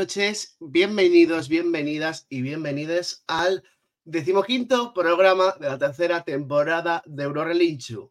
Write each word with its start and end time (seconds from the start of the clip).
Noches, 0.00 0.56
bienvenidos, 0.60 1.50
bienvenidas 1.50 2.26
y 2.30 2.40
bienvenidos 2.40 3.22
al 3.26 3.62
decimoquinto 4.02 4.94
programa 4.94 5.54
de 5.60 5.68
la 5.68 5.76
tercera 5.76 6.24
temporada 6.24 7.02
de 7.04 7.24
Eurorelinchu, 7.24 8.10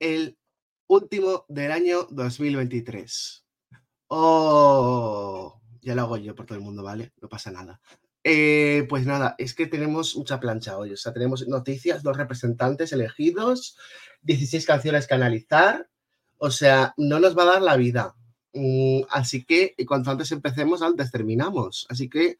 el 0.00 0.36
último 0.88 1.44
del 1.48 1.70
año 1.70 2.08
2023. 2.10 3.44
Oh, 4.08 5.60
ya 5.82 5.94
lo 5.94 6.02
hago 6.02 6.16
yo 6.16 6.34
por 6.34 6.46
todo 6.46 6.58
el 6.58 6.64
mundo, 6.64 6.82
¿vale? 6.82 7.12
No 7.22 7.28
pasa 7.28 7.52
nada. 7.52 7.80
Eh, 8.24 8.86
pues 8.88 9.06
nada, 9.06 9.36
es 9.38 9.54
que 9.54 9.68
tenemos 9.68 10.16
mucha 10.16 10.40
plancha 10.40 10.76
hoy, 10.76 10.92
o 10.92 10.96
sea, 10.96 11.12
tenemos 11.12 11.46
noticias, 11.46 12.02
dos 12.02 12.16
representantes 12.16 12.92
elegidos, 12.92 13.78
16 14.22 14.66
canciones 14.66 15.06
que 15.06 15.14
analizar, 15.14 15.88
o 16.38 16.50
sea, 16.50 16.92
no 16.96 17.20
nos 17.20 17.38
va 17.38 17.44
a 17.44 17.52
dar 17.52 17.62
la 17.62 17.76
vida. 17.76 18.16
Mm, 18.56 19.02
así 19.10 19.44
que 19.44 19.74
cuanto 19.86 20.10
antes 20.10 20.32
empecemos, 20.32 20.80
antes 20.82 21.10
terminamos. 21.10 21.86
Así 21.90 22.08
que 22.08 22.38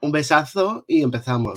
un 0.00 0.12
besazo 0.12 0.84
y 0.86 1.02
empezamos. 1.02 1.54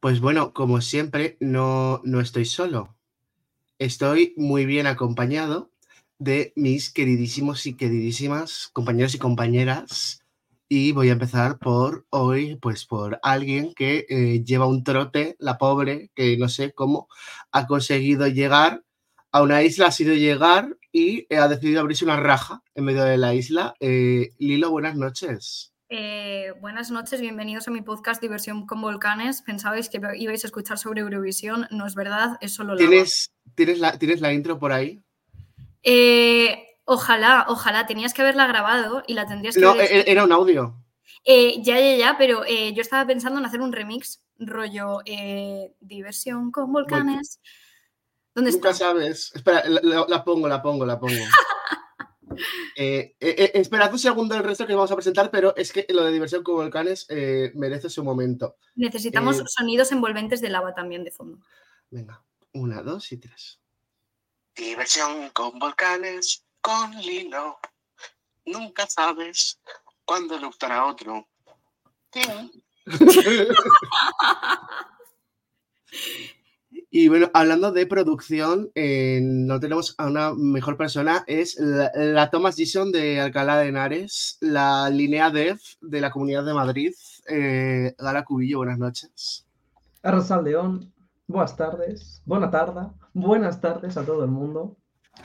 Pues 0.00 0.20
bueno, 0.20 0.52
como 0.52 0.80
siempre, 0.80 1.36
no, 1.38 2.00
no 2.04 2.20
estoy 2.20 2.44
solo. 2.44 2.96
Estoy 3.78 4.34
muy 4.36 4.66
bien 4.66 4.86
acompañado 4.86 5.70
de 6.18 6.52
mis 6.56 6.90
queridísimos 6.90 7.66
y 7.66 7.74
queridísimas 7.74 8.68
compañeros 8.72 9.14
y 9.14 9.18
compañeras 9.18 10.21
y 10.74 10.92
voy 10.92 11.10
a 11.10 11.12
empezar 11.12 11.58
por 11.58 12.06
hoy, 12.08 12.56
pues 12.56 12.86
por 12.86 13.20
alguien 13.22 13.74
que 13.74 14.06
eh, 14.08 14.42
lleva 14.42 14.66
un 14.66 14.82
trote, 14.82 15.36
la 15.38 15.58
pobre, 15.58 16.10
que 16.14 16.38
no 16.38 16.48
sé 16.48 16.72
cómo 16.72 17.08
ha 17.50 17.66
conseguido 17.66 18.26
llegar 18.26 18.82
a 19.32 19.42
una 19.42 19.62
isla, 19.62 19.88
ha 19.88 19.92
sido 19.92 20.14
llegar 20.14 20.78
y 20.90 21.26
ha 21.34 21.46
decidido 21.46 21.82
abrirse 21.82 22.06
una 22.06 22.16
raja 22.16 22.62
en 22.74 22.86
medio 22.86 23.04
de 23.04 23.18
la 23.18 23.34
isla. 23.34 23.74
Eh, 23.80 24.30
Lilo, 24.38 24.70
buenas 24.70 24.96
noches. 24.96 25.74
Eh, 25.90 26.54
buenas 26.62 26.90
noches, 26.90 27.20
bienvenidos 27.20 27.68
a 27.68 27.70
mi 27.70 27.82
podcast 27.82 28.22
Diversión 28.22 28.66
con 28.66 28.80
Volcanes. 28.80 29.42
Pensabais 29.42 29.90
que 29.90 30.00
ibais 30.16 30.44
a 30.44 30.46
escuchar 30.46 30.78
sobre 30.78 31.02
Eurovisión, 31.02 31.66
no 31.70 31.86
es 31.86 31.94
verdad, 31.94 32.38
es 32.40 32.54
solo 32.54 32.76
la... 32.76 32.78
¿Tienes, 32.78 33.34
¿tienes, 33.54 33.78
la, 33.78 33.98
¿Tienes 33.98 34.22
la 34.22 34.32
intro 34.32 34.58
por 34.58 34.72
ahí? 34.72 35.02
Eh, 35.82 36.64
Ojalá, 36.84 37.46
ojalá, 37.48 37.86
tenías 37.86 38.12
que 38.12 38.22
haberla 38.22 38.46
grabado 38.46 39.02
y 39.06 39.14
la 39.14 39.26
tendrías 39.26 39.54
que 39.54 39.60
No, 39.60 39.74
e-, 39.80 40.10
era 40.10 40.24
un 40.24 40.32
audio. 40.32 40.82
Eh, 41.24 41.62
ya, 41.62 41.78
ya, 41.78 41.96
ya, 41.96 42.16
pero 42.18 42.44
eh, 42.44 42.72
yo 42.74 42.82
estaba 42.82 43.06
pensando 43.06 43.38
en 43.38 43.46
hacer 43.46 43.60
un 43.60 43.72
remix, 43.72 44.22
rollo 44.38 44.98
eh, 45.04 45.72
diversión 45.80 46.50
con 46.50 46.72
volcanes. 46.72 47.40
¿Dónde 48.34 48.50
Nunca 48.50 48.74
sabes. 48.74 49.30
Espera, 49.34 49.62
la, 49.68 50.24
pongo, 50.24 50.48
la 50.48 50.62
pongo, 50.62 50.84
la 50.84 50.98
pongo. 50.98 51.14
espera 52.74 53.90
un 53.92 53.98
segundo 53.98 54.34
el 54.34 54.42
resto 54.42 54.66
que 54.66 54.74
vamos 54.74 54.90
a 54.90 54.96
presentar, 54.96 55.30
pero 55.30 55.54
es 55.54 55.70
que 55.70 55.86
lo 55.90 56.02
de 56.02 56.12
diversión 56.12 56.42
con 56.42 56.56
volcanes 56.56 57.06
merece 57.54 57.90
su 57.90 58.02
momento. 58.02 58.56
Necesitamos 58.74 59.42
sonidos 59.46 59.92
envolventes 59.92 60.40
de 60.40 60.48
lava 60.48 60.74
también 60.74 61.04
de 61.04 61.10
fondo. 61.12 61.38
Venga, 61.90 62.24
una, 62.54 62.82
dos 62.82 63.12
y 63.12 63.18
tres. 63.18 63.60
Diversión 64.56 65.28
con 65.30 65.58
volcanes 65.58 66.46
con 66.62 66.92
Lilo. 67.02 67.58
Nunca 68.46 68.86
sabes 68.86 69.60
cuándo 70.04 70.36
a 70.36 70.86
otro. 70.86 71.28
Y 76.94 77.08
bueno, 77.08 77.30
hablando 77.32 77.72
de 77.72 77.86
producción, 77.86 78.70
eh, 78.74 79.20
no 79.22 79.58
tenemos 79.60 79.94
a 79.96 80.06
una 80.06 80.34
mejor 80.34 80.76
persona, 80.76 81.24
es 81.26 81.58
la, 81.58 82.30
Thomas 82.30 82.56
Gison 82.56 82.92
de 82.92 83.18
Alcalá 83.18 83.58
de 83.58 83.68
Henares, 83.68 84.36
la 84.40 84.90
Linea 84.90 85.30
Dev 85.30 85.58
de 85.80 86.00
la 86.02 86.10
Comunidad 86.10 86.44
de 86.44 86.52
Madrid. 86.52 86.92
Eh, 87.28 87.94
Gala 87.96 88.24
Cubillo, 88.24 88.58
buenas 88.58 88.78
noches. 88.78 89.46
Arrasal 90.02 90.44
León, 90.44 90.92
buenas 91.26 91.56
tardes, 91.56 92.22
buena 92.26 92.50
tarde, 92.50 92.88
buenas 93.14 93.60
tardes 93.60 93.96
a 93.96 94.04
todo 94.04 94.24
el 94.24 94.30
mundo. 94.30 94.76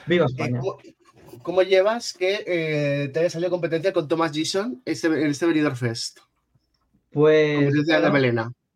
Viva 0.05 0.23
eh, 0.23 0.27
España. 0.29 0.61
¿Cómo 1.43 1.61
llevas 1.61 2.13
que 2.13 2.43
eh, 2.45 3.09
te 3.09 3.19
haya 3.19 3.29
salido 3.29 3.51
competencia 3.51 3.93
con 3.93 4.07
Thomas 4.07 4.31
Gison 4.31 4.81
este, 4.85 5.07
en 5.07 5.27
este 5.27 5.45
Benidorm 5.45 5.75
Fest? 5.75 6.19
Pues. 7.11 7.73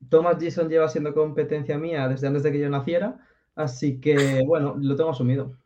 Thomas 0.10 0.38
Gison 0.40 0.70
lleva 0.70 0.90
siendo 0.90 1.14
competencia 1.14 1.78
mía 1.78 2.08
desde 2.08 2.28
antes 2.28 2.44
de 2.44 2.52
que 2.52 2.60
yo 2.60 2.70
naciera, 2.70 3.20
así 3.56 4.00
que 4.00 4.44
bueno, 4.46 4.76
lo 4.80 4.96
tengo 4.96 5.12
asumido. 5.12 5.58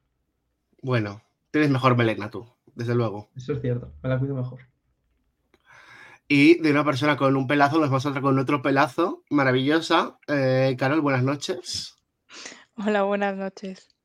Bueno, 0.82 1.22
tienes 1.52 1.70
mejor 1.70 1.96
melena 1.96 2.30
tú, 2.30 2.46
desde 2.76 2.96
luego. 2.96 3.30
Eso 3.36 3.54
es 3.54 3.62
cierto, 3.62 3.94
me 4.04 4.10
la 4.10 4.20
cuido 4.20 4.36
mejor. 4.36 4.60
Y 6.28 6.60
de 6.62 6.72
una 6.72 6.84
persona 6.84 7.18
con 7.18 7.38
un 7.38 7.48
pelazo, 7.48 7.80
nos 7.80 7.90
vamos 7.90 8.06
a 8.06 8.22
con 8.22 8.40
otro 8.40 8.62
pelazo, 8.62 9.24
maravillosa. 9.30 10.18
Eh, 10.28 10.76
Carol, 10.78 11.02
buenas 11.02 11.24
noches. 11.24 11.96
Hola, 12.76 13.04
buenas 13.04 13.38
noches. 13.38 13.96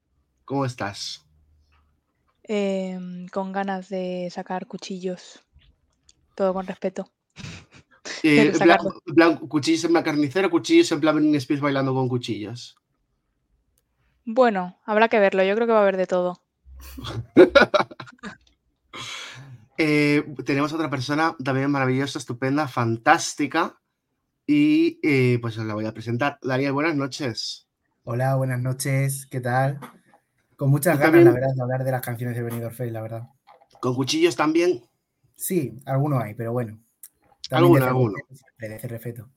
¿Cómo 0.44 0.66
estás? 0.66 1.29
Em, 2.44 3.28
con 3.28 3.52
ganas 3.52 3.88
de 3.88 4.28
sacar 4.30 4.66
cuchillos. 4.66 5.42
Todo 6.34 6.54
con 6.54 6.66
respeto. 6.66 7.10
Eh, 8.22 8.52
¿Cuchillos 9.48 9.84
en 9.84 9.94
la 9.94 10.02
carnicera 10.02 10.50
cuchillos 10.50 10.92
en 10.92 11.00
plan 11.00 11.16
en 11.18 11.34
Spears 11.36 11.62
bailando 11.62 11.94
con 11.94 12.06
cuchillos? 12.06 12.76
Bueno, 14.26 14.78
habrá 14.84 15.08
que 15.08 15.18
verlo. 15.18 15.42
Yo 15.42 15.54
creo 15.54 15.66
que 15.66 15.72
va 15.72 15.78
a 15.78 15.82
haber 15.82 15.96
de 15.96 16.06
todo. 16.06 16.42
Eh, 19.82 20.34
tenemos 20.44 20.74
otra 20.74 20.90
persona 20.90 21.34
también 21.42 21.70
maravillosa, 21.70 22.18
estupenda, 22.18 22.68
fantástica. 22.68 23.80
Y 24.46 25.00
eh, 25.02 25.38
pues 25.40 25.56
os 25.56 25.64
la 25.64 25.72
voy 25.72 25.86
a 25.86 25.94
presentar. 25.94 26.38
Daniel, 26.42 26.72
buenas 26.72 26.96
noches. 26.96 27.66
Hola, 28.04 28.36
buenas 28.36 28.60
noches. 28.60 29.26
¿Qué 29.30 29.40
tal? 29.40 29.80
Con 30.60 30.68
muchas 30.68 30.98
ganas, 30.98 31.24
la 31.24 31.30
verdad, 31.30 31.54
de 31.54 31.62
hablar 31.62 31.84
de 31.84 31.90
las 31.90 32.02
canciones 32.02 32.36
de 32.36 32.42
Benidorm 32.42 32.74
Fest, 32.74 32.92
la 32.92 33.00
verdad. 33.00 33.22
¿Con 33.80 33.94
cuchillos 33.94 34.36
también? 34.36 34.84
Sí, 35.34 35.80
algunos 35.86 36.22
hay, 36.22 36.34
pero 36.34 36.52
bueno. 36.52 36.78
Algunos, 37.50 37.88
algunos. 37.88 38.20
Respeto. 38.58 39.30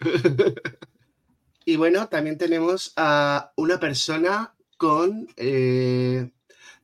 y 1.64 1.76
bueno, 1.76 2.06
también 2.08 2.36
tenemos 2.36 2.92
a 2.98 3.54
una 3.56 3.80
persona 3.80 4.52
con 4.76 5.26
eh, 5.38 6.30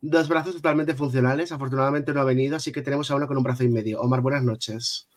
dos 0.00 0.28
brazos 0.30 0.54
totalmente 0.54 0.94
funcionales. 0.94 1.52
Afortunadamente 1.52 2.14
no 2.14 2.22
ha 2.22 2.24
venido, 2.24 2.56
así 2.56 2.72
que 2.72 2.80
tenemos 2.80 3.10
a 3.10 3.16
uno 3.16 3.26
con 3.28 3.36
un 3.36 3.42
brazo 3.42 3.64
y 3.64 3.68
medio. 3.68 4.00
Omar, 4.00 4.22
buenas 4.22 4.44
noches. 4.44 5.08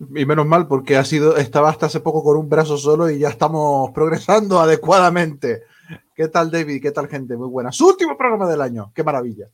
Y 0.00 0.26
menos 0.26 0.46
mal, 0.46 0.66
porque 0.66 0.96
ha 0.96 1.04
sido, 1.04 1.36
estaba 1.36 1.70
hasta 1.70 1.86
hace 1.86 2.00
poco 2.00 2.24
con 2.24 2.36
un 2.38 2.48
brazo 2.48 2.76
solo 2.76 3.08
y 3.08 3.20
ya 3.20 3.28
estamos 3.28 3.92
progresando 3.92 4.58
adecuadamente. 4.60 5.62
¿Qué 6.22 6.28
tal, 6.28 6.52
David? 6.52 6.80
¿Qué 6.80 6.92
tal, 6.92 7.08
gente? 7.08 7.36
Muy 7.36 7.48
buena. 7.48 7.72
Su 7.72 7.88
último 7.88 8.16
programa 8.16 8.48
del 8.48 8.60
año. 8.60 8.92
¡Qué 8.94 9.02
maravilla! 9.02 9.48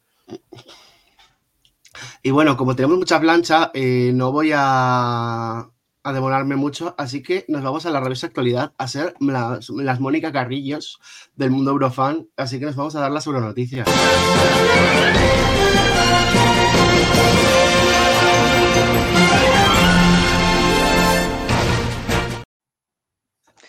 Y 2.23 2.31
bueno, 2.31 2.59
como 2.59 2.76
tenemos 2.76 2.99
mucha 2.99 3.19
plancha, 3.19 3.70
eh, 3.73 4.12
no 4.15 4.32
voy 4.32 4.50
a, 4.55 5.61
a, 6.03 6.12
demorarme 6.12 6.56
mucho, 6.56 6.94
así 6.99 7.23
que 7.23 7.47
nos 7.49 7.62
vamos 7.62 7.87
a 7.87 7.91
la 7.91 8.00
revista 8.00 8.26
actualidad 8.26 8.75
a 8.76 8.87
ser 8.87 9.15
las, 9.19 9.70
las 9.70 9.99
Mónica 9.99 10.31
Carrillos 10.31 11.00
del 11.37 11.53
mundo 11.53 11.70
Eurofan, 11.70 12.29
así 12.37 12.59
que 12.59 12.67
nos 12.67 12.76
vamos 12.76 12.94
a 12.97 13.00
dar 13.00 13.12
las 13.12 13.26
noticias. 13.26 13.88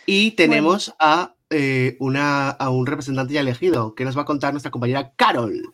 Y 0.05 0.31
tenemos 0.31 0.93
a 0.99 1.35
eh, 1.49 1.97
una, 1.99 2.49
a 2.49 2.69
un 2.69 2.85
representante 2.85 3.33
ya 3.33 3.41
elegido, 3.41 3.95
que 3.95 4.05
nos 4.05 4.17
va 4.17 4.23
a 4.23 4.25
contar 4.25 4.53
nuestra 4.53 4.71
compañera 4.71 5.13
Carol. 5.15 5.73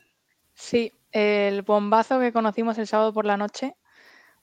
Sí, 0.53 0.93
el 1.11 1.61
bombazo 1.61 2.19
que 2.19 2.31
conocimos 2.31 2.77
el 2.77 2.87
sábado 2.87 3.13
por 3.13 3.25
la 3.25 3.37
noche 3.37 3.75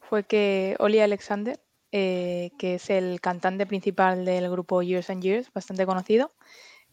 fue 0.01 0.25
que 0.25 0.77
Oli 0.79 1.01
Alexander, 1.01 1.61
eh, 1.91 2.51
que 2.59 2.75
es 2.75 2.91
el 2.91 3.21
cantante 3.21 3.67
principal 3.67 4.25
del 4.25 4.51
grupo 4.51 4.83
Years 4.83 5.11
and 5.11 5.23
Years, 5.23 5.53
bastante 5.53 5.87
conocido, 5.87 6.35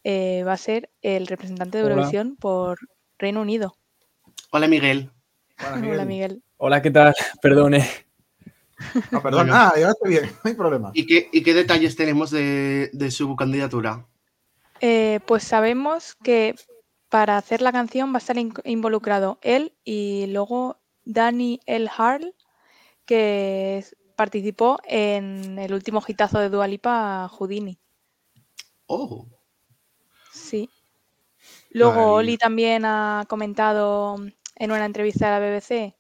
eh, 0.04 0.44
va 0.46 0.54
a 0.54 0.58
ser 0.58 0.90
el 1.02 1.28
representante 1.28 1.78
de 1.78 1.84
Eurovisión 1.84 2.38
por 2.38 2.80
Reino 3.18 3.42
Unido. 3.42 3.76
Hola 4.52 4.68
Miguel. 4.68 5.12
Hola 5.60 6.06
Miguel. 6.06 6.42
Hola, 6.58 6.82
¿qué 6.82 6.92
tal? 6.92 7.14
Perdone. 7.42 7.86
No, 9.12 9.22
perdón. 9.22 9.50
Ah, 9.52 9.74
ya 9.78 9.90
estoy 9.90 10.12
bien, 10.12 10.26
no 10.26 10.50
hay 10.50 10.54
problema. 10.54 10.92
¿Y 10.94 11.06
qué, 11.06 11.30
y 11.34 11.44
qué 11.44 11.54
detalles 11.54 11.98
tenemos 11.98 12.32
de, 12.32 12.90
de 12.94 13.12
su 13.12 13.36
candidatura? 13.36 14.06
Eh, 14.82 15.20
pues 15.26 15.44
sabemos 15.44 16.16
que 16.16 16.56
para 17.10 17.38
hacer 17.38 17.62
la 17.62 17.72
canción 17.72 18.14
va 18.14 18.18
a 18.18 18.20
estar 18.20 18.38
involucrado 18.38 19.40
él 19.42 19.74
y 19.84 20.28
luego 20.28 20.78
Danny 21.06 21.60
L. 21.66 21.90
Harl, 21.98 22.36
que 23.06 23.84
participó 24.16 24.80
en 24.86 25.58
el 25.58 25.74
último 25.74 26.04
hitazo 26.08 26.40
de 26.40 26.50
Dualipa, 26.50 27.28
Houdini. 27.30 27.80
Oh. 28.86 29.28
Sí. 30.32 30.70
Luego 31.72 32.14
Oli 32.14 32.38
también 32.38 32.84
ha 32.86 33.26
comentado 33.28 34.18
en 34.56 34.72
una 34.72 34.86
entrevista 34.86 35.28
a 35.28 35.40
la 35.40 35.46
BBC 35.46 35.96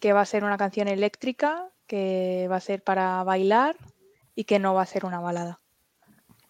que 0.00 0.12
va 0.12 0.22
a 0.22 0.26
ser 0.26 0.42
una 0.42 0.58
canción 0.58 0.88
eléctrica, 0.88 1.70
que 1.86 2.48
va 2.50 2.56
a 2.56 2.60
ser 2.60 2.82
para 2.82 3.22
bailar 3.22 3.76
y 4.34 4.44
que 4.44 4.58
no 4.58 4.74
va 4.74 4.82
a 4.82 4.86
ser 4.86 5.04
una 5.04 5.20
balada, 5.20 5.60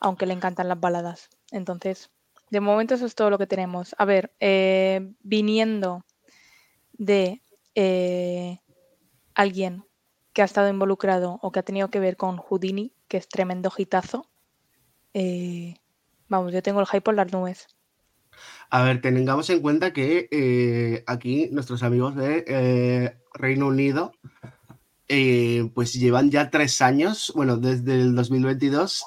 aunque 0.00 0.26
le 0.26 0.32
encantan 0.32 0.68
las 0.68 0.80
baladas. 0.80 1.28
Entonces, 1.52 2.10
de 2.50 2.60
momento 2.60 2.94
eso 2.94 3.06
es 3.06 3.14
todo 3.14 3.30
lo 3.30 3.38
que 3.38 3.46
tenemos. 3.46 3.94
A 3.98 4.04
ver, 4.04 4.32
eh, 4.40 5.12
viniendo 5.22 6.04
de 6.92 7.40
eh, 7.74 8.58
alguien 9.34 9.84
que 10.32 10.42
ha 10.42 10.46
estado 10.46 10.68
involucrado 10.68 11.38
o 11.42 11.52
que 11.52 11.60
ha 11.60 11.62
tenido 11.62 11.88
que 11.88 12.00
ver 12.00 12.16
con 12.16 12.38
Houdini, 12.38 12.92
que 13.06 13.18
es 13.18 13.28
tremendo 13.28 13.70
hitazo, 13.76 14.26
eh, 15.14 15.76
vamos, 16.28 16.52
yo 16.52 16.62
tengo 16.62 16.80
el 16.80 16.86
hype 16.86 17.02
por 17.02 17.14
las 17.14 17.32
nubes. 17.32 17.68
A 18.70 18.82
ver, 18.82 19.02
tengamos 19.02 19.48
en 19.50 19.60
cuenta 19.60 19.92
que 19.92 21.04
aquí 21.06 21.48
nuestros 21.52 21.82
amigos 21.82 22.16
de 22.16 23.14
Reino 23.34 23.68
Unido 23.68 24.12
pues 25.74 25.92
llevan 25.92 26.30
ya 26.30 26.50
tres 26.50 26.80
años, 26.80 27.32
bueno, 27.34 27.56
desde 27.56 27.94
el 27.94 28.14
2022, 28.14 29.04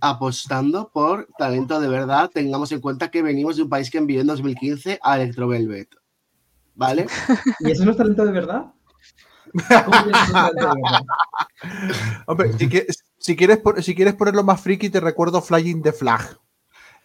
apostando 0.00 0.90
por 0.92 1.28
talento 1.38 1.80
de 1.80 1.88
verdad. 1.88 2.30
Tengamos 2.32 2.72
en 2.72 2.80
cuenta 2.80 3.10
que 3.10 3.22
venimos 3.22 3.56
de 3.56 3.62
un 3.62 3.68
país 3.68 3.90
que 3.90 3.98
envió 3.98 4.20
en 4.20 4.26
2015 4.26 4.98
a 5.02 5.16
Electro 5.16 5.48
Velvet. 5.48 5.88
¿Vale? 6.74 7.06
¿Y 7.60 7.70
eso 7.70 7.84
no 7.84 7.92
es 7.92 7.96
talento 7.96 8.24
de 8.24 8.32
verdad? 8.32 8.72
Hombre, 12.26 12.52
si, 12.58 12.68
quieres, 12.68 13.04
si 13.18 13.36
quieres 13.94 14.14
ponerlo 14.14 14.42
más 14.42 14.60
friki, 14.60 14.90
te 14.90 15.00
recuerdo 15.00 15.40
Flying 15.40 15.82
the 15.82 15.92
Flag. 15.92 16.38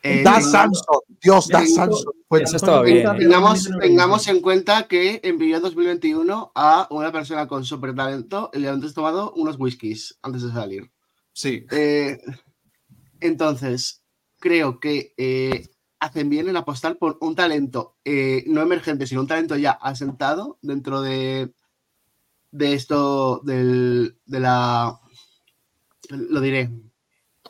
Eh, 0.02 0.24
da 0.24 0.40
Samson, 0.40 1.02
Dios, 1.22 1.48
da 1.50 1.66
Samson. 1.66 2.14
Pues, 2.28 2.54
estaba 2.54 2.84
bien. 2.84 3.06
Tengamos, 3.18 3.70
tengamos, 3.82 4.28
en 4.28 4.40
cuenta 4.40 4.88
que 4.88 5.20
envió 5.24 5.58
en 5.58 5.62
2021 5.62 6.52
a 6.56 6.88
una 6.92 7.12
persona 7.12 7.48
con 7.48 7.66
super 7.66 7.94
talento 7.94 8.50
y 8.54 8.60
le 8.60 8.70
han 8.70 8.82
tomado 8.94 9.34
unos 9.34 9.60
whiskies 9.60 10.18
antes 10.22 10.44
de 10.44 10.52
salir. 10.52 10.92
Sí. 11.34 11.66
Eh, 11.72 12.20
entonces, 13.20 14.04
creo 14.40 14.80
que 14.80 15.14
eh, 15.18 15.68
hacen 16.00 16.30
bien 16.30 16.48
en 16.48 16.56
apostar 16.56 16.98
por 16.98 17.18
un 17.20 17.36
talento 17.36 17.98
no 18.06 18.62
emergente, 18.62 19.06
sino 19.06 19.22
un 19.22 19.28
talento 19.28 19.58
ya 19.58 19.72
asentado 19.72 20.60
dentro 20.62 21.02
de, 21.02 21.54
de 22.52 22.74
esto, 22.74 23.42
del, 23.44 24.18
de 24.26 24.40
la, 24.40 25.00
lo 26.10 26.42
diré. 26.42 26.70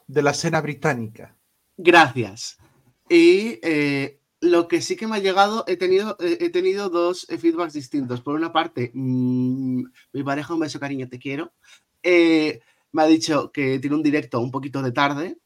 De 0.08 0.24
la 0.24 0.32
escena 0.32 0.62
británica. 0.62 1.36
Gracias. 1.82 2.58
Y 3.08 3.58
eh, 3.64 4.20
lo 4.42 4.68
que 4.68 4.82
sí 4.82 4.98
que 4.98 5.08
me 5.08 5.16
ha 5.16 5.20
llegado, 5.20 5.64
he 5.66 5.78
tenido, 5.78 6.18
he 6.20 6.50
tenido 6.50 6.90
dos 6.90 7.26
feedbacks 7.26 7.72
distintos. 7.72 8.20
Por 8.20 8.36
una 8.36 8.52
parte, 8.52 8.92
mm, 8.94 9.84
mi 10.12 10.24
pareja, 10.24 10.54
un 10.54 10.60
beso 10.60 10.78
cariño, 10.78 11.08
te 11.08 11.20
quiero, 11.20 11.54
eh, 12.04 12.60
me 12.92 13.04
ha 13.04 13.06
dicho 13.06 13.54
que 13.54 13.80
tiene 13.80 13.96
un 13.96 14.04
directo 14.04 14.42
un 14.42 14.52
poquito 14.52 14.82
de 14.82 14.92
tarde. 14.92 15.38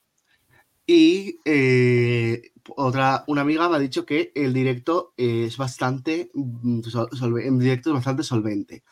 Y 0.87 1.39
eh, 1.45 2.51
otra, 2.75 3.23
una 3.27 3.41
amiga 3.41 3.69
me 3.69 3.75
ha 3.75 3.79
dicho 3.79 4.03
que 4.05 4.31
el 4.33 4.53
directo 4.53 5.13
es 5.15 5.55
bastante, 5.55 6.31
mm, 6.33 6.81
directo 7.59 7.91
es 7.91 7.93
bastante 7.93 8.23
solvente. 8.23 8.83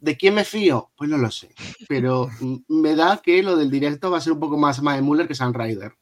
¿De 0.00 0.16
quién 0.16 0.34
me 0.34 0.44
fío? 0.44 0.90
Pues 0.96 1.08
no 1.10 1.16
lo 1.18 1.30
sé. 1.30 1.54
Pero 1.88 2.28
me 2.68 2.96
da 2.96 3.20
que 3.22 3.42
lo 3.44 3.56
del 3.56 3.70
directo 3.70 4.10
va 4.10 4.18
a 4.18 4.20
ser 4.20 4.32
un 4.32 4.40
poco 4.40 4.58
más 4.58 4.82
Mae 4.82 5.00
Muller 5.00 5.28
que 5.28 5.34
San 5.36 5.54
Ryder. 5.54 5.94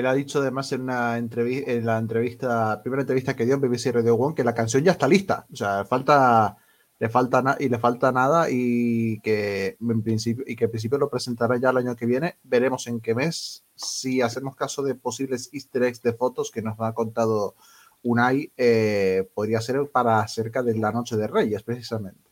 Lo 0.00 0.08
ha 0.08 0.14
dicho 0.14 0.40
además 0.40 0.72
en, 0.72 0.82
una 0.82 1.18
entrevista, 1.18 1.70
en 1.72 1.84
la 1.84 1.98
entrevista, 1.98 2.80
primera 2.80 3.02
entrevista 3.02 3.36
que 3.36 3.44
dio 3.44 3.54
en 3.54 3.60
BBC 3.60 3.92
Radio 3.92 4.14
One, 4.14 4.34
que 4.34 4.44
la 4.44 4.54
canción 4.54 4.82
ya 4.84 4.92
está 4.92 5.08
lista. 5.08 5.46
O 5.52 5.56
sea, 5.56 5.84
falta, 5.84 6.56
le 6.98 7.08
falta 7.08 7.56
y 7.58 7.68
le 7.68 7.78
falta 7.78 8.12
nada 8.12 8.48
y 8.48 9.20
que 9.20 9.76
en 9.80 10.02
principio, 10.02 10.44
y 10.46 10.56
que 10.56 10.64
en 10.64 10.70
principio 10.70 10.98
lo 10.98 11.10
presentará 11.10 11.56
ya 11.56 11.70
el 11.70 11.78
año 11.78 11.96
que 11.96 12.06
viene. 12.06 12.38
Veremos 12.44 12.86
en 12.86 13.00
qué 13.00 13.14
mes. 13.14 13.64
Si 13.74 14.22
hacemos 14.22 14.56
caso 14.56 14.82
de 14.82 14.94
posibles 14.94 15.50
easter 15.52 15.82
eggs 15.82 16.00
de 16.00 16.12
fotos 16.12 16.50
que 16.50 16.62
nos 16.62 16.78
ha 16.78 16.92
contado 16.92 17.56
Unai 18.02 18.52
eh, 18.56 19.28
podría 19.34 19.60
ser 19.60 19.88
para 19.90 20.26
cerca 20.28 20.62
de 20.62 20.76
la 20.76 20.92
Noche 20.92 21.16
de 21.16 21.26
Reyes, 21.26 21.62
precisamente. 21.62 22.30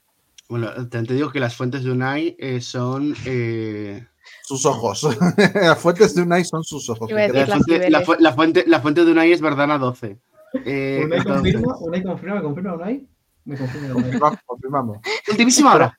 Bueno, 0.48 0.88
te 0.88 1.14
digo 1.14 1.30
que 1.30 1.40
las 1.40 1.56
fuentes 1.56 1.84
de 1.84 1.92
Unai 1.92 2.36
eh, 2.38 2.60
son... 2.60 3.14
Eh, 3.24 4.06
sus 4.42 4.66
ojos. 4.66 5.06
las 5.54 5.78
fuentes 5.78 6.14
de 6.14 6.22
Unai 6.22 6.44
son 6.44 6.64
sus 6.64 6.88
ojos. 6.90 7.10
La 7.10 8.02
fuente, 8.02 8.64
la, 8.66 8.80
fuente, 8.80 9.04
de 9.04 9.12
Unai 9.12 9.32
es 9.32 9.40
Verdana 9.40 9.78
12. 9.78 10.18
¿Unai 10.54 11.24
confirma? 11.24 11.76
¿Unai 11.78 12.02
confirma? 12.02 12.34
¿Me 12.36 12.42
confirma 12.42 12.74
Unai? 12.74 13.08
Me 13.44 13.56
confirma 13.56 13.94
Unai. 13.96 14.38
Confirmamos. 14.46 14.98
Ultimísima 15.30 15.74
hora. 15.74 15.98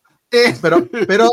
Pero, 0.62 0.88
pero, 1.08 1.30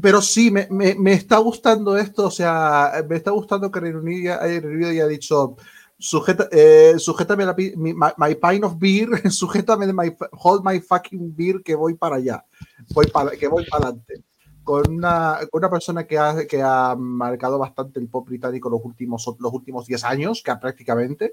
pero 0.00 0.22
sí, 0.22 0.50
me, 0.50 0.66
me, 0.70 0.94
me, 0.94 1.12
está 1.12 1.38
gustando 1.38 1.96
esto. 1.96 2.26
O 2.26 2.30
sea, 2.30 2.92
me 3.08 3.16
está 3.16 3.30
gustando 3.30 3.70
que 3.70 3.80
Reino 3.80 4.00
Unido 4.00 4.38
haya 4.40 5.06
dicho 5.06 5.56
sujeta, 6.02 6.48
eh, 6.50 6.94
sujétame 6.98 7.46
la, 7.46 7.54
mi, 7.54 7.94
my, 7.94 8.34
pint 8.34 8.64
of 8.64 8.78
beer, 8.78 9.08
sujétame 9.30 9.92
my, 9.92 10.14
hold 10.32 10.64
my 10.64 10.80
fucking 10.80 11.34
beer 11.34 11.62
que 11.62 11.74
voy 11.74 11.94
para 11.94 12.16
allá, 12.16 12.44
voy 12.90 13.06
para, 13.06 13.30
que 13.30 13.46
voy 13.46 13.64
para 13.66 13.88
adelante. 13.88 14.24
Con 14.64 14.90
una, 14.90 15.38
con 15.50 15.58
una 15.58 15.70
persona 15.70 16.06
que 16.06 16.18
ha, 16.18 16.46
que 16.46 16.62
ha 16.62 16.94
marcado 16.96 17.58
bastante 17.58 17.98
el 17.98 18.08
pop 18.08 18.26
británico 18.26 18.70
los 18.70 18.80
últimos, 18.84 19.26
los 19.38 19.52
últimos 19.52 19.86
10 19.86 20.04
años, 20.04 20.42
que 20.42 20.54
prácticamente, 20.56 21.32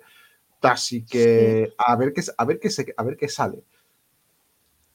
así 0.61 1.05
que 1.05 1.73
a, 1.77 1.95
ver 1.95 2.13
qué, 2.13 2.23
a, 2.37 2.45
ver 2.45 2.59
qué 2.59 2.69
se, 2.69 2.93
a 2.97 3.03
ver 3.03 3.17
qué 3.17 3.27
sale. 3.27 3.63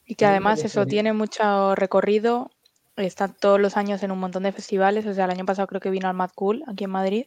Y 0.05 0.15
que 0.15 0.25
además 0.25 0.63
eso 0.63 0.85
tiene 0.85 1.13
mucho 1.13 1.75
recorrido, 1.75 2.51
está 2.95 3.27
todos 3.27 3.59
los 3.59 3.77
años 3.77 4.03
en 4.03 4.11
un 4.11 4.19
montón 4.19 4.43
de 4.43 4.51
festivales, 4.51 5.05
o 5.05 5.13
sea, 5.13 5.25
el 5.25 5.31
año 5.31 5.45
pasado 5.45 5.67
creo 5.67 5.81
que 5.81 5.89
vino 5.89 6.07
al 6.07 6.15
Mad 6.15 6.31
Cool 6.35 6.63
aquí 6.67 6.83
en 6.83 6.91
Madrid. 6.91 7.25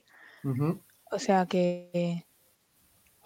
O 1.11 1.19
sea 1.19 1.47
que 1.47 2.27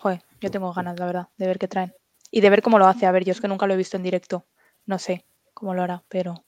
Joder, 0.02 0.20
yo 0.40 0.50
tengo 0.50 0.72
ganas, 0.72 0.98
la 0.98 1.06
verdad, 1.06 1.28
de 1.36 1.46
ver 1.46 1.60
qué 1.60 1.68
traen. 1.68 1.94
Y 2.32 2.40
de 2.40 2.50
ver 2.50 2.60
cómo 2.60 2.80
lo 2.80 2.88
hace. 2.88 3.06
A 3.06 3.12
ver, 3.12 3.24
yo 3.24 3.30
es 3.30 3.40
que 3.40 3.46
nunca 3.46 3.68
lo 3.68 3.74
he 3.74 3.76
visto 3.76 3.96
en 3.96 4.02
directo. 4.02 4.44
No 4.84 4.98
sé 4.98 5.24
cómo 5.54 5.74
lo 5.74 5.82
hará, 5.82 6.02
pero. 6.08 6.44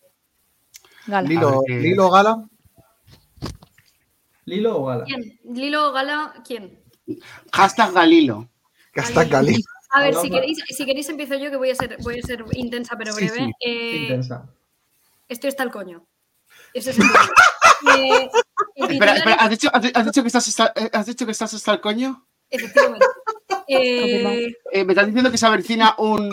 Gala. 1.06 1.28
Lilo, 1.28 2.11
Gala. 2.11 2.49
¿Lilo 4.46 4.80
o 4.80 4.84
Gala? 4.87 5.04
¿Quién? 5.04 5.40
¿Lilo 5.44 5.88
o 5.88 5.92
Gala? 5.92 6.34
¿Quién? 6.46 6.78
Hashtag 7.52 7.92
Galilo. 7.92 8.49
Hashtag 8.94 9.28
Galilo. 9.28 9.64
A 9.90 10.00
ver, 10.00 10.14
si 10.16 10.28
queréis, 10.28 10.58
si 10.66 10.84
queréis 10.84 11.08
empiezo 11.08 11.37
yo, 11.37 11.50
que 11.50 11.56
voy 11.56 11.70
a 11.70 11.75
ser, 11.75 11.96
voy 12.02 12.18
a 12.18 12.23
ser 12.23 12.44
intensa 12.52 12.96
pero 12.99 13.14
breve. 13.14 13.52
Eh, 13.64 13.96
intensa. 14.02 14.49
Estoy 15.28 15.49
hasta 15.49 15.62
el 15.62 15.70
coño. 15.70 16.06
Ese 16.75 16.90
es 16.90 16.99
el 16.99 17.04
eh, 17.96 18.30
espera, 18.76 19.14
espera, 19.16 19.37
¿has 19.37 19.50
dicho, 19.50 19.70
has, 19.73 19.82
dicho 20.06 20.23
que 20.23 20.28
estás, 20.28 20.61
¿has 20.92 21.06
dicho 21.06 21.26
que 21.26 21.32
estás 21.32 21.54
hasta 21.54 21.73
el 21.73 21.80
coño? 21.80 22.26
Efectivamente. 22.50 23.06
Eh, 23.66 24.52
eh, 24.73 24.84
me 24.84 24.92
estás 24.92 25.06
diciendo 25.06 25.30
que 25.30 25.38
se 25.38 25.46
avecina 25.46 25.94
un. 25.96 26.28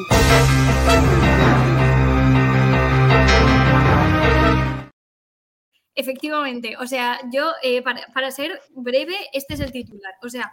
Efectivamente, 5.96 6.78
o 6.78 6.88
sea, 6.88 7.20
yo, 7.32 7.52
eh, 7.64 7.82
para, 7.82 8.32
ser 8.32 8.62
breve, 8.72 9.16
este 9.34 9.56
es 9.56 9.60
el 9.60 9.72
titular. 9.72 10.14
O 10.22 10.30
sea, 10.30 10.52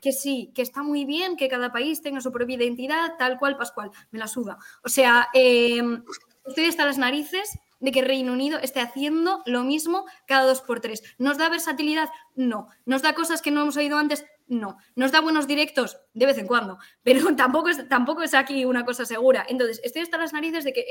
que 0.00 0.12
sí, 0.12 0.52
que 0.54 0.62
está 0.62 0.82
muy 0.82 1.04
bien 1.04 1.36
que 1.36 1.48
cada 1.48 1.72
país 1.72 2.00
tenga 2.00 2.20
su 2.20 2.30
propia 2.30 2.56
identidad, 2.56 3.16
tal 3.18 3.38
cual, 3.38 3.56
pascual, 3.56 3.90
me 4.10 4.18
la 4.18 4.28
suda. 4.28 4.58
O 4.84 4.88
sea, 4.88 5.28
estoy 5.34 6.66
hasta 6.66 6.86
las 6.86 6.98
narices 6.98 7.58
de 7.80 7.92
que 7.92 8.02
Reino 8.02 8.32
Unido 8.32 8.58
esté 8.58 8.80
haciendo 8.80 9.42
lo 9.46 9.62
mismo 9.62 10.06
cada 10.26 10.44
dos 10.44 10.60
por 10.60 10.80
tres. 10.80 11.02
¿Nos 11.18 11.38
da 11.38 11.48
versatilidad? 11.48 12.10
No. 12.34 12.68
¿Nos 12.84 13.02
da 13.02 13.14
cosas 13.14 13.42
que 13.42 13.50
no 13.50 13.62
hemos 13.62 13.76
oído 13.76 13.98
antes? 13.98 14.24
No. 14.46 14.78
¿Nos 14.96 15.12
da 15.12 15.20
buenos 15.20 15.46
directos? 15.46 15.98
De 16.14 16.26
vez 16.26 16.38
en 16.38 16.46
cuando. 16.46 16.78
Pero 17.02 17.20
tampoco 17.36 17.68
es, 17.68 17.88
tampoco 17.88 18.22
es 18.22 18.34
aquí 18.34 18.64
una 18.64 18.84
cosa 18.84 19.04
segura. 19.04 19.46
Entonces, 19.48 19.80
estoy 19.84 20.02
hasta 20.02 20.18
las 20.18 20.32
narices 20.32 20.64
de 20.64 20.72
que, 20.72 20.86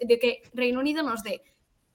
de 0.00 0.18
que 0.18 0.42
Reino 0.54 0.80
Unido 0.80 1.02
nos 1.02 1.22
dé 1.22 1.42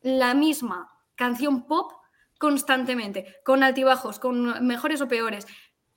la 0.02 0.34
misma 0.34 0.95
canción 1.16 1.68
pop 1.68 1.92
constantemente, 2.38 3.38
con 3.44 3.64
altibajos, 3.64 4.20
con 4.20 4.66
mejores 4.66 5.02
o 5.02 5.08
peores. 5.08 5.48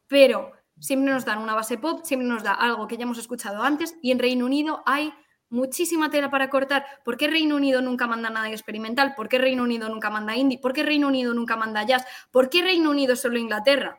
Pero 0.06 0.52
siempre 0.78 1.12
nos 1.12 1.24
dan 1.24 1.38
una 1.38 1.54
base 1.54 1.78
pop, 1.78 2.04
siempre 2.04 2.28
nos 2.28 2.42
da 2.42 2.52
algo 2.52 2.86
que 2.86 2.96
ya 2.96 3.02
hemos 3.02 3.18
escuchado 3.18 3.62
antes 3.62 3.96
y 4.02 4.12
en 4.12 4.18
Reino 4.18 4.46
Unido 4.46 4.82
hay 4.86 5.12
muchísima 5.50 6.10
tela 6.10 6.30
para 6.30 6.50
cortar. 6.50 6.84
¿Por 7.04 7.16
qué 7.16 7.28
Reino 7.28 7.56
Unido 7.56 7.80
nunca 7.82 8.06
manda 8.06 8.30
nada 8.30 8.50
experimental? 8.50 9.14
¿Por 9.14 9.28
qué 9.28 9.38
Reino 9.38 9.62
Unido 9.62 9.88
nunca 9.88 10.10
manda 10.10 10.36
indie? 10.36 10.58
¿Por 10.58 10.72
qué 10.72 10.82
Reino 10.82 11.08
Unido 11.08 11.34
nunca 11.34 11.56
manda 11.56 11.84
jazz? 11.84 12.04
¿Por 12.30 12.50
qué 12.50 12.62
Reino 12.62 12.90
Unido 12.90 13.14
es 13.14 13.20
solo 13.20 13.38
Inglaterra? 13.38 13.98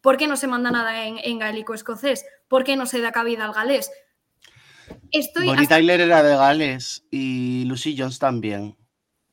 ¿Por 0.00 0.16
qué 0.16 0.26
no 0.28 0.36
se 0.36 0.46
manda 0.46 0.70
nada 0.70 1.06
en, 1.06 1.18
en 1.22 1.38
gaélico 1.38 1.74
escocés? 1.74 2.24
¿Por 2.48 2.64
qué 2.64 2.76
no 2.76 2.86
se 2.86 3.00
da 3.00 3.12
cabida 3.12 3.44
al 3.44 3.52
galés? 3.52 3.90
Estoy 5.10 5.46
Bonnie 5.46 5.66
Tyler 5.66 6.00
era 6.00 6.22
de 6.22 6.36
Gales 6.36 7.04
y 7.10 7.64
Lucy 7.64 7.96
Jones 7.98 8.18
también. 8.18 8.76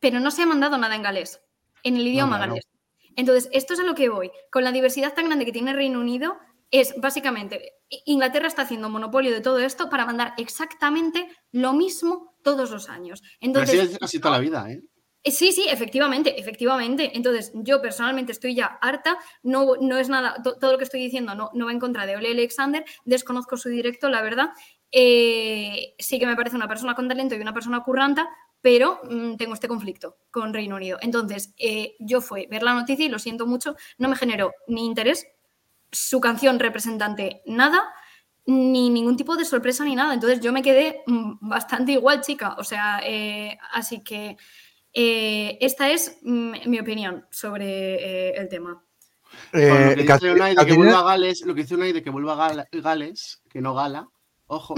Pero 0.05 0.19
no 0.19 0.29
se 0.29 0.43
ha 0.43 0.45
mandado 0.45 0.77
nada 0.77 0.95
en 0.95 1.01
galés, 1.01 1.41
en 1.81 1.95
el 1.95 2.05
idioma 2.05 2.37
galés. 2.37 2.67
Entonces, 3.15 3.49
esto 3.51 3.73
es 3.73 3.79
a 3.79 3.83
lo 3.83 3.95
que 3.95 4.07
voy. 4.07 4.29
Con 4.51 4.63
la 4.63 4.71
diversidad 4.71 5.15
tan 5.15 5.25
grande 5.25 5.45
que 5.45 5.51
tiene 5.51 5.73
Reino 5.73 5.99
Unido, 5.99 6.37
es 6.69 6.93
básicamente, 7.01 7.73
Inglaterra 8.05 8.47
está 8.47 8.61
haciendo 8.61 8.87
monopolio 8.87 9.31
de 9.31 9.41
todo 9.41 9.57
esto 9.57 9.89
para 9.89 10.05
mandar 10.05 10.35
exactamente 10.37 11.27
lo 11.51 11.73
mismo 11.73 12.35
todos 12.43 12.69
los 12.69 12.87
años. 12.87 13.23
Entonces, 13.39 13.79
Pero 13.93 13.97
así 14.05 14.19
toda 14.19 14.35
la 14.35 14.41
vida, 14.41 14.71
¿eh? 14.71 14.83
Eh, 15.23 15.31
Sí, 15.31 15.51
sí, 15.51 15.65
efectivamente, 15.67 16.39
efectivamente. 16.39 17.09
Entonces, 17.17 17.51
yo 17.55 17.81
personalmente 17.81 18.31
estoy 18.31 18.53
ya 18.53 18.77
harta, 18.79 19.17
no, 19.41 19.75
no 19.81 19.97
es 19.97 20.07
nada, 20.07 20.35
to- 20.43 20.59
todo 20.59 20.73
lo 20.73 20.77
que 20.77 20.83
estoy 20.83 20.99
diciendo 20.99 21.33
no, 21.33 21.49
no 21.55 21.65
va 21.65 21.71
en 21.71 21.79
contra 21.79 22.05
de 22.05 22.15
Ole 22.15 22.29
Alexander, 22.29 22.85
desconozco 23.05 23.57
su 23.57 23.69
directo, 23.69 24.07
la 24.09 24.21
verdad. 24.21 24.49
Eh, 24.91 25.95
sí 25.99 26.19
que 26.19 26.27
me 26.27 26.35
parece 26.35 26.55
una 26.55 26.67
persona 26.67 26.93
con 26.95 27.07
talento 27.07 27.33
y 27.33 27.39
una 27.41 27.53
persona 27.55 27.81
curranta, 27.83 28.29
pero 28.65 28.99
mm, 29.03 29.35
tengo 29.35 29.53
este 29.53 29.67
conflicto 29.67 30.17
con 30.31 30.51
Reino 30.51 30.75
Unido. 30.75 30.97
Entonces, 30.99 31.53
eh, 31.59 31.95
yo 31.99 32.19
fue 32.19 32.47
ver 32.49 32.63
la 32.63 32.73
noticia 32.73 33.05
y 33.05 33.09
lo 33.09 33.19
siento 33.19 33.45
mucho, 33.45 33.75
no 33.99 34.09
me 34.09 34.15
generó 34.15 34.53
ni 34.67 34.87
interés, 34.87 35.27
su 35.91 36.19
canción 36.19 36.57
representante 36.57 37.43
nada, 37.45 37.83
ni 38.47 38.89
ningún 38.89 39.17
tipo 39.17 39.35
de 39.35 39.45
sorpresa 39.45 39.83
ni 39.83 39.93
nada. 39.93 40.15
Entonces, 40.15 40.39
yo 40.39 40.51
me 40.51 40.63
quedé 40.63 41.03
mm, 41.05 41.47
bastante 41.47 41.91
igual, 41.91 42.21
chica. 42.21 42.55
O 42.57 42.63
sea, 42.63 43.01
eh, 43.03 43.55
así 43.71 44.03
que... 44.03 44.35
Eh, 44.97 45.59
esta 45.61 45.91
es 45.91 46.17
mm, 46.23 46.53
mi 46.65 46.79
opinión 46.79 47.27
sobre 47.29 48.29
eh, 48.29 48.33
el 48.35 48.49
tema. 48.49 48.83
Lo 49.51 49.59
que 49.59 50.03
dice 50.03 50.27
de 50.55 50.65
que 50.65 50.73
vuelva 50.73 50.99
a 51.01 51.03
Gales, 51.03 51.41
lo 51.45 51.53
que 51.53 51.61
dice 51.61 51.75
Unai 51.75 51.91
de 51.91 52.01
que 52.01 52.09
vuelva 52.09 52.33
a 52.33 52.49
Gal- 52.49 52.67
Gales, 52.71 53.43
que 53.47 53.61
no 53.61 53.75
Gala, 53.75 54.07
ojo, 54.47 54.73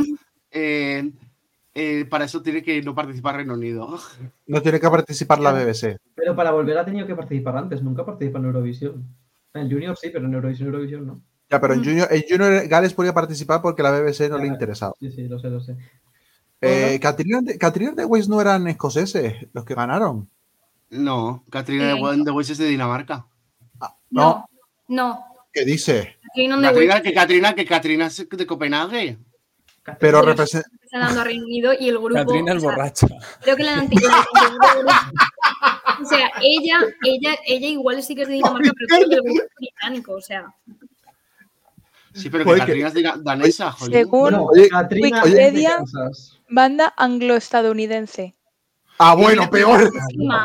eh, 1.80 2.06
para 2.06 2.26
eso 2.26 2.42
tiene 2.42 2.64
que 2.64 2.82
no 2.82 2.96
participar 2.96 3.36
Reino 3.36 3.54
Unido. 3.54 4.00
no 4.48 4.62
tiene 4.64 4.80
que 4.80 4.90
participar 4.90 5.40
la 5.40 5.52
BBC. 5.52 5.98
Pero 6.16 6.36
para 6.36 6.50
volver 6.52 6.76
ha 6.78 6.84
tenido 6.86 7.06
que 7.06 7.14
participar 7.16 7.56
antes, 7.56 7.84
nunca 7.84 8.04
participa 8.04 8.40
en 8.40 8.46
Eurovisión. 8.46 9.06
En 9.54 9.70
Junior 9.70 9.96
sí, 9.96 10.10
pero 10.12 10.26
en 10.26 10.34
Eurovisión, 10.34 10.70
Eurovisión 10.70 11.06
no. 11.06 11.22
Ya, 11.50 11.62
pero 11.62 11.76
en 11.76 11.82
Mm. 11.82 11.84
Junior, 11.84 12.08
en 12.12 12.24
Junior 12.28 12.68
Gales 12.68 12.94
podía 12.94 13.14
participar 13.14 13.62
porque 13.62 13.84
la 13.84 13.92
BBC 13.92 14.28
no 14.28 14.40
le 14.40 14.48
interesaba. 14.48 14.94
Sí, 15.00 15.12
sí, 15.12 15.28
lo 15.28 15.38
sé, 15.40 15.50
lo 15.50 15.60
sé. 15.62 15.78
Eh, 16.62 17.00
Catriona 17.00 17.96
de, 17.96 18.06
Weiss 18.06 18.28
no 18.28 18.42
eran 18.42 18.68
escoceses 18.68 19.36
los 19.54 19.64
que 19.64 19.76
ganaron. 19.76 20.28
No, 20.90 21.44
Katrina 21.52 21.94
Sí. 21.96 22.24
de, 22.24 22.32
Weiss 22.32 22.50
es 22.50 22.58
de 22.58 22.66
Dinamarca. 22.70 23.28
No, 23.80 23.96
No, 24.10 24.50
no. 24.88 25.24
¿qué 25.54 25.64
dice? 25.64 26.18
Que 26.34 27.14
Katrina, 27.14 27.54
que 27.54 27.66
Katrina 27.66 28.08
es 28.08 28.28
de 28.28 28.46
Copenhague. 28.48 29.18
Pero 30.00 30.22
representa. 30.22 30.68
está 30.84 31.00
dando 31.00 31.22
a 31.22 31.24
Reino 31.24 31.46
Unido 31.46 31.72
y 31.80 31.90
el 31.90 31.98
grupo. 31.98 32.16
Catrina 32.16 32.52
es 32.52 32.58
o 32.58 32.62
sea, 32.62 32.70
borracha. 32.72 33.08
Creo 33.42 33.56
que 33.56 33.64
la 33.64 33.76
antigua. 33.80 34.26
o 36.02 36.06
sea, 36.06 36.30
ella, 36.42 36.80
ella, 37.04 37.36
ella 37.46 37.68
igual 37.68 38.04
sí 38.04 38.16
que 38.16 38.24
es 38.24 38.28
de 38.28 38.36
Dinamarca, 38.36 38.72
pero 38.74 38.88
creo 38.88 39.10
que 39.10 39.16
el 39.16 39.22
grupo 39.22 39.42
es 39.44 39.50
británico, 39.60 40.14
o 40.14 40.22
sea. 40.22 40.54
Sí, 42.14 42.30
pero 42.30 42.44
que 42.46 42.58
Katrina 42.58 42.88
es 42.88 42.94
de- 42.96 43.14
danesa, 43.22 43.72
joder. 43.72 43.94
Según 43.94 44.32
No, 44.32 44.46
Oye, 44.46 44.70
Katrina 44.70 45.22
Wikipedia- 45.24 45.48
es 45.48 45.54
de 45.54 45.64
Kansas. 45.64 46.40
banda 46.50 46.94
anglo-estadounidense. 46.98 48.34
Ah, 49.00 49.14
bueno, 49.14 49.48
peor. 49.52 49.92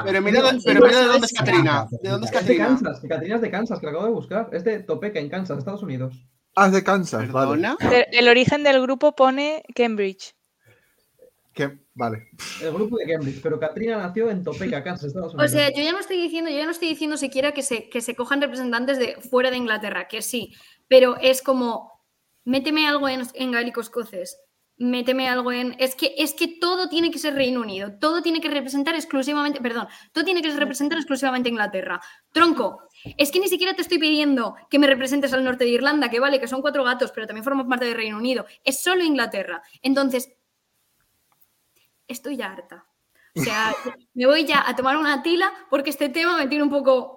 Pero 0.04 0.20
mira, 0.20 0.52
pero 0.62 0.82
mira 0.86 0.98
de 1.00 1.06
dónde 1.06 1.24
es 1.24 1.30
sí. 1.30 1.36
Katrina. 1.36 1.86
¿De 2.02 2.10
dónde 2.10 2.26
es 2.26 2.32
Es 2.34 2.46
de? 2.46 2.56
Kansas, 2.58 3.00
que 3.00 3.08
Katrina 3.08 3.36
es 3.36 3.40
de 3.40 3.50
Kansas, 3.50 3.80
que 3.80 3.86
la 3.86 3.92
acabo 3.92 4.04
de 4.04 4.12
buscar. 4.12 4.50
Es 4.52 4.62
de 4.64 4.80
Topeka, 4.80 5.18
en 5.18 5.30
Kansas, 5.30 5.56
Estados 5.56 5.82
Unidos. 5.82 6.14
Ah, 6.54 6.68
de 6.68 6.82
Kansas, 6.84 7.30
vale. 7.32 7.62
¿Perdona? 7.62 7.76
El, 7.80 8.06
el 8.18 8.28
origen 8.28 8.62
del 8.62 8.80
grupo 8.82 9.14
pone 9.14 9.62
Cambridge. 9.74 10.34
Que- 11.54 11.78
vale. 11.94 12.28
El 12.62 12.72
grupo 12.72 12.96
de 12.96 13.06
Cambridge, 13.12 13.40
pero 13.42 13.60
Katrina 13.60 13.98
nació 13.98 14.30
en 14.30 14.42
Topeka, 14.42 14.82
Kansas, 14.82 15.08
Estados 15.08 15.32
O 15.32 15.36
Unidos. 15.36 15.50
sea, 15.50 15.70
yo 15.70 15.82
ya 15.82 15.92
no 15.92 15.98
estoy 15.98 16.20
diciendo, 16.20 16.50
yo 16.50 16.56
ya 16.56 16.64
no 16.64 16.70
estoy 16.70 16.88
diciendo 16.88 17.16
siquiera 17.16 17.52
que 17.52 17.62
se, 17.62 17.88
que 17.90 18.00
se 18.00 18.14
cojan 18.16 18.40
representantes 18.40 18.98
de 18.98 19.16
fuera 19.20 19.50
de 19.50 19.58
Inglaterra, 19.58 20.08
que 20.08 20.22
sí, 20.22 20.54
pero 20.88 21.16
es 21.20 21.42
como, 21.42 22.00
méteme 22.44 22.86
algo 22.88 23.08
en, 23.08 23.22
en 23.34 23.50
gaélico 23.52 23.82
escocés, 23.82 24.38
méteme 24.78 25.28
algo 25.28 25.52
en... 25.52 25.76
Es 25.78 25.94
que, 25.94 26.14
es 26.16 26.32
que 26.32 26.48
todo 26.58 26.88
tiene 26.88 27.10
que 27.10 27.18
ser 27.18 27.34
Reino 27.34 27.60
Unido, 27.60 27.92
todo 28.00 28.22
tiene 28.22 28.40
que 28.40 28.48
representar 28.48 28.94
exclusivamente, 28.94 29.60
perdón, 29.60 29.86
todo 30.12 30.24
tiene 30.24 30.40
que 30.40 30.50
representar 30.54 30.96
exclusivamente 30.98 31.50
Inglaterra. 31.50 32.00
Tronco, 32.32 32.88
es 33.16 33.30
que 33.30 33.40
ni 33.40 33.48
siquiera 33.48 33.74
te 33.74 33.82
estoy 33.82 33.98
pidiendo 33.98 34.56
que 34.70 34.78
me 34.78 34.86
representes 34.86 35.32
al 35.32 35.44
norte 35.44 35.64
de 35.64 35.70
Irlanda, 35.70 36.08
que 36.10 36.20
vale, 36.20 36.40
que 36.40 36.48
son 36.48 36.60
cuatro 36.62 36.84
gatos, 36.84 37.12
pero 37.12 37.26
también 37.26 37.44
forman 37.44 37.68
parte 37.68 37.84
del 37.86 37.94
Reino 37.96 38.16
Unido, 38.16 38.46
es 38.64 38.80
solo 38.80 39.02
Inglaterra. 39.04 39.62
Entonces, 39.82 40.32
estoy 42.08 42.36
ya 42.36 42.52
harta. 42.52 42.84
O 43.34 43.40
sea, 43.40 43.72
me 44.14 44.26
voy 44.26 44.44
ya 44.44 44.68
a 44.68 44.76
tomar 44.76 44.96
una 44.96 45.22
tila 45.22 45.52
porque 45.70 45.90
este 45.90 46.08
tema 46.08 46.36
me 46.36 46.46
tiene 46.48 46.64
un 46.64 46.70
poco... 46.70 47.16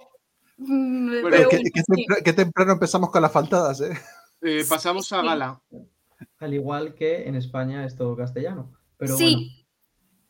mm, 0.57 1.21
Bueno, 1.21 1.47
pero 1.49 2.35
temprano 2.35 2.73
empezamos 2.73 3.09
con 3.09 3.21
las 3.21 3.31
faltadas, 3.31 3.81
¿eh? 3.81 3.97
Eh, 4.41 4.63
pasamos 4.67 5.11
a. 5.11 5.21
Gala. 5.21 5.61
Al 6.39 6.53
igual 6.53 6.93
que 6.93 7.27
en 7.27 7.35
España 7.35 7.85
es 7.85 7.95
todo 7.95 8.15
castellano. 8.15 8.71
Pero 8.97 9.17
Sí. 9.17 9.33
bueno. 9.35 9.65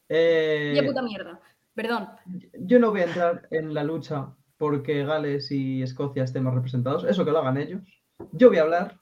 Eh, 0.08 0.84
puta 0.86 1.02
mierda. 1.02 1.40
Perdón. 1.74 2.08
yo 2.54 2.80
no 2.80 2.92
voy 2.92 3.02
a 3.02 3.06
entrar 3.06 3.48
en 3.52 3.74
la 3.74 3.84
lucha 3.84 4.34
porque 4.58 5.04
Gales 5.04 5.52
y 5.52 5.82
Escocia 5.82 6.24
estén 6.24 6.44
más 6.44 6.54
representados. 6.54 7.04
Eso 7.04 7.26
que 7.26 7.32
lo 7.32 7.40
hagan 7.40 7.58
ellos. 7.58 7.82
Yo 8.32 8.50
voy 8.50 8.58
a 8.58 8.64
hablar, 8.64 9.00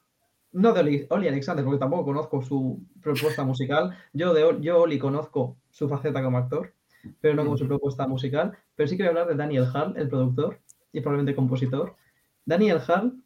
no 0.52 0.72
de 0.72 0.80
Oli, 0.80 1.06
Oli 1.10 1.28
Alexander, 1.28 1.64
porque 1.64 1.78
tampoco 1.78 2.04
conozco 2.04 2.42
su 2.42 2.82
propuesta 3.00 3.44
musical. 3.44 3.96
Yo 4.12 4.34
de 4.34 4.60
yo 4.60 4.82
Oli 4.82 4.98
conozco 4.98 5.58
su 5.70 5.88
faceta 5.88 6.22
como 6.22 6.38
actor, 6.38 6.72
pero 7.20 7.34
no 7.34 7.44
como 7.44 7.56
su 7.56 7.66
propuesta 7.66 8.06
musical. 8.06 8.56
Pero 8.74 8.88
sí 8.88 8.96
que 8.96 9.02
voy 9.04 9.08
a 9.08 9.10
hablar 9.10 9.28
de 9.28 9.36
Daniel 9.36 9.66
Hall, 9.72 9.94
el 9.96 10.08
productor 10.08 10.60
y 10.92 11.00
probablemente 11.00 11.34
compositor. 11.34 11.96
Daniel 12.44 12.80
Hall 12.86 13.22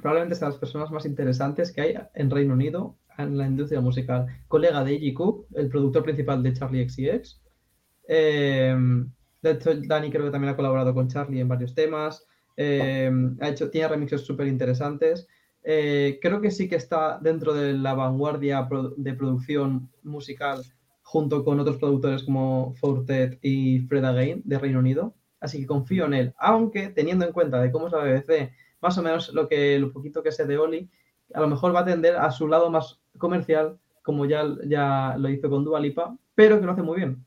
probablemente 0.00 0.34
es 0.34 0.40
de 0.40 0.46
las 0.46 0.56
personas 0.56 0.90
más 0.90 1.06
interesantes 1.06 1.72
que 1.72 1.80
hay 1.80 1.94
en 2.14 2.30
Reino 2.30 2.54
Unido 2.54 2.96
en 3.18 3.36
la 3.38 3.46
industria 3.46 3.80
musical. 3.80 4.26
Colega 4.48 4.84
de 4.84 4.94
Iggy 4.94 5.14
Cook, 5.14 5.46
el 5.54 5.68
productor 5.68 6.02
principal 6.02 6.42
de 6.42 6.52
Charlie 6.52 6.88
XCX. 6.88 7.40
Eh, 8.08 8.76
de 9.42 9.50
hecho, 9.52 9.70
Dani 9.74 10.10
creo 10.10 10.24
que 10.24 10.30
también 10.30 10.52
ha 10.52 10.56
colaborado 10.56 10.94
con 10.94 11.08
Charlie 11.08 11.40
en 11.40 11.48
varios 11.48 11.74
temas. 11.74 12.26
Eh, 12.56 13.10
ha 13.40 13.48
hecho, 13.48 13.70
tiene 13.70 13.88
remixes 13.88 14.22
súper 14.22 14.46
interesantes. 14.46 15.28
Eh, 15.62 16.18
creo 16.22 16.40
que 16.40 16.50
sí 16.50 16.68
que 16.68 16.76
está 16.76 17.18
dentro 17.20 17.52
de 17.52 17.72
la 17.72 17.94
vanguardia 17.94 18.68
de 18.96 19.14
producción 19.14 19.90
musical 20.04 20.62
junto 21.02 21.44
con 21.44 21.60
otros 21.60 21.76
productores 21.76 22.22
como 22.22 22.74
Fortet 22.74 23.38
y 23.42 23.80
Fred 23.80 24.04
Again 24.04 24.42
de 24.44 24.58
Reino 24.58 24.78
Unido. 24.78 25.14
Así 25.40 25.60
que 25.60 25.66
confío 25.66 26.06
en 26.06 26.14
él, 26.14 26.34
aunque 26.38 26.88
teniendo 26.88 27.26
en 27.26 27.32
cuenta 27.32 27.60
de 27.60 27.70
cómo 27.70 27.86
es 27.86 27.92
la 27.92 27.98
BBC, 27.98 28.52
más 28.80 28.96
o 28.96 29.02
menos 29.02 29.32
lo 29.34 29.48
que 29.48 29.78
lo 29.78 29.92
poquito 29.92 30.22
que 30.22 30.32
sé 30.32 30.46
de 30.46 30.56
Oli, 30.56 30.88
a 31.34 31.40
lo 31.40 31.48
mejor 31.48 31.74
va 31.74 31.80
a 31.80 31.84
tender 31.84 32.16
a 32.16 32.30
su 32.30 32.48
lado 32.48 32.70
más 32.70 33.00
comercial, 33.18 33.78
como 34.02 34.24
ya, 34.24 34.44
ya 34.66 35.16
lo 35.18 35.28
hizo 35.28 35.50
con 35.50 35.64
Dua 35.64 35.80
Lipa, 35.80 36.16
pero 36.34 36.60
que 36.60 36.66
lo 36.66 36.72
hace 36.72 36.82
muy 36.82 36.98
bien. 36.98 37.25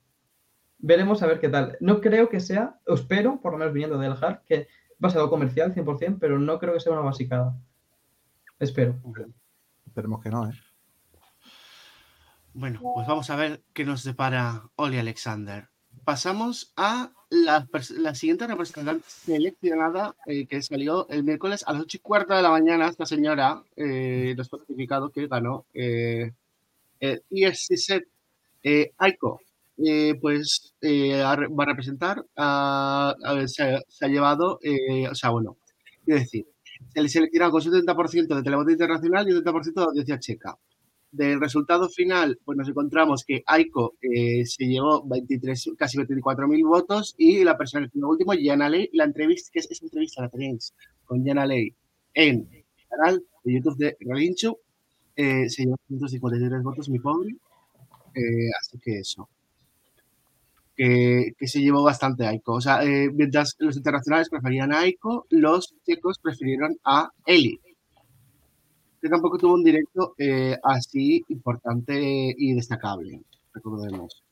Veremos 0.79 1.21
a 1.21 1.27
ver 1.27 1.39
qué 1.39 1.49
tal. 1.49 1.77
No 1.81 2.01
creo 2.01 2.29
que 2.29 2.39
sea, 2.39 2.79
o 2.87 2.93
espero, 2.93 3.39
por 3.41 3.51
lo 3.51 3.57
menos 3.57 3.73
viniendo 3.73 3.97
del 3.97 4.13
hard, 4.13 4.43
que 4.45 4.67
va 5.03 5.09
a 5.09 5.11
ser 5.11 5.19
algo 5.19 5.29
comercial 5.29 5.73
100%, 5.73 6.17
pero 6.19 6.39
no 6.39 6.57
creo 6.57 6.73
que 6.73 6.79
sea 6.79 6.93
una 6.93 7.01
basicada. 7.01 7.55
Espero. 8.59 8.95
Esperemos 9.85 10.21
que 10.21 10.29
no, 10.29 10.49
¿eh? 10.49 10.53
Bueno, 12.53 12.79
pues 12.95 13.07
vamos 13.07 13.29
a 13.29 13.35
ver 13.35 13.61
qué 13.73 13.85
nos 13.85 14.03
depara 14.03 14.69
Oli 14.75 14.97
Alexander. 14.97 15.69
Pasamos 16.03 16.73
a 16.75 17.11
la, 17.29 17.67
la 17.97 18.15
siguiente 18.15 18.47
representante 18.47 19.05
seleccionada 19.07 20.15
eh, 20.25 20.47
que 20.47 20.61
salió 20.61 21.07
el 21.09 21.23
miércoles 21.23 21.63
a 21.67 21.73
las 21.73 21.83
8 21.83 21.97
y 21.97 21.99
cuarto 21.99 22.33
de 22.33 22.41
la 22.41 22.49
mañana. 22.49 22.87
Esta 22.87 23.05
señora 23.05 23.63
eh, 23.75 24.33
nos 24.35 24.49
fue 24.49 24.59
notificado 24.59 25.09
que 25.11 25.27
ganó 25.27 25.65
eh, 25.73 26.33
el 26.99 27.23
ESC 27.29 28.07
eh, 28.63 28.93
Aiko. 28.97 29.41
Eh, 29.85 30.15
pues 30.19 30.73
eh, 30.81 31.21
va 31.21 31.31
a 31.63 31.65
representar, 31.67 32.25
a, 32.35 33.15
a 33.23 33.33
ver, 33.33 33.47
se, 33.49 33.63
ha- 33.63 33.81
se 33.87 34.05
ha 34.05 34.09
llevado, 34.09 34.59
eh, 34.61 35.07
o 35.09 35.15
sea, 35.15 35.29
bueno, 35.29 35.57
quiero 36.03 36.19
decir, 36.19 36.45
se 36.93 37.01
le 37.01 37.07
selecciona 37.09 37.49
con 37.49 37.61
70% 37.61 38.35
de 38.35 38.43
televoto 38.43 38.71
internacional 38.71 39.27
y 39.29 39.33
70% 39.33 39.81
de 39.81 39.85
audiencia 39.87 40.19
checa 40.19 40.57
del 41.11 41.39
resultado 41.39 41.89
final, 41.89 42.39
pues 42.45 42.57
nos 42.57 42.67
encontramos 42.69 43.23
que 43.25 43.41
Aiko 43.45 43.95
eh, 44.01 44.45
se 44.45 44.65
llevó 44.65 45.03
23, 45.07 45.71
casi 45.77 45.97
24.000 45.97 46.63
votos 46.67 47.15
y 47.17 47.43
la 47.43 47.57
persona 47.57 47.85
que 47.87 47.93
quedó 47.93 48.09
último, 48.09 48.33
Yana 48.33 48.69
Ley, 48.69 48.89
la 48.93 49.05
entrevista, 49.05 49.49
que 49.51 49.59
es 49.59 49.71
esa 49.71 49.85
entrevista 49.85 50.21
la 50.21 50.29
tenéis 50.29 50.73
con 51.05 51.23
Yana 51.25 51.45
Ley 51.47 51.73
en 52.13 52.47
el 52.51 52.65
canal 52.89 53.23
de 53.43 53.53
YouTube 53.53 53.77
de 53.77 53.97
Relinchu, 54.01 54.57
eh, 55.15 55.49
se 55.49 55.63
llevó 55.63 55.77
153 55.87 56.63
votos, 56.63 56.89
mi 56.89 56.99
pobre. 56.99 57.31
Eh, 58.15 58.49
así 58.59 58.77
que 58.79 58.99
eso. 58.99 59.29
Que, 60.79 61.33
se 61.45 61.59
llevó 61.59 61.83
bastante 61.83 62.25
Aiko. 62.25 62.53
O 62.53 62.61
sea, 62.61 62.85
eh, 62.85 63.09
mientras 63.13 63.55
los 63.59 63.75
internacionales 63.75 64.29
preferían 64.29 64.71
a 64.71 64.79
Aiko, 64.79 65.25
los 65.29 65.75
checos 65.85 66.19
prefirieron 66.23 66.77
a 66.85 67.09
Eli 67.25 67.59
que 69.01 69.09
tampoco 69.09 69.37
tuvo 69.37 69.53
un 69.53 69.63
directo 69.63 70.13
eh, 70.17 70.57
así 70.63 71.23
importante 71.29 72.33
y 72.37 72.53
destacable, 72.53 73.21
recordemos. 73.53 74.23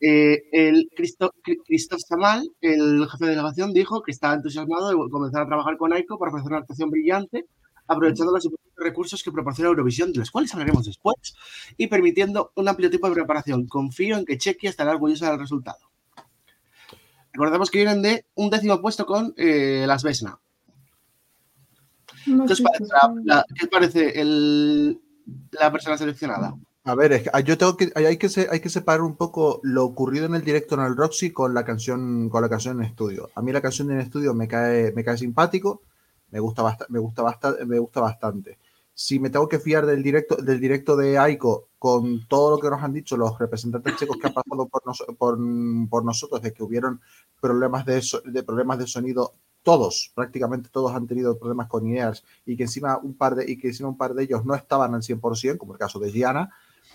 eh, 0.00 0.42
el 0.52 0.88
Christoph 0.94 2.00
Samal, 2.06 2.48
el 2.60 3.06
jefe 3.08 3.24
de 3.24 3.30
delegación, 3.30 3.72
dijo 3.72 4.02
que 4.02 4.12
estaba 4.12 4.34
entusiasmado 4.34 4.90
de 4.90 5.10
comenzar 5.10 5.42
a 5.42 5.46
trabajar 5.46 5.76
con 5.78 5.92
AICO 5.92 6.18
para 6.18 6.30
ofrecer 6.30 6.48
una 6.48 6.58
actuación 6.58 6.90
brillante, 6.90 7.44
aprovechando 7.88 8.32
los 8.32 8.48
recursos 8.76 9.22
que 9.22 9.32
proporciona 9.32 9.70
Eurovisión, 9.70 10.12
de 10.12 10.18
los 10.20 10.30
cuales 10.30 10.52
hablaremos 10.52 10.86
después, 10.86 11.16
y 11.76 11.86
permitiendo 11.86 12.52
un 12.56 12.68
amplio 12.68 12.90
tipo 12.90 13.08
de 13.08 13.14
preparación. 13.14 13.66
Confío 13.66 14.16
en 14.16 14.24
que 14.24 14.38
Chequia 14.38 14.70
estará 14.70 14.92
orgullosa 14.92 15.30
del 15.30 15.40
resultado. 15.40 15.78
Recordemos 17.32 17.70
que 17.70 17.78
vienen 17.78 18.02
de 18.02 18.24
un 18.34 18.48
décimo 18.50 18.80
puesto 18.80 19.04
con 19.06 19.34
eh, 19.36 19.84
las 19.86 20.02
Vesna. 20.02 20.38
No 22.26 22.46
¿Qué 22.46 22.54
os 22.54 22.60
parece, 22.60 22.84
la, 22.92 23.14
la- 23.24 23.44
qué 23.54 23.64
os 23.66 23.70
parece 23.70 24.20
el- 24.20 25.00
la 25.52 25.70
persona 25.70 25.96
seleccionada? 25.98 26.54
A 26.84 26.94
ver, 26.94 27.12
es 27.12 27.22
que 27.24 27.30
ah, 27.32 27.40
yo 27.40 27.58
tengo 27.58 27.76
que 27.76 27.92
hay 27.94 28.16
que 28.16 28.28
se- 28.28 28.48
hay 28.50 28.60
que 28.60 28.68
separar 28.68 29.02
un 29.02 29.16
poco 29.16 29.60
lo 29.64 29.84
ocurrido 29.84 30.26
en 30.26 30.34
el 30.34 30.44
directo 30.44 30.76
en 30.76 30.82
el 30.82 30.96
Roxy 30.96 31.30
con 31.32 31.52
la 31.52 31.64
canción 31.64 32.28
con 32.30 32.42
la 32.42 32.48
canción 32.48 32.78
en 32.80 32.86
estudio. 32.86 33.28
A 33.34 33.42
mí 33.42 33.52
la 33.52 33.60
canción 33.60 33.90
en 33.90 34.00
estudio 34.00 34.34
me 34.34 34.48
cae 34.48 34.92
me 34.92 35.04
cae 35.04 35.18
simpático, 35.18 35.82
me 36.30 36.40
gusta 36.40 36.62
bastante 36.62 36.92
me 36.92 36.98
gusta 37.00 37.22
me 37.66 37.78
gusta 37.78 38.00
bastante. 38.00 38.58
Si 38.94 39.18
me 39.20 39.28
tengo 39.30 39.48
que 39.48 39.58
fiar 39.58 39.84
del 39.86 40.02
directo 40.02 40.36
del 40.36 40.58
directo 40.60 40.96
de 40.96 41.18
Aiko 41.18 41.68
con 41.78 42.26
todo 42.28 42.52
lo 42.52 42.58
que 42.58 42.70
nos 42.70 42.82
han 42.82 42.92
dicho 42.94 43.16
los 43.16 43.38
representantes 43.38 43.96
checos 43.96 44.16
que 44.20 44.28
han 44.28 44.34
pasado 44.34 44.66
por, 44.68 44.86
nos- 44.86 45.04
por, 45.18 45.38
por 45.90 46.04
nosotros 46.04 46.40
de 46.42 46.52
que 46.52 46.62
hubieron 46.62 47.00
problemas 47.40 47.84
de 47.84 48.42
problemas 48.42 48.78
de 48.78 48.86
sonido 48.86 49.34
todos, 49.62 50.12
prácticamente 50.14 50.68
todos 50.70 50.92
han 50.94 51.06
tenido 51.08 51.38
problemas 51.38 51.66
con 51.68 51.86
IEARS 51.86 52.24
y 52.46 52.56
que 52.56 52.62
encima 52.64 52.98
un 52.98 53.14
par 53.16 53.34
de 53.34 53.50
y 53.50 53.58
que 53.58 53.68
encima 53.68 53.88
un 53.88 53.96
par 53.98 54.14
de 54.14 54.22
ellos 54.22 54.44
no 54.44 54.54
estaban 54.54 54.94
al 54.94 55.02
100%, 55.02 55.58
como 55.58 55.72
el 55.72 55.78
caso 55.78 55.98
de 55.98 56.12
Gianna. 56.12 56.50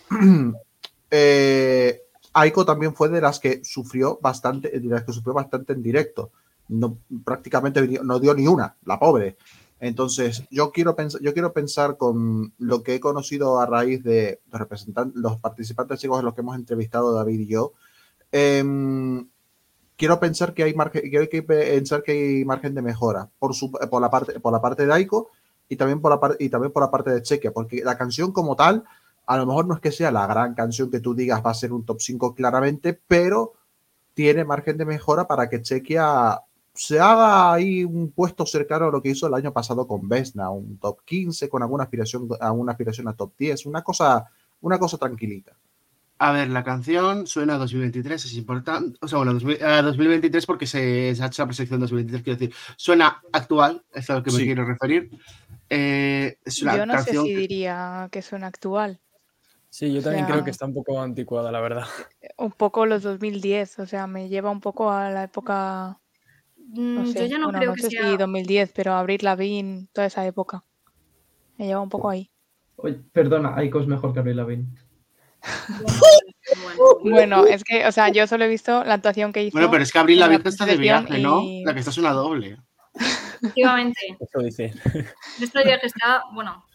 eh, 1.11 2.01
Aiko 2.33 2.65
también 2.65 2.95
fue 2.95 3.09
de 3.09 3.21
las 3.21 3.39
que 3.39 3.61
sufrió 3.63 4.19
bastante, 4.21 4.69
de 4.79 4.87
las 4.89 5.03
que 5.03 5.11
sufrió 5.13 5.33
bastante 5.33 5.73
en 5.73 5.83
directo. 5.83 6.31
No, 6.71 6.97
prácticamente 7.23 7.99
no 8.03 8.19
dio 8.19 8.33
ni 8.33 8.47
una, 8.47 8.75
la 8.85 8.97
pobre. 8.97 9.37
Entonces, 9.81 10.43
yo 10.51 10.71
quiero 10.71 10.95
pensar, 10.95 11.21
yo 11.21 11.33
quiero 11.33 11.53
pensar 11.53 11.97
con 11.97 12.53
lo 12.59 12.83
que 12.83 12.95
he 12.95 12.99
conocido 12.99 13.59
a 13.59 13.65
raíz 13.65 14.03
de 14.03 14.39
los 14.51 14.59
representantes, 14.59 15.19
los 15.19 15.37
participantes 15.37 15.99
chicos 15.99 16.19
en 16.19 16.25
los 16.25 16.35
que 16.35 16.41
hemos 16.41 16.55
entrevistado 16.55 17.13
David 17.13 17.39
y 17.39 17.47
yo. 17.47 17.73
em, 18.31 19.27
quiero 19.97 20.19
pensar 20.19 20.53
que 20.53 20.63
hay 20.63 20.73
margen, 20.73 21.03
que 21.29 21.43
pensar 21.43 22.03
que 22.03 22.11
hay 22.11 22.45
margen 22.45 22.73
de 22.75 22.81
mejora 22.81 23.29
por, 23.39 23.53
su, 23.53 23.71
por 23.71 24.01
la 24.01 24.09
parte 24.09 24.39
por 24.39 24.53
la 24.53 24.61
parte 24.61 24.85
de 24.85 24.93
Aiko 24.93 25.29
y 25.69 25.75
también 25.75 26.01
por 26.01 26.11
la 26.11 26.19
parte 26.19 26.43
y 26.43 26.49
también 26.49 26.71
por 26.71 26.83
la 26.83 26.91
parte 26.91 27.11
de 27.11 27.21
Chequia, 27.21 27.51
porque 27.51 27.83
la 27.83 27.97
canción 27.97 28.31
como 28.31 28.55
tal 28.55 28.83
a 29.25 29.37
lo 29.37 29.45
mejor 29.45 29.67
no 29.67 29.75
es 29.75 29.79
que 29.79 29.91
sea 29.91 30.11
la 30.11 30.27
gran 30.27 30.53
canción 30.53 30.91
que 30.91 30.99
tú 30.99 31.13
digas 31.15 31.43
va 31.45 31.51
a 31.51 31.55
ser 31.55 31.73
un 31.73 31.85
top 31.85 32.01
5 32.01 32.35
claramente, 32.35 32.99
pero 33.07 33.53
tiene 34.13 34.45
margen 34.45 34.77
de 34.77 34.85
mejora 34.85 35.27
para 35.27 35.49
que 35.49 35.61
Chequia 35.61 36.41
se 36.73 36.99
haga 36.99 37.53
ahí 37.53 37.83
un 37.83 38.11
puesto 38.11 38.45
cercano 38.45 38.85
a 38.87 38.91
lo 38.91 39.01
que 39.01 39.09
hizo 39.09 39.27
el 39.27 39.33
año 39.33 39.51
pasado 39.51 39.87
con 39.87 40.07
Vesna, 40.07 40.49
un 40.49 40.77
top 40.77 41.01
15 41.05 41.49
con 41.49 41.61
alguna 41.63 41.83
aspiración, 41.83 42.27
alguna 42.39 42.71
aspiración 42.71 43.07
a 43.07 43.13
top 43.13 43.33
10, 43.37 43.65
una 43.65 43.83
cosa, 43.83 44.25
una 44.61 44.79
cosa 44.79 44.97
tranquilita. 44.97 45.53
A 46.19 46.31
ver, 46.31 46.49
la 46.49 46.63
canción 46.63 47.25
suena 47.25 47.55
a 47.55 47.57
2023, 47.57 48.25
es 48.25 48.33
importante. 48.35 48.95
O 49.01 49.07
sea, 49.07 49.17
bueno, 49.17 49.33
2000 49.33 49.63
a 49.63 49.81
2023 49.81 50.45
porque 50.45 50.67
se, 50.67 51.15
se 51.15 51.23
ha 51.23 51.25
hecho 51.25 51.41
la 51.41 51.47
preselección 51.47 51.79
2023, 51.79 52.23
quiero 52.23 52.39
decir. 52.39 52.55
Suena 52.77 53.21
actual, 53.33 53.83
es 53.91 54.07
a 54.11 54.15
lo 54.15 54.23
que 54.23 54.31
me 54.31 54.37
Sí. 54.37 54.45
quiero 54.45 54.63
referir. 54.63 55.09
Eh, 55.67 56.37
es 56.45 56.61
una 56.61 56.77
Yo 56.77 56.85
no 56.85 57.01
sé 57.01 57.11
si 57.17 57.23
que- 57.23 57.37
diría 57.37 58.07
que 58.11 58.21
suena 58.21 58.47
actual. 58.47 58.99
Sí, 59.69 59.91
yo 59.93 60.01
también 60.03 60.25
sea- 60.25 60.33
creo 60.35 60.43
que 60.45 60.51
está 60.51 60.65
un 60.65 60.73
poco 60.75 61.01
anticuada, 61.01 61.51
la 61.51 61.59
verdad. 61.61 61.85
Un 62.37 62.51
poco 62.51 62.85
los 62.85 63.01
2010, 63.03 63.79
o 63.79 63.85
sea, 63.87 64.05
me 64.05 64.29
lleva 64.29 64.51
un 64.51 64.59
poco 64.61 64.91
a 64.91 65.09
la 65.09 65.23
época, 65.23 65.97
no 66.73 67.01
Mm, 67.03 67.05
sé, 67.05 67.19
yo 67.19 67.25
ya 67.25 67.37
no 67.37 67.45
bueno, 67.45 67.59
creo 67.59 67.69
no 67.71 67.75
que 67.75 67.81
sé 67.83 67.89
sea. 67.91 68.03
si 68.11 68.17
2010, 68.17 68.71
pero 68.73 68.93
Abril 68.93 69.19
Lavigne, 69.23 69.87
toda 69.93 70.07
esa 70.07 70.25
época. 70.25 70.63
Me 71.57 71.65
lleva 71.67 71.81
un 71.81 71.89
poco 71.89 72.09
ahí. 72.09 72.31
Oye, 72.77 72.99
perdona, 73.11 73.55
Aiko 73.55 73.79
es 73.81 73.87
mejor 73.87 74.13
que 74.13 74.19
Avril 74.19 74.37
Lavigne. 74.37 74.65
Bueno, 76.63 76.81
Bueno, 77.03 77.45
es 77.45 77.63
que, 77.63 77.85
o 77.85 77.91
sea, 77.91 78.09
yo 78.09 78.27
solo 78.27 78.43
he 78.43 78.47
visto 78.49 78.83
la 78.83 78.95
actuación 78.95 79.31
que 79.31 79.43
hizo. 79.43 79.55
Bueno, 79.57 79.71
pero 79.71 79.83
es 79.83 79.91
que 79.91 79.99
Abril 79.99 80.21
en 80.21 80.29
la 80.29 80.35
está 80.49 80.65
de 80.65 80.75
viaje, 80.77 81.19
¿no? 81.19 81.41
y- 81.43 81.63
La 81.63 81.73
que 81.73 81.79
está 81.79 81.91
es 81.91 81.97
una 81.97 82.11
doble. 82.11 82.57
efectivamente. 83.35 84.17
Eso 84.19 84.39
dice. 84.39 84.73
Esto 85.39 85.61
ya 85.63 85.79
que 85.79 85.87
está, 85.87 86.23
bueno, 86.33 86.65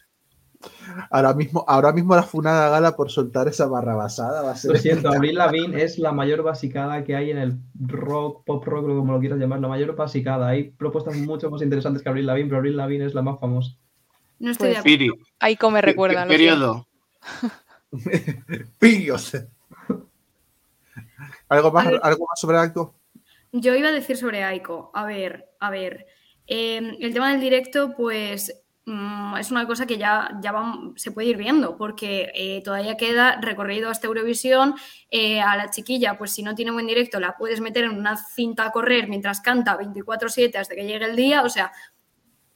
Ahora 1.11 1.35
mismo, 1.35 1.65
ahora 1.69 1.93
mismo 1.93 2.15
la 2.17 2.23
funada 2.23 2.69
gala 2.71 2.97
por 2.97 3.11
soltar 3.11 3.47
esa 3.49 3.67
barrabasada 3.67 4.43
va 4.43 4.53
a 4.53 4.57
ser. 4.57 4.73
Lo 4.73 4.79
siento, 4.79 5.09
Avril 5.09 5.35
Lavigne 5.37 5.83
es 5.83 5.99
la 5.99 6.13
mayor 6.13 6.43
basicada 6.43 7.05
que 7.05 7.15
hay 7.15 7.31
en 7.31 7.39
el 7.39 7.59
rock, 7.81 8.45
pop 8.45 8.65
rock, 8.65 8.85
o 8.89 8.97
como 8.99 9.13
lo 9.13 9.21
quieras 9.21 9.39
llamar, 9.39 9.61
la 9.61 9.69
mayor 9.69 9.95
basicada. 9.97 10.49
Hay 10.49 10.71
propuestas 10.71 11.17
mucho 11.17 11.51
más 11.51 11.63
interesantes 11.63 12.03
que 12.03 12.09
Avril 12.09 12.27
Lavigne, 12.27 12.49
pero 12.49 12.59
Avril 12.59 12.77
Lavigne 12.77 13.05
es 13.07 13.15
la 13.15 13.23
más 13.23 13.39
famosa. 13.39 13.73
no 14.39 14.51
estoy 14.51 14.69
de 14.69 14.75
Pues, 14.75 14.81
acuerdo. 14.81 14.99
Piri, 14.99 15.11
Aiko 15.41 15.71
me 15.71 15.81
recuerda. 15.83 16.27
¿qué 16.27 16.33
lo 16.33 16.39
siento. 16.39 16.87
periodo? 17.93 18.67
Pillos. 18.79 19.33
¿Algo 21.49 21.71
más, 21.71 21.87
ver. 21.87 22.01
algo 22.03 22.27
más 22.29 22.41
sobre 22.41 22.59
acto? 22.59 22.95
Yo 23.53 23.75
iba 23.75 23.89
a 23.89 23.93
decir 23.93 24.17
sobre 24.17 24.43
Aiko. 24.45 24.91
A 24.95 25.05
ver, 25.07 25.49
a 25.61 25.71
ver. 25.71 26.07
eh, 26.47 26.97
el 27.01 27.13
tema 27.13 27.31
del 27.33 27.41
directo, 27.41 27.95
pues 27.97 28.63
mm, 28.87 29.37
es 29.37 29.51
una 29.51 29.67
cosa 29.67 29.87
que 29.87 29.99
ya, 29.99 30.31
ya 30.41 30.55
se 30.97 31.11
puede 31.13 31.29
ir 31.29 31.37
viendo, 31.37 31.77
porque 31.77 32.33
eh, 32.35 32.63
todavía 32.65 32.97
queda 32.97 33.41
recorrido 33.41 33.91
hasta 33.91 34.07
Eurovisión. 34.07 34.75
Eh, 35.11 35.41
a 35.41 35.57
la 35.57 35.71
chiquilla, 35.71 36.17
pues 36.17 36.33
si 36.33 36.43
no 36.43 36.55
tiene 36.55 36.71
buen 36.71 36.87
directo, 36.87 37.21
la 37.21 37.37
puedes 37.37 37.61
meter 37.61 37.85
en 37.85 37.91
una 37.99 38.17
cinta 38.17 38.65
a 38.65 38.73
correr 38.73 39.09
mientras 39.09 39.41
canta 39.41 39.79
24-7 39.79 40.57
hasta 40.57 40.75
que 40.75 40.87
llegue 40.87 41.05
el 41.05 41.17
día. 41.17 41.43
O 41.43 41.49
sea, 41.49 41.73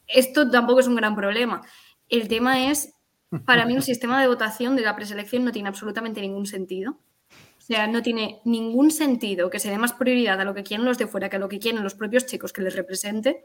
esto 0.06 0.50
tampoco 0.50 0.80
es 0.80 0.86
un 0.86 0.96
gran 0.96 1.14
problema. 1.14 1.62
El 2.08 2.28
tema 2.28 2.70
es, 2.70 2.94
para 3.44 3.64
mí, 3.66 3.74
el 3.74 3.82
sistema 3.90 4.20
de 4.20 4.28
votación 4.28 4.76
de 4.76 4.82
la 4.82 4.96
preselección 4.96 5.44
no 5.44 5.52
tiene 5.52 5.68
absolutamente 5.68 6.20
ningún 6.20 6.46
sentido. 6.46 6.98
O 7.58 7.72
sea, 7.72 7.86
no 7.86 8.02
tiene 8.02 8.40
ningún 8.44 8.90
sentido 8.90 9.48
que 9.48 9.60
se 9.60 9.70
dé 9.70 9.78
más 9.78 9.92
prioridad 9.92 10.40
a 10.40 10.44
lo 10.44 10.54
que 10.54 10.64
quieren 10.64 10.84
los 10.84 10.98
de 10.98 11.06
fuera 11.06 11.28
que 11.28 11.36
a 11.36 11.38
lo 11.38 11.48
que 11.48 11.60
quieren 11.60 11.84
los 11.84 11.94
propios 11.94 12.26
chicos 12.26 12.52
que 12.52 12.62
les 12.62 12.74
represente. 12.74 13.44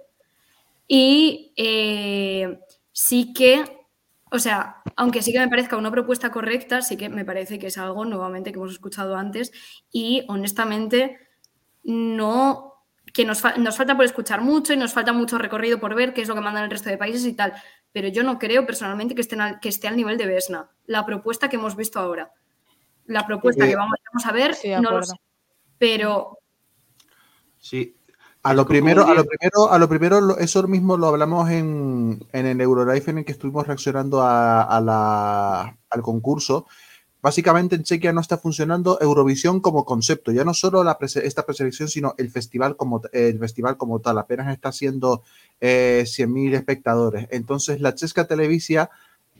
Y 0.87 1.53
eh, 1.55 2.59
sí 2.97 3.33
que, 3.33 3.87
o 4.31 4.39
sea, 4.39 4.77
aunque 4.95 5.21
sí 5.21 5.33
que 5.33 5.39
me 5.39 5.49
parezca 5.49 5.75
una 5.75 5.91
propuesta 5.91 6.31
correcta, 6.31 6.81
sí 6.81 6.95
que 6.95 7.09
me 7.09 7.25
parece 7.25 7.59
que 7.59 7.67
es 7.67 7.77
algo 7.77 8.05
nuevamente 8.05 8.51
que 8.53 8.57
hemos 8.57 8.71
escuchado 8.71 9.17
antes 9.17 9.51
y 9.91 10.23
honestamente 10.29 11.19
no 11.83 12.71
que 13.13 13.25
nos, 13.25 13.41
fa- 13.41 13.57
nos 13.57 13.75
falta 13.77 13.95
por 13.97 14.05
escuchar 14.05 14.39
mucho 14.41 14.73
y 14.73 14.77
nos 14.77 14.93
falta 14.93 15.11
mucho 15.13 15.37
recorrido 15.37 15.79
por 15.79 15.93
ver 15.93 16.13
qué 16.13 16.21
es 16.21 16.27
lo 16.29 16.35
que 16.35 16.41
mandan 16.41 16.63
el 16.63 16.71
resto 16.71 16.89
de 16.89 16.97
países 16.97 17.25
y 17.25 17.33
tal. 17.33 17.53
Pero 17.91 18.07
yo 18.07 18.23
no 18.23 18.39
creo 18.39 18.65
personalmente 18.65 19.13
que, 19.13 19.21
estén 19.21 19.41
al- 19.41 19.59
que 19.59 19.69
esté 19.69 19.87
al 19.89 19.95
nivel 19.97 20.17
de 20.17 20.25
Vesna, 20.25 20.69
la 20.85 21.05
propuesta 21.05 21.49
que 21.49 21.57
hemos 21.57 21.75
visto 21.75 21.99
ahora. 21.99 22.31
La 23.07 23.25
propuesta 23.27 23.65
que 23.67 23.75
vamos, 23.75 23.97
vamos 24.13 24.25
a 24.25 24.31
ver, 24.31 24.55
Sí, 24.55 24.69
no 24.69 24.91
lo 24.91 25.03
sé. 25.03 25.15
Pero 25.77 26.39
Sí. 27.59 27.95
A 28.45 28.53
lo 28.53 28.65
primero, 28.67 29.01
a 29.07 29.13
lo 29.15 29.25
primero, 29.25 29.71
a 29.71 29.79
lo 29.79 29.89
primero, 29.89 30.37
eso 30.37 30.67
mismo 30.67 30.97
lo 30.97 31.07
hablamos 31.07 31.49
en, 31.49 32.23
en 32.31 32.45
el 32.45 32.61
Eurolife 32.61 33.09
en 33.11 33.17
el 33.19 33.25
que 33.25 33.31
estuvimos 33.31 33.65
reaccionando 33.65 34.21
a, 34.21 34.61
a 34.61 34.79
la- 34.81 35.77
al 35.89 36.01
concurso. 36.03 36.67
Básicamente 37.23 37.75
en 37.75 37.81
Chequia 37.81 38.13
no 38.13 38.21
está 38.21 38.37
funcionando 38.37 38.99
Eurovisión 39.01 39.59
como 39.61 39.83
concepto, 39.83 40.31
ya 40.31 40.43
no 40.43 40.53
solo 40.53 40.83
la 40.83 40.99
prese- 40.99 41.23
esta 41.25 41.43
preselección, 41.43 41.87
sino 41.89 42.13
el 42.19 42.29
festival 42.29 42.75
como, 42.77 43.01
el 43.13 43.39
festival 43.39 43.77
como 43.77 43.99
tal. 43.99 44.19
Apenas 44.19 44.53
está 44.53 44.69
haciendo 44.69 45.23
eh, 45.59 46.03
100.000 46.05 46.53
espectadores. 46.53 47.27
Entonces 47.31 47.81
la 47.81 47.95
Chesca 47.95 48.27
Televisia 48.27 48.91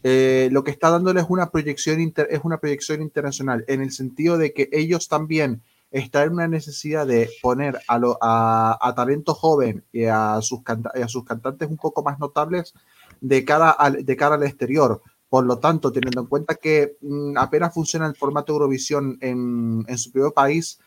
eh, 0.01 0.49
lo 0.51 0.63
que 0.63 0.71
está 0.71 0.89
dándole 0.89 1.19
es 1.21 1.27
una 1.29 1.51
proyección 1.51 2.01
inter- 2.01 2.27
es 2.31 2.39
una 2.43 2.57
proyección 2.59 3.03
internacional 3.03 3.65
en 3.67 3.81
el 3.81 3.91
sentido 3.91 4.39
de 4.39 4.51
que 4.53 4.67
ellos 4.71 5.07
también 5.07 5.61
están 5.99 6.23
en 6.27 6.33
una 6.33 6.47
necesidad 6.47 7.07
de 7.07 7.29
poner 7.41 7.79
a, 7.87 7.97
lo- 7.97 8.17
a, 8.21 8.77
a 8.81 8.95
talento 8.95 9.33
joven 9.33 9.83
y 9.93 10.05
a, 10.05 10.41
sus 10.41 10.61
canta- 10.61 10.91
y 10.95 11.01
a 11.01 11.07
sus 11.07 11.23
cantantes 11.23 11.69
un 11.69 11.77
poco 11.77 12.03
más 12.03 12.19
notables 12.19 12.73
de 13.21 13.45
cara 13.45 13.71
al, 13.71 14.05
de 14.05 14.15
cara 14.17 14.35
al 14.35 14.43
exterior. 14.43 15.01
Por 15.29 15.45
lo 15.45 15.57
tanto, 15.59 15.91
teniendo 15.91 16.21
en 16.21 16.27
cuenta 16.27 16.55
que 16.55 16.97
mm, 17.01 17.37
apenas 17.37 17.73
funciona 17.73 18.07
el 18.07 18.15
formato 18.15 18.53
Eurovisión 18.53 19.17
en, 19.21 19.85
en 19.87 19.97
su 19.97 20.11
propio 20.11 20.33
país, 20.33 20.79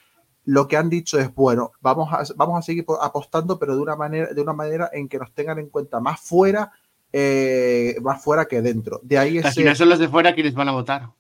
lo 0.45 0.69
que 0.69 0.77
han 0.77 0.89
dicho 0.89 1.19
es, 1.19 1.35
bueno, 1.35 1.73
vamos 1.81 2.09
a, 2.13 2.23
vamos 2.37 2.59
a 2.59 2.63
seguir 2.63 2.85
po- 2.85 3.03
apostando, 3.03 3.59
pero 3.59 3.77
de 3.77 3.83
una 3.83 3.97
manera, 3.97 4.33
de 4.33 4.41
una 4.43 4.53
manera 4.53 4.89
en 4.93 5.09
que 5.09 5.19
nos 5.19 5.33
tengan 5.33 5.59
en 5.59 5.69
cuenta 5.69 6.01
más 6.01 6.21
fuera, 6.21 6.71
eh, 7.13 7.97
más 8.03 8.23
fuera 8.23 8.47
que 8.47 8.63
dentro. 8.63 9.01
De 9.03 9.19
ahí 9.19 9.39
Al 9.39 9.47
ese, 9.47 9.53
final 9.61 9.77
son 9.77 9.89
los 9.89 9.99
de 9.99 10.09
fuera 10.09 10.35
quienes 10.35 10.55
van 10.55 10.69
a 10.69 10.73
votar. 10.73 11.11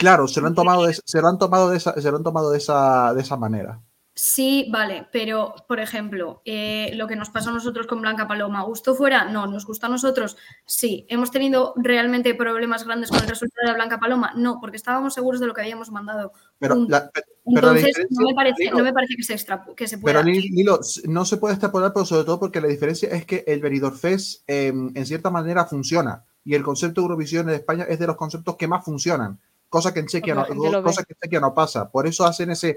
Claro, 0.00 0.26
se 0.26 0.40
lo 0.40 0.46
han 0.48 0.54
tomado 0.54 0.86
de, 0.86 0.94
se 0.94 1.20
lo 1.20 1.28
han 1.28 1.38
tomado 1.38 1.68
de 1.70 1.76
esa, 1.76 1.92
se 2.00 2.10
lo 2.10 2.16
han 2.16 2.24
tomado 2.24 2.50
de 2.50 2.58
esa, 2.58 3.12
de 3.14 3.20
esa 3.20 3.36
manera. 3.36 3.80
Sí, 4.12 4.68
vale, 4.70 5.06
pero 5.12 5.54
por 5.68 5.78
ejemplo, 5.78 6.42
eh, 6.44 6.90
lo 6.94 7.06
que 7.06 7.16
nos 7.16 7.30
pasa 7.30 7.50
a 7.50 7.52
nosotros 7.52 7.86
con 7.86 8.00
Blanca 8.02 8.26
Paloma, 8.26 8.62
¿gustó 8.64 8.94
fuera? 8.94 9.24
No, 9.26 9.46
¿nos 9.46 9.64
gusta 9.64 9.86
a 9.86 9.90
nosotros? 9.90 10.36
Sí. 10.66 11.06
¿Hemos 11.08 11.30
tenido 11.30 11.74
realmente 11.76 12.34
problemas 12.34 12.84
grandes 12.84 13.08
con 13.10 13.20
el 13.20 13.28
resultado 13.28 13.68
de 13.68 13.74
Blanca 13.74 13.98
Paloma? 13.98 14.32
No, 14.34 14.58
porque 14.60 14.76
estábamos 14.76 15.14
seguros 15.14 15.40
de 15.40 15.46
lo 15.46 15.54
que 15.54 15.60
habíamos 15.62 15.90
mandado. 15.90 16.32
Pero, 16.58 16.74
la, 16.88 17.10
Entonces, 17.46 17.96
no 18.10 18.26
me 18.28 18.34
parece, 18.34 18.64
Lilo, 18.64 18.78
no 18.78 18.84
me 18.84 18.92
parece 18.92 19.14
que, 19.16 19.22
se 19.22 19.34
extra- 19.34 19.64
que 19.76 19.86
se 19.86 19.96
pueda. 19.98 20.20
Pero 20.22 20.28
Lil- 20.34 20.50
Lilo, 20.54 20.80
no 21.04 21.24
se 21.24 21.36
puede 21.36 21.54
extrapolar, 21.54 21.92
pero 21.94 22.04
sobre 22.04 22.24
todo 22.24 22.40
porque 22.40 22.60
la 22.60 22.68
diferencia 22.68 23.08
es 23.10 23.24
que 23.24 23.44
el 23.46 23.60
Benidorm 23.60 23.96
Fest 23.96 24.42
eh, 24.48 24.66
en 24.68 25.06
cierta 25.06 25.30
manera 25.30 25.64
funciona 25.66 26.24
y 26.44 26.54
el 26.54 26.62
concepto 26.64 27.00
de 27.00 27.04
Eurovisión 27.06 27.48
en 27.48 27.54
España 27.54 27.84
es 27.88 27.98
de 27.98 28.06
los 28.08 28.16
conceptos 28.16 28.56
que 28.56 28.66
más 28.68 28.84
funcionan, 28.84 29.38
cosa 29.70 29.94
que 29.94 30.00
en 30.00 30.06
Chequia 30.06 30.34
no, 30.34 30.44
lo 30.70 30.82
cosa 30.82 31.02
que 31.04 31.14
en 31.14 31.18
Chequia 31.22 31.40
no 31.40 31.54
pasa. 31.54 31.88
Por 31.90 32.06
eso 32.06 32.26
hacen 32.26 32.50
ese 32.50 32.76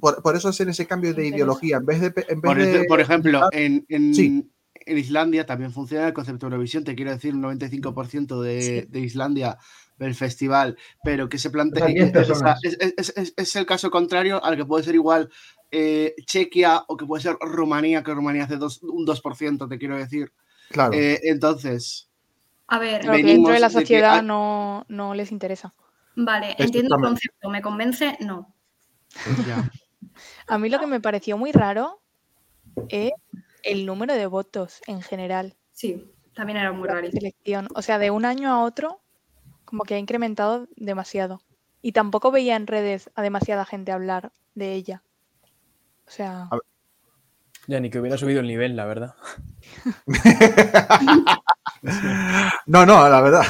por, 0.00 0.20
por 0.22 0.34
eso 0.34 0.48
hacen 0.48 0.68
ese 0.68 0.86
cambio 0.86 1.14
de 1.14 1.26
ideología 1.28 1.76
en 1.76 1.86
vez 1.86 2.00
de 2.00 2.06
en 2.28 2.40
vez 2.40 2.42
Por, 2.42 2.56
de 2.58 2.84
por 2.88 3.00
ejemplo, 3.00 3.48
en, 3.52 3.84
en- 3.88 4.14
Sí. 4.14 4.48
en 4.74 4.98
Islandia 4.98 5.46
también 5.46 5.72
funciona 5.72 6.08
el 6.08 6.12
concepto 6.12 6.46
de 6.46 6.54
Eurovisión. 6.54 6.82
Te 6.84 6.94
quiero 6.96 7.12
decir, 7.12 7.34
un 7.34 7.42
95% 7.42 8.40
de, 8.40 8.86
de 8.88 9.00
Islandia 9.00 9.58
del 9.98 10.14
festival, 10.16 10.76
pero 11.04 11.28
que 11.28 11.38
se 11.38 11.50
plantea. 11.50 11.84
O 11.84 11.86
sea, 11.86 11.94
10 11.94 12.04
o 12.08 12.12
sea, 12.12 12.12
personas. 12.26 12.58
es, 12.64 12.76
es- 12.96 13.12
es- 13.16 13.34
es 13.36 13.56
el 13.56 13.66
caso 13.66 13.90
contrario 13.90 14.42
al 14.44 14.56
que 14.56 14.64
puede 14.64 14.82
ser 14.84 14.94
igual 14.96 15.30
eh, 15.70 16.14
Chequia 16.26 16.84
o 16.88 16.96
que 16.96 17.06
puede 17.06 17.22
ser 17.22 17.36
Rumanía, 17.40 18.02
que 18.02 18.12
Rumanía 18.14 18.44
hace 18.44 18.56
dos- 18.56 18.82
un 18.82 19.04
2%, 19.06 19.68
te 19.68 19.78
quiero 19.78 19.96
decir. 19.96 20.32
claro. 20.70 20.92
Eh, 20.94 21.20
entonces, 21.24 22.08
A 22.68 22.78
ver, 22.78 23.00
Claro, 23.02 23.16
que 23.18 23.24
dentro 23.24 23.52
de 23.52 23.60
la 23.60 23.68
de 23.68 23.74
que 23.74 23.80
sociedad 23.80 24.22
no, 24.22 24.84
no 24.88 25.14
les 25.14 25.30
interesa. 25.32 25.72
Vale, 26.16 26.54
entiendo 26.58 26.96
el 26.96 27.02
concepto. 27.02 27.50
¿Me 27.50 27.62
convence? 27.62 28.16
No. 28.20 28.54
pues 29.24 29.46
ya. 29.46 29.70
A 30.46 30.58
mí 30.58 30.68
lo 30.68 30.78
que 30.78 30.86
me 30.86 31.00
pareció 31.00 31.38
muy 31.38 31.52
raro 31.52 32.00
es 32.88 33.12
el 33.62 33.86
número 33.86 34.14
de 34.14 34.26
votos 34.26 34.80
en 34.86 35.02
general. 35.02 35.56
Sí, 35.72 36.12
también 36.34 36.58
era 36.58 36.72
muy 36.72 36.88
raro. 36.88 37.10
selección. 37.10 37.68
O 37.74 37.82
sea, 37.82 37.98
de 37.98 38.10
un 38.10 38.24
año 38.24 38.50
a 38.50 38.62
otro, 38.62 39.00
como 39.64 39.84
que 39.84 39.94
ha 39.94 39.98
incrementado 39.98 40.68
demasiado. 40.76 41.40
Y 41.80 41.92
tampoco 41.92 42.30
veía 42.30 42.56
en 42.56 42.66
redes 42.66 43.10
a 43.14 43.22
demasiada 43.22 43.64
gente 43.64 43.92
hablar 43.92 44.32
de 44.54 44.74
ella. 44.74 45.02
O 46.06 46.10
sea, 46.10 46.48
Ya 47.66 47.80
ni 47.80 47.90
que 47.90 47.98
hubiera 48.00 48.18
subido 48.18 48.40
el 48.40 48.46
nivel, 48.46 48.76
la 48.76 48.84
verdad. 48.86 49.14
No, 52.66 52.86
no, 52.86 53.08
la 53.08 53.20
verdad. 53.20 53.44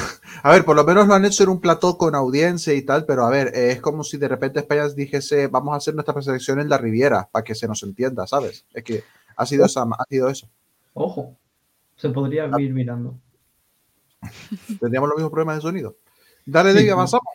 A 0.44 0.50
ver, 0.50 0.64
por 0.64 0.74
lo 0.74 0.84
menos 0.84 1.06
lo 1.06 1.14
han 1.14 1.24
hecho 1.24 1.44
en 1.44 1.50
un 1.50 1.60
plató 1.60 1.96
con 1.96 2.16
audiencia 2.16 2.74
y 2.74 2.82
tal, 2.82 3.06
pero 3.06 3.24
a 3.24 3.30
ver, 3.30 3.52
eh, 3.54 3.70
es 3.72 3.80
como 3.80 4.02
si 4.02 4.16
de 4.16 4.26
repente 4.26 4.58
España 4.58 4.88
dijese, 4.88 5.46
vamos 5.46 5.72
a 5.72 5.76
hacer 5.76 5.94
nuestra 5.94 6.14
preselección 6.14 6.58
en 6.58 6.68
la 6.68 6.78
Riviera, 6.78 7.28
para 7.30 7.44
que 7.44 7.54
se 7.54 7.68
nos 7.68 7.82
entienda, 7.84 8.26
¿sabes? 8.26 8.66
Es 8.74 8.82
que 8.82 9.04
ha 9.36 9.46
sido, 9.46 9.64
esa, 9.64 9.82
ha 9.82 10.04
sido 10.08 10.28
eso. 10.28 10.48
Ojo, 10.94 11.36
se 11.96 12.08
podría 12.08 12.50
ir 12.58 12.72
mirando. 12.72 13.14
Tendríamos 14.80 15.08
los 15.10 15.16
mismos 15.16 15.30
problemas 15.30 15.56
de 15.56 15.62
sonido. 15.62 15.96
Dale, 16.44 16.72
David, 16.72 16.86
Sí, 16.86 16.90
avanzamos. 16.90 17.26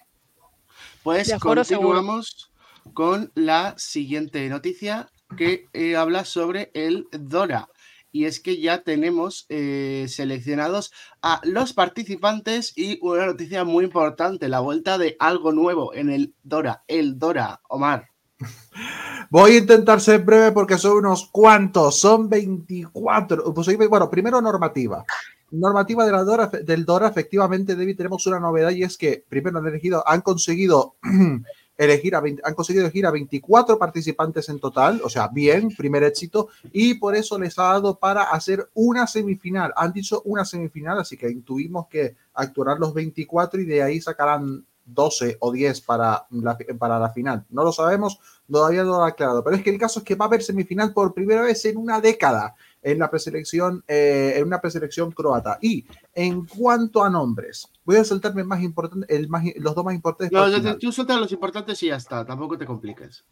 Pues 1.01 1.27
seguro. 1.27 1.63
continuamos 1.63 2.51
con 2.93 3.31
la 3.35 3.73
siguiente 3.77 4.49
noticia 4.49 5.09
que 5.37 5.67
eh, 5.71 5.95
habla 5.95 6.25
sobre 6.25 6.71
el 6.73 7.07
Dora. 7.11 7.69
Y 8.11 8.25
es 8.25 8.39
que 8.39 8.59
ya 8.59 8.83
tenemos 8.83 9.45
eh, 9.49 10.05
seleccionados 10.09 10.91
a 11.21 11.41
los 11.43 11.73
participantes 11.73 12.73
y 12.75 12.99
una 13.01 13.25
noticia 13.25 13.63
muy 13.63 13.85
importante, 13.85 14.49
la 14.49 14.59
vuelta 14.59 14.97
de 14.97 15.15
algo 15.19 15.51
nuevo 15.51 15.93
en 15.93 16.09
el 16.09 16.33
Dora, 16.43 16.83
el 16.87 17.19
Dora, 17.19 17.61
Omar. 17.69 18.09
Voy 19.29 19.51
a 19.51 19.57
intentar 19.57 19.99
ser 19.99 20.23
breve 20.23 20.51
porque 20.51 20.77
son 20.77 20.97
unos 20.97 21.29
cuantos, 21.31 21.99
son 21.99 22.29
24. 22.29 23.53
Pues, 23.53 23.89
bueno, 23.89 24.09
primero 24.09 24.41
normativa. 24.41 25.03
Normativa 25.51 26.05
la 26.05 26.23
Dora, 26.23 26.47
del 26.47 26.85
Dora, 26.85 27.07
efectivamente, 27.07 27.75
David, 27.75 27.97
tenemos 27.97 28.25
una 28.27 28.39
novedad 28.39 28.71
y 28.71 28.83
es 28.83 28.97
que 28.97 29.23
primero 29.29 29.59
han 29.59 29.67
elegido, 29.67 30.03
han 30.07 30.21
conseguido 30.21 30.95
elegir 31.77 32.15
a 32.15 32.21
20 32.21 32.41
han 32.43 32.53
conseguido 32.53 32.85
elegir 32.85 33.05
a 33.05 33.11
24 33.11 33.77
participantes 33.77 34.49
en 34.49 34.59
total, 34.59 35.01
o 35.03 35.09
sea, 35.09 35.27
bien, 35.27 35.69
primer 35.75 36.03
éxito, 36.03 36.49
y 36.71 36.95
por 36.95 37.15
eso 37.15 37.37
les 37.37 37.57
ha 37.59 37.63
dado 37.63 37.95
para 37.95 38.23
hacer 38.23 38.69
una 38.73 39.07
semifinal. 39.07 39.73
Han 39.75 39.93
dicho 39.93 40.21
una 40.25 40.43
semifinal, 40.43 40.99
así 40.99 41.17
que 41.17 41.29
intuimos 41.29 41.87
que 41.87 42.15
actuarán 42.33 42.79
los 42.79 42.93
24 42.93 43.61
y 43.61 43.65
de 43.65 43.83
ahí 43.83 44.01
sacarán 44.01 44.65
12 44.85 45.37
o 45.39 45.51
10 45.51 45.81
para 45.81 46.25
la, 46.31 46.57
para 46.79 46.97
la 46.97 47.09
final. 47.09 47.45
No 47.49 47.63
lo 47.63 47.71
sabemos, 47.71 48.19
todavía 48.49 48.83
no 48.83 48.97
lo 48.97 49.03
ha 49.03 49.09
aclarado, 49.09 49.43
pero 49.43 49.55
es 49.55 49.63
que 49.63 49.69
el 49.69 49.77
caso 49.77 49.99
es 49.99 50.05
que 50.05 50.15
va 50.15 50.25
a 50.25 50.27
haber 50.29 50.41
semifinal 50.41 50.93
por 50.93 51.13
primera 51.13 51.41
vez 51.41 51.63
en 51.65 51.77
una 51.77 51.99
década 51.99 52.55
en 52.91 52.99
la 52.99 53.09
preselección, 53.09 53.83
eh, 53.87 54.35
en 54.37 54.47
una 54.47 54.61
preselección 54.61 55.11
croata. 55.11 55.57
Y 55.61 55.85
en 56.13 56.45
cuanto 56.45 57.03
a 57.03 57.09
nombres, 57.09 57.67
voy 57.83 57.97
a 57.97 58.03
saltarme 58.03 58.43
más 58.43 58.61
importante, 58.63 59.13
el 59.13 59.27
más, 59.27 59.43
los 59.57 59.75
dos 59.75 59.83
más 59.83 59.93
importantes. 59.93 60.31
No, 60.31 60.47
yo- 60.47 60.57
final. 60.57 60.77
tú 60.79 60.91
sueltas 60.91 61.19
los 61.19 61.31
importantes 61.31 61.83
y 61.83 61.87
ya 61.87 61.97
está, 61.97 62.25
tampoco 62.25 62.57
te 62.57 62.65
compliques. 62.65 63.25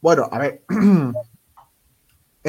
Bueno, 0.00 0.28
a 0.30 0.38
ver. 0.38 0.64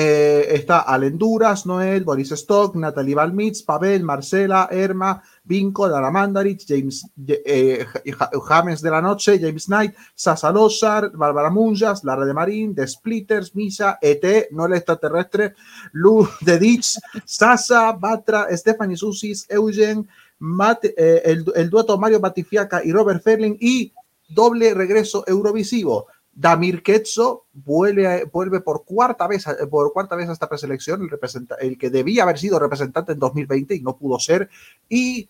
Eh, 0.01 0.55
está 0.55 0.79
Allen 0.79 1.17
Duras, 1.17 1.65
Noel, 1.65 2.05
Boris 2.05 2.31
Stock, 2.31 2.73
Natalie 2.77 3.15
Balmitz, 3.15 3.63
Pavel, 3.63 4.01
Marcela, 4.03 4.69
Erma, 4.71 5.21
Vinco, 5.43 5.89
Dara 5.89 6.09
Mandarich, 6.09 6.63
James, 6.65 7.05
eh, 7.27 7.85
Ja- 8.17 8.29
James 8.47 8.81
de 8.81 8.89
la 8.91 9.01
Noche, 9.01 9.37
James 9.41 9.65
Knight, 9.65 9.93
Sasa 10.15 10.53
Lozar, 10.53 11.11
Bárbara 11.11 11.49
Munjas, 11.49 12.05
Lara 12.05 12.25
de 12.25 12.33
Marín, 12.33 12.73
The 12.73 12.87
Splitters, 12.87 13.53
Misa, 13.55 13.97
ET, 14.01 14.47
Noel 14.51 14.75
Extraterrestre, 14.75 15.55
Luz 15.91 16.29
de 16.45 16.57
Ditch, 16.59 16.97
Sasa, 17.25 17.91
Batra, 17.91 18.47
Stephanie 18.55 18.95
Susis, 18.95 19.47
Eugen, 19.49 20.07
Matt, 20.39 20.85
eh, 20.85 21.21
el, 21.25 21.43
el 21.55 21.69
dueto 21.69 21.97
Mario 21.97 22.21
Batifiaca 22.21 22.81
y 22.85 22.93
Robert 22.93 23.21
Ferling 23.21 23.57
y 23.59 23.91
doble 24.29 24.73
regreso 24.73 25.25
Eurovisivo. 25.27 26.07
Damir 26.39 26.81
Ketso 26.83 27.47
vuelve, 27.51 28.27
por 28.27 28.85
cuarta 28.85 29.27
vez 29.27 29.45
por 29.69 29.91
cuarta 29.91 30.15
vez 30.15 30.29
a 30.29 30.31
esta 30.31 30.47
preselección, 30.47 31.01
el, 31.01 31.47
el 31.59 31.77
que 31.77 31.89
debía 31.89 32.23
haber 32.23 32.39
sido 32.39 32.57
representante 32.57 33.11
en 33.11 33.19
2020 33.19 33.75
y 33.75 33.81
no 33.81 33.97
pudo 33.97 34.17
ser. 34.19 34.49
Y 34.87 35.29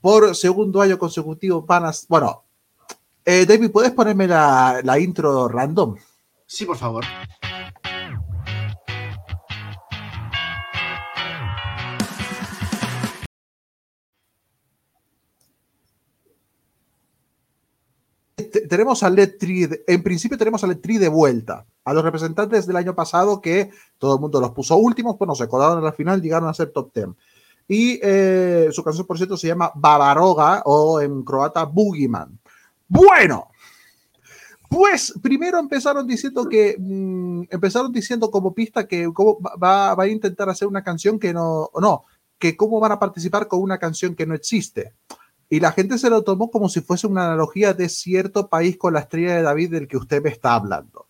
por 0.00 0.36
segundo 0.36 0.80
año 0.80 0.96
consecutivo 0.96 1.62
van. 1.62 1.92
Bueno, 2.08 2.44
eh, 3.24 3.46
David, 3.46 3.72
¿puedes 3.72 3.90
ponerme 3.90 4.28
la, 4.28 4.80
la 4.84 4.96
intro 4.96 5.48
random? 5.48 5.96
Sí, 6.46 6.64
por 6.64 6.76
favor. 6.76 7.04
Tenemos 18.62 19.02
a 19.02 19.10
Let 19.10 19.38
Tri 19.38 19.66
de- 19.66 19.84
en 19.86 20.02
principio 20.02 20.36
tenemos 20.38 20.62
a 20.64 20.66
Let 20.66 20.76
Tri 20.76 20.98
de 20.98 21.08
vuelta. 21.08 21.66
A 21.84 21.92
los 21.94 22.04
representantes 22.04 22.66
del 22.66 22.76
año 22.76 22.94
pasado 22.94 23.40
que 23.40 23.70
todo 23.98 24.14
el 24.14 24.20
mundo 24.20 24.40
los 24.40 24.50
puso 24.50 24.76
últimos, 24.76 25.16
bueno, 25.18 25.34
se 25.34 25.48
colaron 25.48 25.78
a 25.78 25.80
la 25.82 25.92
final, 25.92 26.20
llegaron 26.20 26.48
a 26.48 26.54
ser 26.54 26.70
top 26.70 26.92
10. 26.92 27.08
Y 27.68 27.98
eh, 28.02 28.68
su 28.72 28.82
canción, 28.84 29.06
por 29.06 29.16
cierto, 29.16 29.36
se 29.36 29.48
llama 29.48 29.72
Bavaroga 29.74 30.62
o 30.64 31.00
en 31.00 31.22
croata 31.24 31.64
Boogeyman. 31.64 32.38
Bueno, 32.88 33.48
pues 34.68 35.12
primero 35.22 35.58
empezaron 35.58 36.06
diciendo 36.06 36.48
que 36.48 36.76
mm, 36.78 37.42
empezaron 37.50 37.92
diciendo 37.92 38.30
como 38.30 38.54
pista 38.54 38.86
que 38.86 39.10
cómo 39.12 39.38
va, 39.40 39.94
va 39.94 40.04
a 40.04 40.08
intentar 40.08 40.48
hacer 40.48 40.66
una 40.68 40.82
canción 40.82 41.18
que 41.18 41.32
no, 41.32 41.70
no, 41.80 42.04
que 42.38 42.56
cómo 42.56 42.80
van 42.80 42.92
a 42.92 42.98
participar 42.98 43.48
con 43.48 43.60
una 43.60 43.78
canción 43.78 44.14
que 44.14 44.26
no 44.26 44.34
existe. 44.34 44.94
Y 45.48 45.60
la 45.60 45.72
gente 45.72 45.98
se 45.98 46.10
lo 46.10 46.22
tomó 46.22 46.50
como 46.50 46.68
si 46.68 46.80
fuese 46.80 47.06
una 47.06 47.26
analogía 47.26 47.72
de 47.72 47.88
cierto 47.88 48.48
país 48.48 48.76
con 48.76 48.94
la 48.94 49.00
estrella 49.00 49.36
de 49.36 49.42
David 49.42 49.70
del 49.70 49.88
que 49.88 49.96
usted 49.96 50.22
me 50.22 50.30
está 50.30 50.54
hablando. 50.54 51.06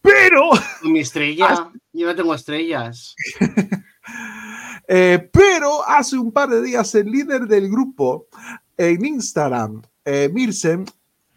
Pero, 0.00 0.50
mi 0.84 1.00
estrella, 1.00 1.70
yo 1.92 2.06
no 2.06 2.14
tengo 2.14 2.34
estrellas. 2.34 3.14
eh, 4.88 5.28
pero 5.32 5.86
hace 5.86 6.16
un 6.16 6.32
par 6.32 6.48
de 6.48 6.62
días 6.62 6.94
el 6.94 7.10
líder 7.10 7.46
del 7.46 7.68
grupo 7.68 8.28
en 8.76 9.04
Instagram, 9.04 9.82
eh, 10.04 10.30
Mirsen, 10.32 10.84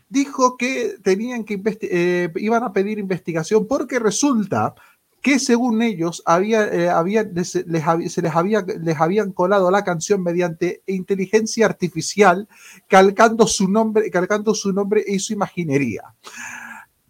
dijo 0.07 0.57
que 0.57 0.97
tenían 1.03 1.43
que 1.43 1.61
eh, 1.81 2.31
iban 2.35 2.63
a 2.63 2.73
pedir 2.73 2.99
investigación 2.99 3.67
porque 3.67 3.99
resulta 3.99 4.75
que 5.21 5.39
según 5.39 5.81
ellos 5.81 6.23
había, 6.25 6.65
eh, 6.67 6.89
había- 6.89 7.23
les, 7.23 7.49
se 7.49 7.63
les, 7.67 7.83
había, 7.85 8.61
les 8.61 8.99
habían 8.99 9.31
colado 9.33 9.69
la 9.71 9.83
canción 9.83 10.23
mediante 10.23 10.81
inteligencia 10.87 11.65
artificial 11.65 12.47
calcando 12.87 13.45
su 13.47 13.67
nombre, 13.69 14.09
calcando 14.09 14.53
su 14.53 14.71
nombre 14.71 15.03
y 15.05 15.19
su 15.19 15.33
imaginería. 15.33 16.03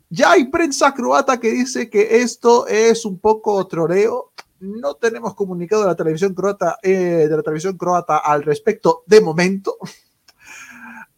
Ya 0.10 0.32
hay 0.32 0.46
prensa 0.48 0.94
croata 0.94 1.40
que 1.40 1.52
dice 1.52 1.90
que 1.90 2.18
esto 2.22 2.66
es 2.68 3.06
un 3.06 3.20
poco 3.20 3.66
troleo. 3.68 4.32
No 4.60 4.96
tenemos 4.96 5.36
comunicado 5.36 5.84
de 5.84 5.88
la 5.90 5.96
televisión 5.96 6.34
croata, 6.34 6.78
eh, 6.82 7.28
de 7.30 7.38
la 7.38 7.44
televisión 7.44 7.78
croata 7.78 8.18
al 8.18 8.42
respecto 8.44 9.04
de 9.06 9.22
momento. 9.22 9.78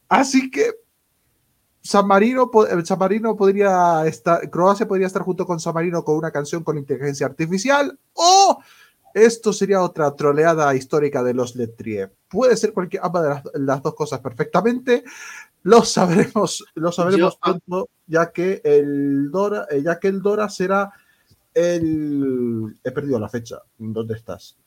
Así 0.10 0.52
que 0.52 0.81
San 1.82 2.08
Marino, 2.08 2.50
eh, 2.70 2.86
San 2.86 3.00
Marino 3.00 3.36
podría 3.36 4.06
estar, 4.06 4.50
Croacia 4.50 4.88
podría 4.88 5.08
estar 5.08 5.24
junto 5.24 5.46
con 5.46 5.60
San 5.60 5.74
Marino 5.74 6.04
con 6.04 6.16
una 6.16 6.32
canción 6.32 6.64
con 6.64 6.78
inteligencia 6.78 7.26
artificial 7.26 7.98
o 8.14 8.62
esto 9.14 9.52
sería 9.52 9.82
otra 9.82 10.16
troleada 10.16 10.74
histórica 10.76 11.24
de 11.24 11.34
los 11.34 11.56
Lettrier. 11.56 12.14
Puede 12.30 12.56
ser 12.56 12.72
cualquier, 12.74 13.04
ambas 13.04 13.24
de 13.24 13.30
las, 13.30 13.44
las 13.56 13.84
dos 13.84 13.94
cosas 13.96 14.20
perfectamente. 14.20 15.04
Lo 15.64 15.84
sabremos, 15.84 16.64
lo 16.76 16.92
sabremos 16.92 17.34
Yo- 17.34 17.40
ah. 17.42 17.52
pronto, 17.52 17.90
ya 18.08 18.32
que 18.32 18.62
el 18.64 19.30
Dora, 19.32 19.68
eh, 19.70 19.82
ya 19.84 20.00
que 20.00 20.08
el 20.08 20.22
Dora 20.22 20.50
será 20.50 20.92
el. 21.54 22.80
He 22.84 22.92
perdido 22.92 23.20
la 23.20 23.30
fecha. 23.30 23.58
¿Dónde 23.78 24.16
estás? 24.16 24.58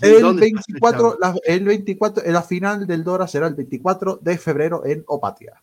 El 0.00 0.22
¿Dónde 0.22 0.46
estás, 0.46 0.66
24, 0.66 1.14
Richard? 1.14 1.20
la, 1.20 1.40
el 1.44 1.64
24, 1.64 2.22
la 2.26 2.42
final 2.42 2.86
del 2.86 3.02
Dora 3.02 3.26
será 3.26 3.46
el 3.46 3.54
24 3.54 4.18
de 4.22 4.38
febrero 4.38 4.84
en 4.84 5.04
Opatia. 5.06 5.62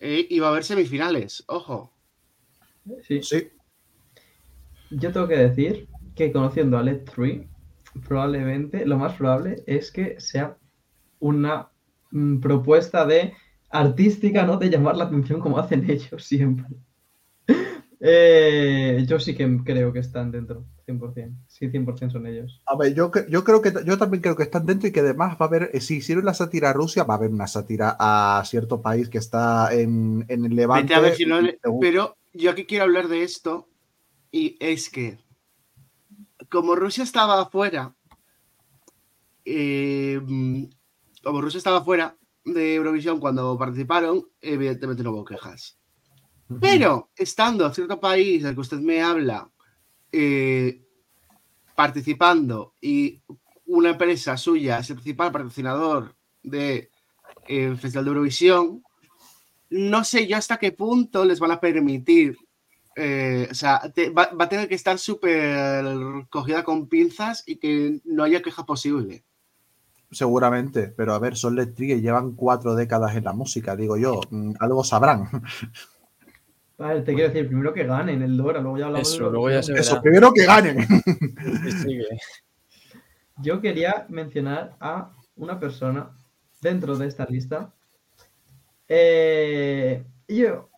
Eh, 0.00 0.26
y 0.30 0.38
va 0.38 0.48
a 0.48 0.50
haber 0.50 0.64
semifinales, 0.64 1.44
ojo. 1.46 1.92
Sí. 3.06 3.22
Sí. 3.22 3.50
Yo 4.90 5.12
tengo 5.12 5.28
que 5.28 5.36
decir 5.36 5.88
que 6.16 6.32
conociendo 6.32 6.78
a 6.78 6.82
Let 6.82 7.04
3, 7.04 7.46
probablemente 8.06 8.86
lo 8.86 8.98
más 8.98 9.14
probable 9.16 9.62
es 9.66 9.92
que 9.92 10.18
sea 10.18 10.56
una 11.20 11.68
mm, 12.10 12.40
propuesta 12.40 13.06
de 13.06 13.34
artística, 13.70 14.44
¿no? 14.44 14.56
De 14.56 14.70
llamar 14.70 14.96
la 14.96 15.04
atención 15.04 15.40
como 15.40 15.58
hacen 15.58 15.88
ellos 15.88 16.24
siempre. 16.24 16.66
Eh, 18.02 19.04
yo 19.06 19.20
sí 19.20 19.34
que 19.34 19.58
creo 19.62 19.92
que 19.92 19.98
están 19.98 20.30
dentro, 20.30 20.64
100%. 20.98 21.36
Sí, 21.46 21.68
100% 21.68 22.12
son 22.12 22.26
ellos. 22.26 22.60
A 22.66 22.76
ver, 22.76 22.94
yo, 22.94 23.10
yo 23.28 23.44
creo 23.44 23.62
que 23.62 23.72
yo 23.84 23.98
también 23.98 24.22
creo 24.22 24.36
que 24.36 24.42
están 24.42 24.66
dentro 24.66 24.88
y 24.88 24.92
que 24.92 25.00
además 25.00 25.32
va 25.40 25.46
a 25.46 25.48
haber, 25.48 25.70
eh, 25.72 25.80
si 25.80 25.96
hicieron 25.96 26.24
la 26.24 26.34
sátira 26.34 26.70
a 26.70 26.72
Rusia, 26.72 27.04
va 27.04 27.14
a 27.14 27.16
haber 27.16 27.30
una 27.30 27.46
sátira 27.46 27.96
a 27.98 28.42
cierto 28.44 28.80
país 28.82 29.08
que 29.08 29.18
está 29.18 29.72
en, 29.74 30.24
en 30.28 30.44
el 30.44 30.54
Levante. 30.56 30.84
Vete 30.84 30.94
a 30.94 31.00
ver 31.00 31.14
si 31.14 31.26
no 31.26 31.40
le- 31.40 31.58
Seguro. 31.62 31.80
Pero 31.80 32.16
yo 32.32 32.50
aquí 32.50 32.64
quiero 32.66 32.84
hablar 32.84 33.08
de 33.08 33.22
esto 33.22 33.68
y 34.30 34.56
es 34.60 34.88
que 34.90 35.18
como 36.48 36.74
Rusia 36.74 37.04
estaba 37.04 37.40
afuera, 37.40 37.94
eh, 39.44 40.20
mm, 40.22 40.64
como 41.22 41.40
Rusia 41.40 41.58
estaba 41.58 41.84
fuera 41.84 42.16
de 42.44 42.74
Eurovisión 42.74 43.20
cuando 43.20 43.56
participaron, 43.58 44.26
evidentemente 44.40 45.02
no 45.02 45.10
hubo 45.12 45.24
quejas. 45.24 45.76
Pero 46.60 47.10
estando 47.16 47.72
cierto 47.72 48.00
país 48.00 48.42
del 48.42 48.54
que 48.54 48.60
usted 48.60 48.78
me 48.78 49.00
habla 49.02 49.48
eh, 50.12 50.82
participando 51.74 52.74
y 52.80 53.20
una 53.66 53.90
empresa 53.90 54.36
suya 54.36 54.78
es 54.78 54.90
el 54.90 54.96
principal 54.96 55.32
patrocinador 55.32 56.14
del 56.42 56.88
Festival 57.78 58.04
de 58.04 58.08
Eurovisión, 58.08 58.82
no 59.70 60.04
sé 60.04 60.26
yo 60.26 60.36
hasta 60.36 60.58
qué 60.58 60.72
punto 60.72 61.24
les 61.24 61.38
van 61.40 61.52
a 61.52 61.60
permitir. 61.60 62.36
eh, 62.96 63.48
o 63.50 63.54
sea, 63.54 63.80
te- 63.94 64.10
va, 64.10 64.30
a 64.38 64.48
tener 64.48 64.68
que 64.68 64.74
estar 64.74 64.98
súper 64.98 65.84
cogida 66.28 66.64
con 66.64 66.88
pinzas 66.88 67.44
y 67.46 67.56
que 67.56 68.00
no 68.04 68.24
haya 68.24 68.42
queja 68.42 68.66
posible. 68.66 69.24
Seguramente, 70.10 70.88
pero 70.88 71.14
a 71.14 71.20
ver, 71.20 71.36
son 71.36 71.56
y 71.78 72.00
llevan 72.00 72.32
cuatro 72.32 72.74
décadas 72.74 73.14
en 73.14 73.24
la 73.24 73.32
música, 73.32 73.76
digo 73.76 73.96
yo, 73.96 74.20
mm, 74.30 74.54
algo 74.58 74.82
sabrán. 74.82 75.28
Vale, 76.80 77.02
te 77.02 77.12
quiero 77.14 77.28
decir, 77.28 77.46
primero 77.46 77.74
que 77.74 77.84
ganen 77.84 78.22
el 78.22 78.38
Dora, 78.38 78.58
luego 78.58 78.78
ya 78.78 78.86
hablamos 78.86 79.06
de 79.10 79.14
Eso, 79.14 79.24
lo 79.24 79.30
luego 79.32 79.46
que 79.48 79.52
ya 79.66 79.80
Eso, 79.80 80.00
primero 80.00 80.32
que 80.32 80.46
ganen. 80.46 80.80
Sí, 80.88 81.72
sí, 81.72 81.98
que- 81.98 82.18
Yo 83.42 83.60
quería 83.60 84.06
mencionar 84.08 84.76
a 84.80 85.12
una 85.36 85.60
persona 85.60 86.10
dentro 86.62 86.96
de 86.96 87.06
esta 87.06 87.26
lista. 87.26 87.70
Eh, 88.88 90.02
yo, 90.26 90.70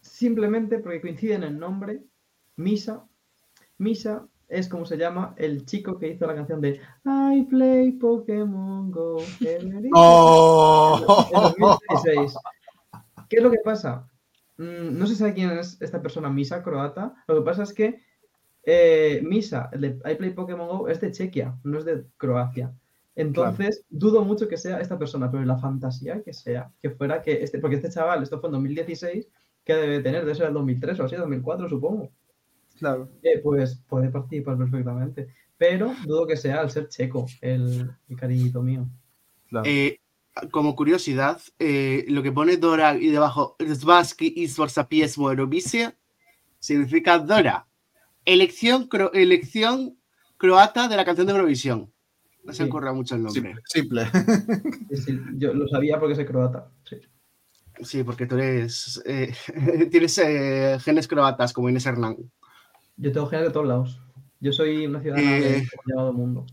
simplemente 0.00 0.78
porque 0.78 1.02
coincide 1.02 1.34
en 1.34 1.42
el 1.42 1.58
nombre, 1.58 2.00
Misa. 2.56 3.04
Misa 3.76 4.26
es 4.48 4.68
como 4.70 4.86
se 4.86 4.96
llama 4.96 5.34
el 5.36 5.66
chico 5.66 5.98
que 5.98 6.08
hizo 6.08 6.26
la 6.26 6.34
canción 6.34 6.62
de 6.62 6.80
I 7.04 7.42
play 7.42 7.92
Pokémon 7.92 8.90
Go. 8.90 9.18
¡Oh! 9.94 11.26
en 11.34 11.60
2016. 11.60 12.34
¿Qué 13.28 13.36
es 13.36 13.42
lo 13.42 13.50
que 13.50 13.58
pasa? 13.62 14.08
Mm, 14.58 14.98
No 14.98 15.06
se 15.06 15.14
sabe 15.16 15.34
quién 15.34 15.50
es 15.50 15.80
esta 15.80 16.02
persona, 16.02 16.28
Misa, 16.30 16.62
croata. 16.62 17.14
Lo 17.26 17.36
que 17.36 17.42
pasa 17.42 17.62
es 17.62 17.72
que 17.72 18.02
eh, 18.64 19.20
Misa, 19.24 19.70
el 19.72 19.80
de 19.80 19.88
I 20.04 20.16
Play 20.16 20.30
Pokémon 20.30 20.68
Go, 20.68 20.88
es 20.88 21.00
de 21.00 21.10
Chequia, 21.12 21.56
no 21.64 21.78
es 21.78 21.84
de 21.84 22.04
Croacia. 22.16 22.74
Entonces, 23.14 23.84
dudo 23.88 24.24
mucho 24.24 24.46
que 24.48 24.56
sea 24.56 24.80
esta 24.80 24.98
persona, 24.98 25.30
pero 25.30 25.44
la 25.44 25.58
fantasía 25.58 26.22
que 26.22 26.32
sea, 26.32 26.72
que 26.80 26.90
fuera 26.90 27.20
que 27.22 27.42
este, 27.42 27.58
porque 27.58 27.76
este 27.76 27.90
chaval, 27.90 28.22
esto 28.22 28.38
fue 28.40 28.48
en 28.48 28.52
2016, 28.52 29.28
que 29.64 29.74
debe 29.74 30.00
tener, 30.00 30.20
debe 30.22 30.34
ser 30.36 30.46
el 30.48 30.54
2003 30.54 31.00
o 31.00 31.04
así, 31.04 31.16
2004, 31.16 31.68
supongo. 31.68 32.12
Claro. 32.78 33.08
Eh, 33.22 33.40
pues 33.42 33.82
puede 33.88 34.08
participar 34.10 34.56
perfectamente. 34.56 35.28
Pero 35.56 35.92
dudo 36.06 36.26
que 36.26 36.36
sea 36.36 36.60
al 36.60 36.70
ser 36.70 36.88
checo, 36.88 37.26
el, 37.40 37.90
el 38.08 38.16
cariñito 38.16 38.62
mío. 38.62 38.88
claro. 39.48 39.66
Eh, 39.68 39.98
como 40.50 40.74
curiosidad, 40.76 41.40
eh, 41.58 42.04
lo 42.08 42.22
que 42.22 42.32
pone 42.32 42.56
Dora 42.56 42.96
y 42.96 43.08
debajo, 43.08 43.56
Zvaski 43.60 44.32
izbor 44.36 44.70
zapiesmo 44.70 45.30
Eurovisie, 45.30 45.96
significa 46.58 47.18
Dora. 47.18 47.66
Elección, 48.24 48.88
cro- 48.88 49.10
elección 49.14 49.98
croata 50.36 50.88
de 50.88 50.96
la 50.96 51.04
canción 51.04 51.26
de 51.26 51.32
Eurovisión. 51.32 51.92
No 52.44 52.52
se 52.52 52.62
Sí. 52.64 52.68
ocurre 52.68 52.92
mucho 52.92 53.14
el 53.16 53.22
nombre. 53.22 53.54
Simple. 53.64 54.04
simple. 54.06 54.10
Sí, 54.90 54.96
sí, 55.02 55.20
yo 55.36 55.52
lo 55.54 55.66
sabía 55.68 55.98
porque 55.98 56.14
soy 56.14 56.26
croata. 56.26 56.70
sí. 56.88 56.96
Sí, 57.80 58.02
porque 58.02 58.26
tú 58.26 58.36
eres. 58.36 59.00
eh, 59.06 59.32
tienes 59.92 60.18
eh, 60.18 60.78
genes 60.80 61.06
croatas, 61.06 61.52
como 61.52 61.68
Inés 61.68 61.86
Hernán. 61.86 62.16
Yo 62.96 63.12
tengo 63.12 63.28
genes 63.28 63.46
de 63.46 63.52
todos 63.52 63.68
lados. 63.68 64.00
Yo 64.40 64.52
soy 64.52 64.86
una 64.86 65.00
ciudadana 65.00 65.36
Eh. 65.38 65.40
del 65.42 65.68
llamado 65.86 66.12
mundo. 66.12 66.44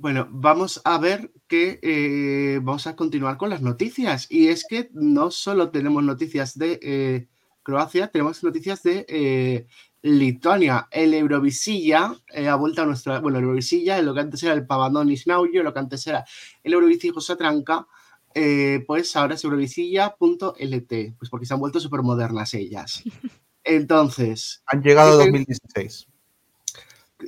Bueno, 0.00 0.26
vamos 0.30 0.80
a 0.86 0.96
ver 0.96 1.30
que 1.46 1.78
eh, 1.82 2.58
vamos 2.62 2.86
a 2.86 2.96
continuar 2.96 3.36
con 3.36 3.50
las 3.50 3.60
noticias. 3.60 4.26
Y 4.30 4.48
es 4.48 4.64
que 4.66 4.88
no 4.94 5.30
solo 5.30 5.70
tenemos 5.70 6.02
noticias 6.02 6.56
de 6.56 6.80
eh, 6.82 7.28
Croacia, 7.62 8.08
tenemos 8.08 8.42
noticias 8.42 8.82
de 8.82 9.04
eh, 9.06 9.66
Lituania. 10.00 10.88
El 10.90 11.12
Eurovisilla 11.12 12.16
ha 12.48 12.54
vuelto 12.54 12.80
a 12.80 12.86
nuestra. 12.86 13.20
Bueno, 13.20 13.36
el 13.36 13.44
Eurovisilla, 13.44 14.00
lo 14.00 14.14
que 14.14 14.20
antes 14.20 14.42
era 14.42 14.54
el 14.54 14.66
Pavadonis 14.66 15.26
Naujo, 15.26 15.62
lo 15.62 15.74
que 15.74 15.80
antes 15.80 16.06
era 16.06 16.24
el 16.64 16.72
Eurovisijo 16.72 17.20
Satranca, 17.20 17.86
eh, 18.34 18.82
pues 18.86 19.14
ahora 19.16 19.34
es 19.34 19.44
Eurovisilla.lt, 19.44 21.14
pues 21.18 21.28
porque 21.30 21.44
se 21.44 21.52
han 21.52 21.60
vuelto 21.60 21.78
súper 21.78 22.00
modernas 22.00 22.54
ellas. 22.54 23.02
Entonces, 23.64 24.62
Han 24.64 24.82
llegado 24.82 25.20
a 25.20 25.24
Sí, 25.24 25.24
sí. 25.24 25.30
2016. 25.30 26.06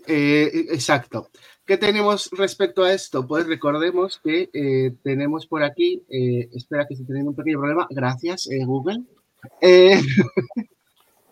eh, 0.07 0.67
exacto. 0.71 1.29
¿Qué 1.65 1.77
tenemos 1.77 2.29
respecto 2.33 2.83
a 2.83 2.93
esto? 2.93 3.27
Pues 3.27 3.47
recordemos 3.47 4.21
que 4.23 4.51
eh, 4.53 4.95
tenemos 5.03 5.47
por 5.47 5.63
aquí, 5.63 6.03
eh, 6.09 6.49
espera 6.53 6.87
que 6.87 6.95
estoy 6.95 7.07
teniendo 7.07 7.31
un 7.31 7.37
pequeño 7.37 7.59
problema, 7.59 7.87
gracias 7.91 8.49
eh, 8.51 8.65
Google, 8.65 9.03
Eh, 9.61 10.01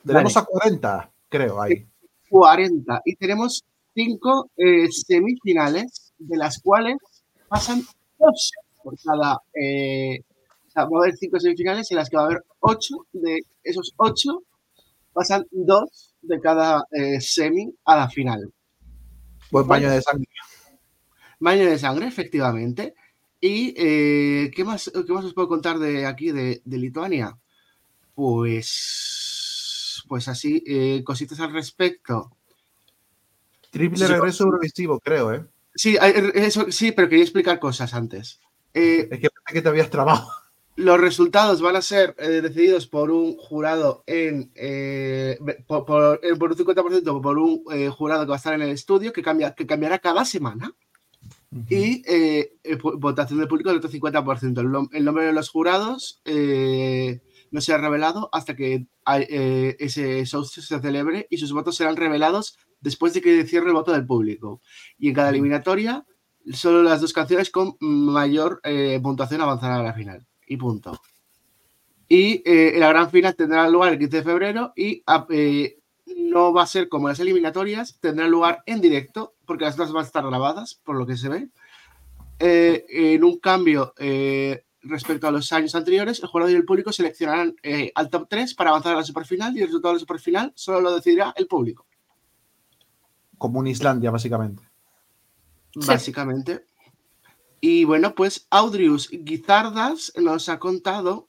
Tenemos 0.04 0.36
a 0.36 0.44
40, 0.44 1.10
creo, 1.28 1.60
ahí. 1.60 1.86
40 2.30 3.02
y 3.04 3.16
tenemos 3.16 3.64
cinco 3.94 4.50
eh, 4.56 4.88
semifinales, 4.90 6.12
de 6.18 6.36
las 6.36 6.60
cuales 6.60 6.96
pasan 7.48 7.82
dos 8.18 8.52
por 8.82 8.96
cada, 9.02 9.40
eh, 9.54 10.20
o 10.68 10.70
sea, 10.70 10.84
va 10.84 10.98
a 10.98 11.02
haber 11.02 11.16
cinco 11.16 11.38
semifinales 11.38 11.90
en 11.90 11.96
las 11.96 12.08
que 12.08 12.16
va 12.16 12.22
a 12.22 12.26
haber 12.26 12.44
ocho, 12.60 13.06
de 13.12 13.40
esos 13.62 13.92
ocho 13.96 14.42
pasan 15.12 15.44
dos 15.50 16.14
de 16.22 16.40
cada 16.40 16.84
eh, 16.92 17.20
semi 17.20 17.74
a 17.84 17.96
la 17.96 18.08
final. 18.08 18.52
Buen 19.50 19.66
baño 19.66 19.90
de 19.90 20.02
sangre. 20.02 20.28
Baño 21.38 21.64
de 21.64 21.78
sangre, 21.78 22.06
efectivamente. 22.06 22.94
¿Y 23.40 23.74
eh, 23.76 24.50
¿qué, 24.54 24.64
más, 24.64 24.90
qué 25.06 25.12
más 25.12 25.24
os 25.24 25.34
puedo 25.34 25.48
contar 25.48 25.78
de 25.78 26.06
aquí, 26.06 26.30
de, 26.30 26.60
de 26.64 26.78
Lituania? 26.78 27.38
Pues, 28.14 30.04
pues 30.06 30.28
así, 30.28 30.62
eh, 30.66 31.02
cositas 31.04 31.40
al 31.40 31.52
respecto. 31.52 32.36
Triple 33.70 34.06
regreso 34.06 34.44
eurovisivo, 34.44 35.00
creo, 35.00 35.32
¿eh? 35.32 35.44
Sí, 35.74 35.96
eso, 36.34 36.70
sí, 36.70 36.92
pero 36.92 37.08
quería 37.08 37.24
explicar 37.24 37.58
cosas 37.58 37.94
antes. 37.94 38.40
Eh, 38.74 39.08
Es 39.10 39.20
que 39.20 39.30
pensé 39.30 39.52
que 39.54 39.62
te 39.62 39.68
habías 39.68 39.88
trabado. 39.88 40.28
Los 40.80 40.98
resultados 41.00 41.60
van 41.60 41.76
a 41.76 41.82
ser 41.82 42.14
eh, 42.18 42.40
decididos 42.40 42.86
por 42.86 43.10
un 43.10 43.36
jurado 43.36 44.02
en 44.06 44.50
eh, 44.54 45.38
por, 45.66 45.84
por- 45.84 46.20
eh, 46.22 46.34
por 46.36 46.50
un 46.52 46.56
50% 46.58 47.20
por 47.22 47.38
un 47.38 47.62
eh, 47.72 47.88
jurado 47.88 48.24
que 48.24 48.30
va 48.30 48.36
a 48.36 48.38
estar 48.38 48.54
en 48.54 48.62
el 48.62 48.70
estudio 48.70 49.12
que 49.12 49.22
cambia 49.22 49.54
que 49.54 49.66
cambiará 49.66 49.98
cada 49.98 50.24
semana 50.24 50.74
y 51.68 52.02
votación 52.98 53.40
del 53.40 53.48
público 53.48 53.70
del 53.70 53.78
otro 53.78 53.90
50%. 53.90 54.60
El, 54.60 54.96
el 54.98 55.04
nombre 55.04 55.24
de 55.24 55.32
los 55.32 55.48
jurados 55.50 56.22
no 56.24 57.60
será 57.60 57.78
revelado 57.78 58.28
hasta 58.32 58.54
que 58.54 58.86
ese 59.78 60.24
show 60.26 60.44
se 60.44 60.62
celebre 60.80 61.26
y 61.28 61.38
sus 61.38 61.52
votos 61.52 61.74
serán 61.76 61.96
revelados 61.96 62.56
después 62.80 63.12
de 63.14 63.20
que 63.20 63.44
cierre 63.44 63.66
el 63.66 63.72
voto 63.74 63.92
del 63.92 64.06
público. 64.06 64.62
Y 64.96 65.08
en 65.08 65.14
cada 65.14 65.30
eliminatoria, 65.30 66.06
solo 66.52 66.82
las 66.84 67.00
dos 67.00 67.12
canciones 67.12 67.50
con 67.50 67.76
mayor 67.80 68.60
puntuación 69.02 69.40
avanzarán 69.40 69.80
a 69.80 69.84
la 69.84 69.92
final. 69.94 70.26
Y 70.50 70.56
punto. 70.56 71.00
Y 72.08 72.42
eh, 72.44 72.74
la 72.76 72.88
gran 72.88 73.08
final 73.08 73.36
tendrá 73.36 73.68
lugar 73.68 73.92
el 73.92 73.98
15 73.98 74.16
de 74.16 74.22
febrero 74.24 74.72
y 74.74 75.02
ah, 75.06 75.26
eh, 75.30 75.78
no 76.16 76.52
va 76.52 76.64
a 76.64 76.66
ser 76.66 76.88
como 76.88 77.08
las 77.08 77.20
eliminatorias, 77.20 77.98
tendrá 78.00 78.26
lugar 78.26 78.62
en 78.66 78.80
directo, 78.80 79.34
porque 79.46 79.64
las 79.64 79.76
dos 79.76 79.92
van 79.92 80.02
a 80.02 80.06
estar 80.06 80.26
grabadas, 80.26 80.80
por 80.84 80.96
lo 80.96 81.06
que 81.06 81.16
se 81.16 81.28
ve. 81.28 81.48
Eh, 82.40 83.14
en 83.14 83.22
un 83.22 83.38
cambio 83.38 83.94
eh, 83.98 84.64
respecto 84.82 85.28
a 85.28 85.30
los 85.30 85.52
años 85.52 85.74
anteriores, 85.76 86.20
el 86.20 86.28
jugador 86.28 86.50
y 86.50 86.56
el 86.56 86.64
público 86.64 86.92
seleccionarán 86.92 87.54
eh, 87.62 87.92
al 87.94 88.10
top 88.10 88.26
3 88.28 88.54
para 88.54 88.70
avanzar 88.70 88.94
a 88.94 88.96
la 88.96 89.04
superfinal 89.04 89.56
y 89.56 89.60
el 89.60 89.66
resultado 89.66 89.94
de 89.94 89.98
la 89.98 90.00
superfinal 90.00 90.52
solo 90.56 90.80
lo 90.80 90.94
decidirá 90.96 91.32
el 91.36 91.46
público, 91.46 91.86
Como 93.38 93.60
en 93.60 93.68
Islandia, 93.68 94.10
básicamente. 94.10 94.64
básicamente. 95.76 96.64
Y 97.60 97.84
bueno, 97.84 98.14
pues 98.14 98.46
Audrius 98.50 99.08
Guizardas 99.10 100.12
nos 100.16 100.48
ha 100.48 100.58
contado, 100.58 101.28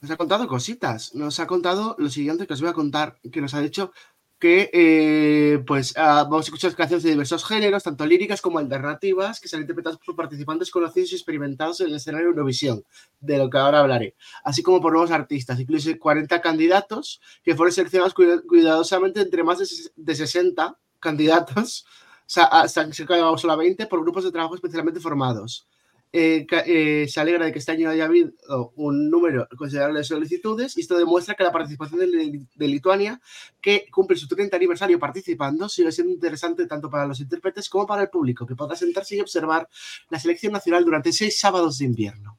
nos 0.00 0.10
ha 0.10 0.16
contado 0.16 0.46
cositas, 0.46 1.14
nos 1.14 1.40
ha 1.40 1.46
contado 1.46 1.96
lo 1.98 2.10
siguiente 2.10 2.46
que 2.46 2.52
os 2.54 2.60
voy 2.60 2.70
a 2.70 2.74
contar, 2.74 3.18
que 3.32 3.40
nos 3.40 3.54
ha 3.54 3.60
dicho 3.60 3.92
que 4.38 4.70
eh, 4.72 5.62
pues 5.64 5.94
ah, 5.96 6.24
vamos 6.24 6.46
a 6.46 6.48
escuchar 6.48 6.74
canciones 6.74 7.04
de 7.04 7.10
diversos 7.10 7.44
géneros, 7.44 7.84
tanto 7.84 8.04
líricas 8.04 8.42
como 8.42 8.58
alternativas, 8.58 9.38
que 9.38 9.46
serán 9.46 9.62
interpretadas 9.62 10.00
por 10.04 10.16
participantes 10.16 10.68
conocidos 10.72 11.12
y 11.12 11.14
experimentados 11.14 11.80
en 11.80 11.86
el 11.90 11.94
escenario 11.94 12.26
Eurovisión, 12.30 12.82
de 13.20 13.38
lo 13.38 13.48
que 13.48 13.58
ahora 13.58 13.78
hablaré, 13.78 14.16
así 14.42 14.60
como 14.64 14.80
por 14.80 14.92
nuevos 14.92 15.12
artistas, 15.12 15.60
incluso 15.60 15.96
40 15.96 16.40
candidatos 16.40 17.20
que 17.44 17.54
fueron 17.54 17.72
seleccionados 17.72 18.14
cuida- 18.14 18.42
cuidadosamente 18.42 19.20
entre 19.20 19.44
más 19.44 19.92
de 19.94 20.14
60 20.16 20.76
candidatos, 20.98 21.86
hasta 22.26 22.92
se 22.92 23.06
quedado 23.06 23.36
solo 23.38 23.52
a 23.54 23.56
20 23.56 23.86
por 23.86 24.02
grupos 24.02 24.24
de 24.24 24.32
trabajo 24.32 24.54
especialmente 24.54 25.00
formados. 25.00 25.66
Eh, 26.14 26.46
eh, 26.66 27.08
se 27.08 27.20
alegra 27.20 27.46
de 27.46 27.52
que 27.52 27.58
este 27.58 27.72
año 27.72 27.88
haya 27.88 28.04
habido 28.04 28.32
un 28.76 29.08
número 29.10 29.48
considerable 29.56 30.00
de 30.00 30.04
solicitudes 30.04 30.76
y 30.76 30.82
esto 30.82 30.98
demuestra 30.98 31.34
que 31.34 31.42
la 31.42 31.50
participación 31.50 32.00
de, 32.00 32.66
Lituania 32.68 33.18
que 33.62 33.86
cumple 33.90 34.18
su 34.18 34.28
30 34.28 34.54
aniversario 34.54 34.98
participando, 34.98 35.70
sigue 35.70 35.90
siendo 35.90 36.12
interesante 36.12 36.66
tanto 36.66 36.90
para 36.90 37.06
los 37.06 37.18
intérpretes 37.20 37.70
como 37.70 37.86
para 37.86 38.02
el 38.02 38.10
público, 38.10 38.46
que 38.46 38.54
podrá 38.54 38.76
sentarse 38.76 39.16
y 39.16 39.20
observar 39.20 39.66
la 40.10 40.18
selección 40.20 40.52
nacional 40.52 40.84
durante 40.84 41.12
seis 41.12 41.40
sábados 41.40 41.78
de 41.78 41.86
invierno. 41.86 42.38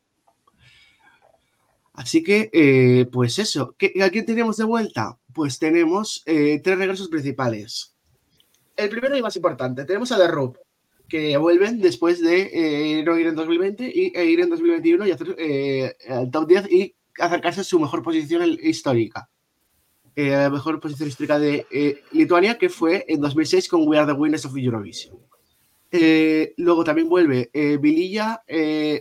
Así 1.93 2.23
que, 2.23 2.51
eh, 2.53 3.07
pues 3.11 3.39
eso. 3.39 3.75
¿Qué, 3.77 3.93
¿A 4.03 4.09
quién 4.11 4.25
tenemos 4.25 4.57
de 4.57 4.65
vuelta? 4.65 5.17
Pues 5.33 5.57
tenemos 5.57 6.23
tres 6.25 6.77
regresos 6.77 7.07
principales. 7.07 7.92
El 8.75 8.89
primero 8.89 9.15
y 9.17 9.21
más 9.21 9.35
importante, 9.35 9.85
tenemos 9.85 10.11
a 10.11 10.17
The 10.17 10.27
Roop, 10.27 10.57
que 11.07 11.37
vuelven 11.37 11.79
después 11.79 12.21
de 12.21 12.49
eh, 12.53 13.03
no 13.03 13.17
ir 13.17 13.27
en 13.27 13.35
2020 13.35 13.91
y 13.93 14.11
e 14.15 14.25
ir 14.25 14.39
en 14.39 14.49
2021 14.49 15.07
y 15.07 15.11
hacer 15.11 15.35
eh, 15.37 15.95
top 16.31 16.47
10 16.47 16.71
y 16.71 16.95
acercarse 17.19 17.61
a 17.61 17.63
su 17.63 17.79
mejor 17.79 18.01
posición 18.01 18.57
histórica. 18.61 19.29
Eh, 20.15 20.29
la 20.29 20.49
mejor 20.49 20.79
posición 20.79 21.09
histórica 21.09 21.39
de 21.39 21.65
eh, 21.71 22.03
Lituania, 22.11 22.57
que 22.57 22.69
fue 22.69 23.03
en 23.07 23.19
2006 23.19 23.67
con 23.67 23.87
We 23.87 23.97
Are 23.97 24.05
the 24.05 24.17
Winners 24.17 24.45
of 24.45 24.55
Eurovision. 24.55 25.17
Eh, 25.91 26.53
luego 26.57 26.83
también 26.83 27.09
vuelve 27.09 27.49
Vililla 27.79 28.43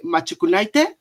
Machukunaite, 0.03 0.99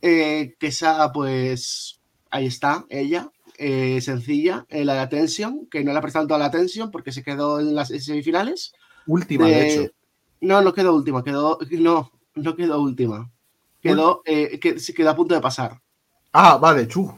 que 0.00 0.56
esa, 0.60 1.12
pues, 1.12 2.00
ahí 2.30 2.46
está, 2.46 2.84
ella, 2.88 3.30
eh, 3.62 4.00
sencilla, 4.00 4.66
eh, 4.68 4.84
la 4.84 4.94
de 4.94 5.00
Attention, 5.00 5.66
que 5.70 5.84
no 5.84 5.92
le 5.92 5.98
ha 5.98 6.02
prestado 6.02 6.26
toda 6.26 6.38
la 6.38 6.46
atención 6.46 6.90
porque 6.90 7.12
se 7.12 7.22
quedó 7.22 7.60
en 7.60 7.74
las 7.74 7.88
semifinales. 7.88 8.72
Última, 9.06 9.46
de, 9.46 9.54
de- 9.54 9.74
hecho. 9.84 9.92
No, 10.40 10.60
no 10.60 10.72
quedó 10.72 10.94
última, 10.94 11.22
quedó, 11.22 11.58
no, 11.70 12.10
no 12.34 12.56
quedó 12.56 12.80
última. 12.80 13.30
Quedó, 13.80 14.22
eh, 14.24 14.58
que, 14.60 14.78
se 14.78 14.94
quedó 14.94 15.10
a 15.10 15.16
punto 15.16 15.34
de 15.34 15.40
pasar. 15.40 15.80
Ah, 16.32 16.56
vale, 16.56 16.86
chu. 16.88 17.16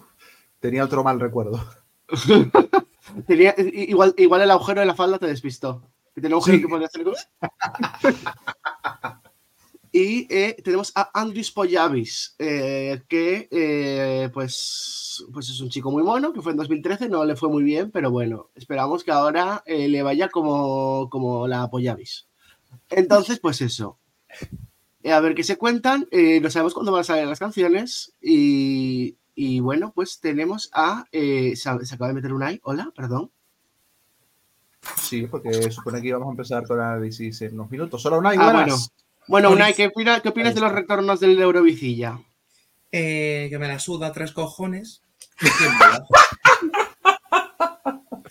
Tenía 0.60 0.84
otro 0.84 1.04
mal 1.04 1.20
recuerdo. 1.20 1.62
Tenía- 3.26 3.54
igual, 3.58 4.14
igual 4.16 4.42
el 4.42 4.50
agujero 4.50 4.80
de 4.80 4.86
la 4.86 4.94
falda 4.94 5.18
te 5.18 5.26
despistó. 5.26 5.82
Que 6.14 6.20
tenía 6.20 6.36
un 6.36 6.42
agujero 6.42 6.58
Sí. 6.58 6.62
que 6.62 6.68
podía 6.68 6.86
hacer. 6.86 7.04
y 9.96 10.26
eh, 10.28 10.56
tenemos 10.64 10.90
a 10.96 11.08
Andris 11.14 11.52
Poyavis, 11.52 12.34
eh, 12.40 13.04
que 13.06 13.46
eh, 13.48 14.28
pues, 14.34 15.24
pues 15.32 15.48
es 15.50 15.60
un 15.60 15.68
chico 15.68 15.92
muy 15.92 16.02
mono, 16.02 16.32
que 16.32 16.42
fue 16.42 16.50
en 16.50 16.58
2013, 16.58 17.08
no 17.08 17.24
le 17.24 17.36
fue 17.36 17.48
muy 17.48 17.62
bien, 17.62 17.92
pero 17.92 18.10
bueno, 18.10 18.50
esperamos 18.56 19.04
que 19.04 19.12
ahora 19.12 19.62
eh, 19.64 19.86
le 19.86 20.02
vaya 20.02 20.30
como, 20.30 21.08
como 21.10 21.46
la 21.46 21.70
Poyavis. 21.70 22.26
Entonces, 22.90 23.38
pues 23.38 23.60
eso. 23.60 24.00
A 25.04 25.20
ver 25.20 25.36
qué 25.36 25.44
se 25.44 25.58
cuentan. 25.58 26.08
no 26.10 26.50
sabemos 26.50 26.74
cuándo 26.74 26.90
van 26.90 27.02
a 27.02 27.04
salir 27.04 27.28
las 27.28 27.38
canciones. 27.38 28.14
Y, 28.20 29.16
y 29.36 29.60
bueno, 29.60 29.92
pues 29.94 30.18
tenemos 30.18 30.70
a. 30.72 31.04
se, 31.12 31.54
se 31.54 31.94
acaba 31.94 32.08
de 32.08 32.14
meter 32.14 32.32
un 32.32 32.42
ay. 32.42 32.58
Hola, 32.64 32.90
perdón. 32.96 33.30
Sí, 34.96 35.28
porque 35.28 35.70
supone 35.70 36.02
que 36.02 36.08
íbamos 36.08 36.26
a 36.26 36.32
empezar 36.32 36.66
con 36.66 36.80
análisis 36.80 37.42
en 37.42 37.54
unos 37.54 37.70
minutos. 37.70 38.02
Solo 38.02 38.18
una 38.18 38.34
y 38.34 38.38
Ah, 38.40 38.52
bueno. 38.52 38.76
Bueno. 39.28 39.50
Unai, 39.50 39.74
¿qué, 39.74 39.86
opina- 39.86 40.20
qué 40.20 40.28
opinas 40.28 40.54
de 40.54 40.60
los 40.60 40.72
retornos 40.72 41.20
del 41.20 41.40
Eurovicilla? 41.40 42.18
Eh, 42.92 43.48
que 43.50 43.58
me 43.58 43.66
la 43.68 43.78
suda 43.78 44.12
tres 44.12 44.32
cojones. 44.32 45.02
¿Quién 45.38 45.52
me 45.72 45.78
la- 45.78 46.04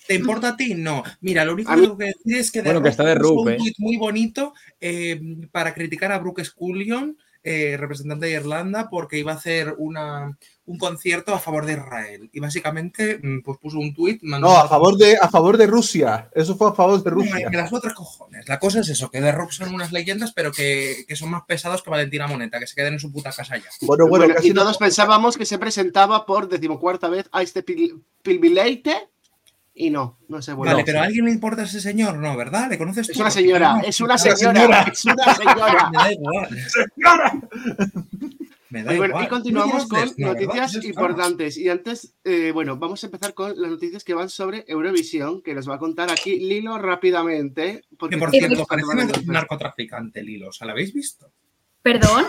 ¿Te 0.07 0.15
importa 0.15 0.49
a 0.49 0.57
ti? 0.57 0.75
No. 0.75 1.03
Mira, 1.21 1.45
lo 1.45 1.53
único 1.53 1.69
que 1.71 1.77
mí- 1.77 1.83
tengo 1.83 1.97
que 1.97 2.05
decir 2.05 2.37
es 2.37 2.51
que 2.51 2.61
Bueno, 2.61 2.81
que 2.81 2.89
está 2.89 3.03
de 3.05 3.15
Rup, 3.15 3.39
un 3.39 3.51
¿eh? 3.53 3.57
tuit 3.57 3.75
muy 3.77 3.97
bonito 3.97 4.53
eh, 4.81 5.19
para 5.51 5.73
criticar 5.73 6.11
a 6.11 6.19
Brooke 6.19 6.43
Scullion, 6.43 7.17
eh, 7.43 7.77
representante 7.79 8.25
de 8.27 8.33
Irlanda, 8.33 8.89
porque 8.89 9.17
iba 9.19 9.31
a 9.31 9.35
hacer 9.35 9.73
una, 9.77 10.37
un 10.65 10.77
concierto 10.77 11.33
a 11.35 11.39
favor 11.39 11.65
de 11.65 11.73
Israel. 11.73 12.29
Y 12.31 12.39
básicamente 12.39 13.19
mm, 13.21 13.41
pues 13.43 13.57
puso 13.57 13.79
un 13.79 13.93
tuit. 13.93 14.21
No, 14.23 14.57
a 14.57 14.67
favor, 14.69 14.95
de, 14.97 15.17
a 15.17 15.27
favor 15.27 15.57
de 15.57 15.67
Rusia. 15.67 16.29
Eso 16.33 16.55
fue 16.55 16.69
a 16.69 16.73
favor 16.73 17.03
de 17.03 17.09
No, 17.09 17.15
Rusia. 17.17 17.49
Me 17.49 17.57
las 17.57 17.69
tres 17.69 17.93
cojones. 17.93 18.47
La 18.47 18.59
cosa 18.59 18.79
es 18.79 18.87
eso, 18.89 19.09
que 19.11 19.19
de 19.19 19.31
Rock 19.33 19.51
son 19.51 19.73
unas 19.73 19.91
leyendas, 19.91 20.31
pero 20.31 20.51
que, 20.53 21.03
que 21.07 21.15
son 21.17 21.31
más 21.31 21.41
pesados 21.45 21.83
que 21.83 21.89
Valentina 21.89 22.27
Moneta, 22.27 22.59
que 22.59 22.67
se 22.67 22.75
queden 22.75 22.93
en 22.93 22.99
su 22.99 23.11
puta 23.11 23.31
casa 23.33 23.57
ya. 23.57 23.63
Bueno, 23.81 24.07
bueno, 24.07 24.25
Bueno, 24.25 24.35
casi 24.35 24.49
y 24.49 24.53
no- 24.53 24.61
todos 24.61 24.77
pensábamos 24.77 25.37
que 25.37 25.45
se 25.45 25.57
presentaba 25.57 26.25
por 26.25 26.47
decimocuarta 26.47 27.09
vez 27.09 27.27
a 27.33 27.41
este 27.41 27.65
pil- 27.65 28.01
Pilbileite. 28.21 29.09
Y 29.75 29.89
no, 29.89 30.19
no 30.27 30.39
se 30.41 30.53
vuelve. 30.53 30.71
Vale, 30.75 30.85
pero 30.85 30.99
¿a 30.99 31.03
alguien 31.05 31.25
le 31.25 31.31
importa 31.31 31.63
ese 31.63 31.81
señor? 31.81 32.17
No, 32.19 32.37
¿verdad? 32.37 32.69
¿Le 32.69 32.77
conoces 32.77 33.07
tú? 33.07 33.13
Es 33.13 33.19
una 33.19 33.31
señora, 33.31 33.81
es 33.83 33.99
una 34.01 34.19
señora, 34.19 34.83
es 34.93 35.03
una 35.03 35.35
señora. 35.35 35.91
Me 38.73 38.81
da 38.81 38.91
igual. 38.91 38.93
Me 38.93 38.93
da 38.93 38.93
Y 38.93 38.97
bueno, 38.97 39.11
igual. 39.11 39.25
y 39.25 39.27
continuamos 39.29 39.83
¿Tú 39.83 39.89
con 39.89 40.13
noticias 40.17 40.83
importantes. 40.83 41.57
Y 41.57 41.69
antes, 41.69 42.15
eh, 42.23 42.49
bueno, 42.51 42.77
vamos 42.77 43.03
a 43.03 43.05
empezar 43.07 43.35
con 43.35 43.49
las 43.61 43.69
noticias 43.69 44.03
que 44.03 44.15
van 44.15 44.29
sobre 44.29 44.65
Eurovisión, 44.67 45.43
que 45.43 45.53
nos 45.53 45.69
va 45.69 45.75
a 45.75 45.77
contar 45.79 46.09
aquí 46.11 46.39
Lilo 46.39 46.79
rápidamente. 46.79 47.83
Porque 47.99 48.15
Que 48.15 48.19
por 48.19 48.31
cierto, 48.31 48.65
parece 48.65 48.87
un 48.89 49.27
narcotraficante, 49.27 50.23
Lilo. 50.23 50.49
¿O 50.49 50.51
sea, 50.51 50.65
¿la 50.65 50.73
habéis 50.73 50.91
visto? 50.91 51.31
Perdón, 51.83 52.25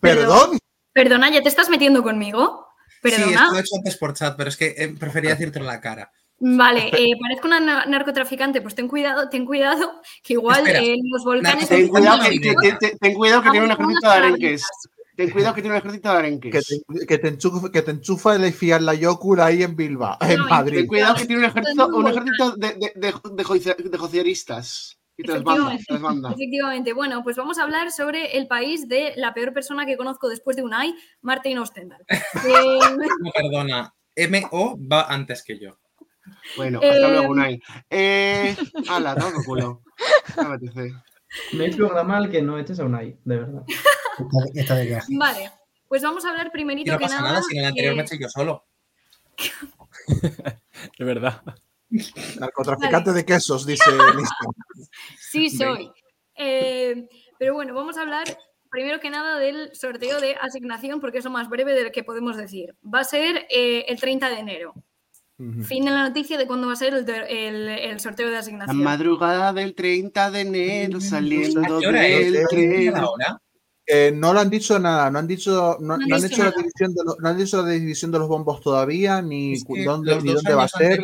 Perdón. 0.00 0.58
perdona, 0.92 1.30
¿ya 1.30 1.42
te 1.42 1.48
estás 1.48 1.68
metiendo 1.68 2.02
conmigo? 2.04 2.66
Sí, 3.02 3.10
Perdona. 3.10 3.32
esto 3.32 3.50
lo 3.52 3.56
he 3.56 3.60
hecho 3.60 3.76
antes 3.76 3.96
por 3.96 4.14
chat, 4.14 4.36
pero 4.36 4.48
es 4.50 4.56
que 4.56 4.74
eh, 4.76 4.94
prefería 4.98 5.30
decirte 5.30 5.58
en 5.58 5.66
la 5.66 5.80
cara. 5.80 6.12
Vale, 6.38 6.90
eh, 6.96 7.14
parezco 7.20 7.46
una 7.46 7.60
na- 7.60 7.86
narcotraficante, 7.86 8.60
pues 8.60 8.74
ten 8.74 8.86
cuidado, 8.88 9.28
ten 9.30 9.46
cuidado, 9.46 10.00
que 10.22 10.34
igual 10.34 10.58
Espera, 10.66 10.80
eh, 10.82 10.96
los 11.10 11.24
volcanes... 11.24 11.68
Ten 11.68 11.88
cuidado 11.88 12.18
que, 12.22 12.38
Narcotraficante. 12.38 12.78
que- 12.78 12.90
que- 12.90 12.96
ten 12.98 13.14
cuidado 13.14 13.42
que 13.42 13.50
tiene 13.50 13.64
un 13.66 13.70
Vamos 13.70 13.84
con 13.84 13.90
ejército 13.90 14.10
de 14.10 14.16
arenques. 14.16 14.62
Ten 15.16 15.30
cuidado 15.30 15.54
que 15.54 15.62
tiene 15.62 15.76
un 15.76 15.78
ejército 15.80 16.08
de 16.10 16.14
Que 16.14 16.18
arenques. 16.18 16.66
te, 16.66 17.06
que 17.06 17.18
te 17.18 17.28
enchufa, 17.28 17.70
que 17.72 17.82
te 17.82 17.90
enchufa 17.90 18.34
el 18.36 18.52
fiar 18.52 18.82
la 18.82 18.94
Yocura 18.94 19.46
ahí 19.46 19.62
en 19.62 19.74
Bilbao, 19.74 20.18
en 20.20 20.28
No, 20.28 20.34
Ten 20.34 20.48
Madrid. 20.50 20.86
cuidado 20.86 21.14
que 21.14 21.24
tiene 21.26 21.40
un 21.42 21.48
ejército, 21.48 21.86
un 21.88 22.06
ejército 22.08 22.56
de, 22.56 22.68
de, 22.74 22.92
de. 22.94 23.14
Y 25.18 25.22
te 25.22 25.32
los 25.32 25.44
manda, 25.44 25.78
te 25.78 25.92
los 25.94 26.00
manda. 26.02 26.30
Efectivamente, 26.32 26.92
bueno, 26.92 27.22
pues 27.24 27.36
vamos 27.36 27.58
a 27.58 27.62
hablar 27.62 27.90
sobre 27.90 28.36
el 28.36 28.46
país 28.46 28.86
de 28.88 29.14
la 29.16 29.32
peor 29.32 29.54
persona 29.54 29.86
que 29.86 29.96
conozco 29.96 30.28
después 30.28 30.56
de 30.56 30.62
Unai, 30.62 30.94
Martin 31.22 31.56
Ostendal. 31.58 32.04
Eh, 32.10 32.78
No, 33.20 33.30
perdona. 33.34 33.94
MO 34.30 34.78
va 34.86 35.04
antes 35.04 35.42
que 35.42 35.58
yo. 35.58 35.78
Bueno, 36.56 36.80
Eh, 36.82 36.90
hasta 36.90 37.08
luego, 37.08 37.32
Unai. 37.32 37.62
Eh, 37.88 38.54
ala, 38.90 39.14
no, 39.14 39.30
culo. 39.46 39.82
Me 41.52 41.66
he 41.66 41.72
programa 41.74 42.18
al 42.18 42.30
que 42.30 42.42
no 42.42 42.58
eches 42.58 42.78
a 42.80 42.84
Unai, 42.84 43.18
de 43.24 43.36
verdad. 43.36 43.62
Esta, 44.54 44.74
de 44.76 45.00
vale, 45.10 45.50
pues 45.88 46.02
vamos 46.02 46.24
a 46.24 46.30
hablar 46.30 46.46
Y 46.48 46.50
primerito 46.50 46.92
no 46.92 46.98
que 46.98 47.04
pasa 47.04 47.16
nada. 47.20 47.28
nada 47.34 47.42
si 47.42 47.56
en 47.56 47.62
el 47.62 47.68
anterior 47.68 47.92
eh, 47.92 47.96
me 47.96 48.02
eché 48.02 48.18
yo 48.18 48.28
solo. 48.28 48.64
De 50.98 51.04
verdad. 51.04 51.42
Narcotraficante 52.38 53.12
de 53.12 53.24
quesos, 53.24 53.64
dice 53.66 53.84
Listo. 54.16 54.90
Sí, 55.18 55.50
soy. 55.50 55.90
Eh, 56.34 57.08
pero 57.38 57.54
bueno, 57.54 57.74
vamos 57.74 57.96
a 57.96 58.02
hablar 58.02 58.24
primero 58.70 59.00
que 59.00 59.08
nada 59.10 59.38
del 59.38 59.74
sorteo 59.74 60.20
de 60.20 60.34
asignación, 60.36 61.00
porque 61.00 61.18
es 61.18 61.24
lo 61.24 61.30
más 61.30 61.48
breve 61.48 61.72
del 61.72 61.92
que 61.92 62.02
podemos 62.04 62.36
decir. 62.36 62.74
Va 62.82 63.00
a 63.00 63.04
ser 63.04 63.46
eh, 63.50 63.84
el 63.88 63.98
30 64.00 64.28
de 64.28 64.38
enero. 64.38 64.74
Fin 65.64 65.84
de 65.84 65.90
la 65.90 66.08
noticia 66.08 66.38
de 66.38 66.46
cuándo 66.46 66.66
va 66.66 66.72
a 66.72 66.76
ser 66.76 66.94
el, 66.94 67.04
de- 67.04 67.48
el- 67.48 67.68
el 67.68 68.00
sorteo 68.00 68.26
de 68.28 68.32
La 68.32 68.38
asignación. 68.38 68.82
madrugada 68.82 69.52
del 69.52 69.74
30 69.74 70.30
de 70.30 70.40
enero 70.40 70.98
saliendo 71.00 71.78
del 71.78 72.36
¿A 72.42 72.48
tren. 72.48 72.92
la 72.94 73.06
hora? 73.10 73.42
Eh, 73.86 74.12
no 74.14 74.32
lo 74.32 74.40
han 74.40 74.50
dicho 74.50 74.78
nada, 74.78 75.10
no 75.10 75.18
han 75.20 75.26
dicho, 75.28 75.76
no, 75.80 75.86
No 75.86 75.94
han 75.94 76.08
no 76.08 76.16
han 76.16 76.22
dicho 76.22 76.34
hecho 76.34 76.44
la 76.44 76.50
división 76.50 76.94
de 76.94 77.04
los, 77.04 77.18
no 77.20 77.28
han 77.28 77.36
dicho 77.38 77.62
la 77.62 77.68
división 77.70 78.10
de 78.10 78.18
los 78.18 78.28
bombos 78.28 78.60
todavía, 78.60 79.22
ni 79.22 79.52
Es 79.52 79.64
que 79.64 79.84
dónde, 79.84 80.14
los 80.14 80.24
ni 80.24 80.32
dónde 80.32 80.54
va 80.54 80.64
a 80.64 80.68
ser. 80.68 81.00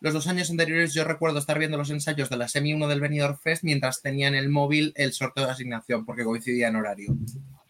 Los 0.00 0.14
dos 0.14 0.28
años 0.28 0.48
anteriores 0.48 0.94
yo 0.94 1.02
recuerdo 1.02 1.40
estar 1.40 1.58
viendo 1.58 1.76
los 1.76 1.90
ensayos 1.90 2.30
de 2.30 2.36
la 2.36 2.46
Semi 2.46 2.72
1 2.72 2.86
del 2.86 3.00
Benidorm 3.00 3.36
Fest 3.36 3.64
mientras 3.64 4.00
tenía 4.00 4.28
en 4.28 4.36
el 4.36 4.48
móvil 4.48 4.92
el 4.94 5.12
sorteo 5.12 5.44
de 5.44 5.50
asignación 5.50 6.04
porque 6.06 6.22
coincidía 6.22 6.68
en 6.68 6.76
horario. 6.76 7.16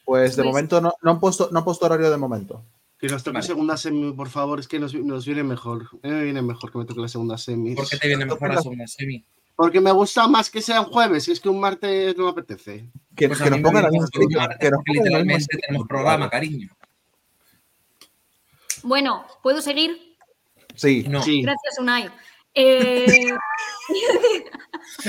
Pues 0.04 0.36
de 0.36 0.42
Pues- 0.42 0.46
momento 0.46 0.80
no, 0.82 0.92
no 1.00 1.10
han 1.12 1.20
puesto, 1.20 1.48
no 1.50 1.60
han 1.60 1.64
puesto 1.64 1.86
horario 1.86 2.10
de 2.10 2.16
momento. 2.18 2.62
Que 2.98 3.06
nos 3.06 3.22
toque 3.22 3.36
Vale. 3.36 3.46
segunda 3.46 3.76
semi, 3.78 4.12
por 4.12 4.28
favor, 4.28 4.58
es 4.60 4.68
que 4.68 4.78
nos, 4.78 4.92
nos 4.92 5.24
viene 5.24 5.42
mejor. 5.44 5.88
A 6.02 6.06
mí 6.08 6.12
me 6.12 6.24
viene 6.24 6.42
mejor 6.42 6.70
que 6.70 6.78
me 6.78 6.84
toque 6.84 7.00
la 7.00 7.08
segunda 7.08 7.38
semi. 7.38 7.74
¿Por 7.74 7.88
qué 7.88 7.96
te 7.96 8.08
viene 8.08 8.26
mejor 8.26 8.52
la 8.52 8.60
segunda 8.60 8.86
Semi? 8.88 9.24
Porque 9.58 9.80
me 9.80 9.90
gusta 9.90 10.28
más 10.28 10.48
que 10.50 10.62
sean 10.62 10.84
jueves, 10.84 11.26
es 11.26 11.40
que 11.40 11.48
un 11.48 11.58
martes 11.58 12.16
no 12.16 12.26
me 12.26 12.30
apetece. 12.30 12.88
Que, 13.16 13.26
Pues 13.26 13.42
que 13.42 13.50
nos 13.50 13.58
pongan 13.58 13.82
la 13.82 13.90
misma 13.90 14.06
un 14.06 14.22
pongan 14.22 14.48
la 14.60 14.78
literalmente 14.86 15.58
tenemos 15.58 15.88
programa, 15.88 16.30
cariño. 16.30 16.68
Bueno, 18.84 19.26
¿puedo 19.42 19.60
seguir? 19.60 20.16
Sí, 20.76 21.04
No, 21.08 21.24
Sí. 21.24 21.42
Gracias, 21.42 21.76
Unai. 21.80 22.08
Eh, 22.54 23.06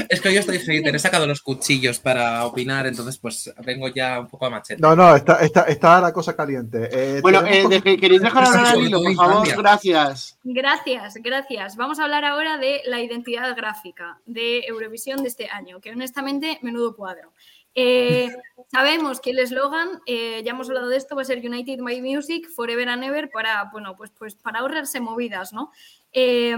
es 0.09 0.21
que 0.21 0.33
yo 0.33 0.39
estoy 0.39 0.59
hater, 0.59 0.95
he 0.95 0.99
sacado 0.99 1.25
los 1.27 1.41
cuchillos 1.41 1.99
para 1.99 2.45
opinar, 2.45 2.85
entonces 2.87 3.17
pues 3.17 3.51
vengo 3.65 3.87
ya 3.87 4.19
un 4.19 4.27
poco 4.27 4.45
a 4.45 4.49
machete. 4.49 4.81
no, 4.81 4.95
no, 4.95 5.15
está, 5.15 5.37
está, 5.43 5.61
está 5.63 5.99
la 6.01 6.13
cosa 6.13 6.35
caliente. 6.35 6.89
Eh, 6.91 7.21
Bueno, 7.21 7.41
eh, 7.45 7.67
de- 7.67 7.97
¿queréis 7.97 8.21
dejar 8.21 8.45
hablar 8.45 8.65
a 8.67 8.75
Lilo, 8.75 9.01
por 9.01 9.15
favor? 9.15 9.47
Islandia. 9.47 9.55
Gracias. 9.57 10.37
Gracias, 10.43 11.13
gracias. 11.15 11.75
Vamos 11.75 11.99
a 11.99 12.03
hablar 12.03 12.25
ahora 12.25 12.57
de 12.57 12.81
la 12.85 13.01
identidad 13.01 13.55
gráfica 13.55 14.19
de 14.25 14.59
Eurovisión 14.67 15.21
de 15.23 15.29
este 15.29 15.49
año, 15.49 15.79
que 15.81 15.91
honestamente, 15.91 16.59
menudo 16.61 16.95
cuadro. 16.95 17.31
Eh, 17.75 18.29
sabemos 18.71 19.19
que 19.21 19.29
el 19.31 19.39
eslogan, 19.39 20.01
eh, 20.05 20.41
ya 20.43 20.51
hemos 20.51 20.67
hablado 20.69 20.89
de 20.89 20.97
esto, 20.97 21.15
va 21.15 21.21
a 21.21 21.25
ser 21.25 21.37
United 21.39 21.79
by 21.81 22.01
Music, 22.01 22.47
Forever 22.55 22.89
and 22.89 23.03
Ever, 23.03 23.29
para, 23.29 23.65
bueno, 23.71 23.95
pues, 23.95 24.11
pues 24.11 24.35
para 24.35 24.59
ahorrarse 24.59 24.99
movidas, 24.99 25.53
¿no? 25.53 25.71
Eh, 26.12 26.55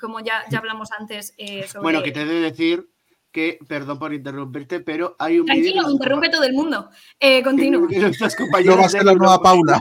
como 0.00 0.20
ya, 0.20 0.44
ya 0.50 0.58
hablamos 0.58 0.90
antes 0.92 1.34
eh, 1.36 1.66
sobre... 1.66 1.82
Bueno, 1.82 2.02
que 2.02 2.12
te 2.12 2.22
he 2.22 2.24
de 2.24 2.40
decir 2.40 2.88
que, 3.34 3.58
perdón 3.66 3.98
por 3.98 4.14
interrumpirte, 4.14 4.80
pero 4.80 5.16
hay 5.18 5.40
un. 5.40 5.46
Tranquilo, 5.46 5.90
interrumpe 5.90 6.30
todo 6.30 6.44
el 6.44 6.54
mundo. 6.54 6.88
Eh, 7.18 7.42
continúa. 7.44 7.88
no 7.90 8.76
va 8.76 8.86
a 8.86 8.88
ser 8.88 9.00
de 9.00 9.06
la 9.06 9.14
nueva 9.14 9.42
Paula. 9.42 9.80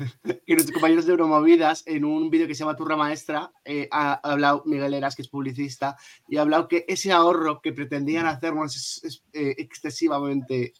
que 0.46 0.54
nuestros 0.54 0.72
compañeros 0.72 1.06
de 1.06 1.12
Euromovidas, 1.12 1.82
en 1.86 2.04
un 2.04 2.30
vídeo 2.30 2.46
que 2.46 2.54
se 2.54 2.60
llama 2.60 2.76
Turra 2.76 2.96
Maestra, 2.96 3.52
eh, 3.64 3.88
ha 3.90 4.14
hablado 4.14 4.62
Miguel 4.66 4.94
Eras, 4.94 5.16
que 5.16 5.22
es 5.22 5.28
publicista, 5.28 5.96
y 6.28 6.36
ha 6.36 6.42
hablado 6.42 6.68
que 6.68 6.84
ese 6.88 7.12
ahorro 7.12 7.60
que 7.60 7.72
pretendían 7.72 8.26
hacernos 8.26 8.76
es, 8.76 9.04
es, 9.04 9.24
eh, 9.32 9.54
excesivamente. 9.58 10.74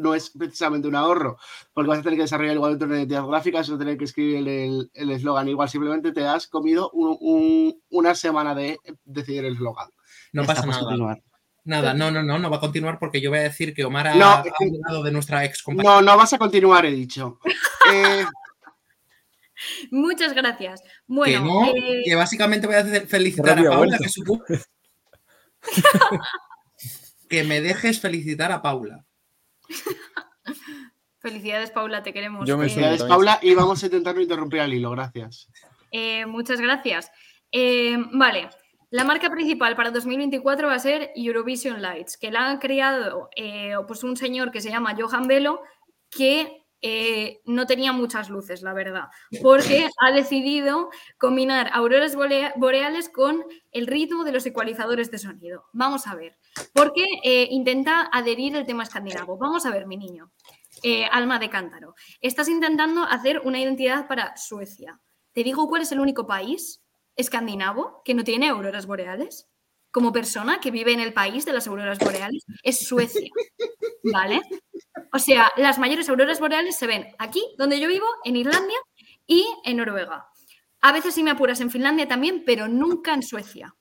No 0.00 0.14
es 0.14 0.30
precisamente 0.30 0.86
un 0.88 0.94
ahorro, 0.96 1.36
porque 1.72 1.88
vas 1.90 1.98
a 1.98 2.02
tener 2.02 2.16
que 2.16 2.22
desarrollar 2.22 2.54
igualmente 2.54 2.84
una 2.84 2.96
identidad 2.98 3.26
gráfica, 3.26 3.58
vas 3.58 3.70
a 3.70 3.78
tener 3.78 3.96
que 3.98 4.04
escribir 4.04 4.36
el- 4.48 4.90
el 4.94 5.10
eslogan. 5.10 5.48
Igual 5.48 5.68
simplemente 5.68 6.12
te 6.12 6.24
has 6.26 6.46
comido 6.46 6.90
un- 6.92 7.16
un- 7.20 7.82
una 7.90 8.14
semana 8.14 8.54
de 8.54 8.78
decidir 9.04 9.44
el 9.44 9.54
eslogan. 9.54 9.88
No 10.32 10.44
pasa 10.44 10.62
puedes 10.62 10.76
nada. 10.76 10.84
continuar. 10.88 11.22
Nada, 11.66 11.94
no, 11.94 12.10
no, 12.10 12.22
no, 12.22 12.38
no 12.38 12.50
va 12.50 12.58
a 12.58 12.60
continuar 12.60 12.98
porque 12.98 13.20
yo 13.22 13.30
voy 13.30 13.38
a 13.38 13.44
decir 13.44 13.72
que 13.72 13.84
Omar 13.84 14.08
ha, 14.08 14.14
No, 14.14 14.26
ha 14.30 14.42
que- 14.42 14.50
hablado 14.84 15.02
de 15.02 15.10
nuestra 15.12 15.44
ex 15.46 15.62
compañera. 15.62 15.94
No, 15.96 16.02
no 16.02 16.16
vas 16.16 16.32
a 16.34 16.38
continuar, 16.38 16.84
he 16.86 16.90
dicho. 16.92 17.38
Eh, 17.92 18.24
Muchas 19.90 20.34
gracias. 20.34 20.82
que 20.82 20.88
Bueno, 21.06 21.44
no, 21.44 21.66
eh, 21.74 22.02
que 22.04 22.14
básicamente 22.14 22.66
voy 22.66 22.76
a 22.76 22.80
hacer- 22.80 23.06
felicitar 23.06 23.58
a 23.58 23.62
Paula, 23.70 23.98
que 23.98 24.08
que 27.28 27.44
me 27.44 27.60
dejes 27.60 28.00
felicitar 28.00 28.52
a 28.52 28.60
Paula. 28.62 29.04
felicidades, 31.18 31.70
Paula, 31.70 32.02
te 32.02 32.12
queremos. 32.12 32.46
Yo 32.46 32.56
me 32.56 32.66
Eh, 32.66 32.68
felicidades, 32.68 32.98
también. 32.98 33.16
Paula, 33.16 33.38
y 33.42 33.54
vamos 33.54 33.82
a 33.82 33.86
intentar 33.86 34.14
no 34.14 34.20
interrumpir 34.20 34.60
al 34.60 34.72
hilo, 34.72 34.90
gracias. 34.90 35.48
Eh, 35.90 36.26
muchas 36.26 36.60
gracias. 36.60 37.10
Eh, 37.52 37.96
vale, 38.12 38.50
la 38.90 39.04
marca 39.04 39.30
principal 39.30 39.76
para 39.76 39.90
2024 39.90 40.68
va 40.68 40.74
a 40.74 40.78
ser 40.78 41.12
Eurovision 41.14 41.80
Lights, 41.82 42.16
que 42.16 42.30
la 42.30 42.50
ha 42.50 42.58
creado 42.58 43.28
eh, 43.36 43.74
pues 43.86 44.04
un 44.04 44.16
señor 44.16 44.50
que 44.50 44.60
se 44.60 44.70
llama 44.70 44.96
Johan 44.98 45.26
Velo, 45.26 45.62
que 46.10 46.63
eh, 46.86 47.40
no 47.46 47.64
tenía 47.64 47.92
muchas 47.92 48.28
luces, 48.28 48.60
la 48.60 48.74
verdad, 48.74 49.04
porque 49.40 49.88
ha 50.02 50.12
decidido 50.12 50.90
combinar 51.16 51.70
auroras 51.72 52.14
boreales 52.14 53.08
con 53.08 53.42
el 53.72 53.86
ritmo 53.86 54.22
de 54.22 54.32
los 54.32 54.44
ecualizadores 54.44 55.10
de 55.10 55.16
sonido. 55.16 55.64
Vamos 55.72 56.06
a 56.06 56.14
ver, 56.14 56.36
porque 56.74 57.06
eh, 57.22 57.48
intenta 57.50 58.10
adherir 58.12 58.54
el 58.54 58.66
tema 58.66 58.82
escandinavo. 58.82 59.38
Vamos 59.38 59.64
a 59.64 59.70
ver, 59.70 59.86
mi 59.86 59.96
niño. 59.96 60.30
Eh, 60.82 61.06
alma 61.10 61.38
de 61.38 61.48
cántaro. 61.48 61.94
Estás 62.20 62.48
intentando 62.48 63.04
hacer 63.04 63.40
una 63.40 63.58
identidad 63.58 64.06
para 64.06 64.36
Suecia. 64.36 65.00
¿Te 65.32 65.42
digo 65.42 65.66
cuál 65.68 65.80
es 65.80 65.92
el 65.92 66.00
único 66.00 66.26
país 66.26 66.82
escandinavo 67.16 68.02
que 68.04 68.12
no 68.12 68.24
tiene 68.24 68.50
auroras 68.50 68.84
boreales? 68.84 69.48
Como 69.94 70.10
persona 70.10 70.58
que 70.58 70.72
vive 70.72 70.92
en 70.92 70.98
el 70.98 71.12
país 71.12 71.44
de 71.44 71.52
las 71.52 71.68
auroras 71.68 72.00
boreales, 72.00 72.44
es 72.64 72.80
Suecia. 72.84 73.30
¿Vale? 74.12 74.40
O 75.12 75.20
sea, 75.20 75.52
las 75.56 75.78
mayores 75.78 76.08
auroras 76.08 76.40
boreales 76.40 76.76
se 76.76 76.88
ven 76.88 77.06
aquí, 77.16 77.40
donde 77.58 77.78
yo 77.78 77.86
vivo, 77.86 78.06
en 78.24 78.34
Irlandia 78.34 78.76
y 79.24 79.46
en 79.64 79.76
Noruega. 79.76 80.26
A 80.80 80.90
veces, 80.90 81.14
si 81.14 81.22
me 81.22 81.30
apuras, 81.30 81.60
en 81.60 81.70
Finlandia 81.70 82.08
también, 82.08 82.42
pero 82.44 82.66
nunca 82.66 83.14
en 83.14 83.22
Suecia. 83.22 83.72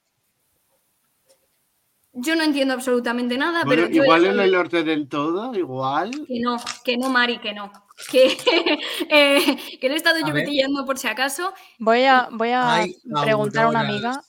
Yo 2.12 2.36
no 2.36 2.44
entiendo 2.44 2.76
absolutamente 2.76 3.36
nada, 3.36 3.64
Bueno, 3.66 3.88
pero 3.88 4.04
igual 4.04 4.26
en 4.26 4.40
el 4.40 4.52
norte 4.52 4.84
del 4.84 5.10
todo, 5.10 5.56
igual. 5.56 6.12
que 6.28 6.40
no, 6.40 6.58
que 6.86 6.96
no, 6.96 7.10
Mari, 7.10 7.40
que 7.40 7.54
no. 7.54 7.72
Que, 8.12 8.38
eh, 9.10 9.58
que 9.82 9.88
le 9.88 9.96
he 9.96 9.98
estado 9.98 10.18
A 10.24 10.28
yo 10.28 10.32
ver. 10.32 10.44
cotilleando 10.44 10.86
por 10.86 11.00
si 11.00 11.08
acaso. 11.08 11.56
Voy 11.80 12.04
a, 12.04 12.30
voy 12.32 12.52
a 12.54 12.86
preguntar 13.24 13.66
a 13.66 13.70
una 13.70 13.80
amiga 13.80 14.22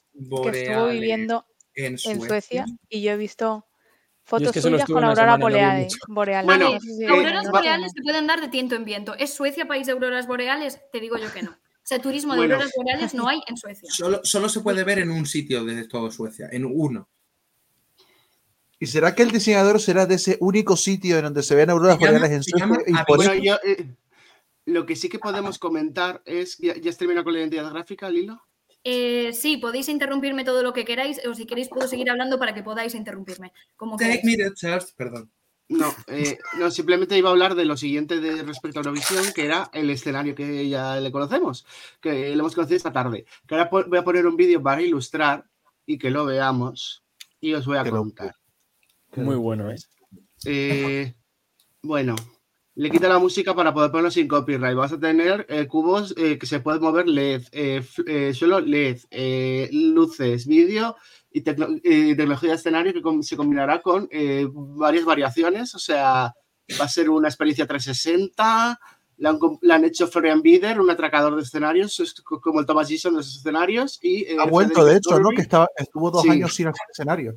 que 0.43 0.63
estuvo 0.63 0.87
viviendo 0.87 1.45
en 1.75 1.97
en 2.05 2.21
Suecia. 2.21 2.65
Y 2.89 3.03
yo 3.03 3.13
he 3.13 3.17
visto 3.17 3.67
fotos 4.23 4.53
que 4.53 4.61
solo 4.61 4.77
suyas 4.79 4.87
con 4.89 5.03
semana 5.03 5.81
y 5.81 5.89
no. 5.89 6.45
Bueno, 6.45 6.79
Auroras 7.09 7.45
no 7.45 7.51
boreales 7.53 7.93
se 7.95 8.03
pueden 8.03 8.27
dar 8.27 8.41
de 8.41 8.49
tiento 8.49 8.75
en 8.75 8.85
viento. 8.85 9.15
¿Es 9.15 9.35
Suecia 9.35 9.67
país 9.67 9.87
de 9.87 9.93
auroras 9.93 10.27
boreales? 10.27 10.81
Te 10.93 11.01
digo 11.01 11.17
yo 11.19 11.33
que 11.33 11.43
no. 11.43 11.51
O 11.51 11.87
sea, 11.87 11.99
turismo 12.01 12.33
de 12.33 12.39
Bueno. 12.39 12.55
auroras 12.55 12.73
boreales 12.77 13.13
no 13.15 13.29
hay 13.29 13.43
en 13.47 13.57
Suecia. 13.59 13.91
Solo, 13.93 14.21
solo 14.25 14.49
se 14.49 14.61
puede 14.61 14.83
ver 14.85 15.01
en 15.01 15.11
un 15.11 15.27
sitio 15.27 15.65
de 15.65 15.87
todo 15.87 16.11
Suecia, 16.11 16.49
en 16.51 16.65
uno. 16.65 17.09
¿Y 18.81 18.87
será 18.87 19.15
que 19.15 19.23
el 19.23 19.31
diseñador 19.31 19.81
será 19.81 20.07
de 20.07 20.17
ese 20.17 20.37
único 20.41 20.77
sitio 20.77 21.17
en 21.19 21.25
donde 21.25 21.43
se 21.43 21.55
ven 21.55 21.71
auroras 21.71 21.99
boreales 21.99 22.31
en 22.31 22.43
Suecia? 22.43 22.67
llama 22.67 22.79
Y 22.87 22.93
Avis- 22.93 23.05
por 23.07 23.17
Bueno, 23.19 23.33
eso- 23.33 23.43
yo, 23.43 23.57
eh, 23.65 23.95
lo 24.67 24.87
que 24.87 24.97
sí 24.97 25.09
que 25.09 25.19
podemos 25.19 25.59
comentar 25.59 26.23
es. 26.25 26.57
¿Ya, 26.59 26.75
ya 26.77 26.91
has 26.91 26.97
terminado 26.97 27.25
con 27.25 27.35
la 27.35 27.41
identidad 27.41 27.71
gráfica, 27.71 28.09
Lilo? 28.11 28.43
Eh, 28.85 29.33
sí, 29.33 29.57
podéis 29.57 29.89
interrumpirme 29.89 30.45
todo 30.45 30.63
lo 30.63 30.73
que 30.75 30.85
queráis, 30.85 31.21
o 31.27 31.35
si 31.35 31.47
queréis 31.47 31.69
puedo 31.69 31.89
seguir 31.89 32.11
hablando 32.11 32.39
para 32.39 32.55
que 32.55 32.63
podáis 32.63 32.95
interrumpirme. 32.95 33.53
Como 33.77 33.97
Take 33.97 34.21
queráis. 34.21 34.39
me 34.39 34.45
to 34.45 34.55
church, 34.55 34.95
perdón. 34.97 35.31
No, 35.71 35.95
eh, 36.09 36.37
no, 36.59 36.71
simplemente 36.71 37.17
iba 37.17 37.31
a 37.31 37.33
hablar 37.33 37.55
de 37.55 37.65
lo 37.65 37.75
siguiente 37.79 38.21
de 38.21 38.43
respecto 38.43 38.79
a 38.79 38.83
Eurovisión, 38.83 39.25
que 39.35 39.47
era 39.47 39.71
el 39.73 39.89
escenario 39.89 40.35
que 40.35 40.69
ya 40.69 41.01
le 41.01 41.11
conocemos, 41.11 41.65
que 42.03 42.37
lo 42.37 42.41
hemos 42.43 42.55
conocido 42.55 42.77
esta 42.77 42.93
tarde. 42.93 43.25
Que 43.49 43.55
ahora 43.55 43.71
voy 43.89 43.99
a 43.99 44.05
poner 44.05 44.27
un 44.27 44.37
vídeo 44.37 44.63
para 44.63 44.83
ilustrar 44.83 45.47
y 45.87 45.97
que 45.97 46.11
lo 46.11 46.27
veamos 46.27 47.03
y 47.41 47.55
os 47.55 47.65
voy 47.67 47.79
a 47.79 47.85
lo- 47.85 47.91
contar. 47.93 48.35
Muy 49.17 49.37
bueno, 49.37 49.71
¿eh? 49.71 49.77
Eh, 50.45 51.15
bueno, 51.81 52.15
le 52.77 52.91
quita 52.91 53.09
la 53.09 53.19
música 53.19 53.55
para 53.55 53.73
poder 53.73 53.91
ponerlo 53.91 54.11
sin 54.11 54.27
copyright. 54.27 54.77
Vas 54.77 54.93
a 54.93 54.99
tener 54.99 55.47
eh, 55.49 55.67
cubos 55.67 56.13
eh, 56.17 56.39
que 56.39 56.47
se 56.47 56.61
pueden 56.61 56.83
mover 56.83 57.07
LED, 57.09 57.43
eh, 57.53 57.83
eh, 58.07 58.35
suelo 58.35 58.61
LED, 58.61 58.99
luces, 59.73 60.47
vídeo 60.47 60.97
y 61.31 61.43
tecno- 61.43 61.81
tecnología 61.83 62.51
de 62.51 62.57
escenario 62.57 62.93
que 62.93 63.03
com- 63.03 63.23
se 63.23 63.37
combinará 63.37 63.81
con 63.81 64.09
varias 64.53 65.05
variaciones. 65.05 65.75
O 65.75 65.79
sea, 65.79 66.33
va 66.81 66.85
a 66.85 66.89
ser 66.89 67.11
una 67.11 67.29
experiencia 67.29 67.67
360. 67.67 68.79
Le 69.17 69.29
han, 69.73 69.85
hecho 69.85 70.09
Florian 70.09 70.43
Bieder, 70.43 70.81
un 70.81 70.91
atracador 70.91 71.37
de 71.37 71.43
escenarios, 71.43 72.01
es 72.01 72.15
co- 72.23 72.41
como 72.41 72.59
el 72.59 72.67
Thomas 72.67 72.89
Gison 72.89 73.13
de 73.13 73.19
los 73.19 73.37
escenarios. 73.37 74.01
Y, 74.03 74.27
ha 74.37 74.47
vuelto, 74.47 74.85
de 74.85 74.97
hecho, 74.97 75.21
¿no? 75.21 75.31
Que 75.31 75.43
estaba, 75.43 75.69
estuvo 75.77 76.11
dos 76.11 76.23
Sí. 76.23 76.31
años 76.31 76.53
sin 76.53 76.67
hacer 76.67 76.87
escenario. 76.91 77.37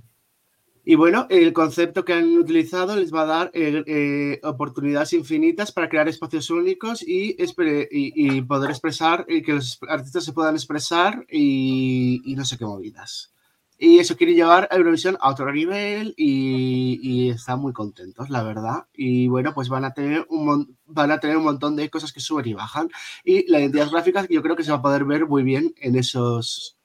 Y 0.89 0.95
bueno, 0.95 1.27
el 1.29 1.51
concepto 1.51 2.05
que 2.05 2.13
han 2.13 2.37
utilizado 2.37 2.95
les 2.95 3.13
va 3.13 3.23
a 3.23 3.25
dar 3.25 3.51
eh, 3.53 3.83
eh, 3.85 4.39
oportunidades 4.43 5.11
infinitas 5.11 5.73
para 5.73 5.89
crear 5.89 6.07
espacios 6.07 6.49
únicos 6.49 7.01
y, 7.05 7.35
y- 7.37 8.37
y 8.37 8.41
poder 8.43 8.69
expresar, 8.69 9.25
y 9.27 9.41
que 9.41 9.51
los 9.51 9.79
artistas 9.89 10.23
se 10.23 10.31
puedan 10.31 10.55
expresar 10.55 11.25
y, 11.29 12.33
no 12.37 12.45
sé 12.45 12.57
qué 12.57 12.63
movidas. 12.63 13.33
Y 13.77 13.99
eso 13.99 14.15
quiere 14.15 14.33
llevar 14.33 14.69
a 14.71 14.77
Eurovisión 14.77 15.17
a 15.19 15.29
otro 15.29 15.51
nivel 15.51 16.13
y, 16.15 17.31
están 17.31 17.59
muy 17.59 17.73
contentos, 17.73 18.29
la 18.29 18.43
verdad. 18.43 18.87
Y 18.93 19.27
bueno, 19.27 19.53
pues 19.53 19.67
van 19.67 19.83
a, 19.83 19.91
tener 19.93 20.25
un 20.29 20.77
van 20.85 21.11
a 21.11 21.19
tener 21.19 21.35
un 21.35 21.43
montón 21.43 21.75
de 21.75 21.89
cosas 21.89 22.13
que 22.13 22.21
suben 22.21 22.47
y 22.47 22.53
bajan. 22.53 22.87
Y 23.25 23.45
la 23.51 23.59
identidad 23.59 23.89
gráfica 23.91 24.25
yo 24.29 24.41
creo 24.41 24.55
que 24.55 24.63
se 24.63 24.71
va 24.71 24.77
a 24.77 24.81
poder 24.81 25.03
ver 25.03 25.27
muy 25.27 25.43
bien 25.43 25.73
en 25.81 25.97
esos 25.97 26.77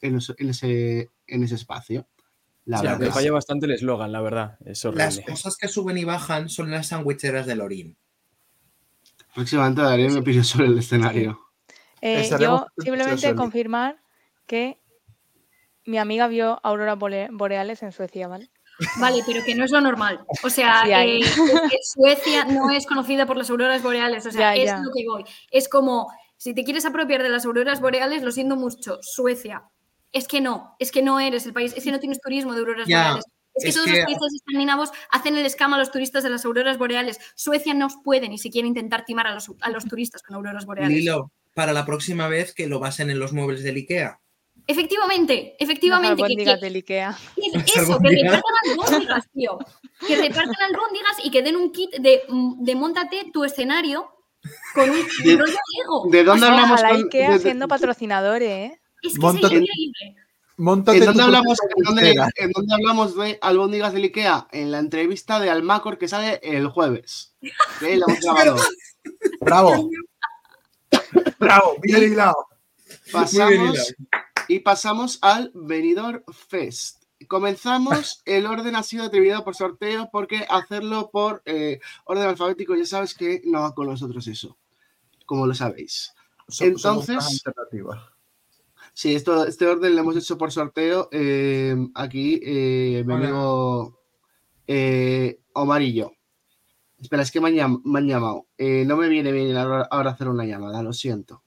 en, 0.00 0.18
en 0.38 0.48
ese, 0.48 1.10
en 1.26 1.42
ese 1.44 1.54
espacio. 1.56 2.06
La 2.66 2.78
Sí, 2.78 2.86
aunque 2.86 3.10
falla 3.10 3.32
bastante 3.32 3.66
el 3.66 3.72
eslogan, 3.72 4.10
la 4.10 4.20
verdad. 4.20 4.56
Es 4.64 4.84
Las 4.84 5.20
cosas 5.20 5.56
que 5.56 5.68
suben 5.68 5.98
y 5.98 6.04
bajan 6.04 6.48
son 6.48 6.70
las 6.70 6.88
sandwicheras 6.88 7.46
de 7.46 7.56
Lorín. 7.56 7.96
Próximamente 9.34 9.82
daré 9.82 10.08
mi 10.08 10.18
opinión 10.20 10.44
sobre 10.44 10.66
el 10.66 10.78
escenario. 10.78 11.40
Eh, 12.00 12.28
yo 12.38 12.66
simplemente 12.78 13.34
confirmar 13.34 13.96
que 14.46 14.78
mi 15.84 15.98
amiga 15.98 16.28
vio 16.28 16.60
auroras 16.62 16.98
boreales 16.98 17.82
en 17.82 17.92
Suecia, 17.92 18.28
¿vale? 18.28 18.50
Vale, 18.98 19.22
pero 19.26 19.44
que 19.44 19.54
no 19.54 19.64
es 19.64 19.70
lo 19.70 19.80
normal. 19.80 20.24
O 20.42 20.50
sea, 20.50 20.82
Sí 20.84 20.90
eh, 20.92 21.20
que 21.70 21.78
Suecia 21.82 22.44
no 22.44 22.70
es 22.70 22.86
conocida 22.86 23.26
por 23.26 23.36
las 23.36 23.50
auroras 23.50 23.82
boreales. 23.82 24.26
O 24.26 24.30
sea, 24.30 24.54
Ya, 24.54 24.62
es 24.62 24.70
ya. 24.70 24.78
lo 24.78 24.90
que 24.94 25.04
voy. 25.06 25.24
Es 25.50 25.68
como, 25.68 26.08
si 26.36 26.54
te 26.54 26.64
quieres 26.64 26.84
apropiar 26.84 27.22
de 27.22 27.28
las 27.28 27.44
auroras 27.44 27.80
boreales, 27.80 28.22
lo 28.22 28.32
siento 28.32 28.56
mucho, 28.56 28.98
Suecia. 29.02 29.64
Es 30.14 30.26
que 30.28 30.40
no, 30.40 30.74
es 30.78 30.90
que 30.90 31.02
no 31.02 31.20
eres 31.20 31.44
el 31.44 31.52
país, 31.52 31.74
es 31.76 31.84
que 31.84 31.92
no 31.92 32.00
tienes 32.00 32.20
turismo 32.22 32.54
de 32.54 32.60
auroras 32.60 32.88
Ya, 32.88 32.98
boreales. 33.02 33.24
Es 33.56 33.62
que 33.64 33.68
es 33.68 33.74
todos 33.74 33.86
que- 33.88 33.96
los 33.96 34.04
países 34.04 34.34
escandinavos 34.36 34.90
hacen 35.10 35.36
el 35.36 35.44
escama 35.44 35.76
a 35.76 35.78
los 35.78 35.90
turistas 35.92 36.22
de 36.24 36.30
las 36.30 36.44
auroras 36.46 36.78
boreales. 36.78 37.18
Suecia 37.34 37.74
no 37.74 37.88
puede 38.02 38.28
ni 38.28 38.38
siquiera 38.38 38.66
intentar 38.66 39.04
timar 39.04 39.26
a 39.26 39.34
los, 39.34 39.50
a 39.60 39.68
los 39.70 39.84
turistas 39.84 40.22
con 40.22 40.36
auroras 40.36 40.64
boreales. 40.66 40.96
Lilo, 40.96 41.30
para 41.54 41.72
la 41.72 41.84
próxima 41.84 42.28
vez 42.28 42.54
que 42.54 42.66
lo 42.66 42.78
basen 42.80 43.10
en 43.10 43.18
los 43.18 43.32
muebles 43.32 43.62
del 43.62 43.76
IKEA. 43.76 44.18
Efectivamente, 44.66 45.56
efectivamente. 45.58 46.22
Las 46.22 46.58
que- 46.58 46.64
del 46.64 46.74
Ikea. 46.76 47.18
Las 47.52 47.76
Eso, 47.76 47.98
que 47.98 48.08
repartan 48.08 48.42
albóndigas, 48.70 49.24
tío. 49.32 49.58
Que 50.06 50.16
repartan 50.16 50.62
albóndigas 50.68 51.16
y 51.24 51.30
que 51.30 51.42
den 51.42 51.56
un 51.56 51.70
kit 51.72 51.90
de, 51.96 52.22
de 52.58 52.74
montate 52.74 53.30
tu 53.32 53.44
escenario 53.44 54.10
con 54.74 54.90
un 54.90 54.96
De- 55.24 55.36
rollo 55.36 55.52
Lego. 55.78 56.04
¿De 56.10 56.24
dónde 56.24 56.46
O 56.46 56.46
sea, 56.46 56.54
hablamos? 56.54 56.80
Ojalá 56.80 56.94
con- 56.94 57.04
Ikea 57.04 57.38
siendo 57.38 57.68
patrocinadores, 57.68 58.48
¿eh? 58.50 58.80
Es 59.04 59.14
que 59.14 59.20
Montate- 59.20 59.54
es 59.56 59.60
increíble. 59.62 60.16
Móntate 60.56 60.98
¿En 60.98 61.04
dónde, 61.06 61.22
hablamos, 61.24 61.58
en, 61.76 61.82
dónde, 61.84 62.10
en 62.36 62.50
dónde 62.52 62.74
hablamos 62.74 63.16
de 63.16 63.38
albóndigas 63.42 63.92
del 63.92 64.04
Ikea? 64.04 64.46
En 64.52 64.70
la 64.70 64.78
entrevista 64.78 65.40
de 65.40 65.50
Almacor 65.50 65.98
que 65.98 66.06
sale 66.06 66.38
el 66.44 66.68
jueves. 66.68 67.34
Que 67.80 67.96
la 67.96 68.06
hemos 68.08 68.20
grabado. 68.22 68.56
Bravo. 69.40 69.90
Bravo, 71.38 71.76
bien 71.82 72.02
hilado. 72.04 72.36
Pasamos 73.12 73.94
y 74.48 74.60
pasamos 74.60 75.18
al 75.22 75.50
Benidorm 75.54 76.22
Fest. 76.48 77.02
Comenzamos, 77.26 78.22
el 78.26 78.46
orden 78.46 78.76
ha 78.76 78.82
sido 78.82 79.04
determinado 79.04 79.44
por 79.44 79.54
sorteo 79.56 80.08
porque 80.12 80.46
hacerlo 80.48 81.10
por 81.10 81.42
eh, 81.46 81.80
orden 82.04 82.28
alfabético 82.28 82.74
ya 82.76 82.84
sabes 82.84 83.14
que 83.14 83.40
no 83.44 83.62
va 83.62 83.74
con 83.74 83.86
nosotros 83.86 84.26
eso, 84.28 84.56
como 85.24 85.46
lo 85.46 85.54
sabéis. 85.54 86.12
Somos- 86.48 86.80
somos 86.82 87.08
Entonces- 87.08 87.40
alternativa. 87.46 88.10
Sí, 88.96 89.14
esto, 89.14 89.44
este 89.46 89.66
orden 89.66 89.94
lo 89.94 90.00
hemos 90.02 90.16
hecho 90.16 90.38
por 90.38 90.52
sorteo. 90.52 91.08
eh, 91.12 91.76
aquí 91.94 92.40
eh, 92.44 93.02
mi 93.04 93.12
Hola. 93.14 93.24
amigo 93.26 94.00
eh, 94.68 95.40
Omar 95.52 95.82
y 95.82 95.92
yo. 95.94 96.12
Espera, 97.00 97.22
es 97.22 97.30
que 97.32 97.40
me 97.40 97.60
han, 97.60 97.80
me 97.84 97.98
han 97.98 98.06
llamado. 98.06 98.46
Eh, 98.56 98.84
no 98.86 98.96
me 98.96 99.08
viene 99.08 99.32
bien 99.32 99.56
ahora, 99.56 99.88
ahora 99.90 100.10
hacer 100.12 100.28
una 100.28 100.44
llamada, 100.44 100.82
lo 100.82 100.92
siento. 100.92 101.42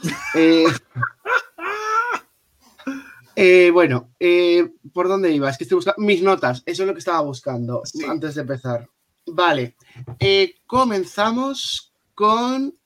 Eh, 3.40 3.70
bueno, 3.72 4.10
¿por 4.92 5.06
dónde 5.06 5.30
iba? 5.30 5.48
Es 5.48 5.56
que 5.56 5.62
estoy 5.62 5.76
buscando 5.76 6.02
mis 6.04 6.22
notas. 6.22 6.62
Eso 6.66 6.82
es 6.82 6.86
lo 6.88 6.92
que 6.92 6.98
estaba 6.98 7.20
buscando 7.20 7.82
Sí. 7.84 8.04
antes 8.04 8.34
de 8.34 8.40
empezar. 8.40 8.88
Vale, 9.26 9.76
comenzamos 10.66 11.92
con 12.14 12.76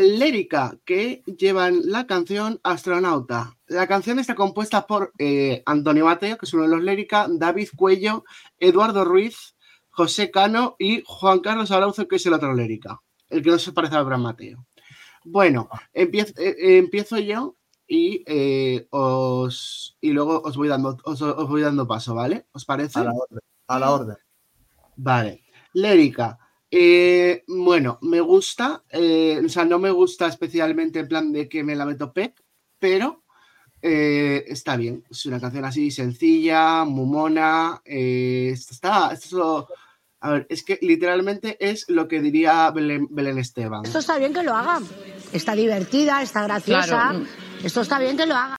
Lérica, 0.00 0.78
que 0.84 1.22
llevan 1.26 1.82
la 1.84 2.06
canción 2.06 2.60
Astronauta. 2.62 3.56
La 3.66 3.86
canción 3.86 4.18
está 4.18 4.34
compuesta 4.34 4.86
por 4.86 5.12
eh, 5.18 5.62
Antonio 5.66 6.06
Mateo, 6.06 6.38
que 6.38 6.46
es 6.46 6.54
uno 6.54 6.64
de 6.64 6.70
los 6.70 6.82
Lérica, 6.82 7.26
David 7.30 7.68
Cuello, 7.76 8.24
Eduardo 8.58 9.04
Ruiz, 9.04 9.54
José 9.90 10.30
Cano 10.30 10.76
y 10.78 11.02
Juan 11.04 11.40
Carlos 11.40 11.70
Arauzo, 11.70 12.08
que 12.08 12.16
es 12.16 12.26
el 12.26 12.32
otro 12.32 12.54
Lérica, 12.54 13.00
el 13.28 13.42
que 13.42 13.50
no 13.50 13.58
se 13.58 13.72
parece 13.72 13.96
a 13.96 13.98
Abraham 13.98 14.22
Mateo. 14.22 14.66
Bueno, 15.24 15.68
empiezo, 15.92 16.32
eh, 16.38 16.56
eh, 16.58 16.78
empiezo 16.78 17.18
yo 17.18 17.56
y, 17.86 18.24
eh, 18.26 18.86
os, 18.90 19.96
y 20.00 20.10
luego 20.12 20.40
os 20.42 20.56
voy, 20.56 20.68
dando, 20.68 20.96
os, 21.04 21.20
os 21.20 21.48
voy 21.48 21.60
dando 21.60 21.86
paso, 21.86 22.14
¿vale? 22.14 22.46
¿Os 22.52 22.64
parece? 22.64 22.98
A 22.98 23.04
la 23.04 23.12
orden. 23.12 23.40
A 23.66 23.78
la 23.78 23.90
orden. 23.90 24.16
Vale. 24.96 25.44
Lérica. 25.74 26.38
Eh, 26.70 27.42
bueno, 27.48 27.98
me 28.02 28.20
gusta. 28.20 28.82
eh, 28.90 29.40
o 29.44 29.48
sea, 29.48 29.64
no 29.64 29.78
me 29.78 29.90
gusta 29.90 30.26
especialmente 30.26 31.00
en 31.00 31.08
plan 31.08 31.32
de 31.32 31.48
que 31.48 31.64
me 31.64 31.74
la 31.74 31.84
meto 31.84 32.12
pep, 32.12 32.38
pero 32.78 33.24
eh, 33.82 34.44
está 34.46 34.76
bien. 34.76 35.04
Es 35.10 35.26
una 35.26 35.40
canción 35.40 35.64
así 35.64 35.90
sencilla, 35.90 36.84
muy 36.84 37.06
mona. 37.06 37.80
eh, 37.84 38.50
está. 38.52 39.12
Esto, 39.12 39.68
a 40.20 40.32
ver, 40.32 40.46
es 40.48 40.62
que 40.62 40.78
literalmente 40.82 41.56
es 41.60 41.88
lo 41.88 42.06
que 42.06 42.20
diría 42.20 42.70
Belén, 42.70 43.08
Belén 43.10 43.38
Esteban. 43.38 43.84
Esto 43.84 43.98
está 43.98 44.18
bien 44.18 44.32
que 44.32 44.42
lo 44.42 44.54
hagan. 44.54 44.84
Está 45.32 45.54
divertida, 45.54 46.22
está 46.22 46.44
graciosa. 46.44 47.14
Esto 47.64 47.80
está 47.80 47.98
bien 47.98 48.16
que 48.16 48.26
lo 48.26 48.34
hagan. 48.34 48.56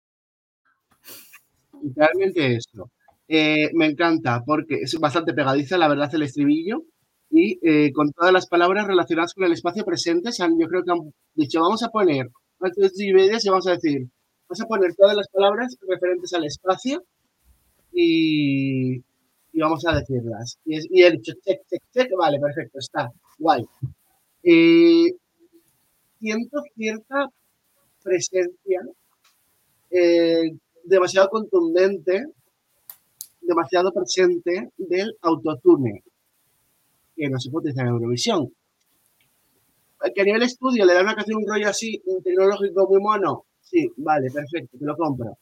Literalmente 1.81 2.55
esto. 2.55 2.91
Eh, 3.27 3.69
me 3.73 3.85
encanta 3.85 4.43
porque 4.45 4.81
es 4.81 4.99
bastante 4.99 5.33
pegadiza, 5.33 5.77
la 5.77 5.87
verdad, 5.87 6.13
el 6.13 6.23
estribillo. 6.23 6.83
Y 7.31 7.59
eh, 7.67 7.91
con 7.93 8.11
todas 8.11 8.33
las 8.33 8.47
palabras 8.47 8.87
relacionadas 8.87 9.33
con 9.33 9.45
el 9.45 9.53
espacio 9.53 9.85
presente, 9.85 10.31
se 10.31 10.43
han- 10.43 10.59
yo 10.59 10.67
creo 10.67 10.83
que 10.83 10.91
han 10.91 11.13
dicho, 11.35 11.61
vamos 11.61 11.81
a 11.83 11.89
poner, 11.89 12.29
antes 12.59 12.93
de 12.93 13.05
y 13.05 13.49
vamos 13.49 13.67
a 13.67 13.71
decir, 13.71 14.07
vamos 14.49 14.61
a 14.61 14.65
poner 14.67 14.93
todas 14.95 15.15
las 15.15 15.27
palabras 15.29 15.77
referentes 15.87 16.33
al 16.33 16.45
espacio 16.45 17.03
y, 17.93 18.97
y 18.97 19.59
vamos 19.61 19.85
a 19.87 19.95
decirlas. 19.95 20.57
Y, 20.65 20.77
es- 20.77 20.87
y 20.91 21.03
he 21.03 21.11
dicho, 21.11 21.33
check, 21.45 21.61
check, 21.69 21.83
check, 21.93 22.11
vale, 22.17 22.39
perfecto, 22.39 22.79
está, 22.79 23.11
guay. 23.39 23.65
Siento 26.19 26.61
cierta 26.73 27.27
presencia 28.03 28.81
eh, 29.91 30.57
demasiado 30.83 31.29
contundente, 31.29 32.25
demasiado 33.41 33.91
presente 33.93 34.69
del 34.77 35.15
autotune, 35.21 36.03
que 37.15 37.29
no 37.29 37.39
se 37.39 37.49
utilizar 37.51 37.85
en 37.85 37.93
Eurovisión. 37.93 38.49
Que 40.15 40.21
a 40.21 40.25
nivel 40.25 40.43
estudio 40.43 40.85
le 40.85 40.93
da 40.93 41.01
una 41.01 41.15
canción 41.15 41.37
un 41.37 41.47
rollo 41.47 41.69
así, 41.69 42.01
un 42.05 42.23
tecnológico 42.23 42.87
muy 42.89 42.99
mono, 42.99 43.45
sí, 43.61 43.87
vale, 43.97 44.31
perfecto, 44.31 44.77
te 44.77 44.85
lo 44.85 44.95
compro. 44.95 45.37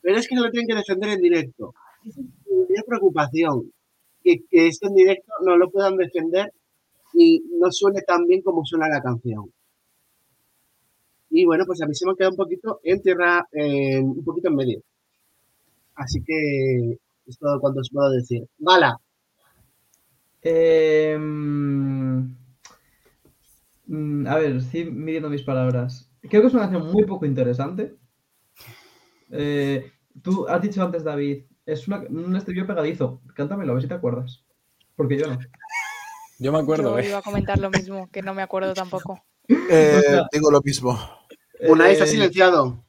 Pero 0.00 0.18
es 0.18 0.28
que 0.28 0.36
lo 0.36 0.50
tienen 0.50 0.68
que 0.68 0.76
defender 0.76 1.10
en 1.10 1.20
directo. 1.20 1.74
Es 2.04 2.16
mi 2.16 2.82
preocupación, 2.86 3.72
que, 4.22 4.44
que 4.48 4.68
esto 4.68 4.88
en 4.88 4.94
directo 4.94 5.32
no 5.44 5.56
lo 5.56 5.70
puedan 5.70 5.96
defender 5.96 6.52
y 7.14 7.42
no 7.60 7.70
suene 7.72 8.02
tan 8.02 8.26
bien 8.26 8.42
como 8.42 8.64
suena 8.64 8.88
la 8.88 9.00
canción. 9.00 9.52
Y 11.30 11.44
bueno, 11.46 11.64
pues 11.66 11.82
a 11.82 11.86
mí 11.86 11.94
se 11.94 12.06
me 12.06 12.12
ha 12.12 12.14
quedado 12.14 12.32
un 12.32 12.36
poquito 12.36 12.80
en 12.84 13.02
tierra, 13.02 13.44
un 13.52 14.24
poquito 14.24 14.48
en 14.48 14.54
medio. 14.54 14.80
Así 15.96 16.22
que 16.24 16.98
es 17.26 17.38
todo 17.38 17.60
cuanto 17.60 17.80
os 17.80 17.90
puedo 17.90 18.10
decir. 18.10 18.46
Gala, 18.58 19.00
Eh, 20.44 21.16
mm, 21.18 22.34
a 24.26 24.36
ver, 24.36 24.56
estoy 24.56 24.84
midiendo 24.90 25.28
mis 25.30 25.42
palabras. 25.42 26.10
Creo 26.22 26.42
que 26.42 26.48
es 26.48 26.54
una 26.54 26.62
canción 26.70 26.90
muy 26.92 27.04
poco 27.04 27.26
interesante. 27.26 27.94
Eh, 29.30 29.90
tú 30.22 30.46
has 30.48 30.62
dicho 30.62 30.82
antes, 30.82 31.04
David, 31.04 31.44
es 31.66 31.86
una- 31.88 32.00
un 32.08 32.36
estribillo 32.36 32.66
pegadizo. 32.66 33.20
Cántamelo, 33.34 33.72
a 33.72 33.74
ver 33.74 33.82
si 33.82 33.88
te 33.88 33.94
acuerdas. 33.94 34.44
Porque 34.96 35.18
yo 35.18 35.26
no. 35.26 35.38
Yo 36.38 36.52
me 36.52 36.58
acuerdo, 36.58 36.90
Yo 36.92 36.98
eh. 36.98 37.08
iba 37.08 37.18
a 37.18 37.22
comentar 37.22 37.58
lo 37.58 37.70
mismo, 37.70 38.08
que 38.10 38.22
no 38.22 38.34
me 38.34 38.42
acuerdo 38.42 38.74
tampoco. 38.74 39.24
Eh, 39.48 39.48
O 39.98 40.02
sea, 40.02 40.26
digo 40.32 40.50
lo 40.50 40.60
mismo. 40.62 40.98
una 41.68 41.84
vez 41.84 41.92
eh, 41.92 41.94
está 41.94 42.06
silenciado. 42.06 42.84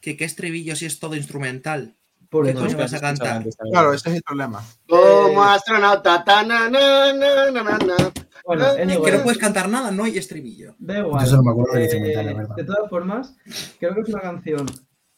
Que 0.00 0.16
qué 0.16 0.24
estribillo 0.24 0.76
si 0.76 0.86
es 0.86 1.00
todo 1.00 1.16
instrumental. 1.16 1.96
Por 2.28 2.44
¿Qué 2.44 2.50
eso. 2.50 2.60
coño 2.60 2.76
vas 2.76 2.92
a 2.94 3.00
cantar? 3.00 3.44
Claro, 3.70 3.92
ese 3.94 4.10
es 4.10 4.16
el 4.16 4.22
problema. 4.22 4.62
Como 4.88 5.02
Eh, 5.44 5.48
astronauta. 5.48 6.24
ta, 6.24 6.42
na, 6.44 6.68
na, 6.68 7.12
na, 7.12 7.50
na, 7.50 7.62
na, 7.62 7.78
na. 7.78 7.96
Bueno, 8.44 8.64
Es 8.66 8.78
anyway, 8.80 9.02
que 9.12 9.16
no 9.18 9.22
puedes 9.24 9.38
cantar 9.38 9.68
nada, 9.68 9.90
no 9.90 10.04
hay 10.04 10.16
estribillo. 10.18 10.74
Da 10.78 10.98
igual. 10.98 11.24
Yo 11.24 11.30
solo 11.30 11.42
me 11.42 11.50
acuerdo 11.52 11.72
del 11.74 11.82
Eh, 11.82 11.84
instrumental, 11.84 12.26
la 12.26 12.32
verdad. 12.34 12.56
de 12.56 12.64
todas 12.64 12.90
formas, 12.90 13.36
creo 13.78 13.94
que 13.94 14.00
es 14.02 14.08
una 14.08 14.20
canción 14.20 14.66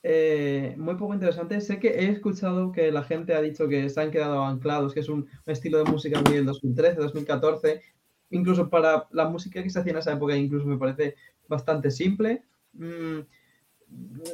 eh, 0.02 0.74
muy 0.78 0.94
poco 0.94 1.12
interesante. 1.14 1.60
Sé 1.60 1.78
que 1.78 1.88
he 1.88 2.08
escuchado 2.10 2.72
que 2.72 2.90
la 2.90 3.02
gente 3.04 3.34
ha 3.34 3.40
dicho 3.42 3.68
que 3.68 3.88
se 3.90 4.00
han 4.00 4.10
quedado 4.10 4.44
anclados, 4.44 4.94
que 4.94 5.00
es 5.00 5.08
un, 5.08 5.20
un 5.20 5.52
estilo 5.52 5.78
de 5.78 5.90
música 5.90 6.20
muy 6.22 6.34
del 6.34 6.46
2013, 6.46 6.96
2014. 6.96 7.82
Incluso 8.30 8.70
para 8.70 9.06
la 9.10 9.28
música 9.28 9.62
que 9.62 9.68
se 9.70 9.78
hacía 9.78 9.92
en 9.92 9.98
esa 9.98 10.12
época, 10.12 10.34
incluso 10.36 10.66
me 10.66 10.78
parece 10.78 11.16
bastante 11.48 11.90
simple. 11.90 12.44
Mm, 12.72 13.18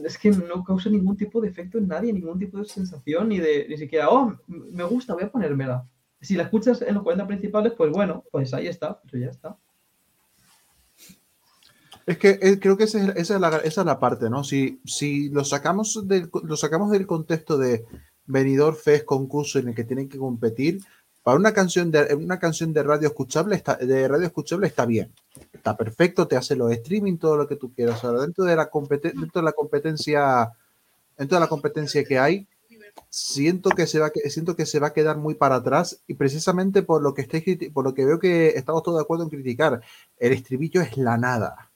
es 0.05 0.19
que 0.19 0.31
no 0.31 0.65
causa 0.65 0.91
ningún 0.91 1.17
tipo 1.17 1.41
de 1.41 1.49
efecto 1.49 1.79
en 1.79 1.89
nadie, 1.89 2.13
ningún 2.13 2.39
tipo 2.39 2.59
de 2.59 2.65
sensación, 2.65 3.29
ni 3.29 3.39
de 3.39 3.67
ni 3.69 3.77
siquiera, 3.77 4.11
oh, 4.11 4.37
me 4.47 4.85
gusta, 4.85 5.15
voy 5.15 5.25
a 5.25 5.31
ponérmela. 5.31 5.87
Si 6.21 6.35
la 6.35 6.45
escuchas 6.45 6.83
en 6.83 6.95
los 6.95 7.03
40 7.03 7.27
principales, 7.27 7.73
pues 7.77 7.91
bueno, 7.91 8.25
pues 8.31 8.53
ahí 8.55 8.67
está, 8.67 9.01
pero 9.03 9.25
ya 9.25 9.31
está. 9.31 9.57
Es 12.07 12.19
que 12.19 12.39
eh, 12.41 12.59
creo 12.61 12.77
que 12.77 12.85
esa 12.85 13.01
es, 13.01 13.17
esa 13.17 13.35
es 13.35 13.41
la, 13.41 13.57
esa 13.59 13.81
es 13.81 13.87
la 13.87 13.99
parte, 13.99 14.31
¿no? 14.31 14.45
Si, 14.45 14.81
si 14.85 15.29
lo, 15.29 15.45
sacamos 15.45 16.07
del, 16.07 16.31
lo 16.45 16.57
sacamos 16.57 16.91
del 16.91 17.07
contexto 17.07 17.59
de 17.59 17.85
venidor 18.27 18.77
Fest 18.77 19.05
concurso 19.05 19.59
en 19.59 19.69
el 19.69 19.75
que 19.75 19.85
tienen 19.85 20.09
que 20.09 20.19
competir, 20.19 20.81
para 21.27 21.39
una 21.39 21.53
canción 21.53 21.91
de 21.91 22.15
una 22.15 22.39
canción 22.39 22.73
de 22.73 22.85
radio 22.85 23.09
escuchable 23.09 23.57
está, 23.57 23.75
de 23.75 24.07
radio 24.07 24.27
escuchable 24.27 24.69
está 24.69 24.87
bien. 24.87 25.13
Está 25.53 25.77
perfecto, 25.77 26.29
te 26.29 26.37
hace 26.37 26.55
los 26.55 26.71
streaming, 26.71 27.17
todo 27.19 27.37
lo 27.37 27.49
que 27.49 27.57
tú 27.57 27.73
quieras. 27.75 28.05
Ahora, 28.05 28.21
dentro 28.21 28.45
de 28.45 28.55
la 28.55 28.71
dentro 29.03 29.41
de 29.41 29.43
la 29.43 29.51
competencia, 29.51 30.53
dentro 31.19 31.37
de 31.37 31.41
la 31.41 31.49
competencia 31.49 32.05
que 32.05 32.21
hay, 32.21 32.47
siento 33.11 33.71
que 33.71 33.89
se 33.89 33.99
va 33.99 34.13
siento 34.27 34.55
que 34.55 34.67
se 34.67 34.79
va 34.79 34.87
a 34.87 34.93
quedar 34.93 35.17
muy 35.17 35.35
para 35.35 35.57
atrás 35.57 35.99
y 36.07 36.15
precisamente 36.15 36.85
por 36.85 37.03
lo 37.03 37.13
que 37.13 37.29
criti- 37.29 37.73
por 37.73 37.83
lo 37.83 37.93
que 37.93 38.05
veo 38.05 38.21
que 38.21 38.51
estamos 38.51 38.85
todos 38.85 38.99
de 38.99 39.03
acuerdo 39.03 39.25
en 39.25 39.31
criticar 39.31 39.81
el 40.21 40.33
estribillo 40.33 40.81
es 40.81 40.97
la 40.97 41.19
nada 41.19 41.73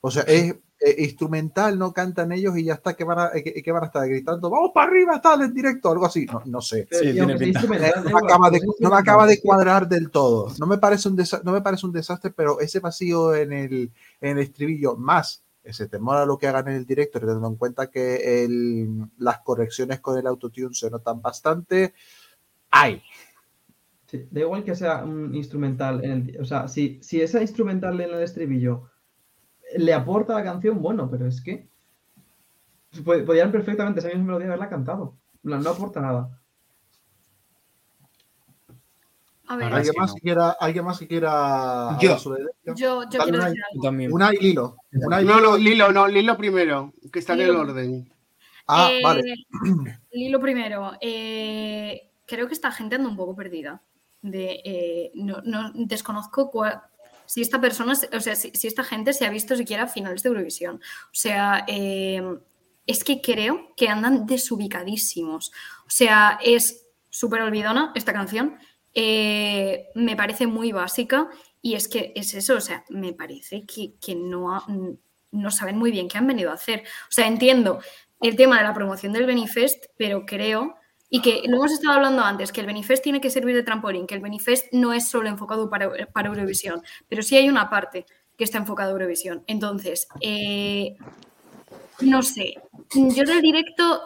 o 0.00 0.10
sea 0.10 0.22
es 0.22 0.54
eh, 0.80 0.94
instrumental 0.98 1.78
no 1.78 1.92
cantan 1.92 2.30
ellos 2.32 2.56
y 2.56 2.64
ya 2.64 2.74
está 2.74 2.94
que 2.94 3.04
van 3.04 3.18
a 3.18 3.30
eh, 3.34 3.42
que, 3.42 3.62
que 3.62 3.72
van 3.72 3.82
a 3.82 3.86
estar 3.86 4.08
gritando 4.08 4.48
vamos 4.48 4.70
para 4.72 4.88
arriba 4.90 5.20
tal 5.20 5.42
en 5.42 5.52
directo 5.52 5.90
algo 5.90 6.06
así 6.06 6.24
no, 6.26 6.42
no 6.46 6.60
sé 6.60 6.86
Sí, 6.90 7.12
no 7.14 7.26
me, 7.26 8.16
acaba 8.18 8.50
de, 8.50 8.60
no 8.78 8.90
me 8.90 8.96
acaba 8.96 9.26
de 9.26 9.40
cuadrar 9.40 9.88
del 9.88 10.10
todo. 10.10 10.52
No 10.58 10.66
me 10.66 10.78
parece 10.78 11.08
un, 11.08 11.16
desa- 11.16 11.42
no 11.42 11.52
me 11.52 11.60
parece 11.60 11.84
un 11.86 11.92
desastre, 11.92 12.30
pero 12.30 12.60
ese 12.60 12.80
vacío 12.80 13.34
en 13.34 13.52
el, 13.52 13.90
en 14.20 14.36
el 14.36 14.38
estribillo, 14.38 14.96
más 14.96 15.42
ese 15.64 15.86
temor 15.88 16.16
a 16.16 16.24
lo 16.26 16.38
que 16.38 16.46
hagan 16.46 16.68
en 16.68 16.74
el 16.76 16.86
directo, 16.86 17.20
teniendo 17.20 17.46
en 17.46 17.56
cuenta 17.56 17.90
que 17.90 18.44
el- 18.44 19.06
las 19.18 19.40
correcciones 19.40 20.00
con 20.00 20.18
el 20.18 20.26
autotune 20.26 20.74
se 20.74 20.90
notan 20.90 21.20
bastante, 21.20 21.92
hay. 22.70 23.02
Sí, 24.06 24.26
da 24.30 24.40
igual 24.40 24.64
que 24.64 24.74
sea 24.74 25.04
un 25.04 25.34
instrumental. 25.34 26.02
En 26.04 26.10
el, 26.12 26.40
o 26.40 26.44
sea, 26.44 26.68
si, 26.68 26.98
si 27.02 27.20
esa 27.20 27.42
instrumental 27.42 28.00
en 28.00 28.10
el 28.14 28.22
estribillo 28.22 28.84
le 29.76 29.92
aporta 29.94 30.32
a 30.34 30.38
la 30.38 30.44
canción, 30.44 30.80
bueno, 30.80 31.10
pero 31.10 31.26
es 31.26 31.40
que 31.42 31.68
pod- 33.04 33.24
podrían 33.24 33.52
perfectamente 33.52 34.00
esa 34.00 34.08
misma 34.08 34.24
melodía 34.24 34.46
haberla 34.48 34.68
cantado. 34.68 35.14
No 35.42 35.70
aporta 35.70 36.00
nada. 36.00 36.30
A 39.50 39.56
ver, 39.56 39.72
¿Alguien 39.72 39.94
más, 39.96 40.10
no. 40.10 40.14
que 40.16 40.20
quiera, 40.20 40.50
¿Alguien 40.60 40.84
más 40.84 40.98
que 40.98 41.08
quiera 41.08 41.96
Yo. 42.00 42.18
yo, 42.18 42.74
yo 42.74 43.00
Dale 43.06 43.08
quiero 43.08 43.38
una- 43.38 43.44
decir 43.46 43.62
algo. 43.72 43.82
También. 43.82 44.12
Una 44.12 44.34
y 44.34 44.38
Lilo. 44.38 44.76
Una 44.92 45.20
y 45.22 45.24
Lilo. 45.24 45.40
no, 45.40 45.56
Lilo, 45.56 45.92
no, 45.92 46.06
Lilo 46.08 46.36
primero, 46.36 46.92
que 47.10 47.18
está 47.20 47.32
en 47.32 47.40
el 47.40 47.56
orden. 47.56 48.12
Ah, 48.66 48.90
Eh, 48.92 49.00
vale. 49.02 49.22
Lilo 50.12 50.38
primero. 50.40 50.92
eh, 51.00 52.10
creo 52.26 52.46
que 52.46 52.52
esta 52.52 52.70
gente 52.72 52.96
anda 52.96 53.08
un 53.08 53.16
poco 53.16 53.34
perdida. 53.34 53.80
De, 54.20 54.60
eh, 54.64 55.12
no, 55.14 55.40
no- 55.44 55.72
desconozco 55.74 56.50
cua- 56.50 56.82
si 57.28 57.42
esta 57.42 57.60
persona, 57.60 57.92
o 58.12 58.20
sea, 58.20 58.34
si, 58.34 58.50
esta 58.66 58.82
gente 58.84 59.12
se 59.12 59.26
ha 59.26 59.30
visto 59.30 59.54
siquiera 59.56 59.86
finales 59.86 60.22
de 60.24 60.30
Eurovisión. 60.30 60.76
O 60.76 61.14
sea, 61.14 61.64
eh, 61.68 62.22
es 62.86 63.04
que 63.04 63.20
creo 63.20 63.74
que 63.76 63.88
andan 63.88 64.26
desubicadísimos. 64.26 65.52
O 65.86 65.90
sea, 65.90 66.38
es 66.42 66.86
súper 67.10 67.42
olvidona 67.42 67.92
esta 67.94 68.12
canción. 68.12 68.56
eh, 68.94 69.88
me 69.94 70.16
parece 70.16 70.46
muy 70.48 70.72
básica 70.72 71.28
y 71.62 71.74
es 71.74 71.86
que 71.88 72.12
es 72.16 72.34
eso, 72.34 72.56
o 72.56 72.60
sea, 72.60 72.84
me 72.88 73.12
parece 73.12 73.64
que, 73.66 73.94
que 74.00 74.14
no, 74.16 74.54
ha- 74.54 74.64
no 75.30 75.50
saben 75.50 75.76
muy 75.78 75.90
bien 75.92 76.08
qué 76.08 76.18
han 76.18 76.26
venido 76.26 76.50
a 76.50 76.54
hacer. 76.54 76.80
O 77.08 77.10
sea, 77.12 77.26
entiendo 77.28 77.80
el 78.20 78.34
tema 78.36 78.56
de 78.58 78.64
la 78.64 78.74
promoción 78.74 79.12
del 79.12 79.26
Benifest, 79.26 79.84
pero 79.96 80.24
creo, 80.26 80.74
y 81.10 81.22
que 81.22 81.42
lo 81.46 81.56
hemos 81.56 81.72
estado 81.72 81.94
hablando 81.94 82.22
antes, 82.22 82.52
que 82.52 82.60
el 82.60 82.66
Benifest 82.66 83.02
tiene 83.02 83.20
que 83.20 83.30
servir 83.30 83.54
de 83.54 83.62
trampolín, 83.62 84.06
que 84.06 84.14
el 84.14 84.20
Benifest 84.20 84.72
no 84.72 84.92
es 84.92 85.08
solo 85.08 85.28
enfocado 85.28 85.70
para, 85.70 85.90
para 86.06 86.28
Eurovisión, 86.28 86.82
pero 87.08 87.22
sí 87.22 87.36
hay 87.36 87.48
una 87.48 87.70
parte 87.70 88.04
que 88.36 88.44
está 88.44 88.58
enfocada 88.58 88.90
a 88.90 88.92
Eurovisión. 88.92 89.42
Entonces, 89.46 90.06
eh, 90.20 90.96
no 92.00 92.22
sé, 92.22 92.54
yo 92.94 93.24
del 93.24 93.40
directo, 93.40 94.02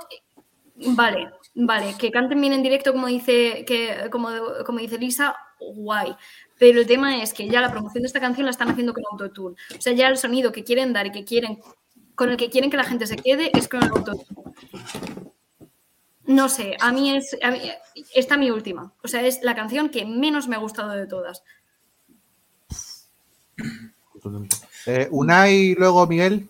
vale, 0.76 1.30
vale, 1.55 1.94
que 1.98 2.11
canten 2.11 2.40
bien 2.40 2.53
en 2.53 2.62
directo 2.62 2.92
como 2.92 3.09
dice, 3.09 3.64
que, 3.66 4.09
como, 4.11 4.28
como 4.64 4.78
dice 4.78 4.98
Lisa, 4.98 5.36
guay. 5.59 6.14
Pero 6.59 6.80
el 6.80 6.86
tema 6.86 7.22
es 7.22 7.34
que 7.34 7.48
ya 7.48 7.61
la 7.61 7.72
promoción 7.72 8.03
de 8.03 8.07
esta 8.07 8.20
canción 8.20 8.46
la 8.46 8.53
están 8.53 8.70
haciendo 8.70 8.94
con 8.94 9.03
autotune. 9.11 9.57
O 9.76 9.80
sea, 9.80 9.92
ya 9.92 10.09
el 10.09 10.16
sonido 10.16 10.53
que 10.53 10.64
quieren 10.64 10.92
dar 10.92 11.07
y 11.07 11.12
que 11.12 11.24
quieren, 11.24 11.59
con 12.14 12.30
el 12.30 12.36
que 12.36 12.50
quieren 12.50 12.70
que 12.70 12.76
la 12.76 12.84
gente 12.84 13.07
se 13.07 13.16
quede 13.16 13.50
es 13.53 13.68
con 13.68 13.82
el 13.82 13.90
autotune. 13.90 14.42
No 16.26 16.48
sé, 16.48 16.76
a 16.80 16.92
mí 16.92 17.16
es. 17.16 17.36
A 17.42 17.50
mí, 17.50 17.58
esta 18.14 18.36
mi 18.36 18.50
última. 18.50 18.92
O 19.02 19.08
sea, 19.08 19.26
es 19.26 19.42
la 19.42 19.54
canción 19.54 19.88
que 19.88 20.04
menos 20.04 20.48
me 20.48 20.56
ha 20.56 20.60
gustado 20.60 20.92
de 20.92 21.06
todas. 21.06 21.42
Eh, 24.86 25.08
Unai 25.10 25.54
y 25.54 25.74
luego 25.74 26.06
Miguel. 26.06 26.48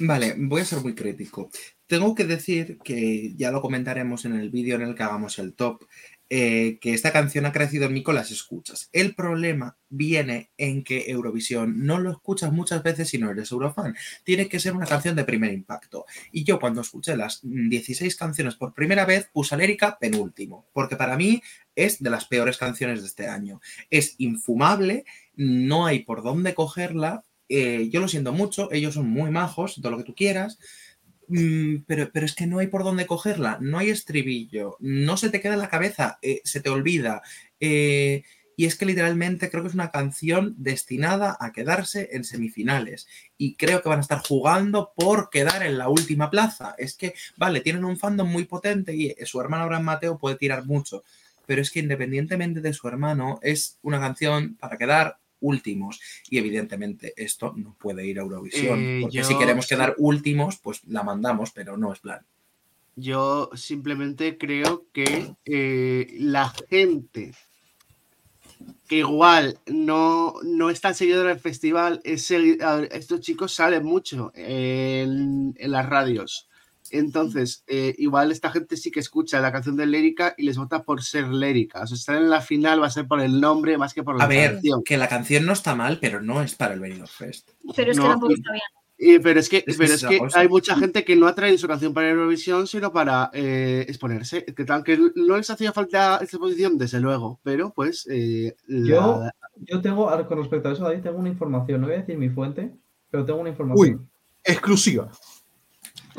Vale, 0.00 0.34
voy 0.38 0.60
a 0.60 0.64
ser 0.64 0.80
muy 0.80 0.94
crítico. 0.94 1.50
Tengo 1.86 2.14
que 2.14 2.24
decir 2.24 2.78
que 2.78 3.34
ya 3.34 3.50
lo 3.50 3.60
comentaremos 3.60 4.24
en 4.24 4.34
el 4.34 4.50
vídeo 4.50 4.76
en 4.76 4.82
el 4.82 4.94
que 4.94 5.02
hagamos 5.02 5.38
el 5.38 5.54
top, 5.54 5.82
eh, 6.30 6.78
que 6.82 6.92
esta 6.92 7.10
canción 7.10 7.46
ha 7.46 7.52
crecido 7.52 7.86
en 7.86 7.94
mí 7.94 8.02
con 8.02 8.14
las 8.14 8.30
escuchas. 8.30 8.90
El 8.92 9.14
problema 9.14 9.78
viene 9.88 10.50
en 10.58 10.84
que 10.84 11.10
Eurovisión 11.10 11.86
no 11.86 11.98
lo 11.98 12.10
escuchas 12.10 12.52
muchas 12.52 12.82
veces 12.82 13.08
si 13.08 13.16
no 13.16 13.30
eres 13.30 13.50
eurofan. 13.50 13.96
Tiene 14.24 14.46
que 14.46 14.60
ser 14.60 14.74
una 14.74 14.84
canción 14.84 15.16
de 15.16 15.24
primer 15.24 15.54
impacto. 15.54 16.04
Y 16.30 16.44
yo 16.44 16.60
cuando 16.60 16.82
escuché 16.82 17.16
las 17.16 17.42
mm, 17.44 17.70
16 17.70 18.14
canciones 18.16 18.56
por 18.56 18.74
primera 18.74 19.06
vez 19.06 19.30
puse 19.32 19.56
Lérica 19.56 19.96
penúltimo, 19.98 20.68
porque 20.74 20.96
para 20.96 21.16
mí 21.16 21.42
es 21.74 22.02
de 22.02 22.10
las 22.10 22.26
peores 22.26 22.58
canciones 22.58 23.00
de 23.00 23.06
este 23.06 23.26
año. 23.26 23.62
Es 23.88 24.14
infumable, 24.18 25.06
no 25.34 25.86
hay 25.86 26.00
por 26.00 26.22
dónde 26.22 26.52
cogerla. 26.52 27.24
eh, 27.48 27.88
yo 27.90 28.00
lo 28.00 28.08
siento 28.08 28.32
mucho, 28.34 28.70
ellos 28.70 28.92
son 28.92 29.08
muy 29.08 29.30
majos, 29.30 29.76
todo 29.76 29.90
lo 29.90 29.96
que 29.96 30.04
tú 30.04 30.14
quieras, 30.14 30.58
pero, 31.86 32.10
pero 32.12 32.26
es 32.26 32.34
que 32.34 32.46
no 32.46 32.58
hay 32.58 32.68
por 32.68 32.84
dónde 32.84 33.06
cogerla, 33.06 33.58
no 33.60 33.78
hay 33.78 33.90
estribillo, 33.90 34.76
no 34.80 35.16
se 35.16 35.30
te 35.30 35.40
queda 35.40 35.54
en 35.54 35.60
la 35.60 35.68
cabeza, 35.68 36.18
eh, 36.22 36.40
se 36.44 36.60
te 36.60 36.70
olvida. 36.70 37.22
eh, 37.60 38.22
y 38.58 38.66
es 38.66 38.74
que 38.74 38.86
literalmente 38.86 39.50
creo 39.50 39.62
que 39.62 39.68
es 39.68 39.74
una 39.74 39.92
canción 39.92 40.56
destinada 40.58 41.36
a 41.38 41.52
quedarse 41.52 42.08
en 42.10 42.24
semifinales. 42.24 43.06
Y 43.36 43.54
creo 43.54 43.80
que 43.80 43.88
van 43.88 43.98
a 43.98 44.02
estar 44.02 44.18
jugando 44.18 44.92
por 44.96 45.30
quedar 45.30 45.62
en 45.64 45.78
la 45.78 45.88
última 45.88 46.28
plaza. 46.28 46.74
Es 46.76 46.96
que, 46.96 47.14
vale, 47.36 47.60
tienen 47.60 47.84
un 47.84 47.96
fandom 47.96 48.28
muy 48.28 48.46
potente 48.46 48.96
y 48.96 49.14
su 49.26 49.40
hermano 49.40 49.62
Abraham 49.62 49.84
Mateo 49.84 50.18
puede 50.18 50.34
tirar 50.34 50.66
mucho. 50.66 51.04
Pero 51.46 51.62
es 51.62 51.70
que 51.70 51.78
independientemente 51.78 52.60
de 52.60 52.72
su 52.72 52.88
hermano, 52.88 53.38
es 53.42 53.78
una 53.82 54.00
canción 54.00 54.56
para 54.56 54.76
quedar 54.76 55.18
últimos. 55.40 56.00
Y 56.30 56.38
evidentemente 56.38 57.12
esto 57.16 57.52
no 57.56 57.74
puede 57.78 58.06
ir 58.06 58.18
a 58.18 58.22
Eurovisión. 58.22 58.78
Eh, 58.80 58.98
porque 59.02 59.18
yo- 59.18 59.24
si 59.24 59.36
queremos 59.38 59.66
quedar 59.66 59.94
últimos, 59.98 60.58
pues 60.58 60.84
la 60.86 61.02
mandamos, 61.02 61.50
pero 61.52 61.76
no 61.76 61.92
es 61.92 62.00
plan. 62.00 62.24
Yo 62.96 63.50
simplemente 63.54 64.36
creo 64.38 64.86
que 64.92 65.34
eh, 65.44 66.16
la 66.18 66.52
gente 66.68 67.32
que 68.88 68.96
igual 68.96 69.58
no, 69.66 70.34
no 70.42 70.70
está 70.70 70.92
seguidora 70.94 71.28
del 71.28 71.38
festival, 71.38 72.00
es 72.04 72.28
estos 72.30 73.20
chicos 73.20 73.52
salen 73.54 73.84
mucho 73.84 74.32
en, 74.34 75.54
en 75.58 75.70
las 75.70 75.86
radios. 75.88 76.47
Entonces, 76.92 77.64
eh, 77.66 77.94
igual 77.98 78.32
esta 78.32 78.50
gente 78.50 78.76
sí 78.76 78.90
que 78.90 79.00
escucha 79.00 79.40
la 79.40 79.52
canción 79.52 79.76
de 79.76 79.86
Lérica 79.86 80.34
y 80.36 80.44
les 80.44 80.56
vota 80.58 80.82
por 80.82 81.02
ser 81.02 81.28
Lérica. 81.28 81.82
O 81.82 81.86
sea, 81.86 81.96
estar 81.96 82.16
en 82.16 82.30
la 82.30 82.40
final 82.40 82.82
va 82.82 82.86
a 82.86 82.90
ser 82.90 83.06
por 83.06 83.20
el 83.20 83.40
nombre 83.40 83.76
más 83.78 83.94
que 83.94 84.02
por 84.02 84.16
la 84.18 84.24
A 84.24 84.28
ver, 84.28 84.52
canción. 84.54 84.82
que 84.84 84.96
la 84.96 85.08
canción 85.08 85.46
no 85.46 85.52
está 85.52 85.74
mal, 85.74 85.98
pero 86.00 86.20
no 86.20 86.42
es 86.42 86.54
para 86.54 86.74
el 86.74 86.80
Benidorm 86.80 87.08
Fest. 87.08 87.50
Pero 87.76 87.90
es 87.92 87.96
que 87.98 88.02
No, 88.02 88.10
tampoco 88.10 88.32
y- 88.32 88.34
está 88.36 88.52
bien. 88.52 88.62
Y- 89.00 89.20
pero 89.20 89.38
es 89.38 89.48
que, 89.48 89.58
Es 89.58 89.64
que 89.64 89.72
pero 89.74 89.84
esa 89.84 89.94
es 89.94 90.02
es 90.02 90.08
que 90.08 90.14
la 90.16 90.20
cosa. 90.24 90.40
hay 90.40 90.48
mucha 90.48 90.76
gente 90.76 91.04
que 91.04 91.14
no 91.14 91.28
ha 91.28 91.34
traído 91.36 91.56
su 91.56 91.68
canción 91.68 91.94
para 91.94 92.10
Eurovisión, 92.10 92.66
sino 92.66 92.92
para 92.92 93.30
eh, 93.32 93.84
exponerse. 93.88 94.44
Que, 94.44 94.64
tal- 94.64 94.82
que 94.82 94.98
no 95.14 95.36
les 95.36 95.48
hacía 95.50 95.72
falta 95.72 96.14
esta 96.14 96.24
exposición, 96.36 96.76
desde 96.76 96.98
luego, 96.98 97.38
pero 97.44 97.72
pues 97.72 98.08
eh, 98.10 98.56
Yo, 98.66 99.20
la- 99.22 99.34
yo 99.56 99.80
tengo, 99.80 100.06
con 100.26 100.38
respecto 100.38 100.68
a 100.68 100.72
eso, 100.72 100.82
David, 100.82 101.02
tengo 101.02 101.16
una 101.18 101.28
información. 101.28 101.80
No 101.80 101.86
voy 101.86 101.94
a 101.94 102.00
decir 102.00 102.18
mi 102.18 102.28
fuente, 102.28 102.72
pero 103.08 103.24
tengo 103.24 103.38
una 103.38 103.50
información. 103.50 104.10
Exclusiva. 104.42 105.12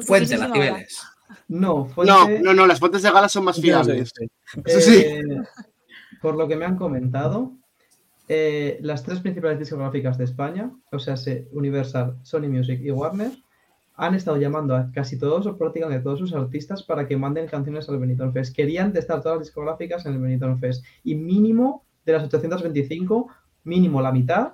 Fuente, 0.05 0.37
las 0.37 0.49
niveles. 0.51 1.01
No, 1.47 1.85
fuente. 1.85 2.11
No, 2.13 2.27
no, 2.41 2.53
no, 2.53 2.67
las 2.67 2.79
fuentes 2.79 3.01
de 3.03 3.11
gala 3.11 3.29
son 3.29 3.43
más 3.45 3.59
fiables. 3.59 4.11
sí. 4.17 4.27
Sí, 4.65 4.81
sí. 4.81 4.95
Eh, 5.05 5.23
por 6.21 6.35
lo 6.35 6.47
que 6.47 6.55
me 6.55 6.65
han 6.65 6.75
comentado, 6.75 7.53
eh, 8.27 8.77
las 8.81 9.03
tres 9.03 9.19
principales 9.19 9.59
discográficas 9.59 10.17
de 10.17 10.25
España, 10.25 10.71
o 10.91 10.99
sea, 10.99 11.17
se- 11.17 11.47
Universal, 11.51 12.17
Sony 12.23 12.47
Music 12.49 12.79
y 12.83 12.91
Warner, 12.91 13.31
han 13.95 14.15
estado 14.15 14.37
llamando 14.37 14.75
a 14.75 14.91
casi 14.93 15.17
todos 15.19 15.45
o 15.45 15.57
prácticamente 15.57 16.01
todos 16.03 16.19
sus 16.19 16.33
artistas 16.33 16.83
para 16.83 17.07
que 17.07 17.17
manden 17.17 17.47
canciones 17.47 17.89
al 17.89 17.99
Benidorm 17.99 18.31
Fest. 18.33 18.55
Querían 18.55 18.93
testar 18.93 19.21
todas 19.21 19.39
las 19.39 19.47
discográficas 19.47 20.05
en 20.05 20.13
el 20.13 20.19
Benidorm 20.19 20.57
Fest 20.59 20.85
y 21.03 21.15
mínimo 21.15 21.83
de 22.05 22.13
las 22.13 22.23
825, 22.23 23.27
mínimo 23.65 24.01
la 24.01 24.11
mitad 24.11 24.53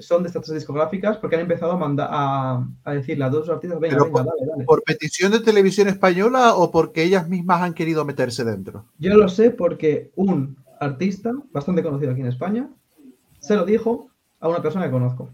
son 0.00 0.22
de 0.22 0.28
estas 0.28 0.52
discográficas 0.54 1.16
porque 1.18 1.36
han 1.36 1.42
empezado 1.42 1.72
a 1.72 1.76
mandar 1.76 2.08
a, 2.10 2.66
a 2.84 2.92
decirle 2.92 3.24
a 3.24 3.30
sus 3.32 3.48
artistas, 3.48 3.78
venga, 3.80 4.02
venga, 4.02 4.22
dale, 4.24 4.46
dale. 4.50 4.64
¿Por 4.64 4.82
petición 4.82 5.32
de 5.32 5.40
televisión 5.40 5.88
española 5.88 6.54
o 6.54 6.70
porque 6.70 7.02
ellas 7.04 7.28
mismas 7.28 7.62
han 7.62 7.74
querido 7.74 8.04
meterse 8.04 8.44
dentro? 8.44 8.86
Yo 8.98 9.14
lo 9.16 9.28
sé 9.28 9.50
porque 9.50 10.10
un 10.16 10.56
artista 10.80 11.32
bastante 11.52 11.82
conocido 11.82 12.12
aquí 12.12 12.20
en 12.20 12.26
España 12.28 12.68
se 13.38 13.54
lo 13.56 13.64
dijo 13.64 14.08
a 14.40 14.48
una 14.48 14.62
persona 14.62 14.86
que 14.86 14.90
conozco. 14.92 15.30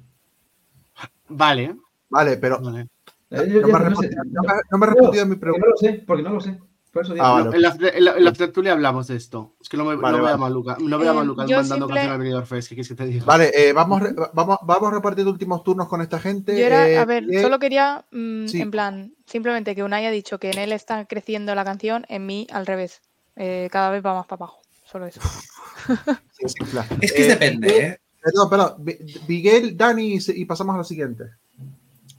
Vale, 1.28 1.76
Vale, 2.08 2.36
pero 2.36 2.60
vale. 2.60 2.88
Eh, 3.30 3.48
yo- 3.52 3.60
no 3.62 3.68
me 3.68 3.74
ha 3.74 3.90
no 3.90 3.96
sé, 3.96 4.08
respondido, 4.08 4.22
no 4.32 4.42
me- 4.42 4.48
no 4.70 4.78
me 4.78 4.86
ha 4.86 4.88
no, 4.88 4.94
respondido 4.94 5.22
a 5.24 5.26
mi 5.26 5.34
pregunta. 5.36 5.66
no 5.66 5.70
lo 5.72 5.76
sé, 5.76 6.04
porque 6.06 6.22
no 6.22 6.30
lo 6.30 6.40
sé. 6.40 6.58
Por 6.96 7.04
eso 7.04 7.12
digo, 7.14 7.24
Ah, 7.26 7.32
vale. 7.44 7.56
En 7.56 7.62
la, 7.62 7.76
en 7.94 8.04
la- 8.04 8.16
en 8.16 8.24
la 8.24 8.32
tertulia 8.32 8.72
hablamos 8.72 9.06
de 9.06 9.16
esto. 9.16 9.54
Es 9.60 9.68
que 9.68 9.76
no, 9.76 9.84
me, 9.84 9.96
Vale, 9.96 10.16
no 10.16 10.24
veo 10.24 10.28
a 10.34 10.36
vale. 10.36 10.40
Maluca, 10.40 10.76
no 10.80 10.98
veo 10.98 11.10
a 11.10 11.14
Maluca 11.14 11.42
mandando 11.42 11.64
simple- 11.64 11.86
canción 11.94 12.12
al 12.12 12.18
Benidorm 12.18 12.46
Fest. 12.46 12.68
¿Qué 12.68 12.74
quieres 12.74 12.88
que 12.88 12.94
te 12.94 13.06
diga? 13.06 13.24
Vale, 13.24 13.50
eh, 13.54 13.72
vamos, 13.72 14.02
vamos, 14.32 14.58
vamos 14.62 14.92
repartiendo 14.92 15.30
últimos 15.30 15.62
turnos 15.62 15.88
con 15.88 16.00
esta 16.00 16.18
gente. 16.18 16.58
Yo 16.58 16.64
era, 16.66 16.88
Eh, 16.88 16.98
a 16.98 17.04
ver, 17.04 17.24
solo 17.42 17.58
quería, 17.58 18.04
mm, 18.10 18.46
sí. 18.46 18.60
en 18.60 18.70
plan, 18.70 19.14
simplemente 19.26 19.74
que 19.74 19.82
Unai 19.84 20.06
ha 20.06 20.10
dicho 20.10 20.38
que 20.38 20.50
en 20.50 20.58
él 20.58 20.72
está 20.72 21.04
creciendo 21.04 21.54
la 21.54 21.64
canción, 21.64 22.06
en 22.08 22.24
mí 22.26 22.46
al 22.50 22.66
revés. 22.66 23.02
Eh, 23.36 23.68
cada 23.70 23.90
vez 23.90 24.04
va 24.04 24.14
más 24.14 24.26
para 24.26 24.38
abajo. 24.44 24.60
Solo 24.90 25.06
eso. 25.06 25.20
sí, 26.32 26.48
sí, 26.48 26.64
claro. 26.70 26.88
Es 27.00 27.12
que 27.12 27.24
Eh, 27.24 27.28
depende, 27.28 27.78
¿eh? 27.78 28.00
Perdón, 28.22 28.50
perdón. 28.50 28.74
Mi- 28.84 28.96
Miguel, 29.28 29.76
Dani 29.76 30.14
y 30.16 30.20
y 30.40 30.44
pasamos 30.46 30.74
a 30.74 30.78
la 30.78 30.84
siguiente. 30.84 31.24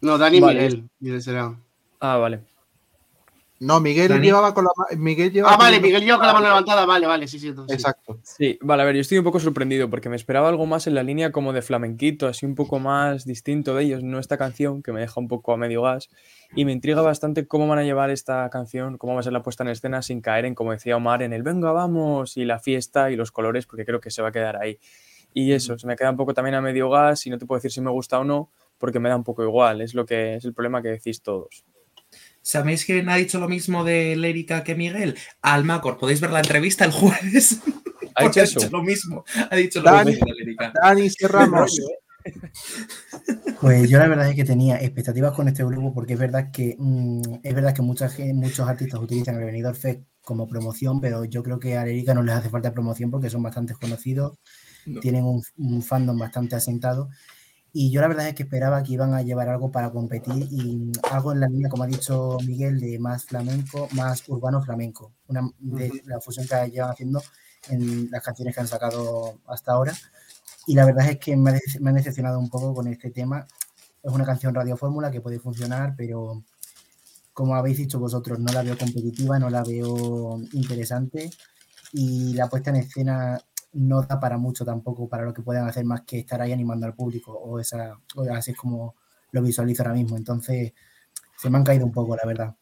No, 0.02 0.18
Dani 0.18 0.40
Vale. 0.40 0.62
Miguel. 0.62 0.90
Miguel 1.00 1.22
será. 1.22 1.56
Ah, 2.00 2.18
vale. 2.18 2.42
No, 3.60 3.80
Miguel 3.80 4.08
Dani. 4.08 4.26
llevaba 4.26 4.54
con 4.54 4.66
la 4.66 4.98
Miguel 4.98 5.32
llevaba 5.32 5.56
Ah, 5.56 5.58
vale, 5.58 5.80
Miguel 5.80 6.04
yo 6.04 6.18
con 6.18 6.28
la 6.28 6.34
mano 6.34 6.48
levantada. 6.48 6.86
Vale, 6.86 7.08
vale, 7.08 7.28
sí, 7.28 7.40
sí. 7.40 7.48
entonces 7.48 7.76
sí. 7.76 7.82
Exacto. 7.82 8.20
Sí, 8.22 8.60
vale, 8.62 8.84
a 8.84 8.86
ver, 8.86 8.96
yo 8.96 9.02
estoy 9.02 9.18
un 9.18 9.24
poco 9.24 9.40
sorprendido 9.40 9.90
porque 9.90 10.10
me 10.10 10.16
esperaba 10.16 10.50
algo 10.50 10.66
más 10.66 10.86
en 10.86 10.94
la 10.94 11.04
línea 11.04 11.32
como 11.32 11.54
de 11.54 11.62
flamenquito, 11.62 12.28
así 12.28 12.46
un 12.46 12.56
poco 12.56 12.80
más 12.80 13.26
distinto 13.26 13.76
de 13.76 13.84
ellos, 13.84 14.04
no 14.04 14.20
esta 14.20 14.38
canción 14.38 14.84
que 14.84 14.92
me 14.94 15.00
deja 15.00 15.20
un 15.20 15.28
poco 15.28 15.54
a 15.54 15.58
medio 15.58 15.82
gas. 15.82 16.10
Y 16.56 16.66
me 16.66 16.72
intriga 16.72 17.02
bastante 17.02 17.48
cómo 17.48 17.68
van 17.68 17.80
a 17.80 17.84
llevar 17.84 18.12
esta 18.12 18.50
canción, 18.50 18.98
cómo 18.98 19.16
va 19.16 19.22
a 19.22 19.24
ser 19.24 19.34
la 19.34 19.42
puesta 19.42 19.64
en 19.64 19.70
escena 19.70 20.02
sin 20.02 20.22
caer 20.22 20.46
en, 20.46 20.54
como 20.56 20.72
decía 20.72 20.96
Omar, 20.96 21.24
en 21.24 21.34
el 21.34 21.44
venga, 21.44 21.72
vamos, 21.72 22.38
y 22.38 22.46
la 22.46 22.60
fiesta 22.60 23.10
y 23.12 23.16
los 23.16 23.32
colores, 23.32 23.66
porque 23.66 23.86
creo 23.86 24.00
que 24.00 24.12
se 24.12 24.22
va 24.22 24.30
a 24.30 24.32
quedar 24.32 24.58
ahí. 24.58 24.80
Y 25.34 25.52
eso, 25.52 25.78
se 25.78 25.88
me 25.88 25.96
queda 25.96 26.12
un 26.12 26.18
poco 26.18 26.34
también 26.34 26.56
a 26.56 26.62
medio 26.62 26.90
gas 26.90 27.26
y 27.26 27.30
no 27.30 27.38
te 27.38 27.46
puedo 27.46 27.58
decir 27.58 27.72
si 27.72 27.82
me 27.82 27.92
gusta 27.92 28.20
o 28.20 28.24
no, 28.24 28.50
porque 28.78 29.00
me 29.00 29.10
da 29.10 29.16
un 29.16 29.24
poco 29.24 29.44
igual, 29.44 29.82
es 29.82 29.94
lo 29.94 30.06
que 30.06 30.36
es 30.36 30.46
el 30.46 30.54
problema 30.54 30.82
que 30.82 30.90
decís 30.90 31.22
todos. 31.22 31.66
¿Sabéis 32.48 32.86
quién 32.86 33.10
ha 33.10 33.18
dicho 33.18 33.40
lo 33.42 33.50
mismo 33.50 33.84
de 33.84 34.16
Lérica 34.16 34.64
que 34.64 34.74
Miguel? 34.74 35.18
Almacor, 35.42 35.98
podéis 35.98 36.22
ver 36.22 36.32
la 36.32 36.40
entrevista 36.40 36.86
el 36.86 36.92
jueves. 36.92 37.60
¿Ha 38.16 38.24
dicho 38.24 38.42
eso? 38.42 38.70
lo 38.72 38.82
mismo. 38.82 39.26
Ha 39.52 39.56
dicho 39.58 39.82
lo 39.82 39.92
Dani. 39.92 40.12
mismo 40.12 40.26
de 40.28 40.34
Lérica. 40.46 40.72
Dani 40.82 41.10
cerramos. 41.10 41.78
Pues 43.60 43.90
yo 43.90 43.98
la 44.00 44.08
verdad 44.08 44.30
es 44.30 44.36
que 44.36 44.46
tenía 44.46 44.78
expectativas 44.78 45.34
con 45.34 45.48
este 45.50 45.64
grupo 45.66 45.94
porque 45.94 46.14
es 46.14 46.20
verdad 46.20 46.50
que 46.52 46.76
mm, 46.80 47.40
es 47.44 47.54
verdad 47.54 47.74
que 47.74 47.82
mucha 47.82 48.08
gen- 48.08 48.38
muchos 48.38 48.68
artistas 48.68 49.00
utilizan 49.02 49.36
el 49.36 49.44
Benidorm 49.46 49.76
Fest 49.76 50.02
como 50.22 50.48
promoción, 50.48 51.02
pero 51.02 51.26
yo 51.26 51.44
creo 51.44 51.60
que 51.60 51.78
a 51.78 51.86
Erika 51.86 52.14
no 52.14 52.24
les 52.24 52.36
hace 52.36 52.50
falta 52.50 52.72
promoción 52.74 53.12
porque 53.12 53.30
son 53.30 53.44
bastante 53.44 53.74
conocidos, 53.74 54.38
No. 54.86 55.00
tienen 55.02 55.26
un, 55.26 55.42
un 55.58 55.82
fandom 55.82 56.18
bastante 56.18 56.56
asentado. 56.56 57.10
Y 57.74 57.92
yo 57.92 58.02
la 58.02 58.08
verdad 58.08 58.28
es 58.28 58.36
que 58.36 58.44
esperaba 58.44 58.82
que 58.82 58.94
iban 58.94 59.14
a 59.14 59.22
llevar 59.22 59.50
algo 59.50 59.72
para 59.72 59.92
competir 59.92 60.48
y 60.52 60.92
algo 61.12 61.32
en 61.32 61.42
la 61.42 61.48
línea, 61.48 61.70
como 61.70 61.84
ha 61.84 61.88
dicho 61.88 62.38
Miguel, 62.46 62.80
de 62.80 62.98
más 62.98 63.26
flamenco, 63.26 63.88
más 63.92 64.28
urbano 64.28 64.62
flamenco, 64.64 65.14
una 65.28 65.50
de 65.60 66.02
la 66.06 66.20
fusión 66.20 66.48
que 66.48 66.72
llevan 66.72 66.92
haciendo 66.92 67.22
en 67.70 68.10
las 68.10 68.24
canciones 68.24 68.56
que 68.56 68.62
han 68.62 68.68
sacado 68.68 69.40
hasta 69.48 69.74
ahora. 69.74 69.94
Y 70.66 70.74
la 70.74 70.86
verdad 70.86 71.10
es 71.10 71.20
que 71.20 71.36
me 71.36 71.52
han 71.52 71.96
decepcionado 71.96 72.40
un 72.40 72.50
poco 72.50 72.74
con 72.74 72.88
este 72.88 73.12
tema. 73.12 73.46
Es 74.02 74.12
una 74.12 74.26
canción 74.26 74.56
radiofórmula 74.56 75.12
que 75.12 75.22
puede 75.22 75.40
funcionar, 75.40 75.94
pero 75.98 76.44
como 77.34 77.56
habéis 77.56 77.78
dicho 77.78 78.00
vosotros, 78.00 78.40
no 78.40 78.52
la 78.52 78.64
veo 78.64 78.78
competitiva, 78.78 79.38
no 79.38 79.50
la 79.50 79.64
veo 79.64 80.40
interesante 80.54 81.30
y 81.94 82.34
la 82.34 82.48
puesta 82.50 82.72
en 82.72 82.78
escena 82.78 83.40
no 83.78 84.02
da 84.02 84.20
para 84.20 84.38
mucho 84.38 84.66
tampoco 84.66 85.08
para 85.08 85.24
lo 85.24 85.34
que 85.34 85.42
puedan 85.42 85.68
hacer 85.68 85.86
más 85.86 86.02
que 86.02 86.20
estar 86.20 86.42
ahí 86.42 86.52
animando 86.52 86.86
al 86.86 86.96
público 86.96 87.32
o, 87.32 87.60
esa, 87.60 88.00
o 88.16 88.24
así 88.34 88.52
es 88.52 88.58
como 88.58 88.96
lo 89.32 89.42
visualizo 89.42 89.84
ahora 89.84 89.96
mismo. 89.96 90.18
Entonces 90.18 90.74
se 91.38 91.50
me 91.50 91.58
han 91.58 91.64
caído 91.64 91.86
un 91.86 91.92
poco, 91.92 92.16
la 92.16 92.26
verdad. 92.26 92.56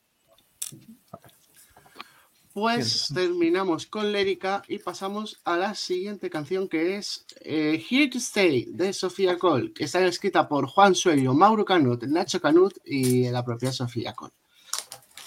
Pues 2.53 3.09
terminamos 3.13 3.85
con 3.85 4.13
Lérica 4.13 4.63
y 4.69 4.77
pasamos 4.77 5.41
a 5.43 5.57
la 5.57 5.75
siguiente 5.75 6.29
canción 6.29 6.69
que 6.69 6.95
es 6.95 7.25
eh, 7.41 7.83
Here 7.89 8.07
to 8.07 8.17
Stay 8.17 8.67
de 8.71 8.93
Sofía 8.93 9.37
Cole, 9.37 9.73
que 9.73 9.83
está 9.83 10.05
escrita 10.05 10.47
por 10.47 10.65
Juan 10.67 10.95
Suello, 10.95 11.33
Mauro 11.33 11.65
Canut, 11.65 12.03
Nacho 12.03 12.39
Canut 12.39 12.77
y 12.85 13.29
la 13.29 13.43
propia 13.43 13.73
Sofía 13.73 14.13
Cole. 14.13 14.33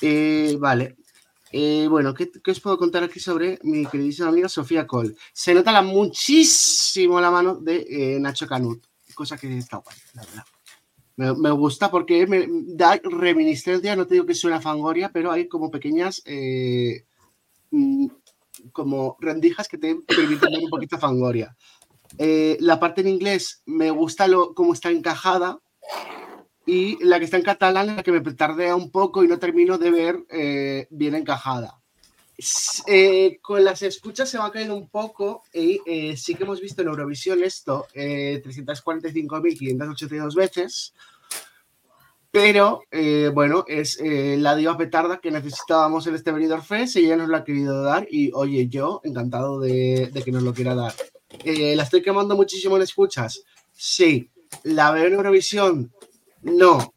Eh, 0.00 0.56
vale. 0.58 0.96
Eh, 1.52 1.86
bueno, 1.88 2.14
¿qué, 2.14 2.30
os 2.50 2.60
puedo 2.60 2.76
contar 2.76 3.02
aquí 3.02 3.20
sobre 3.20 3.58
mi 3.62 3.86
queridísima 3.86 4.28
amiga 4.28 4.48
Sofía 4.48 4.86
Cole? 4.86 5.14
Se 5.32 5.54
nota 5.54 5.72
la, 5.72 5.82
muchísimo 5.82 7.20
la 7.20 7.30
mano 7.30 7.56
de 7.56 7.86
eh, 7.88 8.20
Nacho 8.20 8.46
Canut, 8.46 8.84
cosa 9.14 9.36
que 9.38 9.56
está 9.56 9.78
guay, 9.78 9.96
la 10.14 10.22
verdad. 10.22 10.44
Me, 11.16 11.50
gusta 11.50 11.90
porque 11.90 12.28
me 12.28 12.46
da 12.48 13.00
reminiscencia, 13.02 13.96
no 13.96 14.06
te 14.06 14.14
digo 14.14 14.26
que 14.26 14.34
suena 14.34 14.60
fangoria, 14.60 15.10
pero 15.12 15.32
hay 15.32 15.48
como 15.48 15.68
pequeñas 15.68 16.22
eh, 16.24 17.06
mm, 17.72 18.06
como 18.70 19.16
rendijas 19.18 19.66
que 19.66 19.78
te 19.78 19.96
permiten 19.96 20.52
ver 20.52 20.62
un 20.62 20.70
poquito 20.70 20.96
fangoria. 20.98 21.56
La 22.18 22.78
parte 22.78 23.00
en 23.00 23.08
inglés 23.08 23.62
me 23.66 23.90
gusta 23.90 24.28
lo, 24.28 24.54
cómo 24.54 24.74
está 24.74 24.90
encajada 24.90 25.58
y 26.68 27.02
la 27.02 27.18
que 27.18 27.24
está 27.24 27.38
en 27.38 27.44
catalán 27.44 27.96
la 27.96 28.02
que 28.02 28.12
me 28.12 28.20
tardea 28.20 28.76
un 28.76 28.90
poco 28.90 29.24
y 29.24 29.26
no 29.26 29.38
termino 29.38 29.78
de 29.78 29.90
ver 29.90 30.18
eh, 30.28 30.86
bien 30.90 31.14
encajada. 31.14 31.80
Eh, 32.86 33.38
con 33.40 33.64
las 33.64 33.80
escuchas 33.80 34.28
se 34.28 34.36
va 34.36 34.52
cayendo 34.52 34.76
un 34.76 34.90
poco 34.90 35.44
y 35.54 35.80
eh, 35.86 36.14
sí 36.14 36.34
que 36.34 36.44
hemos 36.44 36.60
visto 36.60 36.82
en 36.82 36.88
Eurovisión 36.88 37.42
esto 37.42 37.86
eh, 37.94 38.42
345.582 38.44 40.34
veces, 40.34 40.92
pero 42.30 42.82
eh, 42.90 43.30
bueno, 43.32 43.64
es 43.66 43.98
eh, 43.98 44.36
la 44.38 44.54
diva 44.54 44.76
petarda 44.76 45.20
que 45.20 45.30
necesitábamos 45.30 46.06
en 46.06 46.16
este 46.16 46.32
Benidorm 46.32 46.62
Fest 46.62 46.96
y 46.96 47.06
ella 47.06 47.16
nos 47.16 47.28
lo 47.28 47.38
ha 47.38 47.44
querido 47.44 47.82
dar 47.82 48.06
y 48.10 48.30
oye, 48.34 48.68
yo 48.68 49.00
encantado 49.04 49.58
de, 49.58 50.10
de 50.12 50.22
que 50.22 50.32
nos 50.32 50.42
lo 50.42 50.52
quiera 50.52 50.74
dar. 50.74 50.92
Eh, 51.44 51.74
¿La 51.74 51.84
estoy 51.84 52.02
quemando 52.02 52.36
muchísimo 52.36 52.76
en 52.76 52.82
escuchas? 52.82 53.42
Sí. 53.72 54.30
¿La 54.64 54.90
veo 54.90 55.06
en 55.06 55.14
Eurovisión? 55.14 55.92
No. 56.42 56.92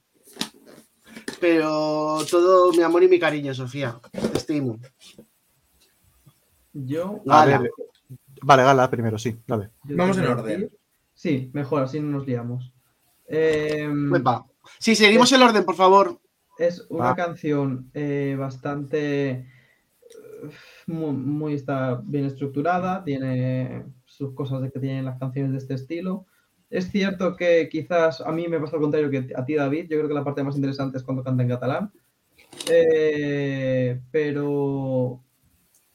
Pero 1.39 2.19
todo 2.29 2.71
mi 2.73 2.81
amor 2.83 3.03
y 3.03 3.07
mi 3.07 3.19
cariño, 3.19 3.53
Sofía. 3.53 3.99
Estimo. 4.35 4.77
yo, 6.73 7.21
A 7.27 7.45
Gala. 7.45 7.59
ver, 7.59 7.71
vale, 8.43 8.63
Gala 8.63 8.89
primero, 8.89 9.17
sí, 9.17 9.37
dale. 9.47 9.71
yo 9.85 9.97
Vamos 9.97 10.17
en 10.17 10.27
orden. 10.27 10.61
decir- 10.61 10.77
Sí, 11.13 11.51
mejor, 11.53 11.83
así 11.83 11.99
no 11.99 12.17
nos 12.17 12.25
liamos. 12.27 12.73
Epa. 13.27 14.45
Sí, 14.79 14.95
seguimos 14.95 15.31
el 15.31 15.41
orden, 15.43 15.63
por 15.65 15.75
favor. 15.75 16.19
Es 16.57 16.85
una 16.89 17.05
Va. 17.05 17.15
canción 17.15 17.89
eh, 17.93 18.35
bastante 18.39 19.29
eh, 19.29 19.45
muy, 20.87 21.11
muy 21.13 21.53
está 21.55 22.01
bien 22.03 22.25
estructurada, 22.25 23.03
tiene 23.03 23.85
sus 24.05 24.33
cosas 24.33 24.61
de 24.61 24.71
que 24.71 24.79
tienen 24.79 25.05
las 25.05 25.19
canciones 25.19 25.51
de 25.51 25.57
este 25.59 25.73
estilo. 25.75 26.25
Es 26.71 26.89
cierto 26.89 27.35
que 27.35 27.67
quizás 27.69 28.21
a 28.21 28.31
mí 28.31 28.47
me 28.47 28.59
pasa 28.59 28.77
lo 28.77 28.83
contrario 28.83 29.11
que 29.11 29.33
a 29.35 29.43
ti, 29.43 29.55
David. 29.55 29.87
Yo 29.89 29.97
creo 29.97 30.07
que 30.07 30.13
la 30.13 30.23
parte 30.23 30.41
más 30.41 30.55
interesante 30.55 30.97
es 30.97 31.03
cuando 31.03 31.21
canta 31.21 31.43
en 31.43 31.49
catalán. 31.49 31.91
Eh, 32.69 33.99
pero 34.09 35.21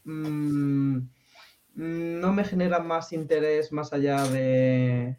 mm, 0.05 0.99
no 1.77 2.33
me 2.33 2.45
genera 2.45 2.79
más 2.79 3.13
interés 3.13 3.73
más 3.73 3.93
allá 3.93 4.27
de, 4.29 5.17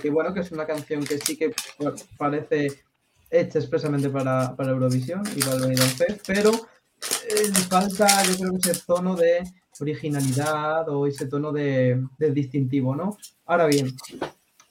que, 0.00 0.10
bueno, 0.10 0.34
que 0.34 0.40
es 0.40 0.52
una 0.52 0.66
canción 0.66 1.04
que 1.04 1.18
sí 1.18 1.38
que 1.38 1.54
parece 2.18 2.68
hecha 3.30 3.58
expresamente 3.58 4.10
para, 4.10 4.56
para 4.56 4.70
Eurovisión 4.70 5.22
y 5.36 5.40
para 5.40 5.56
el 5.56 5.62
Benidorm 5.62 5.90
pero 6.26 6.50
eh, 6.50 7.52
falta, 7.68 8.06
yo 8.24 8.36
creo 8.38 8.52
que 8.52 8.70
ese 8.70 8.82
tono 8.86 9.14
de 9.16 9.42
originalidad 9.80 10.88
o 10.88 11.06
ese 11.06 11.26
tono 11.26 11.52
de, 11.52 12.02
de 12.18 12.30
distintivo, 12.32 12.96
¿no? 12.96 13.16
Ahora 13.44 13.66
bien, 13.66 13.94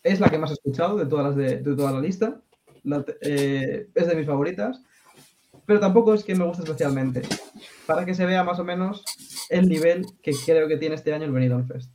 es 0.08 0.20
la 0.20 0.30
que 0.30 0.38
más 0.38 0.52
he 0.52 0.54
escuchado 0.54 0.98
de 0.98 1.06
todas 1.06 1.26
las 1.26 1.36
de, 1.36 1.58
de 1.58 1.76
toda 1.76 1.92
la 1.92 2.02
lista, 2.02 2.42
la 2.84 3.04
eh, 3.22 3.90
es 3.94 4.08
de 4.08 4.16
mis 4.16 4.26
favoritas, 4.26 4.82
pero 5.66 5.80
tampoco 5.80 6.14
es 6.14 6.24
que 6.24 6.36
me 6.36 6.46
guste 6.46 6.64
especialmente, 6.64 7.22
para 7.86 8.06
que 8.06 8.14
se 8.14 8.26
vea 8.26 8.44
más 8.44 8.60
o 8.60 8.64
menos 8.64 9.04
el 9.50 9.68
nivel 9.68 10.06
que 10.22 10.32
creo 10.46 10.68
que 10.68 10.78
tiene 10.78 10.96
este 10.96 11.14
año 11.14 11.26
el 11.26 11.32
Benidorm 11.32 11.68
Fest. 11.68 11.92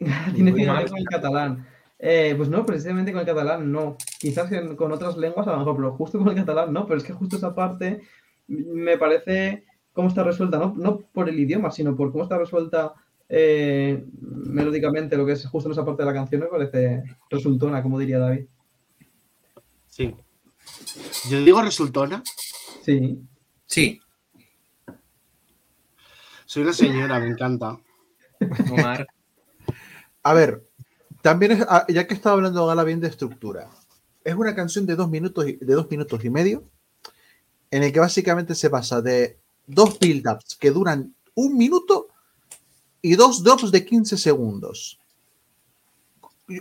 Tiene 0.34 0.54
que 0.54 0.70
ver 0.70 0.88
con 0.88 0.98
el 0.98 1.04
catalán. 1.04 1.66
Eh, 1.98 2.32
pues 2.34 2.48
no, 2.48 2.64
precisamente 2.64 3.12
con 3.12 3.20
el 3.20 3.26
catalán 3.26 3.70
no. 3.70 3.98
Quizás 4.18 4.50
con 4.76 4.92
otras 4.92 5.18
lenguas 5.18 5.46
a 5.46 5.52
lo 5.52 5.58
mejor, 5.58 5.76
pero 5.76 5.92
justo 5.92 6.18
con 6.18 6.28
el 6.28 6.34
catalán 6.34 6.72
no. 6.72 6.86
Pero 6.86 6.98
es 6.98 7.04
que 7.04 7.12
justo 7.12 7.36
esa 7.36 7.54
parte 7.54 8.00
me 8.48 8.96
parece 8.96 9.66
cómo 9.92 10.08
está 10.08 10.24
resuelta, 10.24 10.58
no, 10.58 10.74
no 10.76 11.00
por 11.00 11.28
el 11.28 11.38
idioma, 11.38 11.70
sino 11.70 11.94
por 11.94 12.12
cómo 12.12 12.24
está 12.24 12.38
resuelta 12.38 12.94
eh, 13.32 14.04
melódicamente 14.20 15.16
lo 15.16 15.24
que 15.24 15.32
es 15.32 15.46
justo 15.46 15.68
en 15.68 15.72
esa 15.72 15.84
parte 15.84 16.02
de 16.02 16.06
la 16.06 16.14
canción, 16.14 16.40
me 16.40 16.48
parece 16.48 17.04
resultona, 17.30 17.80
como 17.80 17.98
diría 17.98 18.18
David. 18.18 18.46
Sí. 19.86 20.14
Yo 21.30 21.40
digo 21.40 21.62
resultona. 21.62 22.22
Sí. 22.82 23.20
Sí, 23.66 24.00
Soy 26.44 26.64
una 26.64 26.72
señora, 26.72 27.20
me 27.20 27.28
encanta. 27.28 27.78
Omar. 28.72 29.06
A 30.24 30.34
ver, 30.34 30.66
también 31.22 31.52
es, 31.52 31.64
ah, 31.68 31.86
ya 31.88 32.08
que 32.08 32.14
estaba 32.14 32.34
hablando 32.34 32.66
Gala 32.66 32.82
bien 32.82 32.98
de 32.98 33.06
estructura, 33.06 33.70
es 34.24 34.34
una 34.34 34.56
canción 34.56 34.86
de 34.86 34.96
dos 34.96 35.08
minutos 35.08 35.46
y, 35.46 35.52
de 35.56 35.74
dos 35.74 35.88
minutos 35.88 36.24
y 36.24 36.30
medio 36.30 36.64
en 37.70 37.84
el 37.84 37.92
que 37.92 38.00
básicamente 38.00 38.56
se 38.56 38.68
pasa 38.68 39.00
de 39.00 39.38
dos 39.68 40.00
build-ups 40.00 40.56
que 40.56 40.72
duran 40.72 41.14
un 41.34 41.56
minuto 41.56 42.08
y 43.02 43.14
dos 43.14 43.42
drops 43.42 43.70
de 43.70 43.84
15 43.84 44.16
segundos. 44.16 44.98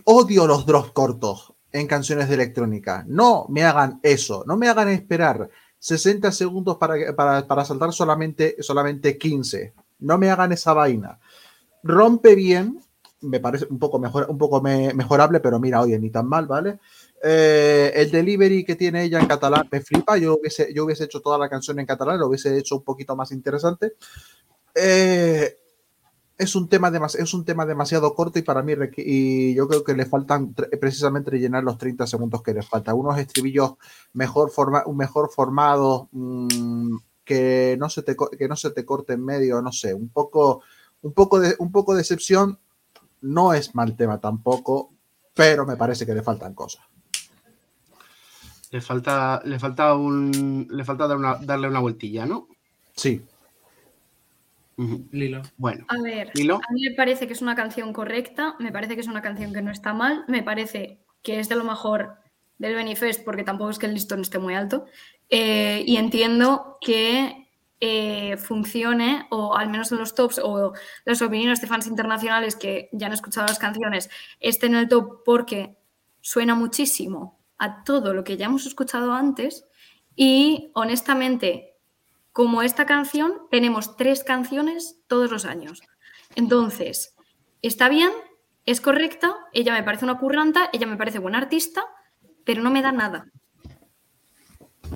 Odio 0.06 0.46
los 0.48 0.66
drops 0.66 0.92
cortos 0.92 1.54
en 1.72 1.88
canciones 1.88 2.30
de 2.30 2.36
electrónica. 2.36 3.04
No 3.08 3.46
me 3.50 3.64
hagan 3.64 4.00
eso, 4.04 4.44
no 4.48 4.58
me 4.58 4.68
hagan 4.68 4.90
esperar 4.90 5.50
60 5.80 6.32
segundos 6.32 6.78
para, 6.78 7.16
para, 7.16 7.48
para 7.48 7.66
saltar 7.66 7.94
solamente, 7.94 8.56
solamente 8.62 9.18
15. 9.18 9.74
No 10.00 10.18
me 10.18 10.30
hagan 10.30 10.52
esa 10.52 10.74
vaina. 10.74 11.20
Rompe 11.84 12.36
bien, 12.36 12.82
me 13.22 13.40
parece 13.40 13.68
un 13.70 13.80
poco, 13.80 14.00
mejor, 14.00 14.28
un 14.30 14.38
poco 14.38 14.62
me, 14.62 14.94
mejorable, 14.94 15.40
pero 15.40 15.60
mira, 15.60 15.82
oye, 15.82 15.98
ni 16.00 16.10
tan 16.10 16.28
mal, 16.28 16.48
¿vale? 16.48 16.80
Eh, 17.22 17.92
el 17.96 18.12
delivery 18.12 18.64
que 18.64 18.76
tiene 18.76 19.04
ella 19.04 19.20
en 19.20 19.28
catalán 19.28 19.68
me 19.72 19.82
flipa. 19.82 20.18
Yo 20.18 20.36
hubiese, 20.36 20.74
yo 20.74 20.86
hubiese 20.86 21.06
hecho 21.06 21.22
toda 21.22 21.38
la 21.38 21.50
canción 21.50 21.80
en 21.80 21.86
catalán, 21.86 22.20
lo 22.20 22.28
hubiese 22.28 22.58
hecho 22.58 22.78
un 22.78 22.84
poquito 22.84 23.16
más 23.16 23.32
interesante. 23.32 23.94
Eh, 24.74 25.58
es 26.40 26.56
un 26.56 26.70
tema 26.70 26.90
es 27.20 27.34
un 27.34 27.44
tema 27.44 27.66
demasiado 27.66 28.16
corto 28.16 28.40
y 28.40 28.44
para 28.44 28.64
mí 28.64 28.74
y 28.96 29.54
yo 29.54 29.68
creo 29.68 29.84
que 29.84 29.94
le 29.94 30.06
faltan 30.06 30.56
precisamente 30.80 31.32
rellenar 31.32 31.66
los 31.66 31.78
30 31.78 32.08
segundos 32.08 32.42
que 32.42 32.54
le 32.54 32.64
faltan 32.64 32.96
unos 32.96 33.20
estribillos 33.20 33.74
mejor 34.14 34.50
forma, 34.50 34.84
mejor 34.96 35.30
formados 35.30 36.08
mmm, 36.14 36.96
que 37.26 37.76
no 37.78 37.90
se 37.90 38.04
te 38.04 38.16
que 38.16 38.48
no 38.48 38.56
se 38.56 38.72
te 38.72 38.86
corte 38.86 39.14
en 39.14 39.26
medio 39.26 39.62
no 39.62 39.74
sé 39.74 39.94
un 39.94 40.08
poco 40.08 40.62
un 41.02 41.12
poco 41.12 41.42
de 41.42 41.56
un 41.60 41.74
poco 41.74 41.94
de 41.94 42.02
excepción 42.02 42.58
no 43.22 43.54
es 43.54 43.76
mal 43.76 43.98
tema 43.98 44.22
tampoco 44.22 44.94
pero 45.34 45.66
me 45.66 45.76
parece 45.76 46.06
que 46.06 46.14
le 46.14 46.24
faltan 46.24 46.54
cosas. 46.54 46.84
Le 48.72 48.80
falta 48.80 49.42
le 49.44 49.60
falta 49.60 49.94
un 49.94 50.68
le 50.70 50.86
falta 50.86 51.06
dar 51.06 51.18
una, 51.18 51.36
darle 51.36 51.68
una 51.68 51.80
vueltilla 51.82 52.26
no 52.26 52.48
sí 52.96 53.22
Lilo. 55.12 55.42
Bueno. 55.58 55.86
A 55.90 56.02
ver, 56.02 56.32
Lilo. 56.36 56.56
a 56.56 56.74
mí 56.74 56.82
me 56.90 56.96
parece 56.96 57.28
que 57.28 57.34
es 57.34 57.42
una 57.42 57.56
canción 57.56 57.92
correcta, 57.92 58.56
me 58.60 58.72
parece 58.72 58.96
que 58.96 59.02
es 59.02 59.08
una 59.08 59.22
canción 59.22 59.54
que 59.54 59.62
no 59.62 59.72
está 59.72 59.94
mal, 59.94 60.24
me 60.28 60.44
parece 60.44 61.00
que 61.22 61.40
es 61.40 61.50
de 61.50 61.56
lo 61.56 61.64
mejor 61.64 62.16
del 62.58 62.76
Benifest, 62.76 63.24
porque 63.24 63.44
tampoco 63.44 63.72
es 63.72 63.80
que 63.80 63.88
el 63.88 63.94
listón 63.94 64.22
esté 64.22 64.40
muy 64.40 64.56
alto, 64.56 64.86
eh, 65.30 65.84
y 65.86 65.98
entiendo 65.98 66.78
que 66.82 67.48
eh, 67.80 68.38
funcione, 68.38 69.28
o 69.32 69.56
al 69.56 69.70
menos 69.70 69.92
en 69.92 70.00
los 70.00 70.16
tops, 70.16 70.40
o 70.44 70.74
las 71.06 71.22
opiniones 71.22 71.62
de 71.62 71.68
fans 71.68 71.88
internacionales 71.88 72.56
que 72.56 72.90
ya 72.92 73.08
han 73.08 73.14
escuchado 73.14 73.48
las 73.48 73.60
canciones, 73.60 74.10
estén 74.40 74.74
en 74.74 74.80
el 74.80 74.90
top 74.90 75.24
porque 75.24 75.78
suena 76.22 76.56
muchísimo 76.56 77.40
a 77.58 77.84
todo 77.84 78.14
lo 78.14 78.24
que 78.24 78.38
ya 78.38 78.46
hemos 78.46 78.66
escuchado 78.66 79.14
antes, 79.14 79.66
y 80.16 80.72
honestamente 80.74 81.69
como 82.32 82.62
esta 82.62 82.86
canción, 82.86 83.34
tenemos 83.52 83.98
tres 83.98 84.24
canciones 84.24 84.98
todos 85.08 85.32
los 85.32 85.46
años. 85.46 85.82
Entonces, 86.36 87.16
está 87.62 87.90
bien, 87.90 88.12
es 88.66 88.82
correcta, 88.82 89.36
ella 89.54 89.74
me 89.74 89.84
parece 89.84 90.06
una 90.06 90.20
curranta, 90.20 90.70
ella 90.74 90.88
me 90.88 90.98
parece 90.98 91.20
buena 91.20 91.40
artista, 91.40 91.86
pero 92.46 92.62
no 92.62 92.70
me 92.70 92.82
da 92.82 92.92
nada. 92.92 93.26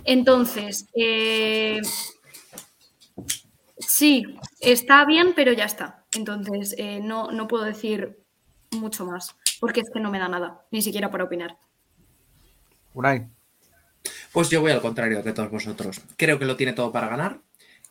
Entonces, 0.06 0.88
eh, 0.96 1.82
sí, 3.78 4.24
está 4.60 5.06
bien, 5.06 5.34
pero 5.36 5.54
ya 5.54 5.66
está. 5.66 6.06
Entonces, 6.16 6.76
eh, 6.78 7.00
no, 7.02 7.32
no 7.32 7.48
puedo 7.48 7.64
decir 7.64 8.20
mucho 8.72 9.06
más, 9.06 9.36
porque 9.60 9.82
es 9.82 9.90
que 9.92 10.00
no 10.00 10.12
me 10.12 10.20
da 10.20 10.28
nada, 10.28 10.66
ni 10.72 10.82
siquiera 10.82 11.12
para 11.12 11.24
opinar. 11.24 11.58
Unai. 12.94 13.28
Pues 14.34 14.50
yo 14.50 14.62
voy 14.62 14.72
al 14.72 14.82
contrario 14.82 15.24
que 15.24 15.32
todos 15.32 15.52
vosotros. 15.52 16.02
Creo 16.18 16.40
que 16.40 16.46
lo 16.46 16.58
tiene 16.58 16.74
todo 16.74 16.92
para 16.92 17.08
ganar. 17.08 17.40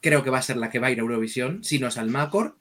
Creo 0.01 0.25
que 0.25 0.31
va 0.31 0.39
a 0.39 0.43
ser 0.43 0.57
la 0.57 0.71
que 0.71 0.81
va 0.81 0.89
a 0.89 0.91
ir 0.91 0.99
a 0.99 1.03
Eurovisión, 1.03 1.63
si 1.63 1.79
no 1.79 1.87
es 1.87 1.97
al 1.97 2.11
Macor. 2.11 2.57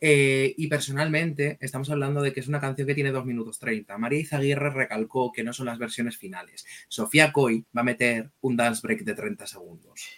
Eh, 0.00 0.54
y 0.56 0.66
personalmente, 0.66 1.58
estamos 1.60 1.90
hablando 1.90 2.22
de 2.22 2.32
que 2.32 2.40
es 2.40 2.48
una 2.48 2.60
canción 2.60 2.88
que 2.88 2.94
tiene 2.94 3.12
2 3.12 3.24
minutos 3.26 3.60
30. 3.60 3.96
María 3.98 4.18
Izaguirre 4.18 4.70
recalcó 4.70 5.30
que 5.30 5.44
no 5.44 5.52
son 5.52 5.66
las 5.66 5.78
versiones 5.78 6.16
finales. 6.16 6.66
Sofía 6.88 7.32
Coy 7.32 7.64
va 7.76 7.82
a 7.82 7.84
meter 7.84 8.30
un 8.40 8.56
dance 8.56 8.80
break 8.82 9.02
de 9.04 9.14
30 9.14 9.46
segundos. 9.46 10.08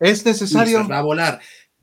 ¿Es 0.00 0.24
necesario? 0.24 0.80
Y 0.80 0.88
va 0.88 0.98
a 0.98 1.02
volar. 1.02 1.40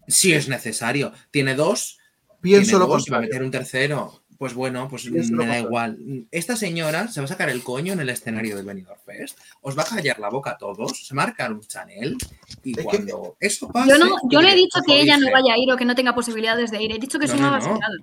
Sí, 0.08 0.34
es 0.34 0.50
necesario. 0.50 1.14
Tiene 1.30 1.54
dos. 1.54 2.00
Pienso 2.42 2.72
tiene 2.72 2.80
lo 2.80 2.88
dos 2.88 3.08
y 3.08 3.12
va 3.12 3.18
a 3.18 3.20
contrario. 3.20 3.30
meter 3.30 3.44
un 3.46 3.52
tercero. 3.52 4.19
Pues 4.40 4.54
bueno, 4.54 4.88
pues 4.90 5.06
me 5.12 5.46
da 5.46 5.60
igual. 5.60 5.98
Esta 6.32 6.56
señora 6.56 7.10
se 7.10 7.20
va 7.20 7.26
a 7.26 7.28
sacar 7.28 7.50
el 7.50 7.62
coño 7.62 7.92
en 7.92 8.00
el 8.00 8.08
escenario 8.08 8.56
del 8.56 8.66
Benidorm 8.66 8.98
Fest. 9.06 9.38
Os 9.60 9.78
va 9.78 9.82
a 9.84 9.86
callar 9.86 10.18
la 10.18 10.30
boca 10.30 10.52
a 10.52 10.58
todos. 10.58 11.06
Se 11.06 11.14
marca 11.14 11.50
un 11.50 11.60
Chanel. 11.60 12.16
Y 12.64 12.72
Es 12.72 12.78
que- 12.78 12.84
cuando 12.84 13.36
eso 13.42 13.68
pase. 13.68 13.90
Yo 13.90 13.98
no, 13.98 14.16
yo 14.32 14.42
no 14.42 14.48
he 14.48 14.56
dicho 14.56 14.80
que 14.86 14.94
"Ojo, 14.94 15.02
ella 15.02 15.18
no 15.18 15.26
dice". 15.26 15.34
vaya 15.34 15.54
a 15.54 15.58
ir 15.58 15.70
o 15.70 15.76
que 15.76 15.84
no 15.84 15.94
tenga 15.94 16.16
posibilidades 16.16 16.72
de 16.72 16.82
ir. 16.82 16.94
He 16.94 17.00
dicho 17.00 17.20
que 17.20 17.26
es 17.26 17.34
No, 17.34 17.40
una 17.40 17.52
no, 17.52 17.58
no. 17.58 17.66
basicada. 17.70 17.94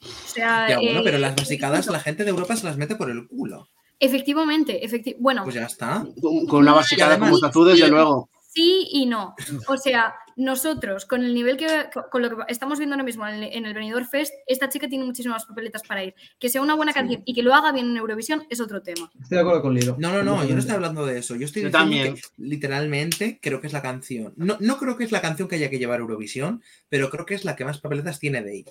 O 0.00 0.28
sea, 0.28 0.68
Ya, 0.70 0.76
bueno, 0.78 1.00
eh, 1.00 1.02
pero 1.04 1.18
las 1.18 1.36
basicadas 1.36 1.86
la 1.88 2.00
gente 2.00 2.24
de 2.24 2.30
Europa 2.30 2.56
se 2.56 2.64
las 2.64 2.78
mete 2.78 2.96
por 2.96 3.10
el 3.10 3.28
culo. 3.28 3.68
Efectivamente, 4.00 4.80
efecti- 4.82 5.16
bueno, 5.18 5.44
Pues 5.44 5.54
ya 5.56 5.66
está. 5.66 6.06
Con 6.48 6.62
una 6.62 6.72
basicada 6.72 7.18
como 7.18 7.34
esta 7.34 7.50
tú, 7.50 7.64
desde 7.66 7.88
luego. 7.88 8.30
Sí 8.52 8.88
y 8.90 9.06
no. 9.06 9.34
O 9.68 9.76
sea, 9.76 10.14
nosotros, 10.36 11.06
con 11.06 11.22
el 11.24 11.34
nivel 11.34 11.56
que, 11.56 11.66
con 12.10 12.22
lo 12.22 12.30
que 12.36 12.44
estamos 12.48 12.78
viendo 12.78 12.94
ahora 12.94 13.04
mismo 13.04 13.26
en 13.26 13.42
el, 13.42 13.52
en 13.52 13.66
el 13.66 13.74
Benidorm 13.74 14.06
Fest, 14.06 14.32
esta 14.46 14.68
chica 14.68 14.88
tiene 14.88 15.04
muchísimas 15.04 15.44
papeletas 15.44 15.82
para 15.82 16.04
ir. 16.04 16.14
Que 16.38 16.48
sea 16.48 16.62
una 16.62 16.74
buena 16.74 16.92
canción 16.92 17.22
y 17.24 17.34
que 17.34 17.42
lo 17.42 17.54
haga 17.54 17.72
bien 17.72 17.90
en 17.90 17.96
Eurovisión 17.96 18.44
es 18.50 18.60
otro 18.60 18.82
tema. 18.82 19.10
Estoy 19.20 19.36
de 19.36 19.40
acuerdo 19.40 19.62
con 19.62 19.74
Lilo. 19.74 19.96
No, 19.98 20.12
no, 20.12 20.22
no, 20.22 20.44
yo 20.44 20.54
no 20.54 20.60
estoy 20.60 20.74
hablando 20.74 21.06
de 21.06 21.18
eso. 21.18 21.36
Yo 21.36 21.46
estoy 21.46 21.62
Yo 21.62 21.68
diciendo 21.68 21.78
también. 21.78 22.14
que 22.14 22.22
literalmente 22.38 23.38
creo 23.40 23.60
que 23.60 23.66
es 23.66 23.72
la 23.72 23.82
canción. 23.82 24.32
No, 24.36 24.56
no 24.60 24.78
creo 24.78 24.96
que 24.96 25.04
es 25.04 25.12
la 25.12 25.20
canción 25.20 25.48
que 25.48 25.56
haya 25.56 25.70
que 25.70 25.78
llevar 25.78 25.98
a 25.98 26.02
Eurovisión, 26.02 26.62
pero 26.88 27.10
creo 27.10 27.26
que 27.26 27.34
es 27.34 27.44
la 27.44 27.56
que 27.56 27.64
más 27.64 27.80
papeletas 27.80 28.18
tiene 28.18 28.42
de 28.42 28.56
ir. 28.56 28.66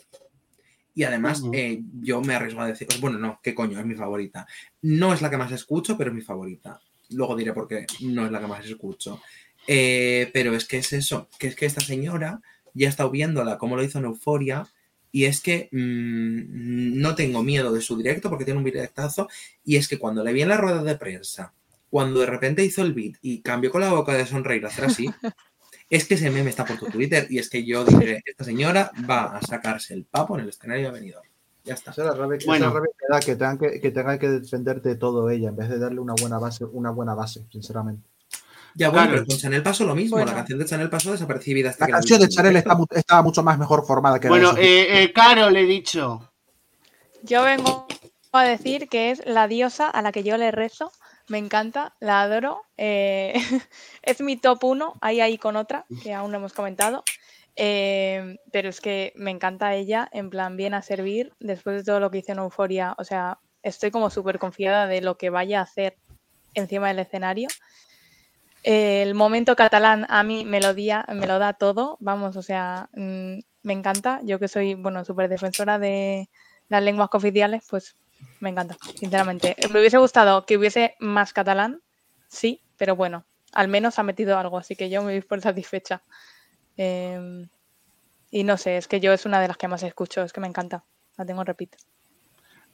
Y 0.93 1.03
además, 1.03 1.41
eh, 1.53 1.81
yo 2.01 2.21
me 2.21 2.35
arriesgo 2.35 2.61
a 2.61 2.67
decir, 2.67 2.87
bueno, 2.99 3.17
no, 3.17 3.39
qué 3.41 3.55
coño, 3.55 3.79
es 3.79 3.85
mi 3.85 3.95
favorita. 3.95 4.45
No 4.81 5.13
es 5.13 5.21
la 5.21 5.29
que 5.29 5.37
más 5.37 5.51
escucho, 5.51 5.97
pero 5.97 6.09
es 6.09 6.15
mi 6.15 6.21
favorita. 6.21 6.81
Luego 7.11 7.35
diré 7.35 7.53
por 7.53 7.67
qué 7.67 7.85
no 8.01 8.25
es 8.25 8.31
la 8.31 8.39
que 8.39 8.47
más 8.47 8.65
escucho. 8.65 9.21
Eh, 9.67 10.29
pero 10.33 10.55
es 10.55 10.65
que 10.65 10.77
es 10.77 10.93
eso, 10.93 11.29
que 11.39 11.47
es 11.47 11.55
que 11.55 11.65
esta 11.65 11.81
señora 11.81 12.41
ya 12.73 12.87
ha 12.87 12.89
estado 12.89 13.11
viéndola 13.11 13.57
como 13.57 13.75
lo 13.75 13.83
hizo 13.83 13.99
en 13.99 14.05
Euforia. 14.05 14.67
Y 15.13 15.25
es 15.25 15.41
que 15.41 15.67
mm, 15.71 16.99
no 17.01 17.15
tengo 17.15 17.43
miedo 17.43 17.73
de 17.73 17.81
su 17.81 17.97
directo 17.97 18.29
porque 18.29 18.45
tiene 18.45 18.59
un 18.59 18.63
directazo. 18.63 19.27
Y 19.63 19.75
es 19.75 19.87
que 19.87 19.99
cuando 19.99 20.23
le 20.23 20.33
vi 20.33 20.41
en 20.41 20.49
la 20.49 20.57
rueda 20.57 20.83
de 20.83 20.95
prensa, 20.95 21.53
cuando 21.89 22.21
de 22.21 22.27
repente 22.27 22.63
hizo 22.63 22.81
el 22.81 22.93
beat 22.93 23.15
y 23.21 23.41
cambió 23.41 23.71
con 23.71 23.81
la 23.81 23.91
boca 23.91 24.13
de 24.13 24.25
sonreír 24.25 24.63
a 24.65 24.69
hacer 24.69 24.85
así, 24.85 25.09
es 25.89 26.05
que 26.05 26.13
ese 26.13 26.31
meme 26.31 26.49
está 26.49 26.63
por 26.63 26.79
tu 26.79 26.85
Twitter. 26.85 27.27
Y 27.29 27.39
es 27.39 27.49
que 27.49 27.65
yo 27.65 27.83
dije, 27.83 28.21
esta 28.25 28.45
señora 28.45 28.91
va 29.09 29.35
a 29.37 29.41
sacarse 29.41 29.93
el 29.93 30.05
papo 30.05 30.37
en 30.37 30.43
el 30.43 30.49
escenario 30.49 30.85
de 30.85 30.99
venidor. 30.99 31.23
Ya 31.65 31.73
está. 31.73 31.91
Esa 31.91 32.03
es 32.03 32.07
la 32.07 32.13
rabia, 32.15 32.39
Bueno. 32.45 32.73
rabia 32.73 32.89
que 32.97 33.05
da, 33.07 33.19
que 33.19 33.35
tengan 33.35 33.57
que, 33.57 33.81
que 33.81 33.91
tengan 33.91 34.17
que 34.17 34.29
defenderte 34.29 34.89
de 34.89 34.95
todo 34.95 35.29
ella, 35.29 35.49
en 35.49 35.57
vez 35.57 35.69
de 35.69 35.77
darle 35.77 35.99
una 35.99 36.13
buena 36.19 36.39
base, 36.39 36.63
una 36.65 36.89
buena 36.89 37.13
base, 37.13 37.45
sinceramente. 37.51 38.10
Ya 38.75 38.89
bueno, 38.89 39.03
Claro. 39.07 39.11
pero 39.11 39.25
con 39.27 39.37
Chanel 39.37 39.63
pasó 39.63 39.85
lo 39.85 39.95
mismo. 39.95 40.17
Bueno. 40.17 40.31
La 40.31 40.37
canción 40.37 40.59
de 40.59 40.65
Chanel 40.65 40.89
pasó 40.89 41.11
desapercibida. 41.11 41.69
hasta 41.71 41.83
La 41.83 41.87
que 41.87 41.91
canción 41.93 42.19
vi 42.19 42.25
de 42.25 42.29
Chanel 42.31 42.55
está 42.57 42.77
estaba 42.95 43.21
mucho 43.21 43.43
más 43.43 43.57
mejor 43.57 43.85
formada 43.85 44.19
que 44.19 44.27
la 44.29 44.33
de 44.35 44.39
Bueno, 44.39 44.49
Sofía. 44.51 44.65
eh, 44.65 45.03
eh, 45.03 45.13
Caro, 45.13 45.49
le 45.49 45.61
he 45.61 45.65
dicho. 45.65 46.31
Yo 47.23 47.43
vengo 47.43 47.87
a 48.31 48.43
decir 48.43 48.87
que 48.89 49.11
es 49.11 49.21
la 49.25 49.47
diosa 49.47 49.89
a 49.89 50.01
la 50.01 50.11
que 50.11 50.23
yo 50.23 50.37
le 50.37 50.51
rezo. 50.51 50.91
Me 51.27 51.37
encanta, 51.37 51.95
la 51.99 52.21
adoro. 52.21 52.61
eh, 52.77 53.33
es 54.01 54.21
mi 54.21 54.37
top 54.37 54.63
1, 54.63 54.93
ahí 55.01 55.21
ahí 55.21 55.37
con 55.37 55.55
otra, 55.55 55.85
que 56.03 56.13
aún 56.13 56.31
no 56.31 56.37
hemos 56.37 56.53
comentado. 56.53 57.03
eh, 57.55 58.37
pero 58.51 58.69
es 58.69 58.79
que 58.81 59.11
me 59.15 59.29
encanta 59.31 59.75
ella, 59.75 60.09
en 60.13 60.29
plan, 60.29 60.55
bien 60.57 60.73
a 60.73 60.81
servir, 60.81 61.33
después 61.39 61.75
de 61.75 61.83
todo 61.83 61.99
lo 61.99 62.09
que 62.09 62.19
hice 62.19 62.31
en 62.31 62.39
Euforia. 62.39 62.95
O 62.97 63.03
sea, 63.03 63.39
estoy 63.61 63.91
como 63.91 64.09
súper 64.09 64.39
confiada 64.39 64.87
de 64.87 65.01
lo 65.01 65.17
que 65.17 65.29
vaya 65.29 65.59
a 65.59 65.63
hacer 65.63 65.97
encima 66.53 66.87
del 66.87 66.99
escenario. 66.99 67.49
El 68.63 69.15
momento 69.15 69.55
catalán 69.55 70.05
a 70.09 70.23
mí 70.23 70.45
me 70.45 70.61
lo, 70.61 70.73
día- 70.73 71.05
me 71.09 71.25
lo 71.27 71.39
da 71.39 71.53
todo, 71.53 71.97
vamos, 71.99 72.35
o 72.37 72.41
sea, 72.43 72.89
mm, 72.93 73.39
me 73.63 73.73
encanta. 73.73 74.19
Yo 74.23 74.39
que 74.39 74.47
soy, 74.47 74.75
bueno, 74.75 75.03
súper 75.05 75.29
defensora 75.29 75.79
de 75.79 76.29
las 76.69 76.83
lenguas 76.83 77.09
cooficiales, 77.09 77.65
pues 77.69 77.95
me 78.39 78.49
encanta, 78.49 78.77
sinceramente. 78.95 79.55
Me 79.71 79.79
hubiese 79.79 79.97
gustado 79.97 80.45
que 80.45 80.57
hubiese 80.57 80.95
más 80.99 81.33
catalán, 81.33 81.81
sí, 82.27 82.63
pero 82.77 82.95
bueno, 82.95 83.25
al 83.53 83.67
menos 83.67 83.99
ha 83.99 84.03
metido 84.03 84.37
algo, 84.37 84.57
así 84.57 84.75
que 84.75 84.89
yo 84.89 85.01
me 85.03 85.13
voy 85.13 85.21
por 85.21 85.41
satisfecha. 85.41 86.03
Em, 86.77 87.49
y 88.31 88.43
no 88.43 88.57
sé, 88.57 88.77
es 88.77 88.87
que 88.87 88.99
yo 88.99 89.13
es 89.13 89.25
una 89.25 89.41
de 89.41 89.47
las 89.47 89.57
que 89.57 89.67
más 89.67 89.83
escucho, 89.83 90.23
es 90.23 90.33
que 90.33 90.39
me 90.41 90.47
encanta, 90.47 90.85
la 91.17 91.25
tengo. 91.25 91.43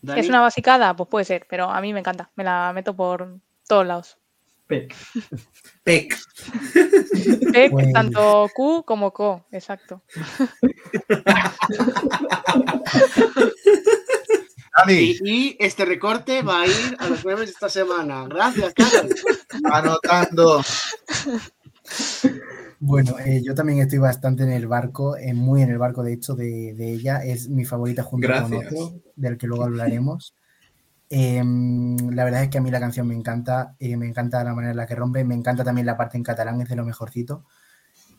Dani. 0.01 0.19
¿Es 0.21 0.29
una 0.29 0.41
basicada? 0.41 0.95
Pues 0.95 1.09
puede 1.09 1.25
ser, 1.25 1.47
pero 1.49 1.69
a 1.69 1.81
mí 1.81 1.93
me 1.93 1.99
encanta, 1.99 2.31
me 2.35 2.43
la 2.43 2.71
meto 2.73 2.95
por 2.95 3.39
todos 3.67 3.85
lados. 3.85 4.17
Pec. 4.67 4.93
Pec. 5.83 6.15
P, 7.53 7.69
Pues- 7.71 7.93
Tanto 7.93 8.49
Q 8.53 8.83
como 8.85 9.11
Co, 9.13 9.45
exacto. 9.51 10.01
Y, 14.87 15.17
y 15.23 15.55
este 15.59 15.85
recorte 15.85 16.41
va 16.43 16.61
a 16.61 16.67
ir 16.67 16.95
a 16.99 17.07
los 17.07 17.25
memes 17.25 17.45
de 17.47 17.51
esta 17.51 17.67
semana. 17.69 18.25
Gracias, 18.29 18.73
Caro. 18.75 19.09
anotando. 19.73 20.61
Bueno, 22.79 23.17
eh, 23.19 23.41
yo 23.43 23.55
también 23.55 23.79
estoy 23.79 23.97
bastante 23.97 24.43
en 24.43 24.51
el 24.51 24.67
barco, 24.67 25.17
eh, 25.17 25.33
muy 25.33 25.63
en 25.63 25.71
el 25.71 25.79
barco 25.79 26.03
de 26.03 26.13
hecho 26.13 26.35
de, 26.35 26.73
de 26.75 26.93
ella. 26.93 27.23
Es 27.23 27.49
mi 27.49 27.65
favorita 27.65 28.03
junto 28.03 28.27
con 28.27 28.53
otro, 28.53 29.01
del 29.15 29.37
que 29.37 29.47
luego 29.47 29.63
hablaremos. 29.63 30.35
Em, 31.09 31.95
la 32.11 32.25
verdad 32.25 32.43
es 32.43 32.49
que 32.49 32.57
a 32.57 32.61
mí 32.61 32.69
la 32.69 32.79
canción 32.81 33.07
me 33.07 33.15
encanta, 33.15 33.75
eh, 33.79 33.95
me 33.97 34.07
encanta 34.07 34.43
la 34.43 34.53
manera 34.53 34.71
en 34.71 34.77
la 34.77 34.85
que 34.87 34.95
rompe, 34.95 35.23
me 35.23 35.35
encanta 35.35 35.63
también 35.63 35.87
la 35.87 35.95
parte 35.97 36.17
en 36.17 36.23
catalán, 36.23 36.59
es 36.61 36.67
de 36.69 36.75
lo 36.75 36.85
mejorcito. 36.85 37.45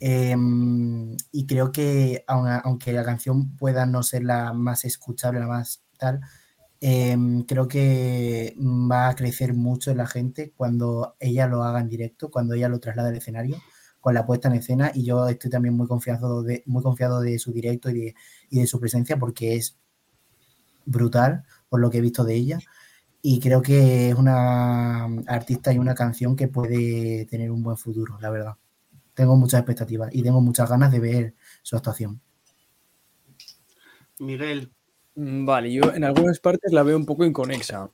Em, 0.00 1.16
y 1.32 1.46
creo 1.46 1.72
que 1.72 2.24
aun- 2.28 2.60
aunque 2.64 2.92
la 2.92 3.04
canción 3.04 3.56
pueda 3.56 3.86
no 3.86 4.02
ser 4.04 4.24
la 4.24 4.52
más 4.54 4.84
escuchable, 4.84 5.40
la 5.40 5.48
más 5.48 5.82
tal, 5.98 6.20
em, 6.80 7.44
creo 7.44 7.68
que 7.68 8.56
va 8.60 9.08
a 9.10 9.16
crecer 9.16 9.54
mucho 9.54 9.90
en 9.92 9.98
la 9.98 10.06
gente 10.06 10.52
cuando 10.56 11.16
ella 11.20 11.46
lo 11.48 11.64
haga 11.64 11.80
en 11.80 11.88
directo, 11.88 12.30
cuando 12.30 12.54
ella 12.54 12.68
lo 12.68 12.80
traslade 12.80 13.10
al 13.10 13.16
escenario, 13.16 13.56
con 14.00 14.14
la 14.14 14.26
puesta 14.26 14.48
en 14.48 14.54
escena. 14.56 14.92
Y 14.94 15.04
yo 15.04 15.28
estoy 15.28 15.50
también 15.50 15.76
muy 15.76 15.86
confiado 15.88 16.42
de, 16.42 16.62
muy 16.66 16.82
confiado 16.82 17.20
de 17.20 17.38
su 17.40 17.52
directo 17.52 17.90
y 17.90 17.94
de, 18.00 18.14
y 18.50 18.60
de 18.60 18.66
su 18.68 18.80
presencia 18.80 19.18
porque 19.18 19.56
es 19.56 19.76
brutal 20.86 21.44
por 21.68 21.80
lo 21.80 21.90
que 21.90 21.98
he 21.98 22.00
visto 22.00 22.24
de 22.24 22.34
ella. 22.34 22.58
Y 23.20 23.40
creo 23.40 23.62
que 23.62 24.10
es 24.10 24.14
una 24.14 25.04
artista 25.26 25.72
y 25.72 25.78
una 25.78 25.94
canción 25.94 26.36
que 26.36 26.48
puede 26.48 27.26
tener 27.26 27.50
un 27.50 27.62
buen 27.62 27.76
futuro, 27.76 28.18
la 28.20 28.30
verdad. 28.30 28.54
Tengo 29.14 29.36
muchas 29.36 29.60
expectativas 29.60 30.14
y 30.14 30.22
tengo 30.22 30.40
muchas 30.40 30.70
ganas 30.70 30.92
de 30.92 31.00
ver 31.00 31.34
su 31.62 31.76
actuación. 31.76 32.20
Miguel, 34.20 34.72
Mm, 35.18 35.44
Vale, 35.44 35.72
yo 35.72 35.92
en 35.92 36.04
algunas 36.04 36.38
partes 36.38 36.72
la 36.72 36.84
veo 36.84 36.96
un 36.96 37.04
poco 37.04 37.24
inconexa. 37.24 37.90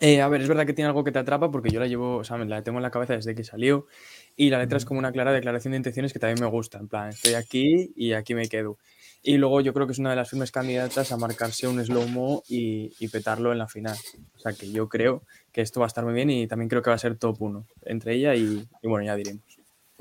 Eh, 0.00 0.22
a 0.22 0.28
ver, 0.28 0.40
es 0.40 0.48
verdad 0.48 0.64
que 0.64 0.72
tiene 0.72 0.88
algo 0.88 1.04
que 1.04 1.12
te 1.12 1.18
atrapa 1.18 1.50
porque 1.50 1.68
yo 1.68 1.78
la 1.78 1.86
llevo, 1.86 2.16
o 2.16 2.24
sea, 2.24 2.38
me 2.38 2.46
la 2.46 2.62
tengo 2.62 2.78
en 2.78 2.82
la 2.82 2.90
cabeza 2.90 3.12
desde 3.12 3.34
que 3.34 3.44
salió 3.44 3.86
y 4.34 4.48
la 4.48 4.58
letra 4.58 4.78
es 4.78 4.86
como 4.86 4.98
una 4.98 5.12
clara 5.12 5.30
declaración 5.30 5.72
de 5.72 5.76
intenciones 5.76 6.14
que 6.14 6.18
también 6.18 6.40
me 6.40 6.50
gusta. 6.50 6.78
En 6.78 6.88
plan, 6.88 7.10
estoy 7.10 7.34
aquí 7.34 7.92
y 7.94 8.14
aquí 8.14 8.34
me 8.34 8.48
quedo. 8.48 8.78
Y 9.24 9.36
luego 9.36 9.60
yo 9.60 9.72
creo 9.72 9.86
que 9.86 9.92
es 9.92 9.98
una 10.00 10.10
de 10.10 10.16
las 10.16 10.28
firmes 10.30 10.50
candidatas 10.50 11.12
a 11.12 11.16
marcarse 11.16 11.68
un 11.68 11.84
slow-mo 11.84 12.42
y, 12.48 12.92
y 12.98 13.08
petarlo 13.08 13.52
en 13.52 13.58
la 13.58 13.68
final. 13.68 13.96
O 14.36 14.38
sea 14.40 14.52
que 14.52 14.70
yo 14.72 14.88
creo 14.88 15.22
que 15.52 15.60
esto 15.60 15.78
va 15.80 15.86
a 15.86 15.88
estar 15.88 16.04
muy 16.04 16.12
bien 16.14 16.28
y 16.30 16.46
también 16.48 16.68
creo 16.68 16.82
que 16.82 16.90
va 16.90 16.96
a 16.96 16.98
ser 16.98 17.16
top 17.16 17.40
1 17.40 17.64
entre 17.82 18.14
ella 18.14 18.34
y, 18.34 18.66
y 18.82 18.88
bueno, 18.88 19.06
ya 19.06 19.14
diremos. 19.14 19.42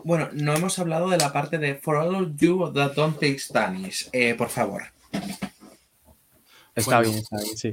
Bueno, 0.03 0.29
no 0.33 0.55
hemos 0.55 0.79
hablado 0.79 1.09
de 1.09 1.17
la 1.19 1.31
parte 1.31 1.59
de 1.59 1.75
For 1.75 1.97
All 1.97 2.15
of 2.15 2.29
You 2.37 2.71
That 2.73 2.93
Don't 2.93 3.15
Take 3.19 3.37
Spanish. 3.37 4.09
Eh, 4.11 4.33
por 4.33 4.49
favor. 4.49 4.81
Está 6.73 6.97
Bueno. 6.97 7.09
bien, 7.11 7.17
está 7.23 7.37
bien, 7.37 7.57
sí. 7.57 7.67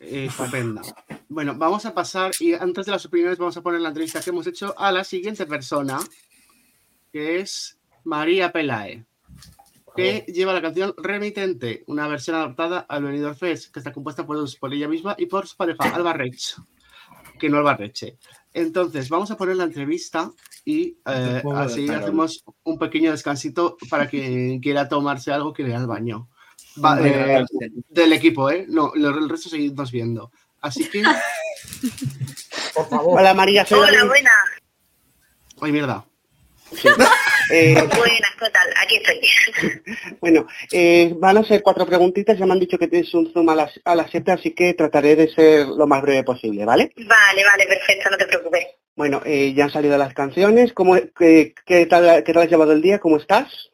eh, 0.00 0.26
estupenda. 0.26 0.82
Bueno, 1.28 1.54
vamos 1.56 1.86
a 1.86 1.94
pasar 1.94 2.32
y 2.40 2.52
antes 2.52 2.84
de 2.86 2.92
las 2.92 3.06
opiniones 3.06 3.38
vamos 3.38 3.56
a 3.56 3.62
poner 3.62 3.80
la 3.80 3.88
entrevista 3.88 4.20
que 4.20 4.28
hemos 4.30 4.46
hecho 4.46 4.74
a 4.78 4.92
la 4.92 5.04
siguiente 5.04 5.46
persona, 5.46 5.98
que 7.12 7.40
es 7.40 7.78
María 8.04 8.52
Pelae, 8.52 9.04
que 9.96 10.24
lleva 10.28 10.52
la 10.52 10.62
canción 10.62 10.94
Remitente, 10.96 11.84
una 11.86 12.08
versión 12.08 12.36
adaptada 12.36 12.80
al 12.88 13.04
Benidorm 13.04 13.36
Fest, 13.36 13.72
que 13.72 13.80
está 13.80 13.92
compuesta 13.92 14.24
por, 14.26 14.38
por 14.58 14.72
ella 14.72 14.88
misma 14.88 15.14
y 15.18 15.26
por 15.26 15.46
su 15.46 15.56
pareja, 15.56 15.78
Alba 15.94 16.12
Reche, 16.12 16.54
que 17.38 17.48
no 17.48 17.58
Alba 17.58 17.76
Reche. 17.76 18.16
Entonces, 18.54 19.08
vamos 19.08 19.30
a 19.30 19.36
poner 19.36 19.56
la 19.56 19.64
entrevista 19.64 20.30
y 20.64 20.98
eh, 21.06 21.42
así 21.54 21.88
hacemos 21.88 22.44
un 22.64 22.78
pequeño 22.78 23.10
descansito 23.10 23.76
para 23.90 24.08
quien 24.08 24.60
quiera 24.62 24.88
tomarse 24.88 25.32
algo 25.32 25.52
que 25.52 25.62
le 25.62 25.74
al 25.74 25.86
baño. 25.86 26.28
Va, 26.82 26.98
eh, 27.06 27.44
del 27.88 28.12
equipo, 28.14 28.50
¿eh? 28.50 28.64
No, 28.68 28.92
lo- 28.94 29.18
el 29.18 29.28
resto 29.28 29.48
seguimos 29.50 29.90
viendo. 29.90 30.30
Así 30.60 30.88
que. 30.88 31.02
Por 32.74 32.88
favor. 32.88 33.20
Hola 33.20 33.34
María, 33.34 33.66
soy 33.66 33.80
Hola, 33.80 33.90
David. 33.92 34.08
buenas. 34.08 34.32
Ay, 35.60 35.72
mierda. 35.72 36.04
Eh, 37.50 37.74
Buenas, 37.96 38.32
¿qué 38.38 38.50
tal? 38.50 38.74
Aquí 38.82 38.96
estoy. 38.96 40.16
bueno, 40.20 40.46
eh, 40.70 41.12
van 41.16 41.38
a 41.38 41.44
ser 41.44 41.62
cuatro 41.62 41.86
preguntitas, 41.86 42.38
ya 42.38 42.46
me 42.46 42.52
han 42.52 42.60
dicho 42.60 42.78
que 42.78 42.88
tienes 42.88 43.12
un 43.14 43.32
Zoom 43.32 43.48
a 43.48 43.54
las, 43.54 43.80
a 43.84 43.94
las 43.94 44.10
7, 44.10 44.32
así 44.32 44.50
que 44.52 44.74
trataré 44.74 45.16
de 45.16 45.28
ser 45.28 45.66
lo 45.66 45.86
más 45.86 46.02
breve 46.02 46.24
posible, 46.24 46.64
¿vale? 46.64 46.92
Vale, 46.96 47.44
vale, 47.44 47.66
perfecto, 47.66 48.10
no 48.10 48.16
te 48.16 48.26
preocupes. 48.26 48.66
Bueno, 48.94 49.22
eh, 49.24 49.54
ya 49.54 49.64
han 49.64 49.72
salido 49.72 49.96
las 49.96 50.12
canciones, 50.12 50.72
¿Cómo, 50.72 50.96
qué, 51.18 51.54
qué 51.64 51.86
tal, 51.86 52.22
¿qué 52.24 52.32
tal 52.32 52.42
has 52.42 52.50
llevado 52.50 52.72
el 52.72 52.82
día? 52.82 52.98
¿Cómo 52.98 53.16
estás? 53.16 53.71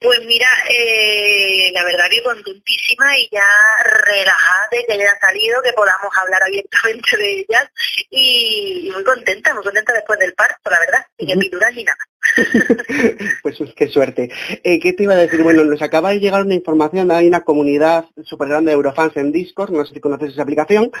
Pues 0.00 0.20
mira, 0.26 0.48
eh, 0.68 1.70
la 1.72 1.84
verdad 1.84 2.08
que 2.10 2.22
contentísima 2.22 3.18
y 3.18 3.28
ya 3.30 3.44
relajada 3.84 4.68
de 4.70 4.84
que 4.86 4.92
hayan 4.94 5.18
salido, 5.20 5.62
que 5.62 5.72
podamos 5.72 6.12
hablar 6.20 6.42
abiertamente 6.42 7.16
de 7.16 7.32
ellas 7.40 7.68
y, 8.10 8.90
muy 8.92 9.04
contenta, 9.04 9.54
muy 9.54 9.62
contenta 9.62 9.92
después 9.92 10.18
del 10.18 10.34
parto, 10.34 10.70
la 10.70 10.80
verdad, 10.80 11.06
y 11.18 11.26
que 11.26 11.32
Ujú. 11.32 11.40
pinturas 11.40 11.74
ni 11.74 11.84
nada. 11.84 11.98
Pues 13.42 13.58
qué 13.76 13.88
suerte. 13.88 14.30
Eh, 14.62 14.78
¿Qué 14.78 14.92
te 14.92 15.02
iba 15.02 15.14
a 15.14 15.16
decir? 15.16 15.42
Bueno, 15.42 15.64
nos 15.64 15.82
acaba 15.82 16.10
de 16.10 16.20
llegar 16.20 16.42
una 16.42 16.54
información, 16.54 17.10
hay 17.10 17.26
una 17.26 17.42
comunidad 17.42 18.04
súper 18.24 18.48
grande 18.48 18.70
de 18.70 18.76
Eurofans 18.76 19.16
en 19.16 19.32
Discord, 19.32 19.70
no 19.70 19.84
sé 19.84 19.94
si 19.94 20.00
conoces 20.00 20.32
esa 20.32 20.42
aplicación. 20.42 20.92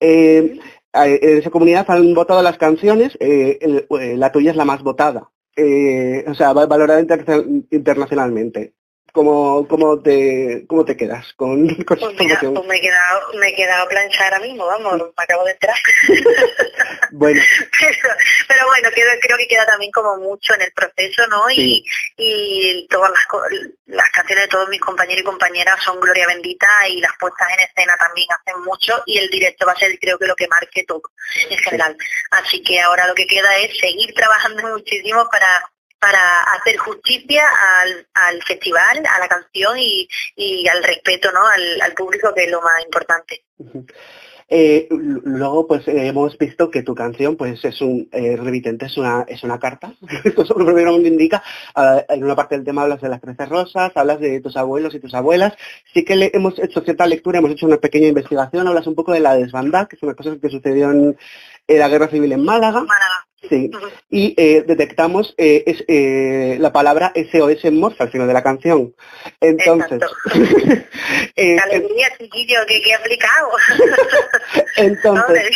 Eh, 0.00 0.58
en 0.92 1.38
esa 1.38 1.50
comunidad 1.50 1.90
han 1.90 2.14
votado 2.14 2.42
las 2.42 2.58
canciones, 2.58 3.16
la 3.20 4.32
tuya 4.32 4.50
es 4.50 4.56
la 4.56 4.64
más 4.64 4.82
votada, 4.82 5.30
Eh, 5.56 6.24
o 6.28 6.34
sea, 6.34 6.52
va- 6.52 6.66
valorada 6.66 7.00
inter- 7.00 7.24
internacionalmente. 7.70 8.74
¿Cómo, 9.16 9.66
cómo, 9.66 9.98
te, 10.02 10.66
¿Cómo 10.68 10.84
te 10.84 10.94
quedas 10.94 11.32
con, 11.36 11.66
con 11.86 11.98
Pues 11.98 12.12
mira, 12.18 12.34
información? 12.34 12.52
pues 12.52 12.66
me 12.66 12.76
he 12.76 12.80
quedado, 12.82 13.32
me 13.32 13.48
he 13.48 13.54
quedado 13.54 13.88
planchada 13.88 14.24
ahora 14.26 14.40
mismo, 14.40 14.66
vamos, 14.66 14.92
me 15.16 15.24
acabo 15.24 15.42
de 15.44 15.52
enterar. 15.52 15.78
Bueno, 17.12 17.40
pero, 17.80 18.08
pero 18.48 18.66
bueno, 18.66 18.88
creo, 18.92 19.06
creo 19.22 19.38
que 19.38 19.46
queda 19.48 19.64
también 19.64 19.90
como 19.90 20.16
mucho 20.18 20.54
en 20.54 20.62
el 20.62 20.72
proceso, 20.72 21.26
¿no? 21.28 21.48
Sí. 21.48 21.82
Y, 22.18 22.82
y 22.82 22.88
todas 22.88 23.10
las, 23.10 23.26
las 23.86 24.10
canciones 24.10 24.44
de 24.44 24.48
todos 24.48 24.68
mis 24.68 24.80
compañeros 24.80 25.22
y 25.22 25.24
compañeras 25.24 25.82
son 25.82 25.98
Gloria 25.98 26.26
Bendita 26.26 26.66
y 26.88 27.00
las 27.00 27.16
puestas 27.18 27.48
en 27.54 27.60
escena 27.60 27.96
también 27.96 28.28
hacen 28.32 28.60
mucho 28.64 29.02
y 29.06 29.16
el 29.16 29.30
directo 29.30 29.64
va 29.64 29.72
a 29.72 29.78
ser 29.78 29.98
creo 29.98 30.18
que 30.18 30.26
lo 30.26 30.36
que 30.36 30.48
marque 30.48 30.84
todo 30.84 31.02
en 31.48 31.56
general. 31.58 31.96
Así 32.32 32.62
que 32.62 32.80
ahora 32.80 33.06
lo 33.06 33.14
que 33.14 33.26
queda 33.26 33.56
es 33.56 33.78
seguir 33.78 34.12
trabajando 34.12 34.62
muchísimo 34.74 35.26
para 35.30 35.70
para 35.98 36.42
hacer 36.54 36.76
justicia 36.76 37.42
al, 37.80 38.06
al 38.14 38.42
festival, 38.42 39.02
a 39.06 39.18
la 39.18 39.28
canción 39.28 39.78
y, 39.78 40.08
y 40.34 40.68
al 40.68 40.82
respeto 40.82 41.30
¿no? 41.32 41.46
al, 41.46 41.80
al 41.80 41.94
público, 41.94 42.32
que 42.34 42.44
es 42.44 42.50
lo 42.50 42.60
más 42.60 42.84
importante. 42.84 43.44
Eh, 44.48 44.86
luego, 44.90 45.66
pues 45.66 45.88
eh, 45.88 46.06
hemos 46.06 46.38
visto 46.38 46.70
que 46.70 46.82
tu 46.82 46.94
canción, 46.94 47.36
pues 47.36 47.64
es 47.64 47.80
un 47.80 48.08
eh, 48.12 48.36
remitente, 48.36 48.86
es 48.86 48.96
una, 48.96 49.24
es 49.26 49.42
una 49.42 49.58
carta. 49.58 49.92
Esto 50.24 50.42
es 50.42 50.48
lo 50.50 50.64
primero 50.64 50.96
que 50.98 51.08
indica. 51.08 51.42
Ah, 51.74 52.04
en 52.08 52.22
una 52.22 52.36
parte 52.36 52.54
del 52.54 52.64
tema 52.64 52.82
hablas 52.82 53.00
de 53.00 53.08
las 53.08 53.20
creces 53.20 53.48
rosas, 53.48 53.92
hablas 53.94 54.20
de 54.20 54.40
tus 54.40 54.56
abuelos 54.56 54.94
y 54.94 55.00
tus 55.00 55.14
abuelas. 55.14 55.54
Sí 55.92 56.04
que 56.04 56.14
le, 56.14 56.30
hemos 56.32 56.58
hecho 56.58 56.80
cierta 56.82 57.06
lectura, 57.06 57.38
hemos 57.38 57.50
hecho 57.50 57.66
una 57.66 57.78
pequeña 57.78 58.08
investigación, 58.08 58.68
hablas 58.68 58.86
un 58.86 58.94
poco 58.94 59.12
de 59.12 59.20
la 59.20 59.34
desbandada, 59.34 59.86
que 59.86 59.96
es 59.96 60.02
una 60.02 60.14
cosa 60.14 60.36
que 60.40 60.48
sucedió 60.48 60.90
en, 60.92 61.16
en 61.66 61.78
la 61.78 61.88
guerra 61.88 62.08
civil 62.08 62.32
en 62.32 62.44
Málaga. 62.44 62.82
Málaga. 62.82 63.26
Sí. 63.48 63.70
Y 64.10 64.34
eh, 64.36 64.64
detectamos 64.66 65.34
eh, 65.36 65.64
es, 65.66 65.84
eh, 65.88 66.56
la 66.60 66.72
palabra 66.72 67.12
SOS 67.14 67.64
en 67.64 67.78
morse 67.78 68.02
al 68.02 68.10
final 68.10 68.26
de 68.26 68.34
la 68.34 68.42
canción. 68.42 68.94
Entonces, 69.40 70.00
Exacto. 70.02 70.16
¡Qué 71.36 71.58
alegría, 71.58 72.08
chiquillo, 72.18 72.60
que, 72.66 72.82
que 72.82 72.94
aplicado! 72.94 73.48
entonces, 74.76 75.50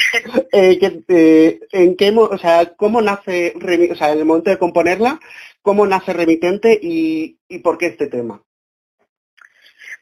que, 0.53 1.61
en 1.73 1.97
qué, 1.97 2.15
o 2.17 2.39
sea, 2.39 2.75
cómo 2.77 3.01
nace, 3.01 3.55
o 3.91 3.95
sea, 3.95 4.13
en 4.13 4.19
el 4.19 4.25
momento 4.25 4.51
de 4.51 4.59
componerla, 4.59 5.21
cómo 5.63 5.87
nace 5.87 6.13
remitente 6.13 6.79
y, 6.81 7.39
y 7.49 7.59
por 7.59 7.79
qué 7.79 7.87
este 7.87 8.07
tema. 8.07 8.43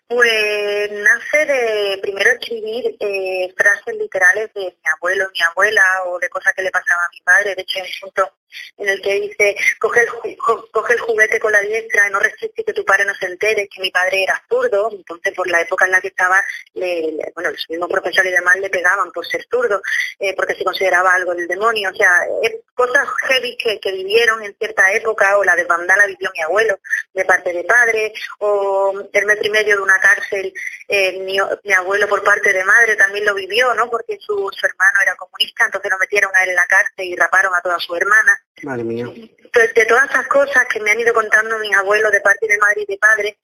Pues 0.08 0.90
nace 0.90 1.44
de 1.44 1.98
primero 2.00 2.30
escribir 2.30 2.96
eh, 2.98 3.52
frases 3.54 3.94
literales 3.94 4.50
de 4.54 4.62
mi 4.62 4.90
abuelo, 4.96 5.28
mi 5.34 5.42
abuela 5.42 5.82
o 6.06 6.18
de 6.18 6.30
cosas 6.30 6.54
que 6.54 6.62
le 6.62 6.70
pasaban 6.70 7.04
a 7.04 7.10
mi 7.10 7.20
madre. 7.26 7.54
De 7.54 7.60
hecho, 7.60 7.78
hay 7.78 7.90
un 7.90 8.00
punto 8.00 8.37
en 8.76 8.88
el 8.88 9.00
que 9.02 9.20
dice, 9.20 9.56
coge 9.78 10.02
el, 10.02 10.98
juguete 10.98 11.40
con 11.40 11.52
la 11.52 11.60
diestra 11.60 12.08
y 12.08 12.10
no 12.10 12.18
resiste 12.18 12.64
que 12.64 12.72
tu 12.72 12.84
padre 12.84 13.04
no 13.04 13.14
se 13.14 13.26
entere, 13.26 13.68
que 13.68 13.80
mi 13.80 13.90
padre 13.90 14.22
era 14.22 14.42
zurdo. 14.48 14.90
Entonces, 14.92 15.34
por 15.34 15.48
la 15.48 15.60
época 15.60 15.84
en 15.84 15.92
la 15.92 16.00
que 16.00 16.08
estaba, 16.08 16.42
bueno, 16.74 17.50
los 17.50 17.66
mismos 17.68 17.90
profesores 17.90 18.32
y 18.32 18.34
demás 18.34 18.56
le 18.56 18.70
pegaban 18.70 19.10
por 19.12 19.26
ser 19.26 19.46
zurdo, 19.50 19.80
eh, 20.18 20.34
porque 20.34 20.54
se 20.54 20.64
consideraba 20.64 21.14
algo 21.14 21.34
del 21.34 21.48
demonio. 21.48 21.90
O 21.90 21.94
sea, 21.94 22.26
cosas 22.74 23.08
heavy 23.28 23.56
que, 23.56 23.78
vivieron 23.92 24.42
en 24.44 24.54
cierta 24.56 24.92
época, 24.92 25.38
o 25.38 25.44
la 25.44 25.56
desbandada 25.56 26.06
vivió 26.06 26.30
mi 26.32 26.42
abuelo 26.42 26.78
de 27.12 27.24
parte 27.24 27.52
de 27.52 27.64
padre, 27.64 28.12
o 28.38 28.92
el 29.12 29.26
mes 29.26 29.38
y 29.42 29.50
medio 29.50 29.76
de 29.76 29.82
una 29.82 29.98
cárcel, 30.00 30.52
eh, 30.86 31.18
mi, 31.20 31.38
mi 31.64 31.72
abuelo 31.72 32.08
por 32.08 32.22
parte 32.22 32.52
de 32.52 32.64
madre 32.64 32.96
también 32.96 33.24
lo 33.24 33.34
vivió, 33.34 33.74
¿no? 33.74 33.90
Porque 33.90 34.18
su, 34.20 34.48
su 34.52 34.66
hermano 34.66 35.00
era 35.02 35.16
comunista, 35.16 35.64
entonces 35.64 35.90
lo 35.90 35.98
metieron 35.98 36.30
a 36.34 36.44
él 36.44 36.50
en 36.50 36.56
la 36.56 36.66
cárcel 36.66 37.06
y 37.06 37.16
raparon 37.16 37.54
a 37.54 37.60
toda 37.60 37.78
su 37.78 37.94
hermana. 37.96 38.37
Madre 38.62 38.84
mía. 38.84 39.06
Entonces, 39.06 39.74
de 39.74 39.84
todas 39.86 40.10
esas 40.10 40.26
cosas 40.26 40.66
que 40.66 40.80
me 40.80 40.90
han 40.90 41.00
ido 41.00 41.14
contando 41.14 41.58
mis 41.58 41.74
abuelos 41.76 42.10
de 42.12 42.20
parte 42.20 42.46
de 42.46 42.58
madre 42.58 42.82
y 42.82 42.86
de 42.86 42.98
padre, 42.98 43.38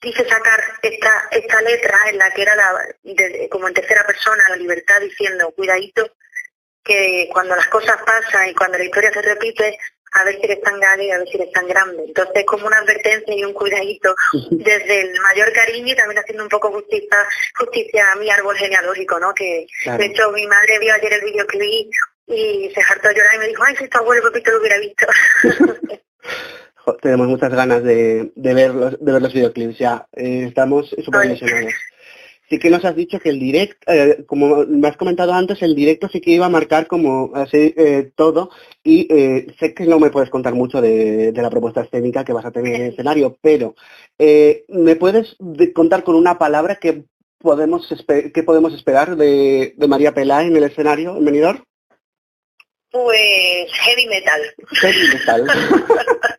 quise 0.00 0.26
sacar 0.28 0.62
esta, 0.82 1.28
esta 1.30 1.60
letra 1.62 1.98
en 2.08 2.18
la 2.18 2.30
que 2.32 2.42
era 2.42 2.56
la, 2.56 2.86
de- 3.02 3.48
como 3.50 3.68
en 3.68 3.74
tercera 3.74 4.04
persona 4.06 4.48
la 4.48 4.56
libertad 4.56 5.00
diciendo, 5.00 5.52
cuidadito, 5.52 6.10
que 6.82 7.28
cuando 7.32 7.54
las 7.54 7.68
cosas 7.68 7.98
pasan 8.06 8.48
y 8.48 8.54
cuando 8.54 8.78
la 8.78 8.84
historia 8.84 9.12
se 9.12 9.20
repite, 9.22 9.78
a 10.12 10.24
ver 10.24 10.36
si 10.40 10.44
eres 10.44 10.60
tan 10.62 10.80
grande 10.80 11.04
y 11.04 11.10
a 11.12 11.18
ver 11.18 11.28
si 11.28 11.36
eres 11.36 11.52
tan 11.52 11.68
grande. 11.68 12.02
Entonces, 12.08 12.44
como 12.44 12.66
una 12.66 12.78
advertencia 12.78 13.32
y 13.32 13.44
un 13.44 13.52
cuidadito 13.52 14.14
desde 14.50 15.02
el 15.02 15.20
mayor 15.20 15.52
cariño 15.52 15.92
y 15.92 15.96
también 15.96 16.18
haciendo 16.18 16.42
un 16.42 16.48
poco 16.48 16.72
justicia, 16.72 17.18
justicia 17.56 18.10
a 18.10 18.16
mi 18.16 18.28
árbol 18.30 18.56
genealógico, 18.56 19.20
¿no? 19.20 19.32
Que 19.34 19.66
Claro. 19.84 19.98
de 19.98 20.06
hecho 20.06 20.32
mi 20.32 20.46
madre 20.48 20.78
vio 20.80 20.94
ayer 20.94 21.12
el 21.12 21.20
videoclip 21.20 21.92
y 22.30 22.70
se 22.74 22.80
hartó 22.80 23.08
a 23.08 23.12
llorar 23.12 23.34
y 23.36 23.38
me 23.38 23.48
dijo, 23.48 23.62
ay, 23.66 23.76
si 23.76 23.84
está 23.84 24.00
bueno, 24.02 24.22
Pepito 24.30 24.50
lo 24.52 24.60
hubiera 24.60 24.78
visto. 24.78 25.06
Tenemos 27.02 27.28
muchas 27.28 27.52
ganas 27.52 27.82
de, 27.84 28.32
de, 28.34 28.54
ver, 28.54 28.74
los, 28.74 28.98
de 29.04 29.12
ver 29.12 29.22
los 29.22 29.32
videoclips 29.32 29.78
ya. 29.78 30.06
Eh, 30.16 30.46
estamos 30.48 30.88
súper 31.04 31.26
emocionados. 31.26 31.72
Sí 32.48 32.58
que 32.58 32.70
nos 32.70 32.84
has 32.84 32.96
dicho 32.96 33.20
que 33.20 33.28
el 33.28 33.38
direct, 33.38 33.80
eh, 33.86 34.24
como 34.26 34.66
me 34.66 34.88
has 34.88 34.96
comentado 34.96 35.32
antes, 35.32 35.62
el 35.62 35.76
directo 35.76 36.08
sí 36.08 36.20
que 36.20 36.32
iba 36.32 36.46
a 36.46 36.50
marcar 36.50 36.88
como 36.88 37.30
así 37.34 37.72
eh, 37.76 38.10
todo 38.16 38.50
y 38.82 39.06
eh, 39.08 39.46
sé 39.60 39.72
que 39.72 39.84
no 39.84 40.00
me 40.00 40.10
puedes 40.10 40.30
contar 40.30 40.54
mucho 40.54 40.80
de, 40.80 41.30
de 41.30 41.42
la 41.42 41.50
propuesta 41.50 41.82
escénica 41.82 42.24
que 42.24 42.32
vas 42.32 42.44
a 42.44 42.50
tener 42.50 42.74
en 42.74 42.82
el 42.82 42.90
escenario, 42.92 43.36
pero 43.40 43.76
¿me 44.18 44.96
puedes 44.96 45.36
de- 45.38 45.72
contar 45.72 46.02
con 46.02 46.16
una 46.16 46.38
palabra 46.38 46.74
que 46.76 47.04
podemos, 47.38 47.88
que 48.34 48.42
podemos 48.42 48.74
esperar 48.74 49.14
de, 49.16 49.74
de 49.76 49.88
María 49.88 50.12
Pelá 50.12 50.42
en 50.42 50.56
el 50.56 50.64
escenario, 50.64 51.16
en 51.16 51.24
Benidorm? 51.24 51.62
Pues 52.90 53.72
heavy 53.72 54.06
metal. 54.06 54.54
Heavy 54.80 55.08
metal. 55.08 55.46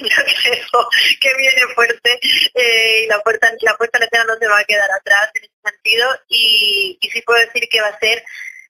Yo 0.00 0.16
creo 0.42 0.88
que 1.20 1.36
viene 1.36 1.62
fuerte 1.74 2.20
eh, 2.54 3.04
y 3.04 3.06
la 3.06 3.20
puerta, 3.20 3.50
la 3.62 4.04
escena 4.04 4.24
no 4.24 4.36
se 4.36 4.46
va 4.46 4.58
a 4.58 4.64
quedar 4.64 4.90
atrás 4.90 5.30
en 5.34 5.44
ese 5.44 5.54
sentido 5.64 6.08
y, 6.28 6.98
y 7.00 7.10
sí 7.10 7.22
puedo 7.22 7.40
decir 7.40 7.68
que 7.70 7.80
va 7.80 7.88
a 7.88 7.98
ser 7.98 8.22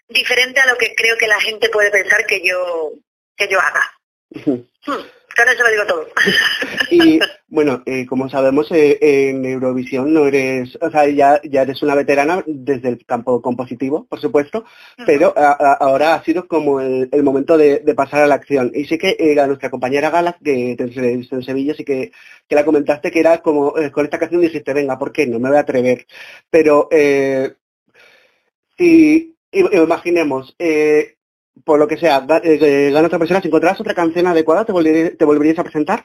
diferente 0.08 0.60
a 0.60 0.66
lo 0.66 0.78
que 0.78 0.94
creo 0.94 1.16
que 1.18 1.26
la 1.26 1.40
gente 1.40 1.68
puede 1.68 1.90
pensar 1.90 2.24
que 2.26 2.40
yo 2.46 2.92
que 3.36 3.48
yo 3.48 3.58
haga. 3.60 3.92
Hmm, 4.30 5.08
Con 5.38 5.48
eso 5.48 5.62
lo 5.62 5.70
digo 5.70 5.86
todo. 5.86 6.06
Y 6.90 7.20
bueno, 7.48 7.82
eh, 7.84 8.06
como 8.06 8.30
sabemos, 8.30 8.70
eh, 8.72 8.98
en 9.30 9.44
Eurovisión 9.44 10.12
no 10.12 10.26
eres, 10.26 10.76
o 10.80 10.90
sea, 10.90 11.06
ya, 11.08 11.38
ya 11.44 11.62
eres 11.62 11.82
una 11.82 11.94
veterana 11.94 12.42
desde 12.46 12.88
el 12.88 13.04
campo 13.04 13.42
compositivo, 13.42 14.06
por 14.06 14.20
supuesto, 14.20 14.64
pero 15.06 15.34
a- 15.36 15.52
a- 15.52 15.74
ahora 15.74 16.14
ha 16.14 16.24
sido 16.24 16.48
como 16.48 16.80
el, 16.80 17.08
el 17.12 17.22
momento 17.22 17.58
de, 17.58 17.80
de 17.80 17.94
pasar 17.94 18.22
a 18.22 18.26
la 18.26 18.36
acción. 18.36 18.72
Y 18.74 18.86
sé 18.86 18.96
que 18.98 19.16
eh, 19.18 19.38
a 19.38 19.46
nuestra 19.46 19.70
compañera 19.70 20.08
Gala, 20.10 20.38
que 20.42 20.74
te 20.76 20.84
entrevistó 20.84 21.36
en 21.36 21.42
Sevilla, 21.42 21.74
sí 21.74 21.84
que, 21.84 22.10
que 22.48 22.54
la 22.54 22.64
comentaste 22.64 23.10
que 23.10 23.20
era 23.20 23.38
como, 23.42 23.76
eh, 23.78 23.90
con 23.90 24.04
esta 24.06 24.18
canción 24.18 24.40
dijiste, 24.40 24.72
venga, 24.72 24.98
¿por 24.98 25.12
qué 25.12 25.26
no? 25.26 25.38
Me 25.38 25.50
voy 25.50 25.58
a 25.58 25.60
atrever. 25.60 26.06
Pero 26.50 26.88
si 28.78 29.36
imaginemos, 29.52 30.54
eh, 30.58 31.17
por 31.64 31.78
lo 31.78 31.86
que 31.88 31.96
sea, 31.98 32.20
ga- 32.22 32.40
eh, 32.44 32.90
gana 32.92 33.06
otra 33.06 33.18
persona, 33.18 33.40
si 33.40 33.48
encontrarás 33.48 33.80
otra 33.80 33.94
canción 33.94 34.26
adecuada, 34.26 34.64
¿te, 34.64 35.10
te 35.10 35.24
volverías 35.24 35.58
a 35.58 35.64
presentar? 35.64 36.04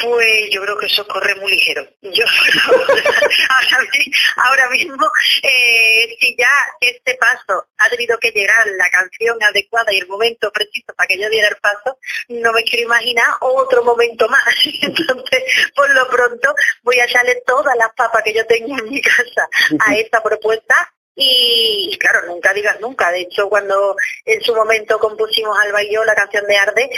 Pues 0.00 0.50
yo 0.50 0.62
creo 0.62 0.76
que 0.78 0.86
eso 0.86 1.06
corre 1.06 1.34
muy 1.36 1.52
ligero. 1.52 1.86
Yo 2.00 2.24
ahora, 2.68 3.88
ahora 4.36 4.70
mismo, 4.70 5.06
eh, 5.42 6.16
si 6.18 6.34
ya 6.36 6.50
este 6.80 7.14
paso 7.16 7.66
ha 7.78 7.88
tenido 7.90 8.18
que 8.18 8.30
llegar 8.32 8.66
la 8.78 8.88
canción 8.90 9.40
adecuada 9.42 9.92
y 9.92 9.98
el 9.98 10.08
momento 10.08 10.50
preciso 10.50 10.92
para 10.96 11.06
que 11.06 11.20
yo 11.20 11.28
diera 11.28 11.48
el 11.48 11.56
paso, 11.56 11.98
no 12.30 12.52
me 12.52 12.64
quiero 12.64 12.86
imaginar 12.86 13.26
otro 13.40 13.84
momento 13.84 14.28
más. 14.28 14.42
Entonces, 14.82 15.42
por 15.76 15.94
lo 15.94 16.08
pronto, 16.08 16.52
voy 16.82 16.98
a 16.98 17.04
echarle 17.04 17.40
todas 17.46 17.76
las 17.76 17.92
papas 17.94 18.22
que 18.24 18.34
yo 18.34 18.44
tengo 18.46 18.76
en 18.78 18.88
mi 18.90 19.00
casa 19.00 19.48
a 19.86 19.94
esta 19.96 20.20
propuesta 20.22 20.92
y, 21.14 21.90
y 21.92 21.98
claro, 21.98 22.26
nunca 22.26 22.52
digas 22.54 22.80
nunca. 22.80 23.10
De 23.10 23.20
hecho, 23.20 23.48
cuando 23.48 23.94
en 24.24 24.40
su 24.42 24.54
momento 24.54 24.98
compusimos 24.98 25.58
Alba 25.58 25.82
y 25.82 25.92
yo 25.92 26.04
la 26.04 26.14
canción 26.14 26.46
de 26.46 26.56
Arde, 26.56 26.90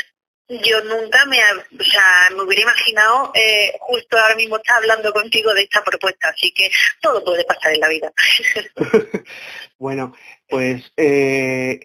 yo 0.49 0.83
nunca 0.85 1.25
me, 1.27 1.41
ha- 1.41 1.65
o 1.81 1.85
sea, 1.85 2.29
me 2.37 2.43
hubiera 2.43 2.63
imaginado 2.63 3.33
eh, 3.35 3.73
justo 3.81 4.19
ahora 4.19 4.37
mismo 4.37 4.57
estar 4.57 4.77
hablando 4.77 5.11
contigo 5.13 5.55
de 5.55 5.63
esta 5.63 5.83
propuesta, 5.83 6.29
así 6.29 6.53
que 6.53 6.71
todo 7.01 7.25
puede 7.25 7.45
pasar 7.45 7.73
en 7.75 7.81
la 7.81 7.89
vida. 7.89 8.13
Bueno, 9.79 10.15
pues 10.49 10.93
eh, 10.97 11.81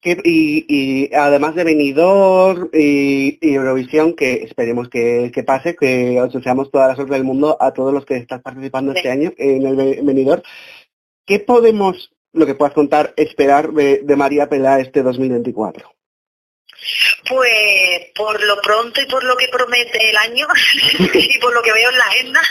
que- 0.00 0.20
y, 0.24 0.66
y 0.68 1.14
además 1.14 1.54
de 1.54 1.64
Benidorm 1.64 2.68
y, 2.72 3.38
y 3.40 3.54
Eurovisión, 3.54 4.14
que 4.16 4.42
esperemos 4.42 4.88
que, 4.88 5.30
que 5.32 5.42
pase, 5.44 5.76
que 5.76 6.20
os 6.20 6.32
deseamos 6.32 6.70
toda 6.70 6.88
la 6.88 6.94
suerte 6.96 7.14
del 7.14 7.24
mundo 7.24 7.56
a 7.60 7.72
todos 7.72 7.92
los 7.92 8.04
que 8.04 8.16
están 8.16 8.42
participando 8.42 8.92
este 8.92 9.10
año 9.10 9.32
en 9.38 9.66
el 9.66 9.76
Benidorm. 10.02 10.42
¿Qué 11.26 11.40
podemos, 11.40 12.12
lo 12.32 12.46
que 12.46 12.54
puedas 12.54 12.74
contar, 12.74 13.14
esperar 13.16 13.72
de, 13.72 14.16
María 14.16 14.48
Pelá 14.48 14.80
este 14.80 15.02
2024? 15.02 15.90
Pues 17.28 18.10
por 18.14 18.42
lo 18.42 18.60
pronto 18.60 19.00
y 19.00 19.06
por 19.06 19.24
lo 19.24 19.36
que 19.36 19.48
promete 19.48 20.10
el 20.10 20.16
año 20.18 20.46
y 21.14 21.38
por 21.38 21.54
lo 21.54 21.62
que 21.62 21.72
veo 21.72 21.90
en 21.90 21.98
la 21.98 22.04
agenda, 22.04 22.42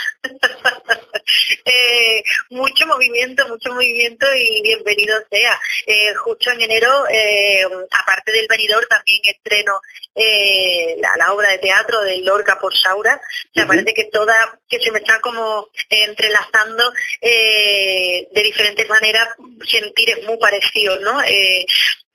eh, 1.64 2.22
mucho 2.50 2.86
movimiento, 2.86 3.46
mucho 3.48 3.72
movimiento 3.72 4.26
y 4.34 4.62
bienvenido 4.62 5.16
sea. 5.30 5.60
Eh, 5.86 6.14
justo 6.14 6.50
en 6.50 6.62
enero, 6.62 7.06
eh, 7.08 7.64
aparte 7.90 8.32
del 8.32 8.46
venidor, 8.48 8.86
también 8.86 9.20
estreno 9.24 9.80
la, 10.16 11.16
la 11.16 11.32
obra 11.32 11.50
de 11.50 11.58
teatro 11.58 12.00
de 12.02 12.18
Lorca 12.18 12.58
por 12.58 12.76
Saura. 12.76 13.20
Me 13.54 13.66
parece 13.66 13.94
que 13.94 14.04
toda, 14.04 14.60
que 14.68 14.80
se 14.80 14.92
me 14.92 15.00
está 15.00 15.20
como 15.20 15.68
entrelazando 15.88 16.92
de 17.20 18.42
diferentes 18.44 18.88
maneras, 18.88 19.28
sentires 19.66 20.24
muy 20.24 20.36
parecidos, 20.38 21.00
¿no? 21.00 21.20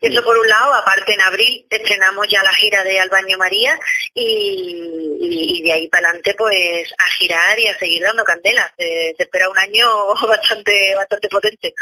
Eso 0.01 0.23
por 0.23 0.37
un 0.37 0.47
lado, 0.47 0.73
aparte 0.75 1.13
en 1.13 1.21
abril 1.21 1.65
estrenamos 1.69 2.25
ya 2.29 2.41
la 2.41 2.53
gira 2.53 2.83
de 2.85 2.99
Albaño 3.01 3.37
María 3.37 3.77
y, 4.13 4.21
y- 5.19 5.59
y 5.59 5.63
de 5.63 5.73
ahí 5.73 5.87
para 5.89 6.07
adelante 6.09 6.35
pues 6.37 6.89
a 6.97 7.03
girar 7.17 7.59
y 7.59 7.67
a 7.67 7.77
seguir 7.77 8.03
dando 8.03 8.23
candelas. 8.23 8.71
Eh, 8.77 9.13
se 9.17 9.23
espera 9.23 9.49
un 9.49 9.57
año 9.57 9.85
bastante 10.27 10.95
bastante 10.95 11.27
potente. 11.27 11.73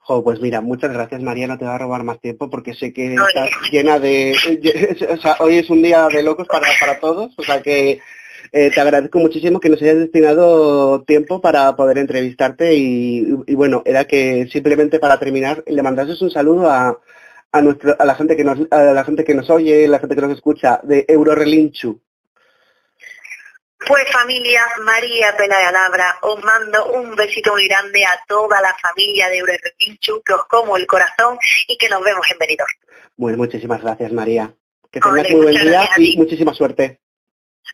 Jo, 0.00 0.22
pues 0.22 0.40
mira, 0.40 0.60
muchas 0.60 0.92
gracias 0.92 1.22
María, 1.22 1.46
no 1.46 1.56
te 1.56 1.64
va 1.64 1.76
a 1.76 1.78
robar 1.78 2.02
más 2.02 2.20
tiempo 2.20 2.50
porque 2.50 2.74
sé 2.74 2.92
que 2.92 3.14
estás 3.14 3.50
llena 3.70 3.98
de... 3.98 4.36
O 5.08 5.16
sea, 5.16 5.36
hoy 5.38 5.58
es 5.58 5.70
un 5.70 5.80
día 5.80 6.08
de 6.08 6.22
locos 6.24 6.48
para, 6.48 6.66
para 6.80 6.98
todos, 6.98 7.32
o 7.38 7.42
sea 7.44 7.62
que 7.62 8.00
eh, 8.52 8.70
te 8.74 8.80
agradezco 8.80 9.20
muchísimo 9.20 9.60
que 9.60 9.68
nos 9.68 9.80
hayas 9.80 9.96
destinado 10.00 11.02
tiempo 11.04 11.40
para 11.40 11.74
poder 11.76 11.98
entrevistarte 11.98 12.74
y, 12.74 13.24
y 13.46 13.54
bueno, 13.54 13.82
era 13.86 14.04
que 14.04 14.48
simplemente 14.52 14.98
para 14.98 15.18
terminar 15.20 15.62
le 15.66 15.82
mandases 15.82 16.20
un 16.20 16.30
saludo 16.32 16.68
a, 16.68 16.98
a, 17.52 17.60
nuestro, 17.60 17.94
a, 17.98 18.04
la 18.04 18.14
gente 18.14 18.36
que 18.36 18.44
nos, 18.44 18.58
a 18.70 18.82
la 18.82 19.04
gente 19.04 19.24
que 19.24 19.34
nos 19.34 19.48
oye, 19.50 19.86
la 19.86 19.98
gente 19.98 20.14
que 20.14 20.20
nos 20.22 20.32
escucha 20.32 20.80
de 20.82 21.04
Eurorelinchu. 21.06 22.00
Pues 23.86 24.04
familia 24.12 24.62
María 24.84 25.36
Pelayalabra, 25.36 26.18
os 26.22 26.42
mando 26.42 26.92
un 26.92 27.16
besito 27.16 27.52
muy 27.52 27.66
grande 27.66 28.04
a 28.04 28.18
toda 28.28 28.60
la 28.60 28.74
familia 28.78 29.28
de 29.28 29.38
Eurepinchu, 29.38 30.22
que 30.22 30.34
os 30.34 30.46
como 30.46 30.76
el 30.76 30.86
corazón 30.86 31.36
y 31.66 31.76
que 31.76 31.88
nos 31.88 32.02
vemos 32.02 32.24
en 32.30 32.38
Benidorm. 32.38 32.70
Bueno, 33.16 33.38
muchísimas 33.38 33.82
gracias 33.82 34.12
María. 34.12 34.54
Que 34.90 35.00
tengas 35.00 35.20
Ole, 35.20 35.30
muy 35.30 35.42
buen 35.42 35.62
día 35.62 35.88
y 35.96 36.16
muchísima 36.16 36.54
suerte. 36.54 37.00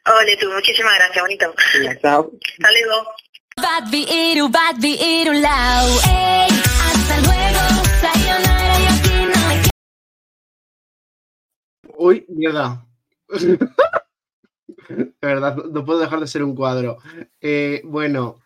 Ole 0.07 0.37
tú, 0.37 0.51
muchísimas 0.51 0.95
gracias, 0.95 1.23
bonito. 1.23 1.55
Chao. 2.01 2.31
Hasta 2.59 2.73
luego. 2.73 3.09
Bad 3.57 3.93
Iru, 3.93 4.49
Bad 4.49 4.83
Iru 4.83 5.33
Lau. 5.33 5.89
Ey, 6.09 6.49
hasta 6.49 7.17
luego. 7.19 7.59
Sayonara, 8.01 8.48
Uy, 11.99 12.25
mierda. 12.29 12.85
De 14.89 15.13
verdad, 15.21 15.57
no- 15.57 15.85
puedo 15.85 15.99
dejar 15.99 16.21
de 16.21 16.27
ser 16.27 16.43
un 16.43 16.55
cuadro. 16.55 16.99
Eh, 17.41 17.83
bueno, 17.85 18.37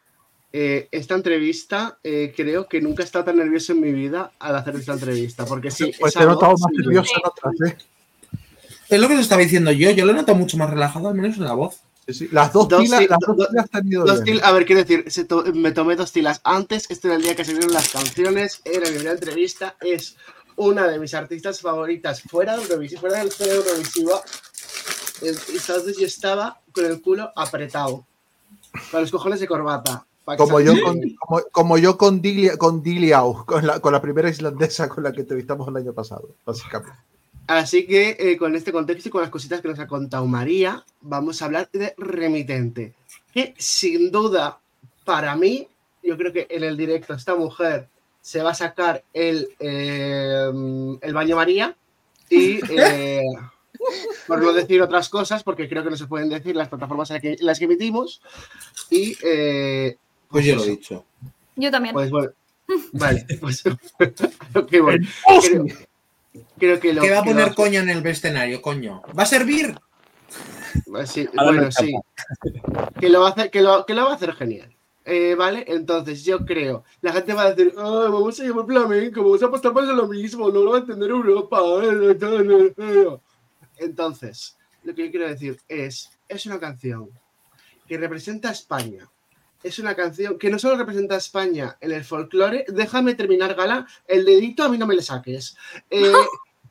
eh, 0.53 0.89
esta 0.91 1.15
entrevista 1.15 1.99
eh, 2.03 2.33
creo 2.35 2.67
que 2.69 2.81
nunca 2.81 3.03
he 3.03 3.07
estado 3.07 3.27
tan 3.27 3.37
nervioso 3.37 3.73
en 3.73 3.81
mi 3.81 3.93
vida 3.93 4.33
al 4.39 4.57
hacer 4.57 4.77
esta 4.77 4.95
entrevista, 4.95 5.45
porque 5.45 5.71
sí, 5.71 5.93
Pues 6.01 6.15
te 6.15 6.23
he 6.23 6.27
notado 6.27 6.53
más 6.53 6.71
sí, 6.75 6.79
nervioso 6.79 7.13
en 7.17 7.23
otras, 7.25 7.71
¿eh? 7.73 7.77
Es 8.89 9.01
lo 9.01 9.09
que 9.09 9.15
os 9.15 9.21
estaba 9.21 9.41
diciendo 9.43 9.71
yo, 9.73 9.91
yo 9.91 10.05
lo 10.05 10.13
noto 10.13 10.35
mucho 10.35 10.57
más 10.57 10.69
relajado, 10.71 11.09
al 11.09 11.15
menos 11.15 11.37
en 11.37 11.45
la 11.45 11.55
voz. 11.55 11.81
Las 12.33 12.53
dos, 12.53 12.69
Dos 12.69 12.83
tilas, 12.83 13.01
ti- 13.01 13.07
las 13.09 13.19
do- 13.21 13.35
dos 13.35 13.49
tilas 13.49 13.71
te 13.71 13.81
Dos 13.83 14.43
a 14.43 14.53
ver, 14.53 14.67
quiero 14.67 14.83
decir, 14.83 15.05
se 15.11 15.25
to- 15.25 15.45
me 15.55 15.71
tomé 15.71 15.95
dos 15.97 16.11
tilas 16.13 16.41
antes. 16.45 16.91
Este 16.91 17.07
era 17.09 17.17
el 17.17 17.23
día 17.23 17.37
que 17.37 17.45
se 17.45 17.53
vieron 17.53 17.73
las 17.73 17.89
canciones. 17.91 18.61
Era 18.65 18.87
mi 18.89 18.95
primera 18.97 19.13
entrevista. 19.13 19.77
Es 19.81 20.17
una 20.57 20.89
de 20.89 20.99
mis 20.99 21.15
artistas 21.15 21.61
favoritas 21.61 22.23
fuera, 22.23 22.57
de 22.57 22.63
Eurovisión, 22.63 23.01
fuera 23.01 23.19
del 23.19 23.33
Eurovisiva. 23.39 24.23
Eh, 25.23 25.35
Entonces 25.53 25.97
yo 25.97 26.07
estaba 26.07 26.61
con 26.73 26.85
el 26.85 27.01
culo 27.01 27.31
apretado, 27.37 28.07
con 28.91 29.01
los 29.01 29.11
cojones 29.11 29.41
de 29.41 29.47
corbata. 29.47 30.07
Como 30.25 30.61
yo, 30.61 30.81
con, 30.81 31.01
como, 31.19 31.43
como 31.51 31.79
yo 31.79 31.99
con 31.99 32.23
Dilia, 32.23 32.57
con 32.57 32.81
Diliau, 32.81 33.45
con 33.45 33.67
la, 33.67 33.81
con 33.81 33.93
la 33.93 34.01
primera 34.01 34.31
islandesa 34.31 34.89
con 34.89 35.03
la 35.03 35.13
que 35.13 35.23
entrevistamos 35.23 35.67
el 35.67 35.77
año 35.77 35.93
pasado, 35.93 36.29
básicamente. 36.47 36.97
Así 37.49 37.87
que 37.87 38.17
eh, 38.19 38.37
con 38.37 38.55
este 38.55 38.73
contexto 38.73 39.09
y 39.09 39.13
con 39.13 39.23
las 39.23 39.31
cositas 39.31 39.61
que 39.61 39.69
nos 39.69 39.81
ha 39.81 39.89
contado 39.89 40.25
María, 40.27 40.85
vamos 41.01 41.43
a 41.43 41.47
hablar 41.47 41.69
de 41.73 41.93
remitente. 41.99 42.95
Que 43.33 43.55
sin 43.59 44.13
duda, 44.13 44.61
para 45.05 45.35
mí, 45.35 45.69
yo 46.05 46.17
creo 46.17 46.33
que 46.33 46.47
en 46.49 46.63
el 46.63 46.77
directo 46.77 47.15
esta 47.15 47.35
mujer 47.35 47.89
se 48.23 48.41
va 48.43 48.53
a 48.53 48.55
sacar 48.55 49.05
el, 49.13 49.51
eh, 49.59 50.49
el 51.03 51.13
baño 51.15 51.37
María 51.37 51.77
Y 52.31 52.61
eh, 52.71 53.21
por 54.27 54.41
no 54.43 54.53
decir 54.55 54.81
otras 54.81 55.09
cosas, 55.11 55.43
porque 55.43 55.69
creo 55.69 55.83
que 55.85 55.91
no 55.91 55.97
se 55.97 56.07
pueden 56.07 56.29
decir 56.31 56.57
las 56.57 56.69
plataformas 56.69 57.11
en 57.11 57.15
las 57.17 57.21
que, 57.23 57.33
en 57.33 57.47
las 57.47 57.59
que 57.59 57.65
emitimos. 57.67 58.23
Y 58.91 59.17
eh, 59.25 59.97
Pues 60.29 60.45
yo 60.47 60.55
lo 60.55 60.63
he 60.63 60.65
eso. 60.65 60.71
dicho. 60.71 61.05
Yo 61.57 61.71
también. 61.71 61.93
Pues 61.93 62.11
bueno, 62.11 62.31
vale, 62.93 63.27
pues 63.41 63.63
qué 64.71 64.81
bueno. 64.81 65.07
Creo, 65.43 65.67
creo 66.59 66.81
que 66.81 66.93
lo 66.95 67.03
¿Qué 67.03 67.11
va 67.11 67.19
a 67.19 67.25
poner 67.25 67.49
lo- 67.49 67.55
coño 67.55 67.81
en 67.81 67.91
el 67.91 68.07
escenario, 68.07 68.63
coño? 68.63 69.03
¿Va 69.19 69.25
a 69.25 69.27
servir? 69.27 69.77
Sí, 71.05 71.29
Ahora 71.37 71.53
bueno, 71.53 71.73
sí. 71.73 71.93
Que 72.99 73.11
lo 73.11 73.21
va 73.21 73.29
a 73.29 73.31
hacer, 73.33 73.51
que 73.51 73.61
lo, 73.61 73.85
que 73.85 73.93
lo 73.93 74.05
va 74.07 74.13
a 74.13 74.15
hacer 74.15 74.33
genial. 74.33 74.73
Eh, 75.05 75.35
vale, 75.35 75.65
entonces 75.67 76.25
yo 76.25 76.45
creo, 76.45 76.85
la 77.01 77.13
gente 77.13 77.35
va 77.35 77.43
a 77.43 77.55
decir, 77.55 77.75
"Ay, 77.77 78.09
vamos 78.09 78.39
a 78.39 78.45
llevar 78.45 78.67
flamenco, 78.67 79.23
vamos 79.23 79.43
a 79.43 79.47
apostar 79.47 79.73
por 79.73 79.85
lo 79.85 80.07
mismo, 80.07 80.49
no 80.49 80.63
lo 80.63 80.71
va 80.71 80.77
a 80.77 80.81
entender 80.81 81.11
Europa. 81.11 81.61
Entonces, 83.79 84.57
lo 84.85 84.95
que 84.95 85.07
yo 85.07 85.11
quiero 85.11 85.29
decir 85.29 85.61
es, 85.69 86.11
es 86.29 86.47
una 86.47 86.61
canción 86.61 87.11
que 87.87 87.99
representa 87.99 88.51
a 88.51 88.53
España. 88.53 89.09
Es 89.63 89.79
una 89.79 89.95
canción 89.95 90.39
que 90.39 90.51
no 90.51 90.59
solo 90.59 90.77
representa 90.77 91.17
a 91.17 91.19
España 91.19 91.77
en 91.81 91.93
el 91.93 92.05
folclore, 92.05 92.65
déjame 92.69 93.15
terminar, 93.15 93.55
Gala, 93.55 93.87
el 94.07 94.25
dedito 94.25 94.63
a 94.63 94.69
mí 94.69 94.79
no 94.79 94.87
me 94.87 94.95
le 94.95 95.03
saques. 95.03 95.57
Eh, 95.91 96.13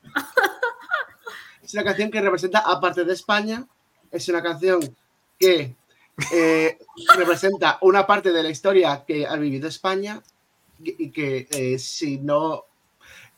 es 1.63 1.73
una 1.73 1.83
canción 1.83 2.09
que 2.09 2.21
representa 2.21 2.59
a 2.59 2.79
parte 2.79 3.03
de 3.03 3.13
España, 3.13 3.67
es 4.09 4.27
una 4.29 4.41
canción 4.41 4.79
que 5.37 5.75
eh, 6.33 6.77
representa 7.17 7.77
una 7.81 8.05
parte 8.07 8.31
de 8.31 8.43
la 8.43 8.49
historia 8.49 9.03
que 9.07 9.25
ha 9.27 9.35
vivido 9.35 9.67
España 9.67 10.21
y 10.83 11.05
y 11.05 11.11
que 11.11 11.47
eh, 11.51 11.77
si 11.79 12.17
no 12.17 12.63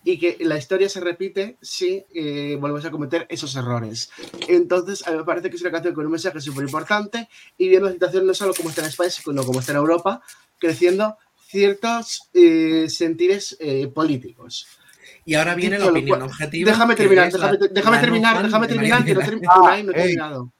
y 0.05 0.19
que 0.19 0.38
la 0.41 0.57
historia 0.57 0.89
se 0.89 0.99
repite 0.99 1.57
si 1.61 2.03
eh, 2.14 2.57
volvemos 2.60 2.84
a 2.84 2.91
cometer 2.91 3.26
esos 3.30 3.55
errores. 3.55 4.10
Entonces, 4.49 5.07
a 5.07 5.11
mí 5.11 5.18
me 5.18 5.23
parece 5.23 5.49
que 5.49 5.55
es 5.55 5.61
una 5.61 5.72
canción 5.72 5.93
con 5.93 6.05
un 6.05 6.11
mensaje 6.11 6.41
súper 6.41 6.65
importante 6.65 7.30
y 7.57 7.69
viendo 7.69 7.88
la 7.88 7.93
situación 7.93 8.27
no 8.27 8.34
solo 8.34 8.53
como 8.53 8.68
está 8.69 8.81
en 8.81 8.88
España, 8.89 9.10
sino 9.11 9.45
como 9.45 9.61
está 9.61 9.72
en 9.72 9.77
Europa, 9.77 10.22
creciendo 10.60 11.15
ciertos 11.47 12.30
eh, 12.34 12.88
sentires 12.89 13.55
eh, 13.61 13.88
políticos. 13.88 14.68
Y 15.26 15.35
ahora 15.35 15.55
viene 15.55 15.77
la 15.80 15.85
Dicho 15.85 15.91
lo 15.91 15.97
opinión 15.99 16.19
cual- 16.19 16.30
objetiva. 16.30 16.72
Déjame 16.72 16.95
terminar, 16.95 17.27
es 17.30 17.34
la- 17.35 17.51
déjame, 17.51 17.68
déjame 17.73 17.95
la 17.95 18.01
terminar, 18.01 18.43
déjame 18.43 18.68
terminar, 18.68 19.05
que 19.05 19.14
no, 19.14 19.22
Ah, 19.49 19.77
he 19.77 19.80
ey. 19.81 19.85
terminado. 19.85 20.51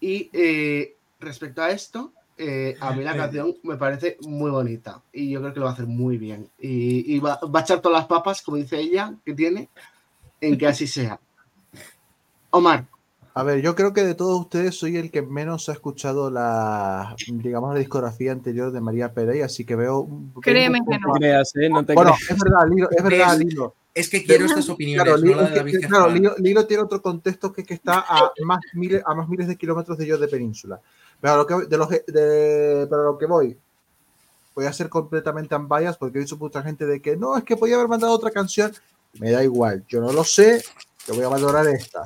Y 0.00 0.30
eh, 0.32 0.94
respecto 1.20 1.62
a 1.62 1.70
esto, 1.70 2.12
eh, 2.38 2.76
a 2.80 2.92
mí 2.92 3.02
la 3.02 3.16
canción 3.16 3.54
me 3.62 3.76
parece 3.76 4.18
muy 4.22 4.50
bonita 4.50 5.00
y 5.12 5.30
yo 5.30 5.40
creo 5.40 5.54
que 5.54 5.60
lo 5.60 5.64
va 5.66 5.70
a 5.70 5.74
hacer 5.74 5.86
muy 5.86 6.18
bien. 6.18 6.48
Y, 6.60 7.14
y 7.14 7.18
va, 7.18 7.38
va 7.54 7.60
a 7.60 7.62
echar 7.62 7.80
todas 7.80 7.98
las 7.98 8.06
papas, 8.06 8.42
como 8.42 8.58
dice 8.58 8.78
ella, 8.78 9.14
que 9.24 9.34
tiene, 9.34 9.68
en 10.40 10.58
que 10.58 10.66
así 10.66 10.86
sea. 10.86 11.18
Omar, 12.50 12.84
A 13.34 13.42
ver, 13.42 13.60
yo 13.60 13.74
creo 13.74 13.92
que 13.92 14.02
de 14.02 14.14
todos 14.14 14.40
ustedes 14.40 14.74
soy 14.78 14.96
el 14.96 15.10
que 15.10 15.20
menos 15.22 15.68
ha 15.68 15.72
escuchado 15.72 16.30
la, 16.30 17.14
digamos, 17.26 17.72
la 17.74 17.78
discografía 17.80 18.32
anterior 18.32 18.72
de 18.72 18.80
María 18.80 19.12
Pérez, 19.12 19.44
así 19.44 19.64
que 19.64 19.76
veo... 19.76 20.00
un- 20.00 20.32
Créeme 20.40 20.80
que 20.88 20.98
No 20.98 21.12
creas, 21.14 21.54
¿eh? 21.56 21.68
No 21.68 21.84
te 21.84 21.94
Bueno, 21.94 22.12
creas. 22.14 22.30
es 22.30 22.42
verdad, 22.42 22.68
Lilo, 22.70 22.88
es 22.90 23.02
verdad. 23.02 23.38
Lilo. 23.38 23.74
Es 23.96 24.10
que 24.10 24.22
quiero 24.22 24.44
estas 24.44 24.68
opiniones, 24.68 25.04
Claro, 25.04 25.16
Lilo, 25.18 25.40
es 25.40 25.78
que- 25.80 25.88
claro. 25.88 26.08
Lilo, 26.10 26.34
Lilo 26.36 26.66
tiene 26.66 26.82
otro 26.82 27.00
contexto 27.00 27.50
que, 27.50 27.64
que 27.64 27.72
está 27.72 28.04
a 28.06 28.30
más, 28.44 28.60
miles, 28.74 29.02
a 29.06 29.14
más 29.14 29.26
miles 29.26 29.48
de 29.48 29.56
kilómetros 29.56 29.96
de 29.96 30.06
yo 30.06 30.18
de 30.18 30.28
península. 30.28 30.78
Pero 31.18 31.32
a 31.32 31.36
lo 31.38 31.46
que, 31.46 31.54
de 31.66 31.76
lo 31.78 31.88
que- 31.88 32.04
de- 32.06 32.86
pero 32.90 33.00
a 33.00 33.04
lo 33.06 33.16
que 33.16 33.24
voy, 33.24 33.58
voy 34.54 34.66
a 34.66 34.72
ser 34.74 34.90
completamente 34.90 35.54
unbiased 35.56 35.98
porque 35.98 36.18
he 36.18 36.20
visto 36.20 36.36
mucha 36.36 36.62
gente 36.62 36.84
de 36.84 37.00
que 37.00 37.16
no, 37.16 37.38
es 37.38 37.44
que 37.44 37.56
podía 37.56 37.76
haber 37.76 37.88
mandado 37.88 38.12
otra 38.12 38.30
canción. 38.30 38.70
Me 39.18 39.30
da 39.30 39.42
igual, 39.42 39.82
yo 39.88 40.02
no 40.02 40.12
lo 40.12 40.24
sé, 40.24 40.62
yo 41.08 41.14
voy 41.14 41.24
a 41.24 41.28
valorar 41.28 41.66
esta. 41.66 42.02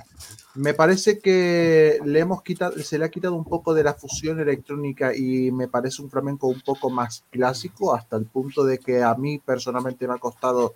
Me 0.55 0.75
parece 0.75 1.19
que 1.19 1.99
le 2.05 2.21
hemos 2.21 2.43
quitado, 2.43 2.79
se 2.81 2.99
le 2.99 3.05
ha 3.05 3.09
quitado 3.11 3.35
un 3.35 3.45
poco 3.45 3.75
de 3.75 3.83
la 3.83 3.95
fusión 3.95 4.39
electrónica 4.39 5.13
y 5.15 5.51
me 5.51 5.67
parece 5.67 6.03
un 6.03 6.11
flamenco 6.11 6.47
un 6.47 6.61
poco 6.61 6.89
más 6.89 7.25
clásico, 7.31 7.95
hasta 7.95 8.17
el 8.17 8.27
punto 8.27 8.63
de 8.65 8.79
que 8.79 9.03
a 9.03 9.15
mí 9.17 9.41
personalmente 9.41 10.07
me 10.07 10.15
ha 10.15 10.19
costado 10.19 10.75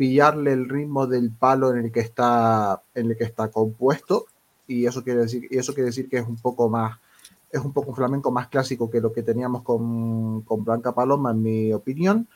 pillarle 0.00 0.54
el 0.54 0.66
ritmo 0.66 1.06
del 1.06 1.30
palo 1.30 1.70
en 1.72 1.84
el 1.84 1.92
que 1.92 2.00
está, 2.00 2.80
en 2.94 3.10
el 3.10 3.18
que 3.18 3.24
está 3.24 3.50
compuesto. 3.50 4.24
Y 4.66 4.86
eso 4.86 5.04
quiere 5.04 5.20
decir, 5.20 5.46
eso 5.50 5.74
quiere 5.74 5.88
decir 5.88 6.08
que 6.08 6.16
es 6.16 6.26
un 6.26 6.36
poco 6.38 6.70
más, 6.70 6.98
es 7.52 7.60
un 7.60 7.74
poco 7.74 7.90
un 7.90 7.96
flamenco 7.96 8.30
más 8.30 8.48
clásico 8.48 8.88
que 8.88 9.02
lo 9.02 9.12
que 9.12 9.22
teníamos 9.22 9.60
con, 9.62 10.40
con 10.40 10.64
Blanca 10.64 10.92
Paloma, 10.92 11.32
en 11.32 11.42
mi 11.42 11.72
opinión. 11.74 12.26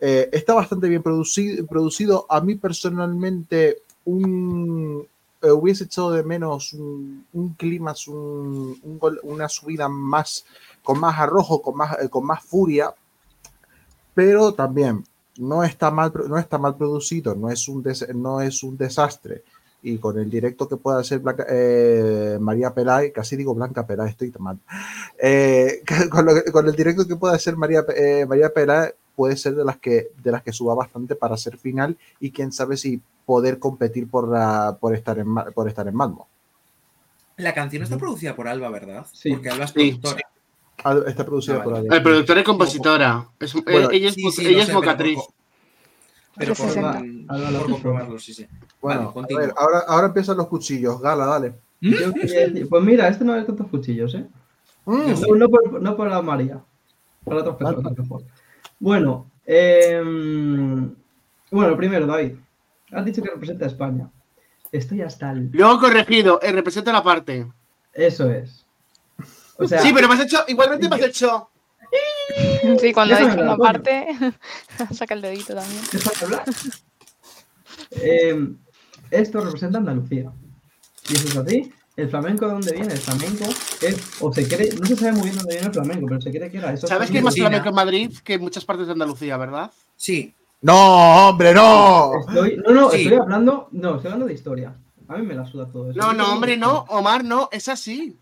Eh, 0.00 0.28
está 0.32 0.54
bastante 0.54 0.88
bien 0.88 1.04
producido, 1.04 1.64
producido. 1.68 2.26
A 2.28 2.40
mí 2.40 2.56
personalmente, 2.56 3.82
un, 4.06 5.06
eh, 5.40 5.52
hubiese 5.52 5.84
echado 5.84 6.10
de 6.10 6.24
menos 6.24 6.72
un, 6.72 7.54
clima, 7.56 7.94
una 9.22 9.48
subida 9.48 9.88
más, 9.88 10.46
con 10.82 10.98
más 10.98 11.16
arrojo, 11.20 11.62
con 11.62 11.76
más, 11.76 11.96
eh, 12.00 12.08
con 12.08 12.26
más 12.26 12.42
furia, 12.42 12.92
pero 14.14 14.52
también 14.52 15.04
no 15.38 15.64
está 15.64 15.90
mal, 15.90 16.12
no 16.28 16.38
está 16.38 16.58
mal 16.58 16.76
producido, 16.76 17.34
no 17.34 17.50
es 17.50 17.68
un, 17.68 17.82
des- 17.82 18.14
no 18.14 18.40
es 18.40 18.62
un 18.62 18.76
desastre. 18.76 19.42
Y 19.82 19.98
con 19.98 20.18
el 20.18 20.30
directo 20.30 20.66
que 20.66 20.76
pueda 20.78 20.98
hacer 21.00 21.18
Blanca- 21.18 21.44
eh, 21.48 22.38
María 22.40 22.72
Pelay, 22.72 23.12
casi 23.12 23.36
digo 23.36 23.54
Blanca 23.54 23.86
Pelay, 23.86 24.08
estoy 24.10 24.30
tan 24.30 24.42
mal. 24.42 24.58
Eh, 25.18 25.82
con, 26.10 26.24
lo 26.24 26.34
que- 26.34 26.50
con 26.50 26.66
el 26.66 26.74
directo 26.74 27.06
que 27.06 27.16
pueda 27.16 27.34
hacer 27.34 27.56
María, 27.56 27.84
eh, 27.94 28.24
María 28.26 28.48
Pelay, 28.52 28.92
puede 29.14 29.36
ser 29.36 29.54
de 29.54 29.64
las 29.64 29.76
que 29.78 30.08
de 30.24 30.32
las 30.32 30.42
que 30.42 30.52
suba 30.52 30.74
bastante 30.74 31.14
para 31.14 31.36
ser 31.36 31.56
final 31.56 31.96
y 32.18 32.30
quién 32.32 32.50
sabe 32.50 32.76
si 32.76 33.00
poder 33.26 33.58
competir 33.58 34.08
por, 34.08 34.26
la- 34.28 34.76
por 34.80 34.94
estar 34.94 35.18
en 35.18 35.34
por 35.54 35.68
estar 35.68 35.86
en 35.86 35.94
Malmo. 35.94 36.28
La 37.36 37.52
canción 37.52 37.82
está 37.82 37.98
producida 37.98 38.34
por 38.36 38.46
Alba, 38.48 38.70
¿verdad? 38.70 39.06
Sí. 39.12 39.30
Porque 39.32 39.50
Alba 39.50 39.64
es 39.64 39.70
Sí. 39.72 39.92
productora. 39.92 40.28
Está 41.06 41.24
producida 41.24 41.56
Ah, 41.56 41.62
por 41.64 41.72
vale. 41.74 41.86
Adele. 41.88 41.96
el 41.96 42.02
productor 42.02 42.38
y 42.38 42.42
compositora. 42.44 43.28
Es- 43.40 43.54
Bueno, 43.54 43.88
ella 43.90 44.08
es, 44.08 44.14
Sí, 44.14 44.30
sí, 44.30 44.42
ella 44.46 44.50
lo 44.52 44.58
es 44.60 44.66
sé, 44.66 44.72
pero 44.72 44.82
por- 44.82 45.34
Pero 46.36 46.54
por, 46.54 46.66
360. 46.66 46.98
por, 47.26 47.36
Alba 47.36 47.50
lo 47.50 47.58
hace 47.58 47.70
comprobarlo, 47.70 48.18
sí, 48.18 48.34
sí. 48.34 48.46
Bueno, 48.80 49.12
Vale, 49.14 49.34
a 49.34 49.38
ver, 49.38 49.52
ahora, 49.56 49.78
ahora 49.86 50.06
empiezan 50.08 50.36
los 50.36 50.48
cuchillos. 50.48 51.00
Gala, 51.00 51.26
dale. 51.26 51.54
Yo 51.80 52.10
decir- 52.10 52.68
pues 52.68 52.82
mira, 52.82 53.08
este 53.08 53.24
no 53.24 53.32
hay 53.34 53.44
tantos 53.44 53.68
cuchillos, 53.68 54.14
¿eh? 54.14 54.26
Mm, 54.86 55.12
No, 55.28 55.36
no 55.36 55.48
por, 55.48 55.80
no 55.82 55.96
por 55.96 56.08
la 56.10 56.20
María, 56.22 56.60
para 57.24 57.38
otras 57.40 57.56
personas 57.56 57.96
mejor. 57.98 58.22
Bueno, 58.78 59.30
em, 59.46 60.94
bueno, 61.50 61.76
primero, 61.76 62.06
David, 62.06 62.32
has 62.92 63.04
dicho 63.04 63.22
que 63.22 63.30
representa 63.30 63.64
a 63.64 63.68
España. 63.68 64.10
Estoy 64.72 65.02
hasta 65.02 65.30
el... 65.30 65.50
Luego 65.52 65.78
corregido, 65.80 66.40
eh, 66.42 66.50
representa 66.52 66.92
la 66.92 67.02
parte. 67.02 67.46
Eso 67.92 68.28
es. 68.30 68.63
O 69.56 69.68
sea, 69.68 69.80
sí, 69.80 69.92
pero 69.94 70.08
me 70.08 70.14
has 70.14 70.20
hecho, 70.20 70.44
igualmente 70.48 70.88
me 70.88 70.96
has 70.96 71.02
hecho. 71.02 71.48
Sí, 72.80 72.92
cuando 72.92 73.14
dicho 73.16 73.40
una 73.40 73.56
parte, 73.56 74.08
saca 74.92 75.14
el 75.14 75.22
dedito 75.22 75.54
también. 75.54 75.80
Em, 77.90 78.56
esto 79.10 79.40
representa 79.40 79.78
Andalucía. 79.78 80.32
Y 81.08 81.14
eso 81.14 81.28
es 81.28 81.36
así. 81.36 81.72
El 81.96 82.08
flamenco, 82.10 82.46
¿de 82.46 82.52
dónde 82.52 82.72
viene? 82.72 82.92
El 82.94 82.98
flamenco 82.98 83.44
es, 83.80 83.96
o 84.20 84.32
se 84.32 84.48
cree, 84.48 84.70
no 84.74 84.84
se 84.86 84.96
sabe 84.96 85.12
muy 85.12 85.22
bien 85.24 85.36
dónde 85.36 85.54
viene 85.54 85.66
el 85.68 85.72
flamenco, 85.72 86.06
pero 86.08 86.20
se 86.20 86.30
cree 86.30 86.50
que 86.50 86.58
era 86.58 86.72
eso. 86.72 86.88
¿Sabes 86.88 87.10
que 87.10 87.18
hay 87.18 87.22
más 87.22 87.34
flamenco 87.36 87.68
en 87.68 87.74
Madrid 87.74 88.12
que 88.24 88.34
en 88.34 88.40
muchas 88.40 88.64
partes 88.64 88.86
de 88.86 88.92
Andalucía, 88.94 89.36
verdad? 89.36 89.70
Sí, 89.96 90.34
No, 90.60 91.28
hombre, 91.28 91.52
no. 91.54 92.12
Estoy, 92.26 92.56
no, 92.56 92.72
no, 92.72 92.90
Sí. 92.90 93.02
estoy 93.02 93.18
hablando, 93.18 93.68
no, 93.70 93.96
estoy 93.96 94.06
hablando 94.06 94.26
de 94.26 94.32
historia. 94.34 94.74
A 95.06 95.16
mí 95.18 95.26
me 95.26 95.34
la 95.34 95.44
suda 95.46 95.66
todo 95.70 95.90
eso. 95.90 96.00
No, 96.00 96.12
no, 96.14 96.32
hombre, 96.32 96.56
no, 96.56 96.86
Omar, 96.88 97.22
no, 97.22 97.48
es 97.52 97.68
así. 97.68 98.18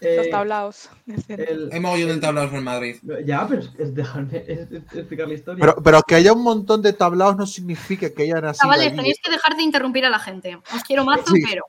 Eh, 0.00 0.16
Los 0.18 0.28
tablaos. 0.30 0.90
de 1.06 1.16
centro. 1.22 1.46
el- 1.48 1.70
hay 1.72 1.80
mogollón 1.80 2.08
de 2.10 2.18
tablados 2.20 2.52
en 2.52 2.64
Madrid. 2.64 2.96
Ya, 3.24 3.46
pero 3.48 3.62
es, 3.78 3.94
dejarme 3.94 4.44
es- 4.46 4.70
es- 4.70 4.82
explicar 4.94 5.26
la 5.28 5.34
historia. 5.34 5.60
Pero, 5.60 5.82
pero 5.82 6.02
que 6.02 6.14
haya 6.16 6.32
un 6.32 6.42
montón 6.42 6.82
de 6.82 6.92
tablaos 6.92 7.36
no 7.36 7.46
significa 7.46 8.10
que 8.10 8.22
haya 8.24 8.40
nacido 8.40 8.62
Chavales, 8.64 8.88
allí. 8.88 8.96
tenéis 8.96 9.16
que 9.22 9.30
dejar 9.30 9.56
de 9.56 9.62
interrumpir 9.62 10.04
a 10.04 10.10
la 10.10 10.18
gente. 10.18 10.56
Os 10.74 10.82
quiero 10.84 11.04
mazo, 11.04 11.32
Sí. 11.34 11.42
pero. 11.48 11.64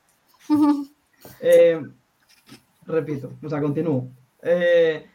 Eh, 1.40 1.80
repito, 2.86 3.32
o 3.42 3.48
sea, 3.48 3.60
continúo. 3.60 4.08
Eh, 4.42 5.06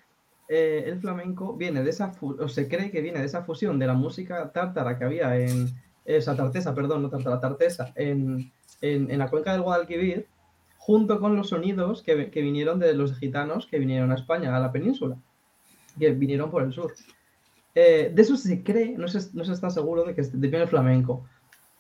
eh, 0.49 0.83
el 0.87 0.99
flamenco 0.99 1.55
viene 1.55 1.83
de 1.83 1.89
esa, 1.89 2.11
o 2.21 2.47
se 2.47 2.67
cree 2.67 2.91
que 2.91 3.01
viene 3.01 3.19
de 3.19 3.25
esa 3.25 3.43
fusión 3.43 3.79
de 3.79 3.87
la 3.87 3.93
música 3.93 4.51
tártara 4.51 4.97
que 4.97 5.05
había 5.05 5.37
en, 5.37 5.69
esa 6.05 6.35
tartesa, 6.35 6.75
perdón, 6.75 7.01
no 7.03 7.09
tártara, 7.09 7.39
tartesa, 7.39 7.93
en, 7.95 8.51
en, 8.81 9.09
en 9.09 9.19
la 9.19 9.29
cuenca 9.29 9.53
del 9.53 9.61
Guadalquivir, 9.61 10.27
junto 10.85 11.17
con 11.21 11.37
los 11.37 11.47
sonidos 11.47 12.03
que, 12.03 12.13
vinieron 12.41 12.77
de 12.77 12.93
los 12.93 13.17
gitanos 13.17 13.67
que 13.67 13.79
vinieron 13.79 14.11
a 14.11 14.15
España, 14.15 14.53
a 14.53 14.59
la 14.59 14.73
península, 14.73 15.15
que 15.97 16.11
vinieron 16.11 16.51
por 16.51 16.61
el 16.61 16.73
sur. 16.73 16.93
Eh, 17.73 18.11
de 18.13 18.21
eso 18.21 18.35
se 18.35 18.63
cree, 18.63 18.97
no 18.97 19.07
se, 19.07 19.19
no 19.33 19.45
se 19.45 19.53
está 19.53 19.69
seguro 19.69 20.03
de 20.03 20.13
que 20.13 20.23
viene 20.33 20.63
el 20.63 20.67
flamenco. 20.67 21.25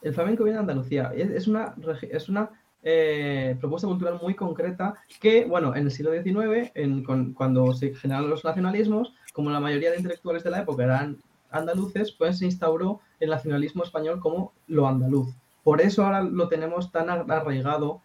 El 0.01 0.13
flamenco 0.13 0.45
viene 0.45 0.57
de 0.57 0.61
Andalucía. 0.61 1.11
Es, 1.15 1.49
una, 1.49 1.75
es 2.01 2.29
una 2.29 2.49
eh, 2.81 3.57
propuesta 3.59 3.89
cultural 3.89 4.19
muy 4.21 4.35
concreta 4.35 4.93
que, 5.19 5.43
bueno, 5.43 5.75
en 5.75 5.83
el 5.83 5.91
siglo 5.91 6.13
XIX, 6.13 6.71
en- 6.73 7.03
cuando 7.33 7.73
se 7.73 7.93
generaron 7.95 8.29
los 8.29 8.45
nacionalismos, 8.45 9.13
como 9.33 9.49
la 9.49 9.59
mayoría 9.59 9.91
de 9.91 9.97
intelectuales 9.97 10.45
de 10.45 10.51
la 10.51 10.61
época 10.61 10.85
eran 10.85 11.17
andaluces, 11.51 12.13
pues 12.13 12.39
se 12.39 12.45
instauró 12.45 13.01
el 13.19 13.31
nacionalismo 13.31 13.83
español 13.83 14.21
como 14.21 14.53
lo 14.67 14.87
andaluz. 14.87 15.35
Por 15.61 15.81
eso 15.81 16.05
ahora 16.05 16.21
lo 16.21 16.47
tenemos 16.47 16.89
tan 16.89 17.09
arraigado 17.09 18.01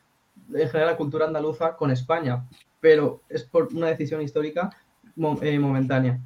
en 0.55 0.69
general 0.69 0.93
la 0.93 0.97
cultura 0.97 1.27
andaluza 1.27 1.77
con 1.77 1.91
España, 1.91 2.47
pero 2.81 3.23
es 3.29 3.45
por 3.45 3.69
una 3.75 3.89
decisión 3.89 4.23
histórica 4.23 4.71
eh, 5.43 5.59
momentánea. 5.59 6.21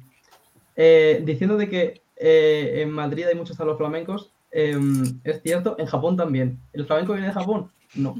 Eh, 0.75 1.21
diciendo 1.25 1.57
de 1.57 1.69
que 1.69 2.01
eh, 2.15 2.81
en 2.81 2.91
Madrid 2.91 3.25
hay 3.25 3.35
muchos 3.35 3.57
salos 3.57 3.77
flamencos, 3.77 4.31
em, 4.51 5.19
es 5.23 5.41
cierto, 5.41 5.75
en 5.79 5.87
Japón 5.87 6.15
también. 6.15 6.59
¿El 6.73 6.85
flamenco 6.85 7.13
viene 7.13 7.27
de 7.27 7.33
Japón? 7.33 7.71
No. 7.95 8.15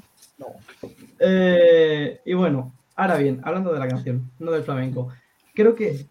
y 2.25 2.34
bueno, 2.34 2.73
ahora 2.95 3.17
bien, 3.17 3.41
hablando 3.43 3.73
de 3.73 3.80
la 3.80 3.88
canción, 3.88 4.30
no 4.39 4.51
del 4.51 4.63
flamenco, 4.63 5.09
creo 5.55 5.75
que 5.75 6.05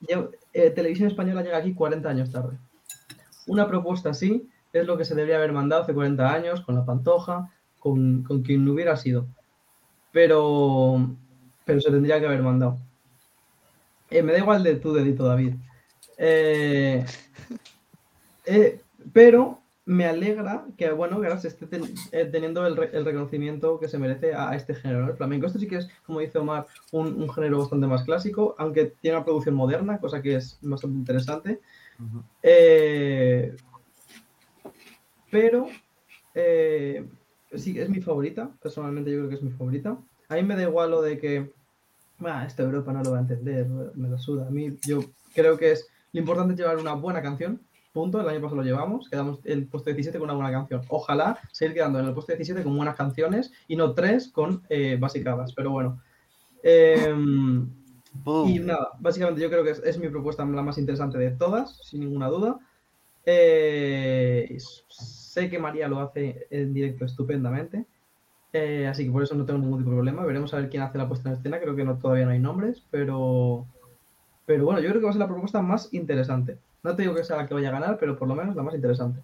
Televisión 0.75 1.09
Española 1.09 1.43
llega 1.43 1.59
aquí 1.59 1.75
40 1.75 2.09
años 2.09 2.31
tarde. 2.33 2.57
Una 3.47 3.67
propuesta 3.69 4.11
así 4.11 4.49
es 4.73 4.87
lo 4.87 4.97
que 4.97 5.05
se 5.05 5.15
debería 5.15 5.37
haber 5.37 5.53
mandado 5.53 5.83
hace 5.83 5.95
40 5.95 6.33
años 6.33 6.61
con 6.63 6.75
la 6.75 6.85
Pantoja, 6.85 7.53
con, 7.79 8.23
con 8.23 8.43
quien 8.43 8.69
hubiera 8.69 8.97
sido. 8.97 9.27
Pero, 10.13 11.17
pero 11.65 11.81
se 11.81 11.91
tendría 11.91 12.21
que 12.21 12.27
haber 12.27 12.43
mandado. 12.43 12.79
Eh, 14.13 14.23
me 14.23 14.33
da 14.33 14.39
igual 14.39 14.63
de 14.63 14.77
tu 14.77 14.93
dedito, 14.93 15.25
David. 15.25 15.55
Eh, 16.19 17.05
eh, 18.45 18.81
pero 19.13 19.61
me 19.87 20.05
alegra 20.05 20.67
que, 20.77 20.93
bueno, 20.93 21.19
que 21.21 21.27
ahora 21.27 21.41
se 21.41 21.49
esté 21.49 21.67
teniendo 21.67 22.67
el, 22.67 22.77
reconocimiento 22.77 23.81
que 23.81 23.89
se 23.89 23.99
merece 23.99 24.35
a, 24.35 24.55
este 24.55 24.75
género, 24.75 25.09
el 25.09 25.17
flamenco. 25.17 25.47
Esto 25.47 25.59
sí 25.59 25.67
que 25.67 25.77
es, 25.77 25.89
como 26.05 26.21
dice 26.21 26.39
Omar, 26.39 26.67
un, 26.93 27.29
género 27.31 27.61
bastante 27.61 27.87
más 27.87 28.05
clásico, 28.05 28.55
aunque 28.59 28.93
tiene 29.01 29.17
una 29.17 29.25
producción 29.25 29.55
moderna, 29.55 29.99
cosa 29.99 30.21
que 30.21 30.37
es 30.37 30.59
bastante 30.61 30.99
interesante. 30.99 31.61
pero 35.31 35.69
sí, 37.57 37.79
es 37.79 37.89
mi 37.89 38.01
favorita. 38.01 38.51
Personalmente 38.63 39.11
yo 39.11 39.19
creo 39.19 39.29
que 39.29 39.37
es 39.37 39.43
mi 39.43 39.51
favorita. 39.51 39.99
A 40.29 40.35
mí 40.35 40.43
me 40.43 40.57
da 40.57 40.63
igual 40.63 40.91
lo 40.91 41.03
de 41.03 41.19
que 41.19 41.53
ah, 42.21 42.45
esta 42.47 42.63
Europa 42.63 42.93
no 42.93 43.03
lo 43.03 43.13
va 43.13 43.19
a 43.19 43.23
entender, 43.23 43.67
me 43.95 44.09
lo 44.09 44.19
suda. 44.19 44.47
A 44.47 44.51
mí 44.51 44.77
yo 44.87 45.01
creo 45.35 45.59
que 45.59 45.73
es 45.73 45.89
lo 46.13 46.21
importante 46.21 46.53
es 46.53 46.61
llevar 46.61 46.77
una 46.77 46.95
buena 46.95 47.23
canción. 47.23 47.61
Punto, 47.93 48.21
el 48.21 48.29
año 48.29 48.41
pasado 48.41 48.57
lo 48.57 48.63
llevamos, 48.63 49.09
quedamos 49.09 49.41
en 49.45 49.53
el 49.53 49.67
puesto 49.67 49.91
17 49.91 50.19
con 50.19 50.29
una 50.29 50.35
buena 50.35 50.51
canción. 50.51 50.83
Ojalá 50.89 51.39
seguir 51.53 51.75
quedando 51.75 51.99
en 52.01 52.07
el 52.07 52.15
puesto 52.15 52.33
17 52.33 52.63
con 52.63 52.77
buenas 52.77 52.97
canciones 52.97 53.53
y 53.69 53.77
no 53.77 53.93
tres 53.95 54.29
con 54.29 54.63
eh, 54.69 54.97
basicadas, 54.99 55.53
pero 55.55 55.71
bueno. 55.71 56.01
Em, 56.63 57.69
y 58.47 58.59
nada, 58.61 58.91
básicamente 58.99 59.41
yo 59.43 59.51
creo 59.51 59.65
que 59.65 59.71
es, 59.71 59.99
mi 59.99 60.09
propuesta 60.09 60.45
la 60.45 60.63
más 60.63 60.79
interesante 60.79 61.19
de 61.19 61.33
todas, 61.33 61.79
sin 61.83 62.01
ninguna 62.01 62.29
duda. 62.29 62.59
Eh, 63.25 64.57
sé 65.33 65.49
que 65.49 65.59
María 65.59 65.89
lo 65.89 66.01
hace 66.01 66.47
en 66.51 66.75
directo 66.75 67.07
estupendamente. 67.07 67.87
Eh, 68.53 68.87
así 68.87 69.07
que 69.07 69.11
por 69.11 69.23
eso 69.23 69.35
no 69.35 69.47
tengo 69.47 69.61
ningún 69.61 69.79
tipo 69.79 69.91
de 69.91 69.97
problema. 69.97 70.27
Veremos 70.27 70.53
a 70.53 70.59
ver 70.59 70.69
quién 70.69 70.83
hace 70.83 70.99
la 70.99 71.09
puesta 71.09 71.31
en 71.31 71.37
escena. 71.37 71.59
Creo 71.59 71.75
que 71.75 71.85
no, 71.85 71.97
todavía 71.97 72.27
no 72.27 72.33
hay 72.33 72.39
nombres, 72.39 72.83
pero, 72.91 73.67
pero 74.45 74.67
bueno, 74.67 74.81
yo 74.81 74.91
creo 74.91 75.01
que 75.01 75.05
va 75.07 75.11
a 75.11 75.15
ser 75.15 75.21
la 75.21 75.29
propuesta 75.29 75.63
más 75.63 75.89
interesante. 75.95 76.59
No 76.83 76.95
te 76.95 77.03
digo 77.03 77.15
que 77.15 77.25
sea 77.25 77.39
la 77.39 77.49
que 77.49 77.55
vaya 77.55 77.71
a 77.71 77.73
ganar, 77.73 77.97
pero 77.99 78.19
por 78.19 78.29
lo 78.29 78.35
menos 78.35 78.55
la 78.55 78.63
más 78.63 78.75
interesante. 78.75 79.23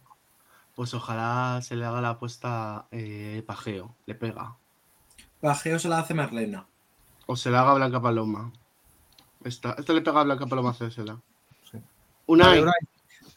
Pues 0.74 0.94
ojalá 0.94 1.60
se 1.60 1.76
le 1.76 1.85
haga 1.85 2.01
la 2.01 2.10
apuesta 2.10 2.86
eh, 2.90 3.43
Pajeo, 3.47 3.94
le 4.06 4.14
pega. 4.14 4.56
Pajeo 5.43 5.78
se 5.78 5.90
la 5.90 5.98
hace 5.98 6.14
Marlena. 6.14 6.66
O 7.26 7.36
se 7.36 7.51
la 7.51 7.60
haga 7.60 7.74
Blanca 7.74 8.01
Paloma. 8.01 8.51
Esta, 9.44 9.76
le 9.76 10.01
pega 10.01 10.20
a 10.20 10.24
Blanca 10.24 10.47
Paloma 10.47 10.72
Césela. 10.72 11.20
Sí. 11.70 11.78
Una, 12.26 12.55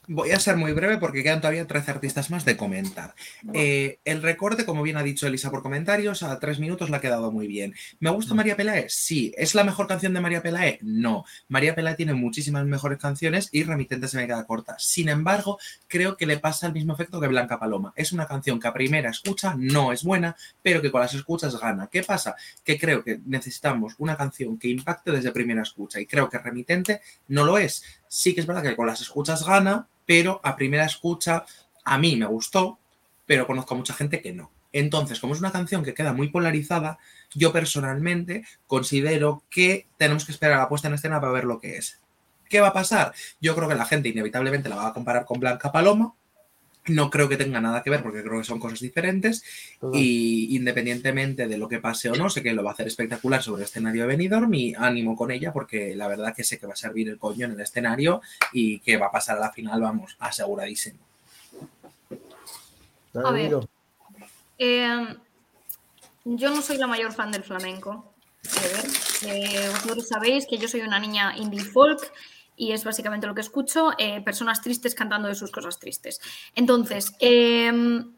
Voy 0.08 0.32
a 0.32 0.40
ser 0.40 0.58
muy 0.58 0.74
breve 0.74 0.98
porque 0.98 1.22
quedan 1.22 1.42
todavía 1.42 1.68
13 1.68 1.92
artistas 1.92 2.32
más 2.32 2.44
de 2.44 2.58
comentar. 2.58 3.14
Eh, 3.54 4.00
el 4.04 4.24
recorte, 4.24 4.66
como 4.66 4.82
bien 4.82 4.98
ha 4.98 5.04
dicho 5.04 5.28
Elisa 5.28 5.52
por 5.52 5.62
comentarios, 5.62 6.24
a 6.24 6.40
tres 6.40 6.60
minutos 6.60 6.90
le 6.90 6.96
ha 6.96 7.02
quedado 7.02 7.32
muy 7.32 7.46
bien. 7.46 7.76
¿Me 8.00 8.10
gusta 8.10 8.34
María 8.34 8.58
Pelae? 8.58 8.88
Sí. 8.90 9.32
¿Es 9.38 9.54
la 9.54 9.64
mejor 9.64 9.86
canción 9.86 10.16
de 10.16 10.20
María 10.20 10.42
Pelae? 10.42 10.80
No. 10.82 11.24
María 11.50 11.76
Pelae 11.76 11.96
tiene 11.96 12.16
muchísimas 12.16 12.66
mejores 12.66 12.98
canciones 12.98 13.50
y 13.52 13.62
Remitente 13.64 14.08
se 14.08 14.18
me 14.18 14.26
queda 14.26 14.44
corta. 14.48 14.76
Sin 14.80 15.08
embargo, 15.08 15.60
creo 15.88 16.18
que 16.18 16.26
le 16.26 16.40
pasa 16.40 16.66
el 16.66 16.74
mismo 16.74 16.94
efecto 16.94 17.22
que 17.22 17.28
Blanca 17.28 17.60
Paloma. 17.60 17.94
Es 17.96 18.12
una 18.12 18.26
canción 18.26 18.60
que 18.60 18.68
a 18.68 18.74
primera 18.74 19.12
escucha 19.12 19.54
no 19.56 19.92
es 19.92 20.04
buena, 20.04 20.36
pero 20.64 20.82
que 20.82 20.90
con 20.90 21.02
las 21.02 21.14
escuchas 21.14 21.60
gana. 21.60 21.90
¿Qué 21.92 22.02
pasa? 22.02 22.36
Que 22.64 22.80
creo 22.80 23.04
que 23.04 23.22
necesitamos 23.28 23.94
una 24.00 24.18
canción 24.18 24.58
que 24.58 24.68
impacte 24.68 25.12
desde 25.12 25.32
primera 25.32 25.62
escucha 25.62 26.00
y 26.00 26.08
creo 26.08 26.28
que 26.28 26.40
Remitente 26.40 27.02
no 27.28 27.46
lo 27.46 27.60
es. 27.60 27.84
Sí 28.14 28.36
que 28.36 28.42
es 28.42 28.46
verdad 28.46 28.62
que 28.62 28.76
con 28.76 28.88
las 28.88 29.00
escuchas 29.00 29.46
gana, 29.46 29.88
pero 30.06 30.42
a 30.44 30.58
primera 30.58 30.84
escucha 30.84 31.46
a 31.86 31.98
mí 31.98 32.18
me 32.18 32.26
gustó, 32.26 32.78
pero 33.26 33.48
conozco 33.48 33.74
a 33.74 33.78
mucha 33.78 33.94
gente 33.94 34.22
que 34.22 34.34
no. 34.34 34.52
Entonces, 34.74 35.18
como 35.22 35.34
es 35.34 35.40
una 35.40 35.54
canción 35.54 35.82
que 35.82 35.94
queda 35.94 36.12
muy 36.12 36.28
polarizada, 36.28 37.00
yo 37.34 37.54
personalmente 37.54 38.44
considero 38.68 39.44
que 39.50 39.88
tenemos 39.96 40.26
que 40.26 40.34
esperar 40.34 40.58
a 40.58 40.64
la 40.64 40.68
puesta 40.68 40.90
en 40.90 40.96
escena 40.96 41.22
para 41.22 41.32
ver 41.32 41.46
lo 41.46 41.62
que 41.62 41.78
es. 41.78 42.02
¿Qué 42.50 42.60
va 42.60 42.68
a 42.68 42.74
pasar? 42.74 43.14
Yo 43.40 43.56
creo 43.56 43.70
que 43.70 43.76
la 43.76 43.86
gente 43.86 44.10
inevitablemente 44.10 44.68
la 44.68 44.76
va 44.76 44.88
a 44.88 44.94
comparar 44.94 45.24
con 45.24 45.40
Blanca 45.40 45.72
Paloma, 45.72 46.14
no 46.88 47.10
creo 47.10 47.30
que 47.30 47.38
tenga 47.38 47.62
nada 47.62 47.84
que 47.84 47.90
ver 47.90 48.02
porque 48.02 48.24
creo 48.24 48.40
que 48.40 48.44
son 48.44 48.60
cosas 48.60 48.80
diferentes 48.80 49.44
y 49.94 50.56
independientemente 50.56 51.48
de 51.48 51.58
lo 51.58 51.68
que 51.68 51.80
pase 51.80 52.10
o 52.10 52.16
no, 52.16 52.30
sé 52.30 52.42
que 52.42 52.54
lo 52.54 52.64
va 52.64 52.72
a 52.72 52.74
hacer 52.74 52.88
espectacular 52.88 53.44
sobre 53.44 53.62
el 53.62 53.68
escenario 53.68 54.02
de 54.02 54.08
Benidorm 54.08 54.50
mi 54.50 54.74
ánimo 54.76 55.16
con 55.16 55.32
ella 55.32 55.54
porque 55.54 55.96
la 55.96 56.08
verdad 56.08 56.36
que 56.36 56.44
sé 56.44 56.60
que 56.60 56.68
va 56.68 56.74
a 56.74 56.78
servir 56.78 57.10
el 57.10 57.20
coño 57.20 57.46
en 57.46 57.54
el 57.54 57.62
escenario 57.62 58.22
y 58.52 58.80
que 58.80 58.98
va 58.98 59.08
a 59.08 59.12
pasar 59.12 59.38
a 59.38 59.42
la 59.42 59.52
final, 59.52 59.82
vamos, 59.82 60.16
aseguradísimo. 60.20 61.00
A 63.14 63.32
ver, 63.32 63.54
em, 64.58 65.18
yo 66.24 66.50
no 66.50 66.62
soy 66.62 66.78
la 66.78 66.88
mayor 66.88 67.12
fan 67.14 67.32
del 67.32 67.44
flamenco. 67.44 68.14
Eh, 69.24 69.70
vosotros 69.72 70.08
sabéis 70.08 70.48
que 70.48 70.58
yo 70.58 70.68
soy 70.68 70.82
una 70.82 71.00
niña 71.00 71.36
indie 71.38 71.64
folk 71.64 72.12
y 72.56 72.72
es 72.74 72.84
básicamente 72.84 73.28
lo 73.28 73.36
que 73.36 73.42
escucho, 73.42 73.92
eh, 73.98 74.22
personas 74.22 74.62
tristes 74.62 74.96
cantando 74.96 75.28
de 75.28 75.36
sus 75.36 75.52
cosas 75.52 75.80
tristes. 75.80 76.22
Entonces, 76.56 77.16
em, 77.20 78.14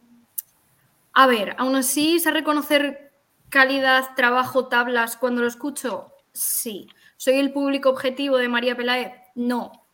a 1.14 1.28
ver, 1.28 1.56
aún 1.58 1.76
así, 1.76 2.20
¿se 2.20 2.32
reconocer 2.32 3.14
calidad, 3.50 4.16
trabajo, 4.16 4.68
tablas 4.68 5.16
cuando 5.18 5.42
lo 5.42 5.48
escucho? 5.48 6.12
Sí. 6.34 6.88
¿Soy 7.18 7.36
el 7.36 7.54
público 7.54 7.90
objetivo 7.90 8.38
de 8.38 8.50
María 8.50 8.76
Pelae? 8.76 9.24
No, 9.36 9.86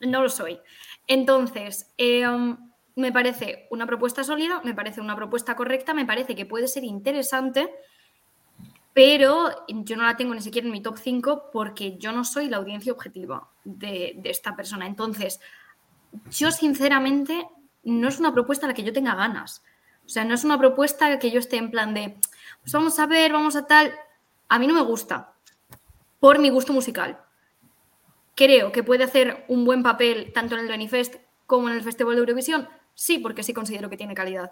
no 0.00 0.22
lo 0.22 0.28
soy. 0.28 0.60
Entonces, 1.06 1.92
em, 1.96 2.56
me 2.94 3.12
parece 3.12 3.66
una 3.70 3.86
propuesta 3.86 4.22
sólida, 4.22 4.60
me 4.64 4.74
parece 4.74 5.00
una 5.00 5.16
propuesta 5.16 5.56
correcta, 5.56 5.94
me 5.94 6.06
parece 6.06 6.36
que 6.36 6.46
puede 6.46 6.68
ser 6.68 6.84
interesante 6.84 7.68
pero 8.92 9.50
yo 9.68 9.96
no 9.96 10.02
la 10.02 10.16
tengo 10.16 10.34
ni 10.34 10.40
siquiera 10.40 10.66
en 10.66 10.72
mi 10.72 10.82
top 10.82 10.98
5 10.98 11.50
porque 11.52 11.96
yo 11.98 12.12
no 12.12 12.24
soy 12.24 12.48
la 12.48 12.56
audiencia 12.56 12.92
objetiva 12.92 13.48
de, 13.64 14.20
esta 14.24 14.56
persona. 14.56 14.86
Entonces, 14.86 15.40
yo 16.30 16.50
sinceramente 16.50 17.48
no 17.84 18.08
es 18.08 18.18
una 18.18 18.32
propuesta 18.32 18.66
a 18.66 18.68
la 18.68 18.74
que 18.74 18.82
yo 18.82 18.92
tenga 18.92 19.14
ganas. 19.14 19.62
O 20.04 20.08
sea, 20.08 20.24
no 20.24 20.34
es 20.34 20.44
una 20.44 20.58
propuesta 20.58 21.18
que 21.20 21.30
yo 21.30 21.38
esté 21.38 21.56
en 21.56 21.70
plan 21.70 21.94
de, 21.94 22.16
pues 22.62 22.72
vamos 22.72 22.98
a 22.98 23.06
ver, 23.06 23.32
vamos 23.32 23.54
a 23.54 23.66
tal. 23.66 23.94
A 24.48 24.58
mí 24.58 24.66
no 24.66 24.74
me 24.74 24.82
gusta, 24.82 25.34
por 26.18 26.40
mi 26.40 26.50
gusto 26.50 26.72
musical. 26.72 27.20
Creo 28.34 28.72
que 28.72 28.82
puede 28.82 29.04
hacer 29.04 29.44
un 29.48 29.64
buen 29.64 29.84
papel 29.84 30.32
tanto 30.32 30.56
en 30.56 30.62
el 30.62 30.68
Benifest 30.68 31.16
como 31.46 31.68
en 31.68 31.76
el 31.76 31.82
Festival 31.82 32.16
de 32.16 32.20
Eurovisión. 32.20 32.68
Sí, 32.94 33.18
porque 33.18 33.44
sí 33.44 33.54
considero 33.54 33.88
que 33.88 33.96
tiene 33.96 34.14
calidad. 34.14 34.50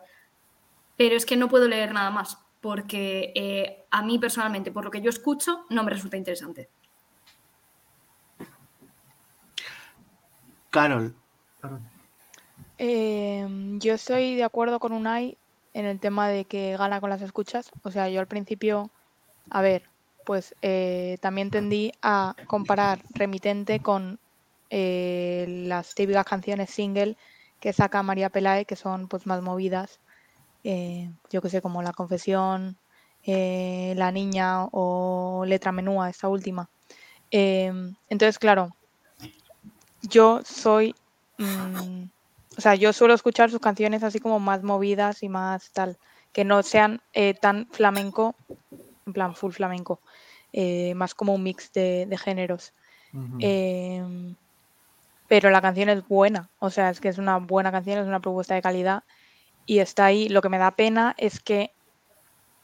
Pero 0.97 1.17
es 1.17 1.27
que 1.27 1.37
no 1.37 1.49
puedo 1.49 1.67
leer 1.67 1.93
nada 1.93 2.11
más 2.11 2.39
porque 2.61 3.33
eh, 3.35 3.85
a 3.91 4.03
mí 4.03 4.19
personalmente, 4.19 4.71
por 4.71 4.85
lo 4.85 4.91
que 4.91 5.01
yo 5.01 5.11
escucho, 5.11 5.65
no 5.71 5.83
me 5.85 5.91
resulta 5.91 6.17
interesante. 6.17 6.69
Carol. 10.71 11.15
Em, 12.77 13.81
yo 13.81 13.95
estoy 13.95 14.37
de 14.37 14.45
acuerdo 14.45 14.79
con 14.79 14.93
Unai 14.93 15.37
en 15.75 15.87
el 15.87 15.99
tema 15.99 16.29
de 16.29 16.45
que 16.45 16.77
gana 16.77 17.01
con 17.01 17.11
las 17.11 17.23
escuchas. 17.23 17.71
O 17.83 17.91
sea, 17.91 18.09
yo 18.09 18.21
al 18.21 18.27
principio, 18.27 18.91
a 19.51 19.63
ver, 19.63 19.85
pues 20.25 20.55
eh, 20.63 21.19
también 21.21 21.51
tendí 21.51 21.93
a 22.03 22.35
comparar 22.47 23.01
Remitente 23.15 23.81
con 23.81 24.19
eh, 24.71 25.47
las 25.67 25.95
típicas 25.95 26.27
canciones 26.27 26.71
single 26.71 27.17
que 27.61 27.73
saca 27.73 28.03
María 28.03 28.29
Pelae, 28.29 28.67
que 28.67 28.77
son 28.77 29.09
pues 29.09 29.27
más 29.27 29.43
movidas 29.43 29.99
eh, 30.71 31.11
yo 31.31 31.41
que 31.41 31.49
sé, 31.49 31.63
como 31.63 31.81
La 31.81 31.95
Confesión, 31.95 32.77
eh, 33.25 33.95
La 33.97 34.13
Niña 34.13 34.65
o 34.65 35.45
Letra 35.47 35.73
Menúa, 35.73 36.11
esta 36.11 36.29
última. 36.29 36.69
Em, 37.31 37.95
entonces, 38.11 38.39
claro, 38.39 38.77
yo 40.03 40.43
soy, 40.45 40.95
mm, 41.39 42.03
o 42.59 42.61
sea, 42.61 42.75
yo 42.75 42.93
suelo 42.93 43.15
escuchar 43.15 43.51
sus 43.51 43.61
canciones 43.61 44.03
así 44.03 44.21
como 44.21 44.41
más 44.41 44.63
movidas 44.63 45.23
y 45.23 45.31
más 45.31 45.71
tal, 45.73 45.97
que 46.35 46.45
no 46.45 46.63
sean 46.63 47.01
eh, 47.15 47.33
tan 47.33 47.67
flamenco, 47.71 48.35
en 49.07 49.15
plan 49.15 49.35
full 49.35 49.53
flamenco, 49.53 50.01
más 50.95 51.15
como 51.15 51.35
un 51.35 51.45
mix 51.45 51.73
de, 51.73 52.15
géneros. 52.23 52.75
Em, 53.41 54.35
pero 55.29 55.49
la 55.49 55.63
canción 55.63 55.89
es 55.89 56.07
buena, 56.07 56.51
o 56.59 56.69
sea, 56.69 56.91
es 56.91 57.01
que 57.01 57.09
es 57.09 57.17
una 57.17 57.39
buena 57.39 57.73
canción, 57.73 57.99
es 58.01 58.07
una 58.07 58.21
propuesta 58.21 58.55
de 58.55 58.61
calidad 58.61 59.03
y 59.69 59.81
está 59.81 60.07
ahí. 60.07 60.29
Lo 60.29 60.41
que 60.41 60.49
me 60.49 60.59
da 60.59 60.73
pena 60.73 61.15
es 61.19 61.41
que 61.41 61.73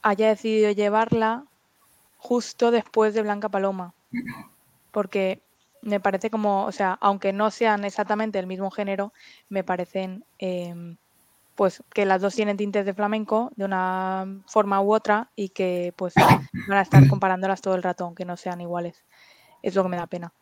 haya 0.01 0.27
decidido 0.27 0.71
llevarla 0.71 1.45
justo 2.17 2.71
después 2.71 3.13
de 3.13 3.21
Blanca 3.21 3.47
Paloma. 3.47 3.93
Porque 4.91 5.43
me 5.83 5.99
parece 5.99 6.31
como, 6.31 6.65
o 6.65 6.71
sea, 6.71 6.97
aunque 6.99 7.31
no 7.31 7.51
sean 7.51 7.85
exactamente 7.85 8.39
el 8.39 8.47
mismo 8.47 8.71
género, 8.71 9.13
me 9.49 9.63
parecen 9.63 10.25
em, 10.39 10.97
pues 11.53 11.83
que 11.93 12.05
las 12.05 12.21
dos 12.21 12.33
tienen 12.33 12.57
tintes 12.57 12.87
de 12.87 12.93
flamenco 12.95 13.51
de 13.55 13.65
una 13.65 14.25
forma 14.47 14.81
u 14.81 14.91
otra 14.91 15.29
y 15.35 15.49
que 15.49 15.93
pues 15.95 16.15
van 16.15 16.77
a 16.77 16.81
estar 16.81 17.07
comparándolas 17.07 17.61
todo 17.61 17.75
el 17.75 17.83
rato, 17.83 18.05
aunque 18.05 18.25
no 18.25 18.35
sean 18.35 18.61
iguales. 18.61 19.05
Es 19.61 19.75
lo 19.75 19.83
que 19.83 19.89
me 19.89 19.97
da 19.97 20.07
pena. 20.07 20.33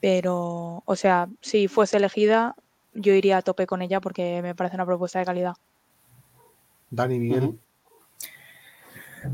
Pero, 0.00 0.84
o 0.84 0.96
sea, 0.96 1.28
si 1.40 1.66
fuese 1.66 1.96
elegida, 1.96 2.54
yo 2.92 3.12
iría 3.14 3.38
a 3.38 3.42
tope 3.42 3.66
con 3.66 3.82
ella 3.82 4.00
porque 4.00 4.42
me 4.42 4.54
parece 4.54 4.76
una 4.76 4.86
propuesta 4.86 5.18
de 5.18 5.24
calidad. 5.24 5.54
Dani 6.94 7.18
Miguel. 7.18 7.58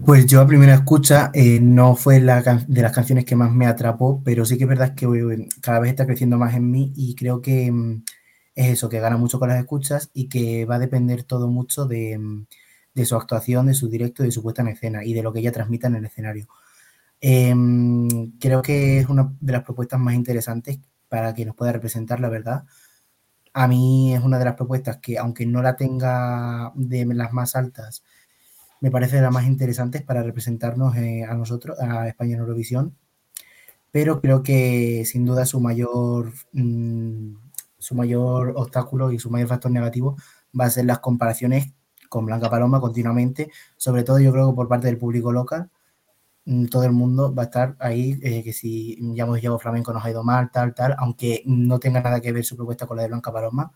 Pues 0.05 0.27
yo 0.27 0.41
a 0.41 0.47
primera 0.47 0.75
escucha 0.75 1.31
eh, 1.35 1.59
no 1.61 1.97
fue 1.97 2.21
la 2.21 2.43
de 2.43 2.83
las 2.83 2.93
canciones 2.93 3.25
que 3.25 3.35
más 3.35 3.53
me 3.53 3.67
atrapó, 3.67 4.23
pero 4.25 4.45
sí 4.45 4.57
que 4.57 4.65
es 4.65 4.69
verdad 4.69 4.95
que 4.95 5.07
eh, 5.07 5.49
cada 5.61 5.81
vez 5.81 5.91
está 5.91 6.07
creciendo 6.07 6.39
más 6.39 6.55
en 6.55 6.71
mí 6.71 6.93
y 6.97 7.15
creo 7.17 7.43
que 7.43 7.71
mm, 7.73 8.05
es 8.55 8.69
eso, 8.69 8.89
que 8.89 9.01
gana 9.01 9.17
mucho 9.17 9.39
con 9.41 9.49
las 9.49 9.59
escuchas 9.59 10.11
y 10.15 10.29
que 10.29 10.65
va 10.65 10.77
a 10.77 10.79
depender 10.79 11.25
todo 11.25 11.49
mucho 11.49 11.87
de, 11.87 12.19
mm, 12.19 12.47
de 12.95 13.05
su 13.05 13.17
actuación, 13.17 13.67
de 13.67 13.75
su 13.75 13.89
directo, 13.89 14.23
de 14.23 14.31
su 14.31 14.43
puesta 14.43 14.63
en 14.63 14.69
escena 14.69 15.05
y 15.05 15.13
de 15.13 15.23
lo 15.23 15.33
que 15.33 15.41
ella 15.41 15.53
transmita 15.53 15.89
en 15.89 15.97
el 15.97 16.05
escenario. 16.07 16.47
Em, 17.21 18.33
creo 18.39 18.63
que 18.63 18.99
es 19.01 19.09
una 19.09 19.33
de 19.41 19.53
las 19.53 19.63
propuestas 19.65 20.01
más 20.01 20.15
interesantes 20.15 20.79
para 21.09 21.35
que 21.35 21.45
nos 21.45 21.57
pueda 21.57 21.73
representar, 21.73 22.21
la 22.21 22.29
verdad. 22.29 22.65
A 23.53 23.67
mí 23.69 24.15
es 24.15 24.23
una 24.23 24.39
de 24.39 24.45
las 24.45 24.55
propuestas 24.55 24.99
que, 24.99 25.19
aunque 25.19 25.47
no 25.47 25.63
la 25.63 25.77
tenga 25.77 26.73
de 26.75 27.05
las 27.07 27.33
más 27.33 27.57
altas, 27.57 28.05
me 28.81 28.91
parece 28.91 29.17
de 29.17 29.23
las 29.23 29.33
más 29.33 29.47
interesantes 29.47 30.03
para 30.03 30.23
representarnos 30.23 30.97
eh, 30.97 31.25
a 31.25 31.35
nosotros, 31.35 31.79
a 31.81 32.09
España 32.09 32.35
en 32.35 32.41
Eurovisión. 32.41 32.97
Pero 33.91 34.21
creo 34.21 34.43
que 34.43 35.05
sin 35.07 35.25
duda 35.25 35.47
su 35.47 35.61
mayor, 35.61 36.33
mm, 36.53 37.35
su 37.79 37.95
mayor 37.95 38.55
obstáculo 38.57 39.13
y 39.13 39.19
su 39.19 39.31
mayor 39.31 39.49
factor 39.49 39.71
negativo 39.73 40.17
va 40.59 40.67
a 40.67 40.71
ser 40.71 40.85
las 40.87 41.01
comparaciones 41.01 41.73
con 42.09 42.27
Blanca 42.27 42.51
Paloma 42.51 42.81
continuamente, 42.81 43.51
sobre 43.77 44.05
todo 44.05 44.19
yo 44.21 44.33
creo 44.33 44.51
que 44.51 44.57
por 44.57 44.69
parte 44.69 44.87
del 44.89 44.99
público 44.99 45.33
local, 45.33 45.71
todo 46.71 46.85
el 46.85 46.93
mundo 46.93 47.35
va 47.35 47.43
a 47.43 47.47
estar 47.47 47.77
ahí, 47.79 48.19
eh, 48.23 48.43
que 48.43 48.53
si 48.53 48.99
ya 49.15 49.25
hemos 49.25 49.41
llevado 49.41 49.59
flamenco 49.59 49.93
nos 49.93 50.05
ha 50.05 50.11
ido 50.11 50.25
mal, 50.25 50.51
tal, 50.51 50.75
tal, 50.75 50.95
aunque 50.99 51.43
no 51.47 51.79
tenga 51.79 52.01
nada 52.01 52.21
que 52.21 52.33
ver 52.33 52.45
su 52.45 52.57
propuesta 52.57 52.87
con 52.87 52.97
la 52.97 53.03
de 53.05 53.09
Blanca 53.09 53.33
Paloma, 53.33 53.73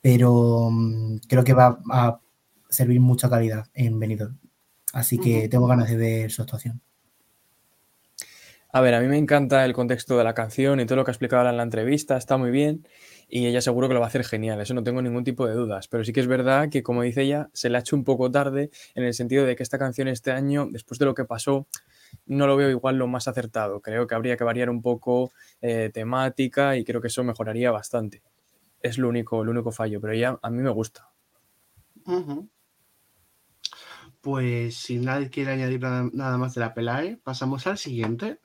pero 0.00 0.68
mm, 0.70 1.18
creo 1.28 1.44
que 1.44 1.54
va 1.54 1.78
a 1.90 2.20
servir 2.68 3.00
mucha 3.00 3.30
calidad 3.30 3.66
en 3.74 3.98
Benidorm. 3.98 4.38
Así 4.92 5.18
que 5.18 5.48
tengo 5.48 5.66
ganas 5.66 5.88
de 5.88 5.96
ver 5.96 6.30
su 6.30 6.42
actuación. 6.42 6.80
A 8.72 8.80
ver, 8.80 8.94
a 8.94 9.00
mí 9.00 9.06
me 9.08 9.18
encanta 9.18 9.64
el 9.64 9.72
contexto 9.72 10.18
de 10.18 10.24
la 10.24 10.34
canción 10.34 10.80
y 10.80 10.86
todo 10.86 10.96
lo 10.96 11.04
que 11.04 11.10
ha 11.10 11.14
explicado 11.14 11.40
ahora 11.40 11.50
en 11.50 11.56
la 11.56 11.62
entrevista, 11.62 12.16
está 12.16 12.36
muy 12.36 12.50
bien 12.50 12.86
y 13.28 13.46
ella 13.46 13.60
seguro 13.60 13.88
que 13.88 13.94
lo 13.94 14.00
va 14.00 14.06
a 14.06 14.08
hacer 14.08 14.24
genial, 14.24 14.60
eso 14.60 14.74
no 14.74 14.82
tengo 14.82 15.02
ningún 15.02 15.24
tipo 15.24 15.46
de 15.46 15.54
dudas, 15.54 15.88
pero 15.88 16.04
sí 16.04 16.12
que 16.12 16.20
es 16.20 16.26
verdad 16.26 16.68
que, 16.68 16.82
como 16.82 17.02
dice 17.02 17.22
ella, 17.22 17.50
se 17.52 17.68
le 17.68 17.76
ha 17.76 17.80
hecho 17.80 17.96
un 17.96 18.04
poco 18.04 18.30
tarde 18.30 18.70
en 18.94 19.04
el 19.04 19.14
sentido 19.14 19.44
de 19.44 19.56
que 19.56 19.62
esta 19.62 19.78
canción 19.78 20.08
este 20.08 20.30
año, 20.30 20.68
después 20.70 20.98
de 20.98 21.06
lo 21.06 21.14
que 21.14 21.24
pasó, 21.24 21.66
no 22.26 22.46
lo 22.46 22.56
veo 22.56 22.70
igual 22.70 22.98
lo 22.98 23.08
más 23.08 23.26
acertado, 23.26 23.80
creo 23.80 24.06
que 24.06 24.14
habría 24.14 24.36
que 24.36 24.44
variar 24.44 24.70
un 24.70 24.80
poco 24.80 25.32
eh, 25.60 25.90
temática 25.92 26.76
y 26.76 26.84
creo 26.84 27.00
que 27.00 27.08
eso 27.08 27.24
mejoraría 27.24 27.70
bastante. 27.70 28.22
Es 28.80 28.98
lo 28.98 29.08
único, 29.08 29.42
el 29.42 29.48
único 29.48 29.72
fallo, 29.72 30.00
pero 30.00 30.12
ella 30.12 30.38
a 30.40 30.50
mí 30.50 30.62
me 30.62 30.70
gusta. 30.70 31.08
Pues 34.20 34.76
si 34.76 34.98
nadie 34.98 35.30
quiere 35.30 35.52
añadir 35.52 35.80
nada, 35.80 36.08
nada 36.12 36.38
más 36.38 36.54
de 36.54 36.60
la 36.60 36.74
Pelae, 36.74 37.16
pasamos 37.16 37.66
al 37.66 37.78
siguiente, 37.78 38.38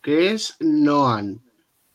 que 0.00 0.32
es 0.32 0.56
Noan. 0.60 1.45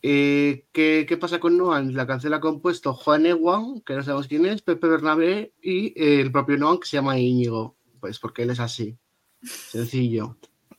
Eh, 0.04 0.66
¿qué, 0.72 1.06
qué 1.08 1.18
pasa 1.18 1.40
con 1.40 1.58
Noan? 1.58 1.94
La 1.96 2.08
canción 2.08 2.32
la 2.32 2.38
ha 2.38 2.42
compuesto 2.42 2.94
Juan 2.94 3.26
Ewan, 3.26 3.82
que 3.82 3.94
no 3.94 4.04
sabemos 4.04 4.28
quién 4.28 4.46
es, 4.46 4.62
Pepe 4.62 4.88
Bernabé 4.88 5.54
y 5.62 5.88
eh, 5.90 6.22
el 6.22 6.32
propio 6.32 6.58
Noan, 6.58 6.80
que 6.80 6.88
se 6.88 6.98
llama 6.98 7.20
Íñigo, 7.20 7.76
pues 8.00 8.20
porque 8.20 8.44
él 8.44 8.50
es 8.50 8.60
así. 8.60 8.98
Sencillo. 9.42 10.38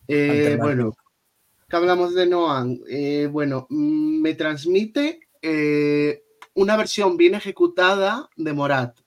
Eh, 0.08 0.56
bueno, 0.60 0.94
¿qué 1.68 1.76
hablamos 1.76 2.14
de 2.14 2.26
Noan? 2.26 2.80
Eh, 2.88 3.28
bueno, 3.30 3.66
mm, 3.70 4.20
me 4.20 4.34
transmite 4.34 5.20
eh, 5.40 6.24
una 6.54 6.76
versión 6.76 7.16
bien 7.16 7.34
ejecutada 7.34 8.28
de 8.36 8.52
Morat. 8.52 8.98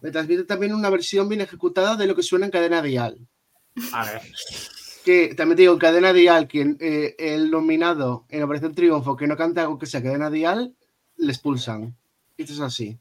Me 0.00 0.10
transmite 0.10 0.44
también 0.44 0.74
una 0.74 0.90
versión 0.90 1.28
bien 1.28 1.40
ejecutada 1.40 1.96
de 1.96 2.06
lo 2.06 2.14
que 2.14 2.22
suena 2.22 2.46
en 2.46 2.52
cadena 2.52 2.82
dial. 2.82 3.26
A 3.92 4.04
ver. 4.04 4.22
Que 5.06 5.36
también 5.36 5.54
te 5.54 5.62
digo, 5.62 5.72
en 5.72 5.78
cadena 5.78 6.12
dial, 6.12 6.48
quien 6.48 6.78
eh, 6.80 7.14
el 7.20 7.48
nominado 7.48 8.26
en 8.28 8.42
Operación 8.42 8.74
Triunfo 8.74 9.14
que 9.16 9.28
no 9.28 9.36
canta 9.36 9.60
algo 9.60 9.78
que 9.78 9.86
sea 9.86 10.02
cadena 10.02 10.30
dial, 10.30 10.74
le 11.16 11.30
expulsan. 11.30 11.96
Esto 12.36 12.54
es 12.54 12.58
así. 12.58 12.98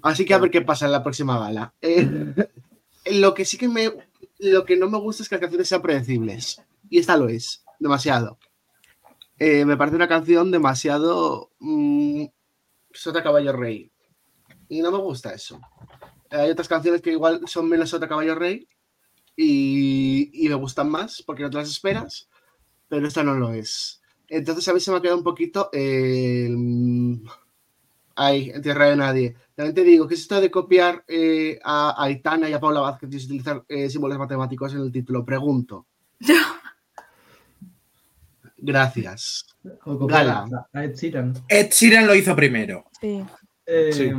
Así 0.00 0.24
que 0.24 0.32
a 0.32 0.38
ver 0.38 0.50
qué 0.50 0.62
pasa 0.62 0.86
en 0.86 0.92
la 0.92 1.02
próxima 1.02 1.38
gala. 1.38 1.74
Eh, 1.82 2.08
lo 3.20 3.34
que 3.34 3.44
sí 3.44 3.58
que 3.58 3.68
me. 3.68 3.92
Lo 4.38 4.64
que 4.64 4.78
no 4.78 4.88
me 4.88 4.98
gusta 4.98 5.22
es 5.22 5.28
que 5.28 5.34
las 5.34 5.42
canciones 5.42 5.68
sean 5.68 5.82
predecibles. 5.82 6.62
Y 6.88 6.98
esta 6.98 7.18
lo 7.18 7.28
es. 7.28 7.62
Demasiado. 7.78 8.38
Eh, 9.38 9.66
me 9.66 9.76
parece 9.76 9.96
una 9.96 10.08
canción 10.08 10.50
demasiado. 10.50 11.50
mm, 11.58 12.24
Sota 12.94 13.22
Caballo 13.22 13.52
Rey. 13.52 13.92
Y 14.70 14.80
no 14.80 14.90
me 14.90 14.98
gusta 14.98 15.34
eso. 15.34 15.60
Hay 16.30 16.48
otras 16.48 16.66
canciones 16.66 17.02
que 17.02 17.10
igual 17.10 17.42
son 17.46 17.68
menos 17.68 17.90
Sota 17.90 18.08
Caballo 18.08 18.34
Rey 18.34 18.66
y, 19.36 20.30
y 20.46 20.48
me 20.48 20.54
gustan 20.54 20.90
más 20.90 21.22
porque 21.26 21.42
no 21.42 21.50
te 21.50 21.58
las 21.58 21.68
esperas, 21.68 22.28
pero 22.88 23.06
esta 23.06 23.22
no 23.22 23.34
lo 23.34 23.52
es. 23.52 24.00
Entonces 24.28 24.66
a 24.68 24.72
mí 24.74 24.80
se 24.80 24.90
me 24.90 24.96
ha 24.96 25.00
quedado 25.00 25.18
un 25.18 25.24
poquito 25.24 25.68
eh, 25.72 26.48
ahí, 28.16 28.50
en 28.50 28.62
tierra 28.62 28.86
de 28.86 28.96
nadie. 28.96 29.36
También 29.54 29.74
te 29.74 29.84
digo, 29.84 30.08
¿qué 30.08 30.14
es 30.14 30.20
esto 30.22 30.40
de 30.40 30.50
copiar 30.50 31.04
eh, 31.06 31.58
a, 31.62 31.90
a 31.90 32.04
Aitana 32.04 32.48
y 32.48 32.52
a 32.52 32.60
Paula 32.60 32.80
Vázquez 32.80 33.10
y 33.12 33.16
utilizar 33.24 33.62
eh, 33.68 33.88
símbolos 33.90 34.18
matemáticos 34.18 34.72
en 34.74 34.80
el 34.80 34.90
título? 34.92 35.24
Pregunto. 35.24 35.86
Gracias. 38.58 39.46
Gala. 39.84 40.46
a- 40.72 40.84
Ed 40.84 40.94
Sheeran. 40.96 41.34
Ed 41.48 41.70
Sheeran 41.70 42.06
lo 42.06 42.14
hizo 42.14 42.34
primero. 42.34 42.84
Sí. 43.00 43.24
Eh, 43.66 43.90
Sí. 43.92 44.10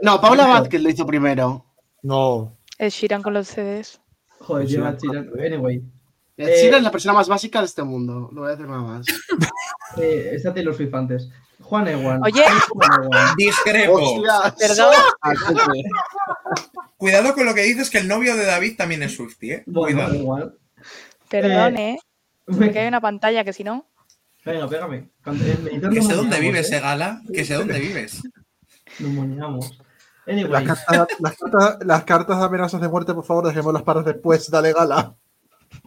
No, 0.00 0.20
Paula 0.20 0.46
Vázquez 0.46 0.80
lo 0.82 0.90
hizo 0.90 1.04
primero. 1.06 1.64
No. 2.02 2.56
El 2.78 2.90
Shiran 2.90 3.22
con 3.22 3.34
los 3.34 3.48
CDs. 3.48 4.00
Joder, 4.40 4.66
lleva 4.66 4.96
Sheeran. 5.00 5.24
Ed 5.24 5.30
Sheeran. 5.30 5.52
Anyway, 5.52 5.82
Ed 6.36 6.48
Eh, 6.48 6.56
Sheeran 6.62 6.78
es 6.78 6.84
la 6.84 6.90
persona 6.90 7.14
más 7.14 7.28
básica 7.28 7.60
de 7.60 7.66
este 7.66 7.82
mundo. 7.82 8.28
No 8.32 8.40
voy 8.42 8.48
a 8.48 8.52
decir 8.52 8.66
nada 8.68 8.82
más. 8.82 9.06
eh, 9.98 10.30
está 10.34 10.54
Taylor 10.54 10.74
Swift 10.74 10.94
antes. 10.94 11.28
Juan 11.60 11.88
Ewan. 11.88 12.22
Oye. 12.24 12.44
Juan 12.70 13.04
Ewan. 13.04 13.36
Discrepo. 13.36 14.22
Perdón. 14.58 14.94
Cuidado 16.96 17.34
con 17.34 17.46
lo 17.46 17.54
que 17.54 17.62
dices, 17.62 17.90
que 17.90 17.98
el 17.98 18.08
novio 18.08 18.36
de 18.36 18.44
David 18.44 18.76
también 18.76 19.02
es 19.02 19.14
Swifty, 19.14 19.52
¿eh? 19.52 19.62
Bueno, 19.66 19.98
Cuidado. 19.98 20.14
igual. 20.14 20.58
Perdón, 21.28 21.76
¿eh? 21.76 21.98
Venga, 22.46 22.64
Porque 22.64 22.78
hay 22.80 22.88
una 22.88 23.00
pantalla 23.00 23.44
que 23.44 23.52
si 23.52 23.64
no. 23.64 23.86
Venga, 24.44 24.68
pégame. 24.68 25.10
Que 25.92 26.02
sé 26.02 26.14
dónde 26.14 26.40
vives, 26.40 26.72
¿eh? 26.72 26.76
eh, 26.76 26.80
Gala. 26.80 27.20
Que 27.32 27.44
sé 27.44 27.54
dónde 27.54 27.78
vives. 27.78 28.22
Nos 28.98 29.10
moneamos. 29.10 29.78
Las 30.28 30.62
cartas, 30.64 31.08
las, 31.20 31.36
cartas, 31.36 31.78
las 31.86 32.04
cartas 32.04 32.38
de 32.38 32.44
amenazas 32.44 32.80
de 32.80 32.88
muerte, 32.88 33.14
por 33.14 33.24
favor, 33.24 33.46
dejémoslas 33.46 33.82
para 33.82 34.02
después. 34.02 34.50
Dale 34.50 34.72
gala. 34.72 35.16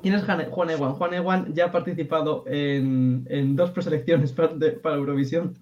¿quién 0.01 0.13
es 0.15 0.23
Juan 0.23 0.69
Ewan? 0.69 0.93
Juan 0.93 1.13
Ewan 1.13 1.53
ya 1.53 1.65
ha 1.65 1.71
participado 1.71 2.43
en, 2.47 3.25
en 3.29 3.55
dos 3.55 3.71
preselecciones 3.71 4.31
para, 4.31 4.53
de- 4.53 4.71
para 4.71 4.95
Eurovisión. 4.95 5.57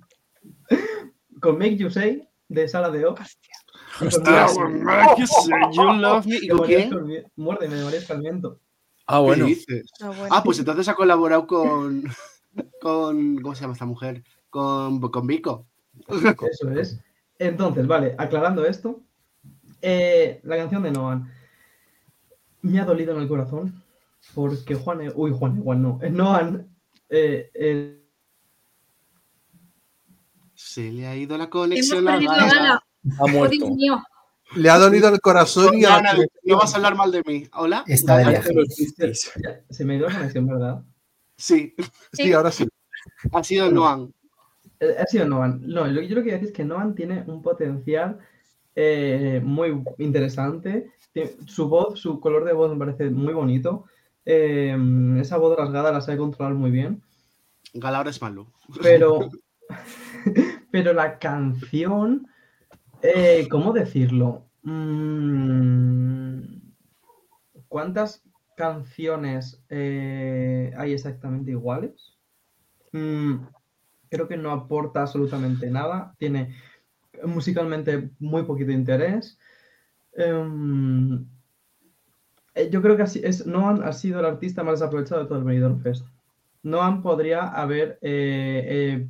Con 1.41 1.57
Make 1.57 1.77
You 1.77 1.89
Say, 1.89 2.27
de 2.47 2.67
Sala 2.67 2.89
de 2.89 3.05
O. 3.05 3.11
Hostia, 3.13 4.45
Muérdeme. 4.47 4.57
when 4.57 4.83
make 4.83 5.15
you 5.19 5.27
say 5.27 5.51
you 5.73 5.93
love 5.93 6.25
me. 6.25 6.37
¿Y 6.41 6.47
con 6.49 6.65
quién? 6.65 6.89
Muérdeme, 7.35 7.75
de 7.75 7.83
María 7.83 7.99
Escarmiento. 7.99 8.59
Ah, 9.07 9.17
¿Qué 9.19 9.23
bueno. 9.25 9.45
Ah, 10.01 10.07
bueno. 10.07 10.27
Ah, 10.31 10.43
pues 10.43 10.59
entonces 10.59 10.87
ha 10.87 10.93
colaborado 10.95 11.47
con. 11.47 12.03
con 12.81 13.41
¿Cómo 13.41 13.55
se 13.55 13.61
llama 13.61 13.73
esta 13.73 13.85
mujer? 13.85 14.23
Con, 14.49 14.99
con 15.01 15.27
Vico. 15.27 15.65
Eso 16.07 16.69
es. 16.71 16.99
Entonces, 17.39 17.87
vale, 17.87 18.15
aclarando 18.17 18.65
esto, 18.65 19.01
eh, 19.81 20.41
la 20.43 20.57
canción 20.57 20.83
de 20.83 20.91
Noan 20.91 21.31
me 22.61 22.79
ha 22.79 22.85
dolido 22.85 23.15
en 23.15 23.21
el 23.21 23.27
corazón 23.29 23.81
porque 24.35 24.75
Juan, 24.75 25.01
E- 25.01 25.11
uy, 25.15 25.31
Juan, 25.31 25.63
Juan 25.63 25.81
no, 25.81 25.99
eh, 26.01 26.09
Noan, 26.09 26.67
eh, 27.09 27.49
el- 27.53 27.95
Se 30.53 30.91
le 30.91 31.07
ha 31.07 31.15
ido 31.15 31.37
la 31.37 31.49
conexión 31.49 32.07
a 32.09 32.19
Gala. 32.19 32.73
Ha 33.17 33.23
Oh, 33.23 33.27
muerto. 33.29 33.55
Dios 33.55 33.71
mío. 33.71 34.03
Le 34.55 34.69
ha 34.69 34.77
dolido 34.77 35.07
el 35.07 35.21
corazón 35.21 35.77
y 35.77 35.85
a 35.85 36.01
no, 36.43 36.57
vas 36.57 36.73
a 36.73 36.77
hablar 36.77 36.95
mal 36.95 37.11
de 37.11 37.23
mí. 37.25 37.47
¿Hola? 37.53 37.83
Está 37.87 38.17
de 38.17 38.25
viaje. 38.29 38.53
se 39.69 39.85
me 39.85 39.95
dio 39.95 40.09
la 40.09 40.15
conexión, 40.15 40.47
¿verdad? 40.47 40.83
Sí, 41.37 41.73
Sí, 42.11 42.33
ahora 42.33 42.51
sí. 42.51 42.67
ha 43.31 43.43
sido 43.43 43.71
Noan. 43.71 44.13
Eh, 44.79 44.95
Ha 44.97 45.05
sido 45.05 45.25
Noan. 45.25 45.61
No, 45.65 45.87
lo 45.87 46.01
que 46.01 46.07
yo 46.07 46.15
lo 46.15 46.23
que 46.23 46.31
decir 46.31 46.47
es 46.47 46.53
que 46.53 46.63
Noan 46.65 46.95
tiene 46.95 47.23
un 47.27 47.41
potencial 47.41 48.19
eh, 48.75 49.41
muy 49.43 49.83
interesante. 49.97 50.91
Su 51.45 51.67
voz, 51.67 51.99
su 51.99 52.19
color 52.19 52.45
de 52.45 52.53
voz 52.53 52.71
me 52.71 52.77
parece 52.77 53.09
muy 53.09 53.33
bonito. 53.33 53.85
Eh, 54.25 54.77
esa 55.19 55.37
voz 55.37 55.57
rasgada 55.57 55.91
la 55.91 56.01
sabe 56.01 56.17
controlar 56.17 56.53
muy 56.53 56.71
bien. 56.71 57.01
Gala 57.73 57.97
ahora 57.97 58.09
es 58.09 58.21
malo. 58.21 58.47
Pero, 58.81 59.29
pero 60.71 60.93
la 60.93 61.19
canción, 61.19 62.27
eh, 63.01 63.47
¿cómo 63.49 63.73
decirlo? 63.73 64.45
Mm, 64.63 66.41
¿Cuántas 67.67 68.23
canciones 68.55 69.61
hay 69.69 70.93
exactamente 70.93 71.51
iguales? 71.51 72.17
Creo 74.09 74.27
que 74.27 74.37
no 74.37 74.51
aporta 74.51 75.01
absolutamente 75.01 75.69
nada. 75.69 76.15
Tiene 76.17 76.55
musicalmente 77.25 78.09
muy 78.19 78.43
poquito 78.43 78.71
interés. 78.71 79.37
Em, 80.13 81.25
eh, 82.55 82.69
yo 82.71 82.81
creo 82.81 82.97
que 82.97 83.03
es, 83.03 83.45
Noan 83.45 83.83
ha 83.83 83.93
sido 83.93 84.19
el 84.19 84.25
artista 84.25 84.63
más 84.63 84.79
desaprovechado 84.79 85.21
de 85.21 85.27
todo 85.27 85.39
el 85.39 85.45
Benidorm 85.45 85.79
Fest. 85.81 86.05
Noam 86.63 87.01
podría 87.01 87.47
haber 87.47 87.99
eh, 88.01 88.65
eh, 88.67 89.07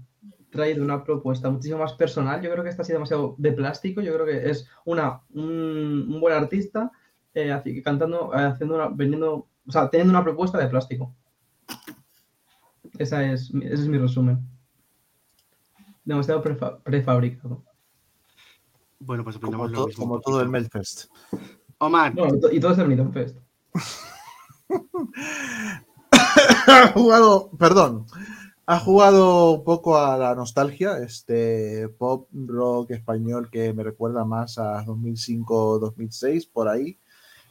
traído 0.49 0.83
una 0.83 1.03
propuesta 1.03 1.49
muchísimo 1.49 1.79
más 1.79 1.93
personal. 1.93 2.41
Yo 2.41 2.51
creo 2.51 2.63
que 2.63 2.69
esta 2.69 2.81
ha 2.81 2.85
sido 2.85 2.97
demasiado 2.97 3.35
de 3.37 3.51
plástico. 3.51 4.01
Yo 4.01 4.13
creo 4.13 4.25
que 4.25 4.49
es 4.49 4.67
una, 4.85 5.21
un, 5.33 6.19
buen 6.19 6.33
artista 6.33 6.91
eh, 7.33 7.81
cantando, 7.83 8.33
eh, 8.33 8.45
haciendo 8.45 8.91
vendiendo, 8.95 9.47
o 9.67 9.71
sea, 9.71 9.89
teniendo 9.89 10.11
una 10.11 10.23
propuesta 10.23 10.57
de 10.57 10.67
plástico. 10.67 11.13
Esa 12.97 13.31
es, 13.31 13.51
ese 13.53 13.73
es 13.73 13.87
mi 13.87 13.97
resumen. 13.97 14.39
Demasiado 16.09 16.41
prefa- 16.41 16.79
prefabricado. 16.81 17.63
Bueno, 18.99 19.23
pues 19.23 19.35
Como, 19.37 19.47
opinamos 19.49 19.71
lo 19.71 19.77
to- 19.81 19.87
mismo. 19.87 20.03
como 20.05 20.19
todo 20.21 20.41
el 20.41 20.49
Melfest. 20.49 21.05
Omar, 21.77 22.13
Bueno, 22.15 22.35
y 22.35 22.39
to- 22.39 22.51
y 22.51 22.59
todo 22.59 22.71
es 22.71 22.77
el 22.79 22.85
Benidorm 22.87 23.13
Fest. 23.13 23.37
ha 26.11 26.91
jugado, 26.93 27.51
perdón, 27.59 28.07
ha 28.65 28.79
jugado 28.79 29.51
un 29.51 29.63
poco 29.63 29.97
a 29.99 30.17
la 30.17 30.33
nostalgia, 30.33 30.97
este 30.97 31.89
pop 31.89 32.27
rock 32.33 32.89
español 32.91 33.49
que 33.51 33.71
me 33.73 33.83
recuerda 33.83 34.25
más 34.25 34.57
a 34.57 34.83
2005-2006, 34.85 36.49
por 36.51 36.67
ahí. 36.67 36.97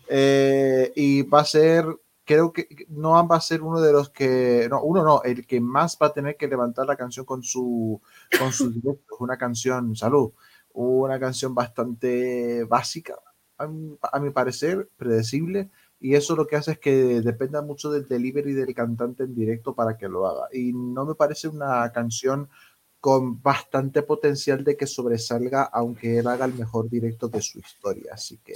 Eh, 0.08 0.92
y 0.96 1.22
va 1.22 1.40
a 1.42 1.44
ser, 1.44 1.86
creo 2.28 2.52
que 2.52 2.68
Noam 2.90 3.26
va 3.30 3.36
a 3.36 3.40
ser 3.40 3.62
uno 3.62 3.80
de 3.80 3.90
los 3.90 4.10
que, 4.10 4.66
no, 4.68 4.82
uno 4.82 5.02
no, 5.02 5.22
el 5.22 5.46
que 5.46 5.62
más 5.62 5.96
va 6.00 6.08
a 6.08 6.12
tener 6.12 6.36
que 6.36 6.46
levantar 6.46 6.84
la 6.84 6.94
canción 6.94 7.24
con 7.24 7.42
su, 7.42 8.02
con 8.38 8.52
sus 8.52 8.74
directos. 8.74 9.18
Una 9.18 9.38
canción, 9.38 9.96
salud, 9.96 10.32
una 10.74 11.18
canción 11.18 11.54
bastante 11.54 12.64
básica, 12.64 13.14
a 13.56 13.66
mi, 13.66 13.96
a 14.02 14.20
mi 14.20 14.28
parecer, 14.28 14.90
predecible, 14.98 15.70
y 16.00 16.16
eso 16.16 16.36
lo 16.36 16.46
que 16.46 16.56
hace 16.56 16.72
es 16.72 16.78
que 16.78 17.22
dependa 17.22 17.62
mucho 17.62 17.90
del 17.90 18.06
delivery 18.06 18.52
del 18.52 18.74
cantante 18.74 19.22
en 19.22 19.34
directo 19.34 19.74
para 19.74 19.96
que 19.96 20.06
lo 20.06 20.26
haga. 20.26 20.48
Y 20.52 20.74
no 20.74 21.06
me 21.06 21.14
parece 21.14 21.48
una 21.48 21.90
canción 21.92 22.50
con 23.00 23.40
bastante 23.40 24.02
potencial 24.02 24.64
de 24.64 24.76
que 24.76 24.86
sobresalga, 24.86 25.62
aunque 25.62 26.18
él 26.18 26.26
haga 26.26 26.44
el 26.44 26.52
mejor 26.52 26.90
directo 26.90 27.28
de 27.28 27.40
su 27.40 27.58
historia. 27.58 28.12
Así 28.12 28.36
que 28.44 28.52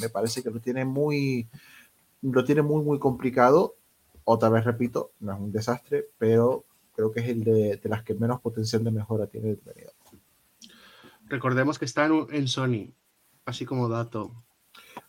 me 0.00 0.08
parece 0.10 0.44
que 0.44 0.50
lo 0.50 0.60
tiene 0.60 0.84
muy, 0.84 1.48
lo 2.22 2.44
tiene 2.44 2.62
muy, 2.62 2.82
muy 2.82 2.98
complicado. 2.98 3.76
Otra 4.24 4.48
vez 4.48 4.64
repito, 4.64 5.12
no 5.20 5.32
es 5.32 5.40
un 5.40 5.52
desastre, 5.52 6.08
pero 6.18 6.64
creo 6.94 7.10
que 7.10 7.20
es 7.20 7.28
el 7.28 7.44
de, 7.44 7.76
de 7.76 7.88
las 7.88 8.02
que 8.02 8.14
menos 8.14 8.40
potencial 8.40 8.84
de 8.84 8.90
mejora 8.90 9.26
tiene 9.26 9.50
el 9.50 9.60
Benidorm. 9.64 10.20
recordemos 11.26 11.78
que 11.78 11.84
está 11.86 12.06
en, 12.06 12.26
en 12.30 12.48
Sony, 12.48 12.92
así 13.46 13.64
como 13.64 13.88
dato. 13.88 14.32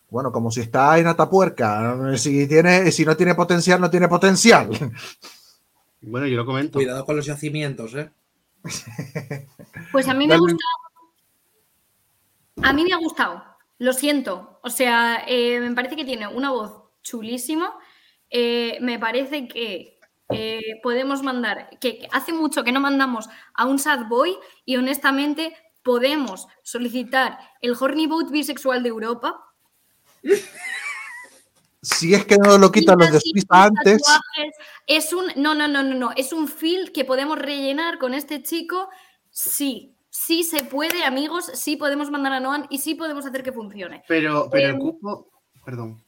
Bueno, 0.08 0.30
como 0.30 0.50
si 0.50 0.60
está 0.60 0.98
en 0.98 1.06
Atapuerca. 1.06 2.16
Si, 2.18 2.46
tiene, 2.46 2.92
si 2.92 3.04
no 3.04 3.16
tiene 3.16 3.34
potencial, 3.34 3.80
no 3.80 3.90
tiene 3.90 4.08
potencial. 4.08 4.68
Bueno, 6.02 6.26
yo 6.26 6.36
lo 6.36 6.44
comento. 6.44 6.78
Cuidado 6.78 7.04
con 7.06 7.16
los 7.16 7.24
yacimientos, 7.24 7.94
¿eh? 7.94 8.10
Pues 9.92 10.08
a 10.08 10.14
mí 10.14 10.26
me 10.26 10.34
Dale. 10.34 10.40
gusta. 10.40 10.64
A 12.62 12.72
mí 12.72 12.84
me 12.84 12.92
ha 12.92 12.98
gustado. 12.98 13.42
Lo 13.78 13.92
siento. 13.92 14.58
O 14.62 14.68
sea, 14.68 15.24
eh, 15.26 15.60
me 15.60 15.74
parece 15.74 15.96
que 15.96 16.04
tiene 16.04 16.26
una 16.26 16.50
voz 16.50 16.81
chulísima. 17.02 17.74
Eh, 18.30 18.78
me 18.80 18.98
parece 18.98 19.46
que 19.48 19.98
eh, 20.30 20.80
podemos 20.82 21.22
mandar, 21.22 21.68
que 21.80 21.98
que 21.98 22.08
hace 22.12 22.32
mucho 22.32 22.64
que 22.64 22.72
no 22.72 22.80
mandamos 22.80 23.28
a 23.54 23.66
un 23.66 23.78
sad 23.78 24.06
boy 24.08 24.36
y 24.64 24.76
honestamente 24.76 25.54
podemos 25.82 26.46
solicitar 26.62 27.38
el 27.60 27.74
Horny 27.78 28.06
Boat 28.06 28.30
bisexual 28.30 28.82
de 28.82 28.88
Europa. 28.88 29.44
Si 31.82 32.14
es 32.14 32.24
que 32.24 32.36
no 32.36 32.56
lo 32.58 32.70
quitan 32.70 32.98
los 32.98 33.10
de 33.10 33.20
Suiza 33.20 33.64
antes. 33.64 34.02
Es 34.86 35.12
un. 35.12 35.26
No, 35.36 35.54
no, 35.54 35.66
no, 35.66 35.82
no, 35.82 35.94
no. 35.94 36.12
Es 36.16 36.32
un 36.32 36.46
feel 36.46 36.92
que 36.92 37.04
podemos 37.04 37.38
rellenar 37.38 37.98
con 37.98 38.14
este 38.14 38.42
chico. 38.42 38.88
Sí. 39.30 39.96
Sí 40.08 40.44
se 40.44 40.62
puede, 40.62 41.04
amigos. 41.04 41.46
Sí 41.54 41.76
podemos 41.76 42.10
mandar 42.10 42.34
a 42.34 42.40
Noan 42.40 42.66
y 42.70 42.78
sí 42.78 42.94
podemos 42.94 43.26
hacer 43.26 43.42
que 43.42 43.50
funcione. 43.50 44.04
Pero, 44.06 44.48
pero 44.50 44.68
el 44.68 44.74
Em, 44.74 44.78
cupo, 44.78 45.30
perdón. 45.64 46.04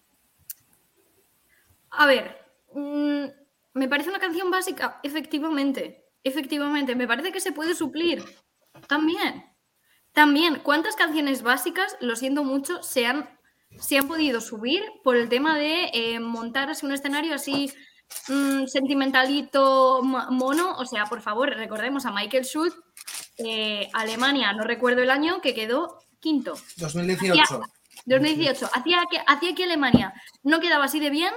A 1.97 2.07
ver. 2.07 2.39
mm, 2.73 3.25
me 3.75 3.89
parece 3.89 4.11
una 4.11 4.19
canción 4.21 4.51
básica, 4.51 5.01
efectivamente. 5.03 6.05
Efectivamente. 6.23 6.95
Me 6.95 7.07
parece 7.09 7.33
que 7.33 7.41
se 7.41 7.53
puede 7.53 7.75
suplir. 7.75 8.25
También. 8.89 9.45
También. 10.13 10.61
¿Cuántas 10.63 10.97
canciones 10.97 11.43
básicas, 11.43 11.97
lo 12.01 12.17
siento 12.17 12.45
mucho, 12.45 12.83
se 12.83 13.07
han, 13.07 13.29
se 13.79 13.99
han 13.99 14.07
podido 14.09 14.41
subir 14.41 14.83
por 15.03 15.17
el 15.17 15.29
tema 15.29 15.59
de 15.59 15.91
eh, 15.93 16.21
montar 16.21 16.71
así 16.71 16.87
un 16.87 16.93
escenario 16.93 17.35
así 17.35 17.73
mm, 18.29 18.67
sentimentalito, 18.67 20.01
mo- 20.03 20.31
mono? 20.31 20.77
O 20.79 20.87
sea, 20.87 21.05
por 21.07 21.21
favor, 21.21 21.51
recordemos 21.51 22.07
a 22.07 22.13
Michael 22.13 22.45
Schultz, 22.45 22.77
eh, 23.39 23.89
Alemania, 23.93 24.53
no 24.53 24.63
recuerdo 24.65 25.03
el 25.03 25.11
año, 25.11 25.41
que 25.41 25.55
quedó 25.55 25.99
quinto. 26.21 26.55
2018. 26.77 27.61
2018. 28.07 28.71
Hacía 28.75 29.03
que, 29.11 29.19
hacía 29.27 29.55
que 29.55 29.65
Alemania 29.65 30.13
no 30.43 30.61
quedaba 30.61 30.85
así 30.85 31.01
de 31.01 31.11
bien 31.11 31.33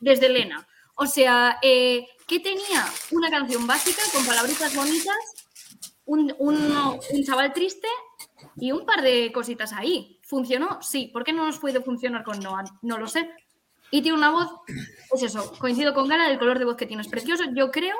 desde 0.00 0.28
Lena. 0.28 0.66
O 0.94 1.06
sea, 1.06 1.58
eh, 1.62 2.06
que 2.26 2.40
tenía 2.40 2.84
una 3.12 3.30
canción 3.30 3.66
básica 3.66 4.02
con 4.12 4.24
palabritas 4.26 4.74
bonitas, 4.74 5.16
un, 6.04 6.34
un- 6.38 6.98
un 7.12 7.24
chaval 7.24 7.52
triste 7.52 7.88
y 8.56 8.72
un 8.72 8.84
par 8.84 9.02
de 9.02 9.30
cositas 9.32 9.72
ahí. 9.72 10.18
¿Funcionó? 10.22 10.82
Sí. 10.82 11.08
¿Por 11.12 11.24
qué 11.24 11.32
no 11.32 11.44
nos 11.46 11.58
puede 11.58 11.80
funcionar 11.80 12.22
con 12.24 12.38
Noah? 12.40 12.64
No 12.82 12.98
lo 12.98 13.06
sé. 13.06 13.30
Y 13.90 14.02
tiene 14.02 14.18
una 14.18 14.30
voz, 14.30 14.50
pues 15.08 15.22
eso, 15.22 15.50
coincido 15.58 15.94
con 15.94 16.08
Gala, 16.08 16.30
el 16.30 16.38
color 16.38 16.58
de 16.58 16.66
voz 16.66 16.76
que 16.76 16.84
tiene 16.84 17.00
es 17.02 17.08
precioso. 17.08 17.44
Yo 17.54 17.70
creo 17.70 17.96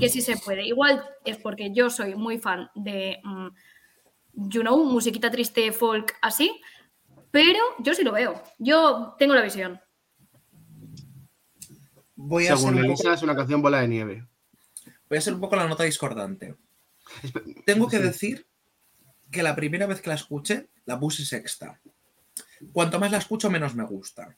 que 0.00 0.08
sí 0.08 0.20
se 0.20 0.36
puede. 0.36 0.66
Igual 0.66 1.04
es 1.24 1.36
porque 1.38 1.70
yo 1.72 1.90
soy 1.90 2.16
muy 2.16 2.38
fan 2.38 2.68
de, 2.74 3.20
mm, 3.22 3.46
you 4.34 4.62
know, 4.62 4.82
musiquita 4.84 5.30
triste, 5.30 5.70
folk, 5.70 6.16
así. 6.22 6.60
Pero 7.32 7.58
yo 7.80 7.94
sí 7.94 8.04
lo 8.04 8.12
veo. 8.12 8.40
Yo 8.58 9.16
tengo 9.18 9.34
la 9.34 9.42
visión. 9.42 9.80
Voy 12.14 12.46
a, 12.46 12.56
Según 12.56 12.78
Elisa, 12.78 13.02
poco, 13.02 13.14
es 13.14 13.22
una 13.22 13.34
canción 13.34 13.62
bola 13.62 13.80
de 13.80 13.88
nieve. 13.88 14.26
voy 15.08 15.18
a 15.18 15.20
ser 15.20 15.34
un 15.34 15.40
poco 15.40 15.56
la 15.56 15.66
nota 15.66 15.82
discordante. 15.82 16.54
Tengo 17.66 17.88
que 17.88 17.96
Sí. 17.96 18.02
decir 18.02 18.46
que 19.30 19.42
la 19.42 19.56
primera 19.56 19.86
vez 19.86 20.00
que 20.00 20.08
la 20.10 20.14
escuché, 20.14 20.68
la 20.84 21.00
puse 21.00 21.24
sexta. 21.24 21.80
Cuanto 22.72 23.00
más 23.00 23.10
la 23.10 23.18
escucho, 23.18 23.50
menos 23.50 23.74
me 23.74 23.84
gusta. 23.84 24.36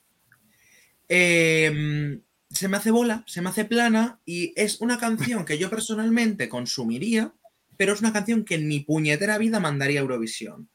Eh, 1.09 2.21
se 2.51 2.69
me 2.69 2.77
hace 2.77 2.91
bola, 2.91 3.23
se 3.27 3.43
me 3.43 3.51
hace 3.51 3.65
plana 3.65 4.21
y 4.25 4.53
es 4.57 4.81
una 4.81 4.99
canción 4.99 5.45
que 5.45 5.59
yo 5.59 5.69
personalmente 5.69 6.49
consumiría, 6.49 7.35
pero 7.77 7.93
es 7.93 8.01
una 8.01 8.13
canción 8.13 8.45
que 8.45 8.55
en 8.55 8.67
mi 8.69 8.81
puñetera 8.81 9.37
vida 9.39 9.61
mandaría 9.61 10.01
a 10.01 10.03
Eurovisión. 10.03 10.69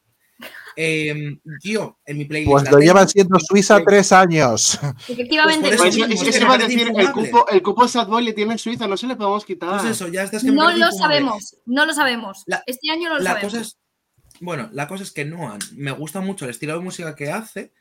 Eh, 0.82 1.38
yo, 1.62 2.00
en 2.06 2.18
mi 2.18 2.24
playlist. 2.24 2.52
Pues 2.52 2.64
la 2.64 2.72
lo 2.72 2.78
tengo- 2.78 2.88
lleva 2.94 3.06
siendo 3.06 3.38
Suiza 3.38 3.82
tres 3.86 4.14
años. 4.14 4.80
Efectivamente. 5.10 5.68
Pues 5.68 5.78
Pues 5.82 5.96
eso 5.98 6.06
es 6.06 6.24
que 6.24 6.32
se 6.32 6.46
va 6.46 6.54
a 6.54 6.58
decir, 6.58 6.90
el 6.96 7.12
cupo, 7.12 7.46
el 7.50 7.62
cupo 7.62 7.86
Sad 7.86 8.08
Boy 8.08 8.24
le 8.24 8.32
tiene 8.32 8.54
en 8.54 8.60
Suiza, 8.60 8.88
no 8.88 8.96
se 8.96 9.06
le 9.08 9.18
podemos 9.18 9.44
quitar. 9.44 9.82
Pues 9.82 9.92
eso, 9.92 10.08
ya 10.08 10.24
es 10.24 10.32
que 10.32 10.40
me 10.46 10.52
no 10.54 10.72
lo 10.72 10.92
sabemos. 10.94 11.58
No 11.66 11.86
lo 11.86 11.94
sabemos. 11.94 12.44
La- 12.46 12.64
este 12.66 12.90
año 12.92 13.10
no 13.10 13.18
lo 13.18 13.24
La 13.24 13.32
sabemos. 13.32 13.52
cosa 13.54 13.62
es. 13.62 13.78
Bueno, 14.40 14.70
la 14.72 14.88
cosa 14.88 15.04
es 15.04 15.12
que 15.12 15.26
Noan 15.26 15.60
me 15.76 15.92
gusta 15.92 16.22
mucho 16.22 16.46
el 16.46 16.52
estilo 16.52 16.74
de 16.76 16.80
música 16.80 17.14
que 17.14 17.30
hace, 17.30 17.74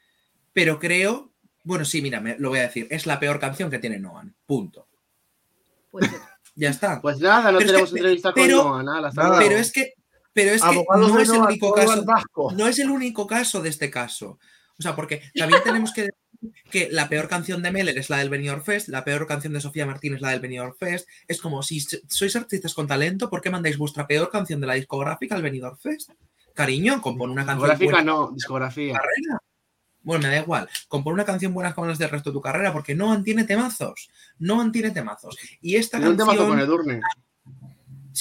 pero 0.52 0.80
creo. 0.80 1.30
Bueno, 1.62 1.84
sí, 1.84 2.02
mira, 2.02 2.20
me- 2.20 2.36
lo 2.38 2.48
voy 2.48 2.58
a 2.58 2.62
decir. 2.62 2.88
Es 2.90 3.06
la 3.06 3.20
peor 3.20 3.38
canción 3.38 3.70
que 3.70 3.78
tiene 3.78 4.00
Noan. 4.00 4.34
Punto. 4.44 4.88
Puede 5.90 6.08
ser. 6.08 6.18
Ya 6.56 6.70
está. 6.70 7.00
Pues 7.00 7.20
nada, 7.20 7.52
no 7.52 7.58
Pero 7.58 7.60
es 7.60 7.66
tenemos 7.66 7.90
que- 7.92 7.98
entrevista 7.98 8.32
con 8.32 8.42
pero- 8.42 8.64
Noah, 8.64 8.82
nada. 8.82 9.12
Pero 9.38 9.56
es 9.56 9.70
que. 9.70 9.92
Pero 10.38 10.52
es 10.52 10.62
que 10.62 10.84
no 10.96 11.18
es 11.18 11.28
el 11.28 11.40
único 11.40 11.72
caso. 11.72 12.04
No 12.54 12.66
es 12.68 12.78
el 12.78 12.90
único 12.90 13.26
caso 13.26 13.60
de 13.60 13.68
este 13.70 13.90
caso. 13.90 14.38
O 14.78 14.82
sea, 14.82 14.94
porque 14.94 15.22
también 15.34 15.62
tenemos 15.64 15.92
que 15.92 16.02
decir 16.02 16.14
que 16.70 16.88
la 16.92 17.08
peor 17.08 17.26
canción 17.28 17.60
de 17.62 17.72
Meller 17.72 17.98
es 17.98 18.08
la 18.10 18.18
del 18.18 18.28
Benidorm 18.30 18.62
Fest, 18.62 18.86
la 18.88 19.02
peor 19.02 19.26
canción 19.26 19.52
de 19.52 19.60
Sofía 19.60 19.84
Martín 19.86 20.14
es 20.14 20.20
la 20.20 20.30
del 20.30 20.38
Benidorm 20.38 20.76
Fest. 20.78 21.08
Es 21.26 21.40
como 21.40 21.64
si 21.64 21.80
sois 21.80 22.36
artistas 22.36 22.74
con 22.74 22.86
talento, 22.86 23.28
¿por 23.28 23.40
qué 23.40 23.50
mandáis 23.50 23.76
vuestra 23.76 24.06
peor 24.06 24.30
canción 24.30 24.60
de 24.60 24.68
la 24.68 24.74
discográfica 24.74 25.34
al 25.34 25.42
Benidorm 25.42 25.76
Fest? 25.78 26.10
Cariño, 26.54 27.02
compone 27.02 27.32
una 27.32 27.44
canción 27.44 27.68
Discográfica 27.70 27.92
buena 28.02 28.12
no, 28.12 28.30
discografía. 28.32 28.92
carrera. 28.94 29.42
Bueno, 30.02 30.22
me 30.28 30.34
da 30.34 30.40
igual. 30.40 30.68
Compone 30.86 31.14
una 31.14 31.24
canción 31.24 31.52
buena 31.52 31.74
con 31.74 31.88
las 31.88 31.98
del 31.98 32.08
resto 32.10 32.30
de 32.30 32.34
tu 32.34 32.40
carrera, 32.40 32.72
porque 32.72 32.94
Noan 32.94 33.24
tiene 33.24 33.42
temazos. 33.44 34.08
Noan 34.38 34.70
tiene 34.70 34.92
temazos. 34.92 35.36
Y 35.60 35.74
esta 35.74 35.98
Tiene 35.98 36.12
un 36.12 36.16
temazo 36.16 36.38
canción. 36.38 36.56
con 36.56 36.60
Edurne. 36.60 37.00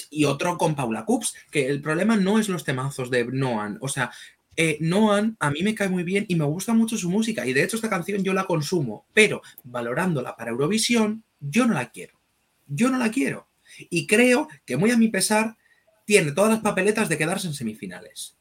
Y 0.09 0.25
otro 0.25 0.57
con 0.57 0.75
Paula 0.75 1.05
Cups, 1.05 1.35
que 1.51 1.67
el 1.67 1.81
problema 1.81 2.15
no 2.15 2.39
es 2.39 2.49
los 2.49 2.63
temazos 2.63 3.09
de 3.09 3.25
Noan. 3.25 3.77
O 3.81 3.87
sea, 3.87 4.11
eh, 4.55 4.77
Noan 4.81 5.37
a 5.39 5.51
mí 5.51 5.61
me 5.61 5.75
cae 5.75 5.87
muy 5.87 6.03
bien 6.03 6.25
y 6.27 6.35
me 6.35 6.45
gusta 6.45 6.73
mucho 6.73 6.97
su 6.97 7.09
música. 7.09 7.45
Y 7.45 7.53
de 7.53 7.63
hecho, 7.63 7.75
esta 7.75 7.89
canción 7.89 8.23
yo 8.23 8.33
la 8.33 8.45
consumo, 8.45 9.05
pero 9.13 9.41
valorándola 9.63 10.35
para 10.35 10.51
Eurovisión, 10.51 11.23
yo 11.39 11.67
no 11.67 11.73
la 11.73 11.89
quiero. 11.91 12.19
Yo 12.67 12.89
no 12.89 12.97
la 12.97 13.11
quiero. 13.11 13.47
Y 13.89 14.07
creo 14.07 14.47
que, 14.65 14.77
muy 14.77 14.91
a 14.91 14.97
mi 14.97 15.09
pesar, 15.09 15.57
tiene 16.05 16.31
todas 16.31 16.51
las 16.51 16.61
papeletas 16.61 17.07
de 17.09 17.17
quedarse 17.17 17.47
en 17.47 17.53
semifinales. 17.53 18.35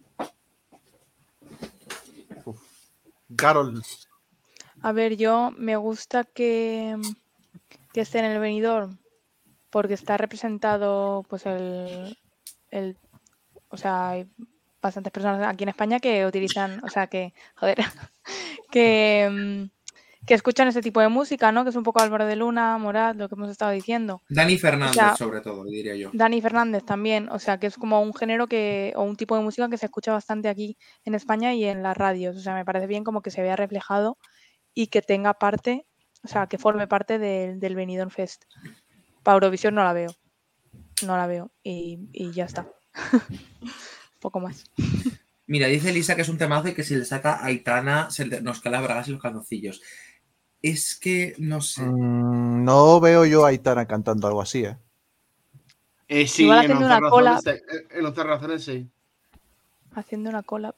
Carol. 3.36 3.82
A 4.80 4.92
ver, 4.92 5.16
yo 5.16 5.52
me 5.58 5.76
gusta 5.76 6.24
que, 6.24 6.96
que 7.92 8.00
esté 8.00 8.20
en 8.20 8.26
el 8.26 8.38
venidor 8.38 8.90
porque 9.76 9.92
está 9.92 10.16
representado 10.16 11.22
pues 11.28 11.44
el, 11.44 12.16
el 12.70 12.96
o 13.68 13.76
sea, 13.76 14.08
hay 14.08 14.26
bastantes 14.80 15.12
personas 15.12 15.46
aquí 15.46 15.64
en 15.64 15.68
España 15.68 16.00
que 16.00 16.24
utilizan, 16.24 16.82
o 16.82 16.88
sea, 16.88 17.08
que, 17.08 17.34
joder, 17.56 17.76
que, 18.72 19.68
que 20.24 20.32
escuchan 20.32 20.68
ese 20.68 20.80
tipo 20.80 21.02
de 21.02 21.08
música, 21.08 21.52
¿no? 21.52 21.62
Que 21.62 21.68
es 21.68 21.76
un 21.76 21.82
poco 21.82 22.00
Álvaro 22.00 22.24
de 22.24 22.36
Luna, 22.36 22.78
Morat, 22.78 23.16
lo 23.16 23.28
que 23.28 23.34
hemos 23.34 23.50
estado 23.50 23.72
diciendo. 23.72 24.22
Dani 24.30 24.56
Fernández, 24.56 24.94
sea, 24.94 25.14
sobre 25.14 25.42
todo, 25.42 25.62
diría 25.66 25.94
yo. 25.94 26.08
Dani 26.14 26.40
Fernández 26.40 26.82
también, 26.86 27.28
o 27.28 27.38
sea, 27.38 27.60
que 27.60 27.66
es 27.66 27.76
como 27.76 28.00
un 28.00 28.14
género 28.14 28.46
que, 28.46 28.94
o 28.96 29.02
un 29.02 29.16
tipo 29.16 29.36
de 29.36 29.42
música 29.42 29.68
que 29.68 29.76
se 29.76 29.84
escucha 29.84 30.10
bastante 30.10 30.48
aquí 30.48 30.78
en 31.04 31.14
España 31.14 31.52
y 31.52 31.66
en 31.66 31.82
las 31.82 31.98
radios. 31.98 32.34
O 32.34 32.40
sea, 32.40 32.54
me 32.54 32.64
parece 32.64 32.86
bien 32.86 33.04
como 33.04 33.20
que 33.20 33.30
se 33.30 33.42
vea 33.42 33.56
reflejado 33.56 34.16
y 34.72 34.86
que 34.86 35.02
tenga 35.02 35.34
parte, 35.34 35.84
o 36.24 36.28
sea, 36.28 36.46
que 36.46 36.56
forme 36.56 36.88
parte 36.88 37.18
del 37.18 37.60
del 37.60 37.74
Benidorm 37.74 38.08
Fest. 38.08 38.44
Para 39.26 39.34
Eurovisión 39.38 39.74
no 39.74 39.82
la 39.82 39.92
veo, 39.92 40.14
no 41.04 41.16
la 41.16 41.26
veo 41.26 41.50
y, 41.64 41.98
y 42.12 42.30
ya 42.30 42.44
está. 42.44 42.68
Poco 44.20 44.38
más. 44.38 44.70
Mira, 45.48 45.66
dice 45.66 45.90
Elisa 45.90 46.14
que 46.14 46.22
es 46.22 46.28
un 46.28 46.38
temazo 46.38 46.68
y 46.68 46.74
que 46.74 46.84
si 46.84 46.94
le 46.94 47.04
saca 47.04 47.34
a 47.34 47.46
Aitana 47.46 48.08
se 48.08 48.24
le- 48.24 48.40
nos 48.40 48.60
cae 48.60 48.80
bragas 48.80 49.08
y 49.08 49.10
los 49.10 49.20
calzoncillos. 49.20 49.82
Es 50.62 50.94
que, 50.96 51.34
no 51.38 51.60
sé. 51.60 51.82
Mm, 51.82 52.62
no 52.64 53.00
veo 53.00 53.24
yo 53.26 53.44
a 53.44 53.48
Aitana 53.48 53.86
cantando 53.88 54.28
algo 54.28 54.40
así, 54.42 54.64
¿eh? 54.64 54.76
Eh, 56.06 56.28
sí, 56.28 56.44
Igual 56.44 56.58
en 56.66 56.70
haciendo 56.70 56.86
11 56.94 56.98
una 57.00 57.10
cola. 57.10 57.30
razones, 57.32 57.62
eh, 57.68 57.86
en 57.98 58.06
11 58.06 58.22
razones 58.22 58.64
sí. 58.64 58.88
Haciendo 59.92 60.30
una 60.30 60.44
cola. 60.44 60.72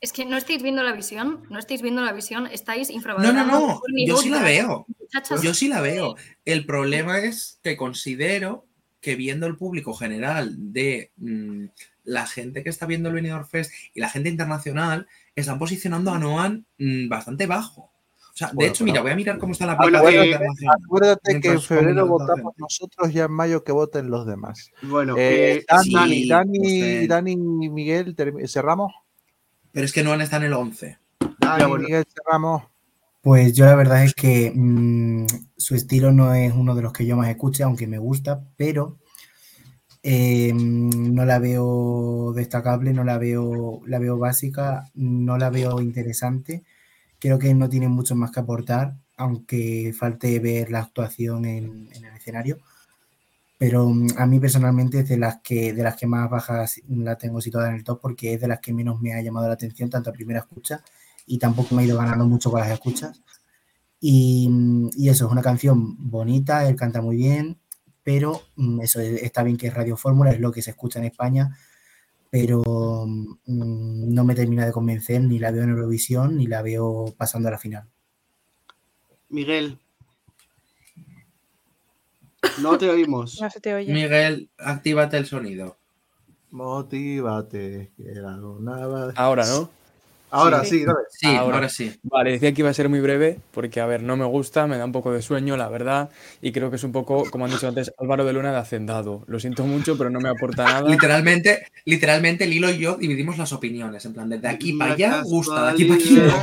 Es 0.00 0.12
que 0.12 0.24
no 0.26 0.36
estáis 0.36 0.62
viendo 0.62 0.82
la 0.82 0.92
visión, 0.92 1.44
no 1.48 1.58
estáis 1.58 1.80
viendo 1.80 2.02
la 2.02 2.12
visión, 2.12 2.46
estáis 2.46 2.90
No, 2.90 2.96
infravalorando. 2.96 3.44
no, 3.52 3.68
no. 3.68 3.80
Courtney 3.80 4.06
Yo 4.06 4.16
sí 4.18 4.28
la 4.28 4.42
veo. 4.42 4.86
Muchachas, 5.00 5.42
Yo 5.42 5.54
sí 5.54 5.68
la 5.68 5.80
veo. 5.80 6.16
El 6.44 6.66
problema 6.66 7.20
es 7.20 7.58
que 7.62 7.76
considero 7.76 8.66
que 9.00 9.16
viendo 9.16 9.46
el 9.46 9.56
público 9.56 9.94
general 9.94 10.54
de 10.72 11.10
mm, 11.16 11.64
la 12.04 12.26
gente 12.26 12.62
que 12.62 12.70
está 12.70 12.86
viendo 12.86 13.08
el 13.08 13.14
Benidorm 13.14 13.46
Fest 13.46 13.72
y 13.94 14.00
la 14.00 14.08
gente 14.10 14.28
internacional, 14.28 15.06
están 15.34 15.58
posicionando 15.58 16.10
a 16.10 16.18
Noan 16.18 16.66
mm, 16.78 17.08
bastante 17.08 17.46
bajo. 17.46 17.82
O 17.82 18.36
sea, 18.36 18.48
de 18.48 18.54
Bueno, 18.54 18.70
hecho, 18.70 18.84
pero- 18.84 18.92
mira, 18.92 19.02
voy 19.02 19.10
a 19.12 19.16
mirar 19.16 19.38
cómo 19.38 19.52
está 19.52 19.64
la 19.64 19.76
Bueno, 19.76 19.98
aplicación 19.98 20.22
eh, 20.24 20.26
internacional. 20.26 20.76
Acuérdate 20.84 21.40
que 21.40 21.48
en 21.48 21.62
febrero 21.62 22.06
votamos 22.06 22.52
nosotros 22.56 23.10
y 23.14 23.20
en 23.20 23.30
mayo 23.30 23.62
que 23.62 23.72
voten 23.72 24.10
los 24.10 24.26
demás. 24.26 24.70
Bueno, 24.82 25.14
Eh, 25.16 25.58
eh, 25.58 25.64
Dani, 25.68 26.14
sí, 26.22 26.28
Dani, 26.28 26.58
no. 26.58 27.06
Dani 27.08 27.32
y 27.32 27.68
Miguel, 27.70 28.16
cerramos. 28.48 28.92
Pero 29.74 29.86
es 29.86 29.92
que 29.92 30.04
Noan 30.04 30.20
está 30.20 30.36
en 30.36 30.44
el 30.44 30.52
11. 30.52 30.98
Dani, 31.40 31.64
bueno. 31.64 31.84
Miguel, 31.84 32.04
cerramos. 32.14 32.62
Pues 33.20 33.54
yo 33.54 33.64
la 33.64 33.74
verdad 33.74 34.04
es 34.04 34.14
que 34.14 34.52
mm, 34.54 35.26
su 35.56 35.74
estilo 35.74 36.12
no 36.12 36.32
es 36.32 36.54
uno 36.54 36.76
de 36.76 36.82
los 36.82 36.92
que 36.92 37.04
yo 37.04 37.16
más 37.16 37.28
escuche, 37.28 37.64
aunque 37.64 37.88
me 37.88 37.98
gusta, 37.98 38.44
pero 38.56 38.98
eh, 40.04 40.52
no 40.54 41.24
la 41.24 41.40
veo 41.40 42.32
destacable, 42.36 42.92
no 42.92 43.02
la 43.02 43.18
veo, 43.18 43.80
la 43.86 43.98
veo 43.98 44.16
básica, 44.16 44.84
no 44.94 45.38
la 45.38 45.50
veo 45.50 45.80
interesante. 45.80 46.62
Creo 47.18 47.40
que 47.40 47.52
no 47.52 47.68
tiene 47.68 47.88
mucho 47.88 48.14
más 48.14 48.30
que 48.30 48.40
aportar, 48.40 48.94
aunque 49.16 49.92
falte 49.98 50.38
ver 50.38 50.70
la 50.70 50.80
actuación 50.80 51.46
en, 51.46 51.88
en 51.92 52.04
el 52.04 52.14
escenario. 52.14 52.58
Pero 53.58 53.88
mm, 53.88 54.08
a 54.18 54.26
mí 54.26 54.40
personalmente 54.40 55.00
es 55.00 55.08
de 55.08 55.16
las 55.18 55.40
que, 55.40 55.72
de 55.72 55.82
las 55.82 55.96
que 55.96 56.06
más 56.06 56.28
bajas 56.30 56.80
la 56.88 57.16
tengo 57.16 57.40
situada 57.40 57.68
en 57.70 57.76
el 57.76 57.84
top 57.84 58.00
porque 58.00 58.34
es 58.34 58.40
de 58.40 58.48
las 58.48 58.60
que 58.60 58.72
menos 58.72 59.00
me 59.00 59.14
ha 59.14 59.22
llamado 59.22 59.48
la 59.48 59.54
atención, 59.54 59.90
tanto 59.90 60.10
a 60.10 60.12
primera 60.12 60.40
escucha 60.40 60.82
y 61.26 61.38
tampoco 61.38 61.74
me 61.74 61.82
ha 61.82 61.86
ido 61.86 61.98
ganando 61.98 62.26
mucho 62.26 62.50
con 62.50 62.60
las 62.60 62.70
escuchas. 62.70 63.22
Y, 64.00 64.48
y 64.96 65.08
eso, 65.08 65.26
es 65.26 65.32
una 65.32 65.42
canción 65.42 65.96
bonita, 66.10 66.68
él 66.68 66.76
canta 66.76 67.00
muy 67.02 67.16
bien, 67.16 67.58
pero 68.02 68.42
mm, 68.56 68.80
eso 68.82 69.00
es- 69.00 69.22
está 69.22 69.42
bien 69.42 69.56
que 69.56 69.68
es 69.68 69.74
Radio 69.74 69.96
Fórmula, 69.96 70.30
es 70.32 70.40
lo 70.40 70.52
que 70.52 70.62
se 70.62 70.70
escucha 70.70 70.98
en 70.98 71.06
España, 71.06 71.56
pero 72.30 72.62
mm, 73.06 74.14
no 74.14 74.24
me 74.24 74.34
termina 74.34 74.66
de 74.66 74.72
convencer, 74.72 75.22
ni 75.22 75.38
la 75.38 75.50
veo 75.52 75.64
en 75.64 75.70
Eurovisión, 75.70 76.36
ni 76.36 76.46
la 76.46 76.62
veo 76.62 77.14
pasando 77.16 77.48
a 77.48 77.52
la 77.52 77.58
final. 77.58 77.88
Miguel. 79.28 79.78
No 82.60 82.78
te 82.78 82.88
oímos. 82.90 83.40
No 83.40 83.50
se 83.50 83.60
te 83.60 83.74
oye. 83.74 83.92
Miguel, 83.92 84.48
actívate 84.58 85.16
el 85.16 85.26
sonido. 85.26 85.76
Motívate. 86.50 87.90
que 87.96 88.02
la 88.14 88.36
luna 88.36 89.12
Ahora, 89.16 89.44
¿no? 89.46 89.70
Ahora 90.30 90.64
Sí. 90.64 90.78
sí, 90.80 90.84
dale. 90.84 90.98
Sí, 91.10 91.26
Ahora. 91.28 91.56
ahora, 91.56 91.68
sí. 91.68 91.96
Vale, 92.02 92.32
decía 92.32 92.52
que 92.52 92.62
iba 92.62 92.70
a 92.70 92.74
ser 92.74 92.88
muy 92.88 92.98
breve 93.00 93.38
porque, 93.52 93.80
a 93.80 93.86
ver, 93.86 94.02
no 94.02 94.16
me 94.16 94.24
gusta, 94.24 94.66
me 94.66 94.76
da 94.78 94.84
un 94.84 94.90
poco 94.90 95.12
de 95.12 95.22
sueño, 95.22 95.56
la 95.56 95.68
verdad, 95.68 96.10
y 96.42 96.50
creo 96.50 96.70
que 96.70 96.76
es 96.76 96.82
un 96.82 96.90
poco, 96.90 97.30
como 97.30 97.44
han 97.44 97.52
dicho 97.52 97.68
antes, 97.68 97.92
Álvaro 97.98 98.24
de 98.24 98.32
Luna 98.32 98.50
de 98.50 98.58
Hacendado. 98.58 99.22
Lo 99.28 99.38
siento 99.38 99.64
mucho, 99.64 99.96
pero 99.96 100.10
no 100.10 100.18
me 100.18 100.28
aporta 100.28 100.64
nada. 100.82 100.88
Literalmente, 100.90 101.68
literalmente 101.84 102.46
Lilo 102.48 102.68
y 102.70 102.78
yo 102.78 102.96
dividimos 102.96 103.38
las 103.38 103.52
opiniones. 103.52 104.04
En 104.06 104.14
plan, 104.14 104.28
de, 104.28 104.38
de 104.38 104.48
aquí 104.48 104.72
para 104.72 104.94
allá 104.94 105.22
gusta, 105.22 105.66
de 105.66 105.70
aquí 105.70 105.84
para 105.84 106.00
aquí 106.00 106.14
no. 106.14 106.34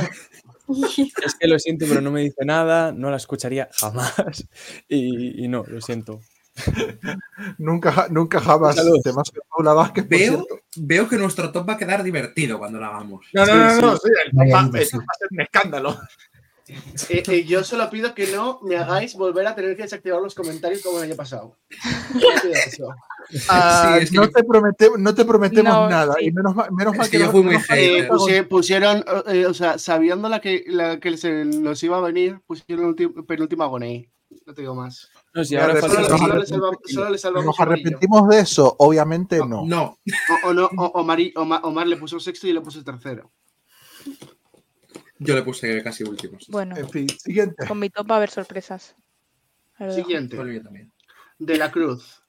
Es 1.24 1.34
que 1.38 1.48
lo 1.48 1.58
siento, 1.58 1.86
pero 1.88 2.00
no 2.00 2.10
me 2.10 2.20
dice 2.20 2.44
nada, 2.44 2.92
no 2.92 3.10
la 3.10 3.16
escucharía 3.16 3.68
jamás. 3.72 4.46
Y, 4.88 5.44
y 5.44 5.48
no, 5.48 5.64
lo 5.66 5.80
siento. 5.80 6.20
Nunca, 7.58 8.08
nunca 8.10 8.40
jamás. 8.40 8.76
Vázquez, 9.54 10.08
Veo, 10.08 10.46
veo 10.76 11.08
que 11.08 11.16
nuestro 11.16 11.50
top 11.50 11.68
va 11.68 11.74
a 11.74 11.78
quedar 11.78 12.02
divertido 12.02 12.58
cuando 12.58 12.78
lo 12.78 12.86
hagamos. 12.86 13.26
No, 13.32 13.46
no, 13.46 13.54
no, 13.56 13.80
no, 13.80 13.96
sí, 13.96 14.08
el 14.26 14.52
va 14.52 14.60
a 14.60 14.70
ser 14.82 15.00
un 15.30 15.40
escándalo. 15.40 15.98
Eh, 17.08 17.22
eh, 17.26 17.44
yo 17.44 17.64
solo 17.64 17.88
pido 17.90 18.14
que 18.14 18.26
no 18.28 18.60
me 18.62 18.76
hagáis 18.76 19.14
volver 19.14 19.46
a 19.46 19.54
tener 19.54 19.76
que 19.76 19.82
desactivar 19.82 20.20
los 20.22 20.34
comentarios 20.34 20.82
como 20.82 20.98
el 20.98 21.04
año 21.04 21.16
pasado. 21.16 21.56
Ah, 23.48 23.94
Sí, 23.98 24.02
es 24.04 24.10
que 24.10 24.16
no, 24.16 24.28
te 24.28 24.42
promete- 24.44 24.98
no 24.98 25.14
te 25.14 25.24
prometemos 25.24 25.72
No, 25.72 25.88
nada. 25.88 26.14
sí. 26.18 26.26
Y 26.26 26.32
menos 26.32 26.54
mal, 26.54 26.70
menos 26.72 26.96
mal 26.96 27.08
que 27.08 27.18
yo 27.18 27.26
no- 27.26 27.32
fui 27.32 27.42
muy 27.42 27.56
que 27.62 27.98
Eh, 27.98 28.08
no- 28.10 28.48
pusieron, 28.48 29.04
eh, 29.28 29.46
o 29.46 29.54
sea, 29.54 29.78
sabiendo 29.78 30.28
la 30.28 30.40
que, 30.40 30.64
la 30.66 30.98
que 31.00 31.16
se 31.16 31.44
nos 31.44 31.82
iba 31.82 31.98
a 31.98 32.00
venir, 32.00 32.40
pusieron 32.46 32.94
penúltima 33.26 33.64
Agoney. 33.64 34.08
No 34.46 34.54
te 34.54 34.62
digo 34.62 34.74
más. 34.74 35.08
No, 35.34 35.44
si 35.44 35.56
ahora 35.56 35.78
Solo, 35.80 35.92
solo 35.94 36.36
le 36.38 36.46
salva- 36.46 36.70
solo 36.86 37.10
le 37.10 37.18
salvamos 37.18 37.46
Nos 37.46 37.60
arrepentimos 37.60 38.28
de 38.28 38.40
eso, 38.40 38.74
obviamente 38.78 39.38
no. 39.38 39.64
No, 39.66 39.98
O, 40.44 40.48
o 40.48 40.54
no, 40.54 40.70
o- 40.76 40.92
Omar, 41.00 41.18
Omar- 41.36 41.60
Omar 41.64 41.86
le 41.86 41.96
puso 41.96 42.18
sexto 42.18 42.46
y 42.48 42.52
le 42.52 42.60
puso 42.62 42.82
tercero. 42.82 43.30
Yo 45.24 45.34
le 45.34 45.42
puse 45.42 45.82
casi 45.82 46.04
últimos. 46.04 46.46
Bueno, 46.48 46.76
En 46.76 46.88
fin, 46.88 47.08
siguiente. 47.08 47.66
con 47.66 47.78
mi 47.78 47.90
top 47.90 48.10
va 48.10 48.14
a 48.14 48.18
haber 48.18 48.30
sorpresas. 48.30 48.94
Siguiente. 49.90 50.36
De 51.38 51.56
la 51.58 51.70
Cruz. 51.72 52.22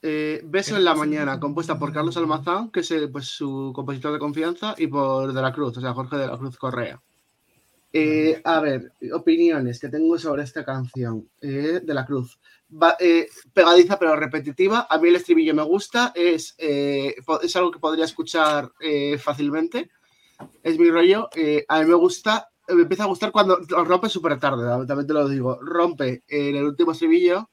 Eh, 0.00 0.40
Beso 0.44 0.76
en 0.76 0.84
la 0.84 0.94
mañana, 0.94 1.38
compuesta 1.40 1.78
por 1.78 1.92
Carlos 1.92 2.16
Almazán, 2.16 2.70
que 2.70 2.80
es 2.80 2.90
eh, 2.90 3.08
pues, 3.08 3.26
su 3.26 3.72
compositor 3.74 4.12
de 4.12 4.18
confianza, 4.18 4.74
y 4.78 4.86
por 4.86 5.32
De 5.32 5.40
la 5.42 5.52
Cruz, 5.52 5.76
o 5.76 5.80
sea, 5.80 5.92
Jorge 5.94 6.16
de 6.16 6.26
la 6.26 6.38
Cruz 6.38 6.56
Correa. 6.56 7.00
Eh, 7.92 8.40
a 8.44 8.60
ver, 8.60 8.92
opiniones 9.12 9.78
que 9.78 9.88
tengo 9.88 10.18
sobre 10.18 10.44
esta 10.44 10.64
canción 10.64 11.28
eh, 11.40 11.80
de 11.82 11.94
la 11.94 12.06
Cruz. 12.06 12.38
Va- 12.72 12.96
eh, 12.98 13.28
pegadiza 13.52 13.98
pero 13.98 14.16
repetitiva. 14.16 14.86
A 14.88 14.98
mí 14.98 15.08
el 15.08 15.16
estribillo 15.16 15.54
me 15.54 15.62
gusta, 15.62 16.10
es, 16.14 16.54
eh, 16.58 17.14
es 17.42 17.56
algo 17.56 17.70
que 17.70 17.78
podría 17.78 18.06
escuchar 18.06 18.72
eh, 18.80 19.18
fácilmente. 19.18 19.90
Es 20.62 20.78
mi 20.78 20.90
rollo. 20.90 21.28
eh, 21.34 21.64
a 21.68 21.80
mí 21.80 21.86
me 21.86 21.94
gusta, 21.94 22.48
eh, 22.68 22.74
me 22.74 22.82
empieza 22.82 23.04
a 23.04 23.08
gustar 23.08 23.32
cuando 23.32 23.58
rompe 23.84 24.08
súper 24.08 24.38
tarde, 24.38 24.64
también 24.86 25.06
te 25.06 25.12
lo 25.12 25.28
digo. 25.28 25.58
Rompe 25.62 26.22
en 26.28 26.56
el 26.56 26.64
último 26.64 26.92
estribillo 26.92 27.48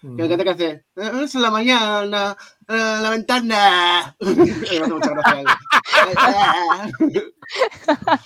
que 0.00 0.08
me 0.08 0.26
encanta 0.26 0.44
que 0.44 0.50
hace 0.50 0.70
"Eh, 0.96 1.10
es 1.24 1.34
en 1.34 1.40
la 1.40 1.50
mañana, 1.50 2.36
eh, 2.68 2.98
la 3.02 3.08
ventana. 3.10 4.14
me 4.20 4.42
hace 4.42 4.92
mucha 4.92 5.10
gracia. 5.10 5.44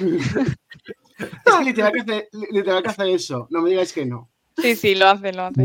es 0.00 1.58
que 1.58 1.64
literal 1.64 1.92
que, 1.92 2.00
hace, 2.00 2.28
literal 2.50 2.82
que 2.82 2.88
hace 2.88 3.12
eso. 3.14 3.46
No 3.50 3.62
me 3.62 3.70
digáis 3.70 3.92
que 3.92 4.06
no. 4.06 4.28
Sí, 4.56 4.74
sí, 4.76 4.94
lo 4.94 5.08
hace, 5.08 5.32
lo 5.32 5.44
hace. 5.44 5.62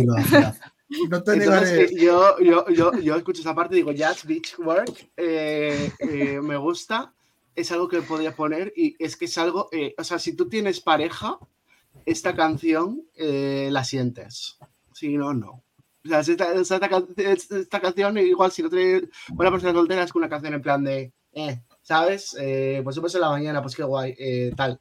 No 1.09 1.23
te 1.23 1.33
Entonces, 1.33 1.91
eh, 1.91 1.95
yo, 1.97 2.37
yo, 2.39 2.67
yo, 2.69 2.91
yo 2.99 3.15
escucho 3.15 3.41
esa 3.41 3.55
parte 3.55 3.73
y 3.73 3.77
digo, 3.77 3.91
Jazz 3.91 4.25
Beach 4.25 4.55
Work, 4.59 5.09
eh, 5.17 5.91
eh, 5.99 6.39
me 6.41 6.57
gusta, 6.57 7.11
es 7.55 7.71
algo 7.71 7.87
que 7.87 8.01
podría 8.01 8.35
poner 8.35 8.73
y 8.75 8.95
es 9.03 9.15
que 9.15 9.25
es 9.25 9.37
algo, 9.37 9.69
eh, 9.71 9.93
o 9.97 10.03
sea, 10.03 10.19
si 10.19 10.35
tú 10.35 10.47
tienes 10.49 10.81
pareja, 10.81 11.39
esta 12.05 12.35
canción 12.35 13.03
eh, 13.15 13.69
la 13.71 13.83
sientes. 13.83 14.57
Si 14.93 15.17
no, 15.17 15.33
no. 15.33 15.63
O 16.05 16.07
sea, 16.07 16.19
esta, 16.19 16.53
esta, 16.53 16.89
can- 16.89 17.07
esta 17.17 17.79
canción, 17.79 18.17
igual 18.17 18.51
si 18.51 18.61
no 18.63 18.69
tienes 18.69 19.03
una 19.31 19.49
persona 19.51 19.73
soltera, 19.73 20.03
es 20.03 20.13
una 20.15 20.29
canción 20.29 20.53
en 20.53 20.61
plan 20.61 20.83
de, 20.83 21.13
eh, 21.33 21.61
¿sabes? 21.81 22.35
Eh, 22.39 22.81
pues 22.83 22.95
subes 22.95 23.15
en 23.15 23.21
la 23.21 23.29
mañana, 23.29 23.61
pues 23.61 23.75
qué 23.75 23.83
guay, 23.83 24.15
eh, 24.19 24.51
tal. 24.55 24.79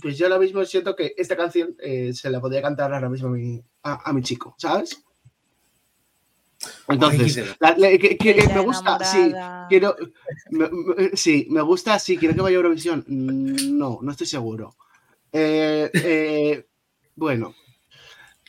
Pues 0.00 0.16
yo 0.18 0.26
ahora 0.26 0.38
mismo 0.38 0.64
siento 0.64 0.96
que 0.96 1.14
esta 1.16 1.36
canción 1.36 1.76
eh, 1.80 2.12
se 2.14 2.30
la 2.30 2.40
podría 2.40 2.62
cantar 2.62 2.92
ahora 2.94 3.08
mismo 3.08 3.28
a 3.28 3.32
mi, 3.32 3.62
a, 3.82 4.08
a 4.08 4.12
mi 4.12 4.22
chico, 4.22 4.54
¿sabes? 4.58 5.02
Entonces, 6.88 7.36
Ay, 7.36 7.44
de- 7.44 7.56
la- 7.60 7.74
la- 7.76 7.98
que- 7.98 8.16
que- 8.16 8.30
Ella 8.30 8.54
me 8.54 8.60
gusta, 8.60 9.02
sí, 9.04 9.32
quiero, 9.68 9.96
me- 10.50 10.68
me- 10.68 11.16
sí, 11.16 11.46
me 11.50 11.60
gusta, 11.62 11.98
sí, 11.98 12.16
quiero 12.16 12.34
que 12.34 12.40
vaya 12.42 12.54
a 12.56 12.58
Eurovisión. 12.58 13.04
No, 13.08 13.98
no 14.02 14.10
estoy 14.10 14.26
seguro. 14.26 14.76
Eh, 15.32 15.90
eh, 15.94 16.66
bueno, 17.16 17.54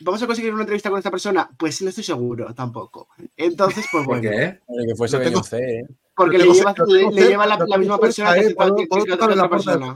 ¿vamos 0.02 0.22
a 0.22 0.26
conseguir 0.26 0.52
una 0.52 0.62
entrevista 0.62 0.90
con 0.90 0.98
esta 0.98 1.10
persona? 1.10 1.48
Pues 1.56 1.80
no 1.82 1.88
estoy 1.88 2.04
seguro 2.04 2.54
tampoco. 2.54 3.08
Entonces, 3.36 3.84
pues 3.90 4.04
¿Por 4.04 4.20
bueno, 4.20 4.22
qué? 4.30 4.60
Que 4.88 4.94
fuese 4.96 5.16
tengo- 5.18 5.30
Beyoncé, 5.30 5.58
¿eh? 5.80 5.86
porque 6.16 6.38
le 6.38 6.44
lleva, 6.52 6.74
le, 6.86 7.10
le 7.10 7.28
lleva 7.28 7.46
la, 7.46 7.78
misma 7.78 7.98
persona 7.98 8.34
que 8.34 8.54
cualquier 8.54 8.88
otra 9.14 9.48
persona. 9.48 9.94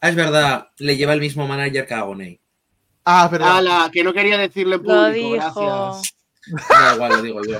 Ah, 0.00 0.08
es 0.08 0.14
verdad, 0.16 0.68
le 0.78 0.96
lleva 0.96 1.12
el 1.12 1.20
mismo 1.20 1.46
manager 1.46 1.86
que 1.86 1.94
a 1.94 1.98
Agoney. 1.98 2.40
Ah, 3.04 3.24
es 3.26 3.30
verdad. 3.32 3.56
Ala, 3.58 3.90
que 3.92 4.04
no 4.04 4.12
quería 4.12 4.38
decirlo 4.38 4.76
en 4.76 4.82
Lo 4.82 4.88
público, 4.88 5.32
dijo. 5.34 5.90
gracias. 5.92 6.14
Da 6.68 6.94
igual, 6.94 7.12
lo 7.12 7.22
digo 7.22 7.40
yo. 7.44 7.58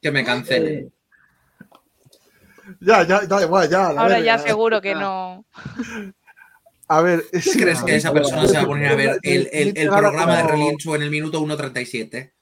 Que 0.00 0.10
me 0.10 0.24
cancele. 0.24 0.90
Ya, 2.80 3.06
ya, 3.06 3.20
da 3.26 3.42
igual, 3.42 3.68
ya. 3.68 3.88
Ahora 3.88 4.16
ver, 4.16 4.24
ya 4.24 4.38
seguro 4.38 4.80
que 4.80 4.94
no. 4.94 5.44
A 6.88 7.00
ver, 7.00 7.24
¿Qué 7.32 7.40
sí, 7.40 7.58
crees 7.58 7.80
a 7.82 7.84
que 7.86 7.96
esa 7.96 8.10
ver, 8.10 8.22
persona 8.22 8.46
se 8.46 8.56
va 8.56 8.62
a 8.62 8.66
poner 8.66 8.92
a 8.92 8.94
ver 8.94 9.18
el, 9.22 9.48
el- 9.52 9.76
el 9.76 9.88
programa 9.88 10.36
de 10.36 10.42
como- 10.42 10.52
relincho 10.52 10.94
en 10.94 11.02
el 11.02 11.10
minuto 11.10 11.40
1.37? 11.40 12.32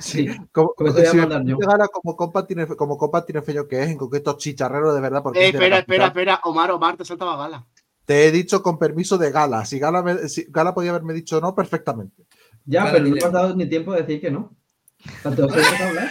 sí, 0.00 0.28
Como, 0.52 0.74
si 0.76 1.16
Gala 1.58 1.88
como 1.88 2.14
compa 2.16 2.46
tiene 2.46 2.66
como 2.66 2.96
compa 2.98 3.24
tiene 3.24 3.42
feño 3.42 3.66
que 3.66 3.82
es, 3.82 3.88
en 3.90 3.96
concreto 3.96 4.36
chicharrero 4.36 4.92
de 4.94 5.00
verdad, 5.00 5.22
porque 5.22 5.40
Eh, 5.40 5.46
es 5.46 5.52
de 5.52 5.58
la 5.58 5.78
espera, 5.78 5.78
espera, 5.78 6.06
espera, 6.06 6.40
Omar, 6.44 6.70
Omar, 6.72 6.96
te 6.96 7.04
saltaba 7.04 7.36
gala. 7.36 7.66
Te 8.04 8.26
he 8.26 8.32
dicho 8.32 8.62
con 8.62 8.78
permiso 8.78 9.16
de 9.16 9.30
Gala. 9.30 9.64
Si 9.64 9.78
Gala, 9.78 10.02
me- 10.02 10.28
si 10.28 10.46
Gala 10.50 10.74
podía 10.74 10.90
haberme 10.90 11.12
dicho 11.14 11.40
no, 11.40 11.54
perfectamente. 11.54 12.24
ya, 12.64 12.84
Vale, 12.84 12.92
pero 12.98 13.04
no 13.08 13.14
me 13.14 13.22
has 13.24 13.32
dado 13.32 13.54
ni 13.56 13.66
tiempo 13.66 13.92
de 13.92 14.00
decir 14.02 14.20
que 14.20 14.30
no. 14.30 14.54
Hablar. 15.24 16.10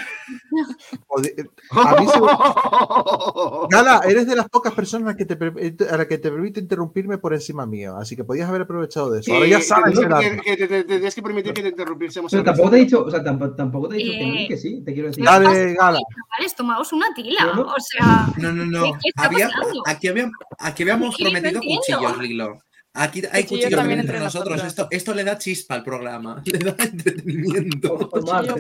Podi- 1.08 1.50
A 1.72 2.00
mí 2.00 2.08
se- 2.08 3.68
Gala, 3.70 4.02
eres 4.08 4.28
de 4.28 4.36
las 4.36 4.48
pocas 4.50 4.74
personas 4.74 5.16
que 5.16 5.26
te, 5.26 5.36
per- 5.36 5.54
a 5.92 5.98
la 5.98 6.08
que 6.08 6.18
te 6.18 6.32
permite 6.32 6.60
interrumpirme 6.60 7.18
por 7.18 7.34
encima 7.34 7.66
mío, 7.66 7.98
así 7.98 8.16
que 8.16 8.24
podías 8.24 8.48
haber 8.50 8.62
aprovechado 8.62 9.12
de 9.12 9.20
eso. 9.22 9.34
Ahora 9.34 9.48
ya 9.48 9.62
sabes 9.62 9.98
que- 10.00 10.08
te- 10.56 10.56
te- 10.56 10.68
te 10.68 10.84
tienes 10.84 11.16
que 11.16 11.22
permitir 11.22 11.54
que 11.54 11.62
te 11.64 11.70
interrumpiésemos. 11.70 12.32
Pero 12.32 12.44
tampoco 12.44 12.70
te 12.70 12.78
he 12.78 12.80
dicho, 12.80 13.04
o 13.04 13.12
sea, 13.12 13.24
tampoco, 13.24 13.56
tampoco 13.56 13.88
te 13.90 13.96
he 13.96 13.98
dicho 14.00 14.12
que 14.12 14.28
no 14.28 14.34
Eh, 14.36 14.46
que 14.48 14.58
sí, 14.58 14.82
te 14.86 14.94
quiero 14.94 15.10
decir. 15.10 15.24
Dale, 15.24 15.74
Gala. 15.74 16.00
Chavales, 16.00 16.56
tomaos 16.56 16.94
una 16.94 17.08
tila. 17.14 17.40
Yo 17.46 17.54
no- 17.56 17.62
O 17.72 17.80
sea, 17.80 18.28
No, 18.38 18.52
no, 18.52 18.66
no. 18.66 18.84
¿Qué- 18.84 18.92
qué 19.04 19.10
está 19.10 19.24
Había- 19.24 19.50
aquí, 19.86 20.08
habíamos, 20.08 20.34
aquí 20.60 20.84
habíamos 20.84 21.20
no 21.20 21.24
prometido 21.30 21.62
cuchillos, 21.62 22.18
Lilo. 22.20 22.60
Aquí 22.94 23.22
hay 23.32 23.44
Cuchillos 23.44 23.48
cuchillos 23.48 23.72
también 23.72 24.00
entre 24.02 24.18
entre 24.18 24.26
nosotros. 24.26 24.64
Esto, 24.64 24.88
esto 24.92 25.14
le 25.14 25.24
da 25.24 25.38
chispa 25.38 25.76
al 25.76 25.84
programa. 25.84 26.42
Le 26.46 26.60
da 26.60 26.76
entretenimiento. 26.78 28.10
Cuchillo 28.10 28.58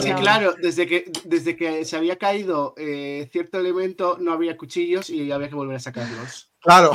Sí, 0.00 0.12
claro, 0.14 0.54
desde 0.60 0.86
que, 0.86 1.10
desde 1.24 1.56
que 1.56 1.84
se 1.84 1.96
había 1.96 2.16
caído 2.16 2.74
eh, 2.78 3.28
cierto 3.30 3.58
elemento, 3.58 4.16
no 4.18 4.32
había 4.32 4.56
cuchillos 4.56 5.10
y 5.10 5.30
había 5.30 5.48
que 5.50 5.54
volver 5.54 5.76
a 5.76 5.80
sacarlos. 5.80 6.50
Claro, 6.60 6.92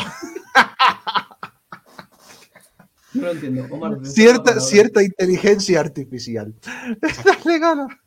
No 3.14 3.24
lo 3.24 3.32
entiendo. 3.32 3.68
Omar, 3.70 3.98
cierta, 4.04 4.60
cierta 4.60 5.04
inteligencia 5.04 5.82
artificial. 5.82 6.54
Dale, 7.00 7.60
Gala. 7.60 8.01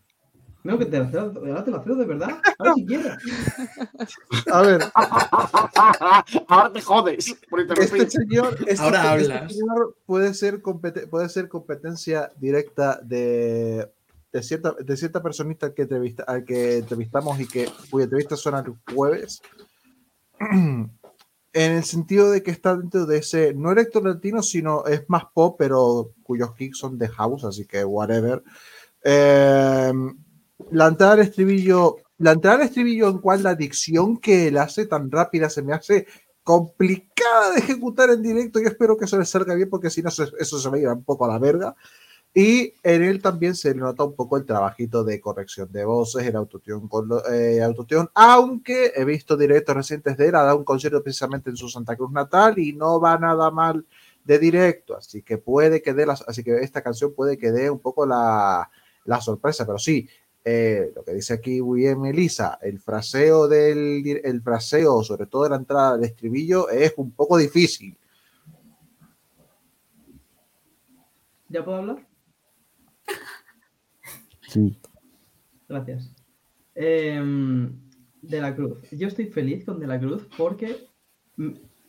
No, 0.65 0.78
que 0.78 0.86
te 0.86 0.99
la 0.99 1.11
cedo, 1.11 1.31
ahora 1.36 1.62
te 1.62 1.70
la 1.70 1.82
cedo 1.82 1.97
de 1.97 2.07
verdad. 2.07 2.41
Ahora 2.59 2.73
si 2.74 2.86
quieres. 2.86 3.12
A 4.53 4.62
ver, 4.62 4.81
Ahora 6.49 6.73
te 6.73 6.81
jodes 6.81 7.36
por 7.51 7.61
este 7.61 8.11
señor, 8.11 8.57
este- 8.66 8.82
Ahora 8.82 9.16
este 9.16 9.32
hablas. 9.32 9.53
señor 9.53 9.97
puede 10.07 10.32
ser, 10.32 10.62
puede 10.62 11.28
ser 11.28 11.49
competencia 11.49 12.32
directa 12.36 12.99
de, 13.03 13.91
de 14.32 14.43
cierta, 14.43 14.73
de 14.73 14.97
cierta 14.97 15.23
personista 15.23 15.66
al 15.66 15.74
que, 15.74 15.82
entrevista, 15.82 16.23
al 16.24 16.45
que 16.45 16.78
entrevistamos 16.78 17.39
y 17.41 17.47
que 17.47 17.69
cuya 17.91 18.05
entrevista 18.05 18.36
son 18.36 18.55
el 18.57 18.95
jueves. 18.95 19.43
En 21.57 21.70
el 21.70 21.85
sentido 21.85 22.32
de 22.32 22.43
que 22.43 22.51
está 22.51 22.74
dentro 22.77 23.07
de 23.07 23.19
ese, 23.19 23.55
no 23.55 23.70
electro 23.70 24.01
latino, 24.03 24.43
sino 24.43 24.85
es 24.86 25.05
más 25.07 25.23
pop, 25.32 25.55
pero 25.57 26.11
cuyos 26.24 26.53
kicks 26.57 26.78
son 26.78 26.99
de 26.99 27.07
house, 27.07 27.45
así 27.45 27.65
que 27.65 27.85
whatever. 27.85 28.43
Eh, 29.05 29.93
la 30.70 30.89
entrada 30.89 31.15
al 31.15 31.20
estribillo, 31.20 31.97
la 32.19 32.32
entrada 32.32 32.57
al 32.59 32.62
estribillo 32.62 33.09
en 33.09 33.19
cual 33.19 33.43
la 33.43 33.55
dicción 33.55 34.16
que 34.19 34.49
él 34.49 34.57
hace 34.59 34.86
tan 34.86 35.11
rápida 35.11 35.49
se 35.51 35.62
me 35.62 35.73
hace 35.73 36.07
complicada 36.43 37.53
de 37.53 37.61
ejecutar 37.61 38.11
en 38.11 38.23
directo. 38.23 38.61
Yo 38.61 38.69
espero 38.69 38.97
que 38.97 39.07
eso 39.07 39.19
le 39.19 39.24
salga 39.24 39.55
bien 39.55 39.70
porque 39.70 39.91
si 39.91 40.03
no, 40.03 40.11
eso 40.11 40.59
se 40.59 40.69
va 40.69 40.77
a 40.77 40.81
ir 40.81 40.89
un 40.89 41.05
poco 41.05 41.24
a 41.24 41.28
la 41.28 41.39
verga. 41.39 41.74
Y 42.36 42.74
en 42.82 43.03
él 43.05 43.23
también 43.23 43.55
se 43.55 43.74
nota 43.77 44.03
un 44.05 44.16
poco 44.16 44.36
el 44.36 44.45
trabajito 44.45 45.05
de 45.05 45.20
corrección 45.20 45.70
de 45.70 45.85
voces, 45.85 46.27
el 46.27 46.35
autotune, 46.36 46.89
con 46.89 47.07
lo- 47.09 47.24
eh, 47.31 47.62
autotune, 47.62 48.09
aunque 48.15 48.93
he 48.97 49.05
visto 49.05 49.36
directos 49.36 49.74
recientes 49.77 50.16
de 50.16 50.28
él, 50.28 50.35
ha 50.35 50.43
dado 50.43 50.59
un 50.59 50.65
concierto 50.65 51.01
precisamente 51.03 51.51
en 51.51 51.57
su 51.57 51.69
Santa 51.69 51.97
Cruz 51.97 52.11
natal 52.11 52.59
y 52.59 52.73
no 52.73 52.99
va 53.01 53.16
nada 53.19 53.53
mal 53.53 53.86
de 54.24 54.39
directo, 54.41 54.97
así 54.97 55.23
que 55.23 55.39
puede 55.39 55.81
que 55.81 55.95
dé 55.95 56.07
las, 56.07 56.23
así 56.27 56.43
que 56.43 56.57
esta 56.61 56.82
canción 56.82 57.15
puede 57.15 57.39
que 57.39 57.53
dé 57.53 57.70
un 57.70 57.78
poco 57.78 58.05
la, 58.05 58.69
la 59.05 59.20
sorpresa, 59.20 59.65
pero 59.65 59.78
sí, 59.78 60.09
eh, 60.45 60.93
lo 60.95 61.03
que 61.05 61.15
dice 61.15 61.35
aquí 61.35 61.62
muy 61.62 61.81
bien 61.81 62.01
Melissa, 62.01 62.59
el 62.61 62.79
fraseo 62.79 63.49
del 63.49 64.21
el 64.23 64.43
fraseo, 64.43 65.03
sobre 65.03 65.27
todo 65.27 65.45
de 65.45 65.51
la 65.51 65.57
entrada 65.57 65.97
del 65.97 66.05
estribillo, 66.05 66.69
es 66.69 66.93
un 66.97 67.12
poco 67.12 67.39
difícil. 67.39 67.97
¿Ya 71.49 71.65
puedo 71.65 71.79
hablar? 71.79 72.07
Sí. 74.49 74.79
Gracias. 75.69 76.15
Em, 76.77 77.73
de 78.23 78.41
la 78.41 78.55
Cruz. 78.55 78.89
Yo 78.93 79.09
estoy 79.09 79.27
feliz 79.27 79.65
con 79.65 79.81
De 79.81 79.87
la 79.87 79.99
Cruz 79.99 80.29
porque 80.37 80.87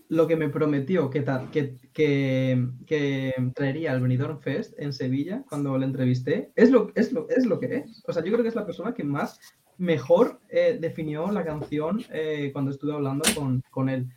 lo 0.10 0.28
que 0.28 0.36
me 0.36 0.50
prometió 0.50 1.10
que, 1.10 1.22
ta- 1.22 1.50
que, 1.52 1.78
que, 1.94 3.34
traería 3.56 3.92
al 3.92 4.02
Benidorm 4.02 4.40
Fest 4.40 4.74
en 4.78 4.94
Sevilla 4.94 5.44
cuando 5.50 5.78
le 5.78 5.86
entrevisté 5.86 6.52
es 6.56 6.70
lo, 6.70 6.92
es, 6.96 7.12
lo, 7.12 7.28
es 7.30 7.46
lo 7.46 7.60
que 7.60 7.78
es. 7.78 8.04
O 8.08 8.14
sea, 8.14 8.24
yo 8.24 8.32
creo 8.32 8.44
que 8.44 8.50
es 8.50 8.56
la 8.56 8.66
persona 8.66 8.94
que 8.94 9.04
más 9.04 9.40
mejor 9.78 10.40
eh, 10.50 10.78
definió 10.80 11.32
la 11.32 11.44
canción 11.44 12.04
eh, 12.12 12.50
cuando 12.54 12.72
estuve 12.72 12.94
hablando 12.94 13.26
con, 13.36 13.62
con 13.70 13.90
él. 13.90 14.08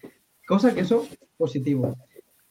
Cosa 0.46 0.74
que 0.74 0.80
eso, 0.80 1.06
positivo. 1.36 1.96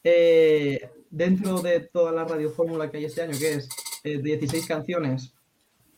Eh, 0.04 0.90
dentro 1.10 1.62
de 1.62 1.82
toda 1.82 2.12
la 2.12 2.26
radiofórmula 2.26 2.90
que 2.90 2.98
hay 2.98 3.06
este 3.06 3.22
año, 3.22 3.38
que 3.38 3.54
es 3.54 3.70
eh, 4.04 4.22
16 4.22 4.66
canciones, 4.68 5.34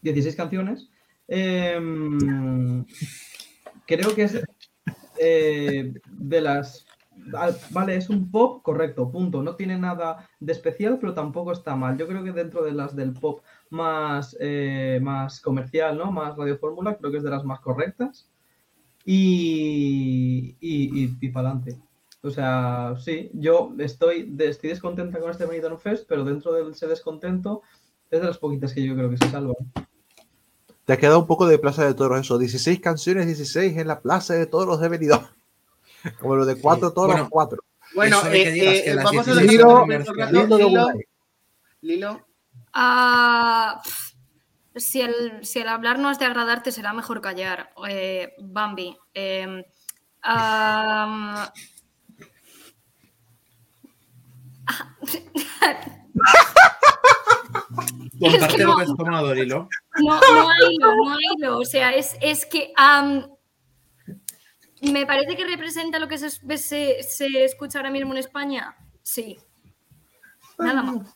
16 0.02 0.36
canciones, 0.36 0.90
em, 1.28 2.86
creo 3.86 4.14
que 4.16 4.24
es 4.24 4.40
de 5.18 6.42
las... 6.42 6.86
Vale, 7.72 7.96
es 7.96 8.10
un 8.10 8.32
pop 8.32 8.62
correcto, 8.64 9.12
punto. 9.12 9.44
No 9.44 9.56
tiene 9.56 9.78
nada 9.78 10.28
de 10.40 10.52
especial, 10.52 10.98
pero 11.00 11.14
tampoco 11.14 11.52
está 11.52 11.76
mal. 11.76 11.98
Yo 11.98 12.08
creo 12.08 12.24
que 12.24 12.32
dentro 12.32 12.64
de 12.64 12.72
las 12.72 12.96
del 12.96 13.14
pop 13.14 13.42
más, 13.70 14.36
eh, 14.40 15.00
más 15.02 15.42
comercial, 15.42 15.98
¿no? 15.98 16.12
Más 16.12 16.36
radiofórmula, 16.36 16.98
creo 16.98 17.12
que 17.12 17.18
es 17.18 17.24
de 17.24 17.30
las 17.30 17.46
más 17.46 17.60
correctas. 17.60 18.30
Y, 19.06 20.56
y, 20.60 21.04
y, 21.04 21.18
y 21.20 21.30
para 21.30 21.50
adelante. 21.50 21.80
O 22.22 22.30
sea, 22.30 22.96
sí, 23.00 23.32
yo 23.34 23.74
estoy, 23.78 24.36
estoy 24.40 24.70
descontenta 24.70 25.20
con 25.20 25.32
este 25.32 25.46
Benidorm 25.46 25.80
Fest, 25.80 26.06
pero 26.08 26.26
dentro 26.26 26.52
de 26.52 26.70
ese 26.70 26.88
descontento 26.88 27.62
es 28.12 28.20
de 28.20 28.28
las 28.28 28.38
poquitas 28.38 28.74
que 28.74 28.84
yo 28.84 28.96
creo 28.96 29.10
que 29.10 29.18
se 29.18 29.30
salvan. 29.30 29.56
Te 30.86 30.94
ha 30.94 30.98
quedado 30.98 31.20
un 31.20 31.28
poco 31.28 31.48
de 31.48 31.60
Plaza 31.60 31.86
de 31.86 31.94
Toros 31.94 32.20
eso. 32.20 32.38
16 32.38 32.80
canciones, 32.82 33.28
16 33.28 33.78
en 33.78 33.88
la 33.88 34.02
Plaza 34.02 34.34
de 34.34 34.48
Toros 34.48 34.82
de 34.82 34.90
Benidorm. 34.90 35.26
Como 36.20 36.36
lo 36.36 36.46
de 36.46 36.60
cuatro 36.60 36.92
toros, 36.94 37.14
Bueno, 37.16 37.30
cuatro. 37.30 37.64
Bueno, 37.96 38.22
que 38.22 38.42
eh, 38.44 38.52
digas 38.52 38.74
eh, 38.76 38.84
que 38.86 38.96
vamos 38.96 39.28
a 39.28 39.34
16 39.34 39.36
dejar 39.36 40.32
Lilo, 40.32 40.58
Lilo 40.58 40.94
Lilo, 41.82 42.26
Ah, 42.74 43.82
pf, 43.84 44.16
si, 44.76 45.02
el, 45.02 45.44
si 45.46 45.60
el 45.60 45.68
hablar 45.68 45.98
no 45.98 46.12
es 46.12 46.20
de 46.20 46.26
agradarte, 46.26 46.72
será 46.72 46.94
mejor 46.94 47.20
callar. 47.22 47.72
Eh, 47.90 48.34
Bambi. 48.40 48.96
eh, 49.14 49.66
ah, 50.24 51.52
Comparte 58.20 58.58
que 58.58 58.64
lo 58.64 58.70
no. 58.72 58.78
que 58.78 58.84
has 58.84 58.96
tomado, 58.96 59.34
Lilo. 59.34 59.68
no, 60.00 60.20
no 60.20 60.50
hay 60.50 60.78
lo, 60.78 60.96
no 60.96 61.12
hay 61.14 61.38
lo. 61.40 61.58
O 61.60 61.66
sea, 61.66 61.92
es, 61.92 62.18
es 62.22 62.46
que 62.46 62.72
am, 62.76 63.28
me 64.82 65.06
parece 65.06 65.36
que 65.36 65.46
representa 65.46 66.00
lo 66.00 66.08
que 66.08 66.18
se, 66.18 66.30
se- 66.30 67.04
se 67.04 67.44
escucha 67.46 67.80
ahora 67.80 67.92
mismo 67.92 68.12
en 68.14 68.20
España. 68.20 68.76
Sí. 69.04 69.38
Nada 70.58 70.84
más. 70.84 71.08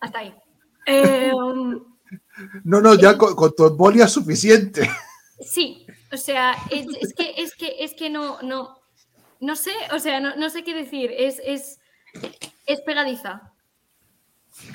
Hasta 0.00 0.18
ahí. 0.20 0.34
Eh, 0.86 1.32
No, 2.64 2.80
no, 2.80 2.94
ya 2.94 3.16
con, 3.16 3.34
con 3.34 3.54
tu 3.54 3.66
embolia 3.66 4.04
es 4.04 4.12
suficiente. 4.12 4.88
sí, 5.40 5.86
o 6.12 6.16
sea, 6.16 6.54
es, 6.70 6.86
es 7.00 7.14
que, 7.14 7.34
es 7.38 7.54
que, 7.54 7.76
es 7.80 7.94
que 7.94 8.10
no, 8.10 8.40
no, 8.42 8.78
no 9.40 9.56
sé, 9.56 9.72
o 9.94 9.98
sea, 9.98 10.20
no, 10.20 10.36
no 10.36 10.50
sé 10.50 10.62
qué 10.64 10.74
decir. 10.74 11.10
Es, 11.16 11.40
es, 11.44 11.78
es 12.66 12.80
pegadiza. 12.82 13.52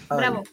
Ay, 0.09 0.17
Bravo. 0.17 0.43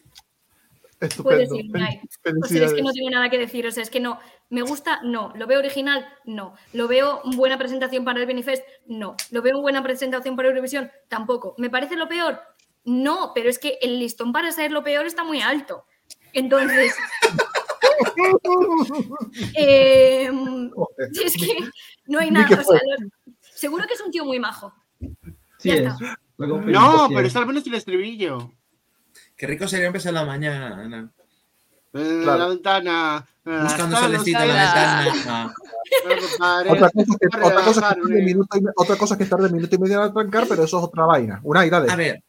Estupendo. 1.07 1.47
Puedes 1.47 1.51
ir, 1.65 1.71
Unai. 1.73 2.01
O 2.43 2.47
sea, 2.47 2.65
es 2.65 2.73
que 2.73 2.81
no 2.81 2.91
tengo 2.91 3.09
nada 3.09 3.29
que 3.29 3.37
decir. 3.37 3.65
O 3.67 3.71
sea, 3.71 3.83
es 3.83 3.89
que 3.89 3.99
no. 3.99 4.19
¿Me 4.49 4.61
gusta? 4.61 5.01
No. 5.03 5.31
¿Lo 5.35 5.47
veo 5.47 5.59
original? 5.59 6.07
No. 6.25 6.55
¿Lo 6.73 6.87
veo 6.87 7.21
buena 7.35 7.57
presentación 7.57 8.03
para 8.05 8.19
el 8.19 8.25
Benifest? 8.25 8.63
No. 8.87 9.15
¿Lo 9.31 9.41
veo 9.41 9.61
buena 9.61 9.83
presentación 9.83 10.35
para 10.35 10.49
Eurovisión? 10.49 10.91
Tampoco. 11.07 11.55
¿Me 11.57 11.69
parece 11.69 11.95
lo 11.95 12.07
peor? 12.07 12.39
No, 12.83 13.31
pero 13.33 13.49
es 13.49 13.59
que 13.59 13.77
el 13.81 13.99
listón 13.99 14.31
para 14.31 14.51
ser 14.51 14.71
lo 14.71 14.83
peor 14.83 15.05
está 15.05 15.23
muy 15.23 15.41
alto. 15.41 15.85
Entonces. 16.33 16.93
eh, 19.55 20.29
es 21.23 21.33
que 21.37 21.57
no 22.07 22.19
hay 22.19 22.31
nada. 22.31 22.47
que 22.47 22.53
o 22.53 22.57
sea, 22.57 22.65
fuera. 22.65 22.81
lo- 22.99 23.09
seguro 23.41 23.85
que 23.87 23.93
es 23.93 24.01
un 24.01 24.11
tío 24.11 24.25
muy 24.25 24.39
majo. 24.39 24.73
Sí 25.57 25.71
es. 25.71 25.93
No, 26.37 27.07
pero 27.09 27.27
es. 27.27 27.35
al 27.35 27.47
menos 27.47 27.65
el 27.65 27.73
estribillo. 27.75 28.51
Qué 29.35 29.47
rico 29.47 29.67
sería 29.67 29.87
empezar 29.87 30.13
la 30.13 30.25
mañana. 30.25 31.11
Eh, 31.93 32.19
Claro. 32.23 32.39
La 32.39 32.47
ventana. 32.49 33.25
eh, 33.45 33.59
Buscando 33.63 33.97
solecito 33.97 34.39
en 34.41 34.47
la 34.49 35.03
ventana. 35.05 35.53
Otra 36.69 36.89
cosa, 36.89 37.01
es 37.01 37.07
que, 37.17 37.27
otra, 37.41 37.63
cosa 37.63 37.69
es 37.69 37.75
que 37.75 37.81
tarde 37.81 37.95
relajarme. 38.01 38.21
minuto 38.21 38.57
y, 38.57 38.61
me- 38.61 38.71
otra 38.75 38.95
cosa 38.97 39.13
es 39.13 39.17
que 39.17 39.25
tarde 39.25 39.49
minuto 39.49 39.75
y 39.75 39.79
medio 39.79 40.03
en 40.03 40.11
arrancar, 40.11 40.45
pero 40.47 40.63
eso 40.63 40.77
es 40.79 40.83
otra 40.83 41.05
vaina. 41.05 41.39
Una 41.43 41.65
dale. 41.67 41.91
A 41.91 41.95
ver, 41.95 42.23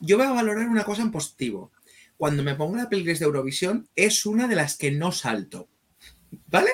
yo 0.00 0.18
voy 0.18 0.26
a 0.26 0.32
valorar 0.32 0.68
una 0.68 0.84
cosa 0.84 1.02
en 1.02 1.10
positivo. 1.10 1.72
Cuando 2.18 2.42
me 2.42 2.54
pongo 2.54 2.76
la 2.76 2.88
playlist 2.88 3.20
de 3.20 3.26
Eurovisión, 3.26 3.88
es 3.94 4.26
una 4.26 4.48
de 4.48 4.56
las 4.56 4.76
que 4.76 4.90
no 4.90 5.12
salto. 5.12 5.68
¿Vale? 6.48 6.70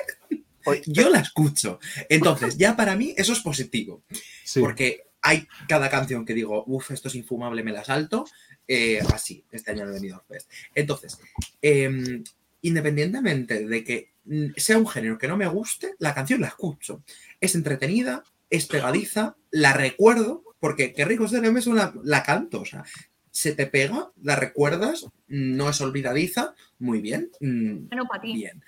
Yo 0.85 1.09
la 1.09 1.19
escucho. 1.19 1.79
Entonces, 2.09 2.57
ya 2.57 2.75
para 2.75 2.95
mí 2.95 3.13
eso 3.17 3.33
es 3.33 3.39
positivo. 3.39 4.03
Sí. 4.43 4.59
Porque 4.61 5.03
hay 5.21 5.47
cada 5.67 5.89
canción 5.89 6.25
que 6.25 6.33
digo, 6.33 6.63
uff, 6.67 6.91
esto 6.91 7.07
es 7.09 7.15
infumable, 7.15 7.63
me 7.63 7.71
la 7.73 7.83
salto. 7.83 8.25
Eh, 8.67 8.99
así, 9.13 9.43
este 9.51 9.71
año 9.71 9.81
en 9.83 9.87
el 9.89 9.93
Benidorm 9.93 10.23
Fest. 10.27 10.49
Entonces, 10.73 11.19
em, 11.61 12.23
independientemente 12.61 13.65
de 13.67 13.83
que 13.83 14.11
mm, 14.25 14.47
sea 14.57 14.77
un 14.77 14.87
género 14.87 15.17
que 15.17 15.27
no 15.27 15.37
me 15.37 15.47
guste, 15.47 15.95
la 15.99 16.13
canción 16.13 16.41
la 16.41 16.47
escucho. 16.47 17.03
Es 17.41 17.55
entretenida, 17.55 18.23
es 18.49 18.65
pegadiza, 18.67 19.35
la 19.51 19.73
recuerdo, 19.73 20.43
porque 20.59 20.93
qué 20.93 21.05
rico 21.05 21.27
ser 21.27 21.43
eso 21.45 21.73
la, 21.73 21.93
la 22.03 22.23
canto, 22.23 22.61
o 22.61 22.65
sea, 22.65 22.83
se 23.31 23.53
te 23.53 23.65
pega, 23.65 24.11
la 24.21 24.35
recuerdas, 24.35 25.07
no 25.27 25.69
es 25.69 25.81
olvidadiza, 25.81 26.53
muy 26.79 27.01
bien. 27.01 27.31
mm, 27.41 27.87
Bueno, 27.87 28.05
para 28.07 28.21
ti. 28.21 28.33
Bien. 28.33 28.63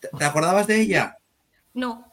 ¿Te 0.00 0.08
te 0.08 0.24
acordabas 0.24 0.66
de 0.66 0.80
ella? 0.80 1.18
No. 1.72 2.12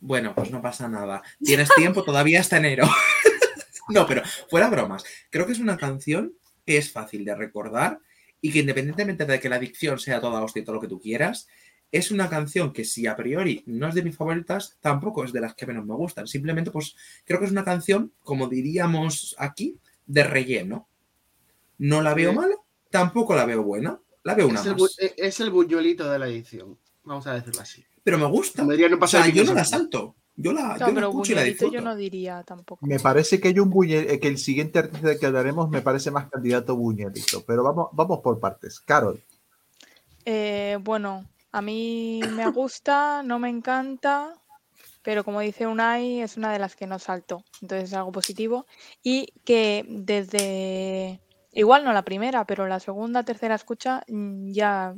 Bueno, 0.00 0.34
pues 0.34 0.50
no 0.50 0.62
pasa 0.62 0.88
nada. 0.88 1.22
Tienes 1.44 1.68
tiempo 1.76 2.02
todavía 2.02 2.40
hasta 2.40 2.56
enero. 2.56 2.88
no, 3.94 4.06
pero 4.06 4.22
fuera 4.48 4.68
bromas. 4.70 5.04
Creo 5.30 5.46
que 5.46 5.52
es 5.52 5.58
una 5.60 5.76
canción 5.76 6.34
que 6.66 6.78
es 6.78 6.90
fácil 6.92 7.24
de 7.24 7.34
recordar 7.34 8.00
y 8.40 8.52
que 8.52 8.60
independientemente 8.60 9.24
de 9.26 9.40
que 9.40 9.48
la 9.48 9.58
dicción 9.58 9.98
sea 9.98 10.20
toda 10.20 10.42
hostia 10.42 10.62
y 10.62 10.64
todo 10.64 10.76
lo 10.76 10.80
que 10.80 10.88
tú 10.88 11.00
quieras, 11.00 11.46
es 11.92 12.10
una 12.10 12.28
canción 12.30 12.72
que 12.72 12.84
si 12.84 13.06
a 13.06 13.16
priori 13.16 13.64
no 13.66 13.88
es 13.88 13.94
de 13.94 14.02
mis 14.02 14.16
favoritas, 14.16 14.76
tampoco 14.80 15.24
es 15.24 15.32
de 15.32 15.40
las 15.40 15.54
que 15.54 15.66
menos 15.66 15.84
me 15.84 15.94
gustan. 15.94 16.26
Simplemente, 16.26 16.70
pues 16.70 16.94
creo 17.24 17.38
que 17.40 17.46
es 17.46 17.50
una 17.50 17.64
canción, 17.64 18.12
como 18.22 18.48
diríamos 18.48 19.34
aquí, 19.38 19.76
de 20.06 20.22
relleno. 20.24 20.88
No 21.78 22.00
la 22.02 22.14
veo 22.14 22.30
Sí. 22.30 22.36
mala, 22.36 22.54
tampoco 22.90 23.34
la 23.34 23.44
veo 23.44 23.62
buena. 23.62 24.00
La 24.22 24.34
veo 24.34 24.48
una 24.48 24.60
Es 24.60 24.66
el, 24.66 24.76
más. 24.76 24.98
eh, 25.00 25.14
es 25.16 25.40
el 25.40 25.50
buñuelito 25.50 26.10
de 26.10 26.18
la 26.18 26.28
edición. 26.28 26.78
Vamos 27.04 27.26
a 27.26 27.34
decirlo 27.34 27.62
así. 27.62 27.84
Pero 28.04 28.18
me 28.18 28.26
gusta. 28.26 28.62
No 28.62 28.72
O 29.00 29.06
sea, 29.06 29.26
yo 29.28 29.44
no 29.44 29.54
la 29.54 29.64
salto. 29.64 30.14
Yo 30.42 30.52
la, 30.52 30.62
No, 30.68 30.78
yo 30.78 30.86
la 30.88 30.94
pero 30.94 31.08
escucho 31.10 31.32
y 31.32 31.34
la 31.34 31.40
buñuelito 31.42 31.64
disfruto. 31.64 31.74
yo 31.74 31.80
no 31.82 31.96
diría 31.96 32.42
tampoco. 32.44 32.86
Me 32.86 32.98
parece 32.98 33.40
que 33.40 33.48
hay 33.48 33.58
un 33.58 33.70
buñe- 33.70 34.06
eh, 34.08 34.18
que 34.20 34.28
el 34.28 34.38
siguiente 34.38 34.78
artista 34.78 35.18
que 35.18 35.26
hablaremos 35.26 35.68
me 35.70 35.82
parece 35.82 36.10
más 36.10 36.28
candidato 36.30 36.76
buñuelito. 36.76 37.42
Pero 37.46 37.62
vamos, 37.62 37.88
vamos 37.92 38.20
por 38.20 38.40
partes. 38.40 38.80
Carol. 38.80 39.22
Eh, 40.24 40.78
bueno, 40.82 41.26
a 41.52 41.62
mí 41.62 42.20
me 42.34 42.48
gusta, 42.50 43.22
no 43.22 43.38
me 43.38 43.48
encanta, 43.48 44.34
pero 45.02 45.24
como 45.24 45.40
dice 45.40 45.66
Unai, 45.66 46.20
es 46.20 46.36
una 46.36 46.52
de 46.52 46.58
las 46.58 46.76
que 46.76 46.86
no 46.86 46.98
salto. 46.98 47.44
Entonces 47.62 47.90
es 47.90 47.94
algo 47.96 48.12
positivo. 48.12 48.66
Y 49.02 49.32
que 49.44 49.84
desde, 49.88 51.20
igual 51.52 51.84
no 51.84 51.92
la 51.92 52.04
primera, 52.04 52.44
pero 52.44 52.66
la 52.66 52.80
segunda, 52.80 53.22
tercera 53.24 53.54
escucha 53.54 54.02
mm, 54.08 54.52
ya 54.52 54.94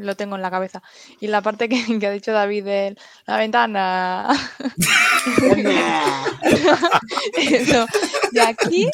lo 0.00 0.16
tengo 0.16 0.36
en 0.36 0.42
la 0.42 0.50
cabeza. 0.50 0.82
Y 1.20 1.26
la 1.28 1.42
parte 1.42 1.68
que, 1.68 1.98
que 1.98 2.06
ha 2.06 2.10
dicho 2.10 2.32
David 2.32 2.64
de 2.64 2.96
la 3.26 3.36
ventana. 3.38 4.28
Eso, 7.36 7.86
de 8.32 8.40
aquí 8.40 8.90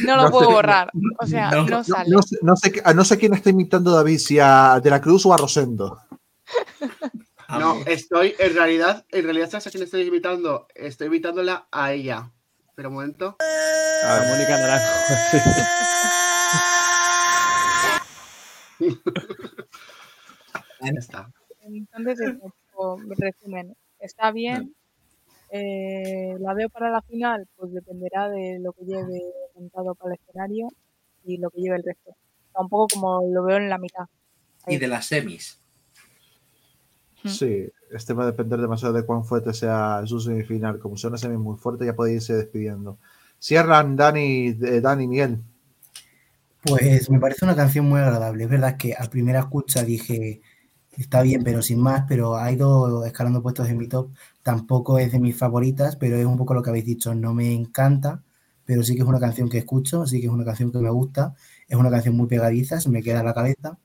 no 0.00 0.16
lo 0.16 0.22
No 0.24 0.30
puedo 0.30 0.46
sé- 0.48 0.52
borrar. 0.54 0.90
O 1.18 1.26
sea, 1.26 1.50
no, 1.50 1.62
no 1.64 1.68
no- 1.78 1.84
sale. 1.84 2.10
no 2.10 2.22
sé, 2.22 2.36
no 2.42 2.56
sé 2.56 2.72
no 2.94 3.04
sé 3.04 3.18
quién 3.18 3.34
está 3.34 3.50
imitando 3.50 3.92
David, 3.92 4.18
si 4.18 4.38
a 4.38 4.80
De 4.82 4.90
la 4.90 5.00
Cruz 5.00 5.26
o 5.26 5.34
a 5.34 5.36
Rosendo. 5.36 6.00
No, 7.48 7.78
estoy, 7.86 8.34
en 8.38 8.54
realidad, 8.54 9.04
en 9.10 9.24
realidad, 9.24 9.50
¿sabes 9.50 9.66
a 9.66 9.70
quién 9.70 9.82
estoy 9.82 10.02
imitando? 10.02 10.66
Estoy 10.74 11.06
imitándola 11.08 11.66
a 11.72 11.92
ella. 11.92 12.30
Pero 12.74 12.90
un 12.90 12.94
momento. 12.96 13.36
A 13.40 14.22
Mónica 14.28 14.56
Naranjo. 14.58 14.92
Está. 20.80 21.30
Entonces, 21.62 22.36
resumen, 23.16 23.76
está 23.98 24.30
bien. 24.32 24.74
eh, 25.50 26.36
la 26.38 26.54
veo 26.54 26.68
para 26.68 26.90
la 26.90 27.02
final, 27.02 27.46
pues 27.56 27.72
dependerá 27.72 28.28
de 28.28 28.58
lo 28.60 28.72
que 28.72 28.84
lleve 28.84 29.22
montado 29.54 29.94
para 29.94 30.14
el 30.14 30.20
escenario 30.20 30.68
y 31.24 31.38
lo 31.38 31.50
que 31.50 31.60
lleve 31.60 31.76
el 31.76 31.84
resto. 31.84 32.14
Está 32.46 32.60
un 32.60 32.68
poco 32.68 32.86
como 32.94 33.22
lo 33.30 33.42
veo 33.44 33.56
en 33.56 33.68
la 33.68 33.78
mitad. 33.78 34.06
Y 34.66 34.76
de 34.76 34.88
las 34.88 35.06
semis. 35.06 35.60
Sí, 37.24 37.68
este 37.90 38.12
va 38.12 38.22
a 38.22 38.26
depender 38.26 38.60
demasiado 38.60 38.94
de 38.94 39.04
cuán 39.04 39.24
fuerte 39.24 39.52
sea 39.52 40.02
su 40.06 40.20
semifinal. 40.20 40.78
Como 40.78 40.96
sea 40.96 41.08
una 41.08 41.18
semi 41.18 41.36
muy 41.36 41.56
fuerte, 41.56 41.84
ya 41.84 41.94
puede 41.94 42.14
irse 42.14 42.34
despidiendo. 42.34 42.98
Cierran 43.40 43.96
Dani, 43.96 44.48
eh, 44.48 44.80
Dani 44.80 45.06
Miguel. 45.08 45.38
Pues 46.62 47.10
me 47.10 47.18
parece 47.18 47.44
una 47.44 47.56
canción 47.56 47.86
muy 47.86 48.00
agradable. 48.00 48.44
Es 48.44 48.50
verdad 48.50 48.76
que 48.76 48.94
a 48.94 49.04
primera 49.10 49.40
escucha 49.40 49.82
dije, 49.82 50.40
está 50.98 51.22
bien, 51.22 51.44
pero 51.44 51.62
sin 51.62 51.80
más, 51.80 52.04
pero 52.08 52.36
ha 52.36 52.50
ido 52.52 53.04
escalando 53.04 53.42
puestos 53.42 53.68
en 53.68 53.78
mi 53.78 53.88
top. 53.88 54.10
Tampoco 54.42 54.98
es 54.98 55.12
de 55.12 55.20
mis 55.20 55.36
favoritas, 55.36 55.96
pero 55.96 56.16
es 56.16 56.26
un 56.26 56.36
poco 56.36 56.54
lo 56.54 56.62
que 56.62 56.70
habéis 56.70 56.86
dicho. 56.86 57.14
No 57.14 57.34
me 57.34 57.52
encanta, 57.54 58.22
pero 58.64 58.82
sí 58.82 58.94
que 58.94 59.02
es 59.02 59.08
una 59.08 59.20
canción 59.20 59.48
que 59.48 59.58
escucho, 59.58 60.06
sí 60.06 60.20
que 60.20 60.26
es 60.26 60.32
una 60.32 60.44
canción 60.44 60.72
que 60.72 60.78
me 60.78 60.90
gusta. 60.90 61.34
Es 61.68 61.76
una 61.76 61.90
canción 61.90 62.16
muy 62.16 62.26
pegadiza, 62.28 62.80
se 62.80 62.88
me 62.90 63.02
queda 63.02 63.20
en 63.20 63.26
la 63.26 63.34
cabeza. 63.34 63.78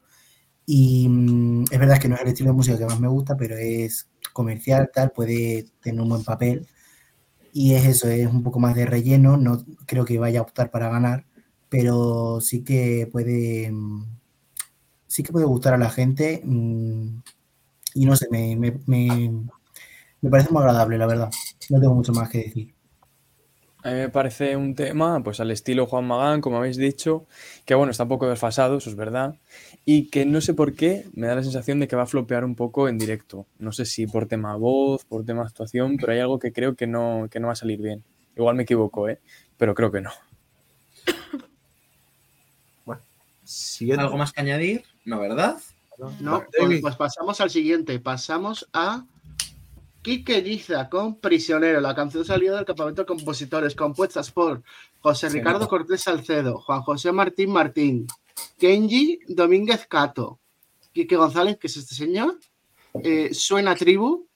Y 0.66 1.08
mm, 1.10 1.66
es 1.72 1.80
verdad 1.80 2.00
que 2.00 2.10
no 2.10 2.16
es 2.16 2.22
el 2.22 2.28
estilo 2.30 2.52
de 2.52 2.56
música 2.58 2.78
que 2.78 2.86
más 2.86 3.00
me 3.00 3.08
gusta, 3.08 3.36
pero 3.38 3.58
es 3.58 4.10
comercial, 4.34 4.90
tal, 4.94 5.12
puede 5.12 5.66
tener 5.82 6.02
un 6.02 6.10
buen 6.10 6.24
papel. 6.24 6.68
Y 7.54 7.76
es 7.76 7.86
eso, 7.86 8.08
es 8.10 8.28
un 8.28 8.44
poco 8.44 8.60
más 8.60 8.76
de 8.76 8.86
relleno. 8.86 9.38
No 9.38 9.64
creo 9.86 10.06
que 10.06 10.20
vaya 10.20 10.40
a 10.40 10.44
optar 10.44 10.72
para 10.72 10.90
ganar, 10.90 11.26
pero 11.70 12.42
sí 12.42 12.64
que 12.64 13.08
puede 13.12 13.72
mm, 13.72 14.06
sí 15.14 15.22
que 15.24 15.32
puede 15.32 15.46
gustar 15.46 15.74
a 15.76 15.78
la 15.78 15.90
gente 15.92 16.42
mm, 16.44 17.08
y 17.96 18.06
no 18.06 18.16
sé, 18.16 18.28
me, 18.32 18.56
me, 18.56 18.80
me- 18.88 19.32
me 20.22 20.30
parece 20.30 20.50
muy 20.52 20.62
agradable, 20.62 20.98
la 20.98 21.06
verdad. 21.06 21.30
No 21.70 21.80
tengo 21.80 21.94
mucho 21.96 22.14
más 22.14 22.30
que 22.30 22.40
decir. 22.40 22.74
A 23.84 23.90
mí 23.92 23.96
me 23.98 24.10
parece 24.10 24.56
un 24.56 24.74
tema, 24.76 25.22
pues 25.24 25.40
al 25.42 25.52
estilo 25.52 25.86
Juan 25.86 26.08
Magán, 26.08 26.40
como 26.42 26.58
habéis 26.58 26.78
dicho, 26.78 27.26
que 27.66 27.76
bueno, 27.76 27.92
está 27.92 28.04
un 28.04 28.10
poco 28.10 28.30
desfasado, 28.30 28.78
eso 28.78 28.90
es 28.90 28.96
verdad, 28.96 29.36
y 29.86 30.10
que 30.10 30.26
no 30.26 30.40
sé 30.42 30.54
por 30.54 30.74
qué 30.74 31.06
me 31.14 31.28
da 31.28 31.36
la 31.36 31.44
sensación 31.44 31.80
de 31.82 31.88
que 31.90 31.96
va 31.98 32.04
a 32.04 32.08
flopear 32.08 32.46
un 32.46 32.56
poco 32.56 32.88
en 32.88 32.98
directo. 32.98 33.46
No 33.60 33.74
sé 33.74 33.86
si 33.86 34.08
por 34.08 34.26
tema 34.28 34.56
voz, 34.56 35.04
por 35.06 35.26
tema 35.26 35.44
actuación, 35.44 35.98
pero 35.98 36.14
hay 36.14 36.20
algo 36.20 36.40
que 36.40 36.54
creo 36.54 36.76
que 36.76 36.88
no, 36.88 37.28
que 37.30 37.40
no 37.42 37.48
va 37.48 37.54
a 37.54 37.58
salir 37.58 37.82
bien. 37.82 38.04
Igual 38.38 38.56
me 38.56 38.64
equivoco, 38.64 39.10
¿eh? 39.10 39.20
Pero 39.58 39.76
creo 39.76 39.92
que 39.92 40.02
no. 40.02 40.12
Siguiente. 43.44 44.04
¿Algo 44.06 44.18
más 44.18 44.32
que 44.32 44.42
añadir? 44.42 44.84
No, 45.06 45.20
¿verdad? 45.20 45.62
No, 46.20 46.44
pues, 46.58 46.82
pues 46.82 46.96
pasamos 46.96 47.40
al 47.42 47.50
siguiente. 47.50 48.00
Pasamos 48.00 48.68
a 48.74 49.06
Quique 50.02 50.42
Liza 50.42 50.90
con 50.90 51.20
Prisionero. 51.20 51.80
La 51.82 51.96
canción 51.96 52.26
salió 52.26 52.56
del 52.56 52.66
campamento 52.66 53.04
de 53.04 53.06
compositores, 53.06 53.76
compuestas 53.76 54.32
por 54.32 54.64
José 55.00 55.30
Ricardo. 55.30 55.68
Cortés 55.68 56.02
Salcedo, 56.02 56.60
Juan 56.60 56.82
José 56.82 57.12
Martín 57.12 57.52
Martín, 57.52 58.08
Kenji 58.58 59.20
Domínguez 59.28 59.88
Cato, 59.88 60.40
Quique 60.92 61.16
González, 61.16 61.58
que 61.58 61.68
es 61.68 61.78
este 61.78 61.96
señor, 61.96 62.40
eh, 63.04 63.34
Suena 63.34 63.76
Tribu, 63.76 64.28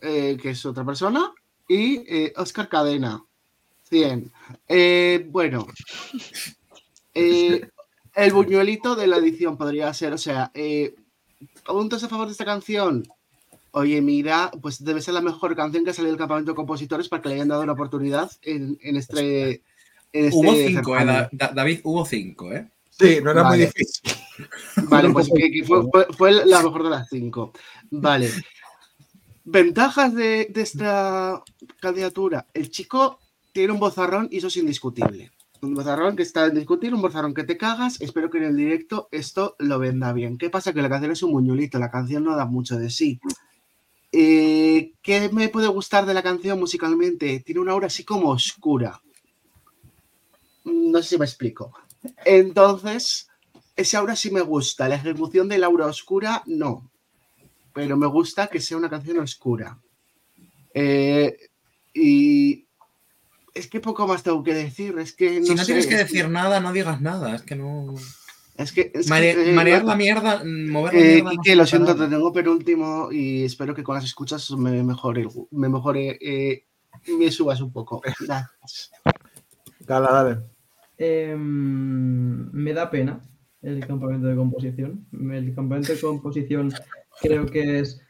eh, 0.00 0.36
que 0.40 0.50
es 0.50 0.66
otra 0.66 0.84
persona, 0.84 1.32
y 1.68 2.04
eh, 2.06 2.32
Oscar 2.36 2.68
Cadena, 2.68 3.24
100. 3.88 4.32
Eh, 4.68 5.26
bueno, 5.28 5.66
eh, 7.14 7.68
el 8.16 8.32
buñuelito 8.32 8.96
de 8.96 9.06
la 9.06 9.18
edición 9.18 9.56
podría 9.56 9.92
ser, 9.94 10.12
o 10.12 10.18
sea, 10.18 10.50
eh, 10.54 10.94
puntos 11.64 12.02
a 12.02 12.08
favor 12.08 12.26
de 12.26 12.32
esta 12.32 12.44
canción. 12.44 13.06
Oye, 13.72 14.00
mira, 14.00 14.50
pues 14.62 14.82
debe 14.82 15.02
ser 15.02 15.14
la 15.14 15.20
mejor 15.20 15.54
canción 15.54 15.84
que 15.84 15.90
ha 15.90 15.94
salido 15.94 16.12
del 16.12 16.18
campamento 16.18 16.52
de 16.52 16.56
compositores 16.56 17.08
para 17.08 17.22
que 17.22 17.28
le 17.28 17.34
hayan 17.36 17.48
dado 17.48 17.62
una 17.62 17.72
oportunidad 17.72 18.30
en, 18.42 18.78
en 18.82 18.96
este. 18.96 19.62
en 20.12 20.24
este 20.24 20.36
Hubo 20.38 20.54
cinco, 20.54 20.98
eh, 20.98 21.28
David, 21.32 21.80
hubo 21.84 22.04
cinco, 22.06 22.52
¿eh? 22.52 22.68
Sí, 22.98 23.18
no 23.22 23.30
era 23.32 23.42
muy 23.44 23.58
Vale. 23.58 23.66
difícil. 23.66 24.12
Vale, 24.88 25.10
pues 25.10 25.28
que- 25.34 25.50
que 25.50 25.64
fue, 25.64 25.82
fue- 25.90 26.06
fue 26.16 26.32
la 26.46 26.62
mejor 26.62 26.82
de 26.84 26.90
las 26.90 27.08
cinco. 27.10 27.52
Vale. 27.90 28.30
Ventajas 29.44 30.14
de, 30.14 30.46
de 30.50 30.62
esta 30.62 31.42
candidatura. 31.78 32.46
El 32.54 32.70
chico 32.70 33.18
tiene 33.52 33.72
un 33.74 33.78
bozarrón 33.78 34.28
y 34.30 34.38
eso 34.38 34.46
es 34.48 34.56
indiscutible. 34.56 35.30
Un 35.62 35.74
bozarrón 35.74 36.16
que 36.16 36.22
está 36.22 36.46
indiscutible, 36.46 36.96
un 36.96 37.02
bozarrón 37.02 37.34
que 37.34 37.44
te 37.44 37.56
cagas. 37.56 38.00
Espero 38.00 38.30
que 38.30 38.38
en 38.38 38.44
el 38.44 38.56
directo 38.56 39.08
esto 39.10 39.56
lo 39.58 39.78
venda 39.78 40.12
bien. 40.12 40.38
¿Qué 40.38 40.50
pasa? 40.50 40.72
Que 40.72 40.82
la 40.82 40.88
canción 40.88 41.12
es 41.12 41.22
un 41.22 41.32
muñulito, 41.32 41.78
la 41.78 41.90
canción 41.90 42.24
no 42.24 42.36
da 42.36 42.46
mucho 42.46 42.76
de 42.76 42.90
sí. 42.90 43.20
Eh, 44.12 44.92
¿Qué 45.02 45.28
me 45.32 45.48
puede 45.48 45.68
gustar 45.68 46.06
de 46.06 46.14
la 46.14 46.22
canción 46.22 46.58
musicalmente? 46.58 47.40
Tiene 47.40 47.60
una 47.60 47.72
aura 47.72 47.86
así 47.86 48.04
como 48.04 48.30
oscura. 48.30 49.00
No 50.64 51.02
sé 51.02 51.10
si 51.10 51.18
me 51.18 51.24
explico. 51.24 51.72
Entonces, 52.24 53.28
ese 53.74 53.96
aura 53.96 54.16
sí 54.16 54.30
me 54.30 54.40
gusta. 54.42 54.88
La 54.88 54.96
ejecución 54.96 55.48
del 55.48 55.64
aura 55.64 55.86
oscura, 55.86 56.42
no. 56.46 56.90
Pero 57.72 57.96
me 57.96 58.06
gusta 58.06 58.46
que 58.46 58.60
sea 58.60 58.76
una 58.76 58.90
canción 58.90 59.18
oscura. 59.18 59.78
Eh, 60.72 61.36
y 61.94 62.65
es 63.56 63.68
que 63.68 63.80
poco 63.80 64.06
más 64.06 64.22
tengo 64.22 64.42
que 64.42 64.54
decir. 64.54 64.98
Es 64.98 65.12
que 65.12 65.40
no 65.40 65.46
si 65.46 65.54
no 65.54 65.58
sé, 65.62 65.66
tienes 65.66 65.86
que 65.86 65.96
decir 65.96 66.28
nada, 66.28 66.60
no 66.60 66.72
digas 66.72 67.00
nada. 67.00 67.34
Es 67.34 67.42
que 67.42 67.56
no. 67.56 67.94
Es 68.56 68.72
que. 68.72 68.90
es 68.94 69.08
Mare- 69.08 69.50
eh, 69.50 69.52
marear 69.54 69.84
la 69.84 69.96
mierda, 69.96 70.42
mm, 70.44 70.70
mover 70.70 70.94
la 70.94 71.00
Eh, 71.00 71.22
mierda. 71.22 71.32
no 71.46 71.54
lo 71.56 71.66
siento, 71.66 71.94
te 71.96 72.08
tengo 72.08 72.32
penúltimo 72.32 73.10
y 73.12 73.44
espero 73.44 73.74
que 73.74 73.82
con 73.82 73.94
las 73.96 74.04
escuchas 74.04 74.50
me 74.52 74.82
mejore, 74.82 75.26
me 75.50 75.68
mejore, 75.68 76.18
eh, 76.20 76.64
me 77.18 77.30
subas 77.30 77.60
un 77.60 77.72
poco. 77.72 78.00
Gracias. 78.20 78.90
Gala, 79.80 80.10
dale. 80.10 80.40
Em, 80.98 82.50
me 82.52 82.72
da 82.72 82.90
pena 82.90 83.20
el 83.62 83.86
campamento 83.86 84.26
de 84.26 84.36
composición. 84.36 85.06
El 85.12 85.54
campamento 85.54 85.92
de 85.92 86.00
composición 86.00 86.72
creo 87.20 87.46
que 87.46 87.80
es 87.80 88.00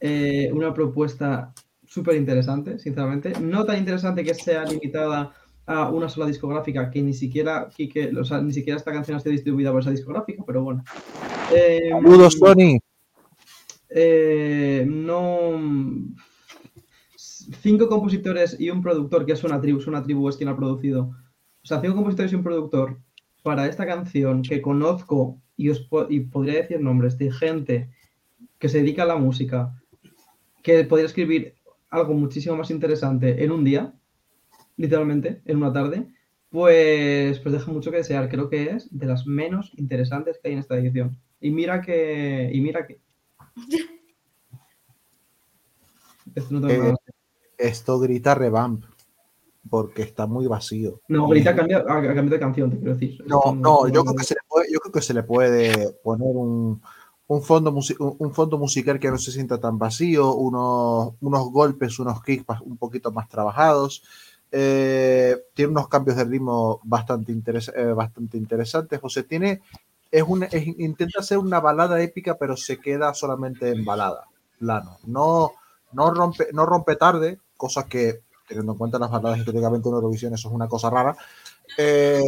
eh, 0.00 0.50
una 0.52 0.74
propuesta 0.74 1.52
súper 1.94 2.16
interesante, 2.16 2.78
sinceramente. 2.80 3.32
No 3.40 3.64
tan 3.64 3.78
interesante 3.78 4.24
que 4.24 4.34
sea 4.34 4.64
limitada 4.64 5.32
a 5.66 5.88
una 5.90 6.08
sola 6.08 6.26
discográfica, 6.26 6.90
que 6.90 7.00
ni 7.00 7.14
siquiera, 7.14 7.70
o 8.20 8.24
sea, 8.24 8.40
ni 8.42 8.52
siquiera 8.52 8.76
esta 8.76 8.92
canción 8.92 9.16
esté 9.16 9.30
distribuida 9.30 9.70
por 9.70 9.80
esa 9.80 9.90
discográfica, 9.92 10.42
pero 10.46 10.62
bueno. 10.64 10.82
Em, 11.54 11.90
Saludos, 11.90 12.34
Sony. 12.34 12.78
eh, 13.88 14.84
no. 14.88 15.52
Cinco 17.16 17.88
compositores 17.88 18.58
y 18.58 18.70
un 18.70 18.82
productor, 18.82 19.24
que 19.24 19.32
es 19.32 19.44
una 19.44 19.60
tribu, 19.60 19.78
es 19.78 19.86
una 19.86 20.02
tribu, 20.02 20.28
es 20.28 20.36
quien 20.36 20.48
ha 20.48 20.56
producido. 20.56 21.12
O 21.62 21.66
sea, 21.66 21.80
cinco 21.80 21.94
compositores 21.94 22.32
y 22.32 22.36
un 22.36 22.42
productor 22.42 22.98
para 23.42 23.66
esta 23.66 23.86
canción 23.86 24.42
que 24.42 24.60
conozco 24.60 25.38
y, 25.56 25.68
os 25.70 25.80
po- 25.80 26.06
y 26.10 26.20
podría 26.20 26.60
decir 26.62 26.80
nombres 26.80 27.16
de 27.18 27.30
gente 27.30 27.90
que 28.58 28.68
se 28.68 28.78
dedica 28.78 29.04
a 29.04 29.06
la 29.06 29.16
música, 29.16 29.72
que 30.62 30.84
podría 30.84 31.06
escribir 31.06 31.53
algo 31.94 32.14
muchísimo 32.14 32.56
más 32.56 32.70
interesante 32.70 33.44
en 33.44 33.52
un 33.52 33.64
día, 33.64 33.94
literalmente, 34.76 35.42
en 35.44 35.58
una 35.58 35.72
tarde, 35.72 36.08
pues, 36.50 37.38
pues 37.38 37.52
deja 37.52 37.70
mucho 37.70 37.90
que 37.90 37.98
desear. 37.98 38.28
Creo 38.28 38.48
que 38.50 38.70
es 38.70 38.88
de 38.90 39.06
las 39.06 39.26
menos 39.26 39.72
interesantes 39.76 40.38
que 40.38 40.48
hay 40.48 40.54
en 40.54 40.60
esta 40.60 40.76
edición. 40.76 41.16
Y 41.40 41.50
mira 41.50 41.80
que. 41.80 42.50
Y 42.52 42.60
mira 42.60 42.86
que. 42.86 43.00
Esto 46.34 46.54
no 46.54 46.66
tengo 46.66 46.88
Eh, 46.88 46.94
esto 47.58 48.00
grita 48.00 48.34
revamp. 48.34 48.84
Porque 49.70 50.02
está 50.02 50.26
muy 50.26 50.48
vacío. 50.48 51.00
No, 51.08 51.28
grita 51.28 51.54
cambia, 51.54 51.78
a, 51.78 51.98
a 51.98 52.14
cambio 52.14 52.30
de 52.30 52.40
canción, 52.40 52.70
te 52.70 52.76
quiero 52.76 52.94
decir. 52.94 53.22
No, 53.26 53.54
no, 53.54 53.86
yo 53.88 54.02
creo 54.02 54.16
que 54.16 54.24
se 54.24 54.34
le 54.34 54.40
puede, 54.48 54.66
yo 54.72 54.80
creo 54.80 54.92
que 54.92 55.00
se 55.00 55.14
le 55.14 55.22
puede 55.22 55.92
poner 56.02 56.36
un, 56.36 56.82
un 57.34 57.42
fondo, 57.42 57.74
un 57.98 58.34
fondo 58.34 58.58
musical 58.58 58.98
que 58.98 59.10
no 59.10 59.18
se 59.18 59.32
sienta 59.32 59.58
tan 59.58 59.78
vacío, 59.78 60.34
unos, 60.34 61.14
unos 61.20 61.50
golpes, 61.50 61.98
unos 61.98 62.22
kicks 62.22 62.60
un 62.62 62.76
poquito 62.76 63.10
más 63.12 63.28
trabajados. 63.28 64.02
Eh, 64.52 65.36
tiene 65.52 65.72
unos 65.72 65.88
cambios 65.88 66.16
de 66.16 66.24
ritmo 66.24 66.80
bastante, 66.84 67.32
eh, 67.32 67.94
interesantes. 68.34 69.00
José 69.00 69.24
tiene, 69.24 69.62
es 70.10 70.24
intenta 70.78 71.20
hacer 71.20 71.38
una 71.38 71.60
balada 71.60 72.00
épica, 72.00 72.36
pero 72.38 72.56
se 72.56 72.78
queda 72.78 73.12
solamente 73.14 73.70
en 73.70 73.84
balada. 73.84 74.24
No, 74.60 75.52
no 75.92 76.10
rompe, 76.10 76.48
no 76.52 76.66
rompe 76.66 76.96
tarde, 76.96 77.40
cosas 77.56 77.86
que, 77.86 78.22
teniendo 78.46 78.72
en 78.72 78.78
cuenta 78.78 78.98
las 78.98 79.10
baladas 79.10 79.38
históricamente 79.38 79.88
en 79.88 79.94
Eurovisión, 79.94 80.34
eso 80.34 80.48
es 80.48 80.54
una 80.54 80.68
cosa 80.68 80.88
rara. 80.88 81.16
Eh, 81.76 82.22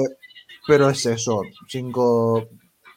pero 0.66 0.90
es 0.90 1.06
eso, 1.06 1.42
cinco. 1.68 2.48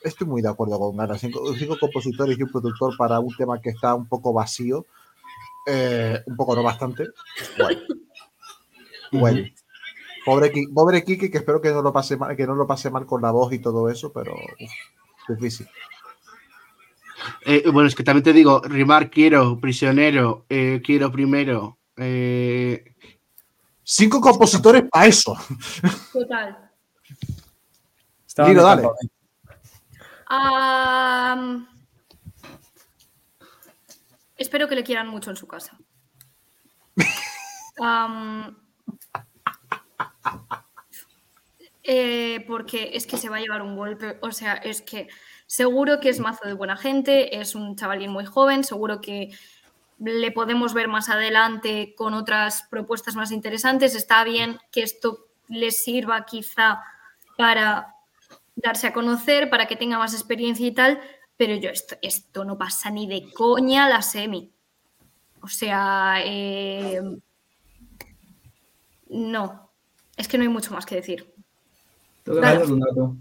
Estoy 0.02 0.28
muy 0.28 0.42
de 0.42 0.50
acuerdo 0.50 0.80
con 0.80 0.96
Gara. 0.96 1.18
Cinco, 1.18 1.42
cinco 1.58 1.78
compositores 1.80 2.38
y 2.38 2.44
un 2.44 2.50
productor 2.52 2.96
para 2.98 3.20
un 3.20 3.36
tema 3.36 3.60
que 3.62 3.70
está 3.72 3.96
un 3.96 4.08
poco 4.08 4.32
vacío. 4.34 4.86
eh, 5.68 6.22
un 6.26 6.36
poco, 6.36 6.56
no 6.56 6.64
bastante. 6.64 7.06
Bueno. 7.58 7.82
Bueno. 9.12 9.44
Pobre, 10.26 10.52
Ki- 10.52 10.68
pobre 10.68 11.04
Kiki, 11.04 11.30
que 11.32 11.40
espero 11.40 11.62
que 11.62 11.72
no 11.72 11.82
lo 11.82 11.92
pase 11.94 12.16
mal, 12.18 12.36
que 12.36 12.46
no 12.46 12.54
lo 12.56 12.68
pase 12.68 12.90
mal 12.92 13.06
con 13.06 13.22
la 13.22 13.32
voz 13.32 13.52
y 13.54 13.60
todo 13.60 13.90
eso, 13.90 14.12
pero 14.14 14.34
uf, 14.36 14.72
difícil. 15.30 15.68
Eh, 17.46 17.64
bueno, 17.72 17.88
es 17.88 17.96
que 17.96 18.04
también 18.04 18.24
te 18.24 18.34
digo, 18.34 18.62
rimar 18.62 19.10
quiero, 19.10 19.60
prisionero, 19.60 20.46
eh, 20.50 20.82
quiero 20.84 21.12
primero. 21.12 21.78
eh, 21.98 22.94
Cinco 23.84 24.22
compositores 24.22 24.84
para 24.90 25.08
eso. 25.08 25.36
Total. 26.14 26.70
En 28.38 28.56
dale. 28.56 28.84
Espero 34.38 34.68
que 34.68 34.76
le 34.76 34.84
quieran 34.84 35.08
mucho 35.08 35.32
en 35.32 35.36
su 35.36 35.48
casa. 35.48 35.78
Eh, 41.92 42.46
porque 42.48 42.92
es 42.94 43.08
que 43.08 43.18
se 43.18 43.30
va 43.30 43.38
a 43.38 43.40
llevar 43.40 43.64
un 43.64 43.76
golpe. 43.76 44.20
O 44.22 44.32
sea, 44.32 44.54
es 44.54 44.84
que 44.84 45.08
seguro 45.48 46.00
que 46.00 46.10
es 46.10 46.20
mazo 46.20 46.48
de 46.48 46.54
buena 46.54 46.78
gente, 46.78 47.40
es 47.40 47.56
un 47.56 47.76
chavalín 47.76 48.12
muy 48.12 48.26
joven, 48.26 48.64
seguro 48.64 49.02
que 49.02 49.32
le 49.98 50.32
podemos 50.32 50.76
ver 50.76 50.88
más 50.88 51.10
adelante 51.10 51.96
con 51.96 52.14
otras 52.14 52.68
propuestas 52.70 53.16
más 53.16 53.32
interesantes. 53.32 53.96
Está 53.96 54.24
bien 54.24 54.60
que 54.72 54.84
esto 54.84 55.30
le 55.48 55.72
sirva 55.72 56.26
quizá 56.26 56.84
para 57.38 57.96
darse 58.64 58.88
a 58.88 58.94
conocer, 58.94 59.50
para 59.50 59.68
que 59.68 59.76
tenga 59.76 59.98
más 59.98 60.14
experiencia 60.14 60.66
y 60.68 60.72
tal, 60.74 61.00
pero 61.38 61.56
yo 61.56 61.70
esto, 61.70 61.96
esto 62.02 62.44
no 62.46 62.58
pasa 62.58 62.90
ni 62.90 63.08
de 63.08 63.32
coña 63.34 63.88
la 63.90 64.02
semi. 64.02 64.52
O 65.42 65.48
sea, 65.48 66.18
eh, 66.26 67.02
no, 69.10 69.70
es 70.18 70.28
que 70.28 70.38
no 70.38 70.44
hay 70.44 70.50
mucho 70.50 70.74
más 70.74 70.86
que 70.86 70.96
decir. 70.96 71.34
Tengo 72.24 72.38
que 72.38 72.42
Claro. 72.42 72.60
darle 72.60 72.74
un 72.74 72.80
dato. 72.80 73.16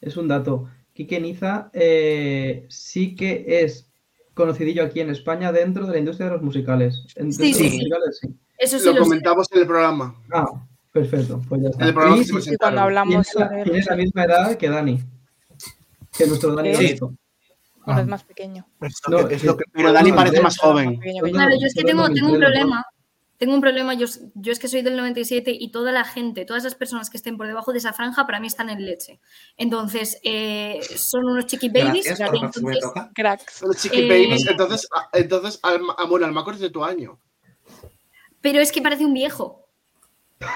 Es 0.00 0.16
un 0.16 0.28
dato. 0.28 0.68
Quique 0.94 1.20
Niza 1.20 1.70
eh, 1.72 2.64
sí 2.68 3.14
que 3.16 3.44
es 3.48 3.90
conocidillo 4.34 4.84
aquí 4.84 5.00
en 5.00 5.10
España 5.10 5.52
dentro 5.52 5.86
de 5.86 5.92
la 5.92 5.98
industria 5.98 6.26
de 6.28 6.32
los 6.34 6.42
musicales. 6.42 7.02
Sí, 7.08 7.22
los 7.24 7.36
sí, 7.36 7.54
sí. 7.54 7.64
musicales, 7.64 8.18
sí. 8.20 8.28
Eso 8.58 8.78
sí 8.78 8.84
lo 8.86 8.92
lo 8.92 8.98
sé. 8.98 9.02
comentamos 9.04 9.46
en 9.52 9.60
el 9.60 9.66
programa. 9.66 10.14
Ah, 10.32 10.46
perfecto. 11.00 11.42
Pues 11.48 11.62
ya 11.62 11.68
está. 11.70 11.84
El 11.86 11.94
programa 11.94 12.16
Y 12.20 12.24
sí, 12.24 12.32
presentaron. 12.32 12.58
cuando 12.74 12.80
hablamos 12.82 13.10
tiene, 13.10 13.22
la, 13.44 13.48
sobre 13.50 13.64
tiene 13.64 13.84
la 13.88 13.96
misma 13.96 14.24
edad 14.24 14.56
que 14.56 14.68
Dani. 14.68 15.00
Que 16.16 16.26
nuestro 16.26 16.54
Dani 16.54 16.74
Sí. 16.74 16.84
Benito. 16.84 17.06
Bueno, 17.84 18.00
Ah. 18.00 18.02
es 18.02 18.08
más 18.08 18.24
pequeño. 18.24 18.66
Es 18.80 18.94
No, 19.08 19.18
lo 19.22 19.28
que- 19.28 19.34
es 19.36 19.44
lo 19.44 19.56
que- 19.56 19.64
Pero 19.72 19.92
Dani 19.92 20.12
parece 20.12 20.40
más 20.40 20.58
joven. 20.58 20.98
Claro, 20.98 21.54
yo 21.60 21.66
es 21.66 21.74
que 21.74 21.84
tengo, 21.84 22.08
tengo 22.10 22.32
un 22.32 22.38
problema. 22.38 22.84
Tengo 23.38 23.52
un 23.54 23.60
problema, 23.60 23.92
yo, 23.92 24.06
yo 24.34 24.50
es 24.50 24.58
que 24.58 24.66
soy 24.66 24.80
del 24.80 24.96
97 24.96 25.54
y 25.60 25.70
toda 25.70 25.92
la 25.92 26.04
gente, 26.04 26.46
todas 26.46 26.64
las 26.64 26.74
personas 26.74 27.10
que 27.10 27.18
estén 27.18 27.36
por 27.36 27.46
debajo 27.46 27.70
de 27.70 27.76
esa 27.78 27.92
franja, 27.92 28.24
para 28.24 28.40
mí 28.40 28.46
están 28.46 28.70
en 28.70 28.82
leche. 28.86 29.20
Entonces, 29.58 30.18
eh, 30.24 30.80
son 30.96 31.26
unos 31.26 31.44
chiqui 31.44 31.68
babies. 31.68 32.06
Gracias, 32.06 32.30
por 32.30 32.40
próximo 32.40 32.68
me 32.70 32.74
entonces- 32.76 32.94
toca. 32.94 33.10
Cracks. 33.14 33.60
Los 33.60 33.76
Chiqui 33.76 33.98
Eh, 34.00 34.08
Babies, 34.08 34.46
entonces, 34.46 34.88
ah, 34.96 35.10
entonces 35.12 35.60
Alma, 35.62 35.94
ah, 35.98 36.06
bueno, 36.06 36.24
Almacor 36.24 36.54
es 36.54 36.60
de 36.60 36.70
tu 36.70 36.82
año. 36.82 37.20
pero 38.40 38.60
es 38.60 38.72
que 38.72 38.80
parece 38.80 39.04
un 39.04 39.12
viejo. 39.12 39.65
No 40.40 40.48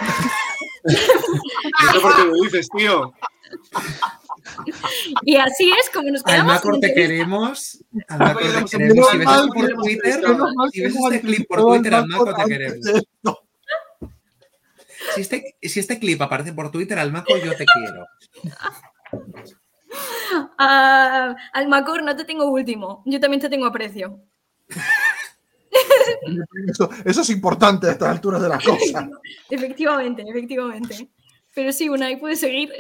sé 1.93 2.01
por 2.01 2.17
qué 2.17 2.25
lo 2.25 2.35
dices, 2.43 2.69
tío. 2.77 3.13
Y 5.23 5.37
así 5.37 5.71
es 5.79 5.91
como 5.91 6.11
nos 6.11 6.23
quedamos. 6.23 6.53
Almacor, 6.53 6.81
te 6.81 6.95
queremos. 6.95 7.85
Almacor, 8.09 8.43
te 8.43 8.79
queremos. 8.79 9.11
Si 9.11 9.19
ves 9.19 9.29
esto 9.29 9.49
por 9.53 9.69
Twitter, 9.75 10.21
si 10.73 10.85
este 10.85 11.21
clip 11.21 11.49
por 11.49 11.61
Twitter, 11.63 11.95
Almacor, 11.95 12.27
te 12.27 12.33
Marco 12.33 12.49
queremos. 12.49 12.87
Si 15.15 15.23
este, 15.23 15.57
si 15.63 15.81
este 15.81 15.99
clip 15.99 16.21
aparece 16.23 16.53
por 16.53 16.71
Twitter, 16.71 16.99
Almacor, 16.99 17.43
yo 17.43 17.57
te 17.57 17.65
quiero. 17.65 18.07
Ah, 20.59 21.35
Almacor, 21.53 22.03
no 22.03 22.15
te 22.17 22.25
tengo 22.25 22.51
último. 22.51 23.03
Yo 23.07 23.19
también 23.19 23.41
te 23.41 23.49
tengo 23.49 23.67
aprecio. 23.67 24.21
Eso, 26.69 26.91
eso 27.05 27.21
es 27.23 27.31
importante 27.31 27.89
a 27.89 27.93
estas 27.93 28.09
alturas 28.09 28.43
de 28.43 28.49
las 28.49 28.65
cosas. 28.65 29.07
Efectivamente, 29.51 30.25
efectivamente. 30.27 31.11
Pero 31.55 31.73
sí, 31.73 31.89
Unai, 31.89 32.19
puedes 32.19 32.41
seguir. 32.41 32.73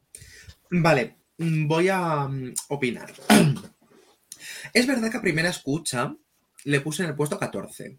Vale, 0.70 1.16
mm, 1.38 1.66
voy 1.66 1.88
a 1.88 2.28
mm, 2.28 2.54
opinar. 2.68 3.12
Es 4.72 4.86
verdad 4.86 5.10
que 5.10 5.16
a 5.16 5.22
primera 5.22 5.48
escucha 5.48 6.14
le 6.64 6.80
puse 6.80 7.02
en 7.02 7.08
el 7.08 7.14
puesto 7.14 7.38
14. 7.38 7.98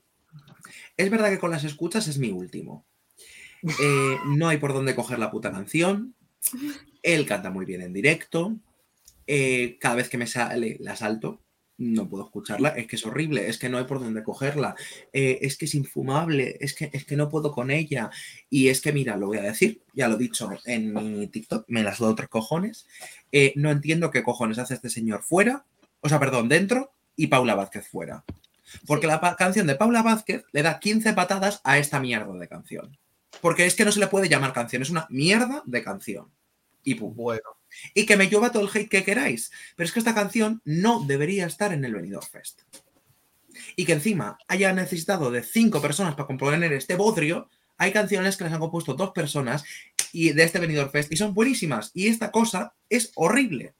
Es 0.95 1.09
verdad 1.09 1.29
que 1.29 1.39
con 1.39 1.49
las 1.49 1.63
escuchas 1.63 2.07
es 2.07 2.17
mi 2.19 2.29
último. 2.29 2.85
Eh, 3.63 4.17
no 4.27 4.47
hay 4.47 4.57
por 4.57 4.73
dónde 4.73 4.93
coger 4.93 5.17
la 5.17 5.31
puta 5.31 5.51
canción. 5.51 6.13
Él 7.01 7.25
canta 7.25 7.49
muy 7.49 7.65
bien 7.65 7.81
en 7.81 7.93
directo. 7.93 8.57
Eh, 9.25 9.77
cada 9.79 9.95
vez 9.95 10.09
que 10.09 10.17
me 10.17 10.27
sale 10.27 10.77
la 10.79 10.95
salto. 10.95 11.41
No 11.77 12.09
puedo 12.09 12.23
escucharla. 12.25 12.69
Es 12.69 12.87
que 12.87 12.95
es 12.95 13.05
horrible. 13.05 13.47
Es 13.47 13.57
que 13.57 13.69
no 13.69 13.77
hay 13.77 13.83
por 13.83 13.99
dónde 13.99 14.23
cogerla. 14.23 14.75
Eh, 15.13 15.39
es 15.41 15.57
que 15.57 15.65
es 15.65 15.75
infumable. 15.75 16.57
Es 16.59 16.73
que, 16.73 16.89
es 16.91 17.05
que 17.05 17.15
no 17.15 17.29
puedo 17.29 17.51
con 17.51 17.69
ella. 17.69 18.09
Y 18.49 18.69
es 18.69 18.81
que, 18.81 18.91
mira, 18.91 19.15
lo 19.15 19.27
voy 19.27 19.37
a 19.37 19.43
decir. 19.43 19.81
Ya 19.93 20.07
lo 20.07 20.15
he 20.15 20.19
dicho 20.19 20.49
en 20.65 20.93
mi 20.93 21.27
TikTok. 21.27 21.65
Me 21.67 21.83
las 21.83 21.99
doy 21.99 22.11
otros 22.11 22.29
cojones. 22.29 22.87
Eh, 23.31 23.53
no 23.55 23.71
entiendo 23.71 24.11
qué 24.11 24.23
cojones 24.23 24.57
hace 24.57 24.73
este 24.73 24.89
señor 24.89 25.23
fuera. 25.23 25.65
O 26.01 26.09
sea, 26.09 26.19
perdón, 26.19 26.49
dentro. 26.49 26.91
Y 27.15 27.27
Paula 27.27 27.55
Vázquez 27.55 27.87
fuera. 27.87 28.23
Porque 28.85 29.07
la 29.07 29.35
canción 29.37 29.67
de 29.67 29.75
Paula 29.75 30.01
Vázquez 30.01 30.45
le 30.51 30.63
da 30.63 30.79
15 30.79 31.13
patadas 31.13 31.61
a 31.63 31.77
esta 31.77 31.99
mierda 31.99 32.33
de 32.33 32.47
canción. 32.47 32.97
Porque 33.41 33.65
es 33.65 33.75
que 33.75 33.85
no 33.85 33.91
se 33.91 33.99
le 33.99 34.07
puede 34.07 34.29
llamar 34.29 34.53
canción, 34.53 34.81
es 34.81 34.89
una 34.89 35.07
mierda 35.09 35.63
de 35.65 35.83
canción. 35.83 36.31
Y 36.83 36.95
pum. 36.95 37.15
Bueno, 37.15 37.56
Y 37.93 38.05
que 38.05 38.17
me 38.17 38.27
llueva 38.27 38.51
todo 38.51 38.63
el 38.63 38.69
hate 38.73 38.89
que 38.89 39.03
queráis. 39.03 39.51
Pero 39.75 39.85
es 39.85 39.93
que 39.93 39.99
esta 39.99 40.15
canción 40.15 40.61
no 40.65 41.03
debería 41.05 41.45
estar 41.45 41.73
en 41.73 41.85
el 41.85 41.93
Benidorm 41.93 42.25
Fest. 42.25 42.61
Y 43.75 43.85
que 43.85 43.93
encima 43.93 44.37
haya 44.47 44.73
necesitado 44.73 45.31
de 45.31 45.43
cinco 45.43 45.81
personas 45.81 46.15
para 46.15 46.27
componer 46.27 46.71
este 46.73 46.95
bodrio. 46.95 47.49
Hay 47.77 47.91
canciones 47.91 48.37
que 48.37 48.43
las 48.43 48.53
han 48.53 48.59
compuesto 48.59 48.93
dos 48.93 49.11
personas 49.11 49.63
y 50.11 50.31
de 50.31 50.43
este 50.43 50.59
Benidorm 50.59 50.91
Fest 50.91 51.11
y 51.11 51.17
son 51.17 51.33
buenísimas. 51.33 51.91
Y 51.93 52.07
esta 52.07 52.31
cosa 52.31 52.73
es 52.89 53.11
horrible. 53.15 53.73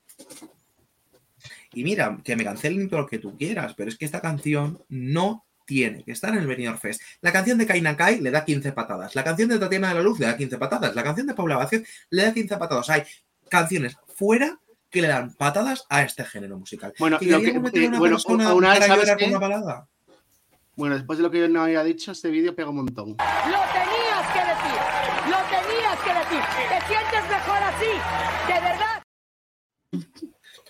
Y 1.74 1.84
mira, 1.84 2.18
que 2.24 2.36
me 2.36 2.44
cancelen 2.44 2.90
todo 2.90 3.02
lo 3.02 3.08
que 3.08 3.20
tú 3.20 3.38
quieras, 3.38 3.74
pero 3.76 3.90
es 3.90 3.98
que 3.98 4.06
esta 4.06 4.22
canción 4.22 4.84
no 4.90 5.46
tiene 5.66 6.04
que 6.04 6.14
estar 6.14 6.34
en 6.34 6.40
el 6.40 6.48
Benidorm 6.48 6.80
Fest. 6.80 7.02
La 7.22 7.32
canción 7.34 7.58
de 7.58 7.68
Kaina 7.68 7.96
Kai 7.96 8.22
le 8.22 8.32
da 8.32 8.46
15 8.46 8.72
patadas. 8.72 9.14
La 9.16 9.24
canción 9.24 9.50
de 9.50 9.60
Tatiana 9.60 9.90
de 9.90 9.96
la 9.96 10.02
Luz 10.02 10.18
le 10.18 10.26
da 10.26 10.38
15 10.38 10.58
patadas. 10.58 10.96
La 10.96 11.04
canción 11.04 11.28
de 11.28 11.34
Paula 11.34 11.58
Vázquez 11.58 11.88
le 12.10 12.24
da 12.24 12.34
15 12.34 12.58
patadas. 12.58 12.90
Hay 12.90 13.04
canciones 13.48 13.98
fuera 14.16 14.60
que 14.90 15.02
le 15.02 15.08
dan 15.10 15.34
patadas 15.36 15.86
a 15.90 16.04
este 16.04 16.24
género 16.24 16.58
musical. 16.58 16.94
Bueno, 17.00 17.18
¿Y 17.22 17.26
lo 17.26 17.40
que- 17.42 17.50
a 17.50 17.60
una 17.60 18.00
bueno, 18.00 18.16
persona 18.16 18.54
una 18.54 18.70
vez, 18.70 18.80
para 18.80 18.88
¿sabes 18.88 19.04
llorar 19.04 19.18
qué? 19.18 19.26
con 19.26 19.36
una 19.36 19.40
balada? 19.48 19.88
Bueno, 20.76 20.96
después 20.96 21.18
de 21.18 21.24
lo 21.24 21.32
que 21.32 21.40
yo 21.40 21.48
no 21.50 21.64
había 21.64 21.84
dicho, 21.84 22.12
este 22.12 22.30
vídeo 22.30 22.56
pega 22.56 22.70
un 22.70 22.78
montón. 22.78 23.10
Lo 23.10 23.16
tenías 23.16 24.28
que 24.32 24.40
decir, 24.40 24.80
lo 25.26 25.38
tenías 25.50 26.00
que 26.00 26.14
decir. 26.14 26.44
¿Te 26.70 26.88
sientes 26.88 27.30
mejor 27.30 27.58
así? 27.64 28.48
¿De 28.48 28.54
verdad? 28.54 29.04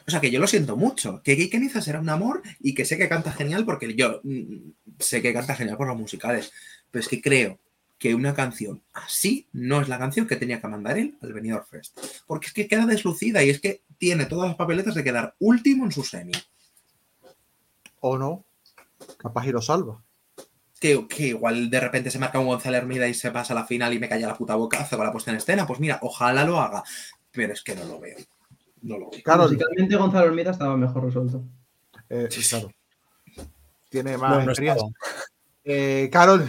O 0.07 0.09
sea, 0.11 0.21
que 0.21 0.31
yo 0.31 0.39
lo 0.39 0.47
siento 0.47 0.77
mucho. 0.77 1.21
Que 1.23 1.35
Gay 1.35 1.49
Kenizas 1.49 1.87
era 1.89 1.99
un 1.99 2.09
amor 2.09 2.41
y 2.61 2.73
que 2.73 2.85
sé 2.85 2.97
que 2.97 3.09
canta 3.09 3.33
genial 3.33 3.65
porque 3.65 3.93
yo 3.95 4.21
mm, 4.23 4.71
sé 4.99 5.21
que 5.21 5.33
canta 5.33 5.55
genial 5.55 5.75
por 5.77 5.87
los 5.87 5.97
musicales. 5.97 6.53
Pero 6.89 7.01
es 7.01 7.09
que 7.09 7.21
creo 7.21 7.59
que 7.97 8.13
una 8.13 8.33
canción 8.33 8.83
así 8.93 9.47
no 9.53 9.81
es 9.81 9.89
la 9.89 9.97
canción 9.97 10.27
que 10.27 10.35
tenía 10.35 10.61
que 10.61 10.67
mandar 10.67 10.97
él 10.97 11.17
al 11.21 11.33
Benidorm 11.33 11.65
Fest. 11.65 11.97
Porque 12.27 12.47
es 12.47 12.53
que 12.53 12.67
queda 12.67 12.85
deslucida 12.85 13.43
y 13.43 13.49
es 13.49 13.59
que 13.59 13.81
tiene 13.97 14.25
todas 14.25 14.47
las 14.49 14.57
papeletas 14.57 14.93
de 14.95 15.03
quedar 15.03 15.35
último 15.39 15.85
en 15.85 15.91
su 15.91 16.03
semi. 16.03 16.33
o 17.99 18.17
no. 18.17 18.45
Capaz 19.17 19.47
y 19.47 19.51
lo 19.51 19.61
salva. 19.61 20.03
Que, 20.79 21.07
que 21.07 21.27
igual 21.29 21.69
de 21.71 21.79
repente 21.79 22.11
se 22.11 22.19
marca 22.19 22.39
un 22.39 22.45
Gonzalo 22.45 22.77
Hermida 22.77 23.07
y 23.07 23.13
se 23.15 23.31
pasa 23.31 23.53
a 23.53 23.55
la 23.55 23.65
final 23.65 23.93
y 23.93 23.99
me 23.99 24.07
calla 24.09 24.27
la 24.27 24.37
puta 24.37 24.53
bocaza 24.55 24.95
con 24.95 25.05
la 25.05 25.11
puesta 25.11 25.31
en 25.31 25.37
escena. 25.37 25.65
Pues 25.65 25.79
mira, 25.79 25.97
ojalá 26.03 26.45
lo 26.45 26.59
haga. 26.59 26.83
Pero 27.31 27.53
es 27.53 27.63
que 27.63 27.75
no 27.75 27.85
lo 27.85 27.99
veo. 27.99 28.17
No 28.83 28.99
lo 28.99 29.09
veo. 29.09 29.21
Carol, 29.23 29.51
Musicalmente 29.51 29.95
Gonzalo 29.95 30.25
Hermida 30.27 30.51
estaba 30.51 30.77
mejor 30.77 31.05
resuelto. 31.05 31.43
eh, 32.09 32.29
claro. 32.49 32.71
Tiene 33.89 34.17
más 34.17 34.45
no 34.45 34.51
experiencia. 34.51 34.87
Eh, 35.63 36.09
Carol, 36.11 36.47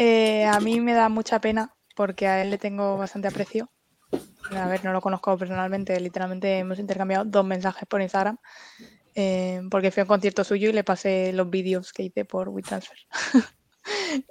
Eh, 0.00 0.44
a 0.44 0.60
mí 0.60 0.80
me 0.80 0.92
da 0.92 1.08
mucha 1.08 1.40
pena 1.40 1.74
porque 1.96 2.28
a 2.28 2.40
él 2.40 2.50
le 2.50 2.58
tengo 2.58 2.96
bastante 2.96 3.26
aprecio. 3.26 3.68
A 4.52 4.68
ver, 4.68 4.84
no 4.84 4.92
lo 4.92 5.00
conozco 5.00 5.36
personalmente, 5.36 5.98
literalmente 5.98 6.58
hemos 6.58 6.78
intercambiado 6.78 7.24
dos 7.24 7.44
mensajes 7.44 7.86
por 7.88 8.00
Instagram 8.00 8.38
eh, 9.16 9.60
porque 9.68 9.90
fui 9.90 10.02
a 10.02 10.04
un 10.04 10.08
concierto 10.08 10.44
suyo 10.44 10.70
y 10.70 10.72
le 10.72 10.84
pasé 10.84 11.32
los 11.32 11.50
vídeos 11.50 11.92
que 11.92 12.04
hice 12.04 12.24
por 12.24 12.48
WeTransfer. 12.48 12.98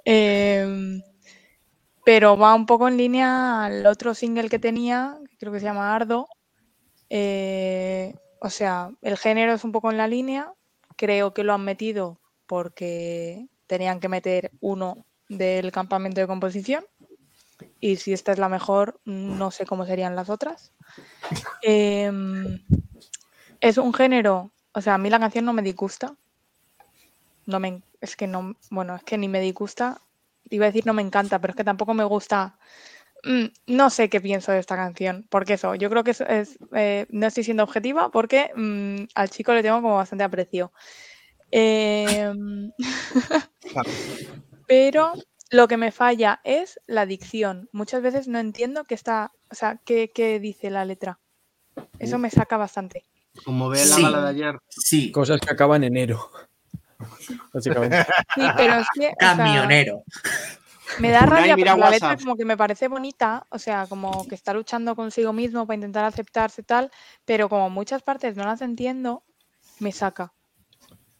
Em, 0.04 1.02
pero 2.04 2.38
va 2.38 2.54
un 2.54 2.64
poco 2.64 2.88
en 2.88 2.96
línea 2.96 3.64
al 3.64 3.84
otro 3.86 4.14
single 4.14 4.48
que 4.48 4.58
tenía, 4.58 5.18
que 5.28 5.36
creo 5.36 5.52
que 5.52 5.60
se 5.60 5.66
llama 5.66 5.94
Ardo. 5.94 6.28
Eh, 7.10 8.14
o 8.40 8.48
sea, 8.48 8.90
el 9.02 9.18
género 9.18 9.52
es 9.52 9.64
un 9.64 9.72
poco 9.72 9.90
en 9.90 9.98
la 9.98 10.08
línea. 10.08 10.52
Creo 10.96 11.34
que 11.34 11.44
lo 11.44 11.52
han 11.52 11.64
metido 11.64 12.20
porque 12.46 13.48
tenían 13.66 14.00
que 14.00 14.08
meter 14.08 14.52
uno 14.60 15.04
del 15.28 15.72
campamento 15.72 16.20
de 16.20 16.26
composición. 16.26 16.84
Y 17.80 17.96
si 17.96 18.12
esta 18.12 18.32
es 18.32 18.38
la 18.38 18.48
mejor, 18.48 19.00
no 19.04 19.50
sé 19.50 19.66
cómo 19.66 19.86
serían 19.86 20.16
las 20.16 20.30
otras. 20.30 20.72
Em, 21.62 22.64
es 23.60 23.78
un 23.78 23.92
género, 23.92 24.52
o 24.72 24.80
sea, 24.80 24.94
a 24.94 24.98
mí 24.98 25.10
la 25.10 25.18
canción 25.18 25.44
no 25.44 25.52
me 25.52 25.62
disgusta. 25.62 26.14
No 27.46 27.60
me, 27.60 27.82
es 28.00 28.16
que 28.16 28.26
no, 28.26 28.56
bueno, 28.70 28.96
es 28.96 29.02
que 29.02 29.18
ni 29.18 29.28
me 29.28 29.40
disgusta. 29.40 30.00
Iba 30.50 30.66
a 30.66 30.68
decir 30.68 30.86
no 30.86 30.94
me 30.94 31.02
encanta, 31.02 31.40
pero 31.40 31.52
es 31.52 31.56
que 31.56 31.64
tampoco 31.64 31.94
me 31.94 32.04
gusta. 32.04 32.58
Mm, 33.24 33.46
no 33.66 33.90
sé 33.90 34.08
qué 34.08 34.20
pienso 34.20 34.52
de 34.52 34.60
esta 34.60 34.76
canción, 34.76 35.26
porque 35.28 35.54
eso, 35.54 35.74
yo 35.74 35.90
creo 35.90 36.04
que 36.04 36.12
es, 36.12 36.20
es, 36.20 36.58
eh, 36.72 37.06
no 37.10 37.26
estoy 37.26 37.42
siendo 37.44 37.64
objetiva 37.64 38.10
porque 38.10 38.50
mm, 38.54 39.08
al 39.14 39.30
chico 39.30 39.52
le 39.52 39.62
tengo 39.62 39.82
como 39.82 39.96
bastante 39.96 40.24
aprecio. 40.24 40.72
Em, 41.50 42.70
pero 44.68 45.14
lo 45.50 45.66
que 45.66 45.76
me 45.76 45.90
falla 45.90 46.40
es 46.44 46.78
la 46.86 47.06
dicción. 47.06 47.68
Muchas 47.72 48.02
veces 48.02 48.28
no 48.28 48.38
entiendo 48.38 48.84
qué 48.84 48.94
está, 48.94 49.32
o 49.50 49.54
sea, 49.56 49.80
qué, 49.84 50.12
qué 50.14 50.38
dice 50.38 50.70
la 50.70 50.84
letra. 50.84 51.18
Eso 51.98 52.18
me 52.18 52.30
saca 52.30 52.56
bastante. 52.56 53.04
Como 53.44 53.68
ve 53.68 53.78
la 53.78 53.84
Sí. 53.96 54.02
bala 54.02 54.22
de 54.22 54.28
ayer. 54.28 54.58
Sí, 54.68 55.10
Cosas 55.10 55.40
que 55.40 55.50
acaban 55.52 55.82
en 55.84 55.96
enero. 55.96 56.30
Básicamente. 57.52 58.04
Sí, 58.34 58.42
pero 58.56 58.74
es 58.74 58.86
que 58.94 59.06
o 59.06 59.14
sea, 59.18 59.36
camionero. 59.36 60.02
me 60.98 61.10
da 61.10 61.20
rabia 61.20 61.54
porque 61.56 61.64
la 61.64 61.90
letra 61.90 62.16
como 62.16 62.36
que 62.36 62.44
me 62.44 62.56
parece 62.56 62.88
bonita, 62.88 63.46
o 63.50 63.58
sea, 63.58 63.86
como 63.86 64.26
que 64.26 64.34
está 64.34 64.52
luchando 64.52 64.96
consigo 64.96 65.32
mismo 65.32 65.66
para 65.66 65.76
intentar 65.76 66.04
aceptarse 66.04 66.62
y 66.62 66.64
tal, 66.64 66.90
pero 67.24 67.48
como 67.48 67.70
muchas 67.70 68.02
partes 68.02 68.36
no 68.36 68.44
las 68.44 68.60
entiendo, 68.60 69.22
me 69.78 69.92
saca. 69.92 70.32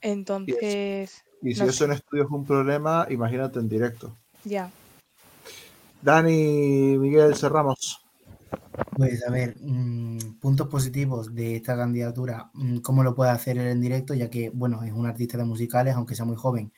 Entonces, 0.00 1.24
y 1.42 1.54
si 1.54 1.64
No 1.64 1.66
eso 1.66 1.84
en 1.84 1.92
estudio 1.92 2.24
es 2.24 2.30
un 2.30 2.44
problema, 2.46 3.06
imagínate 3.10 3.58
en 3.58 3.68
directo. 3.68 4.16
ya. 4.44 4.70
Dani, 6.00 6.96
Miguel, 6.98 7.34
cerramos. 7.34 8.04
Pues 8.96 9.26
a 9.26 9.30
ver, 9.30 9.56
mm, 9.60 10.38
puntos 10.40 10.68
positivos 10.68 11.34
de 11.34 11.56
esta 11.56 11.76
candidatura, 11.76 12.50
mm, 12.54 12.78
cómo 12.78 13.02
lo 13.02 13.14
puede 13.14 13.30
hacer 13.30 13.58
él 13.58 13.66
en 13.68 13.80
directo, 13.80 14.14
ya 14.14 14.30
que, 14.30 14.50
bueno, 14.50 14.82
es 14.84 14.92
un 14.92 15.06
artista 15.06 15.36
de 15.38 15.44
musicales, 15.44 15.94
aunque 15.94 16.14
sea 16.14 16.24
muy 16.24 16.36
joven. 16.36 16.72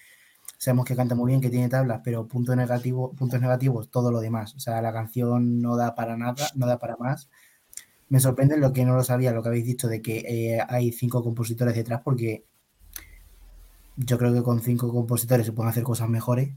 Sabemos 0.59 0.85
que 0.87 0.97
canta 0.97 1.15
muy 1.15 1.29
bien, 1.31 1.41
que 1.41 1.51
tiene 1.51 1.69
tablas, 1.69 2.01
pero 2.05 2.27
puntos 2.29 2.57
negativos, 2.57 3.17
puntos 3.17 3.41
negativos, 3.41 3.91
todo 3.91 4.11
lo 4.13 4.21
demás. 4.21 4.55
O 4.57 4.61
sea, 4.61 4.81
la 4.83 4.93
canción 4.93 5.61
no 5.63 5.77
da 5.77 5.95
para 5.95 6.17
nada, 6.17 6.49
no 6.55 6.67
da 6.67 6.79
para 6.79 6.97
más. 6.97 7.29
Me 8.09 8.21
sorprende 8.21 8.57
lo 8.59 8.73
que 8.73 8.85
no 8.85 8.95
lo 8.97 9.05
sabía, 9.05 9.33
lo 9.33 9.43
que 9.43 9.49
habéis 9.51 9.67
dicho 9.67 9.89
de 9.89 10.03
que 10.03 10.19
eh, 10.21 10.61
hay 10.69 10.93
cinco 10.93 11.23
compositores 11.23 11.75
detrás, 11.75 12.03
porque 12.05 12.45
yo 13.97 14.19
creo 14.19 14.33
que 14.35 14.43
con 14.43 14.61
cinco 14.63 14.93
compositores 14.93 15.47
se 15.47 15.53
pueden 15.53 15.71
hacer 15.71 15.83
cosas 15.85 16.09
mejores. 16.09 16.51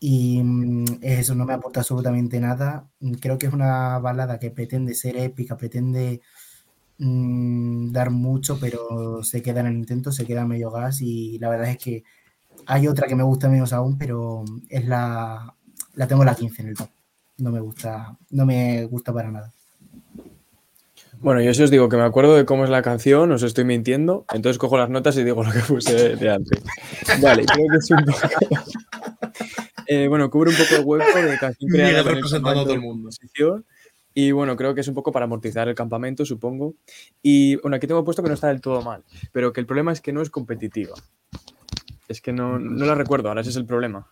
Y 0.00 0.42
mm, 0.42 0.84
es 1.02 1.20
eso 1.20 1.34
no 1.34 1.46
me 1.46 1.54
aporta 1.54 1.80
absolutamente 1.80 2.40
nada. 2.40 2.88
Creo 3.20 3.38
que 3.38 3.46
es 3.46 3.52
una 3.52 3.98
balada 3.98 4.38
que 4.38 4.50
pretende 4.50 4.94
ser 4.94 5.16
épica, 5.16 5.56
pretende 5.56 6.22
mm, 6.98 7.92
dar 7.92 8.10
mucho, 8.10 8.58
pero 8.60 9.22
se 9.24 9.42
queda 9.42 9.60
en 9.60 9.66
el 9.68 9.74
intento, 9.76 10.12
se 10.12 10.26
queda 10.26 10.46
medio 10.46 10.70
gas. 10.70 11.00
Y 11.02 11.38
la 11.38 11.50
verdad 11.50 11.70
es 11.70 11.78
que 11.78 12.04
hay 12.66 12.88
otra 12.88 13.06
que 13.08 13.16
me 13.16 13.22
gusta 13.24 13.48
menos 13.48 13.72
aún, 13.72 13.98
pero 13.98 14.44
es 14.68 14.86
la, 14.86 15.54
la 15.94 16.06
tengo 16.08 16.24
la 16.24 16.34
15 16.34 16.62
en 16.62 16.68
el 16.68 16.76
top. 16.76 16.90
No 17.38 17.50
me 17.50 17.60
gusta, 17.60 18.16
no 18.30 18.46
me 18.46 18.84
gusta 18.86 19.12
para 19.12 19.30
nada. 19.30 19.52
Bueno, 21.22 21.40
yo 21.40 21.54
si 21.54 21.62
os 21.62 21.70
digo 21.70 21.88
que 21.88 21.96
me 21.96 22.02
acuerdo 22.02 22.34
de 22.34 22.44
cómo 22.44 22.64
es 22.64 22.70
la 22.70 22.82
canción, 22.82 23.30
os 23.30 23.44
estoy 23.44 23.64
mintiendo, 23.64 24.26
entonces 24.34 24.58
cojo 24.58 24.76
las 24.76 24.90
notas 24.90 25.16
y 25.16 25.22
digo 25.22 25.44
lo 25.44 25.52
que 25.52 25.60
puse 25.60 26.16
de 26.16 26.30
antes. 26.30 26.60
Vale, 27.22 27.44
creo 27.46 27.66
que 27.70 27.76
es 27.78 27.90
un 27.90 28.04
poco... 28.04 28.18
Eh, 29.88 30.06
bueno, 30.06 30.30
cubre 30.30 30.50
un 30.50 30.56
poco 30.56 30.76
el 30.76 30.84
hueco 30.84 31.18
de 31.18 31.38
canción 31.38 31.68
creada 31.68 31.88
Miguel 31.88 32.04
con 32.04 32.10
el 32.10 32.16
representando 32.16 32.60
a 32.60 32.64
todo 32.64 32.74
el 32.74 32.80
mundo. 32.80 33.10
Y 34.14 34.30
bueno, 34.30 34.56
creo 34.56 34.74
que 34.74 34.80
es 34.80 34.88
un 34.88 34.94
poco 34.94 35.10
para 35.10 35.24
amortizar 35.24 35.68
el 35.68 35.74
campamento, 35.74 36.24
supongo. 36.24 36.74
Y 37.20 37.56
bueno, 37.56 37.76
aquí 37.76 37.86
tengo 37.88 38.04
puesto 38.04 38.22
que 38.22 38.28
no 38.28 38.34
está 38.34 38.48
del 38.48 38.60
todo 38.60 38.80
mal, 38.82 39.02
pero 39.32 39.52
que 39.52 39.60
el 39.60 39.66
problema 39.66 39.92
es 39.92 40.00
que 40.00 40.12
no 40.12 40.22
es 40.22 40.30
competitiva. 40.30 40.94
Es 42.08 42.20
que 42.20 42.32
no, 42.32 42.58
no 42.58 42.86
la 42.86 42.94
recuerdo, 42.94 43.28
ahora 43.28 43.40
ese 43.40 43.50
es 43.50 43.56
el 43.56 43.66
problema. 43.66 44.06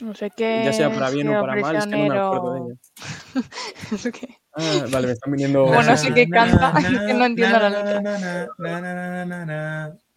No 0.00 0.14
sé 0.14 0.30
qué. 0.36 0.62
Ya 0.64 0.72
sea 0.72 0.92
para 0.92 1.08
bien 1.08 1.28
o 1.28 1.40
para 1.40 1.56
mal, 1.56 1.76
es 1.76 1.86
que 1.86 1.96
no 1.96 2.08
me 2.08 2.18
acuerdo 2.18 2.54
de 2.54 2.60
ella. 2.60 2.78
¿Eso 3.92 4.10
qué? 4.10 4.38
Ah, 4.58 4.86
vale, 4.90 5.06
me 5.08 5.12
están 5.12 5.32
viniendo. 5.32 5.64
Como 5.66 5.82
no 5.82 5.96
sé 5.96 6.14
qué 6.14 6.28
canta, 6.28 6.72
que 7.06 7.14
no 7.14 7.26
entiendo 7.26 7.58
la 7.58 7.68
letra. 7.70 7.98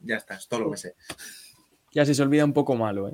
Ya 0.01 0.15
está, 0.15 0.35
es 0.35 0.47
todo 0.47 0.61
lo 0.61 0.71
que 0.71 0.77
sé. 0.77 0.95
Ya 1.93 2.05
si 2.05 2.13
se 2.15 2.23
olvida 2.23 2.45
un 2.45 2.53
poco 2.53 2.75
malo, 2.75 3.09
¿eh? 3.09 3.13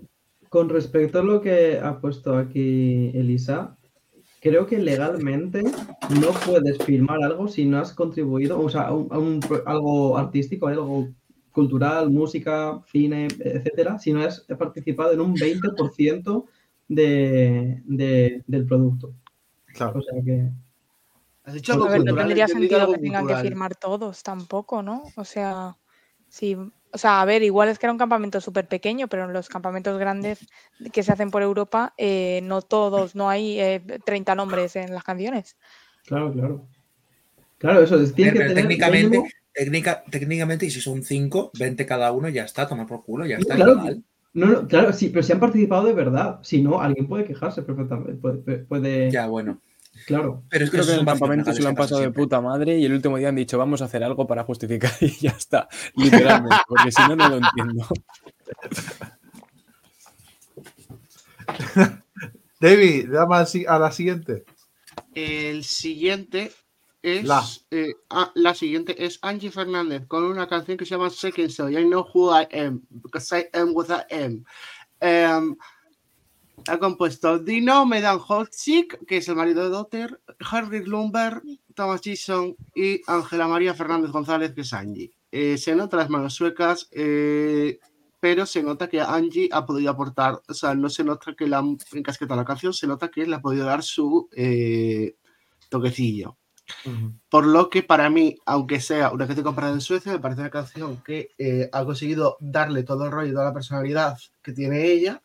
Con 0.49 0.69
respecto 0.69 1.19
a 1.19 1.23
lo 1.23 1.41
que 1.41 1.80
ha 1.81 1.99
puesto 1.99 2.38
aquí 2.38 3.11
Elisa, 3.14 3.76
creo 4.39 4.68
que 4.68 4.77
legalmente 4.77 5.64
no 5.64 6.27
puedes 6.45 6.77
firmar 6.80 7.23
algo 7.23 7.47
si 7.47 7.65
no 7.65 7.80
has 7.80 7.91
contribuido, 7.93 8.60
o 8.61 8.69
sea, 8.69 8.81
a 8.84 8.93
un, 8.93 9.07
a 9.11 9.18
un 9.18 9.39
pro- 9.39 9.64
algo 9.65 10.18
artístico, 10.18 10.68
algo 10.68 11.10
cultural, 11.52 12.11
música, 12.11 12.80
cine, 12.91 13.27
etcétera, 13.39 13.97
si 13.97 14.14
no 14.14 14.22
has 14.23 14.41
participado 14.60 15.14
en 15.14 15.22
un 15.22 15.35
20% 15.35 16.45
de, 16.88 17.81
de- 17.85 18.43
del 18.45 18.65
producto. 18.65 19.14
Claro. 19.73 19.99
O 19.99 20.02
sea 20.03 20.22
que. 20.23 20.49
Has 21.45 21.53
dicho 21.53 21.72
A 21.73 21.76
algo 21.76 21.88
ver, 21.89 22.03
no 22.03 22.15
tendría 22.15 22.47
sentido 22.47 22.81
algo 22.81 22.93
que 22.93 22.99
tengan 22.99 23.27
que 23.27 23.35
firmar 23.35 23.76
todos 23.76 24.23
tampoco, 24.23 24.81
¿no? 24.81 25.13
O 25.15 25.23
sea, 25.23 25.77
sí, 26.27 26.55
o 26.55 26.97
sea, 26.97 27.22
a 27.22 27.26
ver, 27.26 27.43
igual 27.43 27.69
es 27.69 27.77
que 27.77 27.85
era 27.85 27.91
un 27.93 27.99
campamento 27.99 28.41
súper 28.41 28.67
pequeño, 28.67 29.07
pero 29.07 29.26
en 29.26 29.34
los 29.34 29.47
campamentos 29.47 29.97
grandes 29.99 30.39
que 30.91 31.03
se 31.03 31.11
hacen 31.11 31.30
por 31.30 31.43
Europa, 31.43 31.93
eh, 31.97 32.39
no 32.43 32.61
todos, 32.61 33.15
no 33.15 33.30
hay 33.30 33.59
eh, 33.59 33.80
30 34.05 34.34
nombres 34.34 34.76
en 34.76 34.93
las 34.93 35.03
canciones. 35.03 35.55
Claro, 36.05 36.31
claro. 36.34 36.67
Claro, 37.57 37.81
eso 37.81 37.99
es, 37.99 38.13
tiene 38.13 38.31
que 38.34 38.39
Pero 38.39 38.49
tener 38.49 38.63
técnicamente, 38.63 39.17
mínimo- 39.17 39.30
técnica, 39.53 40.03
técnicamente, 40.09 40.65
y 40.65 40.69
si 40.69 40.81
son 40.81 41.03
cinco, 41.03 41.51
20 41.57 41.85
cada 41.85 42.11
uno, 42.11 42.27
ya 42.30 42.43
está, 42.43 42.67
toma 42.67 42.85
por 42.85 43.03
culo, 43.03 43.26
ya 43.26 43.38
está. 43.38 43.53
es 43.55 43.63
claro, 43.63 43.76
no, 44.34 44.47
no, 44.47 44.67
claro, 44.67 44.91
sí, 44.93 45.09
pero 45.09 45.23
si 45.23 45.31
han 45.31 45.39
participado 45.39 45.85
de 45.88 45.93
verdad. 45.93 46.39
Si 46.43 46.61
no, 46.61 46.81
alguien 46.81 47.07
puede 47.07 47.23
quejarse 47.26 47.61
perfectamente. 47.61 48.13
Puede, 48.15 48.65
puede- 48.65 49.11
Ya, 49.11 49.27
bueno. 49.27 49.61
Claro. 50.05 50.43
Pero 50.49 50.65
es 50.65 50.72
que 50.72 50.77
Creo 50.77 50.85
que 50.88 50.93
en 50.93 50.99
el 50.99 51.05
campamento 51.05 51.53
se 51.53 51.61
lo 51.61 51.69
han 51.69 51.76
pasado 51.76 51.99
de 51.99 52.05
siempre. 52.05 52.23
puta 52.23 52.41
madre 52.41 52.77
y 52.77 52.85
el 52.85 52.93
último 52.93 53.17
día 53.17 53.30
han 53.30 53.35
dicho 53.35 53.57
vamos 53.57 53.81
a 53.81 53.85
hacer 53.85 54.03
algo 54.03 54.27
para 54.27 54.43
justificar 54.43 54.91
y 55.01 55.09
ya 55.17 55.31
está, 55.31 55.67
literalmente, 55.95 56.57
porque 56.67 56.91
si 56.91 57.01
no, 57.03 57.15
no 57.15 57.30
lo 57.30 57.38
entiendo. 57.38 57.88
David, 62.59 63.09
dame 63.11 63.35
a 63.67 63.80
la 63.80 63.91
siguiente. 63.91 64.43
El 65.13 65.63
siguiente 65.63 66.51
es. 67.01 67.26
La. 67.26 67.43
eh, 67.72 67.93
ah, 68.09 68.31
la 68.35 68.55
siguiente 68.55 69.05
es 69.05 69.19
Angie 69.22 69.51
Fernández 69.51 70.05
con 70.07 70.23
una 70.23 70.47
canción 70.47 70.77
que 70.77 70.85
se 70.85 70.91
llama 70.91 71.09
Second 71.09 71.49
Soul. 71.49 71.77
I 71.77 71.85
know 71.85 72.05
who 72.13 72.31
I 72.31 72.47
am, 72.51 72.81
because 72.89 73.35
I 73.38 73.47
am 73.53 73.73
what 73.73 73.88
I 73.89 74.03
am. 74.13 74.45
Em, 74.99 75.55
ha 76.68 76.80
compuesto 76.80 77.40
Dino 77.40 77.86
Medan 77.86 78.20
Holtzik, 78.26 79.06
que 79.06 79.18
es 79.18 79.28
el 79.28 79.36
marido 79.36 79.64
de 79.64 79.70
Dotter, 79.70 80.22
Henry 80.52 80.84
Lumber, 80.86 81.42
Thomas 81.74 82.02
Gison 82.02 82.56
y 82.74 83.02
Ángela 83.08 83.48
María 83.48 83.74
Fernández 83.74 84.12
González, 84.12 84.54
que 84.54 84.62
es 84.62 84.74
Angie. 84.74 85.12
Eh, 85.32 85.58
se 85.58 85.76
nota 85.76 85.98
las 85.98 86.10
manos 86.10 86.34
suecas, 86.34 86.88
eh, 86.92 87.80
pero 88.20 88.46
se 88.46 88.64
nota 88.64 88.88
que 88.88 89.02
Angie 89.02 89.50
ha 89.52 89.66
podido 89.66 89.92
aportar, 89.92 90.42
o 90.48 90.54
sea, 90.54 90.74
no 90.74 90.90
se 90.90 91.04
nota 91.04 91.34
que 91.36 91.48
la 91.48 91.60
han 91.60 91.78
encasquetado 91.94 92.40
la 92.40 92.46
canción, 92.46 92.74
se 92.74 92.88
nota 92.88 93.10
que 93.10 93.26
le 93.26 93.36
ha 93.36 93.42
podido 93.42 93.66
dar 93.66 93.84
su 93.84 94.30
eh, 94.36 95.16
toquecillo. 95.70 96.38
Por 97.30 97.46
lo 97.46 97.70
que 97.70 97.84
para 97.84 98.10
mí, 98.10 98.38
aunque 98.46 98.80
sea 98.80 99.12
una 99.12 99.28
canción 99.28 99.46
comprada 99.46 99.74
en 99.74 99.82
Suecia, 99.82 100.12
me 100.12 100.20
parece 100.20 100.42
una 100.42 100.50
canción 100.50 100.98
que 101.04 101.30
eh, 101.38 101.70
ha 101.72 101.86
conseguido 101.86 102.38
darle 102.40 102.84
todo 102.84 103.06
el 103.06 103.12
rollo 103.12 103.30
y 103.30 103.34
toda 103.34 103.46
la 103.46 103.54
personalidad 103.54 104.18
que 104.42 104.52
tiene 104.52 104.86
ella. 104.86 105.22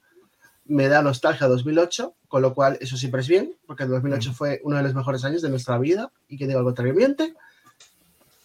Me 0.71 0.87
da 0.87 1.03
nostalgia 1.03 1.49
2008, 1.49 2.15
con 2.29 2.43
lo 2.43 2.55
cual 2.55 2.79
eso 2.81 2.97
siempre 2.97 3.23
es 3.23 3.29
bien, 3.29 3.57
porque 3.67 3.83
el 3.83 3.91
2008 3.91 4.33
fue 4.33 4.61
uno 4.63 4.77
de 4.77 4.85
los 4.85 4.95
mejores 4.95 5.25
años 5.25 5.43
de 5.43 5.49
nuestra 5.51 5.79
vida 5.79 6.13
y 6.29 6.39
que 6.39 6.47
digo 6.47 6.61
algo 6.61 6.73
miente. 6.95 7.35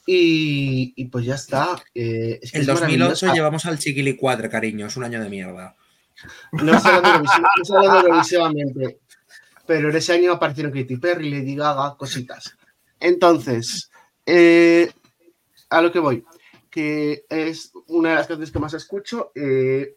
Y, 0.07 0.93
y 0.95 1.06
pues 1.06 1.26
ya 1.26 1.35
está. 1.35 1.81
eh, 1.93 2.39
es 2.41 2.52
que 2.52 2.57
El 2.57 2.61
es 2.61 2.68
2008 2.68 2.97
maravillosa. 2.97 3.34
llevamos 3.34 3.65
al 3.68 3.77
Chiquili 3.77 4.15
4, 4.15 4.49
cariño, 4.49 4.88
es 4.88 4.97
un 4.97 5.03
año 5.03 5.22
de 5.22 5.30
mierda. 5.30 5.76
No 6.52 6.76
estoy 6.77 6.93
hablando 6.93 7.31
Eurovisivamente, 7.69 8.99
pero 9.68 9.89
en 9.89 9.95
ese 9.95 10.14
año 10.14 10.31
aparecieron 10.34 10.72
Katy 10.72 10.97
Perry, 10.97 11.30
Lady 11.30 11.56
Gaga, 11.56 11.95
cositas. 11.95 12.57
Entonces, 12.99 13.91
eh, 14.26 14.91
a 15.69 15.81
lo 15.81 15.91
que 15.91 15.99
voy, 15.99 16.23
que 16.72 17.26
es 17.30 17.72
una 17.88 18.10
de 18.10 18.15
las 18.15 18.27
canciones 18.27 18.52
que 18.52 18.60
más 18.60 18.73
escucho, 18.73 19.31
eh, 19.35 19.95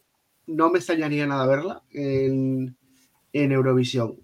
no 0.49 0.71
me 0.71 0.79
extrañaría 0.79 1.27
nada 1.27 1.47
verla 1.47 1.83
en, 1.91 2.77
Eurovisión, 3.33 4.19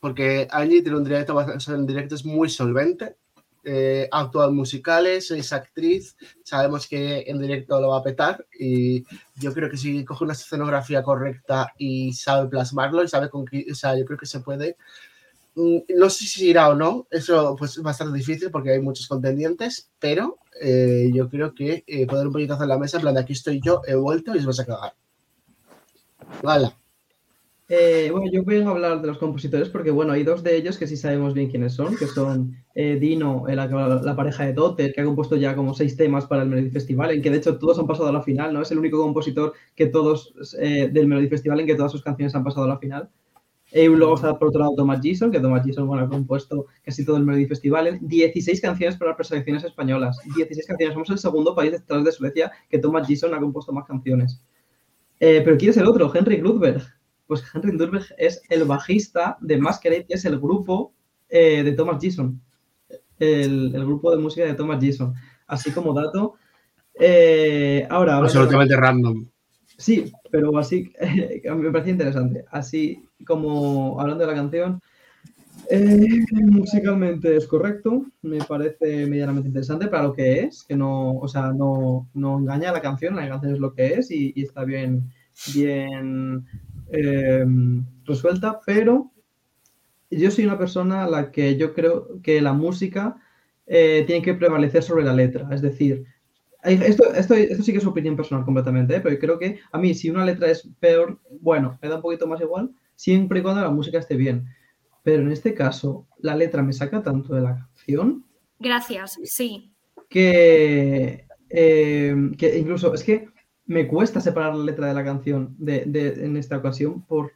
porque 0.00 0.46
Angie 0.50 0.82
tiene 0.82 0.98
un 0.98 1.04
directo, 1.04 1.34
en 1.40 1.86
directo 1.86 2.14
es 2.14 2.26
muy 2.26 2.50
solvente, 2.50 3.16
eh, 3.64 4.06
actuado 4.12 4.50
en 4.50 4.56
musicales, 4.56 5.30
es 5.30 5.52
actriz, 5.52 6.14
sabemos 6.42 6.86
que 6.86 7.24
en 7.26 7.40
directo 7.40 7.80
lo 7.80 7.88
va 7.88 7.98
a 7.98 8.02
petar 8.02 8.46
y 8.58 9.02
yo 9.36 9.54
creo 9.54 9.70
que 9.70 9.78
si 9.78 10.04
coge 10.04 10.24
una 10.24 10.34
escenografía 10.34 11.02
correcta 11.02 11.72
y 11.78 12.12
sabe 12.12 12.50
plasmarlo 12.50 13.02
y 13.02 13.08
sabe 13.08 13.30
con 13.30 13.44
o 13.44 13.74
sea, 13.74 13.96
yo 13.96 14.04
creo 14.04 14.18
que 14.18 14.26
se 14.26 14.40
puede. 14.40 14.76
Mm, 15.54 15.78
No 15.96 16.10
sé 16.10 16.26
si 16.26 16.50
irá 16.50 16.68
o 16.68 16.74
no, 16.74 17.06
eso 17.10 17.56
pues 17.58 17.76
es 17.78 17.82
bastante 17.82 18.18
difícil 18.18 18.50
porque 18.50 18.72
hay 18.72 18.80
muchos 18.80 19.06
contendientes, 19.08 19.90
pero 19.98 20.38
eh, 20.60 21.10
yo 21.14 21.28
creo 21.30 21.54
que 21.54 21.84
eh, 21.86 22.06
poner 22.06 22.26
un 22.26 22.32
puñetazo 22.32 22.64
en 22.64 22.68
la 22.68 22.78
mesa, 22.78 22.98
en 22.98 23.02
plan 23.02 23.14
de 23.14 23.20
aquí 23.22 23.32
estoy 23.32 23.60
yo, 23.64 23.80
he 23.86 23.94
vuelto 23.94 24.34
y 24.34 24.38
os 24.38 24.46
vas 24.46 24.60
a 24.60 24.66
cagar. 24.66 24.94
Vale. 26.42 26.72
Eh, 27.66 28.10
bueno, 28.12 28.30
yo 28.30 28.44
vengo 28.44 28.68
a 28.68 28.72
hablar 28.72 29.00
de 29.00 29.06
los 29.06 29.16
compositores 29.16 29.70
porque, 29.70 29.90
bueno, 29.90 30.12
hay 30.12 30.22
dos 30.22 30.42
de 30.42 30.54
ellos 30.54 30.76
que 30.76 30.86
sí 30.86 30.98
sabemos 30.98 31.32
bien 31.32 31.48
quiénes 31.48 31.72
son, 31.72 31.96
que 31.96 32.06
son 32.06 32.54
eh, 32.74 32.96
Dino, 33.00 33.44
la, 33.48 34.14
pareja 34.16 34.44
de 34.44 34.52
Dotter, 34.52 34.92
que 34.92 35.00
ha 35.00 35.04
compuesto 35.04 35.36
ya 35.36 35.56
como 35.56 35.72
seis 35.72 35.96
temas 35.96 36.26
para 36.26 36.42
el 36.42 36.50
Melody 36.50 36.70
Festival, 36.70 37.12
en 37.12 37.22
que 37.22 37.30
de 37.30 37.38
hecho 37.38 37.58
todos 37.58 37.78
han 37.78 37.86
pasado 37.86 38.10
a 38.10 38.12
la 38.12 38.22
final, 38.22 38.52
¿no? 38.52 38.60
Es 38.60 38.70
el 38.70 38.78
único 38.78 38.98
compositor 38.98 39.54
que 39.74 39.86
todos 39.86 40.34
eh, 40.60 40.90
del 40.92 41.06
Melody 41.06 41.28
Festival 41.28 41.60
en 41.60 41.66
que 41.66 41.74
todas 41.74 41.92
sus 41.92 42.02
canciones 42.02 42.34
han 42.34 42.44
pasado 42.44 42.66
a 42.66 42.68
la 42.68 42.78
final. 42.78 43.08
Y 43.72 43.86
luego 43.88 44.14
está 44.14 44.38
por 44.38 44.48
otro 44.48 44.60
lado 44.60 44.74
Thomas 44.76 45.00
Gison, 45.00 45.32
que 45.32 45.40
Thomas 45.40 45.64
Gison 45.64 45.88
bueno, 45.88 46.04
ha 46.04 46.08
compuesto 46.08 46.66
casi 46.84 47.04
todo 47.04 47.16
el 47.16 47.24
Melody 47.24 47.46
Festival, 47.46 47.98
16 48.02 48.60
canciones 48.60 48.96
para 48.96 49.10
las 49.10 49.16
preselecciones 49.16 49.64
españolas, 49.64 50.18
16 50.36 50.66
canciones. 50.66 50.94
Somos 50.94 51.10
el 51.10 51.18
segundo 51.18 51.56
país 51.56 51.72
detrás 51.72 52.04
de 52.04 52.12
Suecia 52.12 52.52
que 52.68 52.78
Thomas 52.78 53.06
Gison 53.08 53.34
ha 53.34 53.40
compuesto 53.40 53.72
más 53.72 53.86
canciones. 53.86 54.44
Eh, 55.20 55.42
pero 55.44 55.56
¿quién 55.56 55.70
es 55.70 55.76
el 55.76 55.86
otro? 55.86 56.12
Henrik 56.14 56.42
Ludberg. 56.42 56.82
Pues 57.26 57.42
Henrik 57.54 57.80
Ludberg 57.80 58.06
es 58.18 58.42
el 58.50 58.64
bajista 58.64 59.38
de 59.40 59.58
Masquerade, 59.58 60.06
que 60.06 60.14
es 60.14 60.24
el 60.24 60.38
grupo 60.38 60.92
eh, 61.28 61.62
de 61.62 61.72
Thomas 61.72 62.00
Gison. 62.00 62.40
El, 63.18 63.74
el 63.74 63.84
grupo 63.84 64.10
de 64.10 64.20
música 64.20 64.46
de 64.46 64.54
Thomas 64.54 64.80
Gison. 64.80 65.14
Así 65.46 65.70
como 65.70 65.94
dato. 65.94 66.34
Eh, 66.98 67.86
ahora, 67.90 68.18
Absolutamente 68.18 68.76
random. 68.76 69.26
Sí, 69.76 70.12
pero 70.30 70.56
así 70.58 70.92
me 71.44 71.70
parece 71.70 71.90
interesante. 71.90 72.44
Así 72.50 73.08
como 73.26 74.00
hablando 74.00 74.24
de 74.24 74.30
la 74.30 74.38
canción, 74.38 74.80
eh, 75.70 76.24
musicalmente 76.46 77.36
es 77.36 77.46
correcto, 77.46 78.06
me 78.22 78.38
parece 78.38 79.06
medianamente 79.06 79.48
interesante 79.48 79.88
para 79.88 80.04
lo 80.04 80.12
que 80.12 80.40
es, 80.40 80.64
que 80.64 80.76
no, 80.76 81.16
o 81.16 81.28
sea, 81.28 81.52
no, 81.52 82.08
no 82.14 82.38
engaña 82.38 82.72
la 82.72 82.82
canción, 82.82 83.16
la 83.16 83.28
canción 83.28 83.54
es 83.54 83.60
lo 83.60 83.74
que 83.74 83.94
es 83.94 84.10
y, 84.10 84.32
está 84.36 84.64
bien, 84.64 85.10
bien 85.54 86.44
eh, 86.90 87.44
resuelta, 88.04 88.60
pero 88.64 89.10
yo 90.10 90.30
soy 90.30 90.44
una 90.44 90.58
persona 90.58 91.04
a 91.04 91.10
la 91.10 91.30
que 91.30 91.56
yo 91.56 91.74
creo 91.74 92.20
que 92.22 92.40
la 92.40 92.52
música 92.52 93.16
eh, 93.66 94.04
tiene 94.06 94.22
que 94.22 94.34
prevalecer 94.34 94.82
sobre 94.82 95.04
la 95.04 95.14
letra, 95.14 95.48
es 95.52 95.62
decir, 95.62 96.04
esto, 96.64 97.12
esto, 97.14 97.34
esto 97.34 97.62
sí 97.62 97.72
que 97.72 97.78
es 97.78 97.86
opinión 97.86 98.16
personal 98.16 98.44
completamente, 98.44 98.96
¿eh? 98.96 99.00
pero 99.00 99.18
creo 99.18 99.38
que 99.38 99.58
a 99.70 99.78
mí 99.78 99.94
si 99.94 100.08
una 100.08 100.24
letra 100.24 100.50
es 100.50 100.68
peor, 100.80 101.20
bueno, 101.40 101.78
me 101.82 101.88
da 101.88 101.96
un 101.96 102.02
poquito 102.02 102.26
más 102.26 102.40
igual, 102.40 102.70
siempre 102.96 103.40
y 103.40 103.42
cuando 103.42 103.60
la 103.60 103.70
música 103.70 103.98
esté 103.98 104.16
bien. 104.16 104.46
Pero 105.04 105.22
en 105.22 105.30
este 105.30 105.54
caso, 105.54 106.08
la 106.18 106.34
letra 106.34 106.62
me 106.62 106.72
saca 106.72 107.02
tanto 107.02 107.34
de 107.34 107.42
la 107.42 107.56
canción 107.56 108.24
Gracias, 108.58 109.18
sí. 109.24 109.72
que, 110.08 111.26
eh, 111.50 112.16
que 112.38 112.58
incluso 112.58 112.92
es 112.94 113.04
que 113.04 113.28
me 113.66 113.86
cuesta 113.86 114.20
separar 114.20 114.56
la 114.56 114.64
letra 114.64 114.88
de 114.88 114.94
la 114.94 115.04
canción 115.04 115.54
de, 115.58 115.84
de- 115.86 116.24
en 116.24 116.36
esta 116.36 116.56
ocasión 116.56 117.02
por... 117.06 117.32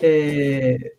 eh, 0.00 0.92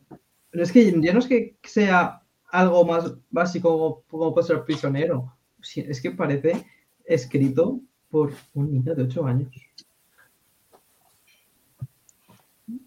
es 0.51 0.71
que 0.71 0.91
ya 1.01 1.13
no 1.13 1.19
es 1.19 1.27
que 1.27 1.57
sea 1.63 2.23
algo 2.51 2.83
más 2.85 3.13
básico 3.29 3.69
como, 3.71 4.01
como 4.09 4.33
puede 4.33 4.47
ser 4.47 4.63
prisionero, 4.65 5.35
es 5.75 6.01
que 6.01 6.11
parece 6.11 6.65
escrito 7.05 7.79
por 8.09 8.33
un 8.55 8.73
niño 8.73 8.95
de 8.95 9.03
8 9.03 9.25
años. 9.27 9.49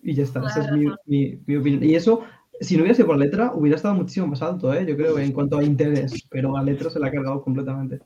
Y 0.02 0.14
ya 0.14 0.24
está, 0.24 0.44
esa 0.46 0.64
es 0.64 0.72
mi, 0.72 0.86
mi- 1.06 1.40
mi 1.46 1.56
opinión. 1.56 1.82
Y 1.84 1.94
eso, 1.94 2.24
si 2.60 2.76
no 2.76 2.82
hubiera 2.82 2.94
sido 2.94 3.08
por 3.08 3.18
letra, 3.18 3.52
hubiera 3.54 3.76
estado 3.76 3.94
muchísimo 3.94 4.28
más 4.28 4.42
alto, 4.42 4.72
¿eh? 4.72 4.86
yo 4.86 4.96
creo, 4.96 5.18
en 5.18 5.32
cuanto 5.32 5.58
a 5.58 5.64
interés, 5.64 6.24
pero 6.30 6.56
a 6.56 6.62
letra 6.62 6.90
se 6.90 6.98
la 6.98 7.08
ha 7.08 7.10
cargado 7.10 7.42
completamente. 7.42 8.00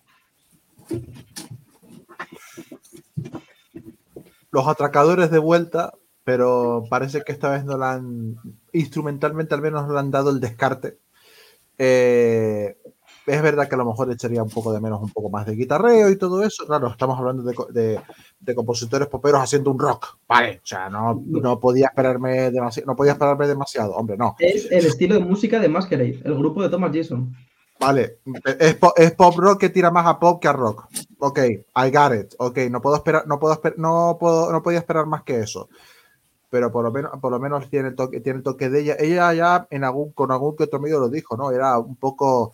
Los 4.50 4.66
atracadores 4.66 5.30
de 5.30 5.38
vuelta, 5.38 5.92
pero 6.24 6.84
parece 6.88 7.22
que 7.22 7.32
esta 7.32 7.50
vez 7.50 7.64
no 7.64 7.76
la 7.76 7.92
han, 7.92 8.36
instrumentalmente 8.72 9.54
al 9.54 9.62
menos 9.62 9.86
no 9.86 9.92
le 9.92 10.00
han 10.00 10.10
dado 10.10 10.30
el 10.30 10.40
descarte. 10.40 10.98
Eh, 11.78 12.76
es 13.26 13.42
verdad 13.42 13.68
que 13.68 13.74
a 13.74 13.78
lo 13.78 13.84
mejor 13.84 14.10
echaría 14.10 14.42
un 14.42 14.48
poco 14.50 14.72
de 14.72 14.80
menos, 14.80 15.02
un 15.02 15.10
poco 15.10 15.28
más 15.30 15.44
de 15.46 15.54
guitarreo 15.56 16.08
y 16.10 16.16
todo 16.16 16.42
eso. 16.44 16.64
Claro, 16.66 16.88
estamos 16.88 17.18
hablando 17.18 17.42
de, 17.42 17.54
de- 17.72 18.00
de 18.38 18.54
compositores 18.54 19.08
poperos 19.08 19.40
haciendo 19.40 19.70
un 19.70 19.78
rock, 19.78 20.18
¿vale? 20.28 20.60
O 20.62 20.66
sea, 20.66 20.88
no, 20.88 21.22
no 21.26 21.58
podía 21.58 21.86
esperarme 21.88 22.50
demasiado, 22.50 22.86
no 22.86 22.96
podía 22.96 23.12
esperarme 23.12 23.46
demasiado, 23.48 23.94
hombre, 23.96 24.16
no. 24.16 24.36
Es 24.38 24.70
el 24.70 24.86
estilo 24.86 25.14
de 25.16 25.20
música 25.20 25.58
de 25.58 25.68
Masquerade, 25.68 26.20
el 26.24 26.34
grupo 26.36 26.62
de 26.62 26.68
Thomas 26.68 26.90
Jason. 26.94 27.34
Vale, 27.78 28.20
es, 28.58 28.74
po- 28.76 28.94
es 28.96 29.12
pop 29.12 29.34
rock 29.36 29.60
que 29.60 29.68
tira 29.68 29.90
más 29.90 30.06
a 30.06 30.18
pop 30.18 30.40
que 30.40 30.48
a 30.48 30.52
rock. 30.54 30.86
Ok, 31.18 31.38
I 31.40 31.90
got 31.92 32.14
it. 32.14 32.34
Ok, 32.38 32.58
no 32.70 32.80
puedo 32.80 32.96
esperar, 32.96 33.26
no 33.26 33.38
puedo 33.38 33.60
no 33.76 34.16
puedo, 34.18 34.50
no 34.50 34.62
podía 34.62 34.78
esperar 34.78 35.04
más 35.06 35.24
que 35.24 35.40
eso. 35.40 35.68
Pero 36.48 36.70
por 36.72 36.84
lo 36.84 36.92
menos, 36.92 37.12
por 37.20 37.30
lo 37.32 37.38
menos 37.40 37.68
tiene 37.68 37.88
el 37.88 37.94
toque, 37.96 38.20
tiene 38.20 38.38
el 38.38 38.42
toque 38.44 38.70
de 38.70 38.80
ella. 38.80 38.96
Ella 38.98 39.34
ya 39.34 39.66
en 39.68 39.84
algún, 39.84 40.12
con 40.12 40.30
algún 40.32 40.56
que 40.56 40.64
otro 40.64 40.80
medio 40.80 41.00
lo 41.00 41.08
dijo, 41.10 41.36
¿no? 41.36 41.50
Era 41.50 41.78
un 41.78 41.96
poco 41.96 42.52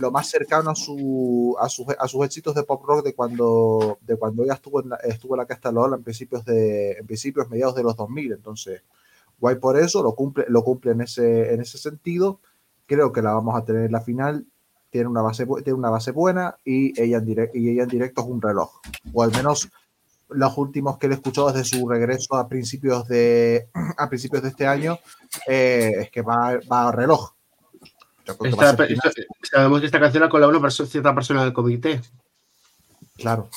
lo 0.00 0.10
más 0.10 0.28
cercano 0.28 0.70
a 0.70 0.74
su, 0.74 1.56
a 1.60 1.68
sus, 1.68 1.86
a 1.98 2.08
sus 2.08 2.24
éxitos 2.24 2.54
de 2.54 2.62
pop 2.62 2.82
rock 2.84 3.04
de 3.04 3.14
cuando, 3.14 3.98
de 4.00 4.16
cuando 4.16 4.42
ella 4.44 4.54
estuvo 4.54 4.80
en 4.82 4.90
la, 4.90 4.96
estuvo 4.96 5.34
en 5.34 5.38
la 5.38 5.46
Casta 5.46 5.70
Lola 5.70 5.96
en 5.96 6.02
principios 6.02 6.44
de, 6.44 6.92
en 6.92 7.06
principios 7.06 7.48
mediados 7.50 7.74
de 7.74 7.82
los 7.82 7.96
2000. 7.96 8.32
Entonces, 8.32 8.82
guay 9.38 9.56
por 9.56 9.78
eso, 9.78 10.02
lo 10.02 10.14
cumple, 10.14 10.46
lo 10.48 10.64
cumple 10.64 10.92
en 10.92 11.02
ese, 11.02 11.52
en 11.52 11.60
ese 11.60 11.78
sentido. 11.78 12.40
Creo 12.86 13.12
que 13.12 13.20
la 13.22 13.32
vamos 13.32 13.54
a 13.54 13.64
tener 13.64 13.84
en 13.84 13.92
la 13.92 14.00
final. 14.00 14.46
Tiene 14.90 15.08
una 15.08 15.20
base, 15.20 15.44
tiene 15.62 15.74
una 15.74 15.90
base 15.90 16.10
buena 16.12 16.56
y 16.64 16.98
ella, 17.00 17.18
en 17.18 17.26
direct- 17.26 17.50
y 17.54 17.68
ella 17.70 17.82
en 17.82 17.88
directo 17.88 18.22
es 18.22 18.28
un 18.28 18.40
reloj. 18.40 18.80
O 19.12 19.22
al 19.22 19.32
menos 19.32 19.68
los 20.28 20.56
últimos 20.56 20.96
que 20.98 21.08
le 21.08 21.14
he 21.14 21.16
escuchado 21.16 21.52
desde 21.52 21.64
su 21.78 21.86
regreso 21.88 22.34
a 22.34 22.48
principios 22.48 23.06
de, 23.08 23.68
a 23.98 24.08
principios 24.08 24.42
de 24.42 24.48
este 24.48 24.66
año 24.66 24.98
eh, 25.46 25.92
es 26.00 26.10
que 26.10 26.22
va, 26.22 26.58
va 26.70 26.88
a 26.88 26.92
reloj. 26.92 27.32
Yo 27.32 27.82
creo 27.82 27.82
que 27.82 27.82
va 28.06 28.12
a 28.12 28.15
Esta- 28.44 28.76
ser 28.76 28.92
esta- 28.92 29.10
sabemos 29.42 29.80
que 29.80 29.86
esta 29.86 30.00
canción 30.00 30.22
la 30.22 30.28
colabora 30.28 30.58
una 30.58 30.68
perso- 30.68 30.86
cierta 30.86 31.14
persona 31.14 31.44
del 31.44 31.52
comité. 31.52 32.00
Claro. 33.16 33.48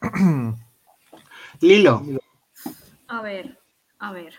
Lilo. 1.60 2.02
A 3.08 3.22
ver, 3.22 3.58
a 3.98 4.12
ver. 4.12 4.34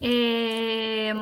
Eh, 0.00 1.14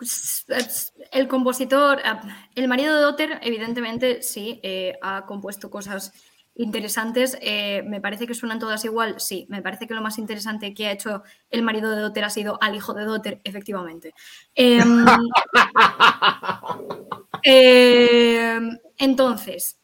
es- 0.00 0.92
el 1.12 1.28
compositor, 1.28 2.00
ah, 2.04 2.22
el 2.54 2.68
marido 2.68 2.94
de 2.94 3.00
Dotter, 3.00 3.38
evidentemente 3.42 4.22
sí, 4.22 4.60
eh, 4.62 4.98
ha 5.02 5.24
compuesto 5.26 5.70
cosas 5.70 6.12
interesantes. 6.56 7.38
Eh, 7.40 7.82
me 7.86 8.00
parece 8.00 8.26
que 8.26 8.34
suenan 8.34 8.58
todas 8.58 8.84
igual, 8.84 9.20
sí. 9.20 9.46
Me 9.48 9.62
parece 9.62 9.86
que 9.86 9.94
lo 9.94 10.02
más 10.02 10.18
interesante 10.18 10.74
que 10.74 10.86
ha 10.88 10.92
hecho 10.92 11.22
el 11.50 11.62
marido 11.62 11.90
de 11.90 12.00
Dotter 12.00 12.24
ha 12.24 12.30
sido 12.30 12.58
al 12.62 12.74
hijo 12.74 12.94
de 12.94 13.04
Dotter, 13.04 13.40
efectivamente. 13.44 14.14
Em, 14.54 15.04
em, 17.42 18.78
entonces, 18.98 19.80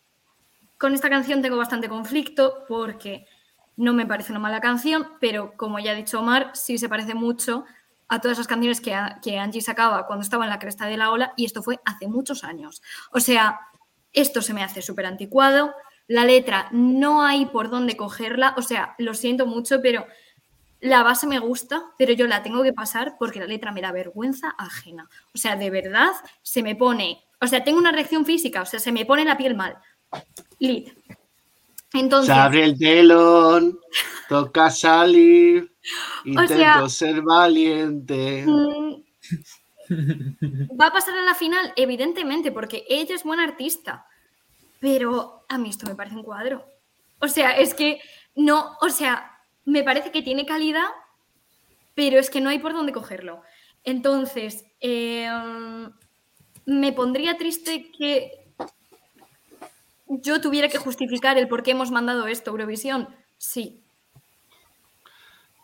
con 0.78 0.94
esta 0.94 1.10
canción 1.10 1.42
tengo 1.42 1.56
bastante 1.56 1.88
conflicto 1.88 2.64
porque 2.68 3.26
no 3.76 3.92
me 3.94 4.06
parece 4.06 4.32
una 4.32 4.40
mala 4.40 4.60
canción, 4.60 5.06
pero 5.20 5.54
como 5.56 5.78
ya 5.78 5.92
ha 5.92 5.94
dicho 5.94 6.20
Omar, 6.20 6.50
sí 6.54 6.78
se 6.78 6.88
parece 6.88 7.14
mucho 7.14 7.64
a 8.08 8.20
todas 8.20 8.36
esas 8.38 8.48
canciones 8.48 8.80
que, 8.80 8.94
a- 8.94 9.18
que 9.22 9.38
Angie 9.38 9.62
sacaba 9.62 10.06
cuando 10.06 10.22
estaba 10.24 10.44
en 10.44 10.50
la 10.50 10.58
cresta 10.58 10.86
de 10.86 10.96
la 10.98 11.10
ola 11.10 11.32
y 11.36 11.46
esto 11.46 11.62
fue 11.62 11.80
hace 11.84 12.08
muchos 12.08 12.44
años. 12.44 12.82
O 13.12 13.20
sea, 13.20 13.60
esto 14.12 14.42
se 14.42 14.52
me 14.54 14.62
hace 14.62 14.82
súper 14.82 15.06
anticuado, 15.06 15.74
la 16.12 16.24
letra 16.24 16.68
no 16.72 17.22
hay 17.24 17.46
por 17.46 17.70
dónde 17.70 17.96
cogerla, 17.96 18.54
o 18.56 18.62
sea, 18.62 18.94
lo 18.98 19.14
siento 19.14 19.46
mucho, 19.46 19.80
pero 19.82 20.06
la 20.80 21.02
base 21.02 21.26
me 21.26 21.38
gusta, 21.38 21.82
pero 21.96 22.12
yo 22.12 22.26
la 22.26 22.42
tengo 22.42 22.62
que 22.62 22.72
pasar 22.72 23.16
porque 23.18 23.38
la 23.40 23.46
letra 23.46 23.72
me 23.72 23.80
da 23.80 23.92
vergüenza 23.92 24.50
ajena. 24.58 25.08
O 25.34 25.38
sea, 25.38 25.56
de 25.56 25.70
verdad, 25.70 26.10
se 26.42 26.62
me 26.62 26.74
pone, 26.76 27.24
o 27.40 27.46
sea, 27.46 27.62
tengo 27.64 27.78
una 27.78 27.92
reacción 27.92 28.26
física, 28.26 28.62
o 28.62 28.66
sea, 28.66 28.80
se 28.80 28.92
me 28.92 29.06
pone 29.06 29.24
la 29.24 29.36
piel 29.36 29.54
mal. 29.54 29.76
Lid. 30.58 30.88
Entonces, 31.94 32.34
Se 32.34 32.40
abre 32.40 32.64
el 32.64 32.78
telón, 32.78 33.78
toca 34.28 34.70
salir, 34.70 35.72
intento 36.24 36.54
sea- 36.54 36.88
ser 36.88 37.22
valiente. 37.22 38.44
mm, 38.46 39.02
¿va 40.80 40.86
a 40.86 40.92
pasar 40.92 41.16
a 41.16 41.22
la 41.22 41.34
final? 41.34 41.72
Evidentemente, 41.76 42.50
porque 42.50 42.84
ella 42.88 43.14
es 43.14 43.24
buena 43.24 43.44
artista. 43.44 44.06
Pero 44.82 45.44
a 45.48 45.58
mí 45.58 45.70
esto 45.70 45.86
me 45.86 45.94
parece 45.94 46.16
un 46.16 46.24
cuadro. 46.24 46.66
O 47.20 47.28
sea, 47.28 47.52
es 47.52 47.72
que 47.72 48.00
no, 48.34 48.76
o 48.80 48.88
sea, 48.88 49.38
me 49.64 49.84
parece 49.84 50.10
que 50.10 50.22
tiene 50.22 50.44
calidad, 50.44 50.88
pero 51.94 52.18
es 52.18 52.30
que 52.30 52.40
no 52.40 52.50
hay 52.50 52.58
por 52.58 52.72
dónde 52.72 52.92
cogerlo. 52.92 53.42
Entonces, 53.84 54.64
eh, 54.80 55.30
me 56.66 56.92
pondría 56.92 57.38
triste 57.38 57.92
que 57.96 58.44
yo 60.08 60.40
tuviera 60.40 60.68
que 60.68 60.78
justificar 60.78 61.38
el 61.38 61.46
por 61.46 61.62
qué 61.62 61.70
hemos 61.70 61.92
mandado 61.92 62.26
esto 62.26 62.50
a 62.50 62.54
Eurovisión. 62.54 63.08
Sí. 63.38 63.84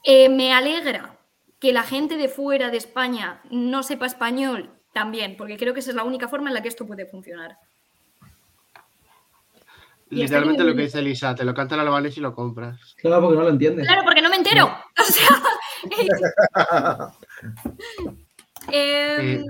Eh, 0.05 0.29
me 0.29 0.53
alegra 0.53 1.19
que 1.59 1.73
la 1.73 1.83
gente 1.83 2.17
de 2.17 2.29
fuera 2.29 2.71
de 2.71 2.77
España 2.77 3.43
no 3.51 3.83
sepa 3.83 4.07
español 4.07 4.71
también, 4.93 5.37
porque 5.37 5.57
creo 5.57 5.75
que 5.75 5.81
esa 5.81 5.91
es 5.91 5.97
la 5.97 6.05
única 6.05 6.29
forma 6.29 6.51
en 6.51 6.55
la 6.55 6.63
que 6.63 6.69
esto 6.69 6.87
puede 6.87 7.05
funcionar. 7.05 7.59
Literalmente 10.11 10.65
lo 10.65 10.75
que 10.75 10.83
dice 10.83 11.01
Elisa, 11.01 11.35
te 11.35 11.45
lo 11.45 11.53
canta 11.55 11.75
el 11.75 11.83
albanés 11.83 12.17
y 12.17 12.21
lo 12.21 12.35
compras. 12.35 12.95
Claro, 12.97 13.21
porque 13.23 13.37
no 13.37 13.43
lo 13.45 13.51
entiendes. 13.51 13.87
Claro, 13.87 14.03
porque 14.05 14.23
no 14.23 14.31
me 14.31 14.37
entero. 14.37 14.75
O 14.99 15.05
sea, 15.11 15.29
em, 18.73 19.41
Eh, 19.41 19.45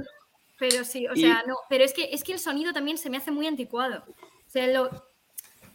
pero 0.58 0.84
sí, 0.84 1.06
o 1.06 1.14
y- 1.14 1.20
sea, 1.22 1.42
no, 1.46 1.56
pero 1.68 1.84
es 1.84 1.92
que 1.94 2.10
es 2.12 2.22
que 2.24 2.32
el 2.32 2.38
sonido 2.38 2.72
también 2.72 2.98
se 2.98 3.08
me 3.10 3.16
hace 3.16 3.30
muy 3.30 3.46
anticuado. 3.46 4.04
O 4.08 4.50
sea, 4.50 4.66
lo, 4.66 4.90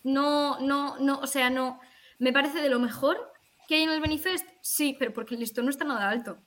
no, 0.03 0.59
no, 0.59 0.97
no, 0.99 1.19
o 1.19 1.27
sea, 1.27 1.49
no, 1.49 1.79
me 2.19 2.33
parece 2.33 2.61
de 2.61 2.69
lo 2.69 2.79
mejor 2.79 3.31
que 3.67 3.75
hay 3.75 3.83
en 3.83 3.89
el 3.91 4.01
Benifest, 4.01 4.45
sí, 4.61 4.95
pero 4.99 5.13
porque 5.13 5.35
el 5.35 5.39
listón 5.41 5.65
no 5.65 5.71
está 5.71 5.85
nada 5.85 6.09
alto. 6.09 6.37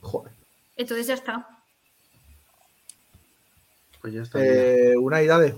Joder. 0.00 0.32
Entonces 0.76 1.06
ya 1.08 1.14
está. 1.14 1.48
Pues 4.00 4.12
ya 4.14 4.22
está. 4.22 4.38
Eh, 4.44 4.96
una 4.96 5.20
idea 5.22 5.38
de. 5.38 5.54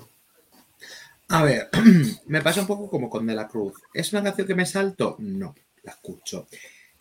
A 1.28 1.42
ver, 1.44 1.68
me 2.26 2.40
pasa 2.42 2.60
un 2.62 2.66
poco 2.66 2.88
como 2.88 3.10
con 3.10 3.26
De 3.26 3.34
la 3.34 3.48
Cruz. 3.48 3.74
¿Es 3.92 4.12
una 4.12 4.22
canción 4.22 4.46
que 4.46 4.54
me 4.54 4.64
salto? 4.66 5.16
No, 5.18 5.54
la 5.82 5.92
escucho. 5.92 6.46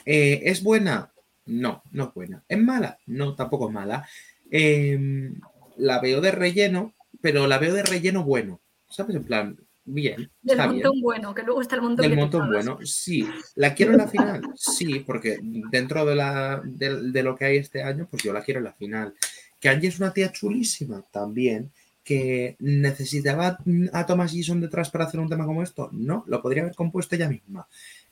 Eh, 0.06 0.41
¿Es 0.44 0.62
buena? 0.62 1.12
No, 1.45 1.82
no 1.91 2.06
es 2.06 2.14
buena. 2.14 2.44
¿Es 2.48 2.60
mala? 2.60 2.98
No, 3.06 3.36
tampoco 3.36 3.68
es 3.68 3.74
mala. 3.74 4.08
Eh, 4.52 5.32
la 5.78 5.99
veo 5.99 6.20
de 6.20 6.32
relleno, 6.32 6.94
pero 7.22 7.48
la 7.48 7.58
veo 7.58 7.74
de 7.74 7.84
relleno 7.84 8.24
bueno. 8.24 8.60
¿Sabes? 8.90 9.16
En 9.16 9.24
plan, 9.24 9.58
bien. 9.86 10.30
Del 10.41 10.60
Está 10.60 10.68
bien. 10.68 10.84
montón 10.84 11.02
bueno, 11.02 11.34
que 11.34 11.44
luego 11.44 11.62
está 11.62 11.76
el 11.76 11.82
montón 11.82 12.04
Del 12.04 12.12
que 12.12 12.18
montón 12.18 12.48
bueno, 12.48 12.80
sí. 12.86 13.26
¿La 13.56 13.74
quiero 13.74 13.94
en 13.94 13.98
la 13.99 14.08
final? 14.10 14.41
Sí, 14.56 14.99
porque 15.08 15.40
dentro 15.72 16.06
de, 16.06 16.16
la, 16.16 16.62
de, 16.66 17.12
de 17.12 17.24
lo 17.24 17.36
que 17.36 17.45
hay 17.45 17.58
este 17.58 17.82
año, 17.82 18.08
pues 18.12 18.24
yo 18.24 18.34
la 18.34 18.41
quiero 18.44 18.60
en 18.60 18.66
la 18.66 18.74
final. 18.74 19.14
Que 19.60 19.70
Angie 19.70 19.88
es 19.88 19.99
una 19.99 20.12
tía 20.12 20.32
chulísima 20.34 21.02
también. 21.12 21.72
Que 22.08 22.56
necesitaba 22.60 23.58
a 23.92 24.06
Thomas 24.06 24.32
Gison 24.32 24.62
detrás 24.62 24.90
para 24.90 25.04
hacer 25.04 25.20
un 25.20 25.28
tema 25.28 25.46
como 25.46 25.62
esto. 25.62 25.90
No, 25.92 26.24
lo 26.28 26.42
podría 26.42 26.64
haber 26.64 26.74
compuesto 26.76 27.16
ella 27.16 27.28
misma. 27.28 27.68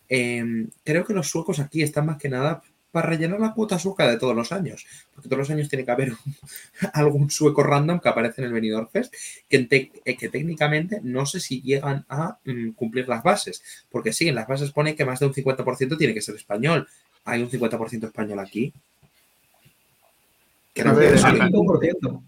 Eh, 0.10 0.68
creo 0.84 1.06
que 1.06 1.14
los 1.14 1.30
suecos 1.30 1.60
aquí 1.60 1.82
están 1.82 2.08
más 2.08 2.18
que 2.18 2.28
nada 2.28 2.62
para 2.92 3.08
rellenar 3.08 3.40
la 3.40 3.54
cuota 3.54 3.80
sueca 3.80 4.06
de 4.10 4.18
todos 4.18 4.36
los 4.36 4.52
años. 4.52 4.86
Porque 5.14 5.30
todos 5.30 5.40
los 5.40 5.50
años 5.50 5.70
tiene 5.70 5.86
que 5.86 5.92
haber 5.92 6.12
un- 6.12 6.18
algún 6.94 7.30
sueco 7.32 7.64
random 7.64 8.02
que 8.02 8.10
aparece 8.10 8.42
en 8.42 8.48
el 8.48 8.54
Benidorm 8.54 8.90
Fest 8.90 9.14
que, 9.48 9.60
te- 9.60 9.92
eh, 10.04 10.18
que 10.18 10.28
técnicamente 10.28 11.00
no 11.02 11.26
sé 11.26 11.40
si 11.40 11.62
llegan 11.62 12.06
a 12.10 12.38
mm, 12.44 12.72
cumplir 12.72 13.08
las 13.08 13.24
bases. 13.24 13.64
Porque 13.90 14.12
sí, 14.12 14.28
en 14.28 14.36
las 14.36 14.48
bases 14.48 14.72
pone 14.72 14.94
que 14.96 15.06
más 15.06 15.22
de 15.22 15.28
un 15.28 15.34
50% 15.34 15.98
tiene 15.98 16.14
que 16.14 16.22
ser 16.22 16.36
español. 16.36 16.86
Hay 17.24 17.42
un 17.42 17.50
50% 17.50 18.08
español 18.08 18.40
aquí. 18.40 18.74
Creo 20.74 20.92
A 20.92 20.94
ver, 20.96 21.12
que 21.14 21.18
sí. 21.18 21.24
25%. 21.26 22.22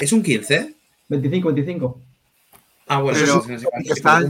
¿Es 0.00 0.12
un 0.12 0.22
15? 0.22 0.74
25, 1.08 1.52
25. 1.52 2.00
Ah, 2.88 3.00
bueno, 3.02 3.18
Pero 3.20 3.44
eso 3.54 3.68
está, 3.94 4.20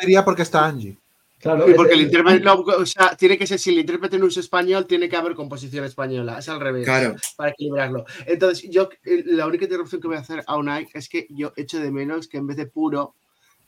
sería 0.00 0.24
porque 0.24 0.42
está 0.42 0.66
Angie. 0.66 0.96
Claro, 1.40 1.70
Y 1.70 1.74
porque 1.74 1.94
el 1.94 2.00
es- 2.00 2.06
intérprete, 2.06 2.40
no, 2.44 2.54
o 2.54 2.84
sea, 2.86 3.14
tiene 3.16 3.38
que 3.38 3.46
ser, 3.46 3.60
si 3.60 3.70
el 3.70 3.78
intérprete, 3.78 4.18
no, 4.18 4.26
o 4.26 4.30
sea, 4.30 4.40
tiene 4.40 4.48
que 4.48 4.56
ser, 4.56 4.58
si 4.58 4.58
el 4.58 4.58
intérprete 4.58 4.68
no 4.68 4.76
es 4.76 4.76
español, 4.78 4.86
tiene 4.88 5.08
que 5.08 5.16
haber 5.16 5.34
composición 5.36 5.84
española, 5.84 6.38
es 6.40 6.48
al 6.48 6.58
revés, 6.58 6.84
Claro. 6.84 7.14
para 7.36 7.50
equilibrarlo. 7.50 8.04
Entonces, 8.26 8.68
yo, 8.68 8.88
eh, 9.04 9.22
la 9.24 9.46
única 9.46 9.64
interrupción 9.64 10.00
que 10.00 10.08
voy 10.08 10.16
a 10.16 10.20
hacer 10.20 10.42
a 10.44 10.56
Unai 10.56 10.88
es 10.94 11.08
que 11.08 11.28
yo 11.30 11.52
echo 11.56 11.78
de 11.78 11.92
menos 11.92 12.26
que 12.26 12.38
en 12.38 12.48
vez 12.48 12.56
de 12.56 12.66
puro, 12.66 13.14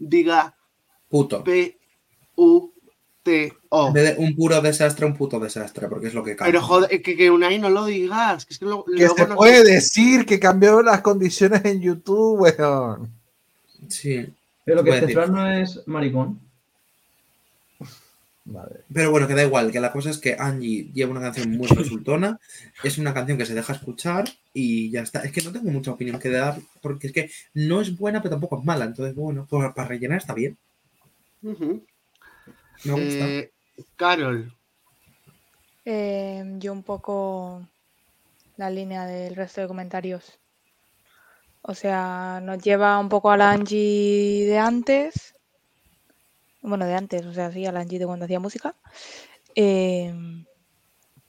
diga 0.00 0.56
Puto. 1.08 1.44
En 3.24 3.92
vez 3.92 4.16
de 4.16 4.22
un 4.24 4.34
puro 4.34 4.60
desastre, 4.60 5.04
un 5.06 5.16
puto 5.16 5.38
desastre, 5.38 5.88
porque 5.88 6.08
es 6.08 6.14
lo 6.14 6.24
que 6.24 6.34
cambia. 6.36 6.52
Pero 6.52 6.62
joder, 6.66 7.02
que, 7.02 7.16
que 7.16 7.30
Unai 7.30 7.58
no 7.58 7.68
lo 7.70 7.84
digas, 7.84 8.46
que 8.46 8.54
es 8.54 8.58
que 8.58 8.64
lo- 8.64 8.84
Que 8.84 8.92
luego 8.92 9.14
se 9.14 9.26
no- 9.28 9.36
puede 9.36 9.62
decir 9.62 10.24
que 10.24 10.40
cambiaron 10.40 10.86
las 10.86 11.02
condiciones 11.02 11.64
en 11.64 11.80
YouTube, 11.80 12.40
weón. 12.40 13.10
Sí. 13.88 14.26
Pero 14.64 14.82
que 14.82 14.90
a 14.90 14.94
decir. 14.94 15.08
Cefrán 15.08 15.32
no 15.32 15.50
es 15.50 15.86
maricón. 15.86 16.40
Vale. 18.44 18.80
Pero 18.92 19.10
bueno, 19.10 19.28
que 19.28 19.34
da 19.34 19.44
igual, 19.44 19.70
que 19.70 19.80
la 19.80 19.92
cosa 19.92 20.10
es 20.10 20.18
que 20.18 20.34
Angie 20.38 20.90
lleva 20.92 21.12
una 21.12 21.20
canción 21.20 21.50
muy 21.52 21.68
resultona, 21.68 22.40
es 22.82 22.98
una 22.98 23.14
canción 23.14 23.36
que 23.38 23.46
se 23.46 23.54
deja 23.54 23.74
escuchar 23.74 24.28
y 24.54 24.90
ya 24.90 25.02
está. 25.02 25.20
Es 25.20 25.30
que 25.30 25.42
no 25.42 25.52
tengo 25.52 25.70
mucha 25.70 25.92
opinión 25.92 26.18
que 26.18 26.30
dar, 26.30 26.58
porque 26.80 27.08
es 27.08 27.12
que 27.12 27.30
no 27.54 27.80
es 27.80 27.96
buena, 27.96 28.20
pero 28.22 28.30
tampoco 28.34 28.58
es 28.58 28.64
mala. 28.64 28.86
Entonces, 28.86 29.14
bueno, 29.14 29.46
pues 29.48 29.72
para 29.74 29.86
rellenar 29.88 30.18
está 30.18 30.34
bien. 30.34 30.56
Ujú. 31.42 31.82
Me 32.84 32.92
gusta. 32.92 33.26
Eh, 33.26 33.52
Carol, 33.96 34.52
Eh, 35.84 36.44
yo 36.58 36.72
un 36.72 36.82
poco 36.82 37.66
la 38.56 38.70
línea 38.70 39.06
del 39.06 39.34
resto 39.34 39.60
de 39.60 39.68
comentarios. 39.68 40.38
O 41.62 41.74
sea, 41.74 42.40
nos 42.42 42.62
lleva 42.62 42.98
un 42.98 43.08
poco 43.08 43.30
a 43.30 43.36
la 43.36 43.50
Angie 43.52 44.46
de 44.46 44.58
antes. 44.58 45.34
Bueno, 46.62 46.86
de 46.86 46.94
antes, 46.94 47.24
o 47.26 47.32
sea, 47.32 47.50
sí, 47.50 47.64
a 47.66 47.72
la 47.72 47.80
Angie 47.80 47.98
de 47.98 48.06
cuando 48.06 48.24
hacía 48.24 48.40
música. 48.40 48.74
Eh, 49.54 50.12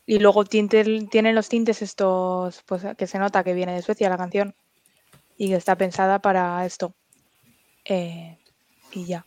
y 0.05 0.19
luego 0.19 0.43
tinte- 0.45 1.07
tienen 1.09 1.35
los 1.35 1.47
tintes 1.49 1.81
estos, 1.81 2.63
pues 2.65 2.83
que 2.97 3.07
se 3.07 3.19
nota 3.19 3.43
que 3.43 3.53
viene 3.53 3.73
de 3.73 3.81
Suecia 3.81 4.09
la 4.09 4.17
canción 4.17 4.55
y 5.37 5.49
que 5.49 5.55
está 5.55 5.75
pensada 5.75 6.19
para 6.19 6.65
esto. 6.65 6.93
Eh, 7.85 8.37
y 8.91 9.05
ya, 9.05 9.25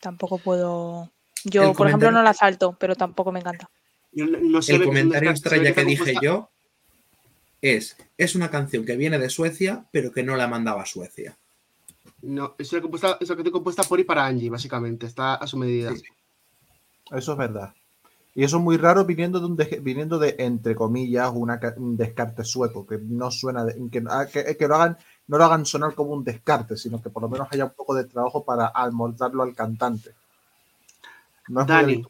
tampoco 0.00 0.38
puedo... 0.38 1.10
Yo, 1.44 1.70
El 1.70 1.74
por 1.76 1.86
ejemplo, 1.88 2.10
no 2.10 2.22
la 2.22 2.34
salto, 2.34 2.76
pero 2.78 2.94
tampoco 2.96 3.32
me 3.32 3.40
encanta. 3.40 3.70
no, 4.12 4.26
no 4.26 4.62
se 4.62 4.74
El 4.74 4.84
comentario 4.84 5.30
está 5.30 5.50
que 5.50 5.60
dije 5.84 5.98
compuesta- 5.98 6.20
yo 6.22 6.50
es, 7.62 7.96
es 8.16 8.34
una 8.34 8.50
canción 8.50 8.84
que 8.84 8.96
viene 8.96 9.18
de 9.18 9.28
Suecia, 9.30 9.84
pero 9.92 10.12
que 10.12 10.22
no 10.22 10.36
la 10.36 10.48
mandaba 10.48 10.82
a 10.82 10.86
Suecia. 10.86 11.36
No, 12.22 12.54
es 12.58 12.72
una, 12.72 12.82
compuesta, 12.82 13.16
es 13.20 13.28
una 13.28 13.36
canción 13.36 13.52
compuesta 13.52 13.82
por 13.84 14.00
y 14.00 14.04
para 14.04 14.26
Angie, 14.26 14.50
básicamente, 14.50 15.06
está 15.06 15.34
a 15.34 15.46
su 15.46 15.56
medida. 15.56 15.94
Sí. 15.94 16.02
Eso 17.12 17.32
es 17.32 17.38
verdad. 17.38 17.74
Y 18.34 18.44
eso 18.44 18.58
es 18.58 18.62
muy 18.62 18.76
raro 18.76 19.04
viniendo 19.04 19.40
de, 19.40 19.46
un 19.46 19.56
de- 19.56 19.80
viniendo 19.82 20.18
de 20.18 20.36
entre 20.38 20.74
comillas, 20.74 21.30
una, 21.34 21.58
un 21.76 21.96
descarte 21.96 22.44
sueco, 22.44 22.86
que 22.86 22.98
no 22.98 23.30
suena, 23.30 23.64
de- 23.64 23.74
que, 23.90 24.02
ah, 24.08 24.26
que, 24.32 24.56
que 24.56 24.68
lo 24.68 24.76
hagan, 24.76 24.96
no 25.26 25.36
lo 25.38 25.44
hagan 25.44 25.66
sonar 25.66 25.94
como 25.94 26.10
un 26.12 26.22
descarte, 26.24 26.76
sino 26.76 27.02
que 27.02 27.10
por 27.10 27.22
lo 27.22 27.28
menos 27.28 27.48
haya 27.50 27.64
un 27.64 27.72
poco 27.72 27.94
de 27.94 28.04
trabajo 28.04 28.44
para 28.44 28.68
amoldarlo 28.68 29.42
al 29.42 29.54
cantante. 29.54 30.12
No 31.56 31.64
Dani. 31.72 32.02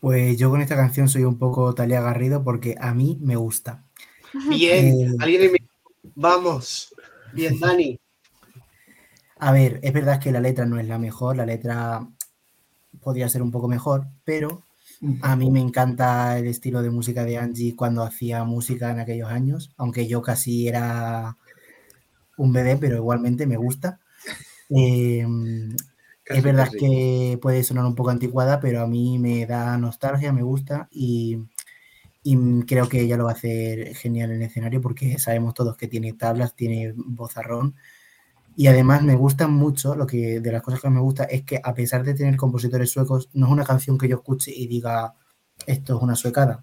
Pues 0.00 0.38
yo 0.38 0.50
con 0.50 0.60
esta 0.60 0.76
canción 0.76 1.08
soy 1.08 1.24
un 1.24 1.38
poco 1.38 1.74
Talia 1.74 2.00
Garrido 2.00 2.44
porque 2.44 2.76
a 2.80 2.94
mí 2.94 3.18
me 3.20 3.36
gusta. 3.36 3.84
bien, 4.48 4.96
Eh, 4.96 5.08
alguien 5.18 5.42
en 5.44 5.52
mi- 5.52 5.58
Vamos, 6.14 6.94
bien, 7.32 7.54
Dani. 7.60 7.98
A 9.38 9.52
ver, 9.52 9.80
es 9.82 9.92
verdad 9.92 10.20
que 10.20 10.32
la 10.32 10.40
letra 10.40 10.66
no 10.66 10.78
es 10.78 10.86
la 10.86 10.98
mejor, 10.98 11.36
la 11.36 11.46
letra 11.46 12.06
podría 13.02 13.28
ser 13.28 13.42
un 13.42 13.50
poco 13.52 13.68
mejor, 13.68 14.06
pero 14.24 14.62
a 15.22 15.36
mí 15.36 15.50
me 15.50 15.60
encanta 15.60 16.38
el 16.38 16.46
estilo 16.48 16.82
de 16.82 16.90
música 16.90 17.24
de 17.24 17.38
Angie 17.38 17.76
cuando 17.76 18.02
hacía 18.04 18.44
música 18.44 18.90
en 18.90 19.00
aquellos 19.00 19.30
años, 19.30 19.72
aunque 19.78 20.08
yo 20.08 20.22
casi 20.22 20.68
era 20.68 21.36
un 22.36 22.52
bebé, 22.52 22.76
pero 22.76 22.96
igualmente 22.96 23.46
me 23.46 23.56
gusta. 23.56 24.00
Eh, 24.70 25.26
Casi, 26.28 26.38
es 26.38 26.44
verdad 26.44 26.66
casi. 26.66 26.78
que 26.78 27.38
puede 27.40 27.64
sonar 27.64 27.86
un 27.86 27.94
poco 27.94 28.10
anticuada, 28.10 28.60
pero 28.60 28.82
a 28.82 28.86
mí 28.86 29.18
me 29.18 29.46
da 29.46 29.78
nostalgia, 29.78 30.30
me 30.30 30.42
gusta 30.42 30.86
y, 30.90 31.38
y 32.22 32.36
creo 32.66 32.86
que 32.86 33.00
ella 33.00 33.16
lo 33.16 33.24
va 33.24 33.30
a 33.30 33.34
hacer 33.34 33.94
genial 33.96 34.32
en 34.32 34.42
el 34.42 34.48
escenario 34.48 34.82
porque 34.82 35.18
sabemos 35.18 35.54
todos 35.54 35.78
que 35.78 35.88
tiene 35.88 36.12
tablas, 36.12 36.54
tiene 36.54 36.92
vozarrón 36.94 37.76
y 38.58 38.66
además 38.66 39.02
me 39.02 39.14
gusta 39.14 39.48
mucho, 39.48 39.94
lo 39.94 40.06
que 40.06 40.40
de 40.40 40.52
las 40.52 40.62
cosas 40.62 40.82
que 40.82 40.90
me 40.90 41.00
gusta 41.00 41.24
es 41.24 41.44
que 41.44 41.60
a 41.64 41.72
pesar 41.72 42.04
de 42.04 42.12
tener 42.12 42.36
compositores 42.36 42.90
suecos, 42.90 43.30
no 43.32 43.46
es 43.46 43.52
una 43.52 43.64
canción 43.64 43.96
que 43.96 44.08
yo 44.08 44.16
escuche 44.16 44.52
y 44.54 44.66
diga 44.66 45.14
esto 45.66 45.96
es 45.96 46.02
una 46.02 46.14
suecada. 46.14 46.62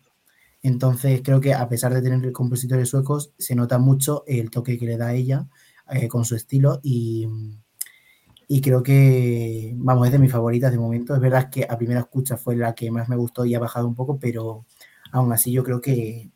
Entonces 0.61 1.21
creo 1.23 1.41
que 1.41 1.55
a 1.55 1.67
pesar 1.69 1.93
de 1.93 2.03
tener 2.03 2.31
compositores 2.33 2.89
suecos, 2.89 3.31
se 3.39 3.55
nota 3.55 3.79
mucho 3.79 4.25
el 4.27 4.51
toque 4.51 4.77
que 4.77 4.85
le 4.85 4.97
da 4.97 5.13
ella 5.13 5.47
eh, 5.89 6.07
con 6.07 6.25
su 6.25 6.35
estilo 6.35 6.81
y, 6.83 7.27
y 8.47 8.61
creo 8.61 8.83
que, 8.83 9.73
vamos, 9.75 10.07
es 10.07 10.11
de 10.11 10.19
mis 10.19 10.31
favoritas 10.31 10.71
de 10.71 10.77
momento. 10.77 11.15
Es 11.15 11.21
verdad 11.21 11.49
que 11.49 11.65
a 11.67 11.77
primera 11.77 12.01
escucha 12.01 12.37
fue 12.37 12.55
la 12.55 12.75
que 12.75 12.91
más 12.91 13.09
me 13.09 13.15
gustó 13.15 13.45
y 13.45 13.55
ha 13.55 13.59
bajado 13.59 13.87
un 13.87 13.95
poco, 13.95 14.17
pero 14.19 14.65
aún 15.11 15.31
así 15.31 15.51
yo 15.51 15.63
creo 15.63 15.81
que, 15.81 16.29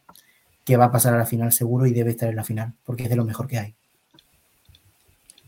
que 0.66 0.78
va 0.78 0.86
a 0.86 0.92
pasar 0.92 1.14
a 1.14 1.18
la 1.18 1.26
final 1.26 1.52
seguro 1.52 1.86
y 1.86 1.94
debe 1.94 2.12
estar 2.12 2.30
en 2.30 2.36
la 2.36 2.44
final, 2.44 2.74
porque 2.84 3.04
es 3.04 3.10
de 3.10 3.16
lo 3.16 3.26
mejor 3.26 3.48
que 3.48 3.58
hay. 3.58 3.76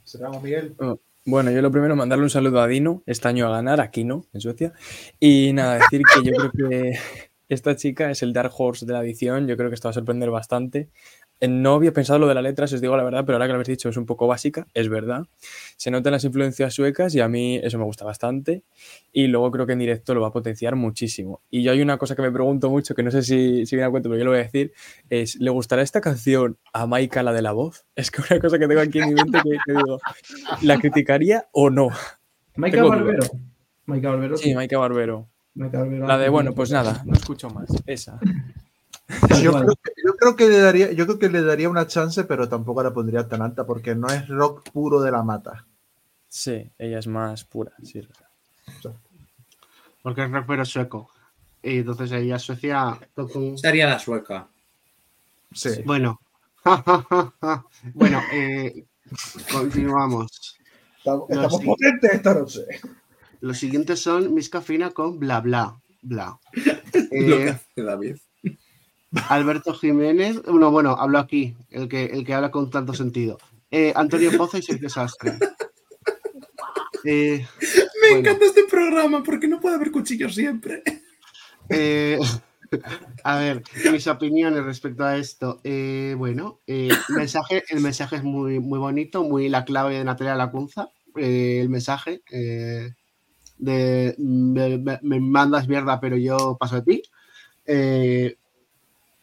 Cerramos, 0.03 0.43
Miguel. 0.43 0.75
Bueno, 1.23 1.51
yo 1.51 1.61
lo 1.61 1.71
primero, 1.71 1.95
mandarle 1.95 2.23
un 2.23 2.29
saludo 2.29 2.59
a 2.59 2.67
Dino, 2.67 3.03
este 3.05 3.27
año 3.27 3.47
a 3.47 3.51
ganar, 3.51 3.79
aquí 3.79 4.03
no, 4.03 4.25
en 4.33 4.41
Suecia. 4.41 4.73
Y 5.19 5.53
nada, 5.53 5.75
decir 5.75 6.01
que 6.01 6.23
yo 6.23 6.33
creo 6.33 6.51
que 6.51 6.99
esta 7.49 7.75
chica 7.75 8.09
es 8.09 8.23
el 8.23 8.33
Dark 8.33 8.51
Horse 8.57 8.85
de 8.85 8.93
la 8.93 9.03
edición, 9.03 9.47
yo 9.47 9.55
creo 9.55 9.69
que 9.69 9.75
esto 9.75 9.87
va 9.87 9.91
a 9.91 9.93
sorprender 9.93 10.31
bastante. 10.31 10.89
No 11.47 11.73
había 11.73 11.91
pensado 11.91 12.19
lo 12.19 12.27
de 12.27 12.35
la 12.35 12.41
letra, 12.41 12.67
si 12.67 12.75
os 12.75 12.81
digo 12.81 12.95
la 12.95 13.03
verdad, 13.03 13.23
pero 13.25 13.37
ahora 13.37 13.47
que 13.47 13.53
lo 13.53 13.55
habéis 13.55 13.69
dicho 13.69 13.89
es 13.89 13.97
un 13.97 14.05
poco 14.05 14.27
básica, 14.27 14.67
es 14.75 14.89
verdad. 14.89 15.25
Se 15.75 15.89
notan 15.89 16.11
las 16.11 16.23
influencias 16.23 16.73
suecas 16.73 17.15
y 17.15 17.19
a 17.19 17.27
mí 17.27 17.59
eso 17.63 17.79
me 17.79 17.83
gusta 17.83 18.05
bastante. 18.05 18.63
Y 19.11 19.25
luego 19.25 19.49
creo 19.49 19.65
que 19.65 19.73
en 19.73 19.79
directo 19.79 20.13
lo 20.13 20.21
va 20.21 20.27
a 20.27 20.31
potenciar 20.31 20.75
muchísimo. 20.75 21.41
Y 21.49 21.63
yo 21.63 21.71
hay 21.71 21.81
una 21.81 21.97
cosa 21.97 22.15
que 22.15 22.21
me 22.21 22.31
pregunto 22.31 22.69
mucho, 22.69 22.93
que 22.93 23.01
no 23.01 23.09
sé 23.09 23.23
si, 23.23 23.65
si 23.65 23.75
viene 23.75 23.87
a 23.87 23.89
cuento, 23.89 24.07
pero 24.07 24.19
yo 24.19 24.25
lo 24.25 24.31
voy 24.31 24.39
a 24.39 24.43
decir, 24.43 24.71
es, 25.09 25.35
¿le 25.37 25.49
gustará 25.49 25.81
esta 25.81 25.99
canción 25.99 26.57
a 26.73 26.85
Maika, 26.85 27.23
la 27.23 27.33
de 27.33 27.41
la 27.41 27.53
voz? 27.53 27.85
Es 27.95 28.11
que 28.11 28.21
una 28.21 28.39
cosa 28.39 28.59
que 28.59 28.67
tengo 28.67 28.81
aquí 28.81 28.99
en 28.99 29.09
mi 29.09 29.15
mente 29.15 29.39
que, 29.43 29.57
que 29.65 29.73
digo, 29.73 29.99
¿la 30.61 30.79
criticaría 30.79 31.47
o 31.51 31.71
no? 31.71 31.89
Maika 32.55 32.83
Barbero. 32.83 33.25
Maika 33.85 34.09
Barbero. 34.09 34.37
Sí, 34.37 34.53
Maika 34.53 34.77
Barbero. 34.77 35.27
Maika 35.55 35.79
Barbero. 35.79 36.07
La 36.07 36.17
de, 36.17 36.29
bueno, 36.29 36.53
pues 36.53 36.69
nada, 36.71 37.01
no 37.05 37.13
escucho 37.13 37.49
más. 37.49 37.67
Esa. 37.87 38.19
Yo 39.41 39.51
creo, 39.53 39.75
que, 39.75 39.91
yo 40.05 40.15
creo 40.15 40.35
que 40.35 40.47
le 40.49 40.59
daría, 40.59 40.91
yo 40.91 41.05
creo 41.05 41.19
que 41.19 41.29
le 41.29 41.41
daría 41.41 41.69
una 41.69 41.87
chance, 41.87 42.23
pero 42.23 42.47
tampoco 42.49 42.81
la 42.83 42.93
pondría 42.93 43.27
tan 43.27 43.41
alta 43.41 43.65
porque 43.65 43.95
no 43.95 44.07
es 44.07 44.27
rock 44.27 44.69
puro 44.71 45.01
de 45.01 45.11
la 45.11 45.23
mata. 45.23 45.65
Sí, 46.27 46.71
ella 46.77 46.99
es 46.99 47.07
más 47.07 47.43
pura, 47.43 47.73
sí, 47.83 47.99
es 47.99 48.07
verdad. 48.07 48.95
Porque 50.01 50.23
es 50.23 50.31
rapero 50.31 50.63
sueco. 50.65 51.09
Y 51.61 51.79
entonces 51.79 52.11
ahí 52.11 52.31
a 52.31 52.39
Suecia. 52.39 52.97
tocó- 53.15 53.57
Sería 53.57 53.87
la 53.87 53.99
sueca. 53.99 54.47
Sí. 55.53 55.81
Bueno. 55.85 56.19
bueno, 57.93 58.21
eh, 58.31 58.85
continuamos. 59.51 60.57
Estamos, 60.97 61.61
potentes 61.63 62.13
esta 62.13 62.33
noche. 62.33 62.61
Los 63.41 63.57
siguientes 63.57 63.99
son 63.99 64.33
Miss 64.33 64.49
Cafina 64.49 64.91
con 64.91 65.19
bla 65.19 65.41
bla 65.41 65.79
bla. 66.01 66.39
Lo 66.53 67.37
que 67.37 67.47
Eh, 67.47 67.49
hace 67.49 67.81
David. 67.83 68.17
Alberto 69.29 69.73
Jiménez, 69.73 70.41
no, 70.45 70.71
bueno, 70.71 70.91
hablo 70.97 71.19
aquí, 71.19 71.55
el 71.69 71.87
que, 71.89 72.05
el 72.05 72.25
que 72.25 72.33
habla 72.33 72.51
con 72.51 72.69
tanto 72.69 72.93
sentido. 72.93 73.37
Eh, 73.69 73.91
Antonio 73.95 74.31
Pozo 74.37 74.57
y 74.57 74.61
Sergio 74.61 74.89
Sastre. 74.89 75.33
Eh, 77.03 77.43
Me 77.63 78.09
bueno. 78.11 78.29
encanta 78.29 78.45
este 78.45 78.65
programa 78.69 79.23
porque 79.23 79.47
no 79.47 79.59
puede 79.59 79.73
haber 79.75 79.89
cuchillos 79.89 80.35
siempre. 80.35 80.83
Eh, 81.69 82.19
a 83.23 83.37
ver, 83.39 83.63
mis 83.91 84.05
opiniones 84.05 84.63
respecto 84.63 85.03
a 85.03 85.17
esto. 85.17 85.59
Eh, 85.63 86.13
bueno, 86.15 86.59
eh, 86.67 86.89
mensaje, 87.09 87.63
el 87.69 87.79
mensaje 87.79 88.17
es 88.17 88.23
muy, 88.23 88.59
muy 88.59 88.77
bonito, 88.77 89.23
muy 89.23 89.49
la 89.49 89.65
clave 89.65 89.97
de 89.97 90.03
Natalia 90.03 90.35
Lacunza. 90.35 90.89
eh, 91.17 91.57
el 91.61 91.69
mensaje 91.69 92.21
de 93.57 94.15
me, 94.19 94.77
me- 94.77 94.99
me 95.01 95.19
mandas 95.19 95.67
mierda, 95.67 95.99
pero 95.99 96.17
yo 96.17 96.55
paso 96.59 96.75
de 96.75 96.81
ti. 96.83 97.01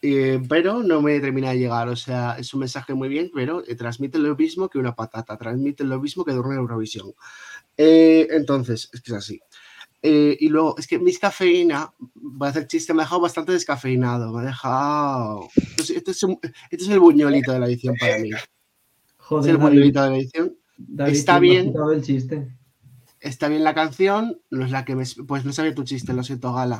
Eh, 0.01 0.41
pero 0.49 0.83
no 0.83 1.03
me 1.03 1.19
termina 1.20 1.51
de 1.51 1.59
llegar. 1.59 1.89
O 1.89 1.97
sea, 1.97 2.37
es 2.39 2.55
un 2.55 2.61
mensaje 2.61 2.95
muy 2.95 3.09
bien, 3.09 3.31
pero 3.35 3.62
eh, 3.66 3.75
transmite 3.75 4.19
lo 4.19 4.37
mismo 4.37 4.69
que 4.69 4.79
una 4.79 4.95
patata, 4.95 5.37
transmite 5.37 5.83
lo 5.85 6.01
mismo 6.01 6.25
que 6.25 6.33
Durne 6.33 6.55
Eurovisión. 6.57 7.12
Eh, 7.77 8.29
entonces, 8.31 8.89
es 8.93 9.01
que 9.01 9.11
es 9.12 9.19
así. 9.19 9.41
Y 10.01 10.49
luego, 10.49 10.77
es 10.79 10.87
que 10.87 10.99
mis 11.01 11.19
cafeína, 11.19 11.93
voy 12.15 12.47
a 12.47 12.51
hacer 12.51 12.69
chiste, 12.69 12.95
me 12.95 13.03
ha 13.03 13.05
dejado 13.05 13.20
bastante 13.23 13.51
descafeinado. 13.53 14.33
Me 14.33 14.43
ha 14.43 14.45
dejado. 14.45 15.49
Este, 15.77 15.97
este 15.97 16.11
es, 16.12 16.23
un- 16.23 16.39
este 16.70 16.85
es 16.85 16.89
el 16.89 17.01
buñuelito 17.01 17.53
de 17.53 17.59
la 17.59 17.66
edición 17.66 17.97
para 17.99 18.19
mí. 18.19 18.31
Este 18.31 18.37
es 18.45 18.49
Joder, 19.19 19.51
el 19.51 19.57
David, 19.59 19.69
buñuelito 19.70 20.03
de 20.05 20.11
la 20.11 20.16
edición. 20.16 20.57
David, 20.77 21.12
está 21.12 21.39
bien. 21.41 21.75
el 21.93 22.03
chiste. 22.03 22.57
Está 23.20 23.49
bien 23.49 23.65
la 23.65 23.74
canción, 23.74 24.40
no 24.51 24.65
es 24.65 24.70
la 24.70 24.85
que 24.85 24.95
me... 24.95 25.05
Pues 25.27 25.45
no 25.45 25.53
sabía 25.53 25.74
tu 25.74 25.85
chiste, 25.85 26.12
lo 26.12 26.23
siento, 26.24 26.53
Gala. 26.53 26.78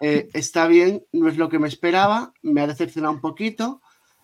Eh, 0.00 0.28
está 0.32 0.66
bien, 0.66 1.04
no 1.12 1.28
es 1.28 1.36
lo 1.38 1.48
que 1.48 1.58
me 1.58 1.68
esperaba, 1.68 2.32
me 2.42 2.60
ha 2.60 2.66
decepcionado 2.66 3.12
un 3.14 3.20
poquito, 3.20 3.80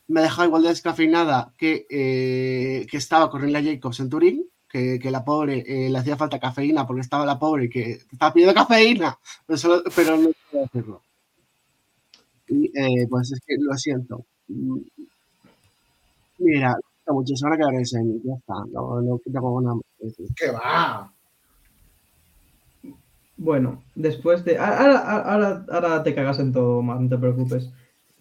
me 0.08 0.20
ha 0.20 0.22
dejado 0.24 0.46
igual 0.46 0.62
de 0.62 0.68
descafeinada 0.68 1.52
que, 1.56 1.86
eh, 1.90 2.86
que 2.90 2.96
estaba 2.96 3.30
con 3.30 3.42
Rila 3.42 3.62
Jacobs 3.62 4.00
en 4.00 4.08
Turín, 4.10 4.44
que, 4.68 4.98
que 4.98 5.10
la 5.10 5.24
pobre 5.24 5.64
eh, 5.66 5.88
le 5.90 5.98
hacía 5.98 6.16
falta 6.16 6.38
cafeína 6.40 6.86
porque 6.86 7.00
estaba 7.02 7.24
la 7.26 7.38
pobre 7.38 7.68
que 7.70 7.92
estaba 8.12 8.32
pidiendo 8.32 8.54
cafeína, 8.54 9.18
pero, 9.46 9.56
solo- 9.56 9.82
pero 9.94 10.16
no 10.16 10.30
puedo 10.50 10.64
decirlo. 10.64 11.02
Y 12.48 12.66
eh, 12.78 13.06
pues 13.08 13.32
es 13.32 13.40
que 13.46 13.54
lo 13.58 13.74
siento. 13.76 14.24
Mm, 14.48 14.78
Mira, 16.38 16.76
mucho, 17.08 17.36
se 17.36 17.44
van 17.44 17.54
a 17.54 17.56
quedar 17.56 17.74
en 17.74 18.22
ya 18.22 18.34
está, 18.34 18.54
no, 18.72 19.00
no 19.00 19.20
tengo 19.24 19.60
nada 19.60 19.74
más 19.76 19.84
que 19.98 20.04
decir. 20.06 20.26
¿Qué 20.36 20.50
va? 20.50 21.12
Bueno, 23.36 23.82
después 23.94 24.44
de. 24.44 24.58
Ahora, 24.58 24.98
ahora, 24.98 25.64
ahora 25.70 26.02
te 26.02 26.14
cagas 26.14 26.38
en 26.38 26.52
todo, 26.52 26.82
más, 26.82 27.00
no 27.00 27.08
te 27.08 27.18
preocupes. 27.18 27.70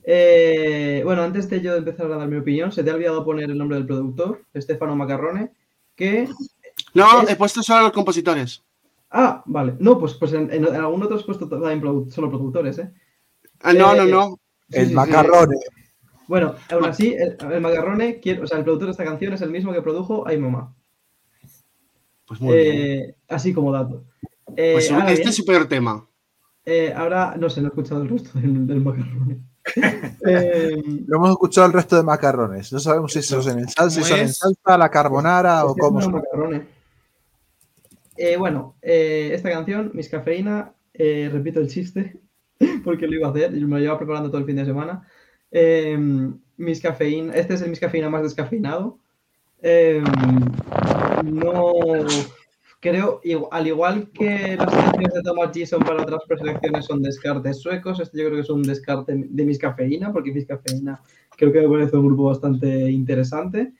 Eh, 0.05 1.01
bueno, 1.05 1.21
antes 1.21 1.49
de 1.49 1.61
yo 1.61 1.75
empezar 1.75 2.07
a 2.11 2.17
dar 2.17 2.27
mi 2.27 2.37
opinión, 2.37 2.71
se 2.71 2.83
te 2.83 2.91
ha 2.91 2.95
olvidado 2.95 3.23
poner 3.23 3.49
el 3.49 3.57
nombre 3.57 3.77
del 3.77 3.85
productor, 3.85 4.41
Stefano 4.55 4.95
Macarrone, 4.95 5.51
que. 5.95 6.27
No, 6.93 7.21
Es- 7.21 7.29
he 7.29 7.35
puesto 7.35 7.61
solo 7.63 7.79
a 7.79 7.83
los 7.83 7.91
compositores. 7.91 8.63
Ah, 9.11 9.43
vale. 9.45 9.75
No, 9.79 9.99
pues, 9.99 10.15
pues 10.15 10.33
en, 10.33 10.51
en 10.51 10.65
algún 10.75 11.03
otro 11.03 11.17
has 11.17 11.23
puesto 11.23 11.47
también 11.47 11.81
produ- 11.81 12.09
solo 12.09 12.29
productores, 12.29 12.79
¿eh? 12.79 12.91
Ah, 13.61 13.71
no, 13.73 13.93
no, 13.95 14.03
Eh, 14.03 14.11
no. 14.11 14.39
sí, 14.69 14.79
El 14.79 14.83
sí, 14.85 14.89
sí. 14.89 14.95
macarrone. 14.95 15.55
Bueno, 16.27 16.55
aún 16.71 16.85
así, 16.85 17.13
el, 17.13 17.37
el 17.51 17.61
Macarrone, 17.61 18.19
quiere- 18.19 18.41
o 18.41 18.47
sea, 18.47 18.57
el 18.57 18.63
productor 18.63 18.87
de 18.87 18.91
esta 18.93 19.03
canción 19.03 19.33
es 19.33 19.41
el 19.41 19.51
mismo 19.51 19.71
que 19.73 19.81
produjo 19.81 20.25
Ay 20.27 20.37
Mamá. 20.37 20.73
Pues 22.25 22.39
muy 22.41 22.55
bien. 22.55 22.75
Eh, 22.77 23.15
así 23.27 23.53
como 23.53 23.71
dato. 23.71 24.03
Eh, 24.55 24.73
Pues 24.73 24.85
este 24.91 25.13
bien, 25.13 25.27
es 25.29 25.35
su 25.35 25.45
peor 25.45 25.67
tema. 25.67 26.05
eh, 26.65 26.93
ahora, 26.95 27.35
no 27.37 27.49
sé, 27.49 27.61
no 27.61 27.67
he 27.67 27.69
escuchado 27.69 28.01
el 28.03 28.09
resto 28.09 28.39
del, 28.39 28.67
del 28.67 28.81
Macarrone. 28.81 29.39
Eh, 30.27 30.81
Lo 31.07 31.17
hemos 31.17 31.29
escuchado 31.31 31.67
el 31.67 31.73
resto 31.73 31.95
de 31.95 32.03
macarrones. 32.03 32.71
No 32.73 32.79
sabemos 32.79 33.13
si 33.13 33.21
son 33.21 33.59
en 33.59 33.67
salsa, 33.69 33.89
si 33.89 34.01
¿Cómo 34.01 34.09
son 34.09 34.19
en 34.19 34.33
salsa, 34.33 34.77
la 34.77 34.89
carbonara 34.89 35.65
o 35.65 35.69
Es 35.69 35.75
que 35.75 35.79
cómo 35.81 36.01
son. 36.01 36.21
Eh, 38.17 38.37
bueno, 38.37 38.75
eh, 38.81 39.31
esta 39.33 39.49
canción, 39.49 39.91
Miss 39.93 40.09
Cafeína, 40.09 40.73
eh, 40.93 41.29
repito 41.31 41.59
el 41.59 41.67
chiste, 41.69 42.19
porque 42.83 43.07
lo 43.07 43.15
iba 43.15 43.27
a 43.27 43.31
hacer, 43.31 43.55
y 43.55 43.63
me 43.65 43.75
lo 43.75 43.79
llevaba 43.79 43.99
preparando 43.99 44.29
todo 44.29 44.39
el 44.39 44.45
fin 44.45 44.57
de 44.57 44.65
semana. 44.65 45.07
Eh, 45.51 45.97
Miss 46.57 46.81
Cafeína, 46.81 47.33
este 47.33 47.53
es 47.55 47.61
el 47.61 47.69
Miss 47.69 47.79
Cafeína 47.79 48.09
más 48.09 48.23
descafeinado. 48.23 48.99
Eh, 49.61 50.03
no 51.23 51.71
creo, 52.83 53.21
al 53.51 53.65
igual 53.67 54.09
que 54.11 54.57
las 54.57 54.69
canciones 54.73 55.13
de 55.13 55.21
Thomas 55.23 55.51
Gison 55.53 55.81
para 55.81 56.03
otras 56.03 56.21
preselecciones 56.27 56.85
son 56.85 57.01
descartes 57.01 57.61
suecos, 57.61 57.99
este 58.01 58.17
yo 58.19 58.25
creo 58.25 58.35
que 58.35 58.41
es 58.41 58.49
un 58.49 58.61
descarte 58.63 59.13
de 59.15 59.45
Miss 59.45 59.57
Cafeína, 59.57 60.11
porque 60.11 60.33
Miss 60.33 60.45
Cafeína 60.45 61.01
creo 61.37 61.51
que 61.53 61.61
me 61.61 61.69
parece 61.69 61.95
un 61.95 62.07
grupo 62.07 62.25
bastante 62.25 62.91
interesante. 62.91 63.73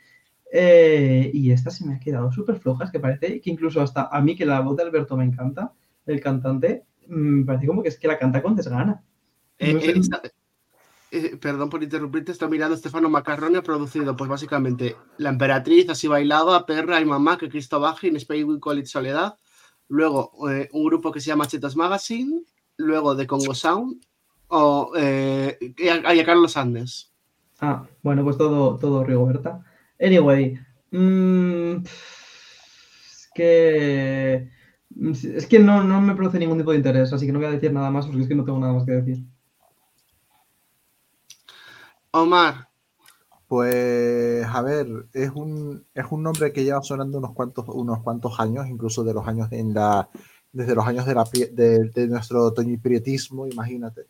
Eh, 0.56 1.32
y 1.34 1.52
esta 1.52 1.70
se 1.72 1.86
me 1.86 1.96
ha 1.96 2.00
quedado 2.00 2.32
súper 2.32 2.56
floja, 2.58 2.86
es 2.86 2.92
que 2.92 3.00
parece 3.00 3.42
que 3.42 3.50
incluso 3.50 3.82
hasta 3.82 4.08
a 4.12 4.22
mí 4.22 4.36
que 4.36 4.46
la 4.46 4.62
voz 4.62 4.78
de 4.78 4.84
Alberto 4.84 5.18
me 5.18 5.26
encanta, 5.26 5.74
el 6.06 6.22
cantante, 6.22 6.86
mm, 7.08 7.16
me 7.40 7.46
parece 7.46 7.68
como 7.68 7.82
que 7.84 7.90
es 7.90 7.98
que 8.00 8.08
la 8.08 8.18
canta 8.20 8.42
con 8.42 8.56
desgana. 8.56 9.04
Eh, 9.58 9.74
No 9.74 9.80
sé- 9.82 9.92
eh, 9.92 9.94
esta- 9.98 10.22
eh, 11.14 11.38
perdón 11.38 11.70
por 11.70 11.84
interrumpirte, 11.84 12.32
estoy 12.32 12.50
mirando 12.50 12.76
Stefano 12.76 13.08
Macarrone, 13.08 13.60
ha 13.60 13.62
producido, 13.62 14.16
pues 14.18 14.28
básicamente, 14.28 14.96
La 15.18 15.30
Emperatriz, 15.30 15.88
Así 15.88 16.08
Bailaba, 16.08 16.66
Perra 16.66 17.00
y 17.00 17.06
Mamá, 17.06 17.38
que 17.38 17.50
Cristo 17.50 17.80
Space 17.86 18.44
We 18.44 18.60
Call 18.60 18.80
It 18.80 18.88
Soledad. 18.88 19.38
Luego, 19.90 20.50
eh, 20.50 20.70
un 20.74 20.86
grupo 20.86 21.12
que 21.12 21.20
se 21.20 21.28
llama 21.28 21.48
Chetos 21.48 21.76
Magazine. 21.76 22.42
Luego, 22.78 23.14
de 23.14 23.28
Congo 23.28 23.54
Sound. 23.54 24.04
O, 24.48 24.92
eh, 24.98 25.58
a, 26.04 26.26
Carlos 26.26 26.58
Andes. 26.58 27.14
Ah, 27.62 27.86
bueno, 28.02 28.24
pues 28.24 28.36
todo, 28.36 28.80
todo 28.80 29.04
Rigoberta. 29.04 29.64
Anyway, 30.00 30.58
mm, 30.90 31.76
es 33.06 33.30
que 33.36 34.50
es 35.36 35.46
que 35.48 35.60
no, 35.60 35.84
no 35.84 36.02
me 36.02 36.16
produce 36.16 36.40
ningún 36.40 36.58
tipo 36.58 36.72
de 36.72 36.78
interés, 36.78 37.14
así 37.14 37.26
que 37.28 37.32
no 37.32 37.40
voy 37.40 37.48
a 37.48 37.52
decir 37.52 37.72
nada 37.72 37.92
más 37.92 38.08
porque 38.08 38.22
es 38.22 38.28
que 38.28 38.36
no 38.36 38.46
tengo 38.46 38.60
nada 38.60 38.74
más 38.74 38.86
que 38.86 38.94
decir. 38.94 39.24
Omar, 42.14 42.70
Pues, 43.48 44.46
a 44.46 44.62
ver, 44.62 44.88
es 45.14 45.32
un, 45.32 45.86
es 45.94 46.06
un 46.10 46.24
nombre 46.24 46.52
que 46.54 46.64
lleva 46.64 46.82
sonando 46.82 47.18
unos 47.18 47.34
cuantos, 47.34 47.66
unos 47.70 48.02
cuantos 48.02 48.40
años, 48.40 48.68
incluso 48.68 49.04
de 49.04 49.14
los 49.14 49.28
años 49.28 49.48
en 49.52 49.74
la, 49.74 50.10
desde 50.52 50.76
los 50.76 50.86
años 50.88 51.06
de, 51.06 51.14
la, 51.14 51.24
de, 51.52 51.90
de 51.90 52.08
nuestro 52.08 52.52
toñiprietismo, 52.54 53.46
imagínate. 53.48 54.06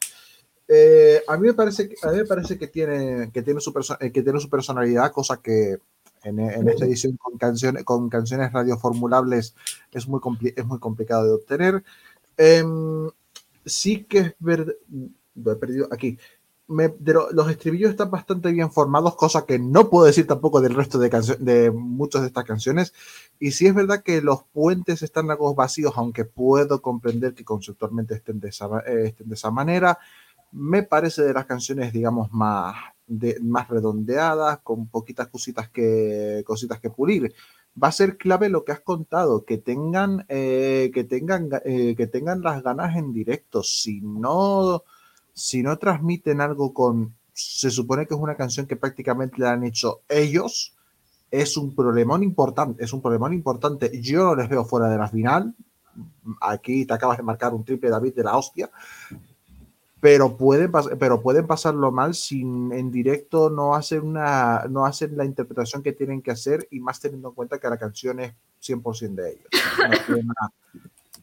Eh, 0.68 1.22
a 1.28 1.38
mí 1.38 1.48
me 1.48 1.54
parece 1.54 1.90
a 2.04 2.12
mí 2.12 2.18
me 2.18 2.26
parece 2.26 2.58
que 2.58 2.68
tiene, 2.68 3.32
que 3.32 3.42
tiene, 3.42 3.60
su 3.60 3.74
perso- 3.74 3.98
eh, 4.00 4.12
que 4.12 4.22
tiene 4.24 4.40
su 4.40 4.50
personalidad, 4.50 5.12
cosa 5.12 5.42
que 5.42 5.78
en, 6.24 6.40
esta 6.40 6.86
edición 6.86 7.18
con 7.18 7.38
canciones, 7.38 7.84
con 7.84 8.10
canciones 8.10 8.52
radioformulables 8.54 9.56
es 9.92 10.08
muy, 10.08 10.22
es 10.56 10.66
muy 10.66 10.80
complicado 10.80 11.26
de 11.26 11.34
obtener. 11.34 11.84
Em, 12.38 13.10
sí 13.66 14.06
que 14.06 14.20
es 14.20 14.36
verdad, 14.40 14.74
lo 15.36 15.52
he 15.52 15.56
perdido 15.58 15.88
aquí. 15.92 16.18
De 16.68 17.14
lo- 17.14 17.30
los 17.32 17.50
estribillos 17.52 17.92
están 17.92 18.10
bastante 18.10 18.50
bien 18.52 18.72
formados, 18.72 19.16
cosa 19.18 19.46
que 19.46 19.60
no 19.60 19.90
puedo 19.90 20.06
decir 20.06 20.26
tampoco 20.26 20.62
del 20.62 20.74
resto 20.74 20.98
de, 20.98 21.10
de 21.40 21.72
muchas 21.72 22.22
de 22.22 22.28
estas 22.28 22.46
canciones. 22.46 22.94
Y 23.38 23.52
sí 23.52 23.68
es 23.68 23.76
verdad 23.76 24.02
que 24.02 24.22
los 24.22 24.44
puentes 24.54 25.02
están 25.04 25.30
algo 25.30 25.54
vacíos, 25.56 25.94
aunque 25.98 26.24
puedo 26.26 26.82
comprender 26.82 27.34
que 27.34 27.44
conceptualmente 27.44 28.16
estén 28.16 28.40
de 28.40 28.48
esa, 28.50 28.68
eh, 28.88 29.08
estén 29.08 29.28
de 29.28 29.36
esa 29.36 29.52
manera. 29.52 30.00
Me 30.54 30.84
parece 30.84 31.24
de 31.24 31.34
las 31.34 31.46
canciones, 31.46 31.92
digamos, 31.94 32.32
más, 32.32 32.76
de, 33.08 33.38
más 33.42 33.68
redondeadas, 33.70 34.60
con 34.64 34.88
poquitas 34.88 35.28
cositas 35.28 35.70
que, 35.70 36.44
cositas 36.46 36.80
que 36.80 36.90
pulir. 36.90 37.34
Va 37.82 37.90
a 37.90 37.92
ser 37.92 38.18
clave 38.18 38.50
lo 38.50 38.64
que 38.64 38.72
has 38.72 38.82
contado, 38.82 39.44
que 39.46 39.58
tengan, 39.58 40.26
eh, 40.30 40.92
que 40.94 41.04
tengan, 41.04 41.50
ga- 41.50 41.62
eh, 41.66 41.96
que 41.98 42.08
tengan 42.08 42.42
las 42.42 42.64
ganas 42.64 42.96
en 42.96 43.12
directo. 43.14 43.64
Si 43.64 44.00
no, 44.02 44.84
si 45.34 45.64
no 45.64 45.78
transmiten 45.78 46.42
algo 46.42 46.74
con, 46.74 47.16
se 47.34 47.72
supone 47.72 48.06
que 48.06 48.14
es 48.14 48.20
una 48.20 48.36
canción 48.36 48.68
que 48.68 48.76
prácticamente 48.76 49.42
la 49.42 49.54
han 49.54 49.64
hecho 49.64 50.02
ellos, 50.08 50.74
es 51.32 51.58
un 51.58 51.76
problemón 51.76 52.22
importante, 52.22 52.84
es 52.84 52.94
un 52.94 53.02
problemón 53.02 53.34
importante. 53.34 54.00
Yo 54.00 54.24
no 54.24 54.36
les 54.36 54.48
veo 54.48 54.66
fuera 54.66 54.88
de 54.88 54.98
la 55.00 55.08
final. 55.08 55.56
Aquí 56.42 56.86
te 56.86 56.94
acabas 56.94 57.18
de 57.18 57.24
marcar 57.24 57.54
un 57.54 57.66
triple 57.66 57.90
David 57.90 58.14
de 58.14 58.24
la 58.24 58.38
hostia. 58.38 58.70
Pero 60.00 60.38
pueden, 60.38 60.72
pero 61.00 61.22
pueden 61.22 61.48
pasarlo 61.48 61.92
mal 61.92 62.14
si 62.14 62.42
en 62.42 62.92
directo 62.92 63.50
no 63.50 63.74
hacen, 63.74 64.06
una, 64.06 64.66
no 64.70 64.86
hacen 64.86 65.18
la 65.18 65.26
interpretación 65.26 65.82
que 65.82 65.94
tienen 65.94 66.22
que 66.22 66.32
hacer 66.32 66.68
y 66.70 66.82
más 66.82 67.00
teniendo 67.00 67.30
en 67.30 67.36
cuenta 67.36 67.58
que 67.58 67.70
la 67.70 67.78
canción 67.78 68.20
es 68.20 68.34
100% 68.62 69.16
de 69.16 69.32
ellos. 69.32 69.48
No 69.80 69.98
tienen, 70.06 70.32
a, 70.32 70.52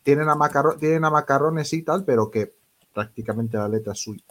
tienen, 0.03 0.29
a 0.29 0.77
tienen 0.79 1.05
a 1.05 1.11
macarrones 1.11 1.73
y 1.73 1.83
tal, 1.83 2.05
pero 2.05 2.31
que 2.31 2.55
prácticamente 2.93 3.57
la 3.57 3.69
letra 3.69 3.95
suya. 3.95 4.25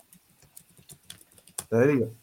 Te 1.69 1.87
digo. 1.87 2.13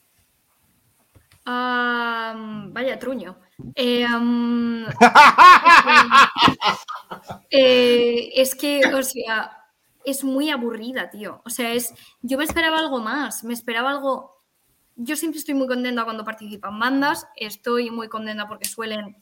Ah, 1.45 2.35
vaya 2.73 2.99
truño. 2.99 3.39
Eh, 3.75 4.05
am, 4.05 4.87
eh, 7.51 8.31
es 8.35 8.55
que, 8.55 8.83
o 8.93 9.03
sea, 9.03 9.65
es 10.05 10.25
muy 10.25 10.51
aburrida, 10.51 11.11
tío. 11.11 11.43
O 11.45 11.51
sea, 11.51 11.73
es. 11.73 11.95
Yo 12.23 12.39
me 12.39 12.45
esperaba 12.45 12.79
algo 12.79 13.01
más. 13.01 13.45
Me 13.45 13.55
esperaba 13.55 13.91
algo. 13.91 14.37
Yo 14.97 15.17
siempre 15.17 15.39
estoy 15.39 15.55
muy 15.55 15.67
contenta 15.67 16.05
cuando 16.05 16.25
participan 16.25 16.79
bandas. 16.79 17.27
Estoy 17.37 17.91
muy 17.91 18.09
contenta 18.09 18.49
porque 18.49 18.67
suelen. 18.67 19.17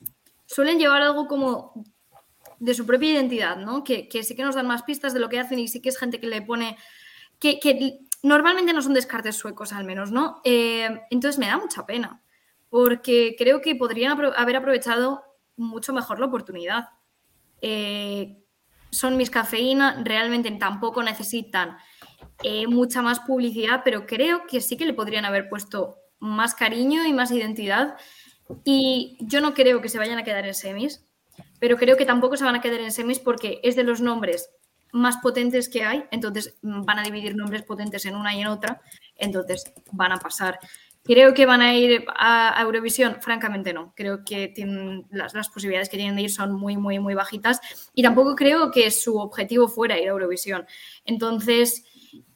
Suelen 0.46 0.78
llevar 0.78 1.02
algo 1.02 1.26
como 1.26 1.84
de 2.58 2.74
su 2.74 2.86
propia 2.86 3.12
identidad, 3.12 3.56
¿no? 3.56 3.84
Que, 3.84 4.08
que 4.08 4.22
sí 4.22 4.34
que 4.34 4.44
nos 4.44 4.54
dan 4.54 4.66
más 4.66 4.82
pistas 4.82 5.12
de 5.12 5.20
lo 5.20 5.28
que 5.28 5.40
hacen 5.40 5.58
y 5.58 5.68
sí 5.68 5.80
que 5.80 5.90
es 5.90 5.98
gente 5.98 6.20
que 6.20 6.26
le 6.26 6.42
pone. 6.42 6.76
Que, 7.38 7.98
normalmente 8.22 8.72
no 8.72 8.82
son 8.82 8.94
descartes 8.94 9.36
suecos, 9.36 9.72
al 9.72 9.84
menos, 9.84 10.10
¿no? 10.10 10.40
Eh, 10.44 10.88
entonces 11.10 11.38
me 11.38 11.46
da 11.46 11.58
mucha 11.58 11.84
pena 11.84 12.22
porque 12.74 13.36
creo 13.38 13.60
que 13.60 13.76
podrían 13.76 14.18
haber 14.36 14.56
aprovechado 14.56 15.22
mucho 15.56 15.92
mejor 15.92 16.18
la 16.18 16.26
oportunidad. 16.26 16.88
Eh, 17.60 18.42
son 18.90 19.16
mis 19.16 19.30
cafeína, 19.30 20.02
realmente 20.04 20.50
tampoco 20.52 21.02
necesitan 21.02 21.76
eh, 22.42 22.66
mucha 22.66 23.00
más 23.02 23.20
publicidad, 23.20 23.82
pero 23.84 24.06
creo 24.06 24.46
que 24.48 24.60
sí 24.60 24.76
que 24.76 24.86
le 24.86 24.92
podrían 24.92 25.24
haber 25.24 25.48
puesto 25.48 25.98
más 26.18 26.54
cariño 26.54 27.04
y 27.04 27.12
más 27.12 27.30
identidad. 27.30 27.96
Y 28.64 29.18
yo 29.20 29.40
no 29.40 29.54
creo 29.54 29.80
que 29.80 29.88
se 29.88 29.98
vayan 29.98 30.18
a 30.18 30.24
quedar 30.24 30.44
en 30.44 30.54
semis, 30.54 31.04
pero 31.60 31.76
creo 31.76 31.96
que 31.96 32.06
tampoco 32.06 32.36
se 32.36 32.44
van 32.44 32.56
a 32.56 32.60
quedar 32.60 32.80
en 32.80 32.90
semis 32.90 33.20
porque 33.20 33.60
es 33.62 33.76
de 33.76 33.84
los 33.84 34.00
nombres 34.00 34.50
más 34.94 35.16
potentes 35.16 35.68
que 35.68 35.84
hay, 35.84 36.04
entonces 36.12 36.56
mm, 36.62 36.82
van 36.84 37.00
a 37.00 37.02
dividir 37.02 37.34
nombres 37.34 37.62
potentes 37.62 38.06
en 38.06 38.14
una 38.14 38.34
y 38.34 38.40
en 38.40 38.46
otra, 38.46 38.80
entonces 39.16 39.64
van 39.92 40.12
a 40.12 40.18
pasar. 40.18 40.58
Creo 41.02 41.34
que 41.34 41.44
van 41.44 41.60
a 41.60 41.74
ir 41.74 42.06
a, 42.16 42.56
Eurovisión, 42.62 43.16
francamente 43.20 43.74
no. 43.74 43.92
Creo 43.94 44.24
que 44.24 44.54
las 45.10 45.50
posibilidades 45.50 45.90
que 45.90 45.98
tienen 45.98 46.16
de 46.16 46.22
ir 46.22 46.30
son 46.30 46.54
muy, 46.54 46.78
muy, 46.78 46.98
muy 46.98 47.14
bajitas 47.14 47.60
y 47.92 48.02
tampoco 48.02 48.34
creo 48.34 48.70
que 48.70 48.90
su 48.90 49.18
objetivo 49.18 49.68
fuera 49.68 49.98
ir 49.98 50.08
a 50.08 50.12
Eurovisión. 50.12 50.64
Entonces, 51.04 51.84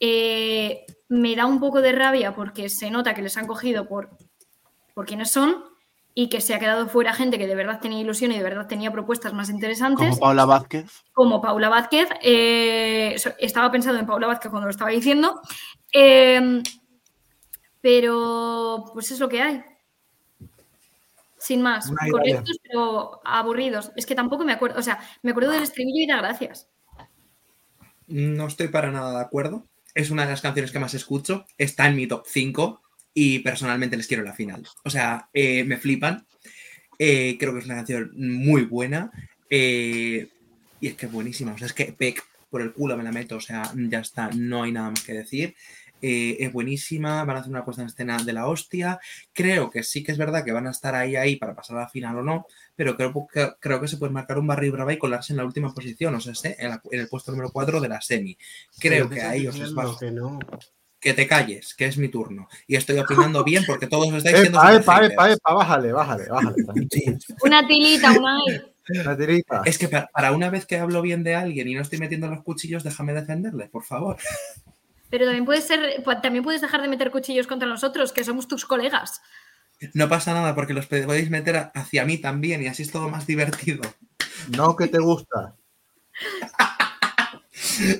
eh, 0.01 0.85
me 1.09 1.35
da 1.35 1.47
un 1.47 1.61
poco 1.61 1.81
de 1.81 1.93
rabia 1.93 2.35
porque 2.35 2.69
se 2.69 2.91
nota 2.91 3.15
que 3.15 3.23
les 3.23 3.39
han 3.39 3.47
cogido 3.47 3.89
por, 3.89 4.11
por 4.95 5.07
quienes 5.07 5.31
son 5.31 5.65
y 6.21 6.29
que 6.29 6.41
se 6.41 6.53
ha 6.53 6.59
quedado 6.59 6.89
fuera 6.89 7.15
gente 7.15 7.39
que 7.39 7.47
de 7.47 7.55
verdad 7.55 7.79
tenía 7.79 8.01
ilusión 8.01 8.33
y 8.33 8.37
de 8.39 8.43
verdad 8.43 8.67
tenía 8.67 8.91
propuestas 8.91 9.33
más 9.35 9.51
interesantes 9.51 10.09
Como 10.09 10.19
Paula 10.19 10.47
Vázquez. 10.47 10.91
como 11.13 11.41
Paula 11.41 11.69
Vázquez. 11.69 12.09
eh, 12.21 13.15
estaba 13.39 13.71
pensando 13.71 14.01
en 14.01 14.07
Paula 14.07 14.27
Vázquez 14.27 14.51
cuando 14.51 14.67
lo 14.67 14.73
estaba 14.73 14.91
diciendo. 14.91 15.41
eh, 15.93 16.61
pero 17.81 18.85
pues 18.93 19.13
es 19.13 19.21
lo 19.21 19.29
que 19.29 19.41
hay. 19.43 19.63
Sin 21.39 21.63
más. 21.63 21.89
Una 21.89 22.03
idea. 22.09 22.11
Correctos, 22.11 22.59
pero 22.65 23.21
aburridos. 23.25 23.93
Es 23.95 24.05
que 24.05 24.17
tampoco 24.17 24.45
me 24.45 24.53
acuerdo. 24.55 24.81
O 24.81 24.83
sea, 24.83 24.99
me 25.23 25.31
acuerdo 25.31 25.53
del 25.53 25.63
estribillo 25.63 26.03
y 26.03 26.07
da 26.09 26.17
gracias. 26.17 26.69
No 28.09 28.49
estoy 28.49 28.67
para 28.67 28.91
nada 28.91 29.13
de 29.19 29.25
acuerdo. 29.25 29.69
Es 29.95 30.11
una 30.11 30.25
de 30.25 30.33
las 30.33 30.41
canciones 30.43 30.73
que 30.73 30.81
más 30.81 30.95
escucho. 30.95 31.47
Está 31.59 31.87
en 31.87 31.95
mi 31.95 32.09
top 32.09 32.25
5 32.27 32.83
y 33.21 33.39
personalmente 33.41 33.97
les 33.97 34.07
quiero 34.07 34.23
en 34.23 34.29
la 34.29 34.35
final. 34.35 34.63
O 34.85 34.91
sea, 34.91 35.29
eh, 35.33 35.65
me 35.65 35.77
flipan. 35.77 36.25
Eh, 36.99 37.37
creo 37.39 37.53
que 37.53 37.61
es 37.61 37.65
una 37.67 37.77
canción 37.77 38.13
muy 38.17 38.63
buena. 38.65 39.11
eh, 39.51 40.29
y 40.81 40.87
es 40.89 40.95
que 40.95 41.07
es 41.07 41.13
buenísima. 41.13 41.53
O 41.53 41.59
sea, 41.59 41.67
es 41.67 41.73
que 41.73 41.87
Peck 41.93 42.25
por 42.51 42.61
el 42.63 42.73
culo 42.73 42.97
me 42.97 43.03
la 43.03 43.11
meto. 43.13 43.37
O 43.37 43.41
sea, 43.41 43.63
ya 43.75 43.99
está. 44.01 44.31
No 44.35 44.63
hay 44.63 44.73
nada 44.73 44.91
más 44.91 45.03
que 45.03 45.13
decir. 45.13 45.55
Eh, 46.01 46.37
es 46.39 46.53
buenísima. 46.53 47.25
Van 47.25 47.37
a 47.37 47.41
hacer 47.41 47.51
una 47.51 47.65
puesta 47.65 47.83
en 47.83 47.89
escena 47.89 48.23
de 48.23 48.33
la 48.33 48.47
hostia. 48.47 49.01
Creo 49.33 49.69
que 49.71 49.83
sí 49.83 50.05
que 50.05 50.13
es 50.13 50.19
verdad 50.19 50.45
que 50.45 50.53
van 50.53 50.69
a 50.69 50.71
estar 50.71 50.95
ahí, 50.95 51.17
ahí 51.17 51.35
para 51.37 51.57
pasar 51.57 51.77
a 51.77 51.81
la 51.81 51.89
final 51.89 52.19
o 52.19 52.23
no. 52.23 52.47
Pero 52.77 52.97
creo 52.97 53.13
que, 53.33 53.51
creo 53.59 53.81
que 53.81 53.89
se 53.89 53.97
puede 53.97 54.13
marcar 54.13 54.39
un 54.39 54.47
barrio 54.47 54.71
brava 54.73 54.93
y 54.93 54.99
colarse 54.99 55.33
en 55.33 55.39
la 55.39 55.45
última 55.45 55.75
posición. 55.75 56.15
O 56.15 56.21
sea, 56.21 56.33
esté 56.33 56.55
en, 56.63 56.69
la- 56.71 56.83
en 56.93 57.01
el 57.01 57.09
puesto 57.09 57.33
número 57.33 57.51
4 57.51 57.81
de 57.81 57.89
la 57.89 58.01
semi. 58.01 58.39
Creo 58.79 59.09
que 59.09 59.17
¿qué 59.17 59.23
ahí 59.23 59.47
os 59.49 59.55
diciendo? 59.57 59.75
bajo. 59.83 59.99
Que 59.99 60.11
no. 60.13 60.39
Que 61.01 61.15
te 61.15 61.29
calles, 61.29 61.75
que 61.75 61.87
es 61.87 61.97
mi 61.97 62.09
turno. 62.09 62.49
Y 62.67 62.75
estoy 62.77 62.99
opinando 62.99 63.45
bien 63.45 63.65
porque 63.67 63.87
todos 63.87 64.13
estáis 64.15 64.37
diciendo. 64.37 64.59
Epa, 64.59 64.75
epa, 64.75 65.05
epa, 65.05 65.31
epa, 65.33 65.55
bájale, 65.55 65.93
bájale, 65.93 66.29
bájale. 66.29 66.57
Una 67.45 67.67
tilita, 67.67 68.11
una. 68.13 68.39
La 68.89 69.17
tirita. 69.17 69.63
Es 69.65 69.79
que 69.79 69.89
para, 69.89 70.07
para 70.09 70.33
una 70.33 70.51
vez 70.51 70.67
que 70.67 70.79
hablo 70.79 71.03
bien 71.03 71.23
de 71.23 71.35
alguien 71.35 71.69
y 71.69 71.75
no 71.75 71.83
estoy 71.83 71.99
metiendo 71.99 72.27
los 72.29 72.43
cuchillos, 72.43 72.85
déjame 72.85 73.13
defenderle, 73.13 73.69
por 73.69 73.85
favor. 73.85 74.17
Pero 75.11 75.25
también 75.25 75.45
puedes 75.45 75.65
ser, 75.65 76.03
también 76.23 76.45
puedes 76.45 76.61
dejar 76.61 76.83
de 76.83 76.89
meter 76.89 77.11
cuchillos 77.11 77.47
contra 77.47 77.69
nosotros, 77.69 78.13
que 78.13 78.25
somos 78.25 78.49
tus 78.49 78.65
colegas. 78.65 79.21
No 79.95 80.09
pasa 80.09 80.35
nada 80.35 80.55
porque 80.55 80.75
los 80.75 80.87
podéis 80.87 81.31
meter 81.31 81.71
hacia 81.75 82.05
mí 82.05 82.19
también 82.19 82.63
y 82.63 82.67
así 82.67 82.83
es 82.83 82.91
todo 82.91 83.09
más 83.09 83.27
divertido. 83.27 83.83
No 84.57 84.77
que 84.77 84.89
te 84.89 84.99
gusta. 84.99 85.55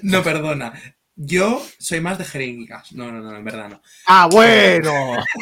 No, 0.03 0.23
perdona. 0.23 0.73
Yo 1.21 1.61
soy 1.79 2.01
más 2.01 2.17
de 2.17 2.25
jeringas. 2.25 2.93
No, 2.93 3.11
no, 3.11 3.21
no, 3.21 3.37
en 3.37 3.45
verdad 3.45 3.69
no. 3.71 3.83
Ah, 4.07 4.29
bueno. 4.31 5.17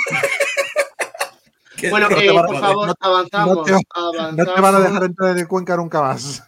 Bueno, 1.91 2.09
que- 2.09 2.25
eh, 2.27 2.31
a- 2.39 2.47
por 2.47 2.59
favor, 2.59 2.87
no- 2.89 2.95
avanzamos. 3.01 3.57
no 3.57 3.63
te- 3.65 3.73
No 3.73 4.55
te 4.55 4.61
van 4.63 4.75
a 4.75 4.81
dejar 4.81 5.05
entrar 5.05 5.39
en 5.39 5.47
Cuenca 5.47 5.77
nunca 5.77 6.01
más. 6.01 6.43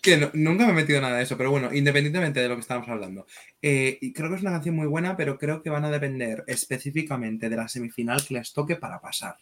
Que 0.00 0.16
no- 0.16 0.30
nunca 0.34 0.66
me 0.66 0.70
he 0.70 0.74
metido 0.74 1.00
nada 1.00 1.16
de 1.16 1.24
eso, 1.24 1.36
pero 1.36 1.50
bueno, 1.50 1.72
independientemente 1.74 2.40
de 2.40 2.48
lo 2.48 2.54
que 2.54 2.60
estamos 2.60 2.88
hablando. 2.88 3.26
eh, 3.60 3.98
y 4.00 4.12
creo 4.12 4.28
que 4.30 4.36
es 4.36 4.42
una 4.42 4.52
canción 4.52 4.76
muy 4.76 4.86
buena, 4.86 5.16
pero 5.16 5.36
creo 5.38 5.62
que 5.62 5.70
van 5.70 5.84
a 5.84 5.90
depender 5.90 6.44
específicamente 6.46 7.48
de 7.48 7.56
la 7.56 7.68
semifinal 7.68 8.24
que 8.24 8.34
les 8.34 8.52
toque 8.52 8.76
para 8.76 9.00
pasar. 9.00 9.36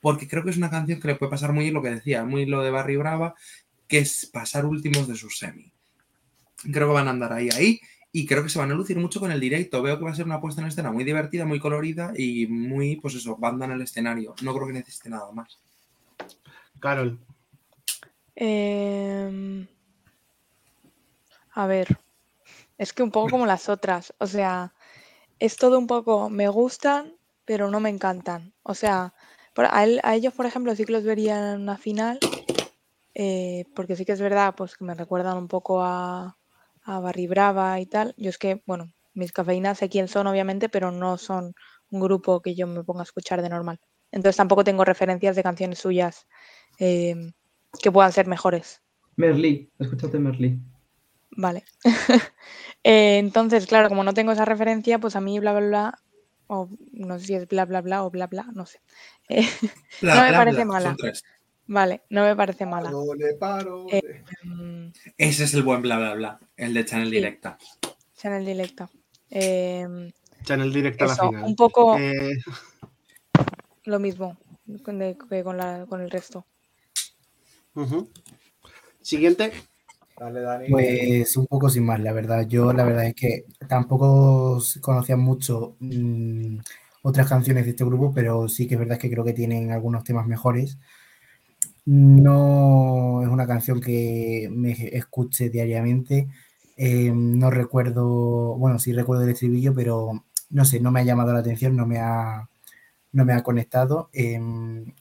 Porque 0.00 0.26
creo 0.28 0.42
que 0.44 0.50
es 0.50 0.56
una 0.56 0.70
canción 0.70 1.00
que 1.00 1.08
le 1.08 1.14
puede 1.16 1.30
pasar 1.30 1.52
muy 1.52 1.70
lo 1.72 1.82
que 1.82 1.90
decía, 1.90 2.24
muy 2.24 2.46
lo 2.46 2.62
de 2.62 2.70
Barry 2.70 2.96
Brava, 2.96 3.34
que 3.88 3.98
es 3.98 4.26
pasar 4.26 4.64
últimos 4.64 5.06
de 5.08 5.16
su 5.16 5.28
semi. 5.30 5.72
Creo 6.72 6.88
que 6.88 6.94
van 6.94 7.08
a 7.08 7.10
andar 7.12 7.32
ahí, 7.32 7.48
ahí, 7.50 7.80
y 8.12 8.26
creo 8.26 8.42
que 8.42 8.50
se 8.50 8.58
van 8.58 8.70
a 8.70 8.74
lucir 8.74 8.98
mucho 8.98 9.20
con 9.20 9.32
el 9.32 9.40
directo. 9.40 9.82
Veo 9.82 9.98
que 9.98 10.04
va 10.04 10.10
a 10.10 10.14
ser 10.14 10.26
una 10.26 10.40
puesta 10.40 10.60
en 10.60 10.68
escena 10.68 10.92
muy 10.92 11.02
divertida, 11.04 11.44
muy 11.46 11.58
colorida 11.58 12.12
y 12.16 12.46
muy, 12.46 12.96
pues 12.96 13.14
eso, 13.14 13.36
banda 13.36 13.64
en 13.64 13.72
el 13.72 13.82
escenario. 13.82 14.34
No 14.42 14.54
creo 14.54 14.66
que 14.66 14.74
necesite 14.74 15.08
nada 15.08 15.32
más. 15.32 15.58
Carol. 16.78 17.18
Em, 18.34 19.66
a 21.54 21.66
ver, 21.66 21.98
es 22.78 22.92
que 22.92 23.02
un 23.02 23.10
poco 23.10 23.30
como 23.30 23.46
las 23.46 23.68
otras, 23.68 24.14
o 24.18 24.26
sea, 24.26 24.72
es 25.38 25.56
todo 25.56 25.78
un 25.78 25.86
poco, 25.86 26.28
me 26.30 26.48
gustan, 26.48 27.14
pero 27.44 27.70
no 27.70 27.80
me 27.80 27.90
encantan. 27.90 28.52
O 28.62 28.74
sea, 28.74 29.14
por- 29.54 29.66
a, 29.70 29.84
él- 29.84 30.00
a 30.02 30.14
ellos, 30.14 30.34
por 30.34 30.46
ejemplo, 30.46 30.74
sí 30.76 30.84
que 30.84 30.92
los 30.92 31.04
vería 31.04 31.54
en 31.54 31.60
una 31.62 31.76
final, 31.78 32.18
eh, 33.14 33.66
porque 33.74 33.96
sí 33.96 34.04
que 34.04 34.12
es 34.12 34.20
verdad, 34.20 34.54
pues 34.56 34.76
que 34.76 34.84
me 34.84 34.94
recuerdan 34.94 35.36
un 35.36 35.48
poco 35.48 35.82
a, 35.82 36.36
a 36.84 37.00
Barry 37.00 37.26
Brava 37.26 37.78
y 37.80 37.86
tal. 37.86 38.14
Yo 38.16 38.30
es 38.30 38.38
que, 38.38 38.62
bueno, 38.66 38.92
mis 39.14 39.32
cafeínas 39.32 39.78
sé 39.78 39.88
quién 39.88 40.08
son, 40.08 40.26
obviamente, 40.26 40.68
pero 40.68 40.90
no 40.90 41.18
son 41.18 41.54
un 41.90 42.00
grupo 42.00 42.40
que 42.40 42.54
yo 42.54 42.66
me 42.66 42.84
ponga 42.84 43.00
a 43.00 43.04
escuchar 43.04 43.42
de 43.42 43.48
normal. 43.48 43.80
Entonces 44.10 44.36
tampoco 44.36 44.64
tengo 44.64 44.84
referencias 44.84 45.36
de 45.36 45.42
canciones 45.42 45.78
suyas 45.78 46.26
em, 46.78 47.32
que 47.82 47.92
puedan 47.92 48.12
ser 48.12 48.26
mejores. 48.26 48.82
Merlí, 49.16 49.70
escúchate 49.78 50.18
Merlí. 50.18 50.58
Vale. 51.30 51.64
Eh, 52.84 53.18
entonces, 53.18 53.68
claro, 53.68 53.88
como 53.88 54.02
no 54.02 54.12
tengo 54.12 54.32
esa 54.32 54.44
referencia, 54.44 54.98
pues 54.98 55.14
a 55.14 55.20
mí 55.20 55.38
bla, 55.38 55.52
bla, 55.52 55.68
bla, 55.68 55.98
o 56.48 56.68
no 56.90 57.16
sé 57.20 57.26
si 57.26 57.34
es 57.34 57.46
bla, 57.46 57.64
bla, 57.64 57.80
bla 57.80 58.02
o 58.02 58.10
bla, 58.10 58.26
bla, 58.26 58.44
no 58.54 58.66
sé. 58.66 58.80
Eh, 59.28 59.46
Bla, 60.00 60.16
no 60.16 60.22
me 60.22 60.28
bla, 60.30 60.38
parece 60.38 60.64
bla, 60.64 60.64
mala. 60.64 60.96
Vale, 61.66 62.02
no 62.10 62.24
me 62.24 62.34
parece 62.36 62.66
mala. 62.66 62.90
Parole, 62.90 63.34
parole. 63.34 63.98
Eh, 63.98 64.24
mm, 64.44 64.86
Ese 65.16 65.44
es 65.44 65.54
el 65.54 65.62
buen 65.62 65.80
bla, 65.82 65.98
bla, 65.98 66.14
bla, 66.14 66.40
el 66.56 66.74
de 66.74 66.84
Channel 66.84 67.08
Sí. 67.08 67.14
Directa. 67.16 67.58
Channel 68.16 68.44
Directa. 68.44 68.90
Em, 69.30 70.12
Channel 70.44 70.72
directo 70.72 71.04
a 71.04 71.08
la 71.08 71.16
final. 71.16 71.44
un 71.44 71.56
poco 71.56 71.96
Eh, 71.98 72.32
lo 73.84 73.98
mismo 73.98 74.36
que 74.84 75.42
con, 75.44 75.56
la- 75.56 75.86
con 75.88 76.00
el 76.00 76.10
resto. 76.10 76.44
Siguiente. 79.00 79.52
Dale, 80.18 80.40
Dani. 80.40 80.68
Pues 80.70 81.36
un 81.36 81.46
poco 81.46 81.68
sin 81.70 81.84
más, 81.86 82.00
la 82.00 82.12
verdad. 82.12 82.46
Yo 82.46 82.72
la 82.72 82.84
verdad 82.84 83.06
es 83.06 83.14
que 83.14 83.44
tampoco 83.68 84.60
conocía 84.80 85.16
mucho 85.16 85.76
mm, 85.80 86.58
otras 87.02 87.28
canciones 87.28 87.64
de 87.64 87.70
este 87.70 87.84
grupo, 87.84 88.12
pero 88.14 88.48
sí 88.48 88.68
que 88.68 88.74
es 88.74 88.80
verdad 88.80 88.98
que 88.98 89.10
creo 89.10 89.24
que 89.24 89.32
tienen 89.32 89.72
algunos 89.72 90.04
temas 90.04 90.26
mejores. 90.26 90.78
No 91.84 93.22
es 93.22 93.28
una 93.28 93.46
canción 93.46 93.80
que 93.80 94.48
me 94.52 94.72
escuche 94.96 95.50
diariamente. 95.50 96.28
Eh, 96.76 97.10
no 97.12 97.50
recuerdo, 97.50 98.56
bueno, 98.56 98.78
sí 98.78 98.92
recuerdo 98.92 99.24
el 99.24 99.30
estribillo, 99.30 99.74
pero 99.74 100.24
no 100.50 100.64
sé, 100.64 100.78
no 100.80 100.92
me 100.92 101.00
ha 101.00 101.04
llamado 101.04 101.32
la 101.32 101.40
atención, 101.40 101.76
no 101.76 101.86
me 101.86 101.98
ha, 101.98 102.48
no 103.12 103.24
me 103.24 103.32
ha 103.34 103.42
conectado. 103.42 104.10
Em, 104.12 104.94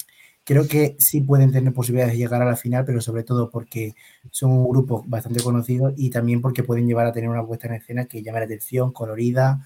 creo 0.45 0.67
que 0.67 0.95
sí 0.99 1.21
pueden 1.21 1.51
tener 1.51 1.73
posibilidades 1.73 2.13
de 2.13 2.19
llegar 2.19 2.41
a 2.41 2.45
la 2.45 2.55
final, 2.57 2.85
pero 2.85 3.01
sobre 3.01 3.23
todo 3.23 3.49
porque 3.51 3.95
son 4.31 4.51
un 4.51 4.69
grupo 4.69 5.03
bastante 5.07 5.43
conocido 5.43 5.93
y 5.97 6.09
también 6.11 6.41
porque 6.41 6.63
pueden 6.63 6.87
llevar 6.87 7.07
a 7.07 7.13
tener 7.13 7.29
una 7.29 7.45
puesta 7.45 7.67
en 7.67 7.75
escena 7.75 8.05
que 8.05 8.23
llame 8.23 8.39
la 8.39 8.45
atención, 8.45 8.91
colorida 8.93 9.65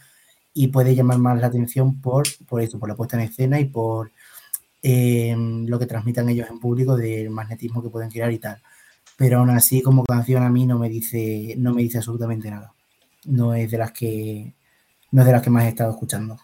y 0.54 0.68
puede 0.70 0.96
llamar 0.96 1.20
más 1.20 1.40
la 1.42 1.48
atención 1.48 2.02
por, 2.02 2.26
por 2.48 2.62
eso, 2.62 2.80
por 2.80 2.90
la 2.90 2.96
puesta 2.96 3.18
en 3.18 3.24
escena 3.30 3.60
y 3.60 3.66
por 3.66 4.12
eh, 4.88 5.36
lo 5.36 5.80
que 5.80 5.88
transmitan 5.88 6.30
ellos 6.30 6.48
en 6.48 6.60
público 6.60 6.96
del 6.96 7.32
magnetismo 7.32 7.82
que 7.82 7.90
pueden 7.90 8.12
crear 8.12 8.32
y 8.32 8.38
tal. 8.38 8.62
Pero 9.18 9.40
aún 9.40 9.50
así, 9.50 9.82
como 9.82 10.04
canción 10.04 10.44
a 10.44 10.50
mí 10.50 10.68
no 10.68 10.78
me 10.78 10.90
dice, 10.90 11.56
no 11.58 11.74
me 11.74 11.82
dice 11.82 11.98
absolutamente 11.98 12.52
nada. 12.52 12.72
No 13.26 13.56
es 13.56 13.72
de 13.72 13.80
las 13.80 13.92
que 13.92 14.54
no 15.12 15.22
es 15.22 15.26
de 15.26 15.32
las 15.32 15.42
que 15.42 15.50
más 15.50 15.64
he 15.64 15.70
estado 15.70 15.90
escuchando. 15.90 16.38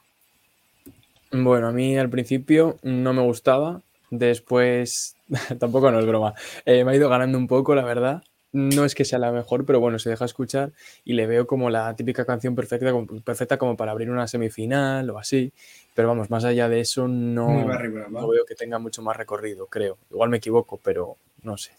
Bueno, 1.31 1.67
a 1.67 1.71
mí 1.71 1.95
al 1.99 2.09
principio 2.09 2.79
no 2.81 3.13
me 3.13 3.21
gustaba, 3.21 3.83
después 4.09 5.15
tampoco 5.59 5.91
no 5.91 5.99
es 5.99 6.07
broma, 6.07 6.33
eh, 6.65 6.83
me 6.83 6.91
ha 6.91 6.95
ido 6.95 7.09
ganando 7.09 7.37
un 7.37 7.45
poco, 7.47 7.75
la 7.75 7.83
verdad. 7.83 8.23
No 8.53 8.85
es 8.85 8.95
que 8.95 9.05
sea 9.05 9.19
la 9.19 9.31
mejor, 9.31 9.65
pero 9.65 9.79
bueno, 9.79 9.99
se 9.99 10.09
deja 10.09 10.25
escuchar 10.25 10.73
y 11.05 11.13
le 11.13 11.27
veo 11.27 11.47
como 11.47 11.69
la 11.69 11.95
típica 11.95 12.25
canción 12.25 12.55
perfecta, 12.55 12.91
perfecta 13.23 13.57
como 13.57 13.77
para 13.77 13.91
abrir 13.91 14.09
una 14.09 14.27
semifinal 14.27 15.09
o 15.11 15.19
así. 15.19 15.53
Pero 15.93 16.07
vamos, 16.07 16.29
más 16.29 16.45
allá 16.45 16.69
de 16.69 16.79
eso, 16.79 17.07
no, 17.07 17.65
no 17.65 18.27
veo 18.27 18.45
que 18.45 18.55
tenga 18.55 18.79
mucho 18.79 19.01
más 19.01 19.17
recorrido, 19.17 19.67
creo. 19.67 19.97
Igual 20.09 20.29
me 20.29 20.37
equivoco, 20.37 20.79
pero 20.81 21.17
no 21.43 21.57
sé. 21.57 21.71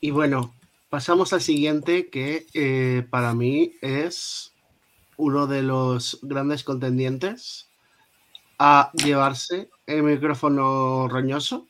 Y 0.00 0.10
bueno, 0.10 0.54
pasamos 0.90 1.32
al 1.32 1.40
siguiente, 1.40 2.08
que 2.08 2.46
eh, 2.54 3.06
para 3.08 3.34
mí 3.34 3.74
es 3.82 4.52
uno 5.16 5.46
de 5.46 5.62
los 5.62 6.18
grandes 6.22 6.64
contendientes 6.64 7.68
a 8.58 8.90
llevarse 8.92 9.70
el 9.86 10.02
micrófono 10.02 11.08
roñoso. 11.08 11.66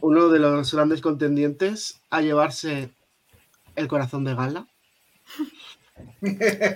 Uno 0.00 0.28
de 0.28 0.38
los 0.38 0.74
grandes 0.74 1.00
contendientes 1.00 2.00
a 2.10 2.20
llevarse 2.20 2.90
el 3.76 3.88
corazón 3.88 4.24
de 4.24 4.34
gala. 4.34 4.66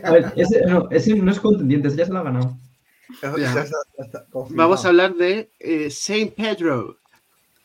A 0.05 0.11
ver, 0.11 0.33
ese 0.37 0.65
no, 0.67 0.89
ese 0.91 1.15
no 1.17 1.31
es 1.31 1.41
contendiente, 1.41 1.89
ese 1.89 1.97
ya 1.99 2.07
se 2.07 2.13
lo 2.13 2.19
ha 2.21 2.23
ganado. 2.25 2.57
Ya. 3.23 3.37
Ya 3.39 3.63
está, 3.63 3.77
ya 3.99 4.05
está, 4.05 4.25
confirmado. 4.31 4.69
Vamos 4.69 4.85
a 4.85 4.89
hablar 4.89 5.15
de 5.15 5.51
eh, 5.59 5.91
Saint 5.91 6.35
Pedro. 6.35 6.99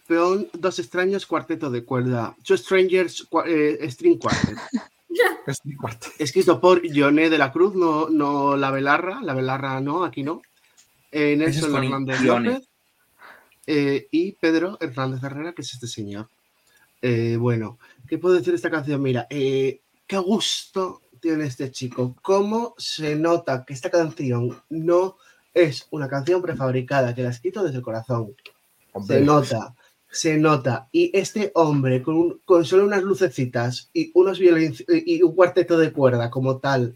Peón, 0.08 0.48
dos 0.54 0.80
extraños, 0.80 1.26
cuarteto 1.26 1.70
de 1.70 1.84
cuerda. 1.86 2.36
Two 2.44 2.58
Strangers, 2.58 3.30
cua- 3.30 3.46
eh, 3.48 3.90
String 3.90 4.18
Quartet. 4.18 4.58
Escrito 6.20 6.60
por 6.60 6.82
Joné 6.88 7.30
de 7.30 7.38
la 7.38 7.52
Cruz, 7.52 7.76
no, 7.76 8.10
no 8.10 8.56
la 8.58 8.72
Belarra. 8.72 9.22
La 9.22 9.34
Belarra 9.34 9.80
no, 9.80 10.04
aquí 10.04 10.24
no. 10.24 10.42
Eh, 11.12 11.36
Nelson 11.38 11.76
Hernández. 11.76 12.22
López. 12.22 12.68
eh, 13.68 14.08
y 14.12 14.32
Pedro 14.34 14.78
Hernández 14.82 15.24
Herrera, 15.24 15.54
que 15.54 15.62
es 15.62 15.74
este 15.74 15.88
señor. 15.88 16.28
Eh, 17.02 17.38
bueno, 17.40 17.78
¿qué 18.08 18.18
puedo 18.18 18.36
decir 18.36 18.52
de 18.52 18.58
esta 18.58 18.72
canción? 18.72 19.02
Mira, 19.02 19.28
eh, 19.30 19.82
qué 20.08 20.18
gusto 20.18 21.02
tiene 21.24 21.46
este 21.46 21.72
chico. 21.72 22.16
Cómo 22.22 22.76
se 22.78 23.16
nota 23.16 23.64
que 23.66 23.74
esta 23.74 23.90
canción 23.90 24.62
no 24.70 25.16
es 25.54 25.88
una 25.92 26.08
canción 26.08 26.42
prefabricada, 26.42 27.16
que 27.16 27.24
la 27.24 27.30
ha 27.30 27.32
escrito 27.32 27.64
desde 27.64 27.78
el 27.78 27.84
corazón. 27.84 28.36
Hombre. 28.92 29.20
Se 29.20 29.24
nota, 29.24 29.76
se 30.12 30.38
nota. 30.38 30.88
Y 30.92 31.10
este 31.18 31.52
hombre 31.56 32.04
con, 32.04 32.16
un- 32.16 32.42
con 32.46 32.66
solo 32.66 32.84
unas 32.86 33.04
lucecitas 33.04 33.90
y 33.94 34.12
unos 34.14 34.38
violins 34.38 34.84
y 34.88 35.24
un 35.24 35.34
cuarteto 35.34 35.78
de 35.78 35.92
cuerda 35.94 36.30
como 36.30 36.58
tal 36.58 36.94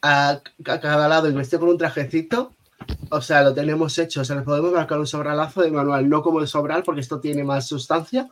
a, 0.00 0.40
a 0.66 0.80
cada 0.80 1.08
lado 1.08 1.28
y 1.28 1.32
vestido 1.32 1.60
con 1.60 1.70
un 1.70 1.78
trajecito, 1.78 2.52
o 3.10 3.20
sea, 3.20 3.42
lo 3.42 3.52
tenemos 3.54 3.98
hecho. 3.98 4.20
O 4.20 4.24
sea, 4.24 4.36
le 4.36 4.42
podemos 4.42 4.72
marcar 4.72 4.98
un 5.00 5.06
sobralazo 5.06 5.62
de 5.62 5.70
manual, 5.70 6.08
no 6.08 6.22
como 6.22 6.40
el 6.40 6.46
sobral, 6.46 6.82
porque 6.84 7.00
esto 7.00 7.18
tiene 7.20 7.42
más 7.42 7.66
sustancia. 7.66 8.28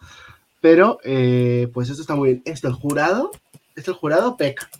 Pero, 0.60 0.98
eh, 1.02 1.68
pues 1.74 1.88
esto 1.90 2.02
está 2.02 2.14
muy 2.14 2.28
bien. 2.28 2.42
Esto, 2.44 2.68
el 2.68 2.74
jurado, 2.74 3.30
esto 3.74 3.90
el 3.90 3.96
jurado 3.96 4.36
peca. 4.36 4.70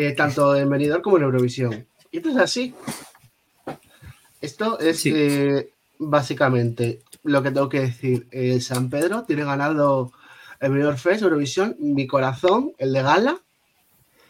Eh, 0.00 0.12
tanto 0.12 0.54
en 0.54 0.70
Benidorm 0.70 1.02
como 1.02 1.16
en 1.16 1.24
Eurovisión. 1.24 1.86
Y 2.12 2.18
esto 2.18 2.28
es 2.30 2.36
así. 2.36 2.72
Esto 4.40 4.78
es 4.78 5.00
Sí. 5.00 5.12
eh, 5.12 5.70
básicamente 5.98 7.00
lo 7.24 7.42
que 7.42 7.50
tengo 7.50 7.68
que 7.68 7.80
decir. 7.80 8.28
Eh, 8.30 8.60
San 8.60 8.88
Pedro 8.90 9.24
tiene 9.24 9.42
ganado 9.44 10.12
el 10.60 10.70
Benidorm 10.70 10.96
Fest, 10.98 11.22
Eurovisión, 11.22 11.74
mi 11.80 12.06
corazón, 12.06 12.72
el 12.78 12.92
de 12.92 13.02
Gala. 13.02 13.38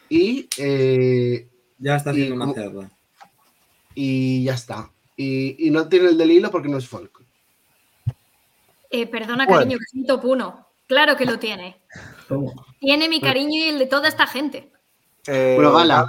Y, 0.09 0.49
eh, 0.57 1.47
Ya 1.81 1.97
está 1.97 2.11
Y 2.11 2.13
haciendo 2.23 2.35
una 2.37 2.45
como- 2.47 2.55
cerda. 2.55 2.91
y 3.95 4.43
ya 4.45 4.55
está. 4.55 4.91
Y, 5.17 5.67
y 5.67 5.71
no 5.71 5.87
tiene 5.89 6.09
el 6.09 6.17
del 6.19 6.31
hilo 6.31 6.51
porque 6.51 6.69
no 6.69 6.79
es 6.79 6.89
folk. 6.89 7.21
Eh, 8.91 9.07
perdona, 9.07 9.45
Bueno. 9.45 9.61
cariño, 9.61 9.79
que 9.79 9.85
es 9.85 9.95
un 9.95 10.07
top 10.07 10.25
uno. 10.25 10.67
Claro 10.87 11.15
que 11.17 11.27
lo 11.27 11.39
tiene. 11.39 11.77
¿Cómo? 12.27 12.53
Tiene 12.81 13.09
mi 13.09 13.21
cariño 13.21 13.53
y 13.65 13.69
el 13.69 13.79
de 13.79 13.87
toda 13.87 14.09
esta 14.09 14.27
gente. 14.27 14.71
Eh, 15.29 15.55
Bueno, 15.57 15.73
Gala. 15.73 16.07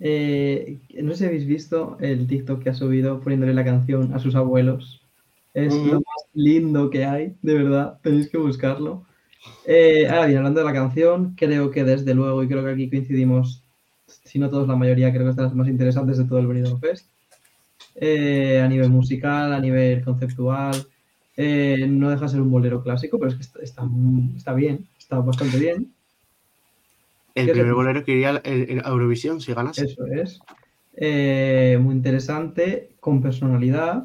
Eh, 0.00 0.78
no 1.02 1.12
sé 1.12 1.18
si 1.18 1.24
habéis 1.24 1.46
visto 1.46 1.96
el 2.00 2.26
TikTok 2.26 2.62
que 2.62 2.70
ha 2.70 2.74
subido 2.74 3.20
poniéndole 3.20 3.54
la 3.54 3.64
canción 3.64 4.12
a 4.12 4.18
sus 4.18 4.34
abuelos. 4.34 5.00
Es 5.54 5.72
Ujú. 5.72 5.86
lo 5.86 5.94
más 5.94 6.26
lindo 6.34 6.90
que 6.90 7.04
hay, 7.04 7.36
de 7.42 7.54
verdad, 7.54 7.98
tenéis 8.02 8.28
que 8.28 8.38
buscarlo. 8.38 9.06
Eh, 9.66 10.06
ahora 10.08 10.26
bien, 10.26 10.38
hablando 10.38 10.60
de 10.60 10.66
la 10.66 10.72
canción, 10.72 11.34
creo 11.36 11.70
que 11.70 11.84
desde 11.84 12.12
luego, 12.12 12.42
y 12.42 12.48
creo 12.48 12.64
que 12.64 12.72
aquí 12.72 12.90
coincidimos, 12.90 13.62
si 14.06 14.38
no 14.38 14.50
todos, 14.50 14.68
la 14.68 14.76
mayoría, 14.76 15.10
creo 15.12 15.24
que 15.24 15.30
es 15.30 15.36
de 15.36 15.42
las 15.42 15.54
más 15.54 15.68
interesantes 15.68 16.18
de 16.18 16.24
todo 16.24 16.40
el 16.40 16.48
Benidorm 16.48 16.80
Fest. 16.80 17.06
Eh, 17.94 18.60
a 18.60 18.68
nivel 18.68 18.90
musical, 18.90 19.52
a 19.52 19.60
nivel 19.60 20.04
conceptual, 20.04 20.74
eh, 21.36 21.86
no 21.88 22.10
deja 22.10 22.24
de 22.24 22.28
ser 22.28 22.40
un 22.40 22.50
bolero 22.50 22.82
clásico, 22.82 23.18
pero 23.18 23.30
es 23.30 23.36
que 23.36 23.42
está, 23.42 23.62
está, 23.62 23.88
está 24.36 24.52
bien, 24.52 24.88
está 24.98 25.20
bastante 25.20 25.58
bien. 25.58 25.93
El 27.34 27.46
¿Qué 27.46 27.52
primer 27.52 27.70
te- 27.70 27.74
bolero 27.74 28.04
que 28.04 28.12
iría 28.12 28.40
en, 28.44 28.70
en 28.78 28.82
Eurovisión 28.86 29.40
si 29.40 29.52
ganase. 29.54 29.86
Eso 29.86 30.06
es. 30.06 30.40
Eh, 30.96 31.78
muy 31.80 31.94
interesante, 31.96 32.90
con 33.00 33.20
personalidad. 33.20 34.04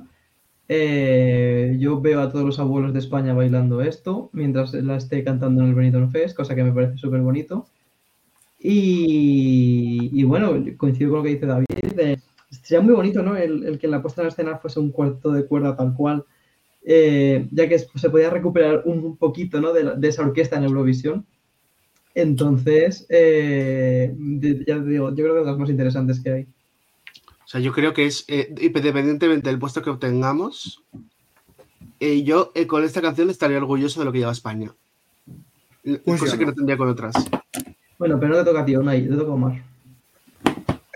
Eh, 0.67 1.75
yo 1.79 1.99
veo 2.01 2.21
a 2.21 2.31
todos 2.31 2.45
los 2.45 2.59
abuelos 2.59 2.93
de 2.93 2.99
España 2.99 3.33
bailando 3.33 3.81
esto 3.81 4.29
mientras 4.33 4.73
la 4.73 4.97
esté 4.97 5.23
cantando 5.23 5.61
en 5.61 5.69
el 5.69 5.75
Benidorm 5.75 6.11
Fest, 6.11 6.35
cosa 6.35 6.55
que 6.55 6.63
me 6.63 6.71
parece 6.71 6.97
súper 6.97 7.21
bonito. 7.21 7.67
Y, 8.59 10.09
y 10.11 10.23
bueno, 10.23 10.53
coincido 10.77 11.11
con 11.11 11.19
lo 11.19 11.23
que 11.23 11.29
dice 11.33 11.45
David. 11.45 11.65
de- 11.95 12.19
sería 12.49 12.81
muy 12.81 12.93
bonito, 12.93 13.21
¿no? 13.23 13.35
El, 13.37 13.63
el 13.65 13.79
que 13.79 13.87
la 13.87 14.01
puesta 14.01 14.21
en 14.21 14.27
escena 14.27 14.57
fuese 14.57 14.79
un 14.79 14.91
cuarto 14.91 15.31
de 15.31 15.45
cuerda 15.45 15.75
tal 15.75 15.93
cual, 15.95 16.25
eh, 16.83 17.47
ya 17.51 17.69
que 17.69 17.79
se 17.79 18.09
podía 18.09 18.29
recuperar 18.29 18.81
un 18.85 19.17
poquito, 19.17 19.61
¿no? 19.61 19.71
de, 19.73 19.83
la- 19.83 19.93
de 19.95 20.07
esa 20.07 20.23
orquesta 20.23 20.57
en 20.57 20.63
Eurovisión. 20.65 21.25
Entonces, 22.15 23.05
eh, 23.09 24.13
ya 24.67 24.75
te 24.75 24.89
digo, 24.89 25.09
yo 25.09 25.15
creo 25.15 25.33
que 25.33 25.39
es 25.39 25.45
de 25.45 25.51
las 25.51 25.59
más 25.59 25.69
interesantes 25.69 26.19
que 26.19 26.31
hay. 26.31 26.43
O 26.43 27.47
sea, 27.47 27.61
yo 27.61 27.71
creo 27.71 27.93
que 27.93 28.05
es, 28.05 28.25
eh, 28.27 28.53
independientemente 28.59 29.49
del 29.49 29.59
puesto 29.59 29.81
que 29.81 29.89
obtengamos, 29.89 30.83
eh, 31.99 32.23
yo 32.23 32.51
eh, 32.55 32.67
con 32.67 32.83
esta 32.83 33.01
canción 33.01 33.29
estaría 33.29 33.57
orgulloso 33.57 33.99
de 33.99 34.05
lo 34.05 34.11
que 34.11 34.19
lleva 34.19 34.31
España. 34.31 34.73
Pues 36.05 36.19
cosa 36.19 36.37
que 36.37 36.45
no. 36.45 36.53
tendría 36.53 36.77
con 36.77 36.89
otras. 36.89 37.15
Bueno, 37.97 38.19
pero 38.19 38.33
no 38.33 38.39
te 38.39 38.45
toca 38.45 38.61
a 38.61 38.65
ti, 38.65 38.75
Unai, 38.75 39.07
te 39.07 39.15
toca 39.15 39.31
a 39.31 39.33
Omar. 39.33 39.63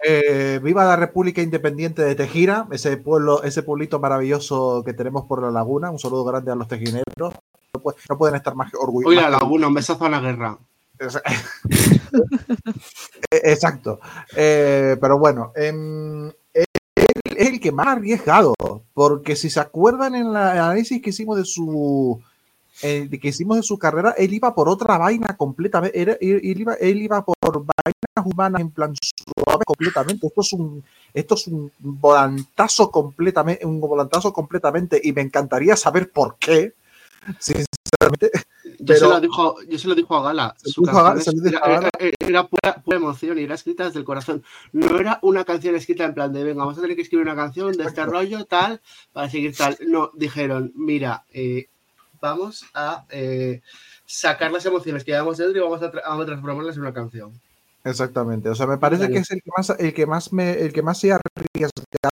Eh, 0.05 0.59
viva 0.61 0.83
la 0.83 0.95
República 0.95 1.41
Independiente 1.41 2.01
de 2.01 2.15
Tejira, 2.15 2.67
ese 2.71 2.97
pueblo, 2.97 3.43
ese 3.43 3.63
pueblito 3.63 3.99
maravilloso 3.99 4.83
que 4.85 4.93
tenemos 4.93 5.25
por 5.25 5.41
la 5.41 5.51
laguna. 5.51 5.91
Un 5.91 5.99
saludo 5.99 6.25
grande 6.25 6.51
a 6.51 6.55
los 6.55 6.67
tejineros. 6.67 7.33
No 8.09 8.17
pueden 8.17 8.35
estar 8.35 8.55
más 8.55 8.71
orgullosos. 8.73 9.09
Hoy 9.09 9.15
la 9.15 9.29
laguna, 9.29 9.67
un 9.67 9.73
besazo 9.73 10.05
a 10.05 10.09
la 10.09 10.19
guerra. 10.19 10.57
Exacto. 13.31 13.99
Eh, 14.35 14.95
pero 15.01 15.17
bueno, 15.17 15.51
él 15.55 16.33
es 17.35 17.49
el 17.49 17.59
que 17.59 17.71
más 17.71 17.87
ha 17.87 17.91
arriesgado, 17.93 18.53
porque 18.93 19.35
si 19.35 19.49
se 19.49 19.59
acuerdan 19.59 20.15
en 20.15 20.27
el 20.27 20.35
análisis 20.35 21.01
que 21.01 21.09
hicimos 21.09 21.37
de 21.37 21.45
su 21.45 22.21
eh, 22.81 23.07
que 23.21 23.27
hicimos 23.27 23.57
de 23.57 23.63
su 23.63 23.77
carrera, 23.77 24.15
él 24.17 24.33
iba 24.33 24.55
por 24.55 24.67
otra 24.67 24.97
vaina 24.97 25.37
completamente, 25.37 26.01
él, 26.01 26.17
él 26.19 26.59
iba, 26.59 26.73
él 26.73 27.01
iba 27.01 27.23
por 27.23 27.53
vainas 27.53 28.33
humanas 28.33 28.61
en 28.61 28.71
plan 28.71 28.93
suave 28.95 29.63
completamente. 29.65 30.27
Esto 30.27 30.41
es 30.41 30.53
un, 30.53 30.83
esto 31.13 31.35
es 31.35 31.47
un 31.47 31.71
volantazo 31.79 32.89
completamente, 32.89 33.65
un 33.65 33.79
volantazo 33.79 34.33
completamente, 34.33 34.99
y 35.03 35.13
me 35.13 35.21
encantaría 35.21 35.75
saber 35.75 36.11
por 36.11 36.37
qué. 36.37 36.73
Sinceramente, 37.39 38.31
Yo, 38.85 38.95
se 38.95 39.05
lo 39.07 39.19
dijo, 39.21 39.55
yo 39.69 39.77
se 39.79 39.87
lo 39.87 39.95
dijo 39.95 40.15
a 40.15 40.23
Gala. 40.23 40.55
Su 40.63 40.83
canción 40.83 41.35
es- 41.37 41.45
era, 41.53 41.59
Gala. 41.59 41.89
era- 41.99 42.15
era 42.19 42.47
pura, 42.47 42.75
pura 42.83 42.97
emoción 42.97 43.37
y 43.39 43.43
era 43.43 43.55
escrita 43.55 43.85
desde 43.85 43.99
el 43.99 44.05
corazón. 44.05 44.43
No 44.71 44.97
era 44.99 45.19
una 45.21 45.43
canción 45.43 45.75
escrita 45.75 46.03
en 46.05 46.13
plan 46.13 46.33
de, 46.33 46.43
venga, 46.43 46.59
vamos 46.63 46.77
a 46.77 46.81
tener 46.81 46.95
que 46.95 47.03
escribir 47.03 47.25
una 47.25 47.35
canción 47.35 47.71
de 47.73 47.83
este 47.85 48.05
rollo, 48.05 48.45
tal, 48.45 48.81
para 49.11 49.29
seguir 49.29 49.55
tal. 49.55 49.77
No, 49.87 50.11
dijeron, 50.13 50.71
mira, 50.75 51.23
eh, 51.33 51.67
vamos 52.21 52.65
a 52.73 53.05
eh, 53.09 53.61
sacar 54.05 54.51
las 54.51 54.65
emociones 54.65 55.03
que 55.03 55.11
llevamos 55.11 55.37
dentro 55.37 55.57
y 55.57 55.63
vamos 55.63 55.81
a, 55.81 55.91
tra- 55.91 56.01
vamos 56.05 56.23
a 56.23 56.27
transformarlas 56.27 56.75
en 56.75 56.81
una 56.81 56.93
canción. 56.93 57.31
Exactamente, 57.85 58.47
o 58.49 58.55
sea, 58.55 58.65
me 58.65 58.77
parece 58.77 59.03
Vale. 59.03 59.13
que 59.15 59.19
es 59.19 59.31
el 59.31 59.41
que 59.41 59.49
más, 59.57 59.69
el 59.77 59.93
que 59.93 60.05
más 60.05 60.31
me, 60.31 60.51
el 60.53 60.71
que 60.71 60.81
más 60.81 60.97
se 60.99 61.11
ha 61.11 61.19
arriesgado 61.35 61.71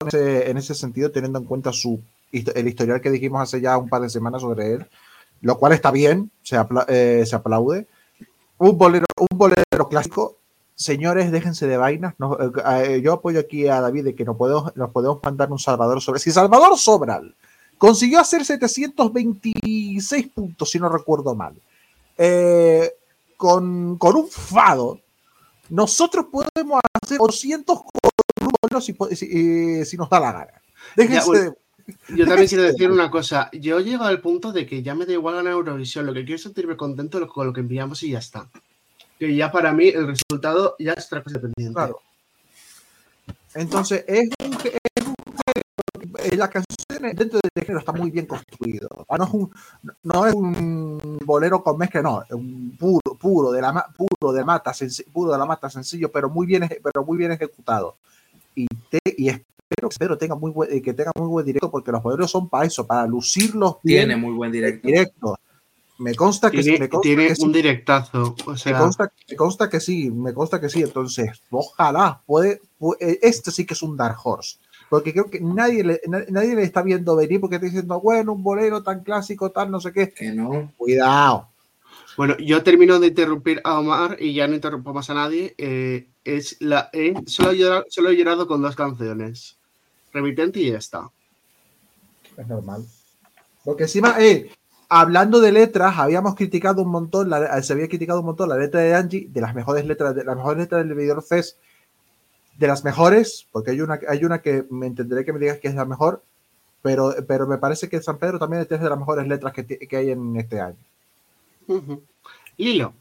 en 0.02 0.08
ese, 0.10 0.50
en 0.52 0.58
ese 0.58 0.76
sentido, 0.76 1.10
teniendo 1.10 1.40
en 1.40 1.46
cuenta 1.46 1.72
su 1.72 2.02
el 2.34 2.68
historial 2.68 3.00
que 3.00 3.12
dijimos 3.12 3.42
hace 3.44 3.62
ya 3.62 3.78
un 3.78 3.88
par 3.88 4.02
de 4.02 4.10
semanas 4.10 4.42
sobre 4.42 4.74
él, 4.74 4.86
lo 5.44 5.58
cual 5.60 5.74
está 5.74 5.92
bien, 5.92 6.32
se, 6.42 6.58
apla- 6.58 6.86
eh, 6.88 7.24
se 7.28 7.36
aplaude. 7.36 7.88
Un 8.58 8.78
bolero, 8.78 9.06
un 9.20 9.38
bolero 9.38 9.88
clásico. 9.90 10.38
Señores, 10.76 11.32
déjense 11.32 11.68
de 11.68 11.78
vainas. 11.78 12.16
no, 12.18 12.36
eh, 12.40 12.52
eh, 12.96 13.02
yo 13.04 13.14
apoyo 13.14 13.40
aquí 13.40 13.68
a 13.68 13.80
David 13.80 14.06
de 14.06 14.16
que 14.16 14.26
nos 14.26 14.36
podemos, 14.38 14.76
nos 14.76 14.90
podemos 14.90 15.20
mandar 15.24 15.52
un 15.52 15.60
Salvador 15.60 16.02
Sobral. 16.02 16.20
Si 16.20 16.32
Salvador 16.32 16.76
Sobral 16.78 17.36
consiguió 17.78 18.20
hacer 18.20 18.44
726 18.44 20.28
puntos, 20.30 20.70
si 20.72 20.80
no 20.80 20.90
recuerdo 20.90 21.36
mal, 21.36 21.54
eh, 22.18 22.92
con, 23.38 23.98
con 23.98 24.16
un 24.16 24.28
fado, 24.30 25.00
nosotros 25.70 26.28
podemos 26.32 26.80
hacer 27.04 27.18
200 27.18 27.78
con 27.78 27.90
un 28.42 28.50
bolero 28.62 28.82
si, 28.82 28.94
po- 28.94 29.10
si, 29.10 29.86
si 29.86 29.98
nos 29.98 30.10
da 30.10 30.20
la 30.20 30.32
gana. 30.32 30.62
Déjense 30.96 31.20
Ya, 31.22 31.26
bueno, 31.26 31.44
de- 31.52 31.58
Yo 32.10 32.26
también 32.26 32.48
quiero 32.48 32.64
decir 32.64 32.90
una 32.92 33.10
cosa. 33.12 33.50
Yo 33.52 33.80
llego 33.80 34.04
al 34.04 34.22
punto 34.22 34.52
de 34.52 34.66
que 34.66 34.82
ya 34.84 34.96
me 34.96 35.06
da 35.06 35.14
igual 35.14 35.36
ganar 35.36 35.54
Eurovisión. 35.54 36.06
Lo 36.06 36.14
que 36.14 36.22
quiero 36.24 36.36
es 36.36 36.44
sentirme 36.44 36.78
contento 36.78 37.26
con 37.28 37.48
lo 37.48 37.54
que 37.54 37.60
enviamos 37.62 38.02
y 38.04 38.12
ya 38.12 38.20
está. 38.20 38.50
Que 39.20 39.36
ya 39.36 39.52
para 39.52 39.72
mí 39.74 39.88
el 39.90 40.08
resultado 40.08 40.76
ya 40.80 40.94
es 40.94 41.06
otra 41.08 41.24
cosa 41.24 41.36
dependiente. 41.40 41.74
Claro. 41.76 42.00
Entonces, 43.56 44.04
es 44.08 44.30
un, 44.40 44.54
es 44.54 45.08
un 45.08 45.14
eh, 46.20 46.36
la 46.36 46.50
canción 46.50 46.66
dentro 47.16 47.40
del 47.44 47.64
género 47.64 47.80
está 47.80 47.92
muy 47.92 48.10
bien 48.12 48.26
construido. 48.26 48.88
No 49.10 49.24
es 49.26 49.30
un, 49.34 49.52
no 50.04 50.26
es 50.28 50.34
un 50.34 51.18
bolero 51.26 51.64
con 51.64 51.78
mezcla, 51.78 52.02
no, 52.02 52.24
es 52.24 52.32
un 52.32 52.76
puro, 52.78 53.16
puro 53.20 53.52
de 53.52 53.62
la 53.62 53.86
puro 53.96 54.32
de 54.34 54.44
mata, 54.44 54.72
senci- 54.72 55.06
puro 55.12 55.32
de 55.32 55.38
la 55.38 55.46
mata 55.46 55.70
sencillo, 55.70 56.12
pero 56.12 56.30
muy 56.30 56.46
bien, 56.48 56.68
pero 56.84 57.06
muy 57.06 57.18
bien 57.18 57.32
ejecutado. 57.32 57.98
Y, 58.56 58.68
te- 58.90 59.16
y 59.18 59.30
espero, 59.70 59.90
espero 59.90 60.18
tenga 60.18 60.36
muy 60.36 60.52
buen, 60.52 60.72
eh, 60.72 60.82
que 60.82 60.94
tenga 60.94 61.12
muy 61.16 61.28
buen 61.28 61.46
directo, 61.46 61.72
porque 61.72 61.92
los 61.92 62.02
boleros 62.04 62.30
son 62.30 62.50
para 62.50 62.66
eso, 62.66 62.86
para 62.86 63.08
lucirlos 63.08 63.78
bien 63.84 64.08
Tiene 64.08 64.16
muy 64.18 64.34
buen 64.34 64.52
directo. 64.52 64.88
directo. 64.88 65.38
Me 66.00 66.16
consta 66.16 66.50
que 66.52 66.58
sí, 66.64 66.72
Tiene, 66.72 66.80
me 66.80 66.90
consta 66.90 67.02
tiene 67.08 67.28
que 67.28 67.36
sí. 67.36 67.44
un 67.44 67.52
directazo. 67.54 68.36
O 68.46 68.52
Me 68.52 68.58
sea, 68.58 68.78
consta, 68.80 69.12
me 69.30 69.36
consta 69.36 69.70
que 69.70 69.80
sí, 69.80 70.10
me 70.12 70.34
consta 70.34 70.60
que 70.60 70.68
sí. 70.70 70.82
Entonces, 70.82 71.42
ojalá, 71.50 72.22
puede, 72.26 72.62
pu- 72.80 72.98
eh, 73.00 73.20
esto 73.22 73.52
sí 73.52 73.66
que 73.66 73.74
es 73.74 73.82
un 73.84 73.96
Dark 73.96 74.18
Horse. 74.24 74.58
Porque 74.90 75.14
creo 75.14 75.30
que 75.30 75.40
nadie 75.40 75.84
le, 75.84 76.02
na- 76.08 76.26
nadie 76.30 76.56
le 76.56 76.64
está 76.64 76.82
viendo 76.82 77.16
venir 77.16 77.40
porque 77.40 77.56
está 77.56 77.66
diciendo, 77.68 78.02
bueno, 78.02 78.34
un 78.34 78.44
bolero 78.44 78.84
tan 78.84 79.04
clásico, 79.04 79.52
tal, 79.52 79.72
no 79.72 79.80
sé 79.80 79.94
qué. 79.94 80.12
Que 80.12 80.32
no. 80.32 80.72
Cuidado. 80.78 81.48
Bueno, 82.18 82.36
yo 82.38 82.62
termino 82.64 83.00
de 83.00 83.08
interrumpir 83.08 83.62
a 83.64 83.80
Omar 83.80 84.18
y 84.20 84.34
ya 84.34 84.48
no 84.48 84.56
interrumpo 84.56 84.94
más 84.94 85.10
a 85.10 85.14
nadie. 85.14 85.56
eh, 85.58 86.10
es 86.24 86.58
la, 86.62 86.90
eh, 86.94 87.14
solo, 87.26 87.52
he 87.52 87.58
llorado, 87.58 87.86
solo 87.90 88.10
he 88.10 88.16
llorado 88.16 88.48
con 88.48 88.62
dos 88.62 88.76
canciones. 88.76 89.58
Remitente 90.12 90.60
y 90.60 90.72
ya 90.72 90.78
está. 90.78 91.10
Es 92.38 92.48
normal. 92.48 92.86
Porque 93.64 93.84
encima, 93.84 94.16
eh, 94.20 94.52
hablando 94.90 95.40
de 95.40 95.52
letras, 95.52 95.98
habíamos 95.98 96.36
criticado 96.36 96.82
un 96.82 96.90
montón, 96.90 97.30
la- 97.30 97.62
se 97.62 97.74
había 97.74 97.88
criticado 97.88 98.20
un 98.20 98.28
montón 98.28 98.50
la 98.50 98.58
letra 98.58 98.82
de 98.82 98.94
Angie, 98.94 99.28
de 99.30 99.42
las 99.42 99.56
mejores 99.56 99.86
letras, 99.86 100.16
de 100.16 100.24
las 100.24 100.36
mejores 100.36 100.60
letras 100.60 100.88
del 100.88 100.96
video 100.96 101.22
Fest, 101.22 101.58
de 102.58 102.68
las 102.68 102.84
mejores, 102.84 103.48
porque 103.52 103.72
hay 103.72 103.82
una, 103.82 104.00
hay 104.08 104.24
una 104.26 104.42
que 104.42 104.66
me 104.70 104.86
entenderé 104.88 105.26
que 105.26 105.34
me 105.34 105.40
digas 105.40 105.60
que 105.60 105.68
es 105.68 105.76
la 105.76 105.86
mejor, 105.86 106.24
pero, 106.82 107.16
pero 107.28 107.48
me 107.48 107.58
parece 107.58 107.90
que 107.90 108.02
San 108.02 108.18
Pedro 108.20 108.38
también 108.38 108.62
es 108.62 108.70
de 108.70 108.90
las 108.90 109.00
mejores 109.00 109.28
letras 109.28 109.54
que, 109.54 109.66
que 109.66 109.98
hay 109.98 110.12
en 110.12 110.36
este 110.36 110.60
año. 110.60 110.78
Ujú. 111.68 112.04
Lilo. 112.58 112.94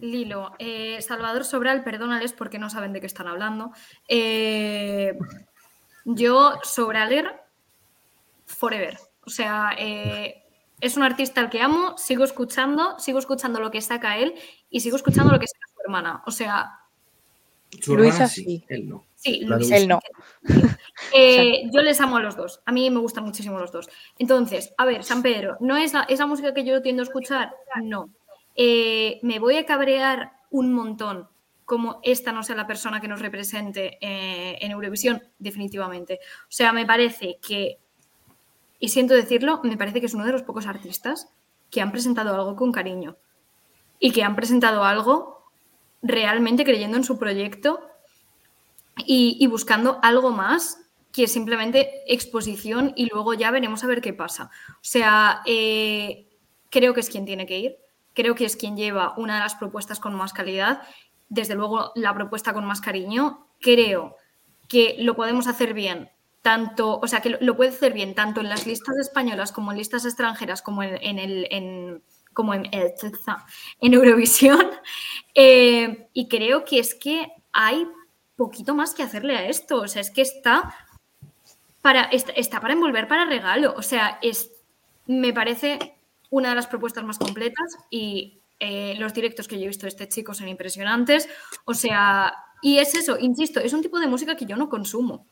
Lilo, 0.00 0.52
eh, 0.58 1.00
Salvador 1.02 1.44
Sobral, 1.44 1.84
perdónales 1.84 2.32
porque 2.32 2.58
no 2.58 2.70
saben 2.70 2.92
de 2.92 3.00
qué 3.00 3.06
están 3.06 3.28
hablando. 3.28 3.72
Eh, 4.08 5.16
yo, 6.04 6.54
Sobraler, 6.62 7.40
forever. 8.46 8.98
O 9.26 9.30
sea, 9.30 9.72
eh, 9.78 10.42
es 10.80 10.96
un 10.96 11.02
artista 11.02 11.40
al 11.40 11.50
que 11.50 11.60
amo, 11.60 11.96
sigo 11.98 12.24
escuchando, 12.24 12.98
sigo 12.98 13.18
escuchando 13.18 13.60
lo 13.60 13.70
que 13.70 13.80
saca 13.82 14.16
él 14.18 14.34
y 14.70 14.80
sigo 14.80 14.96
escuchando 14.96 15.30
lo 15.32 15.38
que 15.38 15.46
saca 15.46 15.66
su 15.74 15.80
hermana. 15.84 16.22
O 16.26 16.30
sea, 16.30 16.70
Su 17.80 17.96
Luisa 17.96 18.14
hermana 18.24 18.28
sí. 18.28 18.64
él 18.68 18.88
no. 18.88 19.04
sí, 19.14 19.40
Luis- 19.44 19.70
Él 19.70 19.86
no. 19.88 20.00
Eh, 21.14 21.68
yo 21.72 21.82
les 21.82 22.00
amo 22.00 22.16
a 22.16 22.20
los 22.20 22.36
dos. 22.36 22.60
A 22.66 22.72
mí 22.72 22.88
me 22.90 22.98
gustan 23.00 23.24
muchísimo 23.24 23.58
los 23.58 23.72
dos. 23.72 23.88
Entonces, 24.18 24.72
a 24.78 24.84
ver, 24.84 25.02
San 25.04 25.22
Pedro, 25.22 25.56
¿no 25.60 25.76
es 25.76 25.92
la, 25.92 26.02
es 26.04 26.18
la 26.18 26.26
música 26.26 26.54
que 26.54 26.64
yo 26.64 26.82
tiendo 26.82 27.02
a 27.02 27.04
escuchar? 27.04 27.52
No. 27.82 28.10
Eh, 28.62 29.20
me 29.22 29.38
voy 29.38 29.56
a 29.56 29.64
cabrear 29.64 30.32
un 30.50 30.74
montón 30.74 31.30
como 31.64 31.98
esta 32.02 32.30
no 32.30 32.42
sea 32.42 32.56
la 32.56 32.66
persona 32.66 33.00
que 33.00 33.08
nos 33.08 33.22
represente 33.22 33.96
eh, 34.02 34.58
en 34.60 34.70
Eurovisión, 34.70 35.22
definitivamente. 35.38 36.20
O 36.42 36.50
sea, 36.50 36.70
me 36.74 36.84
parece 36.84 37.38
que, 37.40 37.78
y 38.78 38.90
siento 38.90 39.14
decirlo, 39.14 39.62
me 39.62 39.78
parece 39.78 40.00
que 40.00 40.06
es 40.06 40.12
uno 40.12 40.26
de 40.26 40.32
los 40.32 40.42
pocos 40.42 40.66
artistas 40.66 41.30
que 41.70 41.80
han 41.80 41.90
presentado 41.90 42.34
algo 42.34 42.54
con 42.54 42.70
cariño 42.70 43.16
y 43.98 44.10
que 44.10 44.24
han 44.24 44.36
presentado 44.36 44.84
algo 44.84 45.46
realmente 46.02 46.64
creyendo 46.64 46.98
en 46.98 47.04
su 47.04 47.18
proyecto 47.18 47.80
y, 49.06 49.46
buscando 49.46 50.00
algo 50.02 50.32
más 50.32 50.82
que 51.12 51.28
simplemente 51.28 52.02
exposición 52.12 52.92
y 52.94 53.08
luego 53.10 53.32
ya 53.32 53.50
veremos 53.50 53.84
a 53.84 53.86
ver 53.86 54.02
qué 54.02 54.12
pasa. 54.12 54.50
O 54.72 54.82
sea, 54.82 55.40
eh, 55.46 56.28
creo 56.68 56.92
que 56.92 57.00
es 57.00 57.08
quien 57.08 57.24
tiene 57.24 57.46
que 57.46 57.58
ir, 57.58 57.76
creo 58.20 58.34
que 58.34 58.44
es 58.44 58.56
quien 58.56 58.76
lleva 58.76 59.14
una 59.16 59.34
de 59.34 59.40
las 59.40 59.54
propuestas 59.54 59.98
con 59.98 60.14
más 60.14 60.32
calidad, 60.34 60.82
desde 61.30 61.54
luego 61.54 61.92
la 61.94 62.12
propuesta 62.14 62.52
con 62.52 62.66
más 62.66 62.82
cariño, 62.82 63.46
creo 63.60 64.16
que 64.68 64.96
lo 64.98 65.16
podemos 65.16 65.46
hacer 65.46 65.72
bien. 65.72 66.10
Tanto, 66.42 66.98
o 66.98 67.06
sea, 67.06 67.20
que 67.20 67.36
lo, 67.40 67.56
puede 67.56 67.70
hacer 67.70 67.92
bien 67.92 68.14
tanto 68.14 68.40
en 68.40 68.48
las 68.48 68.66
listas 68.66 68.96
españolas 68.98 69.52
como 69.52 69.72
en 69.72 69.78
listas 69.78 70.04
extranjeras, 70.06 70.62
como 70.62 70.82
en, 70.82 71.18
el, 71.18 72.02
como 72.32 72.54
en, 72.54 72.66
eh, 72.72 72.94
en 73.80 73.94
Eurovisión. 73.94 74.70
Eh, 75.36 76.08
y 76.12 76.26
creo 76.26 76.64
que 76.64 76.80
es 76.80 76.96
que 76.96 77.28
hay 77.52 77.86
poquito 78.36 78.74
más 78.74 78.94
que 78.94 79.04
hacerle 79.04 79.36
a 79.36 79.46
esto. 79.46 79.80
O 79.80 79.88
sea, 79.88 80.00
es 80.02 80.10
que 80.10 80.22
está 80.22 80.74
para, 81.82 82.02
está 82.02 82.60
para 82.60 82.74
envolver 82.74 83.06
para 83.06 83.26
regalo. 83.26 83.74
O 83.76 83.82
sea, 83.82 84.18
es, 84.22 84.50
me 85.06 85.32
parece 85.32 85.99
una 86.30 86.50
de 86.50 86.54
las 86.54 86.66
propuestas 86.66 87.04
más 87.04 87.18
completas 87.18 87.76
y 87.90 88.40
eh, 88.58 88.94
los 88.98 89.12
directos 89.14 89.48
que 89.48 89.56
yo 89.58 89.64
he 89.64 89.68
visto 89.68 89.82
de 89.82 89.90
este 89.90 90.08
chico 90.08 90.34
son 90.34 90.48
impresionantes. 90.48 91.28
O 91.64 91.74
sea, 91.74 92.32
y 92.62 92.78
es 92.78 92.94
eso, 92.94 93.18
insisto, 93.18 93.60
es 93.60 93.72
un 93.72 93.82
tipo 93.82 93.98
de 93.98 94.06
música 94.06 94.36
que 94.36 94.46
yo 94.46 94.56
no 94.56 94.68
consumo. 94.68 95.26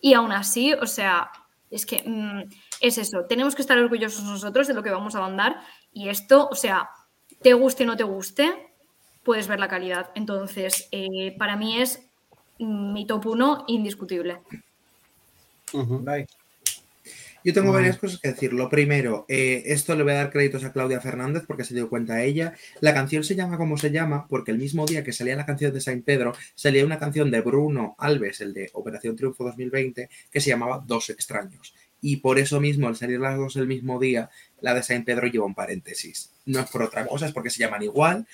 Y 0.00 0.14
aún 0.14 0.32
así, 0.32 0.72
o 0.74 0.86
sea, 0.86 1.30
es 1.70 1.86
que 1.86 2.02
mm, 2.06 2.50
es 2.80 2.98
eso, 2.98 3.24
tenemos 3.28 3.54
que 3.54 3.62
estar 3.62 3.78
orgullosos 3.78 4.24
nosotros 4.24 4.68
de 4.68 4.74
lo 4.74 4.82
que 4.82 4.90
vamos 4.90 5.14
a 5.14 5.20
mandar 5.20 5.60
y 5.92 6.08
esto, 6.08 6.48
o 6.50 6.54
sea, 6.54 6.90
te 7.42 7.54
guste 7.54 7.84
o 7.84 7.86
no 7.86 7.96
te 7.96 8.04
guste, 8.04 8.72
puedes 9.24 9.48
ver 9.48 9.58
la 9.58 9.68
calidad. 9.68 10.10
Entonces, 10.14 10.88
eh, 10.92 11.34
para 11.38 11.56
mí 11.56 11.80
es 11.80 12.06
mi 12.58 13.06
top 13.06 13.26
1 13.26 13.64
indiscutible. 13.66 14.40
Ujú. 15.72 15.98
Nice. 16.00 16.28
Yo 17.46 17.52
tengo 17.52 17.70
varias 17.70 17.96
cosas 17.96 18.18
que 18.18 18.32
decir. 18.32 18.52
Lo 18.52 18.68
primero, 18.68 19.24
eh, 19.28 19.62
esto 19.66 19.94
le 19.94 20.02
voy 20.02 20.14
a 20.14 20.16
dar 20.16 20.32
créditos 20.32 20.64
a 20.64 20.72
Claudia 20.72 21.00
Fernández 21.00 21.44
porque 21.46 21.62
se 21.62 21.74
dio 21.74 21.88
cuenta 21.88 22.24
ella. 22.24 22.54
La 22.80 22.92
canción 22.92 23.22
se 23.22 23.36
llama 23.36 23.56
como 23.56 23.78
se 23.78 23.92
llama 23.92 24.26
porque 24.28 24.50
el 24.50 24.58
mismo 24.58 24.84
día 24.84 25.04
que 25.04 25.12
salía 25.12 25.36
la 25.36 25.46
canción 25.46 25.72
de 25.72 25.80
Saint 25.80 26.04
Pedro, 26.04 26.32
salía 26.56 26.84
una 26.84 26.98
canción 26.98 27.30
de 27.30 27.40
Bruno 27.42 27.94
Alves, 27.98 28.40
el 28.40 28.52
de 28.52 28.68
Operación 28.72 29.14
Triunfo 29.14 29.44
2020, 29.44 30.10
que 30.28 30.40
se 30.40 30.50
llamaba 30.50 30.82
Dos 30.84 31.08
extraños. 31.08 31.72
Y 32.00 32.16
por 32.16 32.40
eso 32.40 32.60
mismo, 32.60 32.88
al 32.88 32.96
salir 32.96 33.20
las 33.20 33.36
dos 33.36 33.54
el 33.54 33.68
mismo 33.68 34.00
día, 34.00 34.28
la 34.60 34.74
de 34.74 34.82
Saint 34.82 35.06
Pedro 35.06 35.28
lleva 35.28 35.46
un 35.46 35.54
paréntesis. 35.54 36.32
No 36.46 36.58
es 36.58 36.68
por 36.68 36.82
otra 36.82 37.06
cosa, 37.06 37.26
es 37.26 37.32
porque 37.32 37.50
se 37.50 37.60
llaman 37.60 37.84
igual 37.84 38.26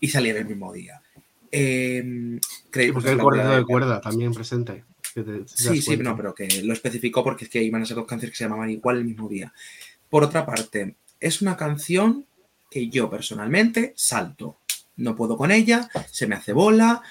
y 0.00 0.08
salían 0.08 0.38
el 0.38 0.46
mismo 0.46 0.72
día. 0.72 1.00
Eh, 1.52 2.02
Y 2.04 2.70
créditos 2.70 2.94
porque 2.94 3.10
a 3.10 3.12
el 3.12 3.18
cuerda 3.20 3.56
de 3.56 3.64
cuerda 3.64 4.00
también 4.00 4.34
presente. 4.34 4.82
Que 5.16 5.22
te- 5.22 5.32
te 5.32 5.38
das 5.40 5.50
Sí, 5.50 5.82
sí, 5.82 5.96
no, 5.96 6.16
pero 6.16 6.34
que 6.34 6.62
lo 6.62 6.72
especificó 6.72 7.24
porque 7.24 7.44
es 7.46 7.50
que 7.50 7.62
iban 7.62 7.82
a 7.82 7.86
ser 7.86 7.96
dos 7.96 8.06
canciones 8.06 8.32
que 8.32 8.38
se 8.38 8.44
llamaban 8.44 8.70
igual 8.70 8.98
el 8.98 9.04
mismo 9.04 9.28
día. 9.28 9.52
Por 10.08 10.22
otra 10.24 10.44
parte, 10.46 10.96
es 11.18 11.42
una 11.42 11.56
canción 11.56 12.26
que 12.70 12.88
yo 12.88 13.08
personalmente 13.10 13.92
salto. 13.96 14.58
No 14.96 15.14
puedo 15.16 15.36
con 15.36 15.50
ella, 15.50 15.88
se 16.10 16.26
me 16.26 16.34
hace 16.36 16.52
bola. 16.52 17.02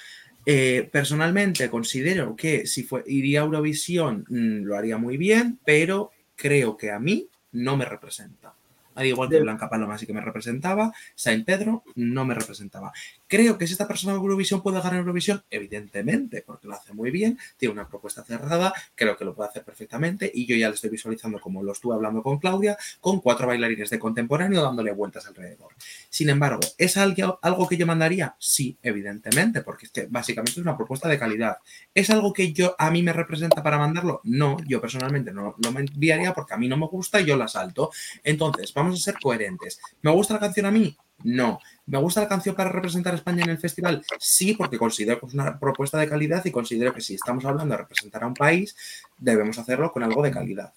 Eh, 0.44 0.88
personalmente 0.92 1.68
considero 1.68 2.36
que 2.36 2.66
si 2.66 2.84
fue, 2.84 3.02
iría 3.06 3.40
a 3.40 3.44
Eurovisión 3.44 4.24
mm, 4.28 4.62
lo 4.64 4.76
haría 4.76 4.96
muy 4.96 5.16
bien, 5.16 5.58
pero 5.64 6.12
creo 6.36 6.76
que 6.76 6.90
a 6.92 6.98
mí 7.00 7.28
no 7.52 7.76
me 7.76 7.84
representa. 7.84 8.54
Al 8.94 9.06
igual 9.06 9.28
que 9.28 9.40
Blanca 9.40 9.68
Paloma 9.68 9.98
sí 9.98 10.06
que 10.06 10.14
me 10.14 10.20
representaba, 10.22 10.92
Saint 11.14 11.44
Pedro 11.44 11.84
no 11.96 12.24
me 12.24 12.34
representaba. 12.34 12.92
Creo 13.28 13.58
que 13.58 13.66
si 13.66 13.72
esta 13.72 13.88
persona 13.88 14.12
de 14.12 14.20
Eurovisión 14.20 14.62
puede 14.62 14.80
ganar 14.80 15.00
Eurovisión, 15.00 15.42
evidentemente, 15.50 16.42
porque 16.46 16.68
lo 16.68 16.74
hace 16.74 16.92
muy 16.92 17.10
bien, 17.10 17.38
tiene 17.56 17.72
una 17.72 17.88
propuesta 17.88 18.22
cerrada, 18.24 18.72
creo 18.94 19.16
que 19.16 19.24
lo 19.24 19.34
puede 19.34 19.50
hacer 19.50 19.64
perfectamente 19.64 20.30
y 20.32 20.46
yo 20.46 20.56
ya 20.56 20.68
lo 20.68 20.74
estoy 20.74 20.90
visualizando 20.90 21.40
como 21.40 21.62
lo 21.62 21.72
estuve 21.72 21.94
hablando 21.94 22.22
con 22.22 22.38
Claudia, 22.38 22.76
con 23.00 23.20
cuatro 23.20 23.46
bailarines 23.46 23.90
de 23.90 23.98
contemporáneo 23.98 24.62
dándole 24.62 24.92
vueltas 24.92 25.26
alrededor. 25.26 25.72
Sin 26.08 26.28
embargo, 26.28 26.60
¿es 26.78 26.96
algo, 26.96 27.38
algo 27.42 27.68
que 27.68 27.76
yo 27.76 27.86
mandaría? 27.86 28.36
Sí, 28.38 28.76
evidentemente, 28.82 29.62
porque 29.62 29.86
es 29.86 30.10
básicamente 30.10 30.52
es 30.52 30.58
una 30.58 30.76
propuesta 30.76 31.08
de 31.08 31.18
calidad. 31.18 31.58
¿Es 31.94 32.10
algo 32.10 32.32
que 32.32 32.52
yo 32.52 32.74
a 32.78 32.90
mí 32.90 33.02
me 33.02 33.12
representa 33.12 33.62
para 33.62 33.78
mandarlo? 33.78 34.20
No, 34.24 34.56
yo 34.66 34.80
personalmente 34.80 35.32
no 35.32 35.56
lo 35.58 35.78
enviaría 35.78 36.32
porque 36.32 36.54
a 36.54 36.56
mí 36.56 36.68
no 36.68 36.76
me 36.76 36.86
gusta 36.86 37.20
y 37.20 37.26
yo 37.26 37.36
la 37.36 37.48
salto. 37.48 37.90
Entonces, 38.22 38.72
vamos 38.72 39.00
a 39.00 39.04
ser 39.04 39.20
coherentes. 39.20 39.80
¿Me 40.02 40.10
gusta 40.10 40.34
la 40.34 40.40
canción 40.40 40.66
a 40.66 40.70
mí? 40.70 40.96
No. 41.24 41.58
¿Me 41.86 41.98
gusta 41.98 42.20
la 42.20 42.28
canción 42.28 42.54
para 42.56 42.70
representar 42.70 43.12
a 43.14 43.16
España 43.16 43.44
en 43.44 43.50
el 43.50 43.58
festival? 43.58 44.04
Sí, 44.18 44.54
porque 44.54 44.76
considero 44.76 45.20
que 45.20 45.26
es 45.26 45.34
una 45.34 45.58
propuesta 45.58 45.98
de 45.98 46.08
calidad 46.08 46.44
y 46.44 46.50
considero 46.50 46.92
que 46.92 47.00
si 47.00 47.14
estamos 47.14 47.44
hablando 47.44 47.72
de 47.74 47.78
representar 47.78 48.24
a 48.24 48.26
un 48.26 48.34
país, 48.34 48.76
debemos 49.18 49.58
hacerlo 49.58 49.92
con 49.92 50.02
algo 50.02 50.22
de 50.22 50.32
calidad. 50.32 50.72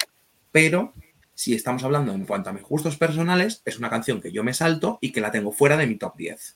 Pero 0.51 0.93
si 1.33 1.55
estamos 1.55 1.83
hablando 1.83 2.13
en 2.13 2.25
cuanto 2.25 2.49
a 2.51 2.53
mis 2.53 2.63
gustos 2.63 2.95
personales, 2.95 3.61
es 3.65 3.79
una 3.79 3.89
canción 3.89 4.21
que 4.21 4.31
yo 4.31 4.43
me 4.43 4.53
salto 4.53 4.99
y 5.01 5.11
que 5.11 5.21
la 5.21 5.31
tengo 5.31 5.51
fuera 5.51 5.77
de 5.77 5.88
mi 5.88 5.95
top 5.95 6.15
10. 6.15 6.55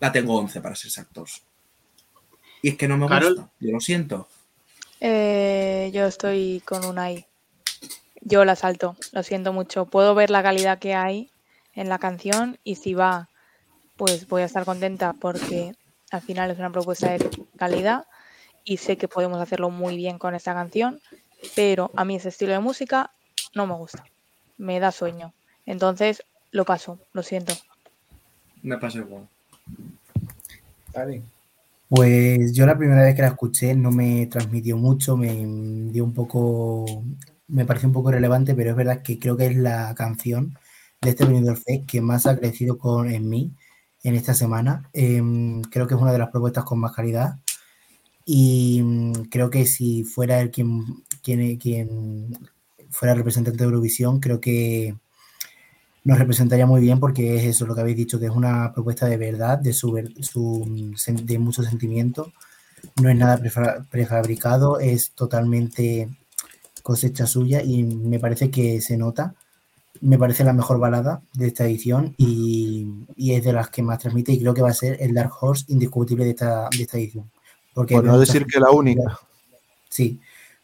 La 0.00 0.10
tengo 0.10 0.36
11 0.38 0.60
para 0.60 0.74
ser 0.74 0.88
exactos. 0.88 1.42
Y 2.62 2.70
es 2.70 2.76
que 2.76 2.88
no 2.88 2.96
me 2.96 3.06
Carol. 3.06 3.34
gusta, 3.36 3.52
yo 3.60 3.70
lo 3.70 3.80
siento. 3.80 4.28
Eh, 5.00 5.90
yo 5.94 6.06
estoy 6.06 6.62
con 6.64 6.84
Unai. 6.84 7.26
Yo 8.22 8.44
la 8.44 8.56
salto, 8.56 8.96
lo 9.12 9.22
siento 9.22 9.52
mucho. 9.52 9.84
Puedo 9.86 10.14
ver 10.14 10.30
la 10.30 10.42
calidad 10.42 10.78
que 10.78 10.94
hay 10.94 11.30
en 11.74 11.88
la 11.88 11.98
canción 11.98 12.58
y 12.64 12.76
si 12.76 12.94
va, 12.94 13.28
pues 13.96 14.28
voy 14.28 14.42
a 14.42 14.46
estar 14.46 14.64
contenta 14.64 15.14
porque 15.20 15.74
al 16.10 16.20
final 16.20 16.50
es 16.50 16.58
una 16.58 16.70
propuesta 16.70 17.10
de 17.10 17.28
calidad 17.56 18.06
y 18.64 18.78
sé 18.78 18.96
que 18.96 19.08
podemos 19.08 19.40
hacerlo 19.40 19.70
muy 19.70 19.96
bien 19.96 20.18
con 20.18 20.34
esta 20.34 20.54
canción, 20.54 21.00
pero 21.54 21.90
a 21.96 22.04
mí 22.04 22.16
ese 22.16 22.30
estilo 22.30 22.52
de 22.52 22.60
música 22.60 23.10
no 23.54 23.66
me 23.66 23.74
gusta. 23.74 24.04
Me 24.56 24.80
da 24.80 24.90
sueño. 24.92 25.32
Entonces 25.66 26.22
lo 26.50 26.64
paso, 26.64 26.98
lo 27.12 27.22
siento. 27.22 27.54
Me 28.62 28.78
pasa 28.78 28.98
igual. 28.98 29.28
Pues 31.88 32.52
yo 32.52 32.66
la 32.66 32.78
primera 32.78 33.02
vez 33.02 33.14
que 33.14 33.22
la 33.22 33.28
escuché 33.28 33.74
no 33.74 33.90
me 33.90 34.26
transmitió 34.26 34.76
mucho, 34.76 35.16
me 35.16 35.34
dio 35.92 36.04
un 36.04 36.14
poco, 36.14 37.02
me 37.48 37.64
pareció 37.64 37.88
un 37.88 37.92
poco 37.92 38.10
relevante, 38.10 38.54
pero 38.54 38.70
es 38.70 38.76
verdad 38.76 39.02
que 39.02 39.18
creo 39.18 39.36
que 39.36 39.46
es 39.46 39.56
la 39.56 39.94
canción 39.94 40.56
de 41.00 41.10
este 41.10 41.24
Benidorm 41.24 41.56
Fest 41.56 41.86
que 41.86 42.00
más 42.00 42.26
ha 42.26 42.38
crecido 42.38 42.78
con, 42.78 43.10
en 43.10 43.28
mí 43.28 43.52
en 44.04 44.14
esta 44.14 44.34
semana. 44.34 44.88
Em, 44.92 45.62
creo 45.62 45.86
que 45.88 45.94
es 45.94 46.00
una 46.00 46.12
de 46.12 46.18
las 46.18 46.30
propuestas 46.30 46.64
con 46.64 46.78
más 46.78 46.92
calidad. 46.92 47.38
Y 48.24 48.82
mm, 48.82 49.12
creo 49.30 49.50
que 49.50 49.66
si 49.66 50.04
fuera 50.04 50.40
el 50.40 50.50
quien, 50.50 50.84
quien, 51.22 51.56
quien 51.58 52.38
fuera 52.90 53.14
representante 53.14 53.58
de 53.58 53.64
Eurovisión, 53.64 54.20
creo 54.20 54.40
que 54.40 54.96
nos 56.04 56.18
representaría 56.18 56.66
muy 56.66 56.80
bien 56.82 57.00
porque 57.00 57.36
es 57.36 57.44
eso 57.44 57.66
lo 57.66 57.74
que 57.74 57.80
habéis 57.80 57.96
dicho, 57.96 58.20
que 58.20 58.26
es 58.26 58.32
una 58.32 58.72
propuesta 58.74 59.06
de 59.06 59.16
verdad, 59.16 59.58
de, 59.58 59.72
su, 59.72 59.98
su, 60.20 60.64
mm, 60.66 61.24
de 61.24 61.38
mucho 61.38 61.62
sentimiento. 61.62 62.32
No 63.02 63.08
es 63.08 63.16
nada 63.16 63.38
prefa- 63.38 63.86
prefabricado, 63.90 64.78
es 64.80 65.12
totalmente 65.12 66.08
cosecha 66.82 67.26
suya 67.26 67.62
y 67.62 67.82
me 67.82 68.18
parece 68.20 68.50
que 68.50 68.80
se 68.82 68.98
nota. 68.98 69.34
Me 70.00 70.18
parece 70.18 70.44
la 70.44 70.52
mejor 70.52 70.78
balada 70.78 71.22
de 71.34 71.46
esta 71.46 71.64
edición 71.64 72.14
y, 72.18 72.86
y 73.16 73.32
es 73.34 73.44
de 73.44 73.52
las 73.52 73.70
que 73.70 73.82
más 73.82 73.98
transmite 74.00 74.32
y 74.32 74.40
creo 74.40 74.52
que 74.54 74.62
va 74.62 74.70
a 74.70 74.74
ser 74.74 74.96
el 75.00 75.14
Dark 75.14 75.32
Horse 75.40 75.64
indiscutible 75.68 76.24
de 76.24 76.30
esta, 76.30 76.68
de 76.76 76.82
esta 76.82 76.98
edición. 76.98 77.30
Porque 77.72 77.94
Por 77.94 78.04
no 78.04 78.18
decir 78.18 78.44
que 78.46 78.60
la 78.60 78.70
única. 78.70 79.18
Sí, 79.88 80.20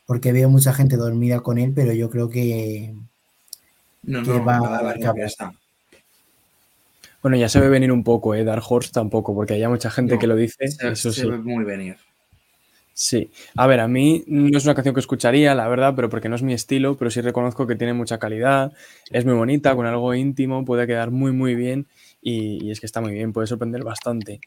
porque 0.06 0.32
veo 0.32 0.48
mucha 0.50 0.72
gente 0.74 0.96
dormida 0.96 1.40
con 1.40 1.58
él, 1.58 1.72
pero 1.74 1.92
yo 1.92 2.10
creo 2.10 2.28
que, 2.28 2.94
No, 4.02 4.22
que 4.22 4.30
no, 4.30 4.44
va 4.44 4.56
a 4.56 4.78
a 4.78 4.82
dar 4.82 4.96
acabar. 4.96 5.16
ya 5.18 5.24
está. 5.26 5.54
Bueno, 7.22 7.36
ya 7.36 7.48
se 7.48 7.60
ve 7.60 7.68
venir 7.68 7.92
un 7.92 8.02
poco, 8.02 8.34
¿eh? 8.34 8.44
Dark 8.44 8.62
Horse 8.68 8.90
tampoco, 8.92 9.34
porque 9.34 9.54
hay 9.54 9.66
mucha 9.68 9.90
gente 9.90 10.14
No, 10.14 10.20
que 10.20 10.26
lo 10.26 10.36
dice. 10.36 10.68
Se, 10.68 10.88
eso 10.88 11.12
se 11.12 11.20
sí. 11.22 11.28
ve 11.30 11.38
muy 11.38 11.64
venir. 11.64 11.96
Sí, 12.92 13.30
a 13.56 13.66
ver, 13.66 13.80
a 13.80 13.88
mí 13.88 14.24
no 14.26 14.58
es 14.58 14.64
una 14.64 14.74
canción 14.74 14.94
que 14.94 15.00
escucharía, 15.00 15.54
la 15.54 15.68
verdad, 15.68 15.94
pero 15.96 16.10
porque 16.10 16.28
no 16.28 16.36
es 16.36 16.42
mi 16.42 16.52
estilo, 16.52 16.96
pero 16.96 17.10
sí 17.10 17.20
reconozco 17.22 17.66
que 17.66 17.76
tiene 17.76 17.94
mucha 17.94 18.18
calidad, 18.18 18.72
es 19.10 19.24
muy 19.24 19.34
bonita, 19.34 19.74
con 19.74 19.86
algo 19.86 20.14
íntimo, 20.14 20.64
puede 20.64 20.86
quedar 20.86 21.10
muy, 21.10 21.32
muy 21.32 21.54
bien 21.54 21.86
y, 22.20 22.70
es 22.70 22.78
que 22.80 22.86
está 22.86 23.00
muy 23.00 23.12
bien, 23.12 23.32
puede 23.32 23.46
sorprender 23.46 23.84
bastante. 23.84 24.40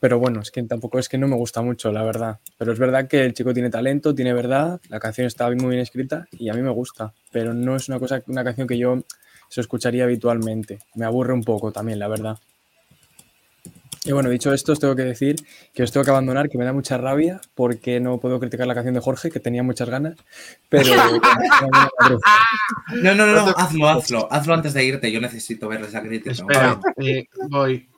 Pero 0.00 0.18
bueno, 0.18 0.40
es 0.40 0.50
que 0.50 0.62
tampoco 0.64 0.98
es 0.98 1.08
que 1.08 1.18
no 1.18 1.28
me 1.28 1.36
gusta 1.36 1.62
mucho, 1.62 1.92
la 1.92 2.04
verdad. 2.04 2.40
Pero 2.58 2.72
es 2.72 2.78
verdad 2.78 3.08
que 3.08 3.24
el 3.24 3.34
chico 3.34 3.54
tiene 3.54 3.70
talento, 3.70 4.14
tiene 4.14 4.34
verdad, 4.34 4.80
la 4.88 5.00
canción 5.00 5.26
está 5.26 5.48
muy 5.50 5.70
bien 5.70 5.80
escrita 5.80 6.26
y 6.32 6.50
a 6.50 6.54
mí 6.54 6.62
me 6.62 6.70
gusta, 6.70 7.14
pero 7.32 7.54
no 7.54 7.76
es 7.76 7.88
una 7.88 7.98
cosa, 7.98 8.22
una 8.26 8.44
canción 8.44 8.66
que 8.68 8.78
yo 8.78 8.98
se 9.48 9.60
escucharía 9.60 10.04
habitualmente. 10.04 10.80
Me 10.94 11.06
aburre 11.06 11.32
un 11.32 11.44
poco 11.44 11.72
también, 11.72 11.98
la 11.98 12.08
verdad. 12.08 12.38
Y 14.04 14.12
bueno, 14.12 14.30
dicho 14.30 14.52
esto, 14.54 14.72
os 14.72 14.80
tengo 14.80 14.96
que 14.96 15.02
decir 15.02 15.36
que 15.74 15.82
os 15.82 15.92
tengo 15.92 16.04
que 16.04 16.10
abandonar, 16.10 16.48
que 16.48 16.56
me 16.56 16.64
da 16.64 16.72
mucha 16.72 16.96
rabia 16.96 17.40
porque 17.54 18.00
no 18.00 18.18
puedo 18.18 18.40
criticar 18.40 18.66
la 18.66 18.74
canción 18.74 18.94
de 18.94 19.00
Jorge, 19.00 19.30
que 19.30 19.40
tenía 19.40 19.62
muchas 19.62 19.90
ganas, 19.90 20.16
pero... 20.68 20.84
No, 23.02 23.14
no, 23.14 23.26
no, 23.26 23.34
no, 23.34 23.54
hazlo, 23.56 23.88
hazlo. 23.88 24.32
Hazlo 24.32 24.54
antes 24.54 24.74
de 24.74 24.84
irte. 24.84 25.12
Yo 25.12 25.20
necesito 25.20 25.68
ver 25.68 25.82
esa 25.82 26.02
crítica. 26.02 26.32
Espera, 26.32 26.80
eh, 26.96 27.26
voy. 27.48 27.88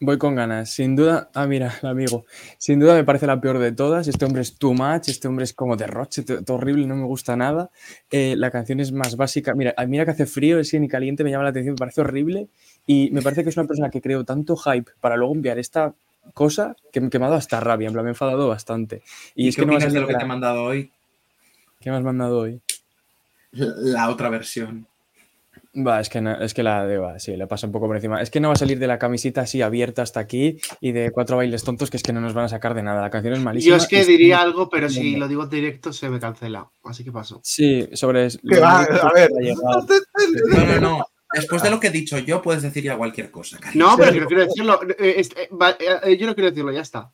Voy 0.00 0.16
con 0.16 0.36
ganas, 0.36 0.70
sin 0.70 0.94
duda. 0.94 1.28
Ah, 1.34 1.48
mira, 1.48 1.74
el 1.82 1.88
amigo. 1.88 2.24
Sin 2.56 2.78
duda 2.78 2.94
me 2.94 3.02
parece 3.02 3.26
la 3.26 3.40
peor 3.40 3.58
de 3.58 3.72
todas. 3.72 4.06
Este 4.06 4.24
hombre 4.24 4.42
es 4.42 4.56
too 4.56 4.72
much, 4.72 5.08
este 5.08 5.26
hombre 5.26 5.44
es 5.44 5.52
como 5.52 5.76
derroche, 5.76 6.24
horrible, 6.48 6.86
no 6.86 6.94
me 6.94 7.04
gusta 7.04 7.36
nada. 7.36 7.70
Eh, 8.10 8.34
la 8.36 8.52
canción 8.52 8.78
es 8.78 8.92
más 8.92 9.16
básica. 9.16 9.54
Mira, 9.54 9.74
mira 9.88 10.04
que 10.04 10.12
hace 10.12 10.26
frío, 10.26 10.60
es 10.60 10.70
que 10.70 10.78
ni 10.78 10.86
caliente, 10.86 11.24
me 11.24 11.30
llama 11.30 11.44
la 11.44 11.50
atención, 11.50 11.74
me 11.74 11.78
parece 11.78 12.02
horrible. 12.02 12.48
Y 12.90 13.10
me 13.12 13.20
parece 13.22 13.44
que 13.44 13.50
es 13.50 13.56
una 13.58 13.66
persona 13.66 13.90
que 13.90 14.00
creó 14.00 14.24
tanto 14.24 14.56
hype 14.56 14.90
para 15.00 15.16
luego 15.16 15.34
enviar 15.34 15.58
esta 15.58 15.94
cosa 16.32 16.74
que 16.90 17.00
me 17.02 17.08
ha 17.08 17.10
quemado 17.10 17.34
hasta 17.34 17.60
rabia, 17.60 17.86
en 17.88 17.92
plan, 17.92 18.04
me 18.04 18.10
he 18.10 18.12
enfadado 18.12 18.48
bastante. 18.48 19.02
Y, 19.34 19.44
¿Y 19.44 19.48
es 19.48 19.54
qué 19.56 19.60
que 19.62 19.66
no 19.66 19.72
opinas 19.74 19.92
de 19.92 20.00
lo 20.00 20.06
que 20.08 20.14
te 20.14 20.24
he 20.24 20.26
mandado 20.26 20.64
hoy? 20.64 20.90
¿Qué 21.80 21.90
me 21.90 21.96
has 21.98 22.02
mandado 22.02 22.38
hoy? 22.38 22.60
La 23.52 24.08
otra 24.08 24.30
versión. 24.30 24.86
Va, 25.76 26.00
es 26.00 26.08
que, 26.08 26.20
no- 26.22 26.40
es 26.40 26.54
que 26.54 26.62
la 26.62 26.86
de 26.86 26.96
va, 26.98 27.18
sí, 27.18 27.36
le 27.36 27.46
pasa 27.46 27.66
un 27.66 27.72
poco 27.72 27.86
por 27.86 27.96
encima. 27.96 28.22
Es 28.22 28.30
que 28.30 28.40
no 28.40 28.48
va 28.48 28.54
a 28.54 28.56
salir 28.56 28.78
de 28.78 28.86
la 28.86 28.98
camisita 28.98 29.42
así 29.42 29.60
abierta 29.60 30.00
hasta 30.02 30.18
aquí 30.18 30.58
y 30.80 30.92
de 30.92 31.10
cuatro 31.10 31.36
bailes 31.36 31.62
tontos 31.62 31.90
que 31.90 31.98
es 31.98 32.02
que 32.02 32.12
no 32.14 32.20
nos 32.22 32.32
van 32.32 32.46
a 32.46 32.48
sacar 32.48 32.74
de 32.74 32.82
nada. 32.82 33.02
La 33.02 33.10
canción 33.10 33.34
es 33.34 33.40
malísima. 33.40 33.76
Yo 33.76 33.82
es 33.82 33.86
que 33.86 34.04
diría 34.04 34.40
algo, 34.40 34.68
pero 34.70 34.88
si 34.88 35.16
lo 35.16 35.28
digo 35.28 35.44
en 35.44 35.50
directo 35.50 35.92
se 35.92 36.08
me 36.08 36.18
cancela. 36.18 36.68
Así 36.84 37.04
que 37.04 37.12
paso. 37.12 37.40
Sí, 37.44 37.86
sobre. 37.92 38.28
Que 38.30 38.58
va, 38.60 38.80
a 38.82 39.12
ver. 39.12 39.30
No, 40.48 40.64
no, 40.66 40.80
no. 40.80 41.06
Después 41.34 41.62
de 41.62 41.70
lo 41.70 41.78
que 41.78 41.88
he 41.88 41.90
dicho 41.90 42.18
yo, 42.18 42.40
puedes 42.40 42.62
decir 42.62 42.82
ya 42.84 42.96
cualquier 42.96 43.30
cosa. 43.30 43.58
cariño. 43.58 43.86
No, 43.86 43.96
pero 43.96 44.12
que 44.12 44.20
no 44.20 44.26
quiero 44.26 44.42
decirlo. 44.46 44.80
eh, 44.98 45.14
este, 45.18 45.48
va, 45.54 45.70
eh, 45.72 45.76
eh, 46.04 46.16
yo 46.16 46.26
no 46.26 46.34
quiero 46.34 46.50
decirlo, 46.50 46.72
ya 46.72 46.80
está. 46.82 47.10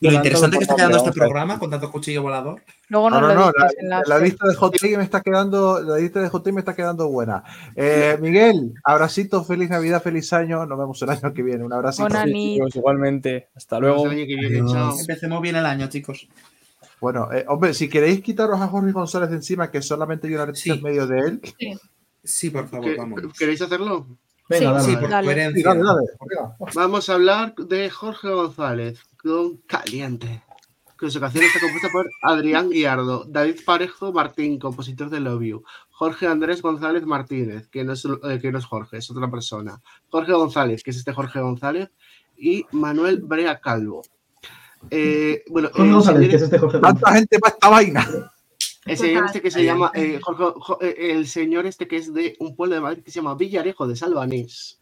Lo 0.00 0.10
interesante 0.10 0.56
que 0.56 0.62
está 0.64 0.74
quedando 0.74 0.96
este 0.96 1.12
programa 1.12 1.58
con 1.58 1.70
tanto 1.70 1.92
cuchillo 1.92 2.22
volador. 2.22 2.62
Luego 2.88 3.10
No, 3.10 3.20
no, 3.20 3.28
lo 3.28 3.34
no, 3.34 3.52
la, 3.56 3.70
las 3.82 4.08
la 4.08 4.18
lista 4.18 4.48
de 4.48 4.54
Hot 4.54 4.74
me 4.82 5.02
está 5.04 5.20
quedando, 5.20 5.82
la 5.82 5.98
lista 5.98 6.20
de 6.20 6.28
Hot 6.30 6.46
me 6.50 6.60
está 6.60 6.74
quedando 6.74 7.08
buena. 7.08 7.44
Eh, 7.74 8.16
Miguel, 8.20 8.72
abracito, 8.84 9.44
feliz 9.44 9.68
Navidad, 9.68 10.02
feliz 10.02 10.32
año. 10.32 10.64
Nos 10.64 10.78
vemos 10.78 11.02
el 11.02 11.10
año 11.10 11.32
que 11.34 11.42
viene. 11.42 11.62
Un 11.62 11.72
abracito. 11.74 12.08
Chicos, 12.08 12.74
igualmente. 12.76 13.48
Hasta 13.54 13.78
luego. 13.78 14.08
Viene. 14.08 14.58
Empecemos 14.98 15.42
bien 15.42 15.56
el 15.56 15.66
año, 15.66 15.88
chicos. 15.88 16.26
Bueno, 17.00 17.30
eh, 17.32 17.44
hombre, 17.48 17.74
si 17.74 17.88
queréis 17.90 18.22
quitaros 18.22 18.58
a 18.60 18.68
Jorge 18.68 18.92
González 18.92 19.28
de 19.28 19.36
encima, 19.36 19.70
que 19.70 19.82
solamente 19.82 20.26
hay 20.26 20.34
una 20.34 20.46
noticia 20.46 20.72
Sí. 20.72 20.78
en 20.78 20.82
medio 20.84 21.06
de 21.06 21.18
él. 21.20 21.40
Sí, 21.58 21.74
por 22.50 22.68
favor, 22.68 22.84
¿Qué- 22.86 22.96
vamos. 22.96 23.20
¿Queréis 23.38 23.62
hacerlo? 23.62 24.06
Venga, 24.48 24.72
dale. 24.72 24.84
Sí, 24.84 24.96
por 24.96 25.08
Dale. 25.08 25.52
Sí, 25.54 25.62
coherencia. 25.62 25.74
Vamos 26.74 27.08
a 27.08 27.14
hablar 27.14 27.54
de 27.56 27.90
Jorge 27.90 28.28
González 28.28 29.00
con 29.22 29.56
Caliente. 29.66 30.42
Que 30.98 31.10
su 31.10 31.20
canción 31.20 31.44
está 31.44 31.60
compuesta 31.60 31.88
por 31.92 32.08
Adrián 32.22 32.70
Guiardo, 32.70 33.24
David 33.28 33.56
Parejo 33.66 34.12
Martín, 34.12 34.58
compositor 34.58 35.10
de 35.10 35.20
Love 35.20 35.42
You, 35.42 35.64
Jorge 35.90 36.26
Andrés 36.26 36.62
González 36.62 37.04
Martínez, 37.04 37.68
que 37.68 37.84
no, 37.84 37.92
es, 37.92 38.06
eh, 38.06 38.38
que 38.40 38.50
no 38.50 38.56
es 38.58 38.64
Jorge, 38.64 38.96
es 38.96 39.10
otra 39.10 39.30
persona, 39.30 39.78
Jorge 40.08 40.32
González, 40.32 40.82
que 40.82 40.92
es 40.92 40.96
este 40.96 41.12
Jorge 41.12 41.38
González, 41.40 41.90
y 42.38 42.64
Manuel 42.72 43.20
Brea 43.20 43.60
Calvo. 43.60 44.00
Eh, 44.88 45.42
bueno, 45.50 45.68
Jorge 45.74 45.92
González, 45.92 46.30
que 46.30 46.36
es 46.36 46.42
este 46.42 46.58
Jorge 46.58 46.78
González. 46.78 47.00
¿Cuánta 47.02 47.18
gente 47.18 47.38
para 47.40 47.54
esta 47.54 47.68
vaina? 47.68 48.32
El 48.86 48.96
señor 48.96 49.24
este 49.26 49.42
que 49.42 49.50
se 49.50 49.64
llama, 49.64 49.90
eh, 49.94 50.18
Jorge- 50.22 50.54
eh, 50.86 51.12
el 51.12 51.26
señor 51.26 51.66
este 51.66 51.86
que 51.88 51.96
es 51.96 52.12
de 52.14 52.36
un 52.38 52.54
pueblo 52.56 52.74
de 52.76 52.80
Madrid 52.80 53.02
que 53.02 53.10
se 53.10 53.16
llama 53.16 53.34
Villarejo 53.34 53.86
de 53.86 53.96
Salvanés, 53.96 54.78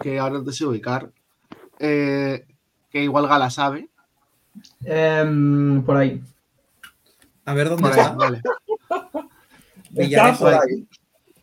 que 0.00 0.18
ahora 0.18 0.40
no 0.40 0.52
sé 0.52 0.64
ubicar, 0.64 1.10
eh, 1.78 2.46
que 2.90 3.02
igual 3.02 3.26
Gala 3.28 3.50
sabe. 3.50 3.88
Em, 4.84 5.82
por 5.82 5.96
ahí. 5.96 6.20
A 7.44 7.54
ver 7.54 7.68
dónde 7.68 7.82
Por 7.82 7.92
ahí, 7.92 8.00
está. 8.00 8.12
vale. 8.14 8.42
Villarejo. 9.90 10.38
por 10.44 10.54
ahí. 10.54 10.86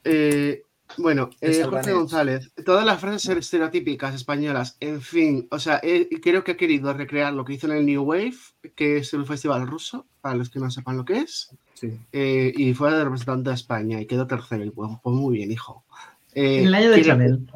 Eh, 0.04 0.64
bueno, 0.98 1.30
eh. 1.42 1.62
Jorge 1.64 1.92
González, 1.94 2.52
todas 2.66 2.86
las 2.86 3.00
frases 3.00 3.38
estereotípicas 3.38 4.16
españolas, 4.16 4.76
en 4.80 5.02
fin, 5.02 5.48
o 5.52 5.60
sea, 5.60 5.80
eh, 5.84 6.10
creo 6.22 6.44
que 6.44 6.52
ha 6.54 6.58
querido 6.58 6.92
recrear 6.94 7.32
lo 7.34 7.46
que 7.46 7.54
hizo 7.54 7.68
en 7.68 7.74
el 7.78 7.86
New 7.86 8.04
Wave, 8.04 8.34
que 8.76 8.98
es 8.98 9.14
el 9.14 9.26
festival 9.26 9.68
ruso, 9.68 10.08
para 10.22 10.36
los 10.36 10.50
que 10.50 10.60
no 10.60 10.72
sepan 10.72 10.98
lo 10.98 11.06
que 11.06 11.20
es, 11.20 11.50
Sí. 11.80 11.98
eh, 12.12 12.52
y 12.58 12.74
fue 12.74 12.92
de 12.92 13.04
representante 13.06 13.50
de 13.50 13.56
España 13.56 14.02
y 14.02 14.06
quedó 14.06 14.28
tercero. 14.28 14.66
Y 14.66 14.72
pues, 14.72 14.92
pues 15.02 15.16
muy 15.16 15.38
bien, 15.38 15.52
hijo. 15.52 15.86
Eh, 16.34 16.64
el 16.64 16.74
año 16.76 16.92
de 16.92 17.04
Chanel. 17.04 17.48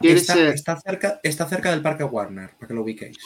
Quiere 0.00 0.18
Está, 0.18 0.34
ser, 0.34 0.46
está 0.48 0.80
cerca, 0.80 1.20
está 1.22 1.48
cerca 1.48 1.70
del 1.70 1.80
Parque 1.82 2.04
Warner, 2.04 2.50
para 2.56 2.66
que 2.68 2.74
lo 2.74 2.82
ubiquéis. 2.82 3.16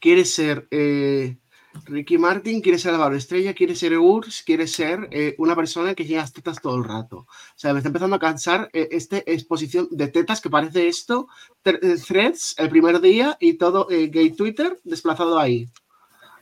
quiere 0.00 0.24
ser 0.24 0.66
eh, 0.70 1.36
Ricky 1.84 2.16
Martin, 2.16 2.62
quiere 2.62 2.78
ser 2.78 2.94
Álvaro 2.94 3.16
Estrella, 3.16 3.52
quiere 3.52 3.74
ser 3.74 3.98
Urs, 3.98 4.42
quiere 4.42 4.66
ser 4.66 5.08
eh, 5.10 5.34
una 5.38 5.54
persona 5.54 5.94
que 5.94 6.06
llega 6.06 6.22
a 6.22 6.26
tetas 6.30 6.60
todo 6.62 6.76
el 6.78 6.84
rato. 6.84 7.18
O 7.18 7.26
sea, 7.54 7.72
me 7.74 7.80
está 7.80 7.88
empezando 7.90 8.16
a 8.16 8.18
cansar 8.18 8.70
eh, 8.72 8.88
esta 8.92 9.18
exposición 9.18 9.88
de 9.90 10.08
tetas 10.08 10.40
que 10.40 10.48
parece 10.50 10.88
esto, 10.88 11.28
threads 11.62 12.54
el 12.58 12.70
primer 12.70 13.00
día 13.00 13.36
y 13.40 13.54
todo 13.54 13.88
eh, 13.90 14.08
gay 14.08 14.30
Twitter 14.32 14.78
desplazado 14.84 15.38
ahí. 15.38 15.68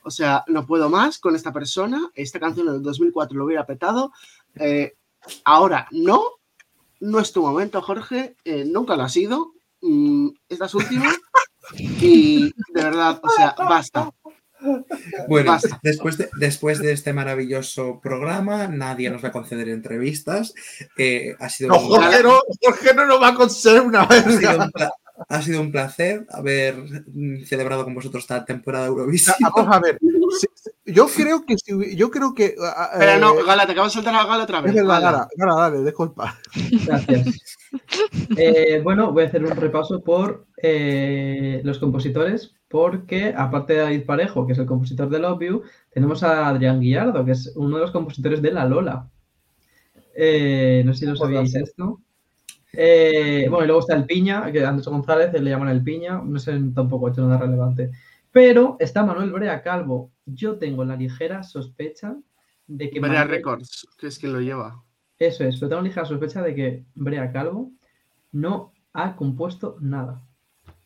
O 0.05 0.11
sea, 0.11 0.45
no 0.49 0.67
puedo 0.67 0.89
más 0.91 1.19
con 1.19 1.35
esta 1.35 1.53
persona. 1.53 2.11
Esta 2.15 2.39
canción 2.41 2.69
en 2.69 2.75
el 2.77 2.83
2004 2.83 3.37
lo 3.37 3.45
hubiera 3.47 3.67
petado. 3.67 4.13
Eh, 4.57 4.95
ahora 5.45 5.89
no, 5.91 6.23
no 7.01 7.19
es 7.21 7.33
tu 7.33 7.43
momento, 7.43 7.81
Jorge. 7.83 8.37
eh, 8.45 8.65
nunca 8.67 8.97
lo 8.97 9.03
ha 9.05 9.09
sido. 9.09 9.53
Mm, 9.81 10.29
esta 10.49 10.67
es 10.67 10.75
última. 10.75 11.13
Y 11.79 12.45
de 12.73 12.83
verdad, 12.83 13.21
o 13.23 13.29
sea, 13.31 13.55
basta. 13.59 14.11
Bueno, 15.29 15.53
Basta. 15.53 15.79
después 15.83 16.17
de, 16.17 16.31
después 16.39 16.79
de 16.79 16.93
este 16.93 17.13
maravilloso 17.13 18.01
programa, 18.03 18.67
nadie 18.67 19.11
nos 19.11 19.23
va 19.23 19.29
a 19.29 19.33
conceder 19.33 19.69
entrevistas. 19.69 20.55
Eh, 20.97 21.35
ha, 21.39 21.51
sido 21.51 21.71
No, 21.71 21.81
un, 21.81 21.89
Jorge 21.89 22.23
no, 22.23 22.41
Jorge 22.63 22.95
no 22.95 23.05
nos 23.07 23.21
va 23.21 23.29
a 23.29 23.35
conceder 23.35 23.83
una 23.83 24.03
ha, 24.03 24.23
sido 24.23 24.37
verga. 24.41 24.65
un 24.65 24.71
pla- 24.71 24.93
ha 25.29 25.43
sido 25.43 25.61
un 25.61 25.71
placer 25.71 26.27
haber 26.31 26.75
celebrado 27.47 27.85
con 27.85 27.95
vosotros 27.95 28.25
esta 28.25 28.45
temporada 28.45 28.85
de 28.85 28.91
Eurovisión. 28.91 29.37
Vamos 29.41 29.75
a 29.75 29.81
ver. 29.81 29.99
Yo 30.85 31.07
creo 31.07 31.45
que 31.45 31.57
yo 31.95 32.11
creo 32.11 32.35
que. 32.35 32.57
ah, 32.61 32.91
Pero 32.99 33.13
eh, 33.13 33.21
no, 33.21 33.45
Gala, 33.45 33.67
te 33.67 33.73
acabo 33.73 33.87
de 33.87 33.93
saltar 33.93 34.15
a 34.15 34.27
Gala 34.27 34.45
otra 34.45 34.61
vez. 34.61 34.75
Gala. 34.75 35.01
Gara, 35.01 35.29
Gara, 35.37 35.55
dale, 35.55 35.85
disculpa. 35.85 36.39
Gracias. 36.87 37.57
Eh, 38.37 38.81
bueno, 38.83 39.13
voy 39.13 39.25
a 39.25 39.27
hacer 39.27 39.45
un 39.45 39.57
repaso 39.57 40.01
por 40.03 40.47
eh, 40.63 41.61
los 41.65 41.79
compositores, 41.79 42.55
porque 42.69 43.35
aparte 43.37 43.73
de 43.73 43.81
David 43.81 44.07
Parejo, 44.07 44.47
que 44.47 44.53
es 44.53 44.59
el 44.59 44.67
compositor 44.67 45.09
de 45.09 45.19
Love 45.19 45.43
You, 45.43 45.63
tenemos 45.91 46.23
a 46.23 46.49
Adrián 46.49 46.81
Guillardo, 46.81 47.25
que 47.25 47.33
es 47.33 47.53
uno 47.57 47.77
de 47.77 47.83
los 47.83 47.91
compositores 47.91 48.43
de 48.43 48.53
La 48.53 48.65
Lola. 48.65 49.11
Eh, 50.15 50.83
no 50.85 50.93
sé 50.95 51.01
si 51.01 51.07
lo 51.07 51.17
sabíais 51.17 51.55
esto. 51.55 52.01
Eh, 52.77 53.47
bueno, 53.49 53.65
y 53.65 53.67
luego 53.69 53.81
está 53.81 53.95
el 53.97 54.05
Piña, 54.07 54.51
que 54.53 54.65
Andrés 54.65 54.87
González 54.89 55.33
le 55.33 55.51
llaman 55.51 55.69
el 55.69 55.83
Piña, 55.83 56.21
no 56.25 56.39
sé 56.39 56.59
tampoco, 56.75 57.09
esto 57.09 57.23
no 57.27 57.35
es 57.35 57.41
relevante. 57.41 57.91
Pero 58.33 58.77
está 58.81 59.05
Manuel 59.05 59.31
Brea 59.31 59.63
Calvo. 59.63 60.11
Yo 60.27 60.59
tengo 60.59 60.85
la 60.85 60.97
ligera 60.97 61.43
sospecha 61.43 62.17
de 62.67 62.91
que 62.91 63.01
Brea 63.01 63.13
Manuel- 63.25 63.29
Records, 63.29 63.87
que 63.99 64.07
es 64.09 64.19
quien 64.19 64.33
lo 64.33 64.41
lleva. 64.41 64.83
Eso 65.19 65.45
es, 65.45 65.57
pero 65.59 65.69
tengo 65.71 65.83
ligera 65.83 66.05
sospecha 66.07 66.43
de 66.43 66.55
que 66.55 66.85
Brea 66.95 67.31
Calvo 67.31 67.71
no 68.33 68.73
ha 68.93 69.15
compuesto 69.17 69.77
nada. 69.81 70.23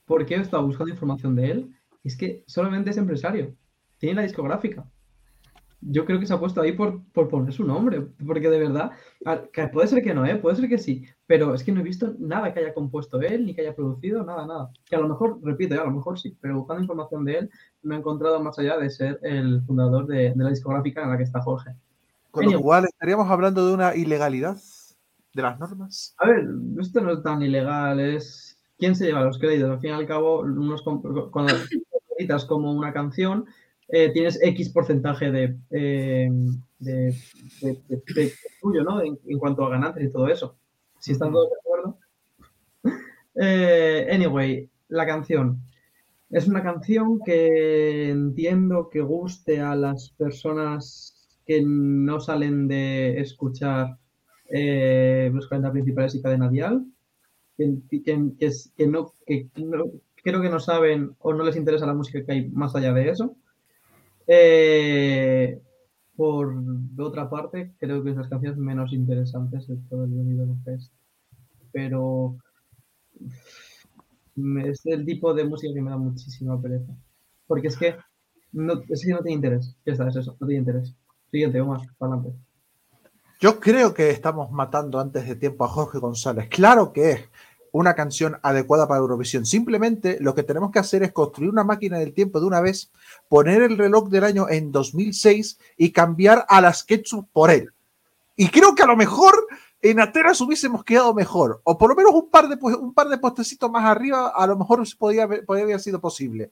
Porque 0.05 0.34
he 0.34 0.41
estado 0.41 0.67
buscando 0.67 0.92
información 0.92 1.34
de 1.36 1.50
él. 1.50 1.70
y 2.02 2.08
Es 2.08 2.17
que 2.17 2.44
solamente 2.47 2.91
es 2.91 2.97
empresario. 2.99 3.55
Tiene 3.99 4.17
la 4.17 4.23
discográfica. 4.23 4.86
Yo 5.81 6.05
creo 6.05 6.18
que 6.18 6.26
se 6.26 6.34
ha 6.34 6.41
puesto 6.41 6.60
ahí 6.60 6.73
por, 6.73 7.02
por 7.12 7.28
poner 7.28 7.52
su 7.52 7.65
nombre. 7.65 8.00
Porque 8.26 8.49
de 8.50 8.58
verdad, 8.58 8.92
puede 9.73 9.86
ser 9.89 10.02
que 10.02 10.15
no, 10.15 10.26
¿eh? 10.26 10.36
puede 10.36 10.57
ser 10.57 10.68
que 10.68 10.78
sí. 10.78 11.07
Pero 11.28 11.55
es 11.55 11.62
que 11.62 11.70
no 11.73 11.81
he 11.81 11.84
visto 11.84 12.15
nada 12.18 12.52
que 12.52 12.60
haya 12.60 12.73
compuesto 12.74 13.20
él, 13.20 13.44
ni 13.47 13.55
que 13.55 13.60
haya 13.60 13.76
producido, 13.76 14.24
nada, 14.24 14.47
nada. 14.47 14.70
Que 14.89 14.97
a 14.97 14.98
lo 14.98 15.08
mejor, 15.08 15.39
repito, 15.42 15.81
a 15.81 15.84
lo 15.84 15.90
mejor 15.92 16.18
sí. 16.18 16.34
Pero 16.40 16.57
buscando 16.57 16.82
información 16.82 17.24
de 17.24 17.39
él, 17.39 17.50
me 17.82 17.94
he 17.94 17.98
encontrado 17.98 18.42
más 18.42 18.58
allá 18.58 18.78
de 18.78 18.89
ser 18.89 19.20
el 19.23 19.62
fundador 19.66 20.07
de, 20.07 20.32
de 20.34 20.42
la 20.44 20.48
discográfica 20.50 21.02
en 21.05 21.10
la 21.10 21.18
que 21.18 21.24
está 21.24 21.42
Jorge. 21.42 21.73
Con 22.31 22.44
lo 22.55 22.60
cual 22.62 22.84
estaríamos 22.86 23.31
hablando 23.31 23.66
de 23.66 23.74
una 23.74 23.94
ilegalidad 23.94 24.57
de 25.34 25.42
las 25.42 25.58
normas. 25.60 26.15
A 26.18 26.28
ver, 26.28 26.47
esto 26.81 27.00
no 27.02 27.12
es 27.12 27.23
tan 27.23 27.42
ilegal, 27.42 28.00
es 28.00 28.58
quién 28.78 28.97
se 28.97 29.05
lleva 29.05 29.23
los 29.24 29.39
créditos. 29.39 29.70
Al 29.70 29.81
fin 29.81 29.90
y 29.90 29.92
al 29.92 30.07
cabo, 30.07 30.40
unos 30.40 30.82
cuando 30.82 31.52
editas 32.18 32.47
como 32.47 32.73
una 32.73 32.92
canción, 32.94 33.44
eh, 33.89 34.10
tienes 34.15 34.39
X 34.42 34.70
porcentaje 34.70 35.31
de, 35.31 35.57
eh, 35.70 36.31
de, 36.78 37.15
de- 37.60 37.82
de- 37.86 38.02
de 38.15 38.32
tuyo, 38.62 38.82
¿no? 38.82 39.02
En, 39.02 39.18
en 39.26 39.39
cuanto 39.39 39.65
a 39.66 39.70
ganancias 39.70 40.07
y 40.08 40.10
todo 40.12 40.28
eso. 40.28 40.57
Si 41.01 41.12
están 41.12 41.33
todos 41.33 41.51
de 41.51 41.57
acuerdo. 41.60 41.99
Eh, 43.41 44.09
anyway, 44.10 44.68
la 44.89 45.07
canción. 45.07 45.60
Es 46.31 46.49
una 46.49 46.62
canción 46.62 47.20
que 47.25 48.10
entiendo 48.10 48.91
que 48.91 49.01
guste 49.01 49.60
a 49.60 49.77
las 49.77 50.10
personas 50.10 51.28
que 51.47 51.62
no 51.65 52.20
salen 52.20 52.68
de 52.68 53.20
escuchar 53.20 53.97
eh, 54.51 55.31
los 55.33 55.47
40 55.49 55.73
principales 55.73 56.15
y 56.17 56.23
cadena 56.23 56.49
dial, 56.49 56.85
que, 57.57 57.75
que- 57.91 58.02
que 58.39 58.47
es- 58.47 58.73
que 58.77 58.86
no, 58.89 59.12
que 59.27 59.49
no- 59.57 59.86
creo 60.17 60.43
que 60.43 60.51
no 60.51 60.60
saben 60.60 61.15
o 61.20 61.33
no 61.33 61.44
les 61.44 61.57
interesa 61.57 61.86
la 61.86 61.94
música 61.94 62.25
que 62.25 62.33
hay 62.33 62.49
más 62.51 62.75
allá 62.77 62.93
de 62.93 63.10
eso. 63.10 63.36
Eh, 64.27 65.60
por 66.18 66.52
otra 66.98 67.30
parte, 67.30 67.74
creo 67.78 68.02
que 68.02 68.10
es 68.10 68.16
las 68.16 68.28
canciones 68.28 68.58
menos 68.58 68.92
interesantes 68.92 69.68
de 69.68 69.76
todo 69.88 70.02
el 70.02 70.10
Benidorm 70.10 70.60
Fest. 70.64 70.92
Pero 71.70 72.36
es 74.64 74.84
el 74.84 75.06
tipo 75.06 75.32
de 75.32 75.44
música 75.44 75.72
que 75.72 75.80
me 75.80 75.90
da 75.90 75.97
muchísima 75.97 76.60
pereza. 76.60 76.92
Porque 77.47 77.68
es 77.68 77.76
que 77.76 77.94
no, 78.50 78.82
es 78.88 79.05
que 79.05 79.12
no 79.12 79.20
tiene 79.20 79.36
interés. 79.36 79.76
Ya 79.86 79.92
está, 79.92 80.08
es 80.08 80.16
eso, 80.16 80.36
no 80.40 80.47
tiene 80.48 80.62
interés. 80.62 80.92
Siguiente, 81.30 81.60
Omar, 81.60 81.82
para 81.98 82.14
adelante. 82.14 82.36
Yo 83.38 83.60
creo 83.60 83.94
que 83.94 84.10
estamos 84.10 84.50
matando 84.50 84.98
antes 84.98 85.24
de 85.24 85.36
tiempo 85.36 85.64
a 85.64 85.68
Jorge 85.68 86.00
González. 86.00 86.48
Claro 86.48 86.92
que 86.92 87.12
es 87.12 87.20
una 87.72 87.94
canción 87.94 88.38
adecuada 88.42 88.88
para 88.88 89.00
Eurovisión. 89.00 89.47
Simplemente 89.47 90.18
lo 90.20 90.34
que 90.34 90.42
tenemos 90.42 90.70
que 90.70 90.78
hacer 90.78 91.02
es 91.02 91.12
construir 91.12 91.50
una 91.50 91.64
máquina 91.64 91.98
del 91.98 92.14
tiempo 92.14 92.40
de 92.40 92.47
una 92.47 92.60
vez, 92.60 92.90
poner 93.28 93.62
el 93.62 93.78
reloj 93.78 94.08
del 94.08 94.24
año 94.24 94.48
en 94.48 94.72
2006 94.72 95.58
y 95.76 95.92
cambiar 95.92 96.44
a 96.48 96.60
las 96.60 96.84
Ketchup 96.84 97.28
por 97.32 97.50
él. 97.50 97.72
Y 98.36 98.48
creo 98.50 98.74
que 98.74 98.82
a 98.82 98.86
lo 98.86 98.97
mejor 98.97 99.34
en 99.80 100.00
Atenas 100.00 100.40
hubiésemos 100.40 100.84
quedado 100.84 101.14
mejor. 101.14 101.60
O 101.64 101.76
por 101.78 101.90
lo 101.90 101.97
menos 101.97 102.12
un 102.12 102.30
par 102.30 102.48
de, 102.48 102.56
un 102.76 102.94
par 102.94 103.08
de 103.08 103.18
postecitos 103.18 103.70
más 103.70 103.84
arriba, 103.84 104.28
a 104.28 104.47
lo 104.47 104.56
mejor 104.56 104.82
podría 104.98 105.24
haber, 105.24 105.44
podría 105.44 105.64
haber 105.64 105.80
sido 105.80 106.00
posible. 106.00 106.50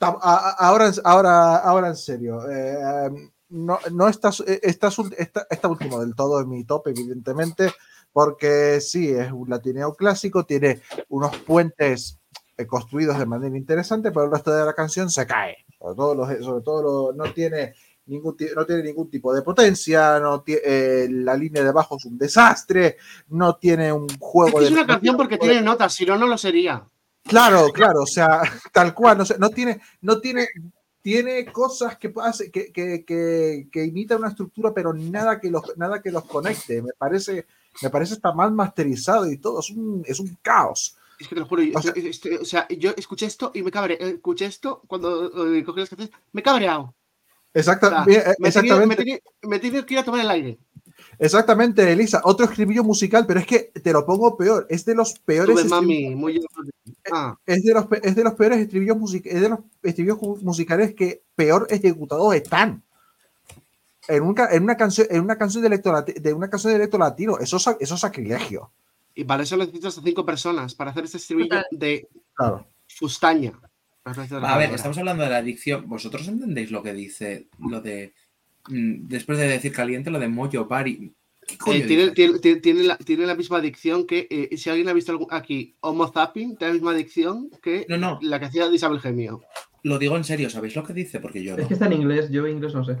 Ahora, 0.00 0.92
ahora, 1.04 1.56
ahora 1.56 1.88
en 1.88 1.96
serio. 1.96 2.40
eh, 2.50 3.30
no, 3.50 3.78
no 3.92 4.08
está, 4.08 4.30
está, 4.62 4.88
está, 5.16 5.46
está 5.48 5.68
último 5.68 6.00
del 6.00 6.14
todo 6.14 6.40
en 6.40 6.48
mi 6.48 6.64
top, 6.64 6.88
evidentemente, 6.88 7.72
porque 8.12 8.80
sí, 8.80 9.10
es 9.10 9.30
un 9.32 9.48
latineo 9.50 9.94
clásico, 9.94 10.44
tiene 10.44 10.80
unos 11.08 11.36
puentes 11.38 12.18
eh, 12.56 12.66
construidos 12.66 13.18
de 13.18 13.26
manera 13.26 13.56
interesante, 13.56 14.10
pero 14.10 14.24
el 14.26 14.32
resto 14.32 14.52
de 14.54 14.64
la 14.64 14.74
canción 14.74 15.10
se 15.10 15.26
cae. 15.26 15.56
Sobre 15.78 15.94
todo, 15.94 16.14
los, 16.14 16.44
sobre 16.44 16.62
todo 16.64 16.82
lo- 16.82 17.12
no, 17.12 17.32
tiene 17.32 17.74
ningún, 18.06 18.36
no 18.56 18.66
tiene 18.66 18.82
ningún 18.82 19.10
tipo 19.10 19.32
de 19.34 19.42
potencia, 19.42 20.18
no 20.18 20.42
tie- 20.42 20.60
eh, 20.64 21.08
la 21.10 21.34
línea 21.36 21.62
de 21.62 21.70
bajo 21.72 21.96
es 21.96 22.04
un 22.06 22.18
desastre, 22.18 22.96
no 23.28 23.56
tiene 23.56 23.92
un 23.92 24.08
juego 24.18 24.58
Es 24.60 24.64
que 24.64 24.64
es 24.64 24.70
de... 24.70 24.74
una 24.82 24.86
canción 24.86 25.16
porque 25.16 25.38
tiene 25.38 25.60
notas, 25.62 25.94
si 25.94 26.04
no, 26.06 26.16
no 26.18 26.26
lo 26.26 26.36
sería. 26.38 26.84
Claro, 27.24 27.68
claro, 27.72 28.00
o 28.02 28.06
sea, 28.06 28.40
tal 28.72 28.94
cual, 28.94 29.18
no, 29.18 29.24
sé, 29.26 29.38
no 29.38 29.50
tiene, 29.50 29.80
no 30.00 30.18
tiene, 30.20 30.48
tiene 31.02 31.44
cosas 31.46 31.96
que, 31.98 32.12
hace, 32.22 32.50
que, 32.50 32.72
que, 32.72 33.04
que, 33.04 33.68
que 33.70 33.84
imitan 33.84 34.18
una 34.18 34.28
estructura, 34.30 34.72
pero 34.74 34.92
nada 34.94 35.38
que 35.38 35.50
los, 35.50 35.76
nada 35.76 36.00
que 36.02 36.10
los 36.10 36.24
conecte. 36.24 36.80
Me 36.82 36.92
parece, 36.98 37.46
me 37.82 37.90
parece 37.90 38.14
está 38.14 38.32
mal 38.32 38.52
masterizado 38.52 39.30
y 39.30 39.36
todo, 39.38 39.60
es 39.60 39.70
un, 39.70 40.02
es 40.06 40.18
un 40.20 40.36
caos. 40.42 40.96
Es 41.20 41.26
que 41.28 41.34
te 41.34 41.40
lo 41.40 41.46
juro, 41.46 41.62
yo, 41.62 41.78
O 41.78 41.82
sea- 41.82 41.94
yo- 41.94 42.08
este, 42.08 42.38
o 42.38 42.44
sea, 42.44 42.66
yo 42.68 42.92
escuché 42.96 43.26
esto 43.26 43.50
y 43.54 43.62
me 43.62 43.70
cabré. 43.72 43.98
Escuché 44.00 44.46
esto 44.46 44.82
cuando 44.86 45.52
eh, 45.52 45.64
cogí 45.64 45.80
las 45.80 45.88
canciones, 45.88 46.14
me 46.32 46.40
he 46.40 46.44
cabreado. 46.44 46.94
Exacta- 47.54 48.02
O 48.02 48.04
sea, 48.04 48.30
eh, 48.30 48.34
me, 48.38 48.48
exactamente, 48.48 48.96
tenido- 48.96 49.18
me 49.42 49.58
tenido 49.58 49.84
que 49.86 49.94
ir 49.94 50.00
a 50.00 50.04
tomar 50.04 50.20
el 50.20 50.30
aire. 50.30 50.58
exactamente, 51.18 51.90
Elisa. 51.90 52.20
Otro 52.24 52.44
escribillo 52.46 52.84
musical, 52.84 53.26
pero 53.26 53.40
es 53.40 53.46
que 53.46 53.58
te 53.82 53.92
lo 53.92 54.04
pongo 54.06 54.36
peor. 54.36 54.66
Es 54.68 54.84
de 54.84 54.94
los 54.94 55.18
peores 55.18 55.64
mami, 55.66 56.14
muy 56.14 56.40
ah, 57.12 57.36
es 57.46 57.64
de 57.64 57.72
los, 57.74 57.86
es 58.02 58.14
de 58.14 58.24
los 58.24 58.34
peores 58.34 58.58
estribillos, 58.60 58.96
music- 58.96 59.26
es 59.26 59.40
de 59.40 59.48
los 59.48 59.58
estribillos 59.82 60.18
musicales 60.42 60.94
que 60.94 61.22
peor 61.34 61.66
ejecutados 61.70 62.34
están. 62.34 62.82
En, 64.08 64.22
un 64.22 64.34
ca- 64.34 64.48
en 64.52 64.62
una 64.62 64.76
canción, 64.76 65.06
en 65.10 65.20
una 65.22 65.36
canción 65.36 65.62
de 65.62 65.68
electro 65.68 66.02
de 66.02 66.32
una 66.32 66.48
canción 66.50 66.72
de 66.72 66.76
electro 66.78 66.98
latino, 66.98 67.38
eso, 67.38 67.56
eso 67.58 67.94
es 67.94 68.00
sacrilegio. 68.00 68.72
Y 69.14 69.24
para 69.24 69.42
eso 69.42 69.56
necesitas 69.56 69.98
a 69.98 70.02
cinco 70.02 70.24
personas, 70.24 70.74
para 70.74 70.90
hacer 70.92 71.04
este 71.04 71.18
estribillo 71.18 71.48
Total. 71.48 71.64
de 71.72 72.08
Claro. 72.34 72.66
fustaña. 72.88 73.52
A 74.04 74.56
ver, 74.58 74.72
estamos 74.72 74.96
hablando 74.96 75.22
de 75.24 75.28
la 75.30 75.36
adicción. 75.38 75.86
¿Vosotros 75.88 76.26
entendéis 76.28 76.70
lo 76.70 76.82
que 76.82 76.94
dice 76.94 77.48
lo 77.58 77.80
de. 77.82 78.14
mm, 78.68 79.06
Después 79.08 79.38
de 79.38 79.46
decir 79.48 79.72
caliente, 79.72 80.10
lo 80.10 80.18
de 80.18 80.28
Moyo 80.28 80.64
Bari? 80.66 81.12
¿Qué 81.46 81.58
coño 81.58 81.76
Eh, 81.78 81.82
tiene, 81.86 82.10
tiene, 82.12 82.38
tiene- 82.38 82.60
tiene 82.60 82.82
la, 82.84 82.96
tiene 82.98 83.26
la 83.26 83.34
misma 83.34 83.58
adicción 83.58 84.06
que, 84.06 84.26
eh, 84.30 84.56
si 84.56 84.70
alguien 84.70 84.88
ha 84.88 84.92
visto 84.94 85.12
algún- 85.12 85.28
aquí, 85.30 85.74
Homo 85.80 86.06
Zapping, 86.10 86.56
tiene 86.56 86.72
la 86.72 86.74
misma 86.74 86.90
adicción 86.92 87.50
que 87.62 87.84
No, 87.88 87.96
no, 87.98 88.18
la 88.22 88.38
que 88.38 88.46
hacía 88.46 88.68
de 88.68 88.76
Isabel 88.76 89.00
Gemio. 89.00 89.42
lo 89.82 89.98
digo 89.98 90.16
en 90.16 90.24
serio, 90.24 90.48
¿sabéis 90.50 90.76
lo 90.76 90.84
que 90.84 90.92
dice? 90.94 91.20
Porque 91.20 91.42
yo 91.42 91.54
Es 91.56 91.62
no. 91.62 91.68
que 91.68 91.74
está 91.74 91.86
en 91.86 91.92
inglés, 91.94 92.30
yo 92.30 92.46
inglés 92.46 92.74
no 92.74 92.84
sé. 92.84 92.96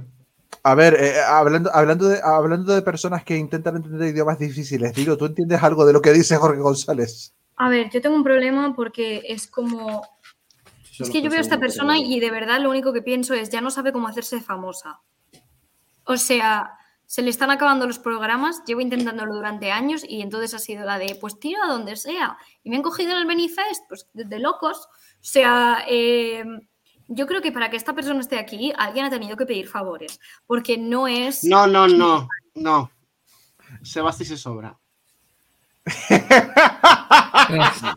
A 0.68 0.74
ver, 0.74 1.02
eh, 1.02 1.18
hablando, 1.22 1.70
hablando, 1.72 2.08
de, 2.08 2.20
hablando 2.22 2.74
de 2.74 2.82
personas 2.82 3.24
que 3.24 3.34
intentan 3.34 3.76
entender 3.76 4.10
idiomas 4.10 4.38
difíciles, 4.38 4.92
Dilo, 4.92 5.16
¿tú 5.16 5.24
entiendes 5.24 5.62
algo 5.62 5.86
de 5.86 5.94
lo 5.94 6.02
que 6.02 6.12
dice 6.12 6.36
Jorge 6.36 6.60
González? 6.60 7.34
A 7.56 7.70
ver, 7.70 7.88
yo 7.88 8.02
tengo 8.02 8.14
un 8.14 8.22
problema 8.22 8.74
porque 8.76 9.22
es 9.26 9.46
como. 9.46 10.06
Es 11.00 11.08
que 11.08 11.22
yo 11.22 11.30
veo 11.30 11.38
a 11.38 11.40
esta 11.40 11.58
persona 11.58 11.96
y 11.98 12.20
de 12.20 12.30
verdad 12.30 12.60
lo 12.60 12.68
único 12.68 12.92
que 12.92 13.00
pienso 13.00 13.32
es 13.32 13.48
ya 13.48 13.62
no 13.62 13.70
sabe 13.70 13.92
cómo 13.92 14.08
hacerse 14.08 14.42
famosa. 14.42 15.00
O 16.04 16.18
sea, 16.18 16.74
se 17.06 17.22
le 17.22 17.30
están 17.30 17.50
acabando 17.50 17.86
los 17.86 17.98
programas, 17.98 18.62
llevo 18.66 18.82
intentándolo 18.82 19.36
durante 19.36 19.72
años 19.72 20.04
y 20.06 20.20
entonces 20.20 20.52
ha 20.52 20.58
sido 20.58 20.84
la 20.84 20.98
de 20.98 21.16
pues 21.18 21.40
tira 21.40 21.60
a 21.64 21.72
donde 21.72 21.96
sea. 21.96 22.36
Y 22.62 22.68
me 22.68 22.76
han 22.76 22.82
cogido 22.82 23.12
en 23.12 23.16
el 23.16 23.26
Benifest, 23.26 23.88
pues 23.88 24.06
de, 24.12 24.24
de 24.24 24.38
locos. 24.38 24.86
O 24.86 25.22
sea, 25.22 25.82
eh, 25.88 26.44
yo 27.08 27.26
creo 27.26 27.40
que 27.42 27.50
para 27.52 27.70
que 27.70 27.76
esta 27.76 27.94
persona 27.94 28.20
esté 28.20 28.38
aquí, 28.38 28.72
alguien 28.76 29.04
ha 29.06 29.10
tenido 29.10 29.36
que 29.36 29.46
pedir 29.46 29.66
favores. 29.68 30.20
Porque 30.46 30.76
no 30.78 31.08
es. 31.08 31.42
No, 31.44 31.66
no, 31.66 31.88
no, 31.88 32.28
no. 32.54 32.90
Sebasti 33.82 34.24
se 34.24 34.36
sobra. 34.36 34.78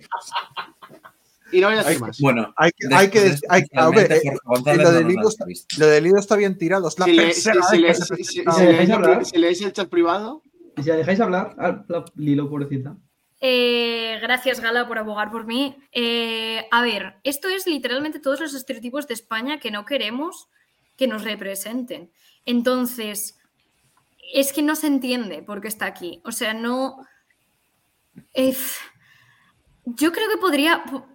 Y 1.53 1.59
no 1.59 1.67
voy 1.67 1.75
a 1.75 1.79
decir 1.79 1.93
Hay- 1.95 1.99
más. 1.99 2.17
Bueno, 2.21 2.53
Hay 2.55 2.71
que, 2.71 2.95
hay 2.95 3.09
que, 3.09 3.19
después, 3.19 3.51
hay- 3.51 3.63
a 3.75 3.89
ver, 3.89 4.09
especialmente, 4.11 4.29
eh, 4.29 4.31
eh, 4.31 4.37
lo, 4.45 4.55
no 4.55 4.61
de 4.91 5.03
nos 5.03 5.11
Lido 5.11 5.21
la 5.23 5.29
está, 5.29 5.43
entrevista. 5.43 5.75
lo 5.79 5.87
de 5.87 6.01
Lido 6.01 6.17
está 6.19 6.35
bien 6.37 6.57
tirado, 6.57 6.87
es 6.87 6.97
la 6.99 7.05
Si, 7.05 7.11
le- 7.13 7.33
si- 7.33 7.41
si 7.41 7.77
le- 7.77 7.93
si- 7.95 8.23
si- 8.23 8.39
¿Dejáis 8.41 8.89
hablar? 8.89 9.19
el- 9.19 9.25
si 9.25 9.37
leéis 9.37 9.61
el 9.61 9.73
chat 9.73 9.89
privado, 9.89 10.43
Y 10.77 10.83
si 10.83 10.89
la 10.89 10.95
dejáis 10.95 11.19
hablar, 11.19 11.53
la 11.57 12.05
Lilo, 12.15 12.49
pobrecita. 12.49 12.95
Eh, 13.43 14.19
gracias, 14.21 14.59
Gala, 14.59 14.87
por 14.87 14.99
abogar 14.99 15.31
por 15.31 15.45
mí. 15.45 15.75
Eh, 15.91 16.67
a 16.71 16.81
ver, 16.83 17.15
esto 17.23 17.49
es 17.49 17.65
literalmente 17.65 18.19
todos 18.19 18.39
los 18.39 18.53
estereotipos 18.53 19.07
de 19.07 19.15
España 19.15 19.59
que 19.59 19.71
no 19.71 19.83
queremos 19.85 20.47
que 20.97 21.07
nos 21.07 21.23
representen. 21.23 22.11
Entonces, 22.45 23.39
es 24.33 24.53
que 24.53 24.61
no 24.61 24.75
se 24.75 24.87
entiende 24.87 25.41
por 25.41 25.59
qué 25.61 25.67
está 25.67 25.85
aquí. 25.87 26.21
O 26.23 26.31
sea, 26.31 26.53
no. 26.53 26.97
yo 29.85 30.11
creo 30.11 30.29
que 30.29 30.37
podría. 30.37 30.83
po- 30.83 31.05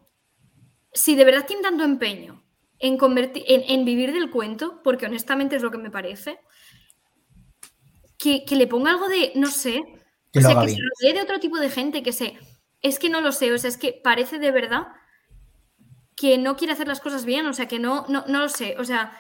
Si 0.93 1.15
de 1.15 1.25
verdad 1.25 1.47
tiene 1.47 1.63
tanto 1.63 1.85
empeño 1.85 2.43
en, 2.79 2.97
convertir, 2.97 3.45
en, 3.47 3.85
vivir 3.85 4.13
del 4.13 4.31
cuento, 4.31 4.81
porque 4.83 5.07
honestamente 5.07 5.57
es 5.57 5.63
lo 5.63 5.71
que 5.71 5.79
me 5.79 5.91
parece, 5.91 6.41
que 8.19 8.57
le 8.57 8.67
ponga 8.67 8.91
algo 8.91 9.09
de, 9.09 9.33
no 9.37 9.49
sé, 9.49 9.83
Que 10.41 10.41
o 10.41 10.43
lo 10.43 10.49
sea, 10.49 10.59
haga 10.59 10.67
que 10.67 10.75
bien. 10.75 10.79
se 10.79 11.05
rodee 11.05 11.15
de 11.15 11.23
otro 11.23 11.41
tipo 11.41 11.59
de 11.59 11.71
gente 11.71 12.03
que 12.03 12.13
se. 12.13 12.39
Es 12.83 12.99
que 12.99 13.09
no 13.09 13.21
lo 13.21 13.33
sé, 13.33 13.53
o 13.53 13.59
sea, 13.59 13.69
es 13.69 13.79
que 13.79 13.93
parece 13.93 14.39
de 14.39 14.51
verdad 14.51 14.89
que 16.15 16.39
no 16.39 16.57
quiere 16.57 16.73
hacer 16.73 16.89
las 16.89 17.01
cosas 17.01 17.25
bien, 17.25 17.47
o 17.47 17.53
sea, 17.53 17.67
que 17.67 17.79
no, 17.79 18.07
no, 18.09 18.25
no 18.27 18.41
lo 18.41 18.49
sé, 18.49 18.77
o 18.79 18.85
sea, 18.85 19.19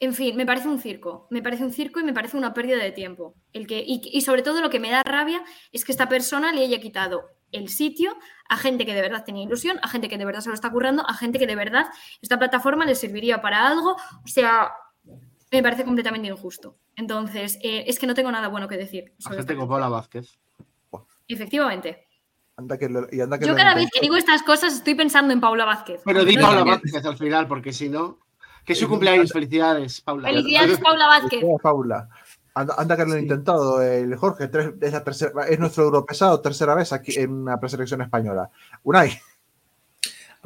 en 0.00 0.12
fin, 0.12 0.36
me 0.36 0.44
parece 0.44 0.68
un 0.68 0.78
circo, 0.78 1.26
me 1.30 1.42
parece 1.42 1.64
un 1.64 1.72
circo 1.72 2.00
y 2.00 2.04
me 2.04 2.12
parece 2.12 2.36
una 2.36 2.52
pérdida 2.52 2.76
de 2.76 2.92
tiempo. 2.92 3.34
El 3.52 3.66
que, 3.66 3.82
y, 3.86 4.00
y 4.04 4.20
sobre 4.22 4.42
todo 4.42 4.60
lo 4.60 4.70
que 4.70 4.80
me 4.80 4.90
da 4.90 5.02
rabia 5.02 5.42
es 5.72 5.84
que 5.84 5.92
esta 5.92 6.08
persona 6.08 6.52
le 6.52 6.62
haya 6.62 6.80
quitado 6.80 7.30
el 7.52 7.68
sitio 7.68 8.16
a 8.48 8.56
gente 8.56 8.84
que 8.84 8.94
de 8.94 9.02
verdad 9.02 9.24
tenía 9.24 9.44
ilusión, 9.44 9.78
a 9.82 9.88
gente 9.88 10.08
que 10.08 10.18
de 10.18 10.24
verdad 10.24 10.40
se 10.40 10.48
lo 10.48 10.54
está 10.54 10.70
currando, 10.70 11.08
a 11.08 11.14
gente 11.14 11.38
que 11.38 11.46
de 11.46 11.56
verdad 11.56 11.86
esta 12.20 12.38
plataforma 12.38 12.84
le 12.84 12.94
serviría 12.94 13.40
para 13.40 13.66
algo, 13.66 13.92
o 13.92 14.28
sea, 14.28 14.72
me 15.56 15.62
parece 15.62 15.84
completamente 15.84 16.28
injusto. 16.28 16.76
Entonces, 16.96 17.58
eh, 17.62 17.84
es 17.86 17.98
que 17.98 18.06
no 18.06 18.14
tengo 18.14 18.30
nada 18.30 18.48
bueno 18.48 18.68
que 18.68 18.76
decir. 18.76 19.12
A 19.18 19.22
sobre 19.22 19.38
gente 19.38 19.54
como 19.56 19.68
Paula 19.68 19.88
Vázquez. 19.88 20.38
Efectivamente. 21.28 22.06
Anda 22.56 22.78
que 22.78 22.88
lo- 22.88 23.06
y 23.12 23.20
anda 23.20 23.38
que 23.38 23.46
Yo 23.46 23.54
cada 23.54 23.74
vez 23.74 23.88
que 23.92 24.00
digo 24.00 24.16
estas 24.16 24.42
cosas 24.42 24.74
estoy 24.74 24.94
pensando 24.94 25.32
en 25.32 25.40
Paula 25.40 25.64
Vázquez. 25.64 26.00
Pero 26.04 26.24
di 26.24 26.36
No 26.36 26.42
Paula. 26.42 26.64
Vázquez 26.64 27.04
al 27.04 27.16
final, 27.16 27.46
porque 27.48 27.72
si 27.72 27.88
no. 27.88 28.18
Que 28.64 28.72
es 28.72 28.78
su 28.78 28.86
Eh, 28.86 28.88
cumpleaños, 28.88 29.30
felicidades, 29.32 30.00
Paula. 30.00 30.28
Felicidades, 30.28 30.78
Paula 30.80 31.06
Vázquez. 31.06 31.30
Felicidades, 31.30 31.62
Paula. 31.62 32.08
Anda, 32.54 32.74
anda 32.78 32.96
que 32.96 33.04
lo 33.04 33.14
he 33.14 33.20
intentado, 33.20 33.82
el 33.82 34.16
Jorge, 34.16 34.48
tres- 34.48 34.72
es, 34.80 34.92
la 34.92 35.04
tercera, 35.04 35.46
es 35.46 35.58
nuestro 35.58 35.84
europesado, 35.84 36.40
tercera 36.40 36.74
vez 36.74 36.92
aquí 36.92 37.12
en 37.16 37.32
una 37.32 37.60
preselección 37.60 38.00
española. 38.00 38.50
Unai, 38.82 39.12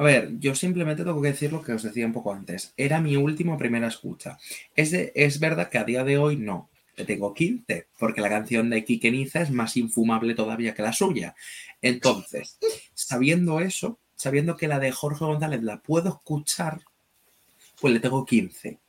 A 0.01 0.03
ver, 0.03 0.39
yo 0.39 0.55
simplemente 0.55 1.03
tengo 1.03 1.21
que 1.21 1.27
decir 1.27 1.53
lo 1.53 1.61
que 1.61 1.73
os 1.73 1.83
decía 1.83 2.07
un 2.07 2.11
poco 2.11 2.33
antes. 2.33 2.73
Era 2.75 2.99
mi 2.99 3.17
última 3.17 3.55
primera 3.55 3.87
escucha. 3.87 4.39
Es, 4.75 4.93
es 4.93 5.39
verdad 5.39 5.69
que 5.69 5.77
a 5.77 5.83
día 5.83 6.03
de 6.03 6.17
hoy 6.17 6.37
no. 6.37 6.71
Le 6.95 7.05
tengo 7.05 7.35
15, 7.35 7.85
porque 7.99 8.19
la 8.19 8.29
canción 8.29 8.71
de 8.71 8.83
Kike 8.83 9.11
Niza 9.11 9.43
es 9.43 9.51
más 9.51 9.77
infumable 9.77 10.33
todavía 10.33 10.73
que 10.73 10.81
la 10.81 10.91
suya. 10.91 11.35
Entonces, 11.83 12.57
sabiendo 12.95 13.59
eso, 13.59 13.99
sabiendo 14.15 14.57
que 14.57 14.67
la 14.67 14.79
de 14.79 14.91
Jorge 14.91 15.23
González 15.23 15.61
la 15.61 15.81
puedo 15.81 16.09
escuchar, 16.09 16.81
pues 17.79 17.93
le 17.93 17.99
tengo 17.99 18.25
15. 18.25 18.79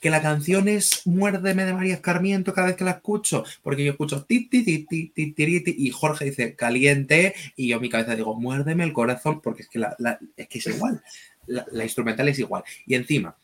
Que 0.00 0.10
la 0.10 0.22
canción 0.22 0.68
es 0.68 1.06
Muérdeme 1.06 1.64
de 1.64 1.72
María 1.72 1.94
Escarmiento 1.94 2.52
cada 2.54 2.68
vez 2.68 2.76
que 2.76 2.84
la 2.84 2.92
escucho, 2.92 3.44
porque 3.62 3.84
yo 3.84 3.92
escucho 3.92 4.24
ti, 4.24 4.48
ti, 4.48 4.86
y 4.86 5.90
Jorge 5.90 6.26
dice 6.26 6.54
caliente, 6.54 7.34
y 7.56 7.68
yo 7.68 7.80
mi 7.80 7.88
cabeza 7.88 8.14
digo 8.14 8.34
muérdeme 8.38 8.84
el 8.84 8.92
corazón, 8.92 9.40
porque 9.40 9.62
es 9.62 9.68
que, 9.68 9.78
la, 9.78 9.96
es, 10.36 10.66
igual. 10.66 11.02
La, 11.46 11.84
instrumental 11.84 12.28
es 12.28 12.38
igual. 12.38 12.64
Y 12.86 12.94
encima, 12.94 13.36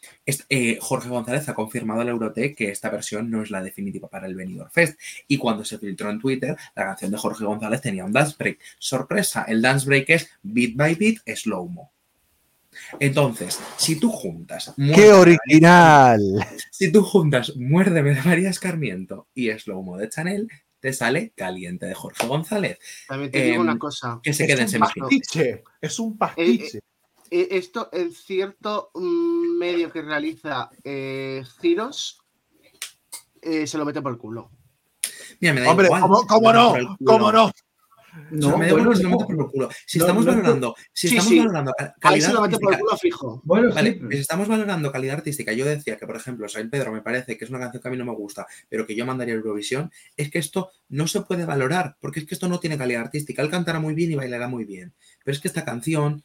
eh, 0.48 0.78
Jorge 0.80 1.08
González 1.08 1.48
ha 1.48 1.54
confirmado 1.54 2.00
al 2.00 2.08
Eurotech 2.08 2.56
que 2.56 2.70
esta 2.70 2.90
versión 2.90 3.30
no 3.30 3.42
es 3.42 3.50
la 3.50 3.62
definitiva 3.62 4.08
para 4.08 4.26
el 4.26 4.34
Benidorm 4.34 4.70
Fest. 4.70 4.98
Y 5.28 5.38
cuando 5.38 5.64
se 5.64 5.78
filtró 5.78 6.10
en 6.10 6.18
Twitter, 6.18 6.56
la 6.74 6.84
canción 6.84 7.10
de 7.12 7.18
Jorge 7.18 7.44
González 7.44 7.80
tenía 7.80 8.04
un 8.04 8.12
dance 8.12 8.34
break. 8.38 8.58
Sorpresa, 8.78 9.44
el 9.46 9.62
dance 9.62 9.86
break 9.86 10.10
es 10.10 10.30
beat 10.42 10.74
by 10.74 10.94
beat, 10.96 11.18
slow-mo. 11.36 11.92
Entonces, 13.00 13.60
si 13.76 13.96
tú 13.96 14.10
juntas. 14.10 14.72
¡Qué 14.94 15.12
original! 15.12 16.20
Si 16.70 16.90
tú 16.90 17.02
juntas 17.02 17.54
Muérdeme 17.56 18.14
de 18.14 18.22
María 18.22 18.50
Escarmiento 18.50 19.28
y 19.34 19.50
Slow-mo 19.50 19.96
de 19.98 20.08
Chanel, 20.08 20.48
te 20.80 20.92
sale 20.92 21.32
Caliente 21.36 21.86
de 21.86 21.94
Jorge 21.94 22.26
González. 22.26 22.78
También 23.06 23.30
te 23.30 23.42
digo 23.42 23.56
Em, 23.56 23.60
una 23.62 23.78
cosa. 23.78 24.20
Que 24.22 24.32
se 24.32 24.44
Es 24.44 24.46
quede 24.48 24.58
en 24.62 24.64
un 24.66 24.70
semifinal. 24.70 25.08
pastiche, 25.08 25.62
es 25.80 25.98
un 25.98 26.18
pastiche. 26.18 26.80
Eh, 27.30 27.48
esto 27.52 27.88
en 27.92 28.12
cierto 28.12 28.90
mm, 28.94 29.58
medio 29.58 29.90
que 29.92 30.02
realiza 30.02 30.70
eh, 30.84 31.42
giros 31.60 32.18
eh, 33.40 33.66
se 33.66 33.78
lo 33.78 33.84
mete 33.84 34.02
por 34.02 34.12
el 34.12 34.18
culo. 34.18 34.50
Mira, 35.40 35.54
me 35.54 35.60
da 35.62 35.70
Hombre, 35.70 35.86
igual. 35.86 36.02
¿cómo, 36.28 36.52
no? 36.52 36.76
el. 36.76 36.86
¿Cómo 37.04 37.32
no? 37.32 37.50
O 38.12 38.42
sea, 38.42 38.56
me 38.56 38.66
da 38.66 38.74
por 38.74 38.82
el 38.92 39.50
culo. 39.50 39.70
Si 39.86 39.98
No, 39.98 40.04
estamos 40.04 40.26
no, 40.26 40.32
valorando, 40.32 40.74
si 40.92 41.08
Sí, 41.08 41.14
estamos 41.16 41.30
sí. 41.30 41.38
valorando 41.38 41.72
Ahí 41.78 41.88
calidad 41.98 42.28
se 42.50 42.58
por 42.58 42.78
culo 42.78 42.96
fijo. 42.98 43.42
Bueno, 43.44 43.74
Vale, 43.74 43.92
sí. 43.94 44.00
pues 44.00 44.20
estamos 44.20 44.48
valorando 44.48 44.92
calidad 44.92 45.16
artística. 45.16 45.52
Yo 45.52 45.64
decía 45.64 45.96
que, 45.96 46.06
por 46.06 46.16
ejemplo, 46.16 46.48
Saint 46.48 46.70
Pedro 46.70 46.92
me 46.92 47.00
parece 47.00 47.38
que 47.38 47.44
es 47.44 47.50
una 47.50 47.58
canción 47.58 47.82
que 47.82 47.88
a 47.88 47.90
mí 47.90 47.96
no 47.96 48.04
me 48.04 48.12
gusta, 48.14 48.46
pero 48.68 48.86
que 48.86 48.94
yo 48.94 49.06
mandaría 49.06 49.34
a 49.34 49.38
Eurovisión. 49.38 49.90
Es 50.16 50.30
que 50.30 50.38
esto 50.38 50.70
no 50.90 51.06
se 51.06 51.22
puede 51.22 51.46
valorar, 51.46 51.96
porque 52.00 52.20
es 52.20 52.26
que 52.26 52.34
esto 52.34 52.48
no 52.48 52.60
tiene 52.60 52.76
calidad 52.76 53.02
artística. 53.02 53.40
Él 53.42 53.50
cantará 53.50 53.80
muy 53.80 53.94
bien 53.94 54.12
y 54.12 54.16
bailará 54.16 54.46
muy 54.48 54.64
bien. 54.64 54.92
Pero 55.24 55.34
es 55.34 55.40
que 55.40 55.48
esta 55.48 55.64
canción 55.64 56.22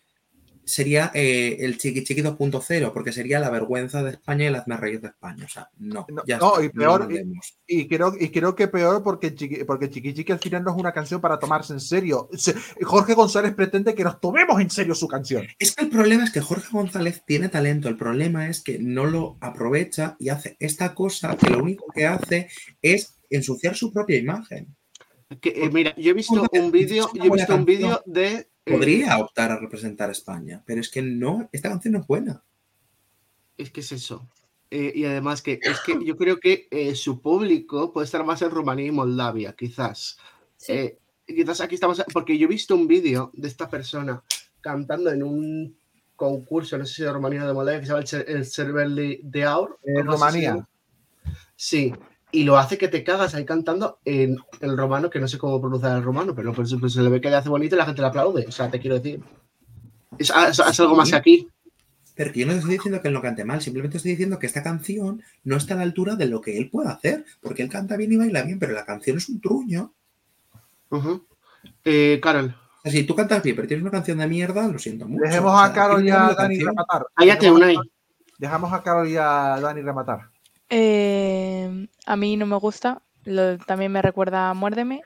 sería 0.68 1.12
eh, 1.14 1.58
el 1.62 1.78
Chiqui 1.78 2.04
Chiqui 2.04 2.22
2.0, 2.22 2.92
porque 2.94 3.12
sería 3.12 3.40
la 3.40 3.50
vergüenza 3.50 4.04
de 4.04 4.12
España 4.12 4.44
y 4.44 4.48
el 4.48 4.56
hazme 4.56 4.78
reír 4.78 5.00
de 5.02 5.08
España. 5.08 5.46
O 5.46 5.50
sea, 5.50 5.70
no, 5.78 6.06
No, 6.10 6.24
ya 6.28 6.38
no, 6.38 6.54
está, 6.60 6.66
y 6.66 6.70
peor. 6.70 7.08
Y 7.66 7.88
creo, 7.88 8.14
y 8.20 8.30
creo 8.30 8.54
que 8.56 8.68
peor 8.68 9.02
porque 9.02 9.34
Chiqui, 9.34 9.64
porque 9.64 9.90
Chiqui 9.90 10.14
Chiqui 10.14 10.32
al 10.34 10.40
final 10.40 10.64
no 10.64 10.72
es 10.72 10.78
una 10.78 10.92
canción 10.92 11.22
para 11.22 11.40
tomarse 11.40 11.74
en 11.74 11.80
serio. 11.80 12.30
Se- 12.34 12.54
Jorge 12.84 13.14
González 13.14 13.56
pretende 13.56 13.96
que 13.96 14.04
nos 14.04 14.20
tomemos 14.20 14.60
en 14.62 14.70
serio 14.70 14.94
su 14.94 15.08
canción. 15.08 15.48
Es 15.58 15.74
que 15.74 15.86
el 15.86 15.90
problema 15.90 16.24
es 16.26 16.32
que 16.32 16.42
Jorge 16.42 16.68
González 16.72 17.24
tiene 17.26 17.50
talento, 17.50 17.88
el 17.90 17.98
problema 17.98 18.48
es 18.50 18.62
que 18.62 18.78
no 18.78 19.06
lo 19.06 19.38
aprovecha 19.42 20.16
y 20.20 20.30
hace 20.30 20.58
esta 20.60 20.94
cosa 20.94 21.36
que 21.38 21.50
lo 21.50 21.64
único 21.64 21.86
que 21.96 22.06
hace 22.06 22.50
es 22.82 23.18
ensuciar 23.30 23.76
su 23.76 23.92
propia 23.94 24.18
imagen. 24.18 24.76
Que, 25.42 25.50
eh, 25.50 25.70
mira, 25.72 25.94
yo 25.98 26.12
he 26.12 26.14
visto 26.14 26.46
un 26.52 26.72
vídeo, 26.72 27.10
yo 27.14 27.24
he 27.24 27.30
visto 27.30 27.54
un 27.56 27.66
vídeo 27.66 28.02
de. 28.06 28.50
Eh, 28.68 28.72
Podría 28.72 29.18
optar 29.18 29.52
a 29.52 29.60
representar 29.60 30.10
a 30.10 30.12
España, 30.12 30.64
pero 30.66 30.82
es 30.82 30.90
que 30.90 31.02
no, 31.02 31.50
esta 31.52 31.70
canción 31.70 31.94
no 31.94 32.02
es 32.02 32.08
buena. 32.08 32.44
es 33.58 33.72
que 33.72 33.82
es 33.82 33.92
eso. 33.92 34.28
Eh, 34.70 34.92
y 34.96 35.06
además 35.06 35.42
que 35.42 35.60
es 35.62 35.80
que 35.86 35.98
yo 36.04 36.18
creo 36.18 36.40
que 36.40 36.68
eh, 36.72 36.94
su 36.94 37.22
público 37.22 37.94
puede 37.94 38.06
estar 38.06 38.26
más 38.26 38.42
en 38.42 38.52
Rumanía 38.52 38.88
y 38.88 38.92
Moldavia, 38.92 39.54
quizás. 39.58 40.18
Sí. 40.58 40.74
Eh, 40.74 41.00
quizás 41.26 41.62
aquí 41.62 41.76
estamos, 41.76 42.04
porque 42.14 42.38
yo 42.38 42.46
he 42.46 42.50
visto 42.50 42.76
un 42.76 42.88
vídeo 42.88 43.32
de 43.34 43.48
esta 43.48 43.70
persona 43.70 44.22
cantando 44.60 45.10
en 45.10 45.24
un 45.24 45.78
concurso, 46.16 46.78
no 46.78 46.86
sé 46.86 46.96
si 46.96 47.04
de 47.04 47.14
Rumanía 47.14 47.46
o 47.46 47.48
de 47.48 47.54
Moldavia, 47.54 47.80
que 47.80 47.86
se 47.86 47.94
llama 47.94 48.06
el, 48.28 48.36
el 48.36 48.46
Cervelli 48.46 49.22
de 49.24 49.44
Aur. 49.46 49.80
Se 49.84 50.02
Rumanía. 50.04 50.68
Sí, 51.56 51.94
y 52.32 52.44
lo 52.44 52.58
hace 52.58 52.78
que 52.78 52.88
te 52.88 53.04
cagas 53.04 53.36
ahí 53.36 53.46
cantando 53.46 54.00
en 54.06 54.38
el 54.62 54.78
romano, 54.78 55.10
que 55.10 55.20
no 55.20 55.28
sé 55.28 55.38
cómo 55.38 55.62
pronunciar 55.62 55.98
el 55.98 56.04
romano, 56.04 56.36
pero 56.36 56.54
pues, 56.54 56.76
pues 56.80 56.94
se 56.94 57.02
le 57.02 57.10
ve 57.10 57.22
que 57.22 57.30
le 57.30 57.36
hace 57.38 57.50
bonito 57.50 57.76
y 57.76 57.78
la 57.78 57.86
gente 57.86 58.02
le 58.02 58.08
aplaude. 58.08 58.46
O 58.48 58.52
sea, 58.52 58.70
te 58.70 58.80
quiero 58.80 58.96
decir. 59.00 59.22
Es, 60.18 60.30
es- 60.32 60.60
es 60.60 60.80
algo 60.80 60.96
más 60.96 61.10
que 61.10 61.16
aquí. 61.16 61.48
Pero 62.16 62.32
que 62.34 62.40
yo 62.40 62.48
no 62.48 62.54
te 62.54 62.60
estoy 62.60 62.74
diciendo 62.74 63.00
que 63.02 63.10
él 63.10 63.14
no 63.14 63.22
cante 63.22 63.46
mal, 63.46 63.62
simplemente 63.62 63.98
estoy 63.98 64.12
diciendo 64.12 64.40
que 64.40 64.48
esta 64.48 64.64
canción 64.64 65.22
no 65.44 65.56
está 65.56 65.76
a 65.76 65.78
la 65.78 65.84
altura 65.84 66.16
de 66.16 66.26
lo 66.26 66.42
que 66.42 66.58
él 66.58 66.70
puede 66.72 66.90
hacer, 66.90 67.24
porque 67.42 67.62
él 67.62 67.70
canta 67.70 67.96
bien 67.96 68.12
y 68.12 68.18
baila 68.18 68.42
bien, 68.42 68.58
pero 68.58 68.74
la 68.74 68.86
canción 68.86 69.18
es 69.18 69.30
un 69.30 69.40
truño. 69.40 69.94
Eh, 71.84 72.20
Carol. 72.22 72.56
Si 72.86 73.04
tú 73.04 73.16
cantas 73.16 73.44
bien, 73.44 73.56
pero 73.56 73.68
tienes 73.68 73.82
una 73.84 73.92
canción 73.92 74.18
de 74.18 74.28
mierda, 74.28 74.68
lo 74.68 74.80
siento 74.80 75.08
mucho. 75.08 75.24
Dejemos 75.26 75.54
O 75.54 75.58
sea, 75.58 75.66
a 75.66 75.74
Carol 75.74 76.06
y 76.06 76.10
a 76.10 76.16
Dani 76.20 76.36
canción- 76.36 76.68
rematar. 76.70 77.06
Cállate, 77.16 77.52
Unai. 77.52 77.78
Dejamos 78.40 78.72
a 78.74 78.82
Carol 78.82 79.08
y 79.10 79.18
a 79.18 79.60
Dani 79.62 79.82
rematar. 79.82 80.30
Eh, 80.70 81.88
a 82.06 82.16
mí 82.16 82.38
no 82.38 82.46
me 82.46 82.58
gusta. 82.58 83.02
lo- 83.26 83.58
también 83.58 83.92
me 83.92 84.02
recuerda 84.02 84.50
a 84.50 84.54
Muérdeme. 84.54 85.02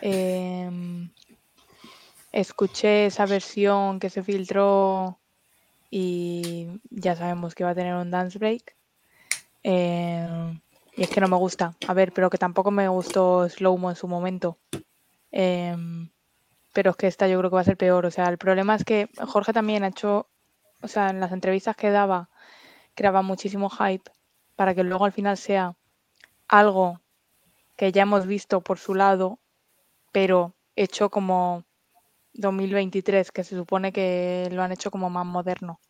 Eh, 0.00 0.70
escuché 2.32 3.06
esa 3.06 3.26
versión 3.26 3.98
que 4.00 4.10
se 4.10 4.22
filtró 4.22 5.18
y 5.90 6.68
ya 6.90 7.16
sabemos 7.16 7.54
que 7.54 7.64
va 7.64 7.70
a 7.70 7.74
tener 7.74 7.94
un 7.94 8.10
dance 8.10 8.38
break. 8.38 8.76
Eh, 9.64 10.58
y 10.96 11.02
es 11.02 11.10
que 11.10 11.20
no 11.20 11.28
me 11.28 11.36
gusta. 11.36 11.74
A 11.88 11.94
ver, 11.94 12.12
pero 12.12 12.30
que 12.30 12.38
tampoco 12.38 12.70
me 12.70 12.88
gustó 12.88 13.48
Slowmo 13.48 13.90
en 13.90 13.96
su 13.96 14.08
momento. 14.08 14.58
Em, 15.30 16.10
pero 16.72 16.90
es 16.92 16.96
que 16.96 17.06
esta 17.06 17.28
yo 17.28 17.38
creo 17.38 17.50
que 17.50 17.54
va 17.56 17.60
a 17.62 17.64
ser 17.64 17.76
peor. 17.76 18.06
O 18.06 18.10
sea, 18.10 18.28
el 18.28 18.38
problema 18.38 18.74
es 18.76 18.84
que 18.84 19.08
Jorge 19.26 19.52
también 19.52 19.84
ha 19.84 19.88
hecho, 19.88 20.28
o 20.80 20.88
sea, 20.88 21.10
en 21.10 21.20
las 21.20 21.32
entrevistas 21.32 21.76
que 21.76 21.90
daba, 21.90 22.30
creaba 22.94 23.22
muchísimo 23.22 23.68
hype 23.70 24.10
para 24.56 24.74
que 24.74 24.84
luego 24.84 25.04
al 25.04 25.12
final 25.12 25.36
sea 25.36 25.74
algo 26.48 27.00
que 27.76 27.92
ya 27.92 28.02
hemos 28.02 28.26
visto 28.26 28.60
por 28.60 28.78
su 28.78 28.94
lado, 28.94 29.38
pero 30.12 30.54
hecho 30.76 31.10
como 31.10 31.64
2023, 32.34 33.32
que 33.32 33.44
se 33.44 33.56
supone 33.56 33.92
que 33.92 34.48
lo 34.52 34.62
han 34.62 34.72
hecho 34.72 34.90
como 34.90 35.10
más 35.10 35.26
moderno, 35.26 35.80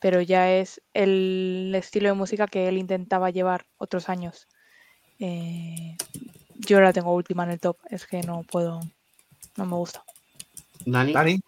pero 0.00 0.20
ya 0.20 0.50
es 0.50 0.80
el 0.92 1.72
estilo 1.74 2.08
de 2.08 2.14
música 2.14 2.46
que 2.46 2.68
él 2.68 2.78
intentaba 2.78 3.30
llevar 3.30 3.66
otros 3.76 4.08
años. 4.08 4.48
Eh, 5.18 5.96
yo 6.56 6.80
la 6.80 6.92
tengo 6.92 7.14
última 7.14 7.44
en 7.44 7.50
el 7.50 7.60
top, 7.60 7.76
es 7.90 8.06
que 8.06 8.22
no 8.22 8.42
puedo, 8.42 8.80
no 9.56 9.66
me 9.66 9.76
gusta. 9.76 10.04
Dani. 10.86 11.12
Dani. 11.12 11.40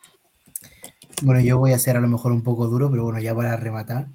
Bueno, 1.22 1.40
yo 1.40 1.58
voy 1.58 1.72
a 1.72 1.78
ser 1.78 1.96
a 1.96 2.00
lo 2.00 2.08
mejor 2.08 2.32
un 2.32 2.42
poco 2.42 2.66
duro, 2.66 2.90
pero 2.90 3.04
bueno, 3.04 3.18
ya 3.20 3.34
para 3.34 3.56
rematar. 3.56 4.08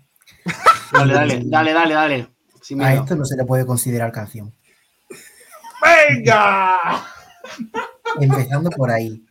Dale, 0.92 1.14
dale, 1.14 1.42
dale, 1.46 1.74
dale, 1.74 1.94
dale. 1.94 2.41
Sin 2.62 2.82
A 2.82 2.94
esto 2.94 3.16
no 3.16 3.26
se 3.26 3.36
le 3.36 3.44
puede 3.46 3.66
considerar 3.66 4.12
canción. 4.12 4.54
¡Venga! 5.82 6.76
Empezando 8.20 8.70
por 8.72 8.92
ahí. 8.92 9.26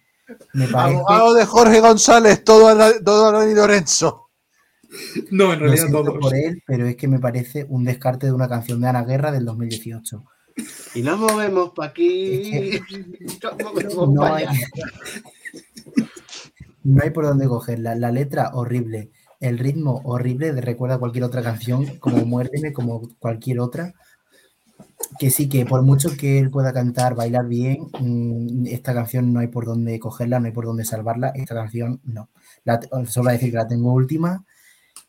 Me 0.52 0.67
parece, 0.68 0.97
Abogado 0.99 1.34
de 1.34 1.44
Jorge 1.47 1.81
González, 1.81 2.44
todo 2.44 2.68
a, 2.68 2.75
la- 2.75 3.00
todo 3.00 3.28
a 3.28 3.33
Dani 3.41 3.55
Lorenzo. 3.55 4.28
No, 5.31 5.52
en 5.52 5.60
lo 5.60 5.67
realidad 5.67 5.89
todos. 5.91 6.18
por 6.18 6.34
él, 6.34 6.62
pero 6.67 6.86
es 6.86 6.97
que 6.97 7.07
me 7.09 7.20
parece 7.20 7.65
un 7.68 7.84
descarte 7.84 8.26
de 8.26 8.33
una 8.33 8.49
canción 8.49 8.81
de 8.81 8.89
Ana 8.89 9.05
Guerra 9.05 9.31
del 9.31 9.44
2018. 9.44 10.25
Y 10.94 11.02
nos 11.02 11.18
movemos 11.18 11.70
para 11.70 11.91
aquí. 11.91 12.81
Nos 13.42 13.59
movemos 13.73 14.09
No 14.12 14.20
pa' 14.20 14.36
hay, 14.36 14.44
allá. 14.47 14.60
no 16.84 17.02
hay 17.02 17.10
por 17.10 17.25
dónde 17.26 17.47
cogerla. 17.47 17.94
La 17.94 18.10
letra, 18.10 18.50
horrible. 18.55 19.10
El 19.40 19.58
ritmo 19.58 20.02
horrible 20.04 20.52
de 20.52 20.60
recuerda 20.60 20.98
cualquier 20.98 21.24
otra 21.24 21.42
canción, 21.42 21.98
como 21.98 22.24
Muérdeme, 22.26 22.72
como 22.72 23.08
cualquier 23.18 23.60
otra. 23.60 23.94
Que 25.18 25.30
sí, 25.30 25.48
que 25.48 25.66
por 25.66 25.82
mucho 25.82 26.10
que 26.16 26.38
él 26.38 26.50
pueda 26.50 26.72
cantar, 26.72 27.14
bailar 27.14 27.46
bien, 27.46 27.88
mm, 28.00 28.66
esta 28.66 28.94
canción 28.94 29.32
no 29.32 29.40
hay 29.40 29.48
por 29.48 29.64
dónde 29.64 29.98
cogerla, 29.98 30.40
no 30.40 30.46
hay 30.46 30.52
por 30.52 30.66
dónde 30.66 30.84
salvarla. 30.84 31.30
Esta 31.34 31.54
canción 31.54 32.00
no. 32.04 32.28
La, 32.64 32.80
solo 33.08 33.30
decir 33.30 33.50
que 33.50 33.56
la 33.56 33.66
tengo 33.66 33.92
última 33.92 34.44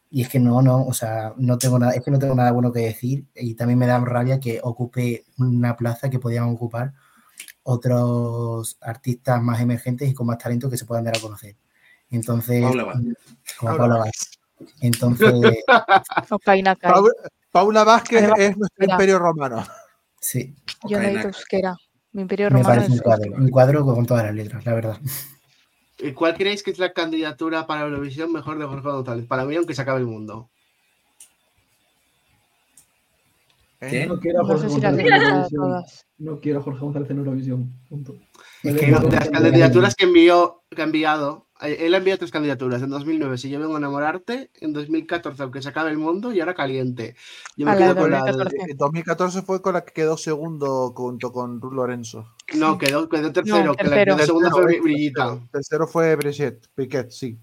y 0.09 0.23
es 0.23 0.29
que 0.29 0.39
no, 0.39 0.61
no, 0.61 0.85
o 0.85 0.93
sea, 0.93 1.33
no 1.37 1.57
tengo 1.57 1.79
nada, 1.79 1.93
es 1.93 2.03
que 2.03 2.11
no 2.11 2.19
tengo 2.19 2.35
nada 2.35 2.51
bueno 2.51 2.71
que 2.71 2.81
decir 2.81 3.25
y 3.35 3.55
también 3.55 3.79
me 3.79 3.87
da 3.87 3.99
rabia 3.99 4.39
que 4.39 4.59
ocupe 4.63 5.25
una 5.37 5.75
plaza 5.77 6.09
que 6.09 6.19
podían 6.19 6.45
ocupar 6.45 6.93
otros 7.63 8.77
artistas 8.81 9.41
más 9.41 9.61
emergentes 9.61 10.09
y 10.09 10.13
con 10.13 10.27
más 10.27 10.37
talento 10.37 10.69
que 10.69 10.77
se 10.77 10.85
puedan 10.85 11.05
dar 11.05 11.17
a 11.17 11.21
conocer. 11.21 11.55
Entonces, 12.11 12.61
Paula 12.61 12.83
Vázquez. 12.83 13.13
como 13.57 13.77
Paula 13.77 13.97
Vázquez. 13.97 14.31
Entonces. 14.81 15.33
Paula, 16.45 17.13
Paula 17.51 17.83
Vázquez 17.83 18.19
Además, 18.19 18.39
es 18.39 18.57
nuestro 18.57 18.85
imperio 18.89 19.19
romano. 19.19 19.63
sí, 20.19 20.55
Yo 20.83 20.97
Ocaina 20.97 21.01
necesito 21.13 21.27
euskera. 21.29 21.75
Mi 22.13 22.21
imperio 22.23 22.45
me 22.47 22.49
romano 22.61 22.67
parece 22.69 22.87
un 22.89 22.95
es 22.95 23.01
cuadro, 23.01 23.31
un 23.35 23.49
cuadro 23.49 23.85
con 23.85 24.05
todas 24.05 24.25
las 24.25 24.35
letras, 24.35 24.65
la 24.65 24.73
verdad. 24.73 24.97
¿Y 25.99 26.11
¿Cuál 26.13 26.35
creéis 26.35 26.61
que 26.63 26.71
es 26.71 26.79
la 26.79 26.91
candidatura 26.93 27.65
para 27.67 27.81
Eurovisión 27.81 28.31
mejor 28.33 28.57
de 28.59 28.65
Jorge 28.65 28.89
González? 28.89 29.25
Para 29.27 29.45
mí, 29.45 29.55
aunque 29.55 29.73
se 29.75 29.81
acabe 29.83 29.99
el 30.01 30.07
mundo. 30.07 30.49
¿Qué? 33.79 34.05
No 34.05 34.19
quiero 34.19 34.39
a 34.39 34.43
No 34.43 34.47
Jorge 34.49 34.63
sé 34.63 34.67
González 34.69 34.99
he 34.99 35.07
en 35.07 35.13
Eurovisión. 35.23 35.61
todas. 35.63 36.05
No 36.19 36.39
quiero 36.39 36.59
a 36.59 36.63
Jorge 36.63 36.79
González 36.81 37.09
en 37.09 37.17
Eurovisión. 37.17 37.73
Punto. 37.89 38.15
Es 38.63 38.73
Me 38.73 38.79
que 38.79 38.87
no- 38.87 38.99
De 38.99 39.15
las 39.15 39.29
candidaturas 39.29 39.95
que 39.95 40.05
envió, 40.05 40.63
que 40.69 40.81
ha 40.81 40.85
enviado, 40.85 41.47
eh, 41.50 41.50
él 41.67 41.93
ha 41.93 41.97
enviado 41.97 42.19
tres 42.19 42.31
candidaturas. 42.31 42.81
En 42.81 42.89
2009, 42.89 43.37
Si 43.37 43.49
yo 43.49 43.59
vengo 43.59 43.75
a 43.75 43.77
enamorarte. 43.77 44.49
En 44.61 44.73
2014, 44.73 45.43
Aunque 45.43 45.61
se 45.61 45.69
acabe 45.69 45.89
el 45.91 45.97
mundo. 45.97 46.33
Y 46.33 46.39
ahora 46.39 46.53
Caliente. 46.55 47.15
Yo 47.57 47.65
me 47.65 47.77
quedo 47.77 47.95
con 47.95 48.11
la. 48.11 48.23
de- 48.23 48.31
2014. 48.31 48.71
En 48.71 48.77
2014 48.77 49.41
fue 49.43 49.61
con 49.61 49.73
la 49.73 49.85
que 49.85 49.93
quedó 49.93 50.17
segundo 50.17 50.93
junto 50.95 51.31
con 51.31 51.61
Ru 51.61 51.71
Lorenzo. 51.71 52.27
No, 52.55 52.77
quedó, 52.77 53.07
quedó 53.07 53.31
tercero. 53.31 53.63
No, 53.65 53.75
que 53.75 53.83
la- 53.83 53.89
tercero. 53.89 54.17
la 54.17 54.25
segunda 54.25 54.49
fue 54.51 54.79
Brillita. 54.81 55.39
tercero, 55.51 55.87
fue 55.87 56.15
Brigitte, 56.15 56.67
Piquet, 56.75 57.09
sí. 57.11 57.37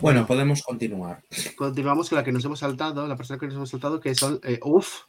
Bueno, 0.00 0.26
podemos 0.26 0.62
continuar. 0.62 1.22
Continuamos 1.56 2.08
con 2.08 2.16
la 2.16 2.24
que 2.24 2.32
nos 2.32 2.44
hemos 2.44 2.58
saltado. 2.60 3.06
La 3.06 3.16
persona 3.16 3.38
que 3.38 3.46
nos 3.46 3.54
hemos 3.56 3.70
saltado, 3.70 4.00
que 4.00 4.14
son. 4.14 4.40
eh, 4.42 4.58
uf. 4.62 5.02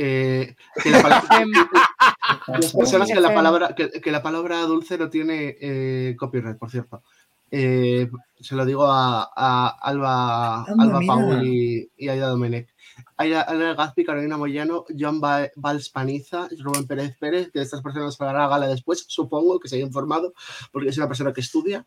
eh, 0.00 0.54
que 0.82 0.90
la 0.90 1.02
palabra- 1.02 1.28
personas 2.76 3.08
que 3.08 3.20
la 3.20 3.34
palabra, 3.34 3.74
que, 3.74 3.90
que 3.90 4.10
la 4.10 4.22
palabra 4.22 4.60
dulce 4.62 4.98
no 4.98 5.08
tiene 5.08 5.56
eh, 5.60 6.16
copyright, 6.18 6.58
por 6.58 6.70
cierto. 6.70 7.02
Eh, 7.50 8.10
se 8.38 8.54
lo 8.54 8.66
digo 8.66 8.84
a, 8.86 9.30
a 9.34 9.68
Alba, 9.80 10.64
Anda, 10.64 10.84
Alba. 10.84 11.00
Paul 11.06 11.46
y, 11.46 11.90
y 11.96 12.08
Aida 12.08 12.28
Domenech. 12.28 12.68
Aida, 13.16 13.46
Aida 13.48 13.74
Gazpi, 13.74 14.04
Carolina 14.04 14.36
Moyano, 14.36 14.84
Joan 14.96 15.20
Ba- 15.20 15.50
Valls 15.56 15.88
Paniza, 15.88 16.48
Rubén 16.60 16.86
Pérez 16.86 17.16
Pérez, 17.18 17.50
que 17.50 17.60
de 17.60 17.64
estas 17.64 17.80
personas 17.80 18.16
pagará 18.16 18.40
la 18.40 18.48
gala 18.48 18.68
después, 18.68 19.06
supongo 19.08 19.58
que 19.58 19.68
se 19.68 19.76
haya 19.76 19.86
informado, 19.86 20.34
porque 20.72 20.90
es 20.90 20.98
una 20.98 21.08
persona 21.08 21.32
que 21.32 21.40
estudia. 21.40 21.86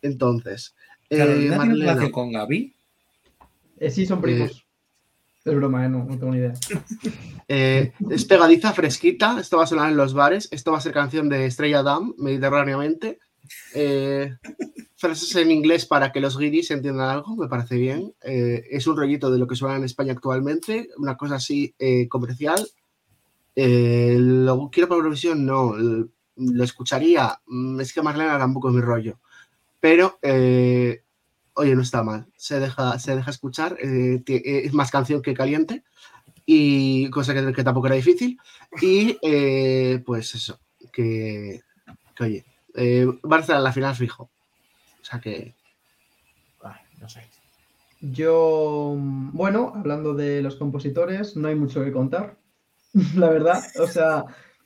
Entonces, 0.00 0.74
eh, 1.10 1.18
Carolina 1.18 1.58
tiene 1.60 1.74
relación 1.74 2.10
con 2.10 2.32
Gaby. 2.32 2.74
Eh, 3.78 3.90
sí, 3.90 4.06
son 4.06 4.20
primos. 4.20 4.64
Es 5.44 5.56
broma, 5.56 5.84
eh, 5.84 5.88
no, 5.88 6.04
no 6.04 6.18
tengo 6.18 6.32
ni 6.32 6.38
idea. 6.38 6.52
Eh, 7.48 7.92
es 8.10 8.24
pegadiza, 8.24 8.72
fresquita. 8.72 9.40
Esto 9.40 9.56
va 9.56 9.64
a 9.64 9.66
sonar 9.66 9.90
en 9.90 9.96
los 9.96 10.14
bares. 10.14 10.48
Esto 10.52 10.70
va 10.70 10.78
a 10.78 10.80
ser 10.80 10.92
canción 10.92 11.28
de 11.28 11.46
Estrella 11.46 11.82
Damm, 11.82 12.14
mediterráneamente. 12.16 13.18
Eh, 13.74 14.36
frases 14.96 15.34
en 15.34 15.50
inglés 15.50 15.84
para 15.84 16.12
que 16.12 16.20
los 16.20 16.38
guiris 16.38 16.70
entiendan 16.70 17.10
algo, 17.10 17.34
me 17.36 17.48
parece 17.48 17.76
bien. 17.76 18.14
Eh, 18.22 18.64
es 18.70 18.86
un 18.86 18.96
rollito 18.96 19.30
de 19.32 19.38
lo 19.38 19.48
que 19.48 19.56
suena 19.56 19.76
en 19.76 19.84
España 19.84 20.12
actualmente, 20.12 20.90
una 20.96 21.16
cosa 21.16 21.34
así 21.36 21.74
comercial. 22.08 22.64
¿Lo 23.56 24.70
quiero 24.70 24.88
para 24.88 24.98
Eurovisión? 24.98 25.44
No. 25.44 25.74
Lo 26.36 26.64
escucharía. 26.64 27.40
Mm, 27.46 27.80
Es 27.80 27.92
que 27.92 28.00
Marlena 28.00 28.38
tampoco 28.38 28.68
es 28.68 28.76
mi 28.76 28.80
rollo. 28.80 29.18
Pero, 29.80 30.18
oye, 31.54 31.74
no 31.74 31.82
está 31.82 32.02
mal. 32.02 32.26
Se 32.36 32.60
deja, 32.60 32.98
se 32.98 33.16
deja 33.16 33.30
escuchar. 33.30 33.76
eh, 33.80 34.22
eh, 34.26 34.62
es 34.64 34.72
más 34.72 34.90
canción 34.90 35.22
que 35.22 35.34
caliente 35.34 35.84
y 36.46 37.08
cosa 37.10 37.34
que, 37.34 37.52
que 37.52 37.64
tampoco 37.64 37.86
era 37.86 37.96
difícil. 37.96 38.38
Y 38.80 39.18
eh, 39.22 40.02
pues 40.04 40.34
eso, 40.34 40.60
que, 40.92 41.60
que, 42.14 42.24
oye, 42.24 42.44
eh, 42.74 43.06
a 43.30 43.56
en 43.56 43.64
la 43.64 43.72
final 43.72 43.94
fijo. 43.94 44.30
O 45.00 45.04
sea 45.04 45.20
que 45.20 45.54
Ay, 46.62 46.80
no 47.00 47.08
sé. 47.08 47.28
Yo, 48.00 48.96
bueno, 48.98 49.72
hablando 49.76 50.14
de 50.14 50.42
los 50.42 50.56
compositores, 50.56 51.36
no 51.36 51.48
hay 51.48 51.54
mucho 51.54 51.84
que 51.84 51.92
contar, 51.92 52.36
la 53.16 53.28
verdad. 53.30 53.62
O 53.78 53.86
sea, 53.86 54.24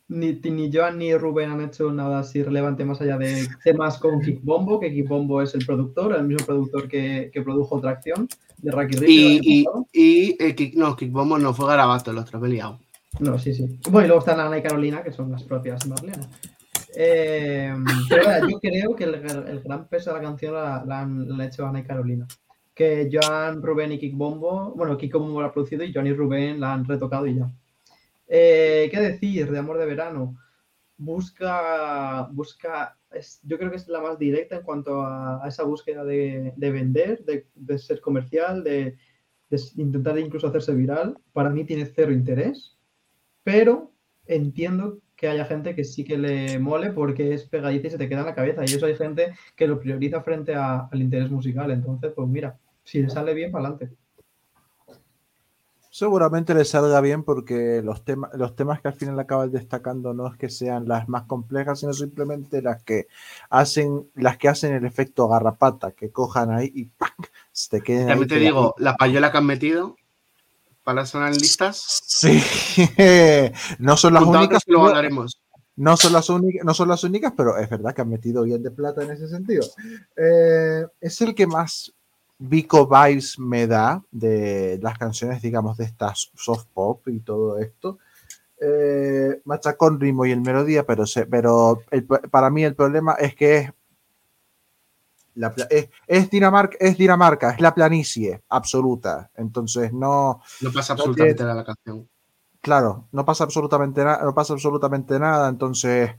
ni, 0.09 0.33
ni 0.33 0.71
Joan 0.73 0.99
ni 0.99 1.15
Rubén 1.17 1.51
han 1.51 1.61
hecho 1.61 1.93
nada 1.93 2.21
así 2.21 2.43
relevante 2.43 2.85
más 2.85 3.01
allá 3.01 3.19
de 3.19 3.47
temas 3.65 3.99
con 3.99 4.21
Kick 4.21 4.43
Bombo, 4.43 4.79
que 4.79 4.93
Kick 4.93 5.09
Bombo 5.09 5.43
es 5.43 5.55
el 5.55 5.65
productor, 5.67 6.15
el 6.15 6.25
mismo 6.25 6.47
productor 6.47 6.89
que, 6.89 7.31
que 7.33 7.43
produjo 7.43 7.81
Tracción 7.81 8.29
de 8.59 8.71
Rocky 8.71 8.97
año 8.97 9.07
Y, 9.09 9.41
y, 9.43 9.67
y 9.93 10.37
eh, 10.39 10.55
Kick- 10.55 10.75
no, 10.75 10.95
Kickbombo 10.97 11.39
no 11.39 11.53
fue 11.53 11.69
Garabato 11.69 12.11
el 12.11 12.19
otro, 12.19 12.41
me 12.41 12.49
he 12.49 12.53
liado. 12.53 12.79
No, 13.21 13.39
sí, 13.39 13.55
sí. 13.55 13.79
Bueno, 13.91 14.05
y 14.05 14.09
luego 14.09 14.21
están 14.21 14.41
Ana 14.41 14.59
y 14.59 14.63
Carolina, 14.63 15.03
que 15.03 15.13
son 15.13 15.31
las 15.33 15.43
propias 15.43 15.87
Marlena. 15.87 16.29
Eh, 16.95 17.75
pero 18.09 18.25
vaya, 18.25 18.47
yo 18.49 18.59
creo 18.61 18.95
que 18.95 19.05
el, 19.05 19.15
el 19.15 19.61
gran 19.63 19.89
peso 19.89 20.11
de 20.11 20.17
la 20.17 20.23
canción 20.23 20.55
la, 20.55 20.85
la 20.87 21.01
han, 21.01 21.29
la 21.29 21.35
han 21.35 21.41
hecho 21.41 21.67
Ana 21.67 21.81
y 21.81 21.85
Carolina. 21.85 22.27
Que 22.75 23.09
Joan, 23.11 23.63
Rubén 23.63 23.93
y 23.93 23.99
Kick 23.99 24.15
Bombo, 24.15 24.73
bueno, 24.77 24.97
Kick 24.97 25.13
Bombo 25.15 25.41
la 25.41 25.49
ha 25.49 25.53
producido 25.53 25.83
y 25.83 25.93
Joan 25.93 26.07
y 26.07 26.13
Rubén 26.13 26.61
la 26.61 26.75
han 26.75 26.85
retocado 26.85 27.27
y 27.27 27.37
ya. 27.37 27.51
Eh, 28.29 28.89
¿Qué 28.91 29.01
decir 29.01 29.51
de 29.51 29.59
Amor 29.59 29.79
de 29.79 29.87
Verano? 29.87 30.37
Busca, 30.99 32.29
busca, 32.33 32.99
es- 33.13 33.41
yo 33.45 33.59
creo 33.59 33.71
que 33.71 33.77
es 33.77 33.89
la 33.89 34.01
más 34.01 34.19
directa 34.19 34.57
en 34.57 34.63
cuanto 34.63 35.03
a, 35.03 35.45
a 35.45 35.49
esa 35.49 35.65
búsqueda 35.65 36.05
de, 36.05 36.53
de 36.57 36.71
vender, 36.73 37.25
de, 37.25 37.49
de 37.55 37.79
ser 37.79 38.01
comercial, 38.01 38.65
de, 38.65 38.99
de 39.51 39.61
intentar 39.77 40.19
incluso 40.19 40.49
hacerse 40.49 40.75
viral. 40.75 41.19
Para 41.33 41.51
mí 41.51 41.65
tiene 41.65 41.87
cero 41.87 42.13
interés, 42.13 42.79
pero 43.45 43.93
entiendo 44.27 45.01
que 45.17 45.29
haya 45.29 45.45
gente 45.47 45.75
que 45.77 45.85
sí 45.85 46.05
que 46.05 46.19
le 46.19 46.59
mole 46.61 46.93
porque 46.93 47.35
es 47.35 47.47
pegadiza 47.49 47.89
y 47.89 47.91
se 47.91 47.99
te 47.99 48.09
queda 48.09 48.21
en 48.21 48.27
la 48.27 48.35
cabeza. 48.35 48.67
Y 48.67 48.75
eso 48.75 48.87
hay 48.87 48.97
gente 48.97 49.35
que 49.57 49.67
lo 49.69 49.81
prioriza 49.81 50.23
frente 50.23 50.55
a- 50.55 50.89
al 50.93 51.03
interés 51.03 51.31
musical. 51.31 51.71
Entonces, 51.73 52.13
pues 52.17 52.29
mira, 52.29 52.59
si 52.85 53.03
le 53.03 53.11
sale 53.11 53.35
bien, 53.35 53.53
para 53.53 53.69
adelante. 53.69 53.97
Seguramente 55.97 56.53
le 56.53 56.67
salga 56.67 57.01
bien 57.01 57.23
porque 57.23 57.81
los, 57.83 58.05
temas 58.05 58.31
los 58.35 58.55
temas 58.55 58.83
que 58.83 58.89
al 58.89 58.93
final 58.93 59.19
acaban 59.19 59.51
destacando 59.51 60.13
no 60.13 60.31
es 60.31 60.37
que 60.37 60.51
sean 60.51 60.87
las 60.87 61.09
más 61.09 61.23
complejas, 61.23 61.81
sino 61.81 61.95
simplemente 61.95 62.61
las 62.61 62.83
que 62.83 63.07
hacen, 63.49 64.07
las 64.15 64.37
que 64.37 64.51
hacen 64.51 64.75
el 64.75 64.85
efecto 64.85 65.27
garrapata, 65.27 65.93
que 65.93 66.11
cojan 66.11 66.51
ahí 66.51 66.71
y 66.75 66.85
¡pac! 66.85 67.33
se 67.51 67.71
te 67.71 67.81
queden 67.81 68.03
ahí. 68.03 68.09
También 68.09 68.29
te 68.29 68.35
que 68.35 68.41
la- 68.41 68.47
digo, 68.47 68.75
la 68.77 68.95
payola 68.99 69.33
que 69.33 69.39
han 69.39 69.47
metido 69.47 69.97
para 70.85 71.07
sonar 71.07 71.33
en 71.33 71.39
listas. 71.39 72.03
Sí, 72.05 72.43
no 73.79 73.97
son 73.97 74.13
las 74.13 74.25
únicas. 74.25 74.65
que 74.67 74.75
hablaremos. 74.79 75.41
No 75.77 75.97
son, 75.97 76.13
las 76.13 76.29
únicas, 76.29 76.63
no 76.63 76.75
son 76.75 76.89
las 76.89 77.05
únicas, 77.05 77.33
pero 77.35 77.57
es 77.57 77.71
verdad 77.71 77.95
que 77.95 78.03
han 78.03 78.11
metido 78.11 78.43
bien 78.43 78.63
de 78.63 78.71
plata 78.71 79.03
en 79.03 79.13
ese 79.13 79.29
sentido. 79.29 79.65
Eh, 80.15 80.85
es 81.01 81.23
el 81.23 81.35
que 81.35 81.47
más 81.47 81.91
Vico 82.39 82.87
Vibes 82.87 83.39
me 83.39 83.67
da 83.67 84.03
de 84.11 84.79
las 84.83 84.99
canciones, 84.99 85.41
digamos, 85.43 85.77
de 85.79 85.85
estas 85.85 86.31
soft 86.35 86.67
pop 86.75 87.07
y 87.09 87.21
todo 87.21 87.59
esto. 87.59 87.99
Eh, 88.61 89.41
machacón, 89.45 90.01
ritmo 90.01 90.27
y 90.27 90.33
el 90.33 90.41
melodía, 90.43 90.87
pero, 90.87 91.07
se, 91.07 91.27
pero 91.27 91.81
el- 91.91 92.07
para 92.07 92.51
mí 92.51 92.65
el 92.65 92.75
problema 92.77 93.15
es 93.15 93.35
que 93.37 93.57
es, 93.59 93.73
la, 95.35 95.55
es, 95.71 95.89
es 96.07 96.31
Dinamarca, 96.31 96.77
es 96.81 96.97
Dinamarca, 96.97 97.51
es 97.51 97.61
la 97.61 97.75
planicie 97.75 98.43
absoluta. 98.49 99.31
Entonces 99.37 99.93
no, 99.93 100.41
No 100.61 100.73
pasa 100.73 100.95
absolutamente 100.95 101.43
nada 101.43 101.55
la 101.57 101.65
canción. 101.65 102.09
Claro, 102.61 103.09
no 103.13 103.25
pasa 103.25 103.45
absolutamente 103.45 104.03
nada, 104.05 104.25
no 104.25 104.35
pasa 104.35 104.55
absolutamente 104.55 105.19
nada, 105.21 105.49
entonces 105.49 106.11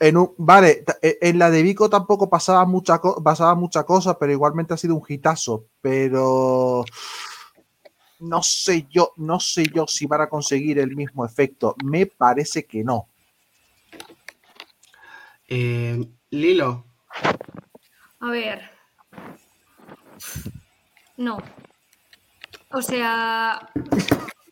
en 0.00 0.16
un, 0.16 0.34
vale, 0.38 0.82
e- 1.02 1.18
en 1.20 1.38
la 1.38 1.50
de 1.50 1.62
Vico 1.62 1.88
tampoco 1.90 2.28
pasaba 2.28 2.64
mucha 2.64 3.00
pasaba 3.22 3.54
mucha 3.54 3.84
cosa, 3.84 4.18
pero 4.18 4.32
igualmente 4.32 4.74
ha 4.74 4.76
sido 4.78 4.96
un 4.96 5.04
hitazo, 5.06 5.66
pero 5.80 6.84
no 8.20 8.42
sé 8.42 8.86
yo, 8.90 9.12
no 9.16 9.38
sé 9.40 9.64
yo 9.74 9.86
si 9.86 10.06
van 10.06 10.22
a 10.22 10.28
conseguir 10.28 10.78
el 10.78 10.96
mismo 10.96 11.24
efecto, 11.24 11.76
me 11.84 12.06
parece 12.06 12.64
que 12.66 12.82
no. 12.82 13.08
Eh, 15.48 16.08
Lilo, 16.30 16.84
A 18.20 18.30
ver. 18.30 18.70
No. 21.16 21.38
O 22.72 22.80
sea, 22.82 23.68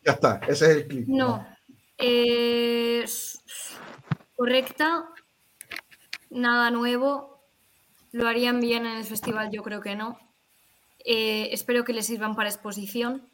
Ya 0.05 0.11
está, 0.11 0.41
ese 0.47 0.65
es 0.65 0.77
el 0.77 0.87
clip. 0.87 1.07
no. 1.07 1.45
Es 1.97 3.39
correcta. 4.35 5.05
Nada 6.29 6.71
nuevo. 6.71 7.43
¿Lo 8.11 8.27
harían 8.27 8.59
bien 8.61 8.85
en 8.85 8.97
el 8.97 9.05
festival? 9.05 9.51
Yo 9.51 9.63
creo 9.63 9.81
que 9.81 9.95
no. 9.95 10.19
eh, 11.05 11.49
espero 11.53 11.85
que 11.85 11.93
les 11.93 12.07
sirvan 12.07 12.35
para 12.35 12.49
exposición. 12.49 13.29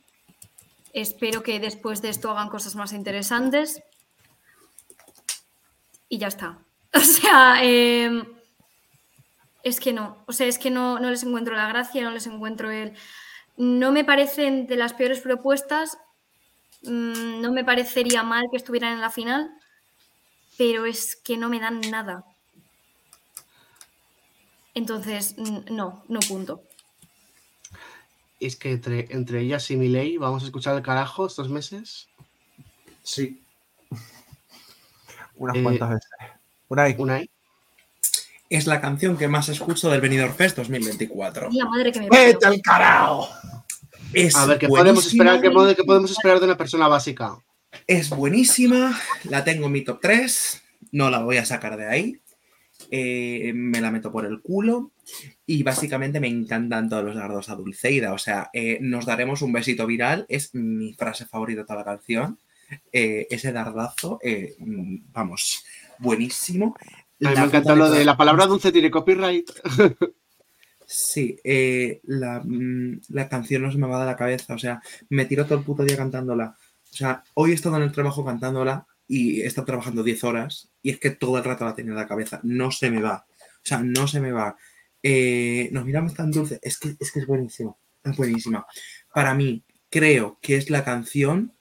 Espero 0.94 1.44
que 1.44 1.60
después 1.60 2.02
de 2.02 2.10
esto 2.10 2.32
hagan 2.32 2.50
cosas 2.50 2.76
más 2.76 2.94
interesantes. 2.94 3.84
Y 6.10 6.18
ya 6.18 6.28
está. 6.28 6.60
O 6.96 7.00
sea, 7.02 7.58
eh, 7.62 8.24
es 9.64 9.80
que 9.80 9.94
no. 9.94 10.24
O 10.28 10.34
sea, 10.34 10.48
es 10.48 10.60
que 10.60 10.70
no, 10.72 11.00
no 11.00 11.10
les 11.10 11.24
encuentro 11.24 11.56
la 11.56 11.68
gracia, 11.68 12.04
no 12.04 12.12
les 12.12 12.28
encuentro 12.28 12.70
el. 12.72 12.94
No 13.58 13.92
me 13.92 14.04
parecen 14.06 14.68
de 14.68 14.76
las 14.78 14.94
peores 14.94 15.22
propuestas. 15.22 15.98
mm, 16.84 17.42
No 17.42 17.52
me 17.54 17.66
parecería 17.66 18.24
mal 18.24 18.46
que 18.52 18.58
estuvieran 18.58 18.94
en 18.94 19.02
la 19.02 19.12
final, 19.12 19.52
pero 20.58 20.86
es 20.86 21.16
que 21.16 21.38
no 21.38 21.50
me 21.50 21.60
dan 21.60 21.82
nada. 21.92 22.26
Entonces, 24.76 25.36
no, 25.38 26.04
no 26.08 26.20
punto. 26.20 26.64
Es 28.40 28.58
que 28.58 28.72
entre, 28.72 29.08
entre 29.12 29.42
ellas 29.42 29.72
y 29.72 29.78
Miley 29.78 30.18
vamos 30.18 30.44
a 30.44 30.46
escuchar 30.46 30.76
el 30.76 30.84
carajo 30.84 31.26
estos 31.26 31.50
meses. 31.50 32.10
Sí. 33.02 33.42
Unas 35.38 35.56
Eh, 35.56 35.64
cuantas 35.64 35.90
veces. 35.92 36.10
Unai. 36.68 36.96
Unai. 36.98 37.30
Es 38.50 38.68
la 38.68 38.80
canción 38.80 39.18
que 39.18 39.28
más 39.28 39.50
escucho 39.50 39.90
del 39.90 40.02
Benidorm 40.02 40.36
Fest 40.36 40.58
2024. 40.58 41.50
Y 41.52 41.58
la 41.58 41.66
madre 41.66 41.92
que 41.92 42.02
me 42.02 42.08
parió. 42.08 42.26
¡Vete 42.26 42.46
al 42.46 42.62
carajo! 42.62 43.30
Es 44.14 44.36
A 44.36 44.46
ver, 44.46 44.60
¿qué 44.60 44.68
podemos, 44.68 45.06
esperar, 45.08 45.42
qué, 45.42 45.50
qué 45.76 45.84
podemos 45.84 46.12
esperar 46.12 46.40
de 46.40 46.46
una 46.46 46.58
persona 46.58 46.88
básica? 46.88 47.38
Es 47.88 48.10
buenísima, 48.10 48.98
la 49.26 49.44
tengo 49.44 49.66
en 49.66 49.72
mi 49.74 49.84
top 49.84 50.00
3, 50.02 50.62
no 50.92 51.10
la 51.10 51.20
voy 51.20 51.38
a 51.38 51.46
sacar 51.46 51.76
de 51.76 51.88
ahí. 51.88 52.22
Eh, 52.92 53.52
me 53.54 53.82
la 53.82 53.92
meto 53.92 54.12
por 54.12 54.26
el 54.26 54.42
culo 54.42 54.92
y 55.46 55.64
básicamente 55.64 56.20
me 56.20 56.28
encantan 56.28 56.90
todos 56.90 57.04
los 57.04 57.16
dardos 57.16 57.50
a 57.50 57.56
Dulceida. 57.56 58.14
O 58.14 58.18
sea, 58.18 58.50
eh, 58.54 58.78
nos 58.82 59.06
daremos 59.06 59.42
un 59.42 59.52
besito 59.52 59.86
viral, 59.86 60.26
es 60.30 60.54
mi 60.54 60.94
frase 60.94 61.26
favorita 61.26 61.62
de 61.62 61.68
toda 61.68 61.80
la 61.80 61.86
canción. 61.86 62.40
Eh, 62.92 63.28
ese 63.30 63.52
dardazo, 63.52 64.20
mm, 64.60 64.98
vamos, 65.12 65.64
buenísimo. 66.00 66.76
A 67.24 67.30
mí 67.30 67.36
me 67.36 67.44
encanta 67.46 67.76
lo 67.76 67.90
de 67.90 68.04
la 68.04 68.18
palabra 68.18 68.48
dulce 68.48 68.72
tiene 68.72 68.92
copyright. 68.92 69.50
Sí, 70.88 71.40
eh, 71.44 72.00
la, 72.04 72.42
mm, 72.44 73.02
la 73.10 73.28
canción 73.28 73.64
no 73.64 73.72
se 73.72 73.78
me 73.78 73.88
va 73.88 74.00
de 74.00 74.06
la 74.06 74.16
cabeza, 74.16 74.54
o 74.54 74.58
sea, 74.58 74.82
me 75.10 75.26
tiro 75.26 75.46
todo 75.46 75.58
el 75.58 75.64
puto 75.64 75.84
día 75.84 75.98
cantándola. 75.98 76.56
O 76.92 76.96
sea, 76.96 77.24
hoy 77.34 77.52
he 77.52 77.54
estado 77.56 77.78
en 77.78 77.84
el 77.84 77.92
trabajo 77.92 78.24
cantándola 78.24 78.86
y 79.08 79.42
estado 79.42 79.66
trabajando 79.66 80.04
10 80.04 80.24
horas 80.24 80.72
y 80.82 80.90
es 80.92 81.00
que 81.00 81.12
todo 81.12 81.38
el 81.38 81.44
rato 81.44 81.66
la 81.66 81.76
tenía 81.76 81.92
en 81.92 81.98
la 81.98 82.08
cabeza, 82.08 82.40
no 82.44 82.72
se 82.72 82.90
me 82.90 83.02
va, 83.02 83.26
o 83.30 83.62
sea, 83.64 83.80
no 83.80 84.08
se 84.08 84.20
me 84.20 84.32
va. 84.32 84.58
Eh, 85.04 85.70
nos 85.72 85.86
miramos 85.86 86.14
tan 86.14 86.32
dulce, 86.32 86.60
es 86.62 86.80
que, 86.80 86.96
es 87.00 87.12
que 87.12 87.20
es 87.20 87.28
buenísimo, 87.28 87.78
es 88.04 88.18
buenísima. 88.18 88.66
Para 89.14 89.34
mí, 89.34 89.64
creo 89.90 90.40
que 90.42 90.58
es 90.58 90.70
la 90.70 90.84
canción 90.84 91.54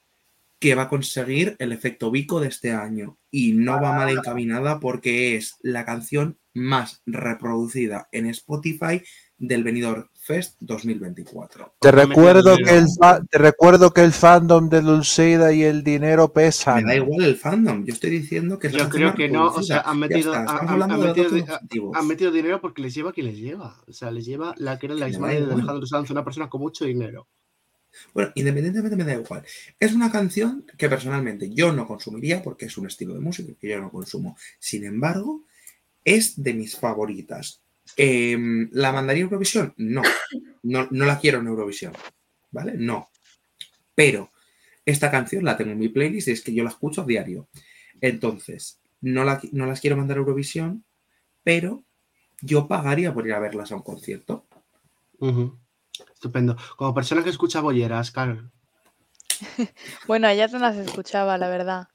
que 0.58 0.74
va 0.74 0.84
a 0.84 0.88
conseguir 0.88 1.56
el 1.58 1.72
efecto 1.72 2.10
Vico 2.10 2.40
de 2.40 2.48
este 2.48 2.72
año 2.72 3.18
y 3.30 3.52
no 3.52 3.80
va 3.80 3.92
mal 3.92 4.08
encaminada 4.08 4.80
porque 4.80 5.36
es 5.36 5.56
la 5.60 5.84
canción 5.84 6.38
más 6.54 7.02
reproducida 7.04 8.08
en 8.12 8.26
Spotify 8.26 9.02
del 9.36 9.62
Benidorm 9.62 10.08
Fest 10.24 10.56
2024. 10.60 11.74
Te 11.80 11.92
me 11.92 12.06
recuerdo, 12.06 12.56
que 12.56 12.78
el 12.78 12.86
te 13.30 13.36
recuerdo 13.38 13.92
que 13.92 14.00
el 14.00 14.12
fandom 14.12 14.70
de 14.70 14.80
Dulceida 14.80 15.52
y 15.52 15.64
el 15.64 15.84
dinero 15.84 16.28
Me 16.28 16.32
pesan. 16.42 16.82
da 16.86 16.96
igual 16.96 17.24
el 17.24 17.36
fandom, 17.36 17.84
yo 17.84 17.92
estoy 17.92 18.08
diciendo 18.08 18.58
que 18.58 18.70
Yo 18.70 18.88
creo 18.88 19.14
que 19.14 19.28
no, 19.28 19.48
o 19.48 19.62
sea, 19.62 19.80
han 19.80 19.98
metido, 19.98 20.34
está, 20.34 20.60
han- 20.60 20.98
metido, 20.98 21.92
han 21.94 22.06
metido 22.06 22.32
dinero 22.32 22.58
porque 22.62 22.80
les 22.80 22.94
lleva 22.94 23.12
quien 23.12 23.26
les 23.26 23.36
lleva. 23.36 23.82
O 23.86 23.92
sea, 23.92 24.10
les 24.10 24.24
lleva 24.24 24.54
la 24.56 24.78
que 24.78 24.86
era 24.86 24.94
la 24.94 25.08
Me 25.08 25.18
madre 25.18 25.44
de. 25.44 25.52
Alejandro 25.52 25.86
Sanz, 25.86 26.10
una 26.10 26.24
persona 26.24 26.48
con 26.48 26.62
mucho 26.62 26.86
dinero. 26.86 27.28
Bueno, 28.14 28.32
independientemente 28.34 28.96
me 28.96 29.04
da 29.04 29.14
igual. 29.14 29.44
Es 29.78 29.92
una 29.92 30.10
canción 30.10 30.64
que 30.78 30.88
personalmente 30.88 31.50
yo 31.50 31.70
no 31.70 31.86
consumiría 31.86 32.42
porque 32.42 32.64
es 32.64 32.78
un 32.78 32.86
estilo 32.86 33.12
de 33.12 33.20
música 33.20 33.52
que 33.60 33.68
yo 33.68 33.78
no 33.78 33.90
consumo. 33.90 34.38
Sin 34.58 34.84
embargo, 34.84 35.44
es 36.02 36.42
de 36.42 36.54
mis 36.54 36.76
favoritas. 36.76 37.60
Em, 37.96 38.68
¿La 38.72 38.92
mandaría 38.92 39.22
a 39.22 39.26
Eurovisión? 39.26 39.74
No. 39.76 40.02
no. 40.62 40.88
No 40.90 41.04
la 41.04 41.18
quiero 41.18 41.38
en 41.40 41.46
Eurovisión. 41.46 41.92
¿Vale? 42.50 42.74
No. 42.76 43.10
Pero 43.94 44.30
esta 44.84 45.10
canción 45.10 45.44
la 45.44 45.56
tengo 45.56 45.72
en 45.72 45.78
mi 45.78 45.88
playlist 45.88 46.28
y 46.28 46.32
es 46.32 46.42
que 46.42 46.54
yo 46.54 46.64
la 46.64 46.70
escucho 46.70 47.02
a 47.02 47.06
diario. 47.06 47.48
Entonces, 48.00 48.80
no, 49.00 49.24
la- 49.24 49.40
no 49.52 49.66
las 49.66 49.80
quiero 49.80 49.96
mandar 49.96 50.16
a 50.16 50.20
Eurovisión, 50.20 50.84
pero 51.42 51.84
yo 52.42 52.66
pagaría 52.68 53.14
por 53.14 53.26
ir 53.26 53.32
a 53.34 53.38
verlas 53.38 53.72
a 53.72 53.76
un 53.76 53.82
concierto. 53.82 54.46
Estupendo. 56.12 56.56
Como 56.76 56.94
persona 56.94 57.22
que 57.22 57.30
escucha 57.30 57.60
bolleras, 57.60 58.10
Carol. 58.10 58.50
Bueno, 60.06 60.28
ellas 60.28 60.52
no 60.52 60.58
las 60.58 60.76
escuchaba, 60.76 61.38
la 61.38 61.48
verdad. 61.48 61.88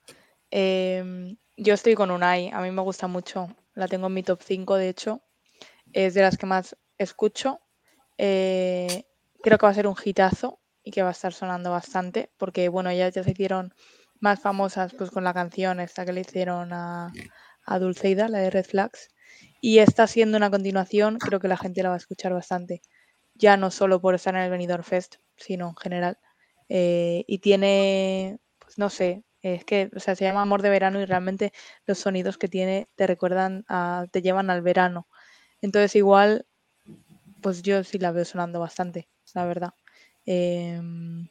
Em, 0.51 1.38
yo 1.58 1.74
estoy 1.74 1.95
con 1.95 2.11
Unai, 2.11 2.50
a 2.53 2.61
mí 2.61 2.72
me 2.72 2.82
gusta 2.82 3.08
mucho. 3.08 3.56
La 3.76 3.88
tengo 3.88 4.08
en 4.08 4.14
mi 4.14 4.24
top 4.24 4.42
5, 4.43 4.76
de 4.76 4.90
hecho. 4.90 5.22
Es 5.93 6.14
de 6.14 6.22
las 6.22 6.38
que 6.38 6.45
más 6.45 6.76
escucho. 6.98 7.59
Eh, 8.18 9.06
creo 9.42 9.58
que 9.58 9.66
va 9.66 9.72
a 9.72 9.76
ser 9.76 9.88
un 9.88 9.95
hitazo 10.03 10.59
y 10.84 10.92
que 10.92 11.03
va 11.03 11.09
a 11.09 11.11
estar 11.11 11.34
sonando 11.34 11.72
bastante, 11.72 12.32
porque 12.38 12.69
bueno, 12.69 12.90
ellas 12.90 13.14
ya 13.14 13.24
se 13.24 13.32
hicieron 13.32 13.74
más 14.19 14.40
famosas 14.42 14.93
pues 14.95 15.11
con 15.11 15.24
la 15.24 15.34
canción 15.34 15.80
esta 15.80 16.06
que 16.06 16.14
le 16.14 16.22
hicieron 16.22 16.74
a, 16.74 17.11
a 17.66 17.80
Dulceida, 17.80 18.27
la 18.27 18.40
de 18.40 18.50
Red 18.50 18.66
Flags. 18.66 19.09
Y 19.61 19.80
esta 19.80 20.08
siendo 20.08 20.38
una 20.38 20.50
continuación, 20.51 21.18
creo 21.19 21.40
que 21.40 21.48
la 21.48 21.58
gente 21.58 21.84
la 21.84 21.90
va 21.90 21.95
a 21.95 21.98
escuchar 22.00 22.34
bastante. 22.34 22.82
Ya 23.35 23.58
no 23.58 23.72
solo 23.72 24.01
por 24.01 24.16
estar 24.16 24.35
en 24.35 24.42
el 24.42 24.51
Benidorm 24.51 24.84
Fest, 24.84 25.18
sino 25.38 25.69
en 25.69 25.76
general. 25.77 26.18
Eh, 26.69 27.24
y 27.27 27.40
tiene, 27.40 28.40
pues 28.59 28.77
no 28.77 28.90
sé, 28.90 29.24
es 29.42 29.66
que, 29.66 29.90
o 29.95 30.00
sea, 30.00 30.16
se 30.16 30.26
llama 30.26 30.42
Amor 30.42 30.61
de 30.61 30.69
Verano 30.69 31.00
y 31.01 31.06
realmente 31.06 31.53
los 31.85 32.00
sonidos 32.00 32.38
que 32.38 32.48
tiene 32.48 32.90
te 32.95 33.08
recuerdan, 33.08 33.66
a, 33.69 34.06
te 34.11 34.22
llevan 34.22 34.50
al 34.50 34.61
verano. 34.61 35.08
Entonces 35.61 35.95
igual, 35.95 36.45
pues 37.41 37.61
yo 37.63 37.83
sí 37.83 37.97
la 37.99 38.11
veo 38.11 38.25
sonando 38.25 38.59
bastante, 38.59 39.09
la 39.33 39.45
verdad. 39.45 39.73
Em, 40.25 41.27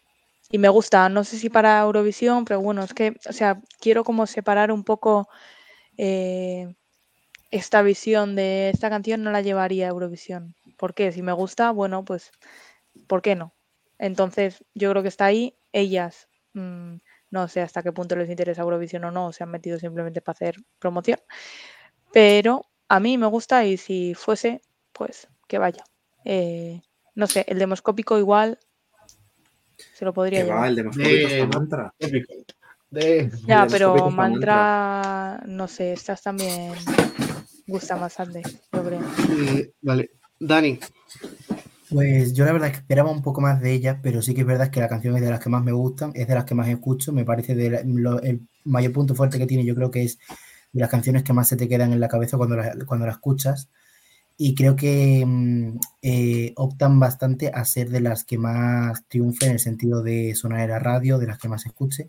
y 0.51 0.59
me 0.59 0.69
gusta, 0.69 1.09
no 1.09 1.25
sé 1.25 1.39
si 1.39 1.51
para 1.51 1.81
Eurovisión, 1.81 2.45
pero 2.45 2.61
bueno, 2.61 2.83
es 2.83 2.95
que, 2.95 3.17
o 3.29 3.33
sea, 3.33 3.61
quiero 3.81 4.05
como 4.05 4.27
separar 4.27 4.73
un 4.73 4.85
poco 4.85 5.29
eh, 5.99 6.75
esta 7.51 7.83
visión 7.83 8.37
de 8.37 8.71
esta 8.71 8.91
canción, 8.91 9.23
no 9.23 9.31
la 9.33 9.43
llevaría 9.43 9.87
a 9.87 9.91
Eurovisión. 9.91 10.55
¿Por 10.79 10.95
qué? 10.95 11.13
Si 11.13 11.23
me 11.23 11.33
gusta, 11.33 11.71
bueno, 11.73 12.05
pues, 12.05 12.33
¿por 13.07 13.23
qué 13.23 13.37
no? 13.37 13.55
Entonces, 13.99 14.65
yo 14.75 14.91
creo 14.91 15.03
que 15.03 15.09
está 15.09 15.27
ahí. 15.27 15.57
Ellas, 15.73 16.29
mm, 16.55 16.97
no 17.31 17.49
sé 17.49 17.61
hasta 17.63 17.83
qué 17.83 17.93
punto 17.93 18.17
les 18.17 18.31
interesa 18.31 18.63
Eurovisión 18.63 19.05
o 19.05 19.11
no, 19.11 19.33
se 19.33 19.45
han 19.45 19.51
metido 19.51 19.79
simplemente 19.79 20.21
para 20.23 20.35
hacer 20.35 20.57
promoción. 20.79 21.21
Pero 22.13 22.63
a 22.89 23.01
mí 23.01 23.19
me 23.19 23.27
gusta 23.27 23.65
y 23.65 23.77
si 23.77 24.15
fuese, 24.15 24.63
pues 24.93 25.29
que 25.47 25.59
vaya. 25.59 25.85
Eh, 26.25 26.81
no 27.15 27.27
sé, 27.27 27.45
el 27.49 27.59
demoscópico 27.59 28.19
igual 28.19 28.59
se 29.95 30.05
lo 30.05 30.13
podría 30.13 30.41
Que 30.43 30.49
va, 30.51 30.55
llevar. 30.55 30.69
el 30.69 30.77
demoscópico 30.77 31.09
De- 31.29 31.41
está 31.43 31.59
mantra. 31.59 31.95
Épico. 31.99 32.33
De... 32.91 33.31
Ya, 33.47 33.65
el 33.65 33.71
pero 33.71 34.11
mantra, 34.11 35.43
no 35.47 35.69
sé, 35.69 35.93
estas 35.93 36.23
también 36.23 36.73
gustan 37.67 38.01
bastante, 38.01 38.43
yo 38.73 38.83
creo. 38.85 39.01
Y- 39.31 39.71
vale. 39.83 40.11
Dani. 40.41 40.79
Pues 41.91 42.35
yo 42.35 42.45
la 42.45 42.53
verdad 42.53 42.69
es 42.69 42.75
que 42.75 42.81
esperaba 42.81 43.11
un 43.11 43.23
poco 43.23 43.41
más 43.41 43.61
de 43.63 43.73
ella, 43.73 43.99
pero 44.03 44.21
sí 44.21 44.35
que 44.35 44.43
es 44.43 44.47
verdad 44.47 44.71
que 44.71 44.81
la 44.81 44.89
canción 44.89 45.17
es 45.17 45.23
de 45.23 45.31
las 45.31 45.41
que 45.41 45.49
más 45.49 45.65
me 45.65 45.73
gustan, 45.73 46.13
es 46.15 46.29
de 46.29 46.35
las 46.35 46.45
que 46.45 46.55
más 46.55 46.69
escucho, 46.69 47.13
me 47.13 47.25
parece 47.25 47.55
de 47.55 47.71
la- 47.71 47.83
lo- 47.85 48.21
el 48.21 48.41
mayor 48.65 48.93
punto 48.93 49.15
fuerte 49.15 49.39
que 49.39 49.47
tiene, 49.47 49.65
yo 49.65 49.75
creo 49.75 49.91
que 49.91 50.03
es 50.05 50.19
de 50.73 50.81
las 50.81 50.91
canciones 50.91 51.23
que 51.23 51.33
más 51.33 51.49
se 51.49 51.57
te 51.57 51.69
quedan 51.69 51.93
en 51.93 52.01
la 52.01 52.09
cabeza 52.09 52.37
cuando 52.37 52.57
la, 52.57 52.75
cuando 52.87 53.07
la 53.07 53.13
escuchas. 53.13 53.69
Y 54.37 54.55
creo 54.55 54.77
que 54.77 55.25
mm, 55.27 55.79
eh, 56.03 56.53
optan 56.57 57.01
bastante 57.01 57.49
a 57.53 57.65
ser 57.65 57.91
de 57.91 58.01
las 58.01 58.23
que 58.25 58.39
más 58.39 59.03
triunfen 59.09 59.49
en 59.49 59.55
el 59.55 59.61
sentido 59.61 60.03
de 60.03 60.35
sonar 60.37 60.61
en 60.61 60.71
la 60.71 60.79
radio, 60.79 61.19
de 61.19 61.27
las 61.27 61.39
que 61.39 61.49
más 61.49 61.63
se 61.63 61.69
escuche, 61.69 62.09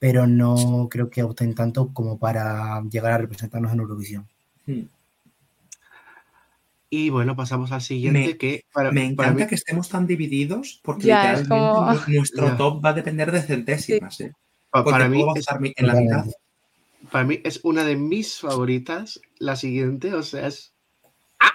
pero 0.00 0.26
no 0.26 0.88
creo 0.90 1.08
que 1.08 1.22
opten 1.22 1.54
tanto 1.54 1.92
como 1.92 2.18
para 2.18 2.82
llegar 2.90 3.12
a 3.12 3.18
representarnos 3.18 3.72
en 3.72 3.78
Eurovisión. 3.80 4.26
Hmm. 4.66 4.82
Y 6.90 7.08
bueno, 7.08 7.34
pasamos 7.36 7.72
al 7.72 7.80
siguiente 7.80 8.18
Me- 8.26 8.36
que 8.36 8.64
para, 8.72 8.90
Me 8.92 9.00
para 9.14 9.28
encanta 9.30 9.44
mí- 9.44 9.48
que 9.48 9.54
estemos 9.54 9.88
tan 9.88 10.06
divididos 10.06 10.80
porque 10.82 11.06
Ya, 11.06 11.34
literalmente 11.36 11.48
como- 11.48 12.16
nuestro 12.18 12.46
Ya. 12.48 12.56
top 12.56 12.84
va 12.84 12.88
a 12.90 12.94
depender 12.94 13.32
de 13.32 13.40
centésimas. 13.42 14.20
¿eh? 14.20 14.32
Porque 14.70 14.90
para 14.90 15.08
mí 15.08 15.22
va 15.22 15.32
a 15.34 15.38
estar 15.38 15.58
en 15.62 15.86
la 15.86 15.94
mitad. 15.94 16.26
Para 17.10 17.24
mí 17.24 17.40
es 17.44 17.60
una 17.64 17.84
de 17.84 17.96
mis 17.96 18.38
favoritas, 18.40 19.20
la 19.38 19.56
siguiente, 19.56 20.14
o 20.14 20.22
sea, 20.22 20.46
es... 20.46 20.72
¡Ah! 21.40 21.52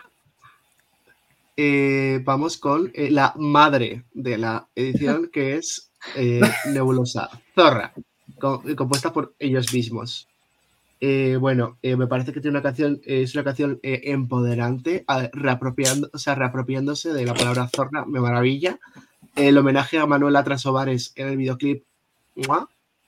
Eh, 1.56 2.22
vamos 2.24 2.58
con 2.58 2.92
eh, 2.94 3.10
la 3.10 3.34
madre 3.38 4.04
de 4.14 4.38
la 4.38 4.68
edición, 4.76 5.30
que 5.32 5.56
es 5.56 5.90
eh, 6.16 6.42
Nebulosa, 6.74 7.30
Zorra, 7.56 7.94
co- 8.40 8.62
compuesta 8.76 9.12
por 9.12 9.34
ellos 9.40 9.74
mismos. 9.74 10.28
Bueno, 11.40 11.78
me 11.84 12.08
parece 12.08 12.34
que 12.34 12.42
tiene 12.42 12.58
una 12.58 12.64
canción, 12.64 13.00
es 13.04 13.36
una 13.36 13.44
canción 13.44 13.80
empoderante, 13.84 15.04
a- 15.08 15.30
reapropiando, 15.32 16.10
o 16.12 16.18
sea, 16.18 16.34
reapropiándose 16.36 17.14
de 17.14 17.26
la 17.26 17.34
palabra 17.36 17.68
zorra, 17.70 18.06
me 18.06 18.20
maravilla. 18.20 18.80
El 19.36 19.58
homenaje 19.60 20.00
a 20.00 20.08
Manuela 20.08 20.44
Trasovares 20.44 21.14
en 21.16 21.28
el 21.28 21.38
videoclip, 21.38 21.84
¡mua! 22.36 22.68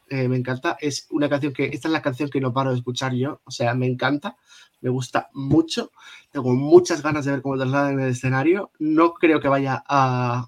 Eh, 0.10 0.28
me 0.28 0.38
encanta. 0.38 0.78
Es 0.80 1.08
una 1.12 1.30
canción 1.30 1.54
que, 1.54 1.66
esta 1.66 1.88
es 1.88 1.92
la 1.92 2.02
canción 2.02 2.30
que 2.30 2.42
no 2.42 2.54
paro 2.54 2.72
de 2.72 2.78
escuchar 2.78 3.14
yo, 3.14 3.42
o 3.44 3.52
sea, 3.52 3.74
me 3.76 3.88
encanta, 3.88 4.38
me 4.82 4.90
gusta 4.90 5.30
mucho. 5.34 5.92
Tengo 6.32 6.54
muchas 6.54 7.02
ganas 7.02 7.26
de 7.26 7.32
ver 7.32 7.42
cómo 7.42 7.58
trasladan 7.58 7.94
en 7.94 8.00
el 8.02 8.12
escenario. 8.12 8.72
No 8.80 9.14
creo 9.14 9.40
que 9.40 9.48
vaya 9.48 9.84
a, 9.88 10.48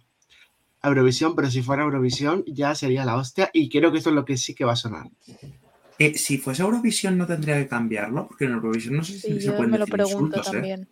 a 0.81 0.87
Eurovisión, 0.87 1.35
pero 1.35 1.49
si 1.49 1.61
fuera 1.61 1.83
Eurovisión 1.83 2.43
ya 2.47 2.73
sería 2.75 3.05
la 3.05 3.17
hostia 3.17 3.49
y 3.53 3.69
creo 3.69 3.91
que 3.91 3.99
esto 3.99 4.09
es 4.09 4.15
lo 4.15 4.25
que 4.25 4.37
sí 4.37 4.55
que 4.55 4.65
va 4.65 4.73
a 4.73 4.77
sonar. 4.77 5.09
Eh, 5.99 6.17
si 6.17 6.39
fuese 6.39 6.63
Eurovisión 6.63 7.17
no 7.17 7.27
tendría 7.27 7.57
que 7.57 7.67
cambiarlo, 7.67 8.27
porque 8.27 8.45
en 8.45 8.53
Eurovisión 8.53 8.95
no 8.95 9.03
sé 9.03 9.13
si 9.13 9.19
Sí, 9.19 9.41
se 9.41 9.51
pueden 9.51 9.71
me 9.71 9.77
lo 9.77 9.85
decir 9.85 9.93
pregunto 9.93 10.37
insultos, 10.37 10.53
¿eh? 10.55 10.87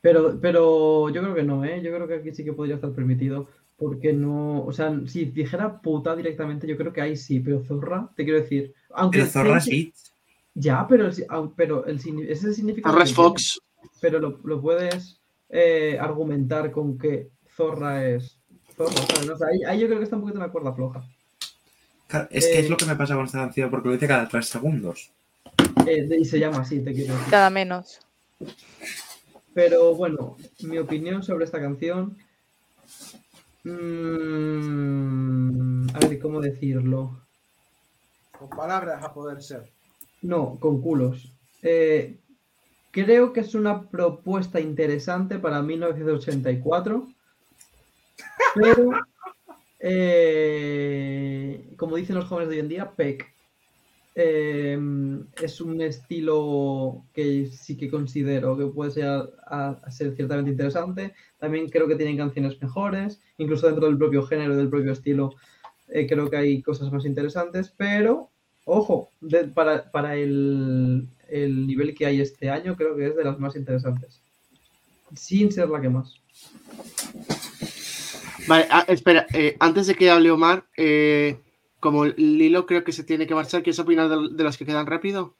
Pero, 0.00 0.40
pero 0.40 1.10
yo 1.10 1.20
creo 1.20 1.34
que 1.34 1.42
no, 1.42 1.62
¿eh? 1.64 1.82
Yo 1.82 1.92
creo 1.94 2.08
que 2.08 2.14
aquí 2.14 2.32
sí 2.32 2.42
que 2.42 2.54
podría 2.54 2.76
estar 2.76 2.92
permitido. 2.92 3.48
Porque 3.80 4.12
no, 4.12 4.62
o 4.64 4.72
sea, 4.72 4.94
si 5.06 5.24
dijera 5.24 5.80
puta 5.80 6.14
directamente, 6.14 6.66
yo 6.66 6.76
creo 6.76 6.92
que 6.92 7.00
ahí 7.00 7.16
sí, 7.16 7.40
pero 7.40 7.64
zorra, 7.64 8.10
te 8.14 8.24
quiero 8.24 8.38
decir. 8.40 8.74
Aunque 8.90 9.20
Pero 9.20 9.30
zorra 9.30 9.60
sí. 9.60 9.92
Ya, 10.54 10.86
pero, 10.86 11.06
el, 11.08 11.14
pero 11.56 11.86
el, 11.86 11.96
ese 12.28 12.52
significado. 12.52 12.92
Zorra 12.92 13.04
es 13.04 13.14
Fox. 13.14 13.60
Pero 14.00 14.18
lo, 14.20 14.38
lo 14.44 14.60
puedes 14.60 15.18
eh, 15.48 15.96
argumentar 15.98 16.70
con 16.70 16.98
que 16.98 17.30
zorra 17.56 18.06
es 18.06 18.38
zorra. 18.76 18.92
¿sabes? 18.92 19.30
O 19.30 19.36
sea, 19.38 19.48
ahí, 19.48 19.62
ahí 19.66 19.80
yo 19.80 19.86
creo 19.86 19.98
que 19.98 20.04
está 20.04 20.16
un 20.16 20.22
poquito 20.22 20.38
en 20.38 20.46
la 20.46 20.52
cuerda 20.52 20.74
floja. 20.74 21.02
Claro, 22.06 22.28
Es 22.30 22.46
que 22.46 22.58
es 22.60 22.66
Eh, 22.66 22.68
lo 22.68 22.76
que 22.76 22.84
me 22.86 22.96
pasa 22.96 23.14
con 23.14 23.24
esta 23.24 23.38
canción, 23.38 23.70
porque 23.70 23.88
lo 23.88 23.94
dice 23.94 24.08
cada 24.08 24.28
tres 24.28 24.46
segundos. 24.46 25.12
Eh, 25.86 26.08
y 26.20 26.24
se 26.26 26.38
llama 26.38 26.60
así, 26.60 26.80
te 26.80 26.92
quiero 26.92 27.14
decir. 27.14 27.30
Cada 27.30 27.48
menos. 27.50 28.00
Pero 29.54 29.94
bueno, 29.94 30.36
mi 30.60 30.78
opinión 30.78 31.22
sobre 31.22 31.44
esta 31.44 31.60
canción. 31.60 32.18
Mm, 33.64 35.10
a 35.94 35.98
ver, 36.00 36.18
¿cómo 36.20 36.40
decirlo? 36.40 37.20
Con 38.38 38.48
palabras 38.50 39.02
a 39.04 39.12
poder 39.12 39.42
ser. 39.42 39.70
No, 40.22 40.58
con 40.60 40.80
culos. 40.80 41.32
Eh, 41.62 42.18
creo 42.90 43.32
que 43.32 43.40
es 43.40 43.54
una 43.54 43.88
propuesta 43.88 44.60
interesante 44.60 45.38
para 45.38 45.62
1984, 45.62 47.08
pero 48.54 48.90
eh, 49.78 51.72
como 51.76 51.96
dicen 51.96 52.16
los 52.16 52.26
jóvenes 52.26 52.50
de 52.50 52.56
hoy 52.56 52.60
en 52.60 52.68
día, 52.68 52.90
PEC. 52.90 53.39
Eh, 54.14 54.78
es 55.40 55.60
un 55.60 55.80
estilo 55.80 57.04
que 57.12 57.46
sí 57.46 57.76
que 57.76 57.88
considero 57.88 58.56
que 58.56 58.66
puede 58.66 58.90
ser, 58.90 59.30
ser 59.90 60.14
ciertamente 60.16 60.50
interesante. 60.50 61.14
También 61.38 61.68
creo 61.68 61.86
que 61.86 61.96
tienen 61.96 62.16
canciones 62.16 62.60
mejores, 62.60 63.20
incluso 63.38 63.66
dentro 63.66 63.86
del 63.86 63.98
propio 63.98 64.22
género, 64.22 64.56
del 64.56 64.68
propio 64.68 64.92
estilo, 64.92 65.34
eh, 65.88 66.06
creo 66.06 66.30
que 66.30 66.36
hay 66.36 66.62
cosas 66.62 66.92
más 66.92 67.04
interesantes, 67.04 67.72
pero 67.76 68.30
ojo, 68.64 69.10
para, 69.54 69.90
para 69.90 70.16
el, 70.16 71.08
el 71.28 71.66
nivel 71.66 71.94
que 71.94 72.06
hay 72.06 72.20
este 72.20 72.50
año, 72.50 72.76
creo 72.76 72.96
que 72.96 73.06
es 73.06 73.16
de 73.16 73.24
las 73.24 73.38
más 73.38 73.56
interesantes. 73.56 74.20
Sin 75.14 75.50
ser 75.50 75.68
la 75.68 75.80
que 75.80 75.88
más. 75.88 76.14
Vale, 78.46 78.66
ah, 78.70 78.84
espera, 78.88 79.26
eh, 79.32 79.56
antes 79.58 79.86
de 79.86 79.94
que 79.94 80.10
hable 80.10 80.30
Omar, 80.30 80.64
eh, 80.76 81.36
como 81.80 82.04
Lilo 82.04 82.66
creo 82.66 82.84
que 82.84 82.92
se 82.92 83.04
tiene 83.04 83.26
que 83.26 83.34
marchar, 83.34 83.62
¿quieres 83.62 83.78
opinar 83.78 84.08
de, 84.08 84.28
de 84.30 84.44
los 84.44 84.56
que 84.56 84.66
quedan 84.66 84.86
rápido? 84.86 85.34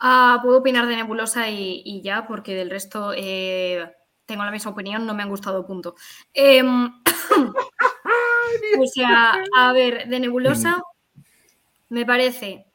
Ah, 0.00 0.38
puedo 0.42 0.58
opinar 0.58 0.86
de 0.86 0.96
Nebulosa 0.96 1.48
y, 1.48 1.82
y 1.84 2.02
ya, 2.02 2.26
porque 2.26 2.54
del 2.54 2.70
resto 2.70 3.12
eh, 3.16 3.90
tengo 4.26 4.44
la 4.44 4.50
misma 4.50 4.70
opinión, 4.70 5.06
no 5.06 5.14
me 5.14 5.22
han 5.22 5.28
gustado, 5.28 5.66
punto. 5.66 5.96
Em, 6.32 6.92
o 8.80 8.86
sea, 8.86 9.42
a 9.56 9.72
ver, 9.72 10.06
de 10.08 10.20
Nebulosa 10.20 10.82
me 11.88 12.06
parece 12.06 12.66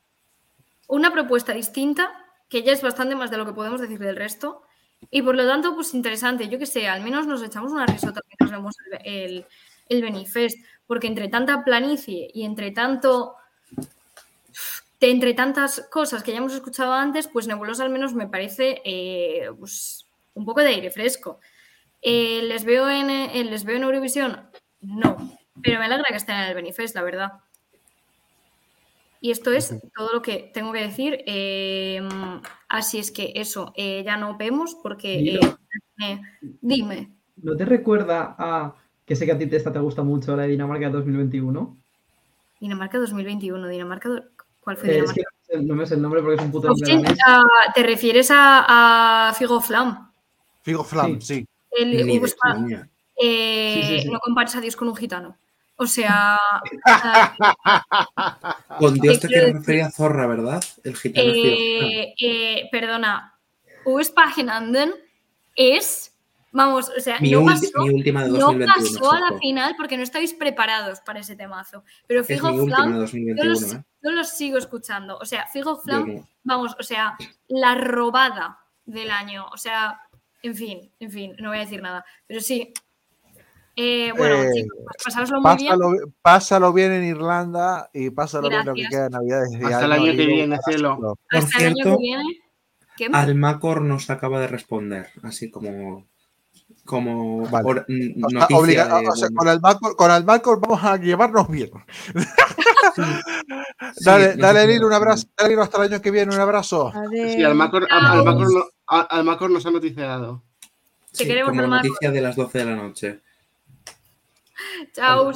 una 0.87 1.13
propuesta 1.13 1.53
distinta, 1.53 2.11
que 2.49 2.63
ya 2.63 2.73
es 2.73 2.81
bastante 2.81 3.15
más 3.15 3.31
de 3.31 3.37
lo 3.37 3.45
que 3.45 3.53
podemos 3.53 3.79
decir 3.79 3.99
del 3.99 4.17
resto, 4.17 4.63
y 5.09 5.21
por 5.21 5.35
lo 5.35 5.47
tanto, 5.47 5.75
pues 5.75 5.93
interesante, 5.93 6.49
yo 6.49 6.59
que 6.59 6.65
sé, 6.65 6.87
al 6.87 7.03
menos 7.03 7.25
nos 7.25 7.41
echamos 7.41 7.71
una 7.71 7.85
risota 7.85 8.21
mientras 8.27 8.51
vemos 8.51 8.75
el, 8.91 9.13
el, 9.13 9.45
el 9.89 10.01
Benifest, 10.01 10.57
porque 10.87 11.07
entre 11.07 11.27
tanta 11.29 11.63
planicie 11.63 12.29
y 12.33 12.43
entre 12.43 12.71
tanto 12.71 13.35
entre 15.09 15.33
tantas 15.33 15.87
cosas 15.91 16.23
que 16.23 16.31
ya 16.31 16.37
hemos 16.37 16.53
escuchado 16.53 16.93
antes, 16.93 17.27
pues 17.27 17.47
Nebulosa 17.47 17.83
al 17.83 17.89
menos 17.89 18.13
me 18.13 18.27
parece 18.27 18.81
eh, 18.85 19.49
pues, 19.59 20.07
un 20.33 20.45
poco 20.45 20.61
de 20.61 20.67
aire 20.67 20.91
fresco. 20.91 21.39
Eh, 22.01 22.41
¿les, 22.43 22.63
veo 22.63 22.89
en, 22.89 23.09
eh, 23.09 23.43
¿Les 23.43 23.63
veo 23.63 23.77
en 23.77 23.83
Eurovisión? 23.83 24.41
No, 24.81 25.17
pero 25.61 25.79
me 25.79 25.85
alegra 25.85 26.05
que 26.09 26.15
estén 26.15 26.35
en 26.35 26.43
el 26.43 26.55
Benifest, 26.55 26.95
la 26.95 27.03
verdad. 27.03 27.31
Y 29.21 29.31
esto 29.31 29.51
es 29.51 29.73
todo 29.95 30.13
lo 30.13 30.21
que 30.21 30.51
tengo 30.53 30.73
que 30.73 30.81
decir. 30.81 31.23
así 32.67 32.99
es 32.99 33.11
que 33.11 33.31
eso, 33.35 33.73
ya 33.77 34.17
no 34.17 34.37
vemos 34.37 34.75
porque... 34.75 35.39
Dime. 36.61 37.13
¿No 37.37 37.55
te 37.55 37.63
recuerda 37.63 38.35
a 38.37 38.75
que 39.05 39.15
sé 39.15 39.25
que 39.25 39.31
a 39.33 39.37
ti 39.37 39.47
esta 39.51 39.71
te 39.71 39.79
gusta 39.79 40.03
mucho, 40.03 40.35
la 40.35 40.43
de 40.43 40.49
Dinamarca 40.49 40.89
2021? 40.89 41.77
Dinamarca 42.59 42.97
2021, 42.99 43.67
Dinamarca... 43.67 44.09
do- 44.09 44.23
¿Cuál 44.59 44.77
fue 44.77 44.89
Eh, 44.89 44.93
Dinamarca? 44.93 45.21
es 45.21 45.47
que 45.49 45.57
no 45.63 45.75
me 45.75 45.85
sé 45.85 45.95
el 45.95 46.01
nombre 46.01 46.21
porque 46.21 46.35
es 46.37 46.41
un 46.41 46.51
puto 46.51 46.67
danés. 46.73 47.17
ah, 47.27 47.43
¿Te 47.75 47.83
refieres 47.83 48.31
a, 48.31 49.27
a 49.29 49.33
Figo 49.33 49.59
Flam? 49.59 50.09
Figo 50.61 50.83
Flam, 50.83 51.19
sí. 51.21 51.45
El, 51.71 52.19
pues, 52.19 52.35
eh, 53.21 53.73
Sí, 53.73 53.83
sí, 53.83 54.01
sí. 54.01 54.09
No 54.09 54.19
compares 54.19 54.55
a 54.55 54.61
Dios 54.61 54.75
con 54.75 54.87
un 54.87 54.95
gitano. 54.95 55.37
O 55.75 55.85
sea, 55.87 56.39
ah, 56.85 57.35
Con 58.79 58.93
Dios 58.99 59.15
¿qué 59.19 59.27
te 59.27 59.33
quiero 59.33 59.53
referir 59.53 59.81
a 59.81 59.91
Zorra, 59.91 60.27
¿verdad? 60.27 60.63
El 60.83 60.95
gitano 60.95 61.31
es 61.31 61.41
Figo 61.41 61.55
Flam. 61.55 61.89
eh, 62.19 62.69
perdona, 62.71 63.33
Uespagenanden 63.85 64.93
es, 65.55 66.12
vamos, 66.53 66.89
o 66.97 67.01
sea, 67.01 67.19
Mi, 67.19 67.31
no 67.31 67.43
pasó, 67.45 67.81
mi 67.83 67.89
última 67.89 68.23
de 68.23 68.29
no 68.29 68.37
2021. 68.37 68.99
pasó 68.99 69.11
a 69.11 69.19
la 69.31 69.37
final 69.37 69.73
porque 69.75 69.97
no 69.97 70.03
estáis 70.03 70.33
preparados 70.33 71.01
para 71.01 71.19
ese 71.19 71.35
temazo. 71.35 71.83
Pero 72.07 72.21
Es 72.21 72.27
Figo 72.27 72.49
mi 72.51 72.59
última 72.59 72.77
Flam, 72.77 72.87
de 72.89 72.93
yo 72.95 73.01
2021, 73.01 73.49
los, 73.49 73.73
¿eh? 73.73 73.83
yo 74.01 74.11
los 74.11 74.29
sigo 74.29 74.57
escuchando. 74.57 75.17
O 75.17 75.25
sea, 75.25 75.45
Figo 75.47 75.75
Flam 75.81 76.25
vamos, 76.43 76.75
o 76.79 76.83
sea, 76.83 77.17
la 77.49 77.75
robada 77.75 78.59
del 78.85 79.11
año. 79.11 79.45
O 79.51 79.57
sea, 79.57 79.99
en 80.41 80.55
fin, 80.55 80.91
en 80.99 81.11
fin, 81.11 81.35
no 81.39 81.49
voy 81.49 81.57
a 81.57 81.61
decir 81.61 81.81
nada. 81.81 82.05
Pero 82.27 82.39
sí. 82.39 82.71
Eh, 83.75 84.11
bueno, 84.15 84.35
Eh, 84.35 84.49
chicos, 84.53 84.77
pues 84.85 85.03
pasároslo 85.05 85.41
muy 85.41 85.55
bien. 85.57 85.73
Pásalo, 86.21 86.71
bien 86.73 86.91
en 86.91 87.05
Irlanda 87.05 87.89
y 87.91 88.11
pásalo 88.11 88.47
bien 88.47 88.63
lo 88.65 88.73
que 88.75 88.81
Gracias. 88.83 88.89
queda 88.91 89.03
de 89.05 89.09
Navidades. 89.09 89.49
Hasta 89.65 89.85
el 89.85 89.91
año 89.93 90.11
que 90.11 90.25
viene, 90.27 90.59
cielo. 90.67 90.97
Por 90.99 91.17
Hasta 91.31 91.57
el 91.57 91.65
año 91.65 91.73
cierto, 91.75 91.97
que 91.97 92.01
viene. 92.03 92.23
¿Qué? 92.95 93.09
Almacor 93.11 93.81
nos 93.81 94.11
acaba 94.11 94.39
de 94.39 94.45
responder, 94.47 95.09
así 95.23 95.49
como, 95.49 96.05
como 96.85 97.47
Vale. 97.49 97.67
or- 97.69 97.85
n- 97.87 98.15
O 98.25 98.29
sea, 98.29 98.39
noticia 98.39 98.57
obliga- 98.59 98.99
de, 99.01 99.07
o 99.07 99.15
sea, 99.15 99.29
con, 99.33 99.47
el 99.47 99.59
Malcor, 99.61 99.95
con 99.95 100.11
el 100.11 100.23
Malcor 100.25 100.59
vamos 100.59 100.83
a 100.83 100.97
llevarnos 100.97 101.47
bien. 101.49 101.71
sí, 102.95 103.01
dale, 104.05 104.35
no 104.35 104.41
dale, 104.47 104.67
Lilo, 104.67 104.87
un 104.87 104.93
abrazo. 104.93 105.27
Dale, 105.37 105.49
Lilo, 105.51 105.61
hasta 105.63 105.77
el 105.83 105.91
año 105.93 106.01
que 106.01 106.11
viene, 106.11 106.33
un 106.33 106.41
abrazo. 106.41 106.91
Adiós. 106.93 107.31
Sí, 107.33 107.43
Almacor, 107.43 107.87
Chao. 107.87 107.99
Al- 107.99 108.17
Almacor 108.19 108.51
no- 108.53 109.47
Al- 109.47 109.53
nos 109.53 109.65
ha 109.65 109.71
noticiado. 109.71 110.43
Te 111.11 111.19
sí, 111.19 111.25
queremos, 111.25 111.49
como 111.51 111.61
Almacor. 111.61 111.85
noticia 111.89 112.11
de 112.11 112.21
las 112.21 112.35
12 112.35 112.57
de 112.59 112.65
la 112.65 112.75
noche. 112.75 113.19
Chao. 114.93 115.31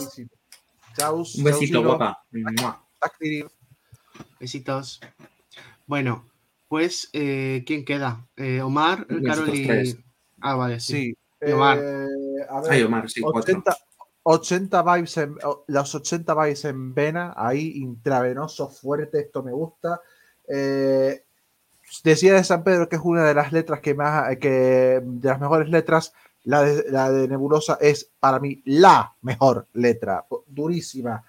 Chao. 0.96 1.16
Un 1.36 1.44
besito, 1.44 1.84
guapa. 1.84 2.24
Besitos. 4.40 5.00
Bueno, 5.86 6.26
pues, 6.68 7.10
eh, 7.14 7.64
¿quién 7.66 7.86
queda? 7.86 8.26
Eh, 8.36 8.62
Omar, 8.62 9.08
Carol 9.26 9.56
y. 9.56 9.98
Ah, 10.42 10.56
vale, 10.56 10.80
sí. 10.80 10.94
Sí. 10.94 11.18
Y 11.42 11.52
Omar. 11.52 11.78
eh, 11.82 12.08
a 12.50 12.62
ver, 12.62 12.72
Ay, 12.72 12.84
Omar, 12.84 13.10
sí, 13.10 13.22
cuatro. 13.22 13.42
80, 13.42 13.78
80 14.24 14.82
vibes 14.84 15.18
en, 15.18 15.36
los 15.68 15.96
80 15.96 16.34
vibes 16.34 16.66
en 16.66 16.94
vena, 16.94 17.34
ahí 17.38 17.74
intravenoso, 17.78 18.68
fuerte, 18.70 19.20
esto 19.20 19.44
me 19.44 19.52
gusta. 19.52 20.02
Eh, 20.48 21.24
decía 22.04 22.34
de 22.34 22.44
San 22.44 22.64
Pedro 22.64 22.90
que 22.90 22.96
es 22.98 23.02
una 23.04 23.24
de 23.24 23.34
las 23.34 23.52
letras 23.52 23.80
que 23.80 23.94
más, 23.94 24.36
que 24.38 25.02
de 25.04 25.28
las 25.30 25.40
mejores 25.40 25.70
letras, 25.70 26.14
la 26.44 26.64
de, 26.64 26.86
la 26.90 27.12
de 27.12 27.28
Nebulosa 27.28 27.78
es 27.82 28.10
para 28.20 28.40
mí 28.40 28.62
la 28.66 29.14
mejor 29.22 29.68
letra, 29.74 30.26
durísima, 30.48 31.24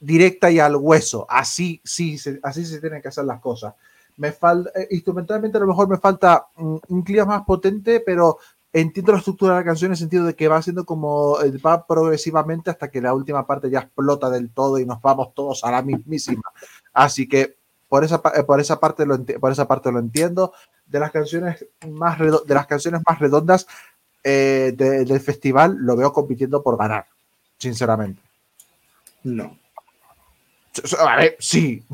directa 0.00 0.50
y 0.50 0.58
al 0.58 0.76
hueso, 0.76 1.26
así 1.28 1.80
sí, 1.84 2.18
se- 2.18 2.40
así 2.42 2.64
se 2.64 2.80
tienen 2.80 3.02
que 3.02 3.08
hacer 3.08 3.24
las 3.24 3.40
cosas. 3.40 3.74
Me 4.16 4.32
falta, 4.32 4.70
eh, 4.78 4.88
instrumentalmente 4.90 5.56
a 5.56 5.60
lo 5.60 5.66
mejor 5.68 5.88
me 5.88 5.98
falta 5.98 6.46
mm, 6.56 6.76
un 6.88 7.02
clima 7.02 7.24
más 7.24 7.42
potente, 7.44 8.00
pero 8.00 8.38
entiendo 8.72 9.12
la 9.12 9.18
estructura 9.18 9.54
de 9.54 9.60
la 9.60 9.64
canción 9.64 9.88
en 9.88 9.92
el 9.92 9.98
sentido 9.98 10.24
de 10.24 10.34
que 10.34 10.48
va 10.48 10.62
siendo 10.62 10.84
como 10.86 11.40
eh, 11.40 11.52
va 11.58 11.86
progresivamente 11.86 12.70
hasta 12.70 12.90
que 12.90 13.00
la 13.02 13.12
última 13.14 13.46
parte 13.46 13.68
ya 13.70 13.80
explota 13.80 14.30
del 14.30 14.50
todo 14.50 14.78
y 14.78 14.86
nos 14.86 15.00
vamos 15.02 15.34
todos 15.34 15.62
a 15.64 15.70
la 15.70 15.82
mismísima. 15.82 16.42
Así 16.92 17.28
que 17.28 17.56
por 17.88 18.04
esa, 18.04 18.22
eh, 18.34 18.42
por 18.44 18.60
esa 18.60 18.80
parte 18.80 19.04
lo 19.04 19.22
por 19.40 19.52
esa 19.52 19.68
parte 19.68 19.92
lo 19.92 19.98
entiendo. 19.98 20.52
De 20.86 20.98
las 21.00 21.10
canciones 21.10 21.66
más 21.88 22.18
de 22.18 22.54
las 22.54 22.66
canciones 22.66 23.00
más 23.06 23.18
redondas 23.18 23.66
eh, 24.24 24.72
de- 24.76 25.04
del 25.04 25.20
festival 25.20 25.76
lo 25.78 25.96
veo 25.96 26.12
compitiendo 26.12 26.62
por 26.62 26.76
ganar, 26.78 27.06
sinceramente. 27.58 28.20
No. 29.24 29.56
Ver, 31.18 31.36
sí. 31.38 31.84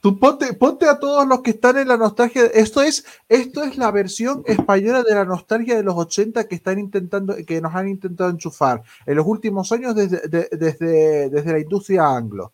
Tú 0.00 0.18
ponte, 0.18 0.52
ponte 0.52 0.86
a 0.86 0.98
todos 0.98 1.26
los 1.26 1.40
que 1.40 1.50
están 1.52 1.78
en 1.78 1.88
la 1.88 1.96
nostalgia. 1.96 2.44
Esto 2.46 2.82
es, 2.82 3.06
esto 3.28 3.62
es 3.64 3.78
la 3.78 3.90
versión 3.90 4.42
española 4.46 5.02
de 5.02 5.14
la 5.14 5.24
nostalgia 5.24 5.76
de 5.76 5.82
los 5.82 5.96
80 5.96 6.46
que 6.46 6.56
están 6.56 6.78
intentando, 6.78 7.34
que 7.46 7.60
nos 7.60 7.74
han 7.74 7.88
intentado 7.88 8.28
enchufar 8.28 8.82
en 9.06 9.16
los 9.16 9.26
últimos 9.26 9.72
años 9.72 9.94
desde, 9.94 10.28
de- 10.28 10.48
desde, 10.52 11.30
desde 11.30 11.52
la 11.52 11.58
industria 11.58 12.06
anglo. 12.06 12.52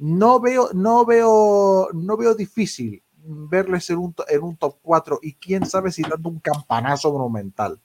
No 0.00 0.40
veo, 0.40 0.70
no 0.74 1.06
veo, 1.06 1.88
no 1.92 2.16
veo 2.16 2.34
difícil 2.34 3.00
verles 3.26 3.88
en 3.90 3.98
un, 3.98 4.14
en 4.28 4.42
un 4.42 4.56
top 4.56 4.76
4 4.82 5.20
y 5.22 5.34
quién 5.34 5.64
sabe 5.66 5.92
si 5.92 6.02
dando 6.02 6.28
un 6.28 6.40
campanazo 6.40 7.12
monumental. 7.12 7.78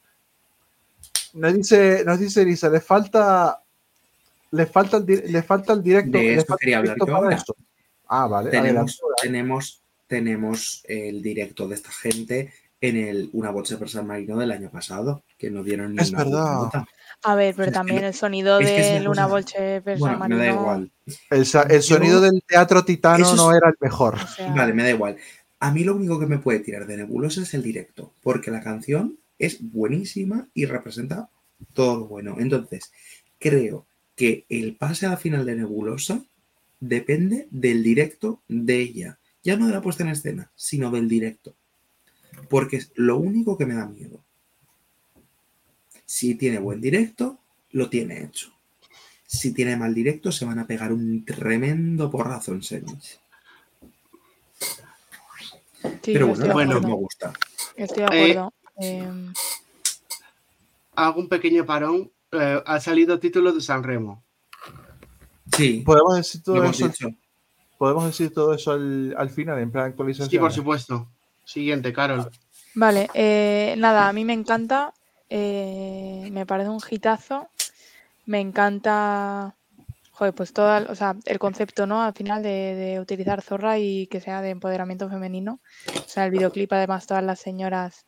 Nos 1.33 1.53
dice, 1.53 2.03
nos 2.05 2.19
dice 2.19 2.41
Elisa, 2.41 2.67
le 2.69 2.81
falta, 2.81 3.61
le 4.51 4.65
falta 4.65 4.97
el, 4.97 5.05
di- 5.05 5.21
le 5.31 5.43
falta 5.43 5.73
el 5.73 5.83
directo. 5.83 6.17
De 6.17 6.35
esto 6.35 6.55
quería 6.57 6.79
hablar 6.79 6.97
yo 7.05 7.15
ahora. 7.15 7.35
eso. 7.35 7.55
Ah, 8.07 8.27
vale. 8.27 8.49
Tenemos, 8.49 8.99
tenemos, 9.21 9.81
tenemos 10.07 10.83
el 10.87 11.21
directo 11.21 11.67
de 11.67 11.75
esta 11.75 11.91
gente 11.91 12.51
en 12.81 12.95
el 12.97 13.29
Una 13.33 13.51
Voce 13.51 13.77
per 13.77 13.89
San 13.89 14.07
Marino 14.07 14.37
del 14.37 14.51
año 14.51 14.69
pasado, 14.71 15.23
que 15.37 15.51
no 15.51 15.63
dieron 15.63 15.93
ni 15.95 16.01
Es 16.01 16.09
una 16.11 16.23
verdad. 16.23 16.53
nota. 16.55 16.87
A 17.23 17.35
ver, 17.35 17.53
pero 17.55 17.71
también 17.71 18.03
el 18.05 18.13
sonido 18.13 18.59
es 18.59 19.01
de 19.01 19.07
una 19.09 19.27
Volche 19.27 19.81
per 19.81 19.97
Bueno, 19.99 20.17
San 20.17 20.29
me 20.29 20.35
da 20.37 20.41
Marino, 20.43 20.61
igual. 20.61 20.91
El, 21.29 21.39
el 21.39 21.43
Yo- 21.45 21.81
sonido 21.81 22.21
del 22.21 22.41
teatro 22.47 22.85
titano 22.85 23.25
es- 23.29 23.35
no 23.35 23.53
era 23.53 23.67
el 23.69 23.75
mejor. 23.81 24.15
o 24.15 24.27
sea, 24.27 24.53
Vale, 24.53 24.73
me 24.73 24.83
da 24.83 24.89
igual. 24.91 25.17
A 25.59 25.71
mí 25.71 25.83
lo 25.83 25.93
único 25.95 26.17
que 26.17 26.25
me 26.25 26.37
puede 26.39 26.59
tirar 26.59 26.87
de 26.87 26.95
Nebulosa 26.95 27.41
es 27.41 27.53
el 27.53 27.61
directo, 27.61 28.13
porque 28.23 28.49
la 28.49 28.61
canción 28.63 29.17
es 29.37 29.57
buenísima 29.61 30.47
y 30.53 30.65
representa 30.65 31.29
todo 31.73 31.97
lo 31.99 32.05
bueno. 32.07 32.37
Entonces, 32.39 32.91
creo 33.37 33.85
que 34.19 34.45
el 34.49 34.75
pase 34.75 35.05
a 35.05 35.11
la 35.11 35.17
final 35.17 35.45
de 35.45 35.55
Nebulosa 35.55 36.21
depende 36.81 37.47
del 37.51 37.81
directo 37.81 38.41
de 38.49 38.81
ella. 38.81 39.17
Ya 39.45 39.55
no 39.55 39.65
de 39.65 39.71
la 39.71 39.81
puesta 39.81 40.03
en 40.03 40.09
escena, 40.09 40.51
sino 40.57 40.91
del 40.91 41.07
directo. 41.07 41.55
Porque 42.49 42.75
es 42.75 42.91
lo 42.95 43.15
único 43.15 43.57
que 43.57 43.65
me 43.65 43.75
da 43.75 43.85
miedo. 43.87 44.21
Si 46.05 46.35
tiene 46.35 46.59
buen 46.59 46.81
directo, 46.81 47.39
lo 47.71 47.89
tiene 47.89 48.21
hecho. 48.21 48.51
Si 49.25 49.53
tiene 49.53 49.77
mal 49.77 49.93
directo, 49.93 50.33
se 50.33 50.43
van 50.43 50.59
a 50.59 50.67
pegar 50.67 50.91
un 50.91 51.23
tremendo 51.23 52.11
porrazo 52.11 52.51
en 52.51 52.61
semis. 52.61 53.21
sí, 56.03 56.11
Pero 56.11 56.27
bueno, 56.27 56.51
bueno, 56.53 56.81
me 56.81 56.93
gusta. 56.93 57.31
Estoy 57.77 58.03
de 58.03 58.03
Eh, 58.03 58.31
acuerdo. 58.31 58.53
Em, 58.81 59.33
Hago 60.95 61.21
un 61.21 61.29
pequeño 61.29 61.65
parón. 61.65 62.11
Eh, 62.31 62.61
ha 62.65 62.79
salido 62.79 63.19
título 63.19 63.51
de 63.53 63.61
San 63.61 63.83
Remo. 63.83 64.23
Sí, 65.55 65.81
Podemos 65.85 66.15
decir 66.15 66.43
todo 66.43 66.63
eso, 66.63 66.87
dicho. 66.87 67.07
podemos 67.77 68.05
decir 68.05 68.33
todo 68.33 68.53
eso 68.53 68.71
al, 68.71 69.15
al 69.17 69.29
final, 69.29 69.57
en 69.59 69.71
plan 69.71 69.85
actualización. 69.87 70.29
Sí, 70.29 70.37
por 70.37 70.51
supuesto. 70.53 71.09
Siguiente, 71.43 71.91
Carol. 71.91 72.29
Vale, 72.75 73.09
eh, 73.15 73.73
nada, 73.77 74.07
a 74.07 74.13
mí 74.13 74.23
me 74.25 74.33
encanta, 74.33 74.93
eh, 75.27 76.29
me 76.31 76.45
parece 76.45 76.69
un 76.69 76.79
hitazo, 76.87 77.49
me 78.27 78.39
encanta, 78.39 79.55
joder, 80.11 80.33
pues 80.35 80.53
todo, 80.53 80.85
o 80.91 80.95
sea, 80.95 81.15
el 81.25 81.39
concepto, 81.39 81.87
¿no? 81.87 82.03
Al 82.03 82.13
final 82.13 82.43
de, 82.43 82.75
de 82.75 82.99
utilizar 82.99 83.41
Zorra 83.41 83.79
y 83.79 84.05
que 84.07 84.21
sea 84.21 84.43
de 84.43 84.51
empoderamiento 84.51 85.09
femenino. 85.09 85.59
O 85.95 86.07
sea, 86.07 86.25
el 86.25 86.31
videoclip, 86.31 86.71
además, 86.73 87.07
todas 87.07 87.23
las 87.23 87.39
señoras, 87.39 88.05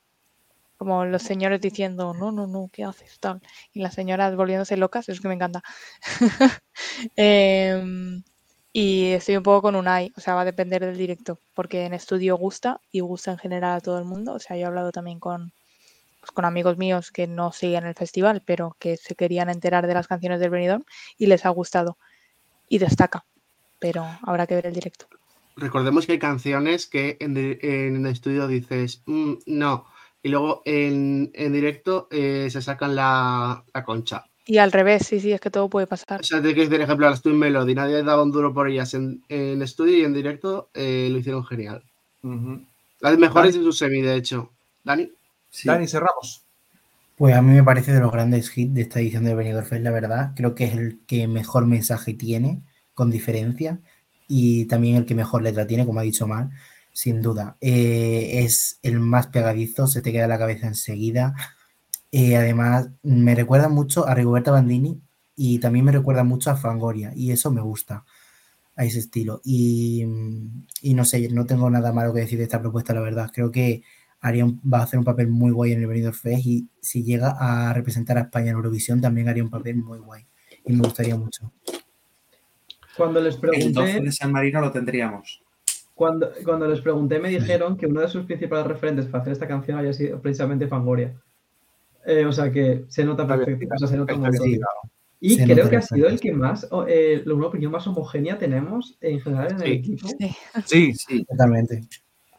como 0.82 1.06
los 1.06 1.22
señores 1.22 1.62
diciendo, 1.62 2.16
no, 2.16 2.32
no, 2.32 2.48
no, 2.48 2.68
¿qué 2.74 2.84
haces? 2.84 3.20
Tal. 3.20 3.40
Y 3.72 3.82
las 3.82 3.94
señoras 3.94 4.36
volviéndose 4.36 4.78
locas, 4.78 5.08
es 5.10 5.22
que 5.22 5.28
me 5.28 5.36
encanta. 5.36 5.62
Em, 7.16 8.24
y 8.74 9.12
estoy 9.12 9.38
un 9.38 9.44
poco 9.44 9.62
con 9.62 9.76
Unai, 9.76 10.12
o 10.18 10.20
sea, 10.20 10.34
va 10.34 10.42
a 10.42 10.46
depender 10.46 10.84
del 10.84 10.98
directo, 10.98 11.38
porque 11.54 11.86
en 11.86 11.94
estudio 11.94 12.36
gusta 12.36 12.82
y 12.92 13.02
gusta 13.02 13.30
en 13.30 13.38
general 13.38 13.78
a 13.78 13.82
todo 13.82 14.00
el 14.00 14.06
mundo. 14.06 14.34
O 14.34 14.40
sea, 14.40 14.58
yo 14.58 14.64
he 14.64 14.66
hablado 14.66 14.92
también 14.92 15.20
con, 15.20 15.52
pues, 16.20 16.32
con 16.32 16.46
amigos 16.46 16.80
míos 16.80 17.12
que 17.12 17.28
no 17.28 17.52
siguen 17.52 17.86
el 17.86 17.94
festival, 17.94 18.42
pero 18.44 18.76
que 18.80 18.98
se 18.98 19.14
querían 19.14 19.52
enterar 19.52 19.86
de 19.86 19.94
las 19.94 20.08
canciones 20.08 20.40
del 20.40 20.50
Benidorm 20.50 20.84
y 21.16 21.28
les 21.28 21.46
ha 21.46 21.50
gustado 21.50 22.00
y 22.70 22.80
destaca, 22.80 23.24
pero 23.78 24.04
habrá 24.24 24.48
que 24.48 24.56
ver 24.56 24.66
el 24.66 24.74
directo. 24.74 25.06
Recordemos 25.58 26.08
que 26.08 26.14
hay 26.14 26.20
canciones 26.20 26.88
que 26.88 27.18
en 27.20 27.38
el 27.38 28.06
estudio 28.08 28.48
dices, 28.48 29.04
"Mm, 29.06 29.34
no, 29.46 29.86
y 30.24 30.30
luego 30.30 30.62
en, 30.66 31.32
en 31.34 31.54
directo 31.54 32.08
eh, 32.12 32.48
se 32.52 32.62
sacan 32.62 32.96
la, 32.96 33.64
la 33.74 33.84
concha. 33.84 34.26
Y 34.46 34.58
al 34.58 34.72
revés, 34.72 35.06
sí, 35.06 35.20
sí, 35.20 35.32
es 35.32 35.40
que 35.40 35.52
todo 35.52 35.70
puede 35.70 35.88
pasar. 35.88 36.20
O 36.20 36.24
sea, 36.24 36.42
de 36.42 36.56
que, 36.56 36.66
por 36.68 36.82
ejemplo, 36.82 37.10
las 37.10 37.22
Twin 37.22 37.38
Melody, 37.38 37.76
nadie 37.76 38.04
daba 38.04 38.24
un 38.24 38.32
duro 38.32 38.54
por 38.54 38.68
ellas 38.68 38.94
en, 38.96 39.24
en 39.30 39.62
estudio 39.62 40.00
y 40.00 40.04
en 40.04 40.14
directo 40.14 40.70
eh, 40.74 41.08
lo 41.12 41.20
hicieron 41.20 41.46
genial. 41.46 41.84
Las 43.00 43.18
mejores 43.18 43.56
de 43.56 43.62
su 43.62 43.72
semi, 43.72 44.02
de 44.02 44.16
hecho. 44.16 44.52
Dani. 44.84 45.12
Sí. 45.50 45.68
Dani, 45.68 45.88
cerramos. 45.88 46.44
Pues 47.18 47.36
a 47.36 47.42
mí 47.42 47.54
me 47.54 47.64
parece 47.64 47.94
de 47.94 48.00
los 48.00 48.12
grandes 48.12 48.58
hits 48.58 48.74
de 48.74 48.82
esta 48.82 49.00
edición 49.00 49.24
de 49.26 49.36
Benidorm 49.36 49.66
Fest, 49.66 49.84
la 49.84 49.92
verdad. 49.92 50.32
Creo 50.36 50.56
que 50.56 50.66
es 50.66 50.74
el 50.74 51.00
que 51.06 51.28
mejor 51.28 51.68
mensaje 51.68 52.16
tiene, 52.16 52.62
con 52.96 53.12
diferencia, 53.12 53.80
y 54.28 54.66
también 54.66 54.96
el 54.96 55.06
que 55.06 55.14
mejor 55.14 55.44
letra 55.44 55.68
tiene, 55.68 55.86
como 55.86 56.00
ha 56.00 56.04
dicho 56.04 56.26
Mar, 56.26 56.50
sin 56.94 57.22
duda. 57.22 57.58
Eh, 57.62 58.42
es 58.44 58.80
el 58.84 59.00
más 59.00 59.28
pegadizo, 59.28 59.88
se 59.88 60.02
te 60.02 60.12
queda 60.12 60.24
en 60.24 60.30
la 60.30 60.40
cabeza 60.40 60.68
enseguida. 60.68 61.36
Eh, 62.12 62.36
además, 62.36 62.90
me 63.04 63.36
recuerda 63.36 63.70
mucho 63.70 64.08
a 64.08 64.14
Rigoberta 64.16 64.52
Bandini 64.52 65.00
y 65.36 65.60
también 65.60 65.86
me 65.86 65.92
recuerda 65.94 66.24
mucho 66.24 66.52
a 66.52 66.58
Fangoria, 66.58 67.14
y 67.16 67.32
eso 67.32 67.52
me 67.52 67.62
gusta, 67.62 68.04
a 68.76 68.86
ese 68.86 69.00
estilo. 69.00 69.42
Y, 69.44 70.06
y 70.82 70.94
no 70.94 71.06
sé, 71.06 71.30
no 71.30 71.46
tengo 71.46 71.70
nada 71.70 71.94
malo 71.94 72.14
que 72.14 72.20
decir 72.22 72.38
de 72.38 72.44
esta 72.46 72.62
propuesta, 72.62 72.94
la 72.94 73.02
verdad. 73.02 73.32
Creo 73.34 73.52
que 73.52 73.84
haría 74.20 74.46
un- 74.46 74.62
va 74.72 74.80
a 74.80 74.84
hacer 74.84 75.00
un 75.00 75.06
papel 75.06 75.30
muy 75.30 75.52
guay 75.52 75.72
en 75.72 75.80
el 75.82 75.88
Benidorm 75.88 76.16
Fest 76.16 76.46
y 76.46 76.68
si 76.82 77.04
llega 77.04 77.36
a 77.40 77.74
representar 77.74 78.18
a 78.18 78.22
España 78.22 78.50
en 78.52 78.56
Eurovisión 78.58 79.02
también 79.02 79.28
haría 79.30 79.44
un 79.44 79.50
papel 79.50 79.78
muy 79.78 79.98
guay 80.00 80.26
y 80.66 80.74
me 80.74 80.80
gustaría 80.84 81.16
mucho. 81.16 81.52
Cuando 82.96 83.22
les 83.22 83.36
El 83.36 83.42
12 83.42 83.50
pregunté, 83.72 84.02
de 84.02 84.12
San 84.12 84.32
Marino 84.32 84.62
lo 84.62 84.72
tendríamos. 84.72 85.42
Cuando, 86.02 86.32
cuando 86.44 86.68
les 86.68 86.82
pregunté 86.82 87.20
me 87.20 87.30
dijeron 87.30 87.78
que 87.78 87.86
uno 87.86 88.02
de 88.02 88.08
sus 88.08 88.26
principales 88.26 88.66
referentes 88.66 89.06
para 89.06 89.22
hacer 89.22 89.34
esta 89.34 89.48
canción 89.48 89.78
había 89.78 89.94
sido 89.94 90.20
precisamente 90.20 90.68
Fangoria. 90.68 91.14
Eh, 92.08 92.26
o 92.26 92.32
sea 92.32 92.52
que 92.52 92.86
se 92.88 93.06
nota 93.06 93.28
perfecto, 93.28 93.76
o 93.76 93.78
sea, 93.78 93.88
se 93.88 93.98
nota 93.98 94.16
un 94.16 94.22
montón. 94.22 94.44
bien. 94.48 94.62
Y 95.20 95.36
Se 95.36 95.44
creo 95.44 95.70
que 95.70 95.76
ha 95.76 95.82
sido 95.84 96.08
el 96.08 96.20
que 96.20 96.32
más, 96.32 96.68
eh, 96.88 97.24
una 97.28 97.46
opinión 97.46 97.72
más 97.72 97.86
homogénea 97.86 98.40
tenemos 98.40 98.98
en 99.00 99.22
general 99.22 99.52
en 99.52 99.62
el 99.62 99.72
equipo. 99.74 100.08
Sí. 100.66 100.92
Sí, 100.96 101.24
Totalmente. 101.26 101.84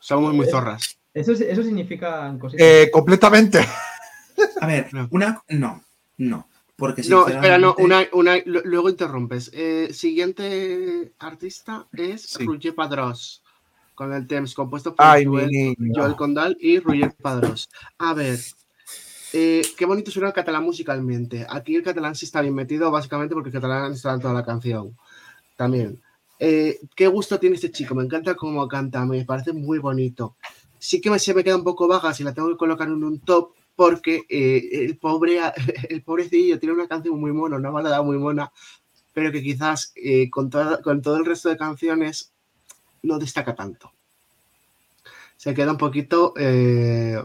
Somos 0.01 0.35
muy 0.35 0.47
Eh, 0.47 0.51
zorras. 0.51 0.99
Eso, 1.15 1.31
eso 1.31 1.63
significa 1.63 2.37
cositas. 2.41 2.67
eh, 2.67 2.91
completamente. 2.93 3.61
a 4.61 4.67
ver, 4.67 4.93
No. 4.93 5.07
una. 5.13 5.41
No, 5.51 5.81
no. 6.19 6.49
Porque 6.75 7.03
No, 7.09 7.29
espera, 7.29 7.59
no, 7.59 7.77
una, 7.79 8.09
una, 8.13 8.39
lu- 8.45 8.63
luego 8.65 8.91
interrumpes. 8.91 9.53
Eh, 9.55 9.91
siguiente 9.93 11.13
artista 11.21 11.87
es 11.93 12.23
Sí. 12.23 12.45
Roger 12.45 12.75
Padrós, 12.75 13.42
con 14.03 14.13
el 14.13 14.27
Temps, 14.27 14.55
compuesto 14.55 14.95
por 14.95 15.07
Ay, 15.07 15.25
Joel. 15.25 15.77
Joel 15.95 16.17
Condal 16.17 16.57
y 16.61 16.79
Roger 16.81 17.15
Padrós. 17.21 17.69
A 17.99 18.15
ver, 18.15 18.39
eh, 19.33 19.63
qué 19.77 19.87
bonito 19.87 20.11
suena 20.11 20.29
el 20.29 20.35
catalán 20.35 20.65
musicalmente. 20.65 21.47
Aquí 21.49 21.77
el 21.77 21.83
catalán 21.83 22.15
sí 22.15 22.27
está 22.27 22.41
bien 22.41 22.55
metido, 22.55 22.91
básicamente 22.91 23.35
porque 23.35 23.51
el 23.51 23.55
catalán 23.55 23.93
está 23.93 24.15
en 24.15 24.21
toda 24.21 24.35
la 24.35 24.45
canción. 24.45 24.97
También. 25.57 26.01
Eh, 26.39 26.81
qué 26.97 27.07
gusto 27.07 27.39
tiene 27.39 27.55
este 27.55 27.71
chico, 27.71 27.95
me 27.95 28.03
encanta 28.03 28.35
cómo 28.35 28.67
canta, 28.67 29.07
me 29.07 29.25
parece 29.25 29.53
muy 29.53 29.79
bonito. 29.79 30.37
Sí 30.77 31.01
que 31.01 31.09
me, 31.09 31.21
se 31.21 31.35
me 31.35 31.45
queda 31.45 31.57
un 31.57 31.63
poco 31.63 31.87
vaga 31.87 32.13
si 32.13 32.25
la 32.25 32.35
tengo 32.35 32.49
que 32.49 32.57
colocar 32.57 32.89
en 32.89 33.05
un 33.05 33.21
top, 33.21 33.53
porque 33.77 34.25
eh, 34.29 34.85
el 34.85 34.99
pobre 34.99 35.39
el 35.89 36.03
pobrecillo 36.03 36.59
tiene 36.59 36.75
una 36.75 36.89
canción 36.89 37.21
muy 37.21 37.33
mona, 37.33 37.57
una 37.57 37.71
balada 37.71 38.03
muy 38.03 38.19
mona, 38.19 38.51
pero 39.13 39.31
que 39.31 39.41
quizás 39.41 39.93
eh, 39.95 40.29
con, 40.31 40.51
con 40.83 41.01
todo 41.01 41.17
el 41.17 41.25
resto 41.25 41.49
de 41.49 41.57
canciones 41.57 42.32
no 43.03 43.19
destaca 43.19 43.55
tanto. 43.55 43.93
Se 45.37 45.55
queda 45.55 45.73
un 45.73 45.79
poquito... 45.79 46.35
eh, 46.37 47.21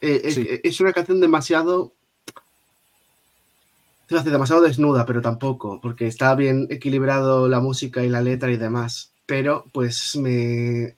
eh, 0.00 0.20
es, 0.24 0.34
Sí. 0.34 0.46
es 0.62 0.80
una 0.80 0.92
canción 0.92 1.20
demasiado... 1.20 1.92
Se 4.08 4.16
hace 4.16 4.30
demasiado 4.30 4.62
desnuda, 4.62 5.04
pero 5.04 5.20
tampoco, 5.20 5.80
porque 5.80 6.06
está 6.06 6.34
bien 6.36 6.68
equilibrado 6.70 7.48
la 7.48 7.58
música 7.60 8.04
y 8.04 8.08
la 8.08 8.20
letra 8.22 8.52
y 8.52 8.56
demás. 8.56 9.10
Pero 9.26 9.64
pues 9.72 10.14
me... 10.16 10.96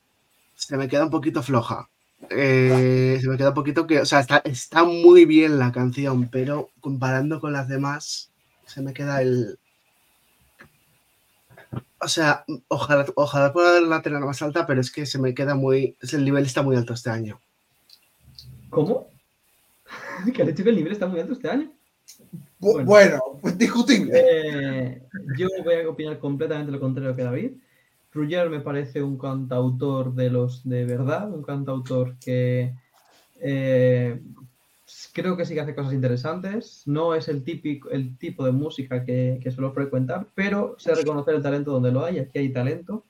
Se 0.57 0.77
me 0.77 0.89
queda 0.89 1.05
un 1.05 1.11
poquito 1.11 1.43
floja. 1.43 1.89
Eh, 2.29 3.19
se 3.23 3.29
me 3.29 3.37
queda 3.39 3.51
un 3.51 3.55
poquito 3.55 3.87
que... 3.87 4.01
O 4.01 4.05
sea, 4.05 4.21
está, 4.21 4.39
está 4.39 4.85
muy 4.85 5.25
bien 5.25 5.59
la 5.59 5.73
canción, 5.73 6.29
pero 6.29 6.69
comparando 6.81 7.41
con 7.41 7.53
las 7.53 7.69
demás, 7.69 8.31
se 8.67 8.83
me 8.83 8.93
queda 8.93 9.23
el... 9.23 9.59
O 12.01 12.09
sea, 12.09 12.45
ojalá, 12.69 13.05
ojalá 13.17 13.53
pueda 13.53 13.81
la 13.81 14.03
tener 14.03 14.21
más 14.21 14.41
alta, 14.43 14.67
pero 14.67 14.81
es 14.81 14.91
que 14.91 15.05
se 15.07 15.19
me 15.19 15.35
queda 15.35 15.55
muy. 15.55 15.97
El 16.13 16.25
nivel 16.25 16.45
está 16.47 16.63
muy 16.63 16.77
alto 16.77 16.93
este 16.95 17.11
año. 17.11 17.41
¿Cómo? 18.71 19.09
¿Que 20.33 20.43
has 20.43 20.49
dicho 20.49 20.63
que 20.65 20.71
el 20.71 20.77
nivel 20.77 20.93
está 20.93 21.07
muy 21.07 21.21
alto 21.21 21.33
este 21.33 21.49
año? 21.51 21.73
Bu- 22.61 22.85
Bueno, 22.85 23.21
pues 23.41 23.57
discutible. 23.59 24.13
Eh, 24.15 25.03
yo 25.37 25.49
voy 25.65 25.75
a 25.75 25.89
opinar 25.89 26.19
completamente 26.19 26.73
lo 26.73 26.81
contrario 26.81 27.15
que 27.17 27.23
David. 27.25 27.51
Ruggier 28.13 28.49
me 28.49 28.61
parece 28.61 29.03
un 29.03 29.19
cantautor 29.19 30.15
de 30.15 30.31
los 30.31 30.67
de 30.69 30.85
verdad, 30.85 31.31
un 31.33 31.43
cantautor 31.43 32.17
que 32.19 32.73
eh, 33.41 34.21
creo 35.13 35.37
que 35.37 35.45
sí 35.45 35.55
que 35.55 35.61
hace 35.61 35.75
cosas 35.75 35.93
interesantes. 35.95 36.83
No 36.87 37.15
es 37.15 37.29
el, 37.29 37.45
típico, 37.45 37.91
el 37.91 38.17
tipo 38.19 38.45
de 38.45 38.53
música 38.53 39.05
que, 39.05 39.39
que 39.43 39.51
suelo 39.51 39.73
frecuentar, 39.73 40.29
pero 40.35 40.77
sé 40.79 40.95
reconocer 40.95 41.35
el 41.35 41.43
talento 41.43 41.73
donde 41.73 41.93
lo 41.93 42.05
hay. 42.05 42.19
Aquí 42.19 42.39
hay 42.39 42.53
talento. 42.53 43.05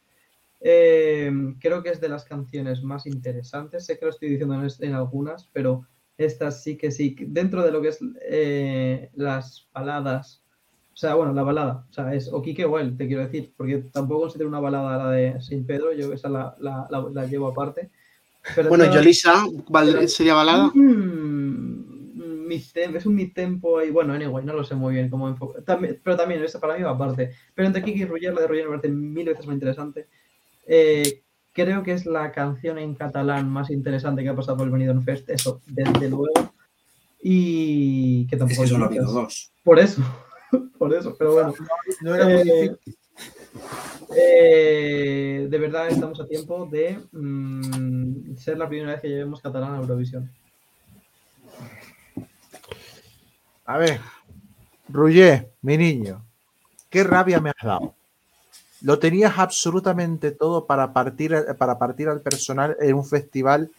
Eh, 0.61 1.31
creo 1.61 1.83
que 1.83 1.91
es 1.91 2.01
de 2.01 2.09
las 2.09 2.25
canciones 2.25 2.83
más 2.83 3.07
interesantes. 3.07 3.87
Sé 3.87 3.99
que 3.99 4.07
lo 4.07 4.11
estoy 4.11 4.31
diciendo 4.31 4.55
en, 4.55 4.69
en 4.81 4.95
algunas, 4.95 5.49
pero 5.53 5.87
estas 6.17 6.63
sí 6.63 6.77
que 6.77 6.91
sí. 6.91 7.17
Dentro 7.29 7.63
de 7.65 7.73
lo 7.73 7.83
que 7.83 7.89
es 7.89 7.99
eh, 8.31 9.11
las 9.15 9.69
baladas, 9.73 10.43
o 10.93 10.97
sea, 10.97 11.15
bueno, 11.15 11.33
la 11.33 11.43
balada, 11.45 11.87
o 11.89 11.93
sea, 11.93 12.13
es 12.15 12.29
o 12.33 12.43
Quique 12.43 12.65
o 12.65 12.79
él, 12.79 12.97
te 12.97 13.07
quiero 13.07 13.23
decir, 13.25 13.55
porque 13.57 13.79
tampoco 13.93 14.23
considero 14.23 14.49
una 14.49 14.59
balada 14.61 14.99
la 14.99 15.11
de 15.13 15.41
Sin 15.41 15.65
Pedro, 15.65 15.93
yo 15.93 16.13
esa 16.13 16.29
la, 16.29 16.57
la, 16.59 16.87
la- 16.91 17.09
la 17.13 17.27
llevo 17.27 17.49
aparte. 17.49 17.91
Pero 18.55 18.69
Bueno, 18.69 18.85
todas- 18.85 18.97
Yolisa, 18.97 19.45
¿val- 19.69 20.09
¿sería 20.09 20.35
balada? 20.35 20.71
Mm, 20.75 22.47
mid-tem- 22.49 22.97
es 22.97 23.07
un 23.07 23.15
mid-tempo 23.15 23.83
y 23.83 23.91
bueno, 23.91 24.13
anyway, 24.15 24.45
no 24.45 24.55
lo 24.55 24.65
sé 24.65 24.75
muy 24.75 24.95
bien 24.95 25.11
cómo 25.11 25.29
enfocar. 25.29 25.63
También, 25.63 26.01
pero 26.03 26.17
también, 26.17 26.43
esa 26.43 26.59
para 26.61 26.77
mí 26.77 26.83
va 26.83 26.91
aparte. 26.93 27.33
Pero 27.55 27.67
entre 27.67 27.83
Kiki 27.83 28.03
y 28.03 28.05
Ruggier, 28.07 28.33
la 28.35 28.41
de 28.43 28.47
Ruggier 28.47 28.69
me 28.69 28.77
parece 28.79 28.95
mil 28.95 29.27
veces 29.27 29.47
más 29.47 29.55
interesante. 29.55 30.07
Eh, 30.67 31.23
creo 31.53 31.83
que 31.83 31.93
es 31.93 32.07
la 32.07 32.33
canción 32.33 32.79
en 32.79 32.95
catalán 32.95 33.49
más 33.51 33.71
interesante 33.71 34.23
que 34.23 34.29
ha 34.31 34.37
pasado 34.37 34.57
por 34.59 34.67
el 34.67 34.73
Benidorm 34.73 35.03
Fest, 35.03 35.29
eso, 35.31 35.61
desde 35.67 36.09
luego. 36.09 36.53
Y 37.23 38.27
que 38.29 38.37
tampoco 38.37 38.53
Es 38.53 38.59
que 38.59 38.63
hay 38.65 38.69
solo 38.71 38.85
ha 38.85 38.89
muchas. 38.89 39.05
habido 39.05 39.21
dos. 39.23 39.53
Por 39.65 39.79
eso, 39.79 40.03
por 40.79 40.95
eso, 40.95 41.15
pero 41.19 41.33
bueno. 41.35 41.55
No 42.03 42.15
era 42.15 42.25
muy 42.25 42.35
Eh, 42.35 42.45
difícil. 42.45 42.97
Eh, 44.17 45.47
de 45.49 45.59
verdad 45.59 45.89
estamos 45.89 46.21
a 46.21 46.27
tiempo 46.27 46.67
de 46.67 46.99
mm, 47.13 48.37
ser 48.37 48.59
la 48.59 48.69
primera 48.69 48.93
vez 48.93 49.01
que 49.01 49.09
llevemos 49.09 49.41
catalán 49.41 49.75
a 49.75 49.79
Eurovisión. 49.79 50.31
A 53.65 53.77
ver, 53.77 54.01
Ruggier, 54.89 55.51
mi 55.61 55.77
niño, 55.77 56.25
qué 56.89 57.05
rabia 57.05 57.41
me 57.41 57.51
has 57.51 57.67
dado. 57.67 57.95
Lo 58.81 58.99
tenías 58.99 59.39
absolutamente 59.39 60.31
todo 60.31 60.65
para 60.65 60.93
partir, 60.93 61.35
para 61.59 61.79
partir 61.79 62.09
al 62.09 62.21
personal 62.21 62.77
en 62.81 62.95
un 62.95 63.05
festival, 63.05 63.71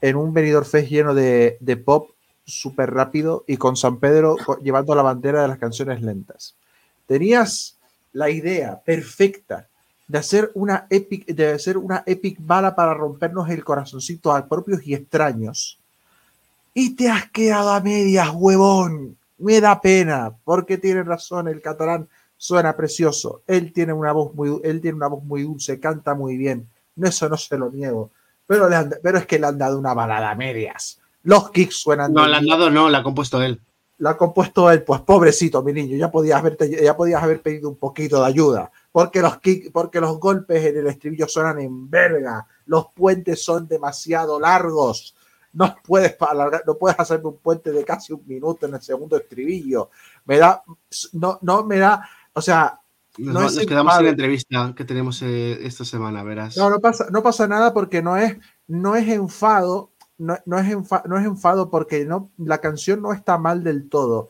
en 0.00 0.16
un 0.16 0.32
venidor 0.32 0.64
fest 0.64 0.88
lleno 0.88 1.14
de, 1.14 1.58
de 1.60 1.76
pop 1.76 2.10
súper 2.44 2.92
rápido 2.92 3.44
y 3.46 3.56
con 3.56 3.76
San 3.76 3.98
Pedro 3.98 4.36
llevando 4.62 4.94
la 4.94 5.02
bandera 5.02 5.42
de 5.42 5.48
las 5.48 5.58
canciones 5.58 6.02
lentas. 6.02 6.56
Tenías 7.06 7.78
la 8.12 8.30
idea 8.30 8.80
perfecta 8.84 9.66
de 10.08 10.18
hacer 10.18 10.50
una 10.54 10.86
epic, 10.90 11.26
de 11.26 11.52
hacer 11.52 11.76
una 11.78 12.02
epic 12.06 12.38
bala 12.40 12.74
para 12.74 12.94
rompernos 12.94 13.48
el 13.50 13.62
corazoncito 13.64 14.32
a 14.32 14.46
propios 14.46 14.84
y 14.86 14.94
extraños. 14.94 15.78
Y 16.74 16.94
te 16.96 17.08
has 17.08 17.30
quedado 17.30 17.70
a 17.70 17.80
medias, 17.80 18.30
huevón. 18.34 19.16
Me 19.38 19.60
da 19.60 19.80
pena, 19.80 20.32
porque 20.44 20.78
tiene 20.78 21.02
razón, 21.02 21.48
el 21.48 21.62
catalán 21.62 22.08
suena 22.36 22.76
precioso. 22.76 23.42
Él 23.46 23.72
tiene 23.72 23.92
una 23.92 24.12
voz 24.12 24.34
muy, 24.34 24.60
él 24.64 24.80
tiene 24.80 24.96
una 24.96 25.06
voz 25.08 25.22
muy 25.24 25.42
dulce, 25.44 25.80
canta 25.80 26.14
muy 26.14 26.36
bien. 26.36 26.68
No, 26.96 27.08
eso 27.08 27.28
no 27.28 27.36
se 27.36 27.56
lo 27.56 27.70
niego. 27.70 28.10
Pero, 28.46 28.68
le 28.68 28.76
han- 28.76 28.94
pero 29.02 29.18
es 29.18 29.26
que 29.26 29.38
le 29.38 29.46
han 29.46 29.58
dado 29.58 29.78
una 29.78 29.94
balada 29.94 30.30
a 30.30 30.34
medias. 30.34 31.00
Los 31.22 31.50
kicks 31.50 31.76
suenan. 31.82 32.12
No, 32.12 32.26
la 32.26 32.38
han 32.38 32.46
dado, 32.46 32.70
no, 32.70 32.88
la 32.88 32.98
ha 32.98 33.02
compuesto 33.02 33.40
él. 33.42 33.60
La 34.00 34.10
ha 34.10 34.16
compuesto 34.16 34.70
él, 34.70 34.82
pues 34.82 35.00
pobrecito, 35.02 35.62
mi 35.62 35.72
niño, 35.72 35.96
ya 35.96 36.10
podías, 36.10 36.38
haberte, 36.38 36.68
ya 36.82 36.96
podías 36.96 37.22
haber 37.22 37.40
pedido 37.42 37.68
un 37.68 37.76
poquito 37.76 38.20
de 38.20 38.26
ayuda, 38.26 38.70
porque 38.90 39.20
los, 39.20 39.34
kick- 39.40 39.70
porque 39.72 40.00
los 40.00 40.18
golpes 40.18 40.64
en 40.64 40.78
el 40.78 40.86
estribillo 40.86 41.28
suenan 41.28 41.60
en 41.60 41.88
verga, 41.88 42.46
los 42.66 42.86
puentes 42.94 43.44
son 43.44 43.68
demasiado 43.68 44.40
largos, 44.40 45.14
no 45.52 45.76
puedes, 45.84 46.16
alargar- 46.18 46.62
no 46.66 46.76
puedes 46.78 46.98
hacerme 46.98 47.28
un 47.28 47.36
puente 47.38 47.70
de 47.72 47.84
casi 47.84 48.12
un 48.12 48.22
minuto 48.26 48.66
en 48.66 48.74
el 48.74 48.80
segundo 48.80 49.16
estribillo, 49.18 49.90
me 50.24 50.38
da, 50.38 50.62
no, 51.12 51.38
no 51.42 51.64
me 51.64 51.78
da, 51.78 52.08
o 52.32 52.40
sea, 52.40 52.80
Nos, 53.18 53.34
no 53.34 53.46
es 53.48 53.56
nos 53.56 53.66
quedamos 53.66 53.98
en 53.98 54.04
la 54.04 54.10
entrevista 54.12 54.72
que 54.74 54.84
tenemos 54.86 55.20
eh, 55.20 55.58
esta 55.66 55.84
semana, 55.84 56.22
verás. 56.22 56.56
No, 56.56 56.70
no 56.70 56.80
pasa, 56.80 57.08
no 57.10 57.22
pasa 57.22 57.46
nada 57.46 57.74
porque 57.74 58.00
no 58.00 58.16
es, 58.16 58.38
no 58.66 58.96
es 58.96 59.06
enfado, 59.08 59.89
no, 60.20 60.36
no 60.46 60.58
es 60.58 60.66
enfa- 60.68 61.04
no 61.06 61.18
es 61.18 61.24
enfado 61.26 61.70
porque 61.70 62.04
no, 62.04 62.30
la 62.38 62.58
canción 62.58 63.02
no 63.02 63.12
está 63.12 63.38
mal 63.38 63.64
del 63.64 63.88
todo, 63.88 64.28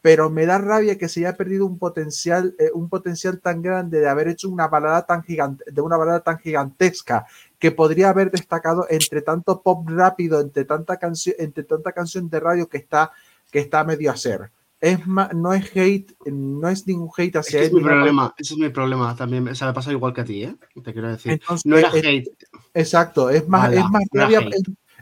pero 0.00 0.30
me 0.30 0.46
da 0.46 0.58
rabia 0.58 0.96
que 0.96 1.08
se 1.08 1.20
haya 1.20 1.36
perdido 1.36 1.66
un 1.66 1.78
potencial, 1.78 2.54
eh, 2.58 2.70
un 2.72 2.88
potencial 2.88 3.40
tan 3.40 3.60
grande 3.62 4.00
de 4.00 4.08
haber 4.08 4.28
hecho 4.28 4.48
una 4.48 4.68
balada 4.68 5.04
tan 5.06 5.22
gigante, 5.22 5.64
de 5.70 5.80
una 5.80 5.96
balada 5.96 6.20
tan 6.20 6.38
gigantesca 6.38 7.26
que 7.58 7.72
podría 7.72 8.10
haber 8.10 8.30
destacado 8.30 8.86
entre 8.88 9.22
tanto 9.22 9.60
pop 9.60 9.88
rápido, 9.90 10.40
entre 10.40 10.64
tanta 10.64 10.96
canción, 10.96 11.34
entre 11.38 11.64
tanta 11.64 11.92
canción 11.92 12.30
de 12.30 12.40
radio 12.40 12.68
que 12.68 12.78
está, 12.78 13.10
que 13.50 13.58
está 13.58 13.80
a 13.80 13.84
medio 13.84 14.10
hacer. 14.10 14.50
Es 14.80 15.04
ma- 15.08 15.30
no 15.34 15.52
es 15.52 15.64
hate, 15.76 16.14
no 16.26 16.68
es 16.68 16.86
ningún 16.86 17.10
hate 17.16 17.34
Es 17.34 17.46
hacia 17.48 17.58
que 17.58 17.64
es 17.66 17.70
él, 17.72 17.78
mi 17.78 17.82
problema, 17.82 18.34
ese 18.38 18.54
es 18.54 18.60
mi 18.60 18.68
problema 18.68 19.16
también. 19.16 19.48
O 19.48 19.54
sea, 19.56 19.66
me 19.66 19.74
pasa 19.74 19.90
igual 19.90 20.14
que 20.14 20.20
a 20.20 20.24
ti, 20.24 20.44
¿eh? 20.44 20.54
Te 20.84 20.92
quiero 20.92 21.08
decir. 21.08 21.32
Entonces, 21.32 21.66
no 21.66 21.76
era 21.76 21.90
eh, 21.92 21.98
hate. 22.04 22.28
Exacto, 22.74 23.28
es 23.28 23.48
más, 23.48 23.62
Mala, 23.62 23.80
es 23.80 23.90
más 23.90 24.02
rabia. 24.12 24.48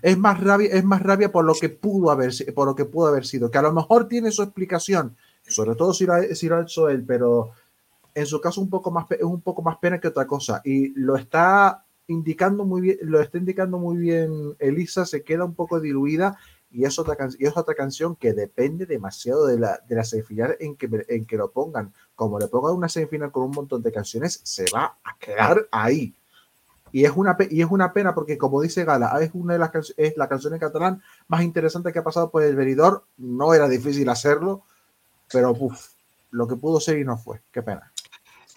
Es, 0.02 0.18
más 0.18 0.40
rabia, 0.42 0.68
es 0.72 0.84
más 0.84 1.02
rabia 1.02 1.32
por 1.32 1.44
lo 1.44 1.54
que 1.54 1.68
pudo 1.68 2.10
haber, 2.10 2.32
por 2.54 2.68
lo 2.68 2.74
que 2.74 2.84
pudo 2.84 3.08
haber 3.08 3.26
sido, 3.26 3.50
que 3.50 3.58
a 3.58 3.62
lo 3.62 3.72
mejor 3.72 4.08
tiene 4.08 4.30
su 4.30 4.42
explicación, 4.42 5.16
sobre 5.46 5.74
todo 5.74 5.92
si 5.92 6.06
lo, 6.06 6.14
si 6.34 6.48
lo 6.48 6.56
ha 6.56 6.62
hecho 6.62 6.88
él, 6.88 7.04
pero 7.06 7.50
en 8.14 8.26
su 8.26 8.40
caso 8.40 8.60
un 8.60 8.70
poco 8.70 8.90
más 8.90 9.06
es 9.10 9.22
un 9.22 9.40
poco 9.40 9.62
más 9.62 9.76
pena 9.78 10.00
que 10.00 10.08
otra 10.08 10.26
cosa 10.26 10.62
y 10.64 10.88
lo 10.98 11.16
está 11.16 11.84
indicando 12.08 12.64
muy 12.64 12.80
bien, 12.80 12.98
lo 13.02 13.20
está 13.20 13.38
indicando 13.38 13.78
muy 13.78 13.96
bien 13.98 14.56
Elisa, 14.58 15.04
se 15.04 15.22
queda 15.22 15.44
un 15.44 15.54
poco 15.54 15.80
diluida 15.80 16.38
y 16.70 16.84
es 16.84 16.98
otra, 16.98 17.16
y 17.38 17.46
es 17.46 17.56
otra 17.56 17.74
canción 17.74 18.16
que 18.16 18.32
depende 18.32 18.86
demasiado 18.86 19.46
de 19.46 19.58
la, 19.58 19.80
de 19.88 19.94
la 19.94 20.04
semifinal 20.04 20.56
en 20.60 20.76
que, 20.76 20.88
en 21.08 21.24
que 21.24 21.36
lo 21.36 21.50
pongan. 21.50 21.92
Como 22.14 22.38
le 22.38 22.48
pongan 22.48 22.74
una 22.74 22.88
semifinal 22.88 23.30
con 23.30 23.44
un 23.44 23.52
montón 23.52 23.82
de 23.82 23.92
canciones, 23.92 24.40
se 24.42 24.66
va 24.74 24.98
a 25.02 25.16
quedar 25.18 25.68
ahí. 25.70 26.14
Y 26.92 27.04
es 27.04 27.12
una, 27.14 27.36
y 27.50 27.60
es 27.60 27.70
una 27.70 27.92
pena 27.92 28.14
porque, 28.14 28.38
como 28.38 28.62
dice 28.62 28.84
Gala, 28.84 29.18
es 29.20 29.30
una 29.34 29.54
de 29.54 29.58
las 29.58 29.94
es 29.96 30.16
la 30.16 30.28
canción 30.28 30.54
en 30.54 30.60
catalán 30.60 31.02
más 31.28 31.42
interesante 31.42 31.92
que 31.92 31.98
ha 31.98 32.04
pasado 32.04 32.30
por 32.30 32.42
el 32.42 32.56
venidor. 32.56 33.04
No 33.16 33.54
era 33.54 33.68
difícil 33.68 34.08
hacerlo, 34.08 34.62
pero 35.30 35.50
uf, 35.58 35.88
lo 36.30 36.46
que 36.46 36.56
pudo 36.56 36.80
ser 36.80 36.98
y 36.98 37.04
no 37.04 37.18
fue. 37.18 37.40
Qué 37.50 37.62
pena. 37.62 37.92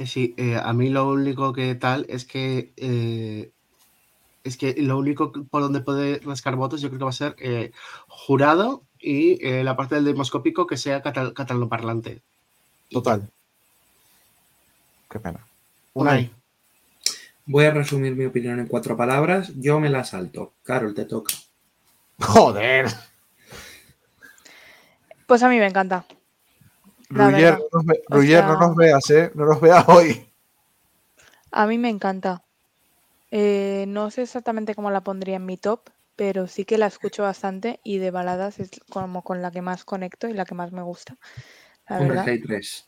Sí, 0.05 0.33
eh, 0.37 0.55
a 0.55 0.71
mí 0.71 0.89
lo 0.89 1.09
único 1.09 1.51
que 1.51 1.75
tal 1.75 2.05
es 2.07 2.23
que 2.23 2.71
eh, 2.77 3.51
es 4.43 4.57
que 4.57 4.75
lo 4.77 4.97
único 4.97 5.31
por 5.31 5.61
donde 5.61 5.81
puede 5.81 6.19
rascar 6.19 6.55
votos 6.55 6.81
yo 6.81 6.89
creo 6.89 6.99
que 6.99 7.05
va 7.05 7.09
a 7.09 7.13
ser 7.13 7.35
eh, 7.39 7.71
jurado 8.07 8.83
y 8.99 9.45
eh, 9.45 9.63
la 9.63 9.75
parte 9.75 9.95
del 9.95 10.05
demoscópico 10.05 10.67
que 10.67 10.77
sea 10.77 11.01
catal 11.01 11.33
catalano 11.33 11.69
parlante. 11.69 12.21
Total. 12.89 13.29
Qué 15.09 15.19
pena. 15.19 15.45
Unai. 15.93 16.31
Voy 17.51 17.65
a 17.65 17.71
resumir 17.71 18.15
mi 18.15 18.25
opinión 18.25 18.59
en 18.59 18.67
cuatro 18.67 18.95
palabras. 18.95 19.51
Yo 19.55 19.79
me 19.79 19.89
la 19.89 20.03
salto. 20.03 20.53
Carol, 20.61 20.93
te 20.93 21.05
toca. 21.05 21.33
Joder. 22.19 22.85
Pues 25.25 25.41
a 25.41 25.49
mí 25.49 25.57
me 25.57 25.65
encanta. 25.65 26.05
Verdad. 27.09 27.57
no 27.71 27.79
nos, 27.81 27.95
O 28.11 28.21
no 28.21 28.59
nos 28.59 28.75
veas, 28.75 29.09
¿eh? 29.09 29.31
No 29.33 29.45
nos 29.45 29.59
veas 29.59 29.83
hoy. 29.87 30.29
A 31.51 31.65
mí 31.65 31.79
me 31.79 31.89
encanta. 31.89 32.43
Eh, 33.31 33.85
no 33.87 34.11
sé 34.11 34.21
exactamente 34.21 34.75
cómo 34.75 34.91
la 34.91 35.01
pondría 35.01 35.37
en 35.37 35.47
mi 35.47 35.57
top, 35.57 35.89
pero 36.15 36.45
sí 36.45 36.65
que 36.65 36.77
la 36.77 36.85
escucho 36.85 37.23
bastante 37.23 37.79
y 37.83 37.97
de 37.97 38.11
baladas 38.11 38.59
es 38.59 38.69
como 38.91 39.23
con 39.23 39.41
la 39.41 39.49
que 39.49 39.63
más 39.63 39.85
conecto 39.85 40.27
y 40.27 40.33
la 40.33 40.45
que 40.45 40.53
más 40.53 40.71
me 40.71 40.83
gusta. 40.83 41.17
La 41.87 41.95
Hombre, 41.97 42.09
verdad. 42.09 42.25
que 42.25 42.31
hay 42.31 42.41
tres. 42.43 42.85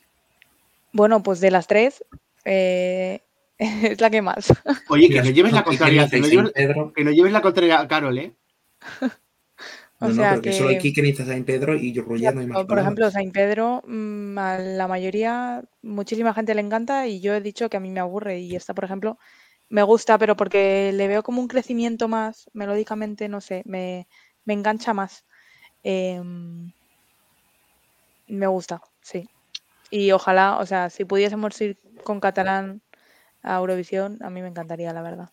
Bueno, 0.92 1.20
pues 1.24 1.40
de 1.40 1.50
las 1.50 1.66
tres 1.66 2.04
eh, 2.44 3.22
es 3.82 4.00
la 4.00 4.10
que 4.10 4.22
más. 4.22 4.52
Oye, 4.88 5.08
que 5.08 5.22
no 5.22 5.30
lleves 5.30 5.52
la 5.52 5.60
no, 5.60 5.64
que 5.64 5.68
contraria, 5.70 6.08
que 6.08 6.20
no 6.20 6.26
Saint 6.26 6.34
lleves, 6.34 6.52
Pedro. 6.52 6.92
que 6.94 7.04
no 7.04 7.10
lleves 7.10 7.32
la 7.32 7.42
contraria 7.42 7.80
a 7.80 7.88
Carol, 7.88 8.18
¿eh? 8.18 8.32
O 10.00 10.06
No, 10.06 10.08
no, 10.08 10.14
sea 10.14 10.34
porque 10.34 10.50
que- 10.50 10.58
solo 10.58 10.70
hay 10.70 10.78
Kike, 10.78 11.02
Niza, 11.02 11.24
Saint 11.24 11.46
Pedro 11.46 11.76
y 11.76 11.92
yo 11.92 12.04
Ya, 12.16 12.32
no 12.32 12.40
hay 12.40 12.46
más 12.46 12.58
por 12.58 12.66
palabras. 12.66 12.82
ejemplo, 12.84 13.10
Saint 13.10 13.32
Pedro, 13.32 13.82
mm, 13.86 14.38
a 14.38 14.58
la 14.58 14.88
mayoría, 14.88 15.62
muchísima 15.82 16.34
gente 16.34 16.54
le 16.54 16.60
encanta 16.60 17.06
y 17.06 17.20
yo 17.20 17.34
he 17.34 17.40
dicho 17.40 17.68
que 17.70 17.76
a 17.76 17.80
mí 17.80 17.90
me 17.90 18.00
aburre 18.00 18.40
y 18.40 18.56
esta, 18.56 18.74
por 18.74 18.84
ejemplo, 18.84 19.18
me 19.68 19.82
gusta, 19.84 20.18
pero 20.18 20.36
porque 20.36 20.90
le 20.92 21.08
veo 21.08 21.22
como 21.22 21.40
un 21.40 21.48
crecimiento 21.48 22.08
más, 22.08 22.50
melódicamente, 22.52 23.28
no 23.28 23.40
sé, 23.40 23.62
me, 23.64 24.08
me 24.44 24.54
engancha 24.54 24.92
más. 24.92 25.24
Em, 25.84 26.72
me 28.26 28.46
gusta, 28.46 28.80
sí. 29.00 29.28
Y 29.90 30.12
ojalá, 30.12 30.58
o 30.58 30.66
sea, 30.66 30.90
si 30.90 31.04
pudiésemos 31.04 31.60
ir 31.60 31.78
con 32.04 32.20
catalán 32.20 32.82
a 33.42 33.58
Eurovisión, 33.58 34.18
a 34.22 34.30
mí 34.30 34.40
me 34.42 34.48
encantaría, 34.48 34.92
la 34.92 35.02
verdad. 35.02 35.30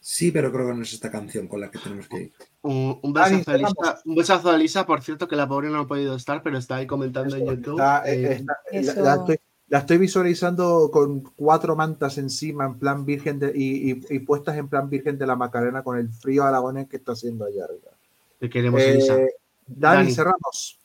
Sí, 0.00 0.30
pero 0.32 0.52
creo 0.52 0.66
que 0.68 0.74
no 0.74 0.82
es 0.82 0.92
esta 0.92 1.10
canción 1.10 1.48
con 1.48 1.60
la 1.62 1.70
que 1.70 1.78
tenemos 1.78 2.06
que 2.08 2.16
ir. 2.24 2.32
Un, 2.60 2.98
un 3.02 3.12
besazo 3.14 3.50
a 3.50 3.54
Elisa, 3.54 4.02
un 4.04 4.14
besazo 4.14 4.50
a 4.50 4.54
Elisa, 4.56 4.84
por 4.86 5.02
cierto, 5.02 5.26
que 5.26 5.34
la 5.36 5.48
pobre 5.48 5.70
no 5.70 5.78
ha 5.80 5.86
podido 5.86 6.14
estar, 6.14 6.42
pero 6.42 6.58
está 6.58 6.76
ahí 6.76 6.86
comentando 6.86 7.34
en 7.36 7.46
YouTube. 7.46 7.74
Está- 7.74 8.02
eh, 8.06 8.22
eh, 8.22 8.32
está- 8.32 8.58
la- 8.70 8.78
Eso- 8.80 9.00
la, 9.02 9.14
estoy, 9.14 9.36
la 9.68 9.78
estoy 9.78 9.96
visualizando 9.98 10.90
con 10.92 11.20
cuatro 11.36 11.74
mantas 11.74 12.18
encima, 12.18 12.66
en 12.66 12.78
plan 12.78 13.06
virgen 13.06 13.38
de- 13.38 13.52
y, 13.54 13.92
y- 13.92 14.00
y 14.10 14.18
puestas 14.18 14.58
en 14.58 14.68
plan 14.68 14.90
virgen 14.90 15.16
de 15.16 15.26
la 15.26 15.36
Macarena 15.36 15.82
con 15.82 15.96
el 15.96 16.10
frío 16.10 16.44
aragonés 16.44 16.86
que 16.86 16.98
está 16.98 17.12
haciendo 17.12 17.46
allá 17.46 17.64
arriba. 17.64 17.90
te 18.40 18.50
queremos, 18.50 18.78
Eh. 18.82 18.98
Dani, 19.66 19.96
Dani. 20.02 20.12
cerramos. 20.14 20.78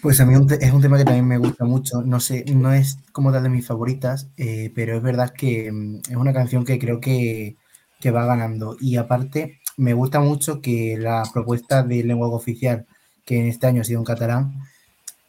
Pues 0.00 0.18
a 0.20 0.24
mí 0.26 0.34
es 0.60 0.72
un 0.72 0.80
tema 0.80 0.96
que 0.96 1.04
también 1.04 1.26
me 1.28 1.36
gusta 1.38 1.64
mucho. 1.64 2.02
No 2.02 2.18
sé, 2.20 2.44
no 2.54 2.72
es 2.72 2.98
como 3.12 3.32
tal 3.32 3.42
de 3.42 3.50
mis 3.50 3.66
favoritas, 3.66 4.28
eh, 4.36 4.72
pero 4.74 4.96
es 4.96 5.02
verdad 5.02 5.30
que 5.36 5.70
mm, 5.70 5.96
es 6.10 6.16
una 6.16 6.32
canción 6.32 6.64
que 6.64 6.78
creo 6.78 7.00
que, 7.00 7.56
que 8.00 8.10
va 8.10 8.24
ganando. 8.24 8.76
Y 8.80 8.96
aparte, 8.96 9.60
me 9.76 9.92
gusta 9.92 10.20
mucho 10.20 10.60
que 10.62 10.96
la 10.98 11.22
propuesta 11.32 11.82
de 11.82 12.02
lengua 12.02 12.28
oficial, 12.28 12.86
que 13.26 13.38
en 13.40 13.46
este 13.46 13.66
año 13.66 13.82
ha 13.82 13.84
sido 13.84 13.98
en 14.00 14.04
catalán, 14.06 14.54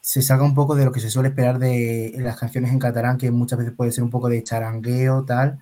se 0.02 0.22
salga 0.22 0.46
un 0.46 0.56
poco 0.56 0.76
de 0.76 0.86
lo 0.86 0.92
que 0.94 1.00
se 1.02 1.10
suele 1.12 1.30
esperar 1.30 1.60
de 1.60 2.14
las 2.20 2.38
canciones 2.40 2.72
en 2.72 2.80
catalán, 2.80 3.18
que 3.18 3.32
muchas 3.32 3.60
veces 3.60 3.74
puede 3.76 3.92
ser 3.92 4.04
un 4.04 4.12
poco 4.12 4.30
de 4.30 4.44
charangueo, 4.44 5.26
tal. 5.26 5.60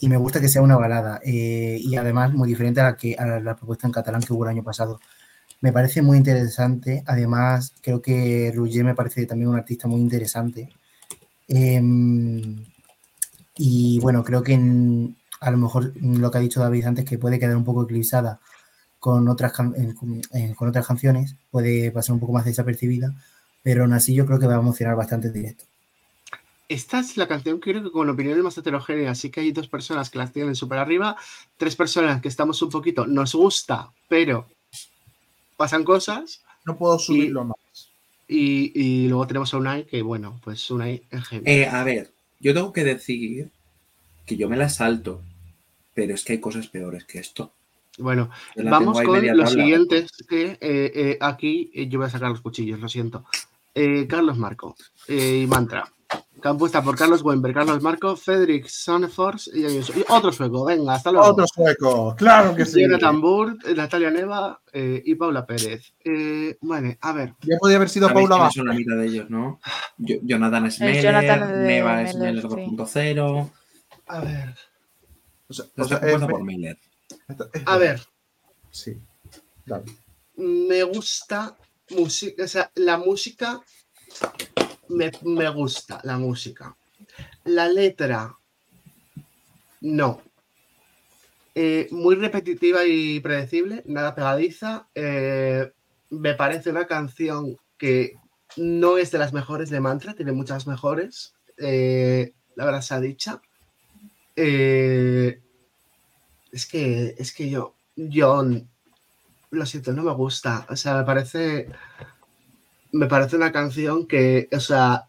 Y 0.00 0.08
me 0.08 0.16
gusta 0.18 0.40
que 0.40 0.48
sea 0.48 0.62
una 0.62 0.76
balada. 0.76 1.20
eh, 1.24 1.78
y 1.80 1.96
además, 1.96 2.32
muy 2.34 2.48
diferente 2.48 2.80
a 2.80 2.84
la, 2.84 2.96
que, 2.96 3.16
a 3.16 3.40
la 3.40 3.56
propuesta 3.56 3.86
en 3.86 3.92
catalán 3.92 4.22
que 4.22 4.32
hubo 4.32 4.44
el 4.44 4.50
año 4.50 4.64
pasado. 4.64 5.00
Me 5.60 5.72
parece 5.72 6.02
muy 6.02 6.18
interesante. 6.18 7.02
Además, 7.06 7.72
creo 7.82 8.02
que 8.02 8.52
Rouget 8.54 8.84
me 8.84 8.94
parece 8.94 9.26
también 9.26 9.48
un 9.48 9.56
artista 9.56 9.88
muy 9.88 10.00
interesante. 10.00 10.68
Em, 11.48 12.64
y 13.56 13.98
bueno, 14.00 14.22
creo 14.24 14.42
que 14.42 14.52
en- 14.52 15.16
a 15.40 15.50
lo 15.50 15.56
mejor 15.58 15.92
lo 16.00 16.30
que 16.30 16.38
ha 16.38 16.40
dicho 16.40 16.60
David 16.60 16.84
antes, 16.86 17.04
que 17.04 17.18
puede 17.18 17.38
quedar 17.38 17.56
un 17.56 17.64
poco 17.64 17.84
eclipsada 17.84 18.40
con 18.98 19.28
otras, 19.28 19.52
con, 19.52 19.74
otras 20.58 20.86
canciones, 20.86 21.36
puede 21.50 21.90
pasar 21.90 22.14
un 22.14 22.20
poco 22.20 22.32
más 22.32 22.44
desapercibida, 22.44 23.14
pero 23.62 23.82
aún 23.82 23.92
así 23.92 24.14
yo 24.14 24.26
creo 24.26 24.38
que 24.38 24.46
va 24.46 24.56
a 24.56 24.60
emocionar 24.60 24.96
bastante 24.96 25.28
en 25.28 25.34
directo. 25.34 25.64
Esta 26.68 26.98
es 26.98 27.16
la 27.16 27.28
canción 27.28 27.60
creo 27.60 27.82
que 27.82 27.92
con 27.92 28.10
opiniones 28.10 28.42
más 28.42 28.58
heterogéneas. 28.58 29.12
Así 29.12 29.30
que 29.30 29.40
hay 29.40 29.52
dos 29.52 29.68
personas 29.68 30.10
que 30.10 30.18
las 30.18 30.32
tienen 30.32 30.56
súper 30.56 30.78
arriba, 30.78 31.16
tres 31.56 31.76
personas 31.76 32.20
que 32.20 32.28
estamos 32.28 32.60
un 32.60 32.70
poquito, 32.70 33.06
nos 33.06 33.34
gusta, 33.36 33.92
pero 34.08 34.48
pasan 35.56 35.84
cosas. 35.84 36.42
No 36.64 36.76
puedo 36.76 36.98
subirlo 36.98 37.44
más. 37.44 37.56
Y, 38.28 38.72
y 38.74 39.08
luego 39.08 39.26
tenemos 39.26 39.54
a 39.54 39.58
Unai, 39.58 39.86
que 39.86 40.02
bueno, 40.02 40.40
pues 40.42 40.70
Unai 40.70 41.02
es 41.10 41.24
heavy. 41.24 41.44
Eh, 41.48 41.66
a 41.66 41.84
ver, 41.84 42.10
yo 42.40 42.52
tengo 42.54 42.72
que 42.72 42.84
decir 42.84 43.50
que 44.26 44.36
yo 44.36 44.48
me 44.48 44.56
la 44.56 44.68
salto, 44.68 45.22
pero 45.94 46.14
es 46.14 46.24
que 46.24 46.34
hay 46.34 46.40
cosas 46.40 46.66
peores 46.66 47.04
que 47.04 47.20
esto. 47.20 47.52
Bueno, 47.98 48.30
vamos 48.56 49.00
con 49.00 49.24
los 49.24 49.52
siguientes. 49.52 50.10
Que 50.28 50.52
eh, 50.52 50.58
eh, 50.60 51.18
aquí 51.20 51.70
yo 51.88 52.00
voy 52.00 52.08
a 52.08 52.10
sacar 52.10 52.30
los 52.30 52.40
cuchillos, 52.40 52.80
lo 52.80 52.88
siento. 52.88 53.24
Eh, 53.74 54.06
Carlos 54.08 54.38
Marco 54.38 54.74
eh, 55.06 55.40
y 55.42 55.46
Mantra. 55.46 55.92
Compuesta 56.42 56.82
por 56.82 56.96
Carlos 56.96 57.22
Wember, 57.22 57.52
Carlos 57.52 57.82
Marco, 57.82 58.14
Frederick 58.14 58.68
Sonnefors 58.68 59.50
y, 59.52 59.66
y 59.66 59.80
otro 60.08 60.30
sueco. 60.30 60.64
Venga, 60.64 60.94
hasta 60.94 61.10
luego. 61.10 61.28
Otro 61.28 61.46
sueco, 61.52 62.14
claro 62.16 62.54
que 62.54 62.64
sí. 62.64 62.82
Jonathan 62.82 63.20
Burt, 63.20 63.64
Natalia 63.74 64.10
Neva 64.10 64.60
eh, 64.72 65.02
y 65.04 65.14
Paula 65.16 65.44
Pérez. 65.46 65.94
Eh, 66.04 66.56
vale, 66.60 66.98
a 67.00 67.12
ver. 67.12 67.34
Ya 67.42 67.56
podía 67.58 67.76
haber 67.76 67.88
sido 67.88 68.12
Paula 68.12 68.36
Vázquez. 68.36 68.60
son 68.60 68.68
la 68.68 68.74
mitad 68.74 68.96
de 68.96 69.06
ellos, 69.06 69.30
¿no? 69.30 69.58
Yo- 69.96 70.16
Jonathan 70.22 70.66
es 70.66 70.74
Es 70.74 70.80
Meller, 70.80 71.02
Jonathan 71.04 71.48
de 71.48 71.66
Neva 71.66 72.02
es 72.02 72.14
Meller, 72.16 72.44
Meller 72.44 72.50
sí. 72.50 72.76
2.0. 73.16 73.50
A 74.06 74.20
ver. 74.20 74.54
O 75.48 75.52
sea, 75.54 75.64
o 75.76 75.82
Está 75.82 75.98
sea, 76.00 76.08
es- 76.08 76.20
por 76.24 76.44
Meller. 76.44 76.78
A 77.64 77.76
ver. 77.78 78.00
Sí. 78.70 78.96
Dale. 79.64 79.84
me 80.36 80.82
gusta 80.84 81.56
música, 81.90 82.44
o 82.44 82.48
sea, 82.48 82.70
la 82.76 82.98
música 82.98 83.60
me, 84.88 85.10
me 85.22 85.48
gusta, 85.50 86.00
la 86.04 86.18
música. 86.18 86.76
La 87.44 87.68
letra, 87.68 88.34
no. 89.80 90.20
Eh, 91.54 91.88
muy 91.90 92.16
repetitiva 92.16 92.84
y 92.84 93.20
predecible, 93.20 93.82
nada 93.86 94.14
pegadiza. 94.14 94.88
eh, 94.94 95.72
me 96.10 96.34
parece 96.34 96.70
una 96.70 96.86
canción 96.86 97.56
que 97.78 98.14
no 98.56 98.98
es 98.98 99.10
de 99.10 99.18
las 99.18 99.32
mejores 99.32 99.70
de 99.70 99.80
Mantra, 99.80 100.14
tiene 100.14 100.32
muchas 100.32 100.66
mejores. 100.66 101.34
eh, 101.58 102.32
la 102.54 102.64
verdad 102.64 102.80
se 102.80 102.94
ha 102.94 103.00
dicha. 103.00 103.40
Es 106.52 106.66
que, 106.66 107.14
es 107.18 107.32
que 107.32 107.50
yo, 107.50 107.74
yo 107.96 108.44
lo 109.50 109.66
siento, 109.66 109.92
no 109.92 110.02
me 110.02 110.12
gusta. 110.12 110.66
O 110.68 110.76
sea, 110.76 110.94
me 110.94 111.04
parece. 111.04 111.68
Me 112.92 113.06
parece 113.06 113.36
una 113.36 113.52
canción 113.52 114.06
que. 114.06 114.48
O 114.52 114.60
sea. 114.60 115.08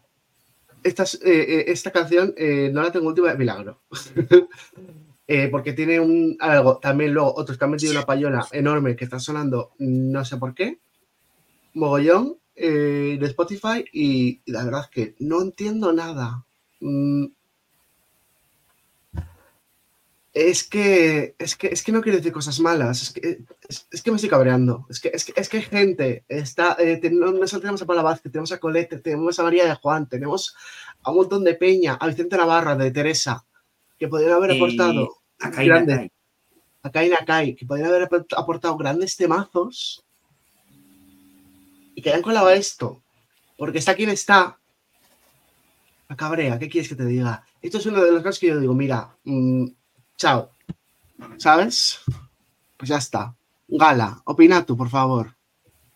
Esta, 0.84 1.02
es- 1.02 1.20
eh, 1.24 1.42
eh, 1.48 1.64
esta 1.68 1.90
canción 1.90 2.32
eh, 2.36 2.70
no 2.72 2.82
la 2.82 2.92
tengo 2.92 3.08
última 3.08 3.30
de 3.32 3.38
milagro. 3.38 3.80
Porque 5.50 5.72
tiene 5.74 6.00
un 6.00 6.36
algo. 6.40 6.78
También 6.78 7.12
luego 7.12 7.34
otros 7.36 7.58
que 7.58 7.64
han 7.64 7.72
metido 7.72 7.92
una 7.92 8.06
payola 8.06 8.46
enorme 8.52 8.96
que 8.96 9.04
está 9.04 9.18
sonando, 9.18 9.72
no 9.78 10.24
sé 10.24 10.38
por 10.38 10.54
qué. 10.54 10.78
Mogollón 11.74 12.36
de 12.54 13.18
Spotify. 13.22 13.84
Y, 13.92 14.40
y 14.46 14.52
la 14.52 14.64
verdad 14.64 14.82
es 14.84 14.88
que 14.90 15.14
no 15.18 15.42
entiendo 15.42 15.92
nada. 15.92 16.44
Mm, 16.80 17.26
es 20.46 20.62
que, 20.62 21.34
es 21.38 21.56
que, 21.56 21.66
es 21.68 21.82
que 21.82 21.90
no 21.92 22.00
quiero 22.00 22.18
decir 22.18 22.32
cosas 22.32 22.60
malas, 22.60 23.02
es 23.02 23.10
que, 23.12 23.38
es, 23.68 23.88
es 23.90 24.02
que 24.02 24.10
me 24.10 24.16
estoy 24.16 24.30
cabreando. 24.30 24.86
Es 24.88 25.00
que, 25.00 25.10
es 25.12 25.24
que, 25.24 25.32
es 25.36 25.48
que 25.48 25.56
hay 25.58 25.62
gente, 25.64 26.24
está, 26.28 26.76
eh, 26.78 26.98
ten- 26.98 27.18
no, 27.18 27.32
no 27.32 27.46
solo 27.48 27.60
tenemos 27.60 27.82
a 27.82 27.86
Paula 27.86 28.02
Vázquez, 28.02 28.30
tenemos 28.30 28.52
a 28.52 28.58
Colette, 28.60 29.02
tenemos 29.02 29.38
a 29.38 29.42
María 29.42 29.64
de 29.66 29.74
Juan, 29.74 30.08
tenemos 30.08 30.54
a 31.02 31.10
un 31.10 31.16
montón 31.18 31.44
de 31.44 31.54
Peña, 31.54 31.94
a 31.94 32.06
Vicente 32.06 32.36
Navarra, 32.36 32.76
de 32.76 32.90
Teresa, 32.90 33.44
que 33.98 34.06
podrían 34.08 34.32
haber 34.32 34.52
aportado 34.52 35.16
a 35.40 35.50
Nakai. 35.50 36.10
a 36.82 36.90
Kai 36.92 37.08
Nakai, 37.08 37.54
que 37.56 37.66
podrían 37.66 37.88
haber 37.88 38.08
aport- 38.08 38.34
aportado 38.36 38.76
grandes 38.76 39.16
temazos 39.16 40.04
y 41.94 42.02
que 42.02 42.10
hayan 42.10 42.22
colado 42.22 42.50
esto, 42.50 43.02
porque 43.56 43.78
está 43.78 43.94
quien 43.96 44.10
está. 44.10 44.58
La 46.08 46.16
cabrea, 46.16 46.58
¿qué 46.58 46.68
quieres 46.68 46.88
que 46.88 46.94
te 46.94 47.04
diga? 47.04 47.44
Esto 47.60 47.78
es 47.78 47.86
uno 47.86 48.02
de 48.02 48.12
los 48.12 48.22
casos 48.22 48.38
que 48.38 48.46
yo 48.46 48.60
digo, 48.60 48.72
mira, 48.72 49.14
mm, 49.24 49.66
chao, 50.18 50.50
¿sabes? 51.38 52.00
Pues 52.76 52.88
ya 52.90 52.98
está. 52.98 53.34
Gala, 53.68 54.20
opina 54.24 54.64
tú, 54.66 54.76
por 54.76 54.88
favor. 54.88 55.34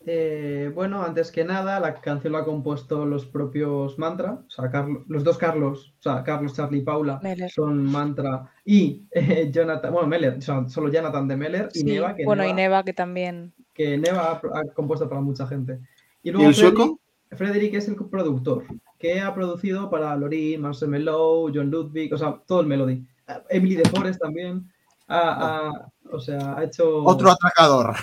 Eh, 0.04 0.72
bueno, 0.74 1.02
antes 1.04 1.30
que 1.30 1.44
nada, 1.44 1.78
la 1.78 1.94
canción 1.94 2.32
la 2.32 2.40
han 2.40 2.44
compuesto 2.44 3.06
los 3.06 3.24
propios 3.24 3.96
Mantra, 4.00 4.32
o 4.46 4.50
sea, 4.50 4.68
Carlo- 4.68 5.04
los 5.06 5.22
dos 5.22 5.38
Carlos, 5.38 5.94
o 6.00 6.02
sea, 6.02 6.24
Carlos, 6.24 6.54
Charlie 6.54 6.78
y 6.80 6.82
Paula 6.82 7.20
Meller. 7.22 7.48
son 7.50 7.84
Mantra 7.84 8.50
y 8.64 9.04
eh, 9.12 9.48
Jonathan, 9.52 9.92
bueno, 9.92 10.08
Meller, 10.08 10.38
o 10.38 10.40
sea, 10.40 10.68
solo 10.68 10.90
Jonathan 10.90 11.28
de 11.28 11.36
Meller 11.36 11.68
y 11.72 11.78
Sí, 11.78 11.84
Neva, 11.84 12.16
que 12.16 12.24
bueno, 12.24 12.42
y 12.42 12.48
Neva, 12.48 12.56
Neva 12.56 12.82
que 12.84 12.92
también. 12.92 13.52
que 13.72 13.96
Neva 13.96 14.32
ha, 14.32 14.58
ha 14.58 14.64
compuesto 14.74 15.08
para 15.08 15.20
mucha 15.20 15.46
gente. 15.46 15.78
Y 16.24 16.30
¿Y 16.30 16.32
luego 16.32 16.48
el 16.48 16.54
Frederick, 16.54 16.76
sueco? 16.78 17.00
Frederick 17.30 17.74
es 17.74 17.86
el 17.88 17.94
productor, 17.94 18.64
que 18.98 19.20
ha 19.20 19.32
producido 19.32 19.88
para 19.88 20.16
Lorin, 20.16 20.60
Marcel 20.62 20.88
Mello, 20.88 21.44
John 21.54 21.70
Ludwig, 21.70 22.12
o 22.12 22.18
sea, 22.18 22.42
todo 22.44 22.60
el 22.60 22.66
Melody. 22.66 23.06
Ah, 23.26 23.42
Emily 23.48 23.76
de 23.76 23.88
Forest 23.88 24.20
también. 24.20 24.70
ha- 25.08 25.68
ha- 25.68 25.88
o 26.10 26.18
sea, 26.20 26.56
ha 26.56 26.64
hecho. 26.64 27.04
Otro 27.04 27.30
atracador. 27.30 27.94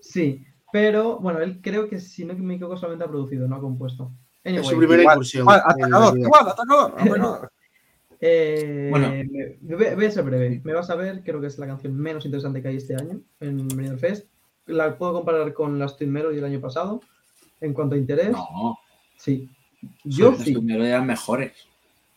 Sí, 0.00 0.44
pero 0.72 1.18
bueno, 1.18 1.40
él 1.40 1.60
creo 1.62 1.88
que 1.88 2.00
si 2.00 2.24
no 2.24 2.34
me 2.34 2.54
equivoco 2.54 2.76
solamente 2.76 3.04
ha 3.04 3.08
producido, 3.08 3.46
no 3.48 3.56
ha 3.56 3.60
compuesto. 3.60 4.10
Es 4.42 4.66
su 4.66 4.76
primera 4.76 5.02
Igual, 5.02 5.14
incursión. 5.16 5.42
igual, 5.42 5.62
atacador, 5.64 6.18
igual, 6.18 6.48
atacador. 6.48 6.94
atacador. 6.98 7.52
eh, 8.20 8.88
Bueno. 8.90 9.10
me- 9.10 9.94
voy 9.94 10.04
a 10.06 10.10
ser 10.10 10.24
breve. 10.24 10.60
Me 10.64 10.72
vas 10.74 10.90
a 10.90 10.94
ver, 10.96 11.22
creo 11.24 11.40
que 11.40 11.46
es 11.48 11.58
la 11.58 11.66
canción 11.66 11.96
menos 11.96 12.24
interesante 12.24 12.60
que 12.62 12.68
hay 12.68 12.76
este 12.76 12.94
año 12.94 13.20
en 13.40 13.68
Benidorm 13.68 13.98
Fest. 13.98 14.26
La 14.66 14.96
puedo 14.96 15.12
comparar 15.14 15.52
con 15.52 15.78
las 15.78 15.96
Twin 15.96 16.12
Melody 16.12 16.36
del 16.36 16.44
año 16.46 16.60
pasado. 16.60 17.00
En 17.60 17.72
cuanto 17.72 17.94
a 17.94 17.98
interés, 17.98 18.30
No, 18.32 18.78
sí. 19.16 19.48
Yo 20.04 20.34
sí. 20.34 20.54
eran 20.70 21.06
mejores. 21.06 21.52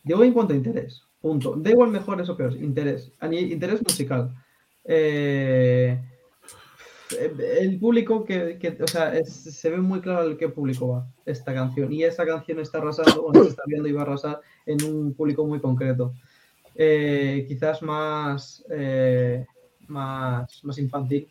Digo 0.04 0.24
en 0.24 0.34
cuanto 0.34 0.54
a 0.54 0.58
interés. 0.58 1.04
Punto. 1.28 1.56
Da 1.58 1.72
igual 1.72 1.90
mejores 1.90 2.30
o 2.30 2.38
peores. 2.38 2.56
Interés. 2.62 3.12
Interés 3.22 3.82
musical. 3.84 4.34
Eh, 4.86 6.00
el 7.60 7.78
público 7.80 8.24
que, 8.24 8.78
o 8.82 8.88
sea, 8.88 9.14
se 9.26 9.70
ve 9.70 9.78
muy 9.78 10.00
claro 10.00 10.22
el 10.22 10.38
qué 10.38 10.48
público 10.48 10.88
va 10.88 11.08
esta 11.26 11.54
canción. 11.54 11.92
Y 11.92 12.06
esta 12.06 12.26
canción 12.26 12.62
está 12.62 12.78
arrasando, 12.78 13.24
bueno, 13.24 13.44
se 13.44 13.50
está 13.50 13.64
viendo 13.66 13.90
y 13.90 13.92
va 13.92 14.02
a 14.02 14.04
arrasar 14.04 14.40
en 14.66 14.82
un 14.86 15.14
público 15.14 15.46
muy 15.46 15.60
concreto. 15.60 16.14
Eh, 16.76 17.44
quizás 17.46 17.82
más, 17.82 18.64
eh, 18.70 19.46
más, 19.88 20.64
más 20.64 20.78
infantil, 20.78 21.28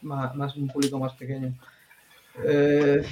más, 0.00 0.56
un 0.56 0.68
público 0.68 0.98
más 0.98 1.12
pequeño. 1.12 1.54
Eh, 2.42 3.02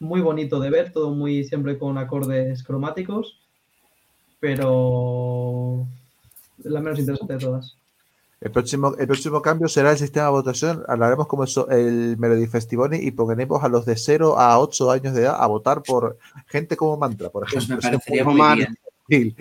muy 0.00 0.22
bonito 0.22 0.58
de 0.58 0.70
ver, 0.70 0.92
todo 0.92 1.14
muy 1.14 1.44
siempre 1.44 1.78
con 1.78 1.98
acordes 1.98 2.64
cromáticos, 2.64 3.39
pero 4.40 5.86
la 6.64 6.80
menos 6.80 6.98
interesante 6.98 7.34
de 7.34 7.38
todas. 7.38 7.76
El 8.40 8.50
próximo, 8.50 8.94
el 8.98 9.06
próximo 9.06 9.42
cambio 9.42 9.68
será 9.68 9.92
el 9.92 9.98
sistema 9.98 10.26
de 10.26 10.32
votación. 10.32 10.82
Hablaremos 10.88 11.26
como 11.26 11.44
eso- 11.44 11.68
el 11.68 12.16
Melody 12.16 12.46
Festival 12.46 12.94
y 12.94 13.10
pondremos 13.10 13.62
a 13.62 13.68
los 13.68 13.84
de 13.84 13.96
0 13.96 14.38
a 14.38 14.58
8 14.58 14.90
años 14.90 15.12
de 15.14 15.22
edad 15.22 15.36
a 15.38 15.46
votar 15.46 15.82
por 15.82 16.16
gente 16.46 16.74
como 16.76 16.96
mantra, 16.96 17.28
por 17.28 17.42
Pues 17.42 17.64
ejemplo. 17.64 17.76
me 17.76 17.82
parecería 17.98 18.24
muy 18.24 18.66
bien. 19.08 19.36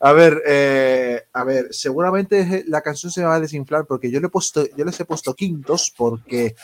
A 0.00 0.12
ver, 0.12 0.40
eh, 0.46 1.22
a 1.32 1.42
ver, 1.42 1.68
seguramente 1.74 2.62
la 2.68 2.80
canción 2.82 3.10
se 3.10 3.24
va 3.24 3.34
a 3.36 3.40
desinflar 3.40 3.86
porque 3.86 4.10
yo 4.10 4.20
le 4.20 4.26
he 4.26 4.30
puesto, 4.30 4.66
yo 4.76 4.84
les 4.84 5.00
he 5.00 5.04
puesto 5.04 5.34
quintos 5.34 5.92
porque 5.96 6.54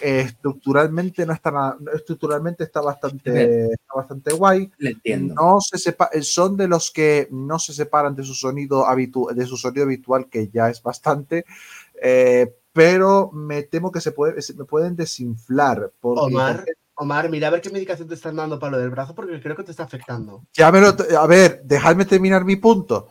eh, 0.00 0.20
estructuralmente 0.26 1.24
no 1.26 1.32
está 1.32 1.50
nada- 1.50 1.76
estructuralmente 1.94 2.64
está 2.64 2.80
bastante, 2.80 3.64
está 3.72 3.94
bastante 3.94 4.32
guay. 4.32 4.70
Le 4.78 4.90
entiendo. 4.90 5.34
No 5.34 5.60
se 5.60 5.78
sepa, 5.78 6.10
son 6.22 6.56
de 6.56 6.68
los 6.68 6.90
que 6.90 7.28
no 7.30 7.58
se 7.58 7.72
separan 7.72 8.14
de 8.14 8.24
su 8.24 8.34
sonido 8.34 8.84
habitu- 8.86 9.32
de 9.32 9.46
su 9.46 9.56
sonido 9.56 9.84
habitual, 9.84 10.28
que 10.28 10.48
ya 10.48 10.68
es 10.70 10.82
bastante. 10.82 11.44
eh, 12.02 12.54
pero 12.72 13.30
me 13.32 13.64
temo 13.64 13.90
que 13.90 14.00
se, 14.00 14.12
puede, 14.12 14.40
se 14.42 14.54
me 14.54 14.64
pueden 14.64 14.94
desinflar. 14.96 15.92
Porque 16.00 16.32
Omar, 16.34 16.64
Omar, 16.94 17.28
mira 17.28 17.48
a 17.48 17.50
ver 17.50 17.60
qué 17.60 17.68
medicación 17.70 18.06
te 18.08 18.14
están 18.14 18.36
dando 18.36 18.58
para 18.58 18.72
lo 18.72 18.78
del 18.78 18.90
brazo 18.90 19.14
porque 19.14 19.40
creo 19.40 19.56
que 19.56 19.64
te 19.64 19.70
está 19.72 19.82
afectando. 19.84 20.44
Ya 20.54 20.70
me 20.70 20.80
lo- 20.80 20.94
a 21.18 21.26
ver, 21.26 21.62
dejadme 21.64 22.04
terminar 22.04 22.44
mi 22.44 22.56
punto. 22.56 23.08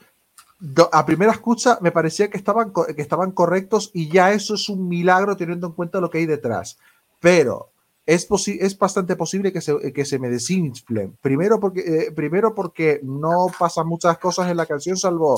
A 0.91 1.05
primera 1.05 1.31
escucha 1.31 1.77
me 1.81 1.91
parecía 1.91 2.29
que 2.29 2.37
estaban, 2.37 2.73
que 2.73 3.01
estaban 3.01 3.31
correctos 3.31 3.91
y 3.93 4.09
ya 4.09 4.33
eso 4.33 4.55
es 4.55 4.67
un 4.67 4.87
milagro 4.87 5.37
teniendo 5.37 5.67
en 5.67 5.73
cuenta 5.73 6.01
lo 6.01 6.09
que 6.09 6.17
hay 6.17 6.25
detrás. 6.25 6.77
Pero 7.19 7.71
es, 8.05 8.27
es 8.47 8.77
bastante 8.77 9.15
posible 9.15 9.53
que 9.53 9.61
se, 9.61 9.93
que 9.93 10.03
se 10.03 10.19
me 10.19 10.29
desinflen. 10.29 11.15
Primero 11.21 11.59
porque, 11.59 11.81
eh, 11.81 12.11
primero 12.11 12.55
porque 12.55 12.99
no 13.03 13.47
pasan 13.57 13.87
muchas 13.87 14.17
cosas 14.17 14.49
en 14.49 14.57
la 14.57 14.65
canción, 14.65 14.97
salvo 14.97 15.37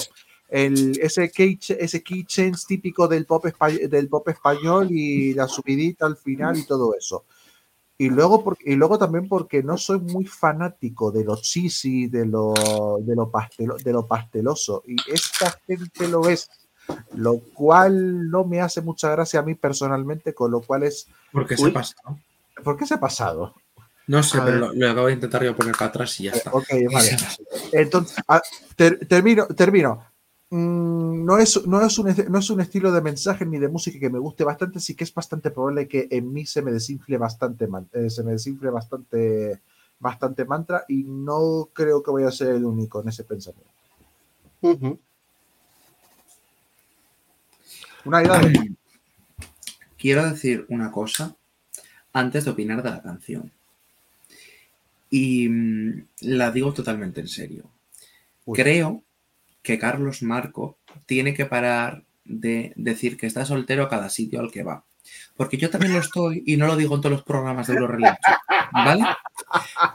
el, 0.50 0.98
ese, 1.02 1.30
key, 1.30 1.60
ese 1.68 2.02
key 2.02 2.26
change 2.26 2.66
típico 2.68 3.08
del 3.08 3.26
pop, 3.26 3.46
del 3.46 4.08
pop 4.10 4.28
español 4.30 4.88
y 4.90 5.34
la 5.34 5.48
subidita 5.48 6.06
al 6.06 6.18
final 6.18 6.58
y 6.58 6.66
todo 6.66 6.96
eso. 6.96 7.26
Y 8.02 8.10
luego, 8.10 8.44
por- 8.44 8.58
y 8.66 8.74
luego 8.74 8.98
también 8.98 9.28
porque 9.28 9.62
no 9.62 9.78
soy 9.78 10.00
muy 10.00 10.26
fanático 10.26 11.12
de 11.12 11.24
lo 11.24 11.36
cheesy, 11.40 12.08
de 12.08 12.26
lo, 12.26 12.98
de 13.02 13.16
lo, 13.16 13.30
pastelo- 13.30 13.78
de 13.78 13.94
lo 13.94 14.08
pasteloso. 14.08 14.82
Y 14.88 14.96
esta 15.12 15.56
gente 15.68 16.08
lo 16.08 16.28
es. 16.28 16.50
Lo 17.14 17.38
cual 17.54 18.28
no 18.32 18.44
me 18.44 18.60
hace 18.60 18.82
mucha 18.82 19.12
gracia 19.12 19.42
a 19.42 19.44
mí 19.44 19.54
personalmente, 19.54 20.34
con 20.34 20.50
lo 20.50 20.62
cual 20.62 20.82
es. 20.82 21.08
¿Por 21.32 21.46
qué 21.46 21.54
Uy, 21.60 21.68
se 21.68 21.72
pasa? 21.74 21.94
no? 22.06 22.20
¿Por 22.64 22.76
qué 22.76 22.88
se 22.88 22.96
ha 22.96 23.00
pasado? 23.00 23.54
No 24.08 24.24
sé, 24.24 24.40
A 24.40 24.46
pero 24.46 24.58
lo, 24.58 24.74
lo 24.74 24.90
acabo 24.90 25.06
de 25.06 25.14
intentar 25.14 25.44
yo 25.44 25.56
poner 25.56 25.74
para 25.74 25.86
atrás 25.90 26.20
y 26.20 26.24
ya 26.24 26.32
está. 26.32 26.50
Ok, 26.52 26.70
vale. 26.92 27.16
Entonces, 27.72 28.18
ah, 28.28 28.42
ter- 28.76 29.08
termino, 29.08 29.46
termino. 29.46 30.04
Mm, 30.54 31.24
no, 31.24 31.38
es, 31.38 31.66
no, 31.66 31.82
es 31.82 31.98
un, 31.98 32.14
no 32.30 32.40
es 32.40 32.50
un 32.50 32.60
estilo 32.60 32.92
de 32.92 33.02
mensaje 33.02 33.46
ni 33.46 33.58
de 33.58 33.70
música 33.70 33.98
que 33.98 34.10
me 34.10 34.20
guste 34.20 34.44
bastante, 34.44 34.82
sí 34.82 34.96
que 34.96 35.06
es 35.06 35.14
bastante 35.14 35.50
probable 35.50 35.88
que 35.88 36.10
en 36.12 36.32
mí 36.32 36.46
se 36.46 36.62
me 36.62 36.74
desinfle 36.74 37.18
bastante, 37.18 37.70
eh, 37.94 38.10
se 38.10 38.22
me 38.24 38.34
desinfle 38.34 38.70
bastante, 38.70 39.62
bastante 39.98 40.44
mantra 40.44 40.84
y 40.90 41.04
no 41.06 41.70
creo 41.72 42.04
que 42.04 42.12
voy 42.12 42.24
a 42.24 42.32
ser 42.32 42.50
el 42.56 42.66
único 42.66 43.02
en 43.02 43.08
ese 43.08 43.24
pensamiento. 43.24 43.72
Una 48.04 48.22
idea 48.22 48.40
de- 48.40 48.72
Quiero 49.98 50.30
decir 50.30 50.66
una 50.70 50.92
cosa 50.92 51.36
antes 52.12 52.44
de 52.44 52.52
opinar 52.52 52.84
de 52.84 52.90
la 52.90 53.02
canción. 53.02 53.52
Y 55.10 55.48
mm, 55.48 56.08
la 56.22 56.52
digo 56.52 56.74
totalmente 56.74 57.22
en 57.22 57.28
serio. 57.30 57.64
Creo 58.52 59.04
que 59.62 59.80
Carlos 59.80 60.24
Marco 60.24 60.78
tiene 61.06 61.34
que 61.34 61.46
parar 61.46 62.04
de 62.24 62.74
decir 62.76 63.18
que 63.18 63.28
está 63.28 63.46
soltero 63.46 63.84
a 63.84 63.90
cada 63.90 64.10
sitio 64.10 64.40
al 64.40 64.52
que 64.52 64.64
va. 64.64 64.86
Porque 65.36 65.58
yo 65.58 65.70
también 65.70 65.94
lo 65.94 66.00
estoy 66.00 66.44
y 66.46 66.58
no 66.58 66.68
lo 66.68 66.76
digo 66.76 66.96
en 66.96 67.02
todos 67.02 67.14
los 67.14 67.24
programas 67.24 67.68
de 67.68 67.74
Euroreligion, 67.74 68.18
¿vale? 68.72 69.04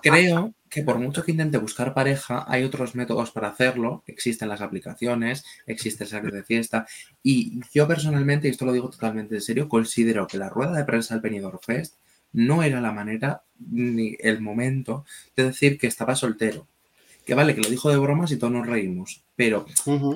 Creo 0.02 0.52
que 0.68 0.82
por 0.82 0.98
mucho 0.98 1.24
que 1.24 1.30
intente 1.30 1.58
buscar 1.58 1.94
pareja, 1.94 2.44
hay 2.48 2.64
otros 2.64 2.94
métodos 2.94 3.30
para 3.30 3.48
hacerlo. 3.48 4.02
Existen 4.06 4.48
las 4.48 4.60
aplicaciones, 4.60 5.44
existe 5.66 6.04
el 6.04 6.30
de 6.30 6.42
fiesta. 6.42 6.86
Y 7.22 7.60
yo 7.72 7.86
personalmente, 7.86 8.48
y 8.48 8.50
esto 8.50 8.66
lo 8.66 8.72
digo 8.72 8.90
totalmente 8.90 9.36
en 9.36 9.40
serio, 9.40 9.68
considero 9.68 10.26
que 10.26 10.38
la 10.38 10.48
rueda 10.48 10.72
de 10.72 10.84
prensa 10.84 11.14
del 11.14 11.22
Benidorm 11.22 11.60
Fest 11.60 11.94
no 12.32 12.62
era 12.62 12.80
la 12.80 12.92
manera 12.92 13.44
ni 13.58 14.16
el 14.20 14.40
momento 14.40 15.04
de 15.34 15.44
decir 15.44 15.78
que 15.78 15.86
estaba 15.86 16.16
soltero. 16.16 16.66
Que 17.26 17.34
vale, 17.34 17.56
que 17.56 17.60
lo 17.60 17.68
dijo 17.68 17.90
de 17.90 17.96
bromas 17.96 18.30
y 18.30 18.36
todos 18.36 18.52
nos 18.52 18.66
reímos, 18.68 19.24
pero 19.34 19.66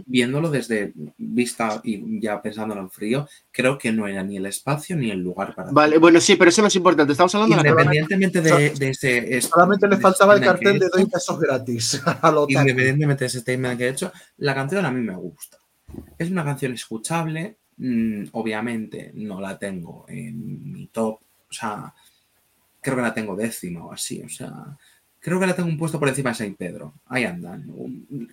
viéndolo 0.06 0.48
desde 0.48 0.92
vista 1.18 1.80
y 1.82 2.20
ya 2.20 2.40
pensándolo 2.40 2.80
en 2.82 2.88
frío, 2.88 3.28
creo 3.50 3.76
que 3.78 3.90
no 3.90 4.06
era 4.06 4.22
ni 4.22 4.36
el 4.36 4.46
espacio 4.46 4.94
ni 4.96 5.10
el 5.10 5.18
lugar 5.18 5.52
para 5.56 5.72
Vale, 5.72 5.98
bueno, 5.98 6.20
sí, 6.20 6.36
pero 6.36 6.50
eso 6.50 6.62
no 6.62 6.68
es 6.68 6.76
importante. 6.76 7.10
Estamos 7.10 7.34
hablando 7.34 7.56
de 7.56 7.62
la 7.64 7.68
Independientemente 7.70 8.40
de, 8.40 8.70
de 8.70 8.90
ese... 8.90 9.36
es- 9.36 9.46
Solamente 9.46 9.88
le 9.88 9.96
de 9.96 10.02
faltaba 10.02 10.34
el 10.34 10.40
cartel 10.40 10.78
de 10.78 10.88
doy 10.88 11.04
pesos 11.06 11.40
gratis 11.40 12.00
a 12.22 12.30
lo. 12.30 12.46
Independientemente 12.48 13.24
de 13.24 13.26
ese 13.26 13.40
statement 13.40 13.76
que 13.76 13.86
he 13.86 13.90
hecho, 13.90 14.12
la 14.38 14.54
canción 14.54 14.86
a 14.86 14.92
mí 14.92 15.00
me 15.00 15.16
gusta. 15.16 15.58
Es 16.16 16.30
una 16.30 16.44
canción 16.44 16.72
escuchable, 16.74 17.56
mm, 17.78 18.26
obviamente 18.32 19.10
no 19.16 19.40
la 19.40 19.58
tengo 19.58 20.04
en 20.08 20.72
mi 20.72 20.86
top, 20.86 21.14
o 21.16 21.52
sea, 21.52 21.92
creo 22.80 22.94
que 22.94 23.02
la 23.02 23.12
tengo 23.12 23.34
décima 23.34 23.84
o 23.84 23.92
así, 23.92 24.22
o 24.24 24.28
sea, 24.28 24.54
creo 25.20 25.38
que 25.38 25.46
la 25.46 25.54
tengo 25.54 25.68
un 25.68 25.78
puesto 25.78 25.98
por 25.98 26.08
encima 26.08 26.30
de 26.30 26.36
Saint 26.36 26.56
Pedro. 26.56 26.94
Ahí 27.06 27.24
andan. 27.24 27.70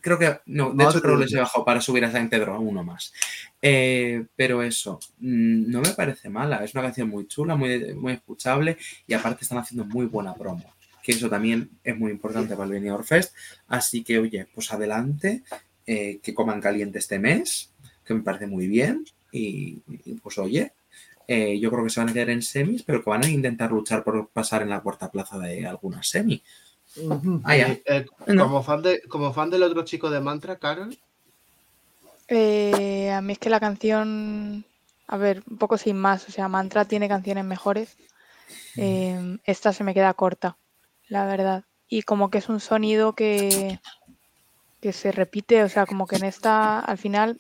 Creo 0.01 0.17
que, 0.17 0.39
no, 0.47 0.71
de 0.71 0.83
hecho 0.85 1.01
creo 1.01 1.17
que 1.17 1.25
les 1.25 1.33
he 1.33 1.39
bajado 1.39 1.65
para 1.65 1.81
subir 1.81 2.05
a 2.05 2.11
Saint 2.11 2.29
Pedro 2.29 2.55
a 2.55 2.59
uno 2.59 2.83
más. 2.83 3.13
Eh, 3.61 4.25
pero 4.35 4.63
eso, 4.63 4.99
mm, 5.19 5.69
no 5.69 5.81
me 5.81 5.89
parece 5.89 6.29
mala, 6.29 6.63
es 6.63 6.73
una 6.73 6.83
canción 6.83 7.09
muy 7.09 7.27
chula, 7.27 7.55
muy, 7.55 7.93
muy 7.93 8.13
escuchable 8.13 8.77
y 9.05 9.13
aparte 9.13 9.43
están 9.43 9.57
haciendo 9.57 9.85
muy 9.85 10.05
buena 10.05 10.33
promo. 10.33 10.73
Que 11.03 11.11
eso 11.11 11.29
también 11.29 11.69
es 11.83 11.97
muy 11.97 12.11
importante 12.11 12.55
para 12.55 12.65
el 12.65 12.71
Benidorm 12.71 13.03
Fest. 13.03 13.33
Así 13.67 14.03
que, 14.03 14.19
oye, 14.19 14.47
pues 14.53 14.71
adelante, 14.71 15.43
eh, 15.85 16.19
que 16.21 16.33
coman 16.33 16.61
caliente 16.61 16.99
este 16.99 17.19
mes, 17.19 17.71
que 18.03 18.13
me 18.13 18.21
parece 18.21 18.47
muy 18.47 18.67
bien. 18.67 19.05
Y, 19.31 19.81
y, 19.87 20.13
pues 20.15 20.37
oye, 20.37 20.73
eh, 21.27 21.59
yo 21.59 21.69
creo 21.69 21.83
que 21.83 21.89
se 21.89 21.99
van 21.99 22.09
a 22.09 22.13
quedar 22.13 22.29
en 22.29 22.41
semis, 22.41 22.83
pero 22.83 23.03
que 23.03 23.09
van 23.09 23.23
a 23.25 23.29
intentar 23.29 23.71
luchar 23.71 24.03
por 24.03 24.29
pasar 24.29 24.61
en 24.61 24.69
la 24.69 24.79
cuarta 24.81 25.11
plaza 25.11 25.37
de 25.37 25.65
alguna 25.65 26.01
semi. 26.03 26.41
Ah, 27.43 27.55
ya. 27.55 27.67
Eh, 27.69 27.83
eh, 27.85 28.05
No. 28.27 28.43
como, 28.43 28.63
fan 28.63 28.81
de, 28.81 29.01
como 29.03 29.33
fan 29.33 29.49
del 29.49 29.63
otro 29.63 29.83
chico 29.83 30.09
de 30.09 30.19
Mantra, 30.19 30.57
Carol, 30.57 30.97
Eh, 32.29 33.09
a 33.11 33.21
mí 33.21 33.33
es 33.33 33.39
que 33.39 33.49
la 33.49 33.59
canción, 33.59 34.65
a 35.07 35.17
ver, 35.17 35.43
un 35.49 35.57
poco 35.57 35.77
sin 35.77 35.97
más, 35.97 36.27
o 36.27 36.31
sea, 36.31 36.47
Mantra 36.49 36.85
tiene 36.85 37.07
canciones 37.07 37.45
mejores. 37.45 37.95
Eh, 38.75 39.37
esta 39.45 39.71
se 39.71 39.83
me 39.83 39.93
queda 39.93 40.13
corta, 40.13 40.57
la 41.07 41.25
verdad. 41.25 41.63
Y 41.87 42.01
como 42.01 42.29
que 42.29 42.39
es 42.39 42.49
un 42.49 42.59
sonido 42.59 43.13
que, 43.13 43.79
que 44.81 44.91
se 44.91 45.11
repite, 45.11 45.63
o 45.63 45.69
sea, 45.69 45.85
como 45.85 46.05
que 46.05 46.17
en 46.17 46.25
esta, 46.25 46.79
al 46.79 46.97
final, 46.97 47.39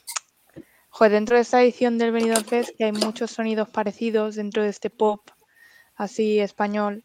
joder, 0.89 1.11
dentro 1.11 1.35
de 1.35 1.41
esta 1.41 1.61
edición 1.61 1.97
del 1.97 2.13
Benidorm 2.13 2.45
Fest 2.45 2.69
que 2.77 2.85
hay 2.85 2.93
muchos 2.93 3.31
sonidos 3.31 3.67
parecidos 3.69 4.35
dentro 4.35 4.63
de 4.63 4.69
este 4.69 4.89
pop 4.89 5.19
así 5.97 6.39
español 6.39 7.03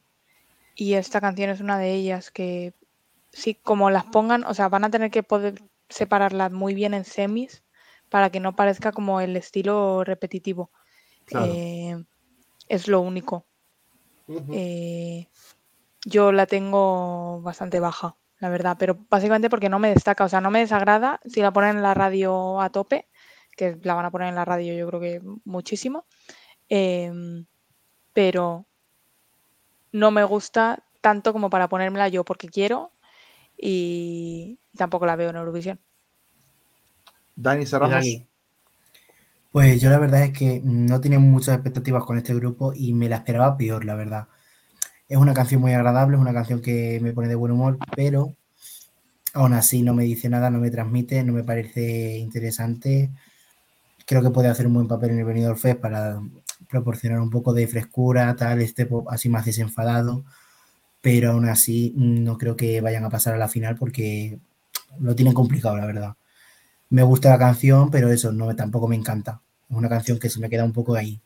y 0.75 0.95
esta 0.95 1.21
canción 1.21 1.51
es 1.51 1.61
una 1.61 1.79
de 1.79 1.93
ellas 1.93 2.31
que 2.31 2.75
sí, 3.33 3.55
como 3.55 3.91
las 3.91 4.05
pongan, 4.05 4.45
o 4.45 4.55
sea, 4.55 4.69
van 4.69 4.85
a 4.85 4.91
tener 4.91 5.11
que 5.11 5.23
poder 5.23 5.63
separarlas 5.89 6.53
muy 6.53 6.75
bien 6.75 6.95
en 6.95 7.05
semis 7.05 7.63
para 8.09 8.31
que 8.31 8.41
no 8.41 8.55
parezca 8.55 8.93
como 8.93 9.21
el 9.21 9.37
estilo 9.37 10.05
repetitivo. 10.05 10.71
Claro. 11.25 11.53
Eh, 11.55 12.05
es 12.69 12.89
lo 12.89 13.01
único. 13.01 13.47
Eh, 14.51 15.29
yo 16.05 16.33
la 16.33 16.47
tengo 16.47 17.41
bastante 17.43 17.81
baja, 17.81 18.17
la 18.39 18.49
verdad, 18.49 18.77
pero 18.79 18.99
básicamente 19.11 19.51
porque 19.51 19.69
no 19.69 19.79
me 19.79 19.91
destaca, 19.91 20.25
o 20.25 20.29
sea, 20.29 20.41
no 20.41 20.51
me 20.51 20.61
desagrada 20.61 21.21
si 21.25 21.41
la 21.41 21.53
ponen 21.53 21.77
en 21.77 21.83
la 21.83 21.95
radio 21.95 22.61
a 22.61 22.71
tope, 22.71 23.09
que 23.57 23.79
la 23.83 23.95
van 23.95 24.07
a 24.07 24.11
poner 24.11 24.29
en 24.29 24.35
la 24.35 24.45
radio 24.45 24.75
yo 24.75 24.87
creo 24.89 25.01
que 25.01 25.21
muchísimo, 25.45 26.07
em, 26.69 27.47
pero 28.13 28.67
no 29.93 30.11
me 30.11 30.25
gusta 30.25 30.83
tanto 31.01 31.33
como 31.33 31.51
para 31.51 31.69
ponérmela 31.69 32.09
yo 32.09 32.25
porque 32.25 32.49
quiero 32.49 32.93
y 33.57 34.59
tampoco 34.77 35.07
la 35.07 35.17
veo 35.17 35.31
en 35.31 35.37
Eurovisión. 35.37 35.81
Dani, 37.37 37.67
cerramos. 37.67 37.95
Dani. 37.95 38.27
Pues 39.51 39.81
yo 39.83 39.91
la 39.91 39.99
verdad 39.99 40.23
es 40.23 40.37
que 40.37 40.63
no 40.65 41.01
tenía 41.01 41.19
muchas 41.19 41.55
expectativas 41.55 42.05
con 42.05 42.17
este 42.17 42.35
grupo 42.35 42.73
y 42.75 42.95
me 42.95 43.09
la 43.09 43.17
esperaba 43.17 43.57
peor, 43.57 43.85
la 43.85 43.95
verdad. 43.95 44.29
Es 45.09 45.19
una 45.19 45.35
canción 45.35 45.61
muy 45.61 45.75
agradable, 45.75 46.17
es 46.17 46.23
una 46.23 46.33
canción 46.33 46.63
que 46.63 46.99
me 47.03 47.13
pone 47.13 47.29
de 47.29 47.35
buen 47.35 47.53
humor, 47.53 47.79
pero 47.95 48.35
aún 49.35 49.53
así 49.53 49.83
no 49.83 49.93
me 49.93 50.05
dice 50.05 50.31
nada, 50.31 50.49
no 50.49 50.59
me 50.59 50.71
transmite, 50.71 51.23
no 51.23 51.35
me 51.35 51.45
parece 51.45 52.17
interesante. 52.17 53.11
Creo 54.07 54.23
que 54.23 54.31
puede 54.31 54.49
hacer 54.49 54.67
un 54.67 54.75
buen 54.75 54.89
papel 54.89 55.11
en 55.11 55.19
el 55.19 55.25
Benidorm 55.27 55.59
Fest 55.59 55.81
para 55.81 56.19
proporcionar 56.73 57.21
un 57.21 57.31
poco 57.31 57.55
de 57.55 57.69
frescura, 57.69 58.37
tal, 58.37 58.63
este 58.63 58.87
pop 58.87 59.09
así 59.11 59.29
más 59.31 59.47
desenfadado. 59.47 60.25
pero 61.03 61.33
aún 61.33 61.49
así 61.49 61.95
mm, 61.97 62.25
no 62.25 62.39
creo 62.39 62.57
que 62.57 62.81
vayan 62.81 63.05
a 63.05 63.11
pasar 63.11 63.35
a 63.35 63.39
la 63.39 63.49
final 63.49 63.77
porque 63.77 64.39
lo 65.01 65.15
tienen 65.17 65.35
complicado, 65.35 65.77
la 65.77 65.87
verdad. 65.87 66.15
Me 66.91 67.03
gusta 67.05 67.31
la 67.31 67.39
canción, 67.39 67.91
pero 67.91 68.11
eso 68.13 68.33
no 68.33 68.55
tampoco 68.57 68.89
me 68.89 68.97
encanta. 68.97 69.43
Es 69.71 69.77
una 69.77 69.89
canción 69.91 70.19
que 70.21 70.31
se 70.31 70.41
me 70.41 70.51
queda 70.51 70.65
un 70.65 70.73
poco 70.75 70.95
ahí. 70.97 71.21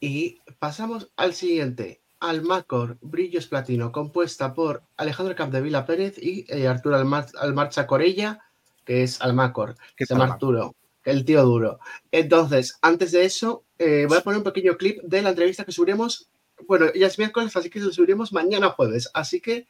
Y 0.00 0.40
pasamos 0.58 1.10
al 1.16 1.34
siguiente, 1.34 2.02
Almacor, 2.20 2.98
Brillos 3.00 3.46
Platino, 3.46 3.92
compuesta 3.92 4.54
por 4.54 4.84
Alejandro 4.96 5.34
Capdevila 5.36 5.84
Pérez 5.86 6.16
y 6.18 6.44
eh, 6.48 6.66
Arturo 6.68 6.96
Almar- 6.96 7.32
Almarcha 7.38 7.86
Corella, 7.86 8.40
que 8.84 9.02
es 9.02 9.20
Almacor, 9.20 9.76
¿Qué 9.96 10.06
se 10.06 10.14
llama 10.14 10.24
Arturo, 10.24 10.74
el 11.06 11.24
tío 11.24 11.42
duro. 11.44 11.78
Entonces, 12.10 12.78
antes 12.82 13.12
de 13.12 13.24
eso, 13.24 13.64
eh, 13.78 14.04
voy 14.08 14.18
a 14.18 14.20
poner 14.20 14.38
un 14.38 14.44
pequeño 14.44 14.76
clip 14.76 15.00
de 15.02 15.22
la 15.22 15.30
entrevista 15.30 15.64
que 15.64 15.72
subiremos. 15.72 16.28
Bueno, 16.66 16.86
ya 16.94 17.06
es 17.06 17.18
miércoles, 17.18 17.56
así 17.56 17.70
que 17.70 17.80
lo 17.80 17.92
subiremos 17.92 18.32
mañana 18.32 18.70
jueves. 18.70 19.08
Así 19.14 19.40
que 19.40 19.66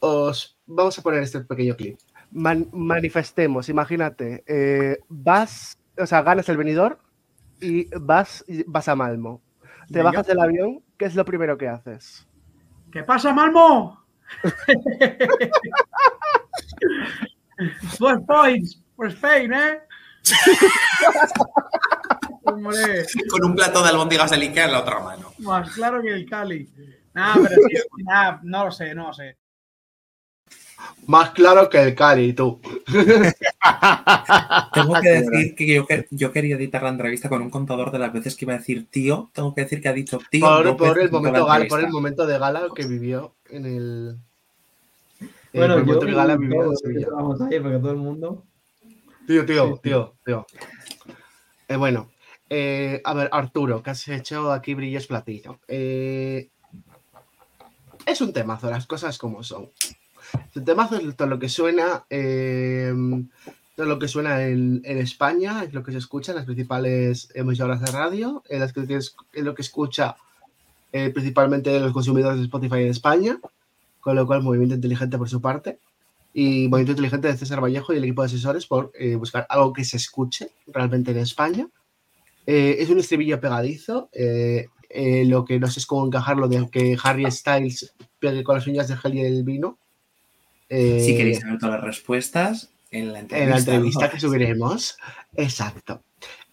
os 0.00 0.58
vamos 0.66 0.98
a 0.98 1.02
poner 1.02 1.22
este 1.22 1.40
pequeño 1.40 1.76
clip. 1.76 1.98
manifestemos, 2.30 3.68
imagínate, 3.68 4.42
eh, 4.46 4.98
vas, 5.08 5.78
o 5.96 6.04
sea, 6.04 6.22
ganas 6.22 6.48
el 6.48 6.56
venidor 6.56 6.98
y 7.60 7.86
vas, 7.96 8.44
y 8.48 8.64
vas 8.66 8.88
a 8.88 8.96
Malmo. 8.96 9.40
Te 9.86 9.98
Venga. 9.98 10.10
bajas 10.10 10.26
del 10.26 10.40
avión, 10.40 10.82
¿qué 10.98 11.04
es 11.04 11.14
lo 11.14 11.24
primero 11.24 11.56
que 11.56 11.68
haces? 11.68 12.26
¿Qué 12.90 13.04
pasa, 13.04 13.32
Malmo? 13.32 14.04
Dos 18.00 18.18
points 18.26 18.82
for 18.96 19.06
Spain, 19.08 19.52
¿eh? 19.52 19.78
Hombre, 22.44 23.06
Con 23.30 23.44
un 23.44 23.54
plato 23.54 23.82
de 23.82 23.88
albóndigas 23.90 24.30
de 24.30 24.36
Ikea 24.36 24.66
en 24.66 24.72
la 24.72 24.80
otra 24.80 25.00
mano. 25.00 25.32
más 25.38 25.70
claro 25.72 26.00
que 26.02 26.10
el 26.10 26.28
Cali. 26.28 26.68
Nah, 27.14 27.34
pero 27.34 27.54
sí, 27.68 27.76
nah, 28.04 28.38
no 28.42 28.66
lo 28.66 28.70
sé, 28.70 28.94
no 28.94 29.08
lo 29.08 29.12
sé. 29.14 29.36
Más 31.06 31.30
claro 31.30 31.68
que 31.70 31.80
el 31.80 31.94
Cali, 31.94 32.32
tú. 32.32 32.60
Tengo 34.74 35.00
que 35.00 35.08
decir 35.20 35.54
que 35.54 35.74
yo, 35.74 35.86
que 35.86 36.06
yo 36.10 36.32
quería 36.32 36.56
editar 36.56 36.82
la 36.82 36.90
entrevista 36.90 37.28
con 37.28 37.42
un 37.42 37.50
contador 37.50 37.90
de 37.90 37.98
las 37.98 38.12
veces 38.12 38.36
que 38.36 38.44
iba 38.44 38.54
a 38.54 38.58
decir 38.58 38.88
tío. 38.90 39.30
Tengo 39.32 39.54
que 39.54 39.62
decir 39.62 39.80
que 39.80 39.88
ha 39.88 39.92
dicho 39.92 40.18
tío. 40.30 40.76
Por, 40.76 40.98
el 40.98 41.10
momento 41.10 41.38
la 41.38 41.46
gala, 41.46 41.68
por 41.68 41.80
entrevista. 41.80 41.86
el 41.86 41.92
momento 41.92 42.26
de 42.26 42.38
gala 42.38 42.66
que 42.74 42.86
vivió 42.86 43.34
en 43.50 43.66
el. 43.66 44.16
Bueno, 45.54 45.78
yo 45.78 45.84
momento 45.84 46.06
de 46.06 46.12
gala 46.12 46.36
vi 46.36 46.46
vivió 46.46 46.60
en 46.60 46.66
todo, 46.68 46.76
Sevilla. 46.76 47.06
vamos 47.12 47.40
ahí, 47.40 47.60
porque 47.60 47.78
todo 47.78 47.90
el 47.92 47.96
mundo. 47.96 48.44
Tío, 49.26 49.44
tío, 49.44 49.80
tío, 49.82 50.14
tío. 50.24 50.46
Eh, 51.68 51.76
bueno, 51.76 52.10
eh, 52.48 53.00
a 53.04 53.12
ver, 53.14 53.28
Arturo, 53.32 53.82
que 53.82 53.90
has 53.90 54.06
hecho 54.08 54.52
aquí 54.52 54.74
brillos 54.74 55.08
platino. 55.08 55.58
Eh, 55.66 56.48
es 58.06 58.20
un 58.20 58.32
temazo, 58.32 58.70
las 58.70 58.86
cosas 58.86 59.18
como 59.18 59.42
son. 59.42 59.70
Es 60.32 60.56
un 60.56 60.64
temazo, 60.64 60.96
es 60.96 61.16
todo 61.16 61.28
lo 61.28 61.38
que 61.40 61.48
suena, 61.48 62.04
eh, 62.08 62.94
todo 63.74 63.86
lo 63.86 63.98
que 63.98 64.06
suena 64.06 64.44
en, 64.44 64.80
en 64.84 64.98
España, 64.98 65.64
es 65.64 65.74
lo 65.74 65.82
que 65.82 65.92
se 65.92 65.98
escucha 65.98 66.30
en 66.30 66.36
las 66.36 66.46
principales 66.46 67.28
emisoras 67.34 67.80
de 67.80 67.90
radio, 67.90 68.44
en 68.48 68.60
las 68.60 68.72
que 68.72 68.82
es, 68.88 69.16
es 69.32 69.44
lo 69.44 69.54
que 69.54 69.62
escucha 69.62 70.16
eh, 70.92 71.10
principalmente 71.10 71.78
los 71.80 71.92
consumidores 71.92 72.38
de 72.38 72.44
Spotify 72.44 72.82
en 72.82 72.90
España, 72.90 73.40
con 74.00 74.14
lo 74.14 74.24
cual 74.24 74.42
movimiento 74.42 74.76
inteligente 74.76 75.18
por 75.18 75.28
su 75.28 75.40
parte 75.40 75.80
y 76.38 76.68
Movimiento 76.68 76.92
Inteligente 76.92 77.28
de 77.28 77.38
César 77.38 77.62
Vallejo 77.62 77.94
y 77.94 77.96
el 77.96 78.04
equipo 78.04 78.20
de 78.20 78.26
asesores 78.26 78.66
por 78.66 78.92
eh, 78.92 79.14
buscar 79.14 79.46
algo 79.48 79.72
que 79.72 79.86
se 79.86 79.96
escuche 79.96 80.50
realmente 80.66 81.12
en 81.12 81.16
España. 81.16 81.66
Eh, 82.46 82.76
es 82.78 82.90
un 82.90 82.98
estribillo 82.98 83.40
pegadizo, 83.40 84.10
eh, 84.12 84.66
lo 85.24 85.46
que 85.46 85.58
no 85.58 85.66
sé 85.68 85.80
es 85.80 85.86
cómo 85.86 86.04
encajarlo 86.04 86.46
de 86.46 86.68
que 86.70 86.94
Harry 87.02 87.30
Styles 87.30 87.94
pegue 88.18 88.44
con 88.44 88.54
las 88.54 88.66
uñas 88.66 88.86
de 88.86 88.98
gel 88.98 89.14
y 89.14 89.20
el 89.22 89.44
vino. 89.44 89.78
Si 90.68 91.16
queréis 91.16 91.40
saber 91.40 91.58
todas 91.58 91.76
las 91.76 91.84
respuestas, 91.84 92.70
en 92.90 93.14
la 93.14 93.20
entrevista. 93.20 93.42
en 93.42 93.50
la 93.50 93.58
entrevista 93.58 94.10
que 94.10 94.20
subiremos. 94.20 94.98
Exacto. 95.36 96.02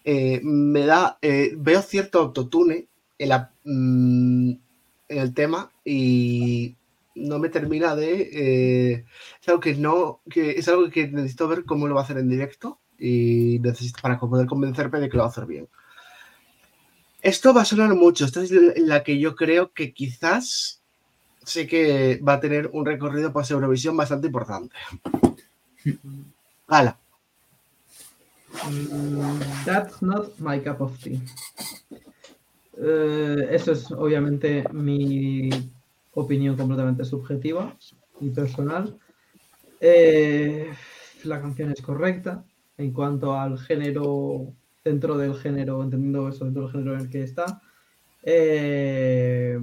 Me 0.06 0.86
da. 0.86 1.18
veo 1.22 1.82
cierto 1.82 2.20
autotune 2.20 2.88
en, 3.20 3.30
la, 3.30 3.52
mm, 3.66 4.50
en 5.10 5.18
el 5.18 5.34
tema 5.34 5.70
y 5.84 6.78
no 7.16 7.40
me 7.40 7.50
termina 7.50 7.96
de. 7.96 8.30
eh, 8.34 9.06
es 9.42 9.50
algo 9.50 9.60
que 9.60 9.76
no. 9.76 10.22
Que 10.30 10.52
es 10.52 10.68
algo 10.68 10.90
que 10.90 11.08
necesito 11.08 11.48
ver 11.48 11.66
cómo 11.66 11.88
lo 11.88 11.96
va 11.96 12.02
a 12.02 12.04
hacer 12.04 12.18
en 12.18 12.30
directo 12.30 12.80
y 12.98 13.60
necesito 13.62 14.00
para 14.02 14.20
poder 14.20 14.48
convencerme 14.48 15.00
de 15.00 15.10
que 15.10 15.18
lo 15.18 15.24
va 15.24 15.28
a 15.28 15.32
hacer 15.32 15.46
bien. 15.46 15.68
Esto 17.22 17.54
va 17.54 17.62
a 17.62 17.66
sonar 17.66 17.94
mucho. 17.96 18.26
Esta 18.26 18.42
es 18.44 18.52
la 18.52 19.04
que 19.04 19.20
yo 19.20 19.36
creo 19.36 19.72
que 19.74 19.94
quizás 19.94 20.82
sé 21.44 21.68
que 21.68 22.20
va 22.26 22.34
a 22.34 22.40
tener 22.40 22.70
un 22.74 22.86
recorrido 22.86 23.32
post 23.32 23.52
Eurovisión 23.52 23.96
bastante 23.98 24.28
importante. 24.28 24.76
Gala. 26.68 26.98
Mm, 28.70 29.40
That's 29.66 30.02
not 30.02 30.38
my 30.40 30.60
cup 30.60 30.82
of 30.82 30.98
tea. 31.00 31.20
Eh, 32.78 33.48
eso 33.52 33.72
es 33.74 33.92
obviamente 33.92 34.64
mi 34.72 35.50
opinión 36.16 36.56
completamente 36.56 37.06
subjetiva 37.06 37.76
y 38.20 38.30
personal. 38.30 38.98
Eh, 39.82 40.72
la 41.24 41.42
canción 41.42 41.72
es 41.72 41.82
correcta 41.82 42.44
en 42.78 42.92
cuanto 42.92 43.34
al 43.34 43.60
género, 43.60 44.54
dentro 44.84 45.18
del 45.18 45.36
género, 45.36 45.84
entendiendo 45.84 46.30
eso, 46.30 46.46
dentro 46.46 46.64
del 46.64 46.72
género 46.72 46.94
en 46.96 47.02
el 47.02 47.10
que 47.10 47.24
está. 47.24 47.62
Eh, 48.24 49.60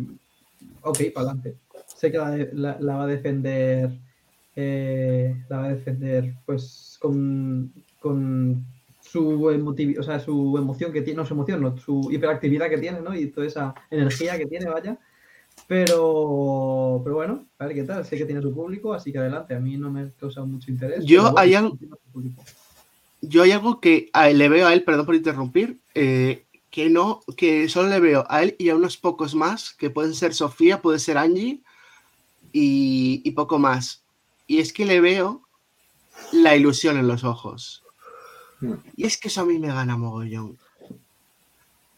ok, 0.82 0.98
para 1.14 1.30
adelante. 1.30 1.56
Sé 1.86 2.10
que 2.10 2.18
la, 2.52 2.76
va 2.78 3.04
a 3.04 3.06
defender, 3.06 3.90
eh, 4.56 5.44
la 5.48 5.58
va 5.58 5.64
a 5.66 5.74
defender 5.74 6.34
pues 6.46 6.98
con, 7.00 7.72
con 7.98 8.64
su 9.00 9.50
emotivi- 9.50 9.98
o 9.98 10.02
sea, 10.02 10.20
su 10.20 10.56
emoción 10.56 10.92
que 10.92 11.02
tiene, 11.02 11.18
no 11.18 11.26
su 11.26 11.34
emoción, 11.34 11.62
no, 11.62 11.76
su 11.76 12.08
hiperactividad 12.12 12.68
que 12.68 12.78
tiene, 12.78 13.00
¿no? 13.00 13.14
Y 13.14 13.26
toda 13.26 13.46
esa 13.46 13.74
energía 13.90 14.38
que 14.38 14.46
tiene, 14.46 14.66
vaya. 14.66 14.98
Pero, 15.66 17.00
pero 17.04 17.16
bueno, 17.16 17.44
a 17.58 17.66
ver 17.66 17.74
qué 17.74 17.84
tal. 17.84 18.04
Sé 18.04 18.16
que 18.16 18.24
tiene 18.24 18.42
su 18.42 18.52
público, 18.52 18.92
así 18.92 19.12
que 19.12 19.18
adelante. 19.18 19.54
A 19.54 19.60
mí 19.60 19.76
no 19.76 19.90
me 19.90 20.10
causa 20.18 20.42
mucho 20.44 20.70
interés. 20.70 21.04
Yo 21.04 21.22
bueno, 21.22 21.38
hay 21.38 21.54
algo-. 21.54 21.78
Yo 23.22 23.42
hay 23.42 23.52
algo 23.52 23.80
que 23.80 24.10
a 24.12 24.30
él- 24.30 24.38
le 24.38 24.48
veo 24.48 24.66
a 24.66 24.72
él, 24.72 24.82
perdón 24.82 25.06
por 25.06 25.14
interrumpir, 25.14 25.78
eh, 25.94 26.44
que 26.70 26.88
no, 26.88 27.20
que 27.36 27.68
solo 27.68 27.88
le 27.88 28.00
veo 28.00 28.24
a 28.28 28.42
él 28.42 28.56
y 28.58 28.68
a 28.70 28.76
unos 28.76 28.96
pocos 28.96 29.34
más, 29.34 29.74
que 29.74 29.90
pueden 29.90 30.14
ser 30.14 30.34
Sofía, 30.34 30.80
puede 30.80 30.98
ser 30.98 31.18
Angie 31.18 31.60
y, 32.52 33.20
y 33.24 33.30
poco 33.32 33.58
más. 33.58 34.02
Y 34.46 34.58
es 34.58 34.72
que 34.72 34.86
le 34.86 35.00
veo 35.00 35.42
la 36.32 36.56
ilusión 36.56 36.96
en 36.96 37.06
los 37.08 37.24
ojos. 37.24 37.82
Y 38.96 39.04
es 39.04 39.16
que 39.18 39.28
eso 39.28 39.40
a 39.42 39.44
mí 39.46 39.58
me 39.58 39.68
gana 39.68 39.96
mogollón. 39.96 40.58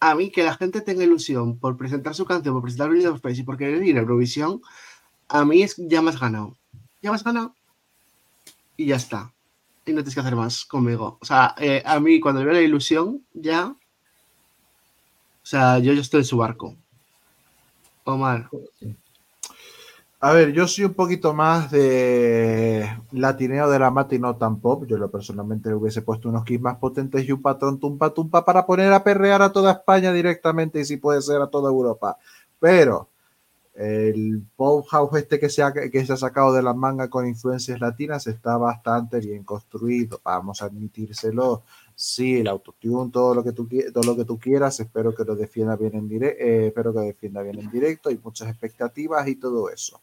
A 0.03 0.17
mí 0.17 0.33
que 0.33 0.43
la 0.43 0.57
gente 0.57 0.81
tenga 0.81 1.05
ilusión 1.05 1.61
por 1.61 1.77
presentar 1.77 2.13
su 2.17 2.25
canción, 2.25 2.57
por 2.57 2.63
presentar 2.65 2.91
Unidos 2.91 3.15
Space 3.15 3.43
y 3.43 3.45
por 3.45 3.57
querer 3.57 3.85
ir 3.85 3.97
a 3.97 4.01
Eurovisión, 4.01 4.61
a 5.29 5.45
mí 5.45 5.63
es 5.63 5.77
ya 5.77 6.03
me 6.03 6.11
has 6.11 6.19
ganado. 6.19 6.57
Ya 7.01 7.11
me 7.11 7.15
has 7.15 7.23
ganado. 7.23 7.55
Y 8.77 8.87
ya 8.87 8.97
está. 8.97 9.33
Y 9.87 9.93
no 9.93 9.99
tienes 9.99 10.15
que 10.15 10.21
hacer 10.21 10.35
más 10.35 10.65
conmigo. 10.65 11.19
O 11.21 11.25
sea, 11.25 11.55
eh, 11.57 11.85
a 11.87 12.01
mí 12.01 12.19
cuando 12.19 12.45
veo 12.45 12.53
la 12.53 12.61
ilusión, 12.61 13.25
ya. 13.33 13.69
O 13.69 13.77
sea, 15.47 15.79
yo 15.79 15.93
ya 15.93 16.01
estoy 16.01 16.23
en 16.23 16.27
su 16.27 16.37
barco. 16.37 16.75
Omar. 18.03 18.51
A 20.25 20.33
ver, 20.33 20.53
yo 20.53 20.69
soy 20.69 20.85
un 20.85 20.95
poquito 20.95 21.35
más 21.35 21.73
de 21.73 22.89
latineo 23.11 23.69
de 23.69 23.79
la 23.81 23.91
mata 23.91 24.15
y 24.15 24.21
no 24.21 24.37
tan 24.37 24.61
pop. 24.61 24.85
Yo 24.87 24.97
lo 24.97 25.11
personalmente 25.11 25.75
hubiese 25.75 26.01
puesto 26.01 26.29
unos 26.29 26.45
kits 26.45 26.63
más 26.63 26.77
potentes 26.79 27.25
y 27.27 27.33
un 27.33 27.43
patrón 27.43 27.81
tumpa 27.81 28.11
tumpa 28.15 28.45
para 28.45 28.65
poner 28.65 28.93
a 28.93 29.03
perrear 29.03 29.43
a 29.43 29.51
toda 29.51 29.73
España 29.73 30.13
directamente 30.13 30.79
y 30.79 30.85
si 30.85 30.97
puede 30.97 31.21
ser 31.23 31.43
a 31.43 31.49
toda 31.49 31.71
Europa. 31.71 32.19
Pero 32.61 33.09
el 33.75 34.45
pop 34.55 34.87
house 34.91 35.19
este 35.19 35.41
que 35.41 35.49
se 35.49 35.61
ha, 35.65 35.73
que 35.73 36.07
se 36.07 36.13
ha 36.13 36.17
sacado 36.17 36.53
de 36.53 36.63
la 36.63 36.73
manga 36.73 37.11
con 37.11 37.27
influencias 37.27 37.81
latinas 37.81 38.29
está 38.29 38.57
bastante 38.59 39.19
bien 39.19 39.43
construido. 39.43 40.21
Vamos 40.23 40.63
a 40.63 40.67
admitírselo. 40.67 41.65
Sí, 42.05 42.41
el 42.41 42.49
autotune, 42.49 43.13
todo 43.13 43.33
lo 43.33 43.45
que 43.45 43.53
tú 43.53 43.69
todo 43.93 44.03
lo 44.03 44.17
que 44.17 44.25
tú 44.25 44.39
quieras, 44.39 44.81
espero 44.81 45.15
que 45.15 45.25
lo 45.25 45.37
defienda 45.37 45.77
bien 45.77 45.95
en 45.95 46.09
directo, 46.09 46.45
espero 46.45 46.93
que 46.93 46.99
lo 46.99 47.05
defienda 47.05 47.43
bien 47.43 47.61
en 47.61 47.71
directo, 47.71 48.09
hay 48.09 48.19
muchas 48.23 48.49
expectativas 48.49 49.29
y 49.29 49.37
todo 49.37 49.71
eso 49.71 50.01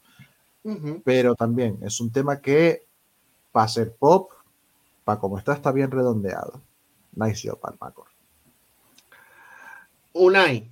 pero 1.04 1.34
también 1.34 1.78
es 1.82 2.00
un 2.00 2.10
tema 2.10 2.40
que 2.40 2.86
para 3.52 3.68
ser 3.68 3.94
pop, 3.94 4.30
para 5.04 5.18
como 5.18 5.38
está, 5.38 5.54
está 5.54 5.72
bien 5.72 5.90
redondeado. 5.90 6.60
Nice 7.14 7.48
job, 7.48 7.58
Almacor. 7.62 8.06
Unai. 10.12 10.70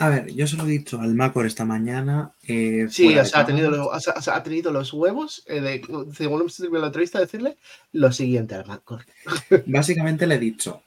A 0.00 0.08
ver, 0.10 0.32
yo 0.32 0.46
se 0.46 0.56
lo 0.56 0.64
he 0.64 0.68
dicho 0.68 1.00
al 1.00 1.14
Macor 1.14 1.44
esta 1.44 1.64
mañana. 1.64 2.32
eh, 2.46 2.86
Sí, 2.88 3.18
o 3.18 3.24
sea, 3.24 3.40
ha 3.40 3.46
tenido, 3.46 3.70
los, 3.70 3.88
o 3.88 4.00
sea, 4.00 4.36
ha 4.36 4.42
tenido 4.44 4.70
los 4.70 4.92
huevos 4.92 5.42
eh, 5.46 5.60
de, 5.60 5.82
según 6.14 6.40
hemos 6.40 6.56
terminado 6.56 6.82
la 6.82 6.86
entrevista, 6.86 7.18
decirle 7.18 7.56
lo 7.92 8.12
siguiente 8.12 8.54
al 8.54 8.64
Mancor. 8.64 9.04
Básicamente 9.66 10.28
le 10.28 10.36
he 10.36 10.38
dicho, 10.38 10.82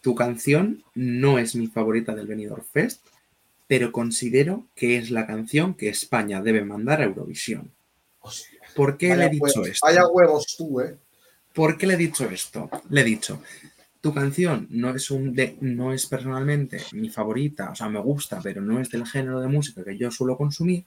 tu 0.00 0.14
canción 0.14 0.84
no 0.94 1.38
es 1.38 1.56
mi 1.56 1.66
favorita 1.66 2.14
del 2.14 2.28
Benidorm 2.28 2.64
Fest, 2.64 3.04
pero 3.66 3.90
considero 3.90 4.66
que 4.76 4.96
es 4.96 5.10
la 5.10 5.26
canción 5.26 5.74
que 5.74 5.88
España 5.88 6.40
debe 6.40 6.64
mandar 6.64 7.00
a 7.00 7.04
Eurovisión. 7.04 7.72
¿Por 8.76 8.96
qué 8.96 9.16
le 9.16 9.24
he 9.24 9.30
dicho 9.30 9.44
huevos, 9.44 9.68
esto? 9.68 9.86
Vaya 9.86 10.06
huevos 10.06 10.54
tú, 10.56 10.80
¿eh? 10.80 10.96
¿Por 11.52 11.76
qué 11.76 11.86
le 11.86 11.94
he 11.94 11.96
dicho 11.96 12.28
esto? 12.30 12.70
Le 12.90 13.00
he 13.00 13.04
dicho, 13.04 13.42
tu 14.02 14.12
canción 14.12 14.66
no 14.68 14.90
es 14.90 15.12
un 15.12 15.32
de, 15.32 15.56
no 15.60 15.92
es 15.92 16.06
personalmente 16.06 16.82
mi 16.92 17.08
favorita, 17.08 17.70
o 17.70 17.74
sea, 17.76 17.88
me 17.88 18.00
gusta, 18.00 18.40
pero 18.42 18.60
no 18.60 18.80
es 18.80 18.90
del 18.90 19.06
género 19.06 19.40
de 19.40 19.46
música 19.46 19.84
que 19.84 19.96
yo 19.96 20.10
suelo 20.10 20.36
consumir, 20.36 20.86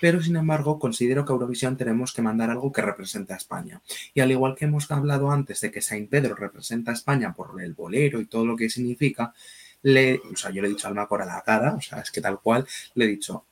pero 0.00 0.22
sin 0.22 0.36
embargo 0.36 0.78
considero 0.78 1.24
que 1.24 1.32
a 1.32 1.34
Eurovisión 1.34 1.76
tenemos 1.76 2.12
que 2.12 2.22
mandar 2.22 2.50
algo 2.50 2.70
que 2.70 2.80
represente 2.80 3.32
a 3.32 3.36
España. 3.36 3.82
Y 4.14 4.20
al 4.20 4.30
igual 4.30 4.54
que 4.54 4.66
hemos 4.66 4.88
hablado 4.92 5.32
antes 5.32 5.60
de 5.60 5.72
que 5.72 5.82
Saint 5.82 6.08
Pedro 6.08 6.36
representa 6.36 6.92
a 6.92 6.94
España 6.94 7.34
por 7.34 7.60
el 7.60 7.74
bolero 7.74 8.20
y 8.20 8.26
todo 8.26 8.46
lo 8.46 8.56
que 8.56 8.70
significa, 8.70 9.34
le, 9.82 10.20
o 10.32 10.36
sea, 10.36 10.52
yo 10.52 10.62
le 10.62 10.68
he 10.68 10.70
dicho 10.70 10.86
al 10.86 10.94
Macor 10.94 11.22
a 11.22 11.26
la 11.26 11.42
cara, 11.42 11.74
o 11.74 11.80
sea, 11.80 11.98
es 11.98 12.12
que 12.12 12.20
tal 12.20 12.40
cual, 12.40 12.64
le 12.94 13.06
he 13.06 13.08
dicho, 13.08 13.44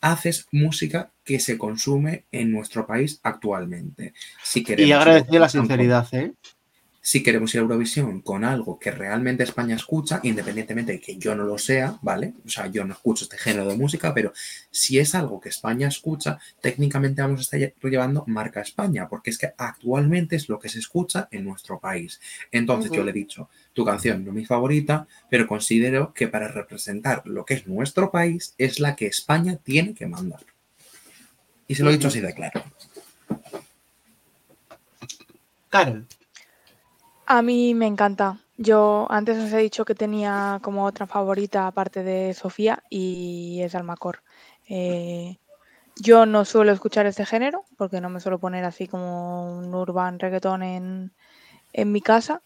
haces 0.00 0.48
música 0.50 1.12
que 1.22 1.38
se 1.38 1.56
consume 1.56 2.24
en 2.32 2.50
nuestro 2.50 2.84
país 2.84 3.20
actualmente. 3.22 4.12
Si 4.42 4.64
queremos 4.64 4.86
Y 4.86 4.90
ir 4.90 4.94
a 4.94 5.02
agradecido 5.02 5.38
la 5.38 5.48
sinceridad, 5.48 6.08
¿eh? 6.12 6.32
Si 7.02 7.22
queremos 7.22 7.54
ir 7.54 7.60
a 7.60 7.62
Eurovisión 7.62 8.20
con 8.20 8.44
algo 8.44 8.78
que 8.78 8.90
realmente 8.90 9.42
España 9.42 9.74
escucha, 9.74 10.20
independientemente 10.22 10.92
de 10.92 11.00
que 11.00 11.16
yo 11.16 11.34
no 11.34 11.44
lo 11.44 11.56
sea, 11.56 11.98
¿vale? 12.02 12.34
O 12.44 12.48
sea, 12.48 12.66
yo 12.66 12.84
no 12.84 12.92
escucho 12.92 13.24
este 13.24 13.38
género 13.38 13.66
de 13.68 13.76
música, 13.76 14.12
pero 14.12 14.32
si 14.70 14.98
es 14.98 15.14
algo 15.14 15.40
que 15.40 15.48
España 15.48 15.88
escucha, 15.88 16.38
técnicamente 16.60 17.22
vamos 17.22 17.40
a 17.40 17.42
estar 17.42 17.58
lle- 17.60 17.74
llevando 17.90 18.24
marca 18.26 18.60
España, 18.60 19.08
porque 19.08 19.30
es 19.30 19.38
que 19.38 19.52
actualmente 19.56 20.36
es 20.36 20.48
lo 20.48 20.58
que 20.58 20.68
se 20.68 20.78
escucha 20.78 21.28
en 21.30 21.44
nuestro 21.44 21.80
país. 21.80 22.20
Entonces 22.52 22.90
yo 22.92 23.02
le 23.02 23.10
he 23.10 23.14
dicho, 23.14 23.48
tu 23.72 23.84
canción 23.84 24.22
no 24.24 24.30
es 24.30 24.36
mi 24.36 24.44
favorita, 24.44 25.06
pero 25.30 25.46
considero 25.46 26.12
que 26.12 26.28
para 26.28 26.48
representar 26.48 27.22
lo 27.24 27.44
que 27.46 27.54
es 27.54 27.66
nuestro 27.66 28.10
país 28.10 28.54
es 28.58 28.78
la 28.78 28.94
que 28.94 29.06
España 29.06 29.56
tiene 29.56 29.94
que 29.94 30.06
mandar. 30.06 30.40
Y 31.66 31.76
se 31.76 31.82
lo 31.82 31.90
he 31.90 31.94
dicho 31.94 32.08
así 32.08 32.20
de 32.20 32.34
claro. 32.34 32.62
Carol. 35.70 36.04
A 37.32 37.42
mí 37.42 37.74
me 37.74 37.86
encanta. 37.86 38.40
Yo 38.56 39.06
antes 39.08 39.38
os 39.38 39.52
he 39.52 39.58
dicho 39.58 39.84
que 39.84 39.94
tenía 39.94 40.58
como 40.62 40.84
otra 40.84 41.06
favorita 41.06 41.68
aparte 41.68 42.02
de 42.02 42.34
Sofía 42.34 42.82
y 42.90 43.60
es 43.62 43.76
Almacor. 43.76 44.24
Eh, 44.68 45.38
yo 45.94 46.26
no 46.26 46.44
suelo 46.44 46.72
escuchar 46.72 47.06
este 47.06 47.24
género 47.24 47.66
porque 47.76 48.00
no 48.00 48.10
me 48.10 48.18
suelo 48.18 48.40
poner 48.40 48.64
así 48.64 48.88
como 48.88 49.60
un 49.60 49.72
urban 49.72 50.18
reggaetón 50.18 50.64
en, 50.64 51.12
en 51.72 51.92
mi 51.92 52.00
casa 52.00 52.42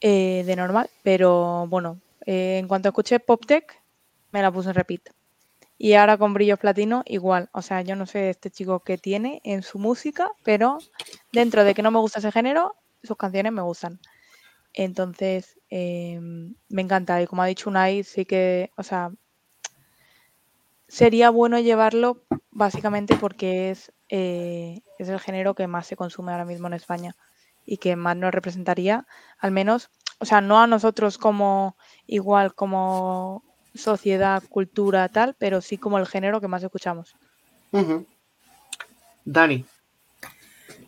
eh, 0.00 0.42
de 0.44 0.56
normal, 0.56 0.90
pero 1.04 1.68
bueno, 1.68 2.00
eh, 2.26 2.58
en 2.58 2.66
cuanto 2.66 2.88
escuché 2.88 3.20
Pop 3.20 3.46
Tech 3.46 3.80
me 4.32 4.42
la 4.42 4.50
puse 4.50 4.70
en 4.70 4.74
repeat. 4.74 5.10
Y 5.78 5.92
ahora 5.94 6.18
con 6.18 6.34
Brillos 6.34 6.58
Platino 6.58 7.04
igual. 7.06 7.50
O 7.52 7.62
sea, 7.62 7.82
yo 7.82 7.94
no 7.94 8.04
sé 8.04 8.30
este 8.30 8.50
chico 8.50 8.80
qué 8.80 8.98
tiene 8.98 9.40
en 9.44 9.62
su 9.62 9.78
música, 9.78 10.32
pero 10.42 10.78
dentro 11.30 11.62
de 11.62 11.72
que 11.72 11.82
no 11.82 11.92
me 11.92 12.00
gusta 12.00 12.18
ese 12.18 12.32
género, 12.32 12.74
sus 13.04 13.16
canciones 13.16 13.52
me 13.52 13.62
gustan. 13.62 14.00
Entonces, 14.74 15.58
eh, 15.70 16.20
me 16.20 16.82
encanta. 16.82 17.22
Y 17.22 17.26
como 17.26 17.42
ha 17.42 17.46
dicho 17.46 17.70
Unai, 17.70 18.02
sí 18.02 18.24
que, 18.24 18.70
o 18.76 18.82
sea, 18.82 19.12
sería 20.88 21.30
bueno 21.30 21.58
llevarlo 21.58 22.22
básicamente 22.50 23.16
porque 23.16 23.70
es, 23.70 23.92
eh, 24.08 24.80
es 24.98 25.08
el 25.08 25.20
género 25.20 25.54
que 25.54 25.66
más 25.66 25.86
se 25.86 25.96
consume 25.96 26.32
ahora 26.32 26.44
mismo 26.44 26.66
en 26.66 26.74
España 26.74 27.14
y 27.64 27.78
que 27.78 27.96
más 27.96 28.16
nos 28.16 28.32
representaría, 28.32 29.06
al 29.38 29.50
menos, 29.50 29.90
o 30.18 30.24
sea, 30.24 30.40
no 30.40 30.60
a 30.60 30.66
nosotros 30.66 31.18
como 31.18 31.76
igual 32.06 32.54
como 32.54 33.42
sociedad, 33.74 34.42
cultura, 34.48 35.08
tal, 35.08 35.34
pero 35.38 35.60
sí 35.60 35.78
como 35.78 35.98
el 35.98 36.06
género 36.06 36.40
que 36.40 36.48
más 36.48 36.62
escuchamos. 36.62 37.16
Dani. 39.24 39.64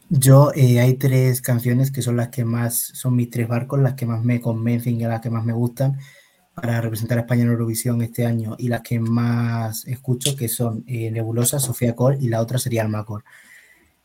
Yo 0.08 0.52
eh, 0.54 0.78
hay 0.80 0.94
tres 0.94 1.42
canciones 1.42 1.90
que 1.90 2.00
son 2.00 2.16
las 2.16 2.28
que 2.28 2.44
más, 2.44 2.76
son 2.94 3.16
mis 3.16 3.28
tres 3.28 3.48
barcos, 3.48 3.80
las 3.80 3.94
que 3.94 4.06
más 4.06 4.22
me 4.24 4.40
convencen 4.40 5.00
y 5.00 5.04
las 5.04 5.20
que 5.20 5.30
más 5.30 5.44
me 5.44 5.52
gustan 5.52 5.98
para 6.54 6.80
representar 6.80 7.18
a 7.18 7.22
España 7.22 7.42
en 7.42 7.48
Eurovisión 7.50 8.00
este 8.02 8.24
año 8.24 8.54
y 8.58 8.68
las 8.68 8.82
que 8.82 9.00
más 9.00 9.84
escucho, 9.86 10.36
que 10.36 10.48
son 10.48 10.84
eh, 10.86 11.10
Nebulosa, 11.10 11.58
Sofía 11.58 11.96
Cor 11.96 12.16
y 12.20 12.28
la 12.28 12.40
otra 12.40 12.58
sería 12.58 12.82
Almacor. 12.82 13.24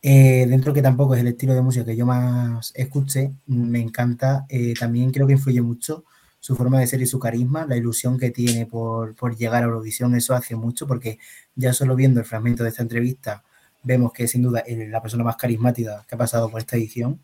Eh, 0.02 0.48
dentro 0.50 0.74
que 0.74 0.82
tampoco 0.82 1.14
es 1.16 1.22
el 1.22 1.28
estilo 1.28 1.54
de 1.54 1.62
música 1.62 1.86
que 1.86 1.96
yo 1.96 2.06
más 2.08 2.72
escuché, 2.76 3.34
me 3.46 3.80
encanta, 3.80 4.48
también 4.80 5.12
creo 5.12 5.28
que 5.28 5.34
influye 5.34 5.62
mucho 5.62 6.06
su 6.40 6.56
forma 6.56 6.80
de 6.80 6.88
ser 6.88 7.02
y 7.02 7.06
su 7.06 7.20
carisma, 7.20 7.68
la 7.68 7.78
ilusión 7.78 8.18
que 8.18 8.32
tiene 8.32 8.66
por, 8.66 9.16
por 9.16 9.38
llegar 9.38 9.64
a 9.64 9.68
Eurovisión, 9.68 10.16
eso 10.16 10.34
hace 10.34 10.56
mucho 10.56 10.88
porque 10.88 11.20
ya 11.56 11.74
solo 11.74 11.96
viendo 11.96 12.20
el 12.20 12.26
fragmento 12.26 12.64
de 12.64 12.70
esta 12.70 12.82
entrevista 12.82 13.44
vemos 13.84 14.12
que 14.14 14.28
sin 14.28 14.42
duda 14.44 14.60
es 14.60 14.90
la 14.90 15.02
persona 15.02 15.24
más 15.24 15.36
carismática 15.38 16.06
que 16.08 16.16
ha 16.16 16.18
pasado 16.18 16.50
por 16.50 16.60
esta 16.60 16.78
edición 16.78 17.20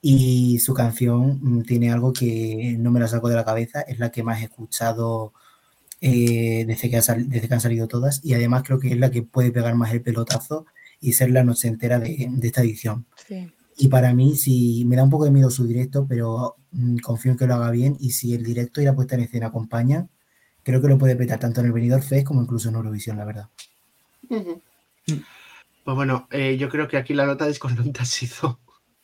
y 0.00 0.58
su 0.58 0.74
canción 0.74 1.38
mm, 1.42 1.62
tiene 1.62 1.92
algo 1.92 2.12
que 2.12 2.74
no 2.78 2.90
me 2.90 3.00
la 3.00 3.08
saco 3.08 3.28
de 3.28 3.36
la 3.36 3.44
cabeza, 3.44 3.82
es 3.82 3.98
la 3.98 4.10
que 4.10 4.22
más 4.22 4.40
he 4.40 4.44
escuchado 4.44 5.32
eh, 6.00 6.64
desde, 6.66 6.90
que 6.90 6.96
ha 6.96 7.02
sal- 7.02 7.28
desde 7.28 7.46
que 7.48 7.54
han 7.54 7.60
salido 7.60 7.86
todas 7.86 8.20
y 8.24 8.34
además 8.34 8.62
creo 8.64 8.80
que 8.80 8.88
es 8.92 8.98
la 8.98 9.10
que 9.10 9.22
puede 9.22 9.52
pegar 9.52 9.74
más 9.76 9.92
el 9.92 10.02
pelotazo 10.02 10.66
y 11.00 11.12
ser 11.12 11.30
la 11.30 11.44
noche 11.44 11.68
entera 11.68 11.98
de, 11.98 12.28
de 12.30 12.46
esta 12.46 12.62
edición. 12.62 13.06
Sí. 13.28 13.52
Y 13.76 13.88
para 13.88 14.12
mí, 14.12 14.36
sí, 14.36 14.84
me 14.86 14.96
da 14.96 15.02
un 15.04 15.10
poco 15.10 15.24
de 15.24 15.30
miedo 15.30 15.50
su 15.50 15.66
directo, 15.66 16.06
pero 16.08 16.56
mm, 16.72 16.98
confío 16.98 17.32
en 17.32 17.38
que 17.38 17.46
lo 17.46 17.54
haga 17.54 17.70
bien. 17.70 17.96
Y 17.98 18.10
si 18.10 18.34
el 18.34 18.44
directo 18.44 18.80
y 18.80 18.84
la 18.84 18.94
puesta 18.94 19.14
en 19.16 19.22
escena 19.22 19.46
acompañan, 19.46 20.10
creo 20.62 20.80
que 20.82 20.88
lo 20.88 20.98
puede 20.98 21.16
petar 21.16 21.40
tanto 21.40 21.60
en 21.60 21.66
el 21.66 21.72
Benidorm 21.72 22.02
Fest 22.02 22.26
como 22.26 22.42
incluso 22.42 22.68
en 22.68 22.74
Eurovisión, 22.76 23.16
la 23.16 23.24
verdad. 23.24 23.48
Pues 25.84 25.96
bueno, 25.96 26.28
eh, 26.30 26.56
yo 26.56 26.68
creo 26.68 26.86
que 26.86 26.96
aquí 26.96 27.12
la 27.12 27.26
nota 27.26 27.46
discordante 27.46 28.00
ha 28.00 28.04
sido 28.04 28.60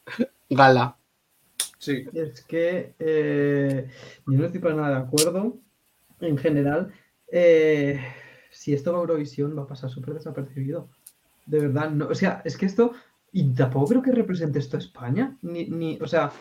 Gala. 0.51 0.97
Sí. 1.79 2.05
Es 2.13 2.43
que 2.43 2.95
eh, 2.99 3.89
yo 4.27 4.39
no 4.39 4.47
estoy 4.47 4.61
para 4.61 4.75
nada 4.75 4.91
de 4.91 5.07
acuerdo. 5.07 5.57
En 6.21 6.37
general, 6.37 6.93
eh, 7.31 8.01
si 8.51 8.75
esto 8.75 8.93
va 8.93 8.99
a 8.99 9.01
Eurovisión, 9.03 9.57
va 9.57 9.63
a 9.63 9.67
pasar 9.69 9.91
súper 9.91 10.15
desapercibido. 10.15 10.89
De 11.47 11.61
verdad, 11.61 11.91
no. 11.91 12.09
O 12.09 12.15
sea, 12.15 12.43
es 12.45 12.57
que 12.57 12.67
esto. 12.67 12.93
Y 13.33 13.55
tampoco 13.55 13.89
creo 13.89 14.03
que 14.03 14.13
represente 14.13 14.59
esto 14.59 14.77
a 14.77 14.81
España. 14.81 15.37
Ni, 15.43 15.67
ni, 15.67 15.99
o 16.01 16.07
sea, 16.07 16.33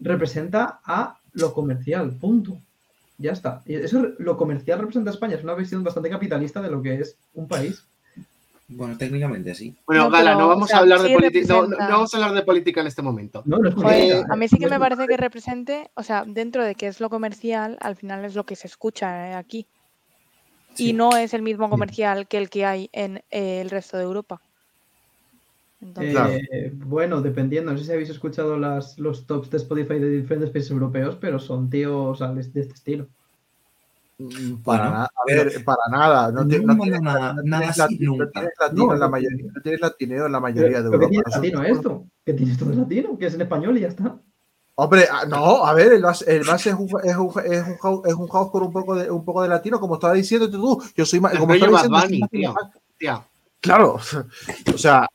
representa 0.00 0.80
a 0.84 1.18
lo 1.32 1.52
comercial, 1.52 2.16
punto. 2.20 2.58
Ya 3.18 3.32
está. 3.32 3.62
Eso, 3.66 4.12
lo 4.18 4.36
comercial 4.36 4.80
representa 4.80 5.10
a 5.10 5.14
España. 5.14 5.36
Es 5.36 5.44
una 5.44 5.54
visión 5.54 5.82
bastante 5.84 6.10
capitalista 6.10 6.60
de 6.60 6.70
lo 6.70 6.82
que 6.82 6.94
es 6.94 7.16
un 7.34 7.48
país. 7.48 7.84
Bueno, 8.66 8.96
técnicamente 8.96 9.54
sí. 9.54 9.74
Bueno, 9.86 10.04
No, 10.04 10.10
Gala, 10.10 10.34
no 10.34 10.46
o 10.46 10.48
vamos 10.48 10.68
sea, 10.68 10.78
a 10.78 10.80
hablar 10.80 11.02
de 11.02 11.12
política. 11.12 11.46
No, 11.48 11.54
no- 11.54 11.62
representa- 11.68 11.88
no 11.88 11.94
vamos 11.96 12.14
a 12.14 12.16
hablar 12.16 12.32
de 12.34 12.42
política 12.42 12.80
en 12.80 12.86
este 12.86 13.02
momento. 13.02 13.42
No, 13.44 13.58
no 13.58 13.68
es 13.68 13.74
Joder, 13.74 13.98
política, 13.98 14.26
a 14.32 14.36
mí 14.36 14.48
sí 14.48 14.58
que 14.58 14.68
me 14.68 14.78
parece 14.78 15.06
que 15.06 15.16
represente, 15.18 15.90
o 15.94 16.02
sea, 16.02 16.24
dentro 16.26 16.64
de 16.64 16.74
que 16.74 16.86
es 16.86 16.98
lo 17.00 17.10
comercial, 17.10 17.76
al 17.80 17.96
final 17.96 18.24
es 18.24 18.34
lo 18.34 18.44
que 18.44 18.56
se 18.56 18.66
escucha 18.66 19.28
eh, 19.30 19.34
aquí. 19.34 19.66
Sí. 20.74 20.90
Y 20.90 20.92
no 20.94 21.16
es 21.16 21.34
el 21.34 21.42
mismo 21.42 21.68
comercial 21.68 22.26
que 22.26 22.38
el 22.38 22.48
que 22.50 22.64
hay 22.64 22.88
en 22.92 23.18
eh, 23.30 23.60
el 23.60 23.70
resto 23.70 23.96
de 23.98 24.04
Europa. 24.04 24.40
Entonces. 25.80 26.42
Eh, 26.50 26.72
bueno, 26.74 27.20
dependiendo, 27.20 27.70
no 27.70 27.78
sé 27.78 27.84
si 27.84 27.92
habéis 27.92 28.08
escuchado 28.08 28.58
las, 28.58 28.98
los 28.98 29.26
tops 29.26 29.50
de 29.50 29.58
Spotify 29.58 29.98
de 29.98 30.10
diferentes 30.10 30.50
países 30.50 30.70
europeos, 30.70 31.16
pero 31.20 31.38
son 31.38 31.68
tíos 31.68 32.22
al- 32.22 32.34
de 32.34 32.40
este 32.40 32.60
estilo. 32.60 33.08
Mm, 34.16 34.62
Para, 34.62 34.84
Bueno, 34.84 34.84
nada, 34.92 35.04
a 35.06 35.24
ver, 35.26 35.64
para 35.64 35.78
nada. 35.90 36.30
No, 36.32 36.46
tienes, 36.46 36.66
nada- 36.66 37.32
no 37.34 37.42
nada 37.42 37.60
tienes 37.62 37.80
así 37.80 37.98
lati- 37.98 38.04
no 38.04 38.12
nunca. 38.12 38.30
tienes 38.30 38.52
latino 38.60 38.86
No, 38.86 38.92
en 38.94 39.00
la 39.00 39.08
mayoría, 39.08 39.46
no 39.52 39.60
tienes 39.62 39.80
latineo 39.80 40.26
en 40.26 40.32
la 40.32 40.40
mayoría 40.40 40.82
de 40.82 40.90
pero 40.90 41.08
¿qué 41.08 41.16
Europa. 41.16 41.40
tiene 41.40 41.56
Nosotros- 41.56 41.64
latino 41.64 41.76
esto? 41.76 42.06
¿Qué 42.24 42.32
tienes 42.34 42.58
todo 42.58 42.70
latino? 42.72 43.18
Que 43.18 43.26
es 43.26 43.34
en 43.34 43.40
español 43.40 43.76
y 43.76 43.80
ya 43.80 43.88
está. 43.88 44.16
Hombre, 44.76 45.04
ah, 45.10 45.24
no, 45.28 45.64
a 45.64 45.72
ver, 45.74 45.92
el 45.92 46.02
base, 46.02 46.36
el 46.36 46.44
base 46.44 46.70
es, 46.70 46.76
un, 46.76 46.88
es, 47.04 47.16
un, 47.16 47.32
es, 47.44 47.66
un 47.68 47.76
house, 47.78 48.00
es 48.06 48.14
un 48.14 48.28
house 48.28 48.50
con 48.50 48.62
un 48.64 48.72
poco 48.72 48.94
de 48.96 49.08
un 49.10 49.24
poco 49.24 49.42
de 49.42 49.48
latino, 49.48 49.78
como 49.78 49.94
estaba 49.94 50.14
diciendo 50.14 50.50
tú. 50.50 50.82
Yo 50.96 51.04
soy 51.06 51.20
más, 51.20 51.36
como 51.38 51.54
estaba 51.54 51.72
diciendo, 51.72 51.98
Bunny, 52.00 52.20
tío. 52.98 53.24
Claro, 53.60 53.94
o 54.74 54.78
sea, 54.78 55.08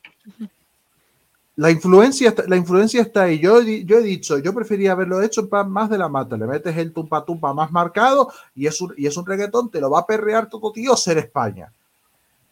la 1.59 1.69
influencia, 1.71 2.33
la 2.47 2.55
influencia 2.55 3.01
está 3.01 3.23
ahí. 3.23 3.37
Yo, 3.37 3.61
yo 3.61 3.97
he 3.97 4.01
dicho, 4.01 4.37
yo 4.37 4.53
prefería 4.53 4.93
haberlo 4.93 5.21
hecho 5.21 5.45
más 5.67 5.89
de 5.89 5.97
la 5.97 6.07
mata. 6.07 6.37
Le 6.37 6.47
metes 6.47 6.77
el 6.77 6.93
tumpa 6.93 7.25
tumpa 7.25 7.53
más 7.53 7.69
marcado 7.69 8.31
y 8.55 8.65
es 8.65 8.79
un, 8.79 8.93
y 8.95 9.07
es 9.07 9.17
un 9.17 9.25
reggaetón, 9.25 9.69
te 9.69 9.81
lo 9.81 9.89
va 9.89 9.99
a 9.99 10.05
perrear 10.05 10.47
todo, 10.49 10.71
tío, 10.71 10.95
ser 10.95 11.17
España. 11.17 11.73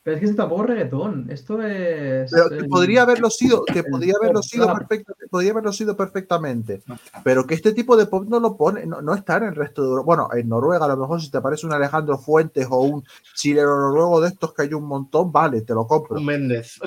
Pero 0.08 0.16
es 0.16 0.22
que 0.22 0.30
esto 0.30 0.42
tampoco 0.44 0.64
es 0.64 0.70
reggaetón. 0.70 1.28
Esto 1.30 1.62
es. 1.62 2.32
Pero 2.32 2.50
el- 2.50 2.70
podría 2.70 3.02
haberlo 3.02 3.30
sido, 3.30 3.66
que 3.66 3.84
podría 3.84 4.14
haberlo 4.18 4.42
sido 4.42 4.66
perfectamente, 4.74 5.28
podría 5.30 5.52
haberlo 5.52 5.74
sido 5.74 5.98
perfectamente. 5.98 6.82
Pero 7.26 7.46
que 7.46 7.56
este 7.56 7.74
tipo 7.74 7.98
de 7.98 8.06
pop 8.06 8.24
no 8.26 8.40
lo 8.40 8.56
pone, 8.56 8.86
no, 8.86 9.02
no 9.02 9.14
está 9.14 9.36
en 9.36 9.44
el 9.44 9.56
resto 9.56 9.82
de 9.82 9.90
Europa. 9.90 10.06
Bueno, 10.06 10.30
en 10.34 10.48
Noruega, 10.48 10.86
a 10.86 10.88
lo 10.88 10.96
mejor 10.96 11.20
si 11.22 11.30
te 11.30 11.42
parece 11.42 11.66
un 11.66 11.74
Alejandro 11.74 12.18
Fuentes 12.18 12.66
o 12.70 12.84
un 12.84 13.04
chileno 13.36 13.76
noruego 13.78 14.22
de 14.22 14.30
estos 14.30 14.54
que 14.54 14.62
hay 14.62 14.74
un 14.74 14.86
montón, 14.86 15.30
vale, 15.30 15.60
te 15.64 15.74
lo 15.74 15.86
compro. 15.86 16.16
Un 16.20 16.26
Méndez. 16.26 16.80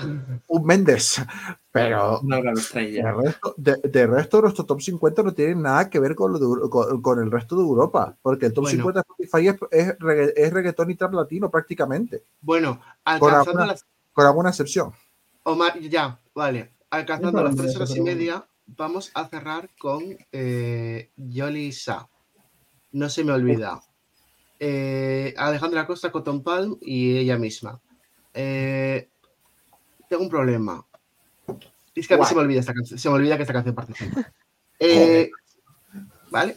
Un 0.49 0.65
Méndez. 0.65 1.16
Pero 1.73 2.20
gran 2.23 2.55
de 2.55 3.12
resto, 3.12 3.55
de, 3.57 3.76
de 3.84 4.07
resto, 4.08 4.42
nuestro 4.42 4.65
top 4.66 4.81
50 4.81 5.23
no 5.23 5.32
tiene 5.32 5.55
nada 5.55 5.89
que 5.89 6.00
ver 6.00 6.16
con, 6.16 6.32
lo 6.32 6.39
de 6.40 6.68
con, 6.68 7.00
con 7.00 7.20
el 7.23 7.31
resto 7.31 7.55
de 7.55 7.62
Europa, 7.62 8.16
porque 8.23 8.47
el 8.47 8.52
top 8.52 8.65
Bueno. 8.65 8.76
50 8.90 8.99
de 8.99 9.24
Spotify 9.24 9.49
es, 9.49 9.57
es, 9.86 9.99
regga- 10.00 10.32
es 10.34 10.52
reggaetón 10.52 10.90
y 10.90 10.97
trap 10.97 11.12
latino 11.15 11.49
prácticamente, 11.49 12.24
Bueno, 12.40 12.81
con 13.19 13.35
alguna, 13.35 13.67
las. 13.67 13.87
con 14.13 14.27
alguna 14.27 14.51
excepción. 14.51 14.93
Omar, 15.43 15.79
ya, 15.81 16.21
vale. 16.35 16.75
Alcanzando 16.91 17.43
las 17.43 17.57
tres 17.57 17.77
horas 17.77 17.95
y 17.97 18.01
media, 18.01 18.47
vamos 18.67 19.11
a 19.15 19.27
cerrar 19.29 19.71
con 19.79 20.17
eh, 20.33 21.11
Yoli 21.17 21.73
Sa. 21.73 22.09
No 22.93 23.09
se 23.09 23.25
me 23.25 23.33
olvida. 23.33 23.81
Eh, 24.59 25.35
Alejandra 25.39 25.87
Costa, 25.87 26.13
Cotton 26.13 26.43
Palm 26.43 26.77
y 26.81 27.17
ella 27.17 27.39
misma. 27.39 27.81
Eh, 28.35 29.09
tengo 30.09 30.23
un 30.23 30.29
problema. 30.29 30.85
Es 31.95 32.07
que 32.07 32.15
a 32.15 32.19
mí 32.19 32.25
se 32.25 32.35
me 32.35 32.41
olvida 32.41 32.61
esta 32.61 32.75
canción. 32.75 32.99
Se 32.99 33.09
me 33.09 33.15
olvida 33.17 33.37
que 33.37 33.43
esta 33.43 33.53
canción 33.53 33.75
participa. 33.75 34.33
Eh, 34.83 35.31
¿Vale? 36.31 36.57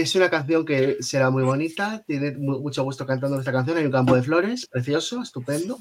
Es 0.00 0.14
una 0.16 0.28
canción 0.28 0.64
que 0.64 0.96
será 1.00 1.30
muy 1.30 1.44
bonita, 1.44 2.02
tiene 2.06 2.32
mu- 2.32 2.58
mucho 2.60 2.82
gusto 2.82 3.06
cantando 3.06 3.38
esta 3.38 3.52
canción. 3.52 3.76
Hay 3.78 3.86
un 3.86 3.92
campo 3.92 4.16
de 4.16 4.22
flores, 4.22 4.66
precioso, 4.66 5.22
estupendo. 5.22 5.78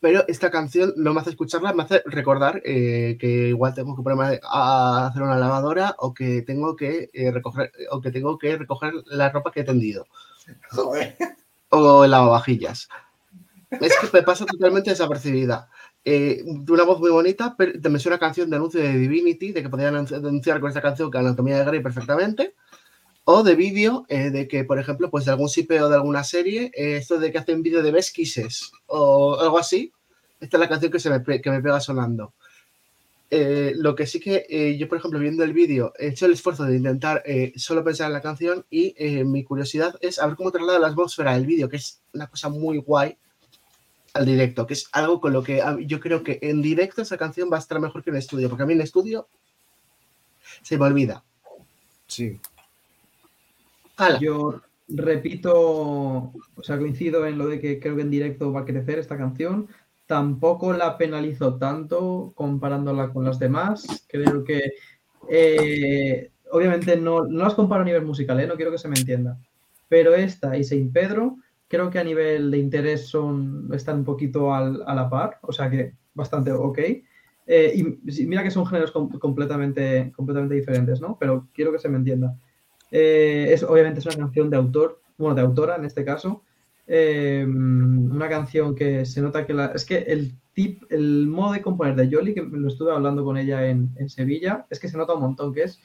Pero 0.00 0.22
esta 0.28 0.50
canción 0.50 0.92
no 0.96 1.12
me 1.14 1.20
hace 1.20 1.30
escucharla, 1.30 1.72
me 1.72 1.82
hace 1.82 2.02
recordar 2.06 2.60
eh, 2.64 3.16
que 3.18 3.48
igual 3.48 3.74
tengo 3.74 3.96
que 3.96 4.02
ponerme 4.02 4.38
a 4.44 5.06
hacer 5.06 5.22
una 5.22 5.36
lavadora 5.38 5.96
o 5.98 6.12
que 6.14 6.42
tengo 6.42 6.76
que 6.76 7.08
eh, 7.12 7.30
recoger 7.32 7.72
o 7.90 8.00
que 8.00 8.10
tengo 8.12 8.38
que 8.38 8.56
recoger 8.58 8.92
la 9.06 9.30
ropa 9.30 9.50
que 9.50 9.60
he 9.60 9.64
tendido 9.64 10.06
o 11.70 12.04
el 12.04 12.10
lavavajillas. 12.12 12.88
Es 13.80 13.96
que 13.98 14.08
me 14.12 14.22
pasa 14.22 14.46
totalmente 14.46 14.90
desapercibida. 14.90 15.68
Eh, 16.04 16.42
de 16.44 16.72
una 16.72 16.84
voz 16.84 17.00
muy 17.00 17.10
bonita, 17.10 17.54
pero 17.58 17.72
me 17.90 17.98
suena 17.98 18.18
canción 18.18 18.48
de 18.50 18.56
anuncio 18.56 18.80
de 18.80 18.92
Divinity, 18.96 19.52
de 19.52 19.62
que 19.62 19.68
podían 19.68 19.94
anunci- 19.94 20.14
anunciar 20.16 20.60
con 20.60 20.68
esta 20.68 20.80
canción 20.80 21.10
que 21.10 21.18
Anatomía 21.18 21.58
de 21.58 21.64
Grey 21.64 21.82
perfectamente. 21.82 22.54
O 23.30 23.42
de 23.42 23.54
vídeo, 23.56 24.06
eh, 24.08 24.30
de 24.30 24.48
que, 24.48 24.64
por 24.64 24.78
ejemplo, 24.78 25.10
pues 25.10 25.26
de 25.26 25.32
algún 25.32 25.50
sipeo 25.50 25.90
de 25.90 25.96
alguna 25.96 26.24
serie, 26.24 26.72
eh, 26.74 26.96
esto 26.96 27.18
de 27.18 27.30
que 27.30 27.36
hacen 27.36 27.62
vídeo 27.62 27.82
de 27.82 27.90
Best 27.92 28.14
Kisses 28.14 28.72
o 28.86 29.38
algo 29.38 29.58
así. 29.58 29.92
Esta 30.40 30.56
es 30.56 30.60
la 30.62 30.68
canción 30.70 30.90
que, 30.90 30.98
se 30.98 31.10
me, 31.10 31.22
que 31.42 31.50
me 31.50 31.60
pega 31.60 31.78
sonando. 31.78 32.32
Eh, 33.30 33.72
lo 33.76 33.94
que 33.94 34.06
sí 34.06 34.18
que 34.18 34.74
yo, 34.78 34.88
por 34.88 34.96
ejemplo, 34.96 35.18
viendo 35.20 35.44
el 35.44 35.52
vídeo, 35.52 35.92
he 35.98 36.06
hecho 36.08 36.24
el 36.24 36.32
esfuerzo 36.32 36.64
de 36.64 36.76
intentar 36.76 37.22
solo 37.56 37.84
pensar 37.84 38.06
en 38.06 38.14
la 38.14 38.22
canción 38.22 38.64
y 38.70 38.94
mi 39.26 39.44
curiosidad 39.44 39.94
es 40.00 40.18
a 40.18 40.26
ver 40.26 40.34
cómo 40.36 40.50
traslada 40.50 40.78
la 40.78 40.86
atmósfera 40.86 41.34
del 41.34 41.44
vídeo, 41.44 41.68
que 41.68 41.76
es 41.76 42.00
una 42.14 42.28
cosa 42.28 42.48
muy 42.48 42.78
guay, 42.78 43.14
al 44.14 44.24
directo, 44.24 44.66
que 44.66 44.72
es 44.72 44.88
algo 44.92 45.20
con 45.20 45.34
lo 45.34 45.42
que 45.42 45.60
a- 45.60 45.76
yo 45.78 46.00
creo 46.00 46.22
que 46.22 46.38
en 46.40 46.62
directo 46.62 47.02
esa 47.02 47.18
canción 47.18 47.50
va 47.52 47.58
a 47.58 47.60
estar 47.60 47.78
mejor 47.78 48.02
que 48.02 48.08
en 48.08 48.16
estudio, 48.16 48.48
porque 48.48 48.62
a 48.62 48.66
mí 48.66 48.72
en 48.72 48.80
estudio 48.80 49.28
se 50.62 50.78
me 50.78 50.86
olvida. 50.86 51.22
Sí. 52.06 52.40
Yo 54.06 54.60
repito, 54.88 55.52
o 55.54 56.62
sea, 56.62 56.78
coincido 56.78 57.26
en 57.26 57.38
lo 57.38 57.46
de 57.46 57.60
que 57.60 57.78
creo 57.80 57.96
que 57.96 58.02
en 58.02 58.10
directo 58.10 58.52
va 58.52 58.60
a 58.60 58.64
crecer 58.64 58.98
esta 58.98 59.16
canción. 59.18 59.68
Tampoco 60.06 60.72
la 60.72 60.96
penalizo 60.96 61.58
tanto 61.58 62.32
comparándola 62.34 63.12
con 63.12 63.24
las 63.24 63.38
demás. 63.38 64.06
Creo 64.08 64.44
que, 64.44 64.60
eh, 65.28 66.30
obviamente, 66.50 66.96
no, 66.96 67.24
no 67.26 67.44
las 67.44 67.54
comparo 67.54 67.82
a 67.82 67.84
nivel 67.84 68.04
musical, 68.04 68.40
¿eh? 68.40 68.46
no 68.46 68.56
quiero 68.56 68.70
que 68.70 68.78
se 68.78 68.88
me 68.88 68.96
entienda. 68.98 69.38
Pero 69.88 70.14
esta 70.14 70.56
y 70.56 70.64
Saint 70.64 70.92
Pedro, 70.92 71.36
creo 71.68 71.90
que 71.90 71.98
a 71.98 72.04
nivel 72.04 72.50
de 72.50 72.58
interés 72.58 73.08
son, 73.08 73.68
están 73.74 73.98
un 74.00 74.04
poquito 74.04 74.54
al- 74.54 74.82
a 74.86 74.94
la 74.94 75.10
par, 75.10 75.38
o 75.42 75.52
sea 75.52 75.70
que 75.70 75.94
bastante 76.14 76.52
ok. 76.52 76.78
Eh, 77.46 77.72
y 77.74 78.26
mira 78.26 78.42
que 78.42 78.50
son 78.50 78.66
géneros 78.66 78.90
com- 78.92 79.08
completamente, 79.18 80.12
completamente 80.14 80.54
diferentes, 80.54 81.00
¿no? 81.00 81.16
Pero 81.18 81.48
quiero 81.54 81.72
que 81.72 81.78
se 81.78 81.88
me 81.88 81.96
entienda. 81.96 82.36
Eh, 82.90 83.48
es, 83.52 83.62
obviamente 83.62 84.00
es 84.00 84.06
una 84.06 84.16
canción 84.16 84.50
de 84.50 84.56
autor, 84.56 85.00
bueno, 85.16 85.34
de 85.34 85.42
autora 85.42 85.76
en 85.76 85.84
este 85.84 86.04
caso. 86.04 86.42
Eh, 86.86 87.44
una 87.46 88.28
canción 88.28 88.74
que 88.74 89.04
se 89.04 89.20
nota 89.20 89.46
que 89.46 89.52
la, 89.52 89.66
es 89.74 89.84
que 89.84 89.98
el 89.98 90.32
tip, 90.54 90.84
el 90.90 91.26
modo 91.26 91.52
de 91.52 91.60
componer 91.62 91.94
de 91.94 92.08
Yoli, 92.08 92.34
que 92.34 92.42
lo 92.42 92.68
estuve 92.68 92.92
hablando 92.92 93.24
con 93.24 93.36
ella 93.36 93.66
en, 93.68 93.90
Sevilla, 94.08 94.66
es 94.70 94.80
que 94.80 94.88
se 94.88 94.96
nota 94.96 95.14
un 95.14 95.20
montón, 95.20 95.52
que 95.52 95.64
es 95.64 95.80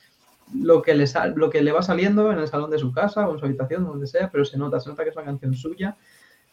lo 0.54 0.82
que, 0.82 0.94
le 0.96 1.06
sal- 1.08 1.34
lo 1.36 1.50
que 1.50 1.62
le 1.62 1.72
va 1.72 1.82
saliendo 1.82 2.32
en 2.32 2.40
el 2.40 2.48
salón 2.48 2.70
de 2.70 2.78
su 2.80 2.92
casa 2.92 3.28
o 3.28 3.34
en 3.34 3.40
su 3.40 3.46
habitación, 3.46 3.84
donde 3.84 4.08
sea, 4.08 4.30
pero 4.32 4.46
se 4.46 4.58
nota, 4.58 4.80
se 4.80 4.90
nota 4.90 5.04
que 5.04 5.10
es 5.10 5.16
una 5.16 5.26
canción 5.26 5.54
suya 5.54 5.98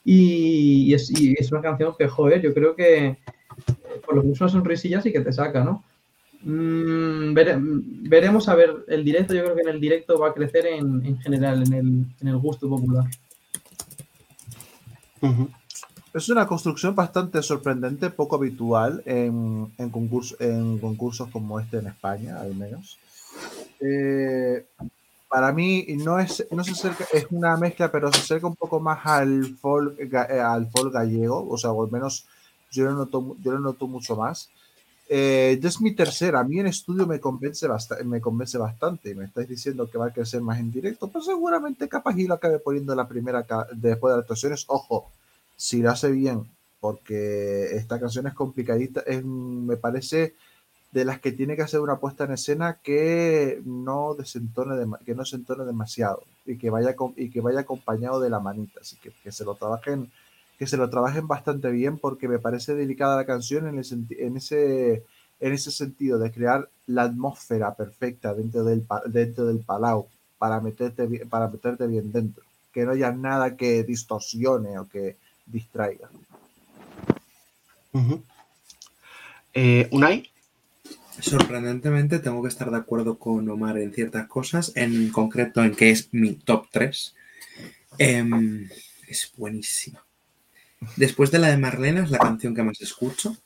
y, 0.04 0.84
y 0.90 0.94
es, 0.94 1.10
y 1.10 1.34
es 1.38 1.52
una 1.52 1.60
canción 1.60 1.94
que, 1.98 2.08
joder, 2.08 2.40
yo 2.40 2.52
creo 2.54 2.74
que 2.74 3.06
eh, 3.06 3.18
por 4.04 4.16
lo 4.16 4.22
menos 4.22 4.40
una 4.40 4.50
sonrisilla 4.50 5.00
sí 5.00 5.12
que 5.12 5.20
te 5.20 5.32
saca, 5.32 5.62
¿no? 5.62 5.84
Mm, 6.42 7.34
vere- 7.34 7.58
veremos 7.60 8.48
a 8.48 8.54
ver 8.54 8.84
el 8.88 9.04
directo. 9.04 9.34
Yo 9.34 9.42
creo 9.44 9.54
que 9.56 9.62
en 9.62 9.68
el 9.68 9.80
directo 9.80 10.18
va 10.18 10.28
a 10.28 10.34
crecer 10.34 10.66
en, 10.66 11.04
en 11.04 11.18
general, 11.20 11.62
en 11.62 11.72
el, 11.72 11.86
en 12.20 12.28
el 12.28 12.38
gusto 12.38 12.68
popular. 12.68 13.04
Es 16.14 16.28
una 16.28 16.46
construcción 16.46 16.94
bastante 16.94 17.42
sorprendente, 17.42 18.10
poco 18.10 18.36
habitual 18.36 19.02
en, 19.04 19.70
en, 19.78 19.92
concurso- 19.92 20.36
en 20.40 20.78
concursos 20.78 21.28
como 21.30 21.60
este 21.60 21.78
en 21.78 21.86
España, 21.88 22.40
al 22.40 22.54
menos. 22.54 22.98
Eh, 23.80 24.66
para 25.28 25.52
mí 25.52 25.86
no 26.04 26.18
es, 26.18 26.44
no 26.50 26.64
se 26.64 26.72
acerca, 26.72 27.04
es 27.12 27.26
una 27.30 27.56
mezcla, 27.56 27.92
pero 27.92 28.10
se 28.12 28.18
acerca 28.18 28.46
un 28.48 28.56
poco 28.56 28.80
más 28.80 28.98
al 29.06 29.44
folk, 29.60 29.94
eh, 30.00 30.40
al 30.40 30.68
folk 30.70 30.92
gallego, 30.92 31.48
o 31.48 31.56
sea, 31.56 31.70
o 31.70 31.84
al 31.84 31.90
menos 31.92 32.26
yo 32.72 32.86
lo 32.86 32.92
noto, 32.94 33.36
yo 33.42 33.52
lo 33.52 33.60
noto 33.60 33.86
mucho 33.86 34.16
más. 34.16 34.50
Eh, 35.12 35.58
ya 35.60 35.68
es 35.68 35.80
mi 35.80 35.92
tercera, 35.92 36.38
a 36.38 36.44
mí 36.44 36.60
en 36.60 36.68
estudio 36.68 37.04
me 37.04 37.18
convence, 37.18 37.66
me 38.04 38.20
convence 38.20 38.56
bastante. 38.58 39.14
Me 39.14 39.24
estáis 39.24 39.48
diciendo 39.48 39.90
que 39.90 39.98
va 39.98 40.06
a 40.06 40.12
crecer 40.12 40.40
más 40.40 40.60
en 40.60 40.70
directo, 40.70 41.08
pues 41.08 41.24
seguramente 41.24 41.88
capaz 41.88 42.16
y 42.16 42.26
lo 42.28 42.34
acabe 42.34 42.60
poniendo 42.60 42.94
la 42.94 43.08
primera 43.08 43.44
después 43.72 44.10
de 44.12 44.16
las 44.16 44.22
actuaciones. 44.22 44.64
Ojo, 44.68 45.10
si 45.56 45.82
lo 45.82 45.90
hace 45.90 46.10
bien, 46.12 46.48
porque 46.78 47.74
esta 47.76 47.98
canción 47.98 48.28
es 48.28 48.34
complicadita, 48.34 49.00
es, 49.00 49.24
me 49.24 49.76
parece 49.76 50.34
de 50.92 51.04
las 51.04 51.20
que 51.20 51.32
tiene 51.32 51.56
que 51.56 51.62
hacer 51.62 51.80
una 51.80 51.98
puesta 51.98 52.24
en 52.24 52.32
escena 52.32 52.78
que 52.82 53.60
no 53.64 54.14
desentone 54.14 54.74
dema- 54.76 54.98
que 55.04 55.14
no 55.16 55.24
se 55.24 55.36
entone 55.36 55.64
demasiado 55.64 56.22
y 56.46 56.56
que 56.58 56.70
vaya 56.70 56.96
con- 56.96 57.14
y 57.16 57.30
que 57.30 57.40
vaya 57.40 57.60
acompañado 57.60 58.20
de 58.20 58.30
la 58.30 58.40
manita, 58.40 58.80
así 58.80 58.96
que, 58.96 59.10
que 59.22 59.32
se 59.32 59.44
lo 59.44 59.54
trabajen 59.56 60.10
que 60.60 60.66
se 60.66 60.76
lo 60.76 60.90
trabajen 60.90 61.26
bastante 61.26 61.70
bien 61.70 61.96
porque 61.96 62.28
me 62.28 62.38
parece 62.38 62.74
delicada 62.74 63.16
la 63.16 63.24
canción 63.24 63.66
en, 63.66 63.78
el 63.78 63.86
en 64.10 64.36
ese 64.36 65.02
en 65.40 65.52
ese 65.54 65.70
sentido 65.70 66.18
de 66.18 66.30
crear 66.30 66.68
la 66.86 67.04
atmósfera 67.04 67.74
perfecta 67.74 68.34
dentro 68.34 68.62
del 68.62 68.82
pa- 68.82 69.02
dentro 69.06 69.46
del 69.46 69.60
palau 69.60 70.06
para 70.38 70.60
meterte 70.60 71.06
bien, 71.06 71.26
para 71.30 71.48
meterte 71.48 71.86
bien 71.86 72.12
dentro, 72.12 72.44
que 72.74 72.84
no 72.84 72.90
haya 72.92 73.10
nada 73.10 73.56
que 73.56 73.84
distorsione 73.84 74.78
o 74.78 74.86
que 74.86 75.16
distraiga. 75.46 76.10
Eh, 79.54 79.88
Unai, 79.92 80.30
Sorprendentemente 81.20 82.18
tengo 82.18 82.42
que 82.42 82.48
estar 82.48 82.70
de 82.70 82.76
acuerdo 82.76 83.18
con 83.18 83.48
Omar 83.48 83.78
en 83.78 83.94
ciertas 83.94 84.26
cosas, 84.28 84.72
en 84.74 85.10
concreto 85.10 85.64
en 85.64 85.74
que 85.74 85.90
es 85.90 86.10
mi 86.12 86.34
top 86.34 86.66
3. 86.70 87.14
es 89.08 89.32
buenísima. 89.38 90.04
Después 90.96 91.30
de 91.30 91.38
la 91.38 91.48
de 91.48 91.58
Marlena 91.58 92.02
es 92.04 92.10
la 92.10 92.18
canción 92.18 92.54
que 92.54 92.62
más 92.62 92.80
escucho 92.80 93.36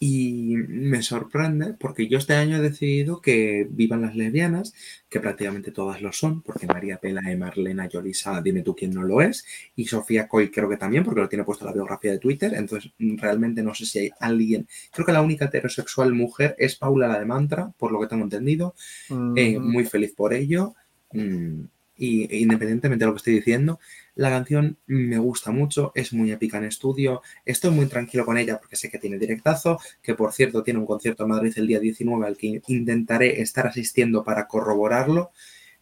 y 0.00 0.54
me 0.68 1.02
sorprende 1.02 1.74
porque 1.74 2.06
yo 2.06 2.18
este 2.18 2.34
año 2.34 2.56
he 2.58 2.60
decidido 2.60 3.20
que 3.20 3.66
vivan 3.68 4.02
las 4.02 4.14
lesbianas, 4.14 4.72
que 5.08 5.18
prácticamente 5.18 5.72
todas 5.72 6.00
lo 6.02 6.12
son, 6.12 6.40
porque 6.42 6.68
María 6.68 6.98
Pela 6.98 7.32
y 7.32 7.36
Marlena 7.36 7.88
Yolisa, 7.88 8.40
dime 8.40 8.62
tú 8.62 8.76
quién 8.76 8.94
no 8.94 9.02
lo 9.02 9.20
es, 9.22 9.44
y 9.74 9.86
Sofía 9.86 10.28
Coy 10.28 10.50
creo 10.52 10.68
que 10.68 10.76
también, 10.76 11.02
porque 11.02 11.20
lo 11.20 11.28
tiene 11.28 11.44
puesto 11.44 11.64
en 11.64 11.70
la 11.70 11.74
biografía 11.74 12.12
de 12.12 12.18
Twitter, 12.18 12.54
entonces 12.54 12.92
mm, 12.98 13.16
realmente 13.18 13.62
no 13.64 13.74
sé 13.74 13.86
si 13.86 13.98
hay 13.98 14.10
alguien, 14.20 14.68
creo 14.92 15.04
que 15.04 15.12
la 15.12 15.22
única 15.22 15.46
heterosexual 15.46 16.14
mujer 16.14 16.54
es 16.58 16.76
Paula 16.76 17.08
la 17.08 17.18
de 17.18 17.26
Mantra, 17.26 17.72
por 17.76 17.90
lo 17.90 18.00
que 18.00 18.06
tengo 18.06 18.22
entendido, 18.22 18.76
eh, 19.34 19.58
Ujú. 19.58 19.66
muy 19.66 19.84
feliz 19.84 20.12
por 20.14 20.32
ello. 20.32 20.74
mm, 21.12 21.62
Y 22.00 22.32
e 22.32 22.38
independientemente 22.38 23.04
de 23.04 23.06
lo 23.08 23.14
que 23.14 23.18
estoy 23.18 23.34
diciendo, 23.34 23.80
la 24.18 24.30
canción 24.30 24.76
me 24.86 25.16
gusta 25.18 25.52
mucho, 25.52 25.92
es 25.94 26.12
muy 26.12 26.32
épica 26.32 26.58
en 26.58 26.64
estudio. 26.64 27.22
Estoy 27.44 27.70
muy 27.70 27.86
tranquilo 27.86 28.26
con 28.26 28.36
ella 28.36 28.58
porque 28.58 28.74
sé 28.74 28.90
que 28.90 28.98
tiene 28.98 29.16
directazo, 29.16 29.78
que 30.02 30.16
por 30.16 30.32
cierto 30.32 30.64
tiene 30.64 30.80
un 30.80 30.86
concierto 30.86 31.22
en 31.22 31.28
Madrid 31.28 31.52
el 31.54 31.68
día 31.68 31.78
19 31.78 32.26
al 32.26 32.36
que 32.36 32.60
intentaré 32.66 33.40
estar 33.40 33.68
asistiendo 33.68 34.24
para 34.24 34.48
corroborarlo, 34.48 35.30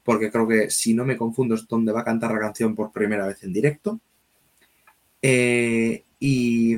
porque 0.03 0.31
creo 0.31 0.47
que 0.47 0.69
si 0.69 0.93
no 0.93 1.07
me 1.07 1.17
confundo 1.17 1.55
es 1.55 1.67
donde 1.67 1.93
va 1.93 2.03
a 2.03 2.05
cantar 2.05 2.31
la 2.31 2.41
canción 2.41 2.75
por 2.75 2.93
primera 2.93 3.27
vez 3.27 3.43
en 3.43 3.55
directo. 3.55 4.01
Eh, 5.23 6.05
y, 6.21 6.77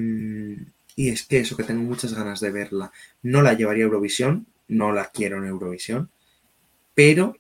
y 0.94 1.08
es 1.08 1.26
que 1.26 1.40
eso, 1.40 1.56
que 1.56 1.64
tengo 1.64 1.82
muchas 1.82 2.14
ganas 2.14 2.38
de 2.38 2.52
verla. 2.52 2.92
No 3.22 3.42
la 3.42 3.54
llevaría 3.54 3.82
a 3.82 3.86
Eurovisión, 3.86 4.46
no 4.68 4.92
la 4.92 5.10
quiero 5.10 5.38
en 5.38 5.46
Eurovisión, 5.46 6.08
pero 6.94 7.36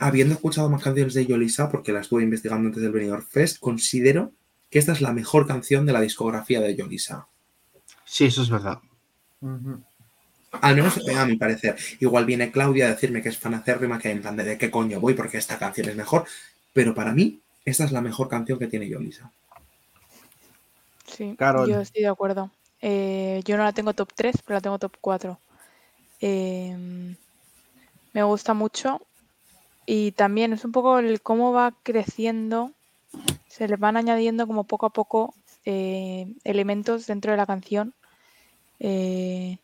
habiendo 0.00 0.34
escuchado 0.34 0.68
más 0.70 0.82
canciones 0.82 1.14
de 1.14 1.26
Yolisa, 1.26 1.70
porque 1.70 1.92
la 1.92 2.00
estuve 2.00 2.22
investigando 2.22 2.68
antes 2.68 2.82
del 2.82 2.92
Benidorm 2.92 3.26
Fest, 3.26 3.58
considero 3.58 4.32
que 4.70 4.78
esta 4.78 4.92
es 4.92 5.00
la 5.00 5.12
mejor 5.12 5.46
canción 5.46 5.86
de 5.86 5.92
la 5.92 6.00
discografía 6.00 6.60
de 6.60 6.74
Yolisa. 6.74 7.28
sí, 8.04 8.26
eso 8.26 8.42
es 8.42 8.50
verdad. 8.50 8.78
Al 10.60 10.76
menos 10.76 10.98
a 11.16 11.26
mi 11.26 11.36
parecer. 11.36 11.76
Igual 12.00 12.24
viene 12.24 12.50
Claudia 12.50 12.86
a 12.86 12.90
decirme 12.90 13.22
que 13.22 13.28
es 13.28 13.38
fanacérrima, 13.38 13.98
que 13.98 14.10
en 14.10 14.22
plan 14.22 14.36
de, 14.36 14.44
de 14.44 14.58
qué 14.58 14.70
coño 14.70 15.00
voy 15.00 15.14
porque 15.14 15.38
esta 15.38 15.58
canción 15.58 15.88
es 15.88 15.96
mejor. 15.96 16.24
Pero 16.72 16.94
para 16.94 17.12
mí, 17.12 17.40
esta 17.64 17.84
es 17.84 17.92
la 17.92 18.00
mejor 18.00 18.28
canción 18.28 18.58
que 18.58 18.66
tiene 18.66 18.88
Yolisa. 18.88 19.30
Sí, 21.06 21.34
Carol. 21.38 21.68
yo 21.68 21.80
estoy 21.80 22.02
de 22.02 22.08
acuerdo. 22.08 22.50
Eh, 22.80 23.42
yo 23.44 23.56
no 23.56 23.64
la 23.64 23.72
tengo 23.72 23.94
top 23.94 24.12
3, 24.14 24.36
pero 24.44 24.56
la 24.56 24.60
tengo 24.60 24.78
top 24.78 24.96
4. 25.00 25.38
Em, 26.20 27.16
me 28.12 28.22
gusta 28.22 28.54
mucho. 28.54 29.00
Y 29.86 30.12
también 30.12 30.52
es 30.52 30.64
un 30.64 30.72
poco 30.72 30.98
el 30.98 31.20
cómo 31.20 31.52
va 31.52 31.74
creciendo. 31.82 32.72
Se 33.48 33.68
le 33.68 33.76
van 33.76 33.96
añadiendo 33.96 34.46
como 34.46 34.64
poco 34.64 34.86
a 34.86 34.90
poco 34.90 35.34
eh, 35.64 36.26
elementos 36.44 37.06
dentro 37.06 37.30
de 37.32 37.36
la 37.36 37.46
canción. 37.46 37.94
Eh, 38.80 39.58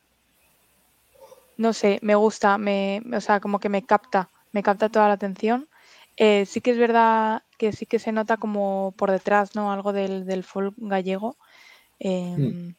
no 1.57 1.73
sé, 1.73 1.99
me 2.03 2.15
gusta, 2.15 2.59
me, 2.59 3.03
o 3.15 3.21
sea, 3.21 3.41
como 3.41 3.59
que 3.61 3.69
me 3.69 3.83
capta, 3.85 4.31
me 4.53 4.63
capta 4.63 4.89
toda 4.89 5.09
la 5.09 5.15
atención. 5.15 5.69
Eh, 6.17 6.47
sí 6.47 6.61
que 6.61 6.71
es 6.73 6.79
verdad 6.79 7.43
que 7.59 7.73
sí 7.73 7.87
que 7.87 7.99
se 7.99 8.13
nota 8.13 8.37
como 8.37 8.95
por 8.97 9.11
detrás, 9.11 9.55
¿no? 9.55 9.73
Algo 9.73 9.93
del, 9.93 10.25
del 10.27 10.45
folk 10.45 10.75
gallego. 10.79 11.37
em, 11.99 12.75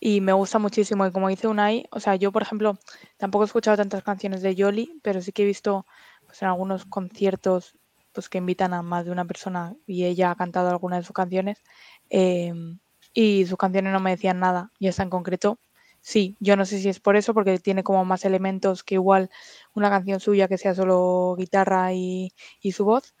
Y 0.00 0.20
me 0.20 0.32
gusta 0.32 0.58
muchísimo. 0.58 1.06
Y 1.06 1.12
como 1.12 1.28
dice 1.28 1.48
Unai, 1.48 1.86
o 1.90 2.00
sea, 2.00 2.16
yo, 2.16 2.32
por 2.32 2.42
ejemplo, 2.42 2.78
tampoco 3.18 3.44
he 3.44 3.46
escuchado 3.46 3.76
tantas 3.76 4.02
canciones 4.02 4.42
de 4.42 4.54
Yoli, 4.54 4.98
pero 5.02 5.20
sí 5.20 5.32
que 5.32 5.42
he 5.42 5.46
visto 5.46 5.86
pues, 6.30 6.42
en 6.42 6.48
algunos 6.48 6.84
conciertos 6.86 7.76
pues, 8.12 8.28
que 8.28 8.38
invitan 8.38 8.72
a 8.74 8.82
más 8.82 9.04
de 9.04 9.10
una 9.12 9.24
persona 9.26 9.74
y 9.86 10.04
ella 10.04 10.30
ha 10.30 10.36
cantado 10.36 10.70
alguna 10.70 10.96
de 10.96 11.02
sus 11.04 11.12
canciones. 11.14 11.62
em, 12.10 12.78
y 13.12 13.46
sus 13.46 13.58
canciones 13.58 13.92
no 13.92 14.00
me 14.00 14.12
decían 14.12 14.38
nada. 14.40 14.72
Y 14.78 14.88
esta 14.88 15.02
en 15.02 15.10
concreto, 15.10 15.58
sí. 16.00 16.36
Yo 16.40 16.56
no 16.56 16.64
sé 16.66 16.78
si 16.80 16.88
es 16.88 17.00
por 17.00 17.16
eso, 17.16 17.34
porque 17.34 17.58
tiene 17.58 17.82
como 17.84 18.04
más 18.04 18.24
elementos 18.24 18.84
que 18.84 18.94
igual 18.96 19.30
una 19.74 19.90
canción 19.90 20.20
suya 20.20 20.48
que 20.48 20.58
sea 20.58 20.74
solo 20.74 21.34
guitarra 21.38 21.92
y, 21.94 22.32
y 22.60 22.72
su 22.72 22.84
voz. 22.84 23.14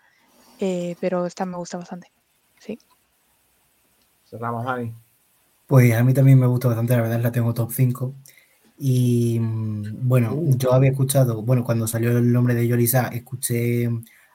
eh, 0.58 0.96
pero 1.00 1.26
esta 1.26 1.46
me 1.46 1.56
gusta 1.58 1.78
bastante. 1.78 2.12
Sí. 2.58 2.80
Cerramos, 4.24 4.64
Dani. 4.64 4.94
Pues 5.66 5.94
a 5.94 6.04
mí 6.04 6.14
también 6.14 6.38
me 6.40 6.46
gusta 6.46 6.68
bastante, 6.68 6.94
la 6.96 7.02
verdad 7.02 7.20
la 7.22 7.32
tengo 7.32 7.54
top 7.54 7.72
5. 7.72 8.14
Y 8.82 9.38
mm, 9.40 10.08
bueno, 10.08 10.40
yo 10.56 10.72
había 10.72 10.90
escuchado, 10.90 11.42
bueno, 11.42 11.64
cuando 11.64 11.86
salió 11.86 12.16
el 12.16 12.32
nombre 12.32 12.54
de 12.54 12.66
Yolisa, 12.66 13.08
escuché 13.08 13.90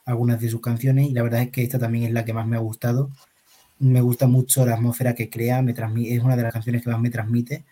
algunas 0.06 0.40
de 0.40 0.49
sus 0.49 0.61
canciones 0.61 1.09
y 1.09 1.14
la 1.14 1.24
verdad 1.24 1.41
es 1.41 1.51
que 1.51 1.64
esta 1.64 1.80
también 1.80 2.06
es 2.06 2.11
la 2.14 2.25
que 2.25 2.33
más 2.33 2.45
me 2.48 2.56
ha 2.56 2.59
gustado. 2.59 3.09
Me 3.80 4.01
gusta 4.01 4.27
mucho 4.27 4.65
la 4.65 4.75
atmósfera 4.75 5.15
que 5.15 5.30
crea, 5.32 5.61
me 5.64 5.74
es 5.74 6.24
una 6.24 6.38
de 6.38 6.43
las 6.43 6.53
canciones 6.53 6.83
que 6.83 6.91
más 6.91 6.99
me 7.01 7.09
transmite. 7.09 7.65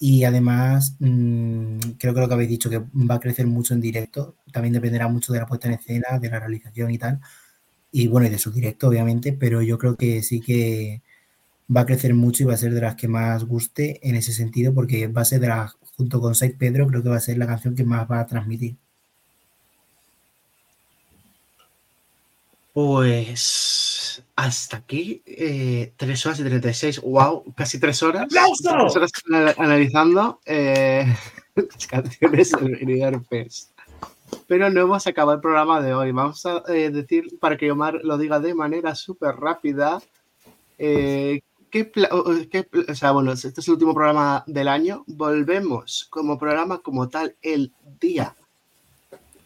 Y 0.00 0.24
además, 0.24 0.96
mm, 1.00 1.78
creo 1.98 2.14
que 2.14 2.20
lo 2.20 2.28
que 2.28 2.34
habéis 2.34 2.50
dicho, 2.50 2.70
que 2.70 2.78
va 2.78 3.16
a 3.16 3.20
crecer 3.20 3.46
mucho 3.46 3.74
en 3.74 3.80
directo, 3.80 4.36
también 4.52 4.74
dependerá 4.74 5.08
mucho 5.08 5.32
de 5.32 5.40
la 5.40 5.46
puesta 5.46 5.68
en 5.68 5.74
escena, 5.74 6.18
de 6.20 6.30
la 6.30 6.40
realización 6.40 6.90
y 6.92 6.98
tal. 6.98 7.20
Y 7.92 8.08
bueno, 8.08 8.28
y 8.28 8.30
de 8.30 8.38
su 8.38 8.52
directo, 8.52 8.88
obviamente, 8.88 9.32
pero 9.32 9.62
yo 9.62 9.78
creo 9.78 9.96
que 9.96 10.22
sí 10.22 10.40
que 10.40 11.02
va 11.74 11.82
a 11.82 11.86
crecer 11.86 12.14
mucho 12.14 12.42
y 12.44 12.46
va 12.46 12.54
a 12.54 12.56
ser 12.58 12.74
de 12.74 12.80
las 12.80 12.96
que 12.96 13.08
más 13.08 13.44
guste 13.44 14.00
en 14.08 14.16
ese 14.16 14.32
sentido, 14.32 14.74
porque 14.74 15.08
va 15.08 15.22
a 15.22 15.24
ser 15.24 15.40
de 15.40 15.48
las, 15.48 15.76
junto 15.96 16.20
con 16.20 16.34
Sai 16.34 16.50
Pedro, 16.50 16.86
creo 16.86 17.02
que 17.02 17.08
va 17.08 17.16
a 17.16 17.20
ser 17.20 17.38
la 17.38 17.46
canción 17.46 17.74
que 17.74 17.84
más 17.84 18.10
va 18.10 18.20
a 18.20 18.26
transmitir. 18.26 18.76
Pues 22.72 24.22
hasta 24.34 24.76
aquí, 24.76 25.22
eh, 25.24 25.92
3 25.96 26.26
horas 26.26 26.40
y 26.40 26.44
36, 26.44 27.00
wow, 27.00 27.42
casi 27.56 27.80
3 27.80 28.02
horas. 28.02 28.22
¡Aplauso! 28.24 28.70
Tres 28.70 28.96
horas 28.96 29.10
ana- 29.32 29.54
analizando 29.56 30.40
eh, 30.44 31.06
las 31.54 31.86
canciones 31.86 32.52
del 32.52 33.24
Fest. 33.24 33.70
Pero 34.46 34.68
no 34.70 34.82
hemos 34.82 35.06
acabado 35.06 35.36
el 35.36 35.40
programa 35.40 35.80
de 35.80 35.94
hoy. 35.94 36.12
Vamos 36.12 36.44
a 36.44 36.62
eh, 36.68 36.90
decir, 36.90 37.38
para 37.40 37.56
que 37.56 37.70
Omar 37.70 38.00
lo 38.02 38.18
diga 38.18 38.40
de 38.40 38.54
manera 38.54 38.94
súper 38.94 39.36
rápida, 39.36 40.02
eh, 40.78 41.40
¿qué 41.84 42.48
qué 42.50 42.68
o 42.88 42.94
sea, 42.94 43.10
bueno, 43.12 43.32
este 43.32 43.48
es 43.48 43.66
el 43.68 43.74
último 43.74 43.94
programa 43.94 44.42
del 44.46 44.68
año. 44.68 45.04
Volvemos 45.06 46.06
como 46.10 46.38
programa 46.38 46.78
como 46.78 47.08
tal 47.08 47.36
el 47.42 47.72
día 48.00 48.34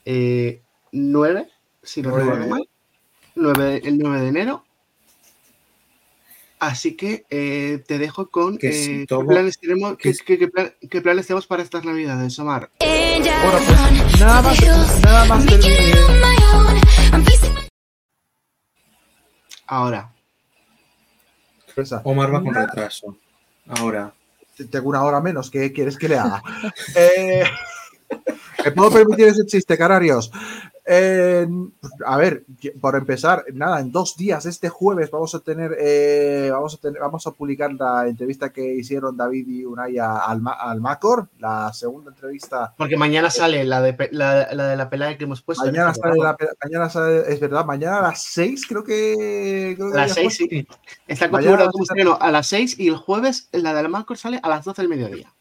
eh, 0.05 0.63
9, 0.93 1.49
si 1.83 2.03
no 2.03 2.17
recuerdo 2.17 2.47
mal. 2.47 2.69
9 3.35 3.81
el 3.85 3.99
9 3.99 4.21
de 4.21 4.29
enero. 4.29 4.65
Así 6.59 6.95
que 6.95 7.25
eh, 7.31 7.83
te 7.87 7.99
dejo 7.99 8.29
con 8.31 8.59
Que 8.59 8.69
eh, 8.69 8.73
si 8.73 8.99
¿qué, 9.01 9.07
todo- 9.07 9.25
planes 9.27 9.59
tenemos, 9.59 9.97
que 9.97 10.13
qué, 10.13 10.19
qué- 10.25 10.39
qué 10.39 10.49
plan- 10.49 10.75
qué 10.91 11.01
planes 11.01 11.27
tenemos 11.27 11.47
para 11.47 11.63
estas 11.63 11.85
navidades, 11.85 12.39
Omar. 12.39 12.71
Bueno, 12.79 13.59
pues 13.67 14.21
nada 14.21 14.43
más, 14.43 15.01
nada 15.03 15.25
más 15.25 15.47
Ahora, 19.67 20.13
Omar 22.05 22.35
va 22.35 22.43
con 22.43 22.55
retraso. 22.55 23.17
Ahora. 23.69 24.13
Tengo 24.71 24.91
una 24.91 25.03
hora 25.03 25.21
menos. 25.21 25.51
¿Qué 25.51 25.73
quieres 25.73 25.97
que 25.97 26.09
le 26.09 26.19
haga? 26.19 26.43
Eh, 26.97 27.45
¿Me 28.65 28.73
puedo 28.73 28.91
permitir 28.91 29.29
ese 29.29 29.47
chiste, 29.47 29.79
Canarios? 29.79 30.31
Eh, 30.87 31.47
a 32.05 32.17
ver, 32.17 32.45
por 32.81 32.97
empezar, 32.97 33.45
nada, 33.53 33.81
en 33.81 33.93
dos 33.93 34.17
días, 34.17 34.47
este 34.47 34.69
jueves, 34.69 35.11
vamos 35.11 35.35
a 35.35 35.41
tener, 35.41 35.77
eh, 35.79 36.49
vamos 36.53 36.75
a 36.75 36.79
tener, 36.79 37.01
vamos 37.01 37.27
a 37.27 37.31
publicar 37.33 37.73
la 37.75 38.07
entrevista 38.09 38.53
que 38.53 38.75
hicieron 38.75 39.17
David 39.17 39.47
y 39.49 39.65
Unai 39.65 39.99
al, 39.99 40.43
al 40.59 40.81
Macor, 40.81 41.29
la 41.39 41.73
segunda 41.73 42.11
entrevista. 42.11 42.75
porque 42.77 42.97
mañana 42.97 43.31
sale 43.31 43.65
la 43.65 43.81
de, 43.83 44.09
la, 44.13 44.49
la 44.53 44.67
de 44.69 44.77
la 44.77 44.91
pelea 44.91 45.17
que 45.17 45.25
hemos 45.25 45.43
puesto. 45.43 45.65
en 45.65 45.73
Mañana 45.73 45.91
este 45.91 46.01
sale, 46.03 46.13
programa. 46.13 46.37
la, 46.41 46.49
mañana 46.69 46.91
sale, 46.91 47.33
es 47.33 47.41
verdad, 47.41 47.65
mañana 47.65 47.99
a 47.99 48.03
las 48.03 48.23
seis, 48.25 48.67
creo 48.67 48.83
que. 48.85 49.75
Creo 49.77 49.93
que 49.93 49.99
A 49.99 50.03
las 50.07 50.13
había 50.17 50.31
6, 50.31 50.39
puesto. 50.49 50.55
sí. 50.57 50.69
Está 51.07 51.31
configurado 51.31 51.71
como 51.71 51.85
está- 51.85 51.95
estreno 51.95 52.19
a 52.21 52.31
las 52.31 52.47
6 52.49 52.79
y 52.79 52.89
el 52.89 52.97
jueves 52.97 53.49
la 53.53 53.75
de 53.75 53.83
la 53.83 53.89
Macor 53.89 54.17
sale 54.17 54.41
a 54.43 54.49
las 54.49 54.65
12 54.65 54.83
del 54.83 54.89
mediodía. 54.89 55.33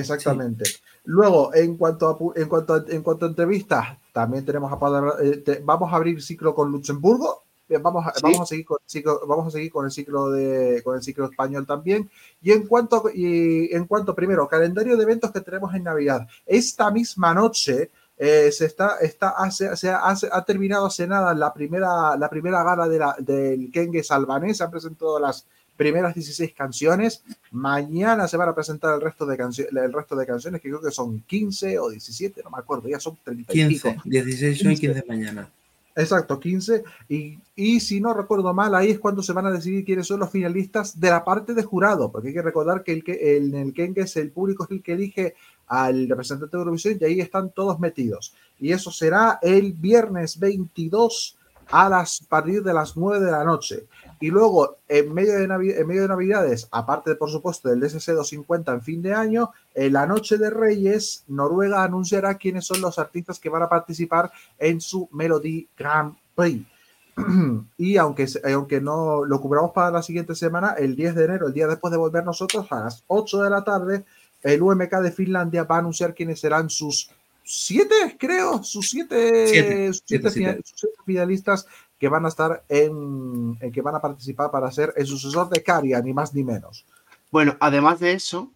Exactamente. 0.00 0.64
Luego, 1.04 1.54
en 1.54 1.76
cuanto 1.76 2.32
a, 2.34 2.40
en 2.40 2.48
cuanto 2.48 2.74
a, 2.74 2.84
en 2.88 3.02
cuanto 3.02 3.26
a 3.26 3.28
entrevistas, 3.28 3.98
también 4.12 4.44
tenemos 4.44 4.72
a 4.72 4.78
Padre- 4.78 5.12
eh, 5.22 5.36
te- 5.38 5.60
vamos 5.64 5.92
a 5.92 5.96
abrir 5.96 6.20
ciclo 6.22 6.54
con 6.54 6.70
Luxemburgo. 6.70 7.42
eh, 7.68 7.78
Vamos 7.78 8.06
a, 8.06 8.12
Sí. 8.12 8.20
vamos 8.22 8.40
a 8.42 8.46
seguir 8.46 8.66
con 8.66 8.76
el 8.84 8.90
ciclo, 8.90 9.20
vamos 9.26 9.46
a 9.46 9.50
seguir 9.50 9.72
con 9.72 9.84
el 9.86 9.90
ciclo 9.90 10.30
de 10.30 10.82
con 10.84 10.96
el 10.96 11.02
ciclo 11.02 11.24
español 11.24 11.66
también. 11.66 12.10
Y 12.42 12.52
en 12.52 12.66
cuanto 12.66 13.04
y 13.12 13.70
en 13.74 13.86
cuanto 13.86 14.14
primero 14.14 14.46
calendario 14.48 14.96
de 14.98 15.02
eventos 15.02 15.30
que 15.32 15.40
tenemos 15.40 15.74
en 15.74 15.84
Navidad. 15.84 16.26
Esta 16.44 16.90
misma 16.90 17.32
noche 17.32 17.90
eh, 18.18 18.52
se 18.52 18.66
está 18.66 18.98
está 19.00 19.30
hace, 19.30 19.74
se 19.76 19.88
ha, 19.90 19.98
hace- 20.06 20.28
ha 20.30 20.44
terminado 20.44 20.86
hace 20.86 21.06
nada 21.06 21.32
la 21.34 21.52
primera 21.54 22.16
la 22.18 22.28
primera 22.28 22.62
gala 22.62 22.86
de 22.86 22.98
la, 22.98 23.16
del 23.18 23.70
Kengues 23.72 24.10
albanés. 24.10 24.58
Se 24.58 24.64
han 24.64 24.70
presentado 24.70 25.18
las 25.18 25.46
primeras 25.76 26.14
16 26.14 26.52
canciones. 26.54 27.22
Mañana 27.50 28.28
se 28.28 28.36
van 28.36 28.48
a 28.48 28.54
presentar 28.54 28.94
el 28.94 29.00
resto 29.00 29.26
de, 29.26 29.34
el 29.34 29.92
resto 29.92 30.16
de 30.16 30.26
canciones, 30.26 30.60
que 30.60 30.68
creo 30.68 30.80
que 30.80 30.90
son 30.90 31.20
15 31.20 31.78
o 31.78 31.90
17, 31.90 32.42
no 32.42 32.50
me 32.50 32.58
acuerdo, 32.58 32.88
ya 32.88 33.00
son 33.00 33.16
30 33.22 33.52
y 33.54 33.66
pico. 33.68 33.88
15. 34.02 34.10
16 34.10 34.66
hoy, 34.66 34.76
15 34.76 35.04
mañana. 35.08 35.48
Exacto, 35.96 36.40
15. 36.40 36.82
Y, 37.08 37.38
y 37.54 37.78
si 37.78 38.00
no 38.00 38.14
recuerdo 38.14 38.52
mal, 38.52 38.74
ahí 38.74 38.90
es 38.90 38.98
cuando 38.98 39.22
se 39.22 39.32
van 39.32 39.46
a 39.46 39.52
decidir 39.52 39.84
quiénes 39.84 40.08
son 40.08 40.20
los 40.20 40.30
finalistas 40.30 40.98
de 40.98 41.10
la 41.10 41.24
parte 41.24 41.54
de 41.54 41.62
jurado, 41.62 42.10
porque 42.10 42.28
hay 42.28 42.34
que 42.34 42.42
recordar 42.42 42.82
que 42.82 42.92
el 42.92 43.04
que 43.04 43.36
el, 43.36 43.54
el 43.54 43.72
Kengues 43.72 44.16
el 44.16 44.30
público 44.30 44.64
es 44.64 44.70
el 44.72 44.82
que 44.82 44.92
elige 44.92 45.34
al 45.68 46.08
representante 46.08 46.56
de 46.56 46.60
Eurovisión 46.60 46.98
y 47.00 47.04
ahí 47.04 47.20
están 47.20 47.50
todos 47.50 47.78
metidos. 47.78 48.34
Y 48.58 48.72
eso 48.72 48.90
será 48.90 49.38
el 49.40 49.72
viernes 49.72 50.38
22 50.38 51.36
a 51.70 51.88
las 51.88 52.22
a 52.22 52.28
partir 52.28 52.62
de 52.62 52.74
las 52.74 52.96
9 52.96 53.24
de 53.24 53.30
la 53.30 53.44
noche. 53.44 53.86
Y 54.20 54.30
luego, 54.30 54.78
en 54.88 55.12
medio 55.12 55.34
de, 55.34 55.48
Navi- 55.48 55.76
en 55.76 55.86
medio 55.86 56.02
de 56.02 56.08
Navidades, 56.08 56.68
aparte, 56.70 57.14
por 57.14 57.30
supuesto, 57.30 57.68
del 57.68 57.80
DSC 57.80 58.12
250 58.12 58.72
en 58.72 58.82
fin 58.82 59.02
de 59.02 59.14
año, 59.14 59.50
en 59.74 59.92
la 59.92 60.06
noche 60.06 60.38
de 60.38 60.50
Reyes, 60.50 61.24
Noruega 61.28 61.82
anunciará 61.82 62.36
quiénes 62.36 62.64
son 62.66 62.80
los 62.80 62.98
artistas 62.98 63.38
que 63.38 63.48
van 63.48 63.62
a 63.62 63.68
participar 63.68 64.30
en 64.58 64.80
su 64.80 65.08
Melody 65.12 65.68
Grand 65.76 66.14
Prix. 66.34 66.66
y 67.78 67.96
aunque, 67.96 68.26
aunque 68.52 68.80
no 68.80 69.24
lo 69.24 69.40
cubramos 69.40 69.72
para 69.72 69.90
la 69.90 70.02
siguiente 70.02 70.34
semana, 70.34 70.74
el 70.78 70.96
10 70.96 71.14
de 71.14 71.24
enero, 71.24 71.46
el 71.46 71.52
día 71.52 71.66
después 71.66 71.92
de 71.92 71.98
volver 71.98 72.24
nosotros, 72.24 72.66
a 72.70 72.80
las 72.84 73.04
8 73.06 73.42
de 73.42 73.50
la 73.50 73.62
tarde, 73.62 74.04
el 74.42 74.62
UMK 74.62 74.92
de 75.00 75.12
Finlandia 75.12 75.64
va 75.64 75.76
a 75.76 75.78
anunciar 75.78 76.14
quiénes 76.14 76.40
serán 76.40 76.68
sus 76.70 77.10
siete, 77.44 78.16
creo, 78.18 78.62
sus 78.62 78.90
siete, 78.90 79.46
Siete, 79.46 79.92
siete 80.04 80.30
siete 80.64 80.94
finalistas 81.04 81.66
que 81.98 82.08
van 82.08 82.24
a 82.24 82.28
estar 82.28 82.64
en, 82.68 83.56
en 83.60 83.72
que 83.72 83.82
van 83.82 83.94
a 83.94 84.00
participar 84.00 84.50
para 84.50 84.70
ser 84.70 84.92
el 84.96 85.06
sucesor 85.06 85.48
de 85.48 85.62
Caria, 85.62 86.00
ni 86.00 86.12
más 86.12 86.34
ni 86.34 86.44
menos. 86.44 86.86
Bueno, 87.30 87.56
además 87.60 88.00
de 88.00 88.12
eso, 88.12 88.52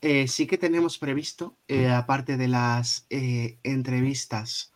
eh, 0.00 0.28
sí 0.28 0.46
que 0.46 0.58
tenemos 0.58 0.98
previsto, 0.98 1.56
eh, 1.68 1.88
aparte 1.88 2.36
de 2.36 2.48
las 2.48 3.06
eh, 3.10 3.58
entrevistas 3.62 4.72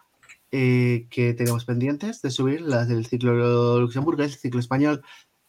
que 0.53 1.35
tenemos 1.39 1.65
pendientes 1.65 2.23
de 2.23 2.31
subir, 2.33 2.61
las 2.61 2.89
del 2.89 3.07
ciclo 3.07 3.79
Luxemburgo, 3.81 4.25
el 4.25 4.31
ciclo 4.31 4.59
español, 4.59 5.05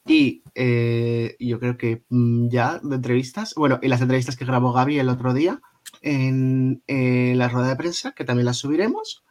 y 0.05 0.43
eh, 0.55 1.35
yo 1.39 1.59
creo 1.59 1.77
que 1.77 2.03
mm, 2.09 2.49
ya 2.49 2.79
de 2.83 2.95
entrevistas, 2.95 3.53
bueno, 3.55 3.79
y 3.81 3.87
las 3.87 4.01
entrevistas 4.01 4.35
que 4.35 4.45
grabó 4.45 4.73
Gaby 4.73 4.99
el 4.99 5.09
otro 5.09 5.33
día, 5.33 5.61
en, 6.01 6.83
la 6.87 7.49
rueda 7.49 7.69
de 7.69 7.75
prensa, 7.75 8.11
que 8.11 8.25
también 8.25 8.45
la 8.45 8.53
subiremos. 8.53 9.23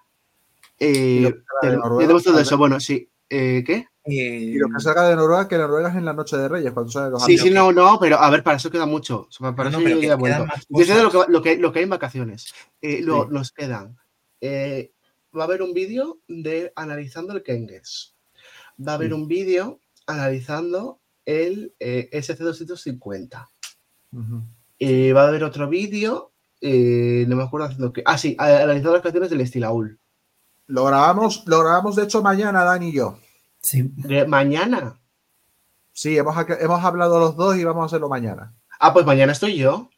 Tenemos 0.79 2.25
todo 2.25 2.39
eso. 2.39 2.57
Bueno, 2.57 2.81
sí. 2.81 3.10
Eh, 3.31 3.63
¿Qué? 3.65 3.87
Y 4.07 4.55
lo 4.59 4.69
que 4.69 4.81
salga 4.81 5.09
de 5.09 5.15
Noruega, 5.15 5.47
que 5.47 5.57
Noruega 5.57 5.91
es 5.91 5.95
en 5.97 6.05
la 6.05 6.13
noche 6.13 6.37
de 6.37 6.49
Reyes, 6.49 6.73
cuando 6.73 6.91
sale 6.91 7.11
los 7.11 7.25
Sí, 7.25 7.39
sí, 7.39 7.51
no, 7.51 7.71
no, 7.71 7.99
pero 8.01 8.19
a 8.19 8.29
ver, 8.31 8.43
para 8.43 8.57
eso 8.57 8.71
queda 8.71 8.87
mucho. 8.87 9.29
Para 9.39 9.71
No, 9.71 9.79
eso 9.79 9.81
pero 9.85 10.01
yo 10.85 11.03
lo 11.03 11.11
que, 11.11 11.33
lo, 11.33 11.43
que, 11.43 11.57
lo 11.59 11.73
que 11.73 11.79
hay 11.79 11.83
en 11.85 11.91
vacaciones. 11.91 12.53
Eh, 12.83 13.01
lo- 13.03 13.25
Sí. 13.25 13.29
Nos 13.31 13.53
quedan. 13.53 13.97
eh, 14.41 14.93
va 15.37 15.43
a 15.43 15.47
haber 15.47 15.63
un 15.63 15.73
vídeo 15.75 16.19
de 16.27 16.73
analizando 16.75 17.35
el 17.35 17.43
Kenges. 17.43 18.17
Va 18.85 18.93
a 18.93 18.95
haber 18.97 19.09
Sí. 19.09 19.15
un 19.15 19.29
vídeo 19.29 19.81
analizando 20.07 20.99
el 21.27 21.75
eh, 21.79 22.09
SC250. 22.13 23.49
Ujú. 24.13 24.43
Eh, 24.79 25.13
va 25.13 25.25
a 25.25 25.29
haber 25.29 25.45
otro 25.45 25.69
vídeo, 25.69 26.33
eh, 26.63 27.27
no 27.29 27.37
me 27.37 27.43
acuerdo 27.45 27.67
haciendo 27.67 27.93
qué. 27.93 28.03
Ah, 28.07 28.17
sí, 28.19 28.35
analizando 28.39 28.95
las 28.95 29.03
canciones 29.03 29.31
del 29.31 29.43
Estilaul. 29.43 30.01
Lo 30.71 30.85
grabamos, 30.85 31.43
lo 31.47 31.61
grabamos 31.61 31.97
de 31.97 32.05
hecho 32.05 32.23
mañana, 32.23 32.65
Dani 32.65 32.89
y 32.89 32.93
yo. 32.93 33.19
Sí. 33.61 33.91
De 33.97 34.27
mañana. 34.27 34.97
Sí, 35.93 36.17
hemos, 36.17 36.35
hemos 36.61 36.85
hablado 36.85 37.19
los 37.19 37.37
dos 37.37 37.57
y 37.57 37.65
vamos 37.65 37.83
a 37.83 37.87
hacerlo 37.87 38.09
mañana. 38.09 38.55
Ah, 38.79 38.93
pues 38.93 39.05
mañana 39.05 39.33
estoy 39.33 39.57
yo. 39.57 39.91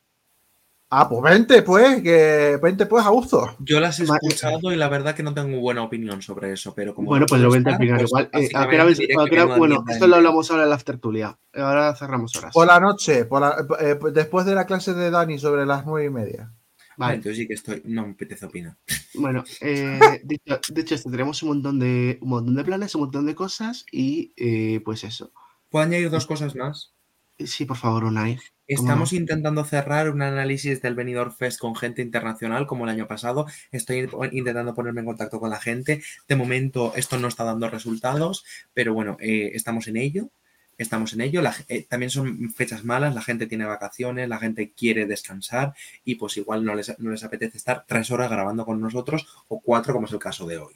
Ah, 0.95 1.09
pues 1.09 1.23
vente, 1.23 1.63
pues, 1.63 2.03
que 2.03 2.59
vente, 2.63 2.85
pues, 2.85 3.07
a 3.07 3.09
gusto. 3.09 3.55
Yo 3.61 3.81
las 3.81 3.99
he 3.99 4.03
escuchado 4.05 4.73
y 4.73 4.77
la 4.77 4.89
verdad 4.91 5.15
que 5.15 5.23
no 5.23 5.33
tengo 5.33 5.59
buena 5.59 5.83
opinión 5.83 6.21
sobre 6.21 6.53
eso, 6.53 6.75
pero 6.75 6.95
como 6.95 7.09
Bueno, 7.09 7.23
no 7.25 7.27
pues 7.29 7.41
lo 7.41 7.49
voy 7.49 7.61
a 7.61 7.63
puedo 7.63 7.75
estar, 7.77 7.81
opinar 7.81 7.99
pues 7.99 8.11
igual. 8.11 8.31
Eh, 8.35 8.51
¿a 8.55 9.53
a 9.55 9.57
bueno, 9.59 9.85
esto 9.89 10.07
lo 10.07 10.17
hablamos 10.17 10.51
ahora 10.51 10.65
en 10.65 10.71
la 10.71 10.77
tertulia. 10.79 11.39
Ahora 11.55 11.95
cerramos 11.95 12.37
horas. 12.37 12.53
Por 12.53 12.67
la 12.67 12.79
noche, 12.79 13.25
por 13.25 13.41
la- 13.41 13.57
eh, 13.81 13.99
después 14.13 14.45
de 14.45 14.55
la 14.55 14.67
clase 14.67 14.93
de 14.93 15.11
Dani 15.11 15.39
sobre 15.39 15.65
las 15.65 15.87
nueve 15.87 16.07
y 16.09 16.11
media. 16.11 16.51
Vale. 16.97 17.17
entonces 17.17 17.39
sí 17.39 17.47
que 17.47 17.55
estoy, 17.55 17.83
no 17.85 18.07
me 18.07 18.13
apetece 18.13 18.47
opinar. 18.47 18.77
Bueno, 19.15 19.45
eh, 19.61 19.99
dicho, 20.25 20.61
dicho 20.73 20.95
esto, 20.95 21.11
tenemos 21.11 21.43
un 21.43 21.49
montón 21.51 21.79
de 21.79 22.19
un 22.21 22.29
montón 22.29 22.55
de 22.55 22.65
planes, 22.65 22.95
un 22.95 23.03
montón 23.03 23.27
de 23.27 23.35
cosas 23.35 23.85
y 23.91 24.33
eh, 24.37 24.81
pues 24.85 25.05
eso. 25.05 25.33
¿Puedo 25.69 25.85
añadir 25.85 26.11
dos 26.11 26.27
cosas 26.27 26.55
más? 26.55 26.95
Sí, 27.39 27.65
por 27.65 27.77
favor, 27.77 28.05
Unai. 28.05 28.37
¿Cómo 28.37 28.89
Estamos 28.89 29.13
no? 29.13 29.19
intentando 29.19 29.65
cerrar 29.65 30.11
un 30.11 30.23
análisis 30.23 30.81
del 30.81 30.95
Benidorm 30.95 31.33
Fest 31.33 31.59
con 31.59 31.75
gente 31.75 32.01
internacional 32.01 32.67
como 32.67 32.85
el 32.85 32.91
año 32.91 33.07
pasado. 33.07 33.47
Estoy 33.71 34.09
intentando 34.33 34.75
ponerme 34.75 35.01
en 35.01 35.07
contacto 35.07 35.41
con 35.41 35.51
la 35.51 35.61
gente. 35.61 36.03
De 36.29 36.37
momento 36.37 36.93
esto 36.97 37.19
no 37.19 37.29
está 37.29 37.45
dando 37.45 37.69
resultados, 37.69 38.45
pero 38.73 38.95
bueno, 38.95 39.17
eh, 39.21 39.51
estamos 39.55 39.89
en 39.89 39.97
ello. 39.97 40.31
Estamos 40.79 41.13
en 41.13 41.21
ello. 41.21 41.43
La 41.43 41.55
eh, 41.69 41.85
también 41.89 42.11
son 42.11 42.51
fechas 42.51 42.85
malas, 42.85 43.15
la 43.15 43.23
gente 43.23 43.47
tiene 43.47 43.65
vacaciones, 43.65 44.29
la 44.29 44.39
gente 44.39 44.73
quiere 44.77 45.07
descansar 45.07 45.75
y 46.05 46.17
pues 46.17 46.37
igual 46.39 46.65
no 46.65 46.75
les, 46.75 46.99
no 46.99 47.11
les 47.11 47.23
apetece 47.25 47.57
estar 47.57 47.85
tres 47.87 48.11
horas 48.11 48.31
grabando 48.31 48.65
con 48.65 48.81
nosotros 48.81 49.27
o 49.49 49.61
cuatro 49.61 49.93
como 49.95 50.07
es 50.07 50.13
el 50.13 50.19
caso 50.19 50.47
de 50.47 50.59
hoy. 50.59 50.75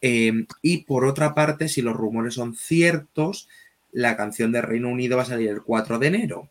Eh, 0.00 0.46
y 0.62 0.78
por 0.84 1.04
otra 1.04 1.34
parte, 1.34 1.68
si 1.68 1.82
los 1.82 1.94
rumores 1.94 2.34
son 2.34 2.54
ciertos, 2.56 3.48
la 3.92 4.16
canción 4.16 4.52
de 4.52 4.62
Reino 4.62 4.88
Unido 4.88 5.16
va 5.16 5.22
a 5.24 5.26
salir 5.26 5.50
el 5.50 5.62
4 5.62 5.98
de 5.98 6.06
enero. 6.06 6.48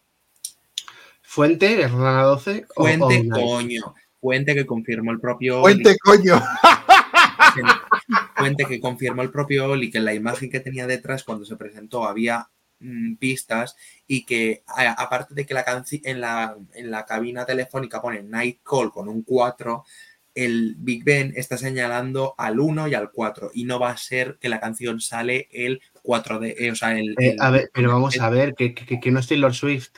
Fuente, 1.21 1.87
Rana 1.87 2.23
12. 2.23 2.65
o- 2.75 2.83
o 2.83 2.85
Fuente, 2.85 3.27
coño. 3.29 3.95
Fuente 4.19 4.53
que 4.53 4.65
confirmó 4.65 5.11
el 5.11 5.19
propio 5.19 5.61
Fuente, 5.61 5.97
coño. 5.97 6.39
Fuente 8.35 8.65
que 8.65 8.79
confirmó 8.79 9.21
el 9.21 9.31
propio 9.31 9.69
Oli 9.71 9.89
que 9.91 9.97
en 9.97 10.05
la 10.05 10.13
imagen 10.13 10.49
que 10.49 10.59
tenía 10.59 10.87
detrás 10.87 11.23
cuando 11.23 11.45
se 11.45 11.55
presentó 11.55 12.05
había 12.05 12.47
mm, 12.81 13.15
pistas 13.15 13.75
y 14.07 14.25
que 14.25 14.63
a- 14.67 14.91
aparte 15.01 15.33
de 15.33 15.45
que 15.45 15.53
la 15.53 15.63
en 16.03 16.19
la, 16.21 16.57
en 16.73 16.91
la 16.91 17.05
cabina 17.05 17.45
telefónica 17.45 18.01
pone 18.01 18.21
Night 18.23 18.59
Call 18.63 18.91
con 18.91 19.07
un 19.07 19.21
4, 19.23 19.85
el 20.33 20.75
Big 20.77 21.03
Ben 21.03 21.33
está 21.35 21.57
señalando 21.57 22.35
al 22.37 22.59
1 22.59 22.87
y 22.87 22.93
al 22.93 23.11
4 23.11 23.51
y 23.53 23.65
no 23.65 23.79
va 23.79 23.91
a 23.91 23.97
ser 23.97 24.37
que 24.39 24.49
la 24.49 24.59
canción 24.59 24.99
sale 25.01 25.47
el 25.51 25.81
4 26.03 26.39
de... 26.39 26.55
eh, 26.57 26.71
o 26.71 26.75
sea, 26.75 26.97
el, 26.97 27.15
Eh, 27.19 27.35
a 27.39 27.49
ver, 27.51 27.69
pero 27.73 27.89
vamos 27.91 28.15
el- 28.15 28.21
a 28.21 28.29
ver, 28.29 28.55
que, 28.55 28.73
que, 28.73 28.99
que 28.99 29.11
no 29.11 29.19
es 29.19 29.27
Taylor 29.27 29.53
Swift. 29.53 29.89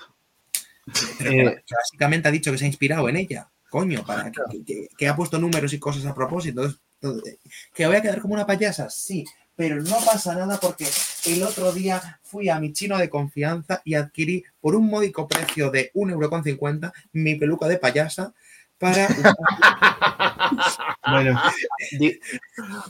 Eh, 1.22 1.64
básicamente 1.72 2.28
ha 2.28 2.32
dicho 2.32 2.52
que 2.52 2.58
se 2.58 2.66
ha 2.66 2.68
inspirado 2.68 3.08
en 3.10 3.16
ella. 3.16 3.50
Coño, 3.70 4.04
para 4.06 4.32
que, 4.32 4.88
que- 4.98 5.08
ha 5.08 5.16
puesto 5.16 5.40
números 5.40 5.72
y 5.74 5.80
cosas 5.80 6.06
a 6.06 6.14
propósito. 6.14 6.64
Entonces, 7.02 7.38
¿Que 7.74 7.86
voy 7.88 7.96
a 7.96 8.02
quedar 8.02 8.22
como 8.22 8.34
una 8.34 8.46
payasa? 8.46 8.90
Sí, 8.90 9.26
pero 9.56 9.82
no 9.82 9.98
pasa 10.06 10.36
nada 10.36 10.60
porque 10.60 10.88
el 11.26 11.44
otro 11.44 11.72
día 11.72 12.20
fui 12.24 12.50
a 12.50 12.60
mi 12.60 12.74
chino 12.74 12.98
de 12.98 13.10
confianza 13.10 13.82
y 13.86 13.94
adquirí 13.96 14.44
por 14.60 14.76
un 14.76 14.88
módico 14.88 15.28
precio 15.28 15.70
de 15.72 15.92
1,50€ 15.94 16.92
mi 17.14 17.36
peluca 17.36 17.68
de 17.68 17.78
payasa 17.78 18.34
para... 18.78 19.08
Bueno, 21.10 21.40
di- 22.00 22.20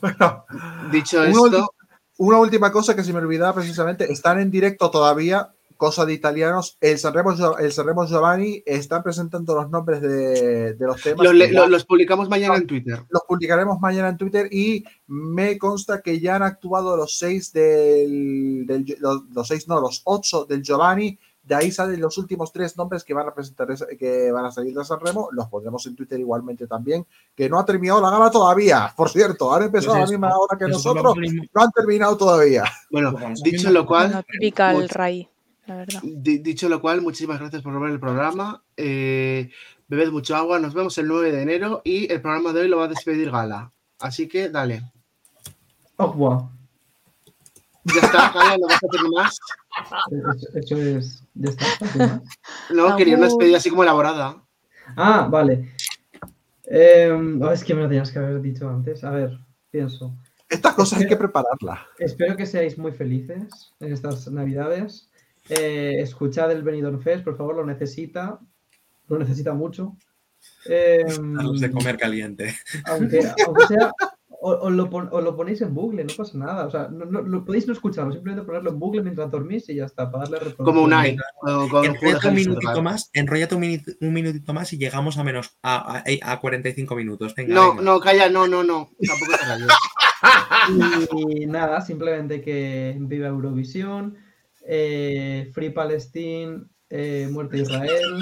Bueno, 0.01 0.45
dicho 0.91 1.19
una, 1.21 1.29
esto, 1.29 1.73
una 2.17 2.37
última 2.37 2.71
cosa 2.71 2.95
que 2.95 3.03
se 3.03 3.13
me 3.13 3.19
olvidaba 3.19 3.55
precisamente, 3.55 4.11
están 4.11 4.39
en 4.39 4.49
directo 4.51 4.89
todavía, 4.91 5.49
cosa 5.83 6.05
de 6.05 6.13
italianos, 6.13 6.77
el 6.79 6.97
Sanremo, 6.97 7.33
el 7.59 7.71
Sanremo 7.73 8.05
Giovanni, 8.05 8.63
están 8.65 9.03
presentando 9.03 9.53
los 9.55 9.69
nombres 9.69 10.01
de, 10.01 10.73
de 10.75 10.85
los 10.87 11.01
temas. 11.01 11.25
lo- 11.25 11.31
que 11.31 11.37
le- 11.37 11.51
ya- 11.51 11.59
lo- 11.61 11.67
los 11.67 11.85
publicamos 11.85 12.29
mañana 12.29 12.55
en 12.55 12.67
Twitter. 12.67 13.03
los 13.09 13.23
publicaremos 13.27 13.79
mañana 13.79 14.09
en 14.09 14.17
Twitter 14.17 14.47
y 14.51 14.85
me 15.07 15.57
consta 15.57 16.01
que 16.01 16.19
ya 16.19 16.35
han 16.37 16.43
actuado 16.43 16.95
los 16.95 17.17
seis 17.17 17.51
del, 17.53 18.65
del- 18.65 18.97
los, 18.99 19.23
los 19.33 19.47
seis, 19.47 19.67
no, 19.67 19.79
los 19.81 20.01
ocho 20.05 20.45
del 20.45 20.61
Giovanni. 20.63 21.17
De 21.45 21.55
ahí 21.55 21.71
salen 21.71 21.99
los 21.99 22.17
últimos 22.17 22.53
tres 22.53 22.77
nombres 22.77 23.03
que 23.03 23.13
van 23.13 23.27
a 23.27 23.33
presentar, 23.35 23.67
que 23.99 24.31
van 24.31 24.45
a 24.45 24.51
salir 24.53 24.73
de 24.73 24.85
San 24.85 25.01
Remo. 25.01 25.27
Los 25.33 25.49
pondremos 25.49 25.85
en 25.87 25.93
Twitter 25.97 26.17
igualmente 26.17 26.67
también. 26.67 27.05
Que 27.35 27.49
no 27.49 27.59
ha 27.59 27.65
terminado 27.65 27.99
la 27.99 28.09
gala 28.11 28.31
todavía. 28.31 28.93
Por 28.95 29.09
cierto, 29.09 29.53
han 29.53 29.63
empezado 29.63 29.95
Pues 29.95 30.03
a 30.03 30.05
la 30.05 30.11
misma 30.11 30.37
hora 30.37 30.57
que 30.57 30.67
nosotros. 30.69 31.15
No 31.53 31.61
han 31.61 31.71
terminado 31.71 32.15
todavía. 32.15 32.63
Bueno, 32.89 33.11
Pues 33.19 33.43
dicho 33.43 33.69
lo 33.71 33.85
cual, 33.85 34.23
típica 34.31 34.71
el 34.71 34.83
much- 34.85 34.91
Ray, 34.93 35.27
la 35.65 35.75
verdad. 35.77 35.99
di- 36.03 36.39
dicho 36.39 36.67
lo 36.69 36.81
cual, 36.81 37.01
muchísimas 37.01 37.39
gracias 37.39 37.61
por 37.61 37.79
ver 37.79 37.91
el 37.91 37.99
programa. 37.99 38.63
Eh, 38.77 39.49
bebed 39.87 40.11
mucho 40.11 40.35
agua, 40.35 40.59
nos 40.59 40.73
vemos 40.73 40.97
el 40.97 41.07
9 41.07 41.31
de 41.31 41.41
enero 41.41 41.81
y 41.83 42.11
el 42.11 42.21
programa 42.21 42.51
de 42.53 42.61
hoy 42.61 42.67
lo 42.67 42.77
va 42.77 42.85
a 42.85 42.89
despedir 42.89 43.31
Gala. 43.31 43.71
Así 43.99 44.27
que 44.27 44.49
dale. 44.49 44.91
Oh, 45.97 46.11
wow. 46.13 46.49
Ya 47.85 48.01
está, 48.01 48.31
Gala, 48.31 48.57
no 48.57 48.67
vas 48.67 48.79
a 48.83 48.87
hacer 48.87 49.09
más. 49.15 49.39
Eso, 50.11 50.57
eso 50.57 50.77
es. 50.77 51.23
Ya 51.35 51.49
está. 51.49 52.21
No, 52.73 52.95
quería 52.95 53.17
una 53.17 53.25
despedida 53.27 53.57
así 53.57 53.69
como 53.69 53.83
elaborada. 53.83 54.41
Ah, 54.95 55.27
vale. 55.29 55.71
Oh, 56.65 57.51
es 57.51 57.63
que 57.63 57.73
me 57.73 57.81
lo 57.81 57.87
tenías 57.87 58.11
que 58.11 58.19
haber 58.19 58.41
dicho 58.41 58.69
antes. 58.69 59.03
A 59.03 59.11
ver, 59.11 59.37
pienso. 59.69 60.13
Estas 60.49 60.73
cosas 60.75 60.99
hay 60.99 61.07
que 61.07 61.15
prepararlas. 61.17 61.79
Espero 61.97 62.35
que 62.35 62.45
seáis 62.45 62.77
muy 62.77 62.91
felices 62.91 63.73
en 63.79 63.93
estas 63.93 64.27
navidades. 64.31 65.09
Eh, 65.49 65.95
escuchad 65.99 66.51
el 66.51 66.63
Benidorm 66.63 67.01
Fest, 67.01 67.23
por 67.23 67.35
favor, 67.37 67.55
lo 67.55 67.65
necesita. 67.65 68.39
Lo 69.07 69.17
necesita 69.19 69.53
mucho. 69.53 69.97
Em, 70.65 71.33
Darles 71.35 71.61
de 71.61 71.71
comer 71.71 71.97
caliente. 71.97 72.55
aunque, 72.85 73.19
aunque 73.47 73.67
sea, 73.67 73.91
o- 74.45 74.67
os 74.67 74.71
lo, 74.73 74.89
pon- 74.89 75.09
lo 75.11 75.35
ponéis 75.37 75.61
en 75.61 75.73
bucle, 75.73 76.03
no 76.03 76.13
pasa 76.15 76.37
nada. 76.37 76.65
O 76.65 76.71
sea, 76.71 76.87
no, 76.89 77.05
no- 77.05 77.21
lo 77.21 77.43
podéis 77.45 77.65
no 77.67 77.73
escucharlo, 77.73 78.11
simplemente 78.13 78.45
ponerlo 78.45 78.71
en 78.71 78.79
bucle 78.79 79.01
mientras 79.01 79.29
dormís 79.31 79.67
y 79.69 79.75
ya 79.75 79.85
está, 79.85 80.09
para 80.11 80.23
darle 80.25 80.39
reproducción. 80.39 80.65
Como 80.65 80.83
un 80.83 80.89
de 80.91 81.17
Enrollate 81.87 82.27
un 82.29 82.35
minutito 82.35 82.81
más, 82.81 83.09
enrollate 83.13 83.55
un, 83.55 84.13
minutito 84.13 84.53
más 84.53 84.71
y 84.73 84.77
llegamos 84.77 85.17
a 85.17 85.23
menos 85.23 85.57
a, 85.63 85.97
a, 85.99 86.31
a 86.31 86.39
45 86.39 86.95
minutos. 86.95 87.35
Venga, 87.35 87.53
No, 87.55 87.69
venga. 87.71 87.83
no, 87.83 87.99
calla, 87.99 88.29
no, 88.29 88.47
no, 88.47 88.63
no. 88.63 88.89
Tampoco 89.05 89.31
te 89.37 89.45
rayes. 89.45 91.09
Y 91.41 91.45
nada, 91.45 91.81
simplemente 91.81 92.41
que 92.41 92.95
viva 92.99 93.27
Eurovisión, 93.27 94.17
eh, 94.65 95.49
Free 95.53 95.71
Palestine, 95.71 96.63
eh, 96.89 97.27
Muerte 97.31 97.59
Israel, 97.59 98.19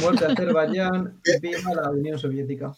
Muerte 0.00 0.26
Azerbaiyán, 0.26 1.20
Viva 1.40 1.74
la 1.74 1.90
Unión 1.90 2.18
Soviética. 2.18 2.74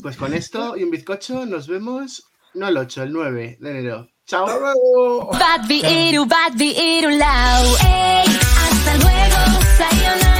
Pues 0.00 0.16
con 0.16 0.34
esto 0.34 0.76
y 0.76 0.84
un 0.84 0.90
bizcocho 0.90 1.46
nos 1.46 1.66
vemos, 1.66 2.30
no 2.54 2.68
el 2.68 2.76
8, 2.76 3.02
el 3.04 3.12
9 3.12 3.58
de 3.60 3.70
enero. 3.70 4.08
¡Chao! 4.26 4.46
¡Hasta 4.46 4.58
luego! 4.58 5.30
Iru, 5.70 6.26
Iru, 6.60 7.18
¡Hasta 7.20 8.96
luego! 8.98 10.31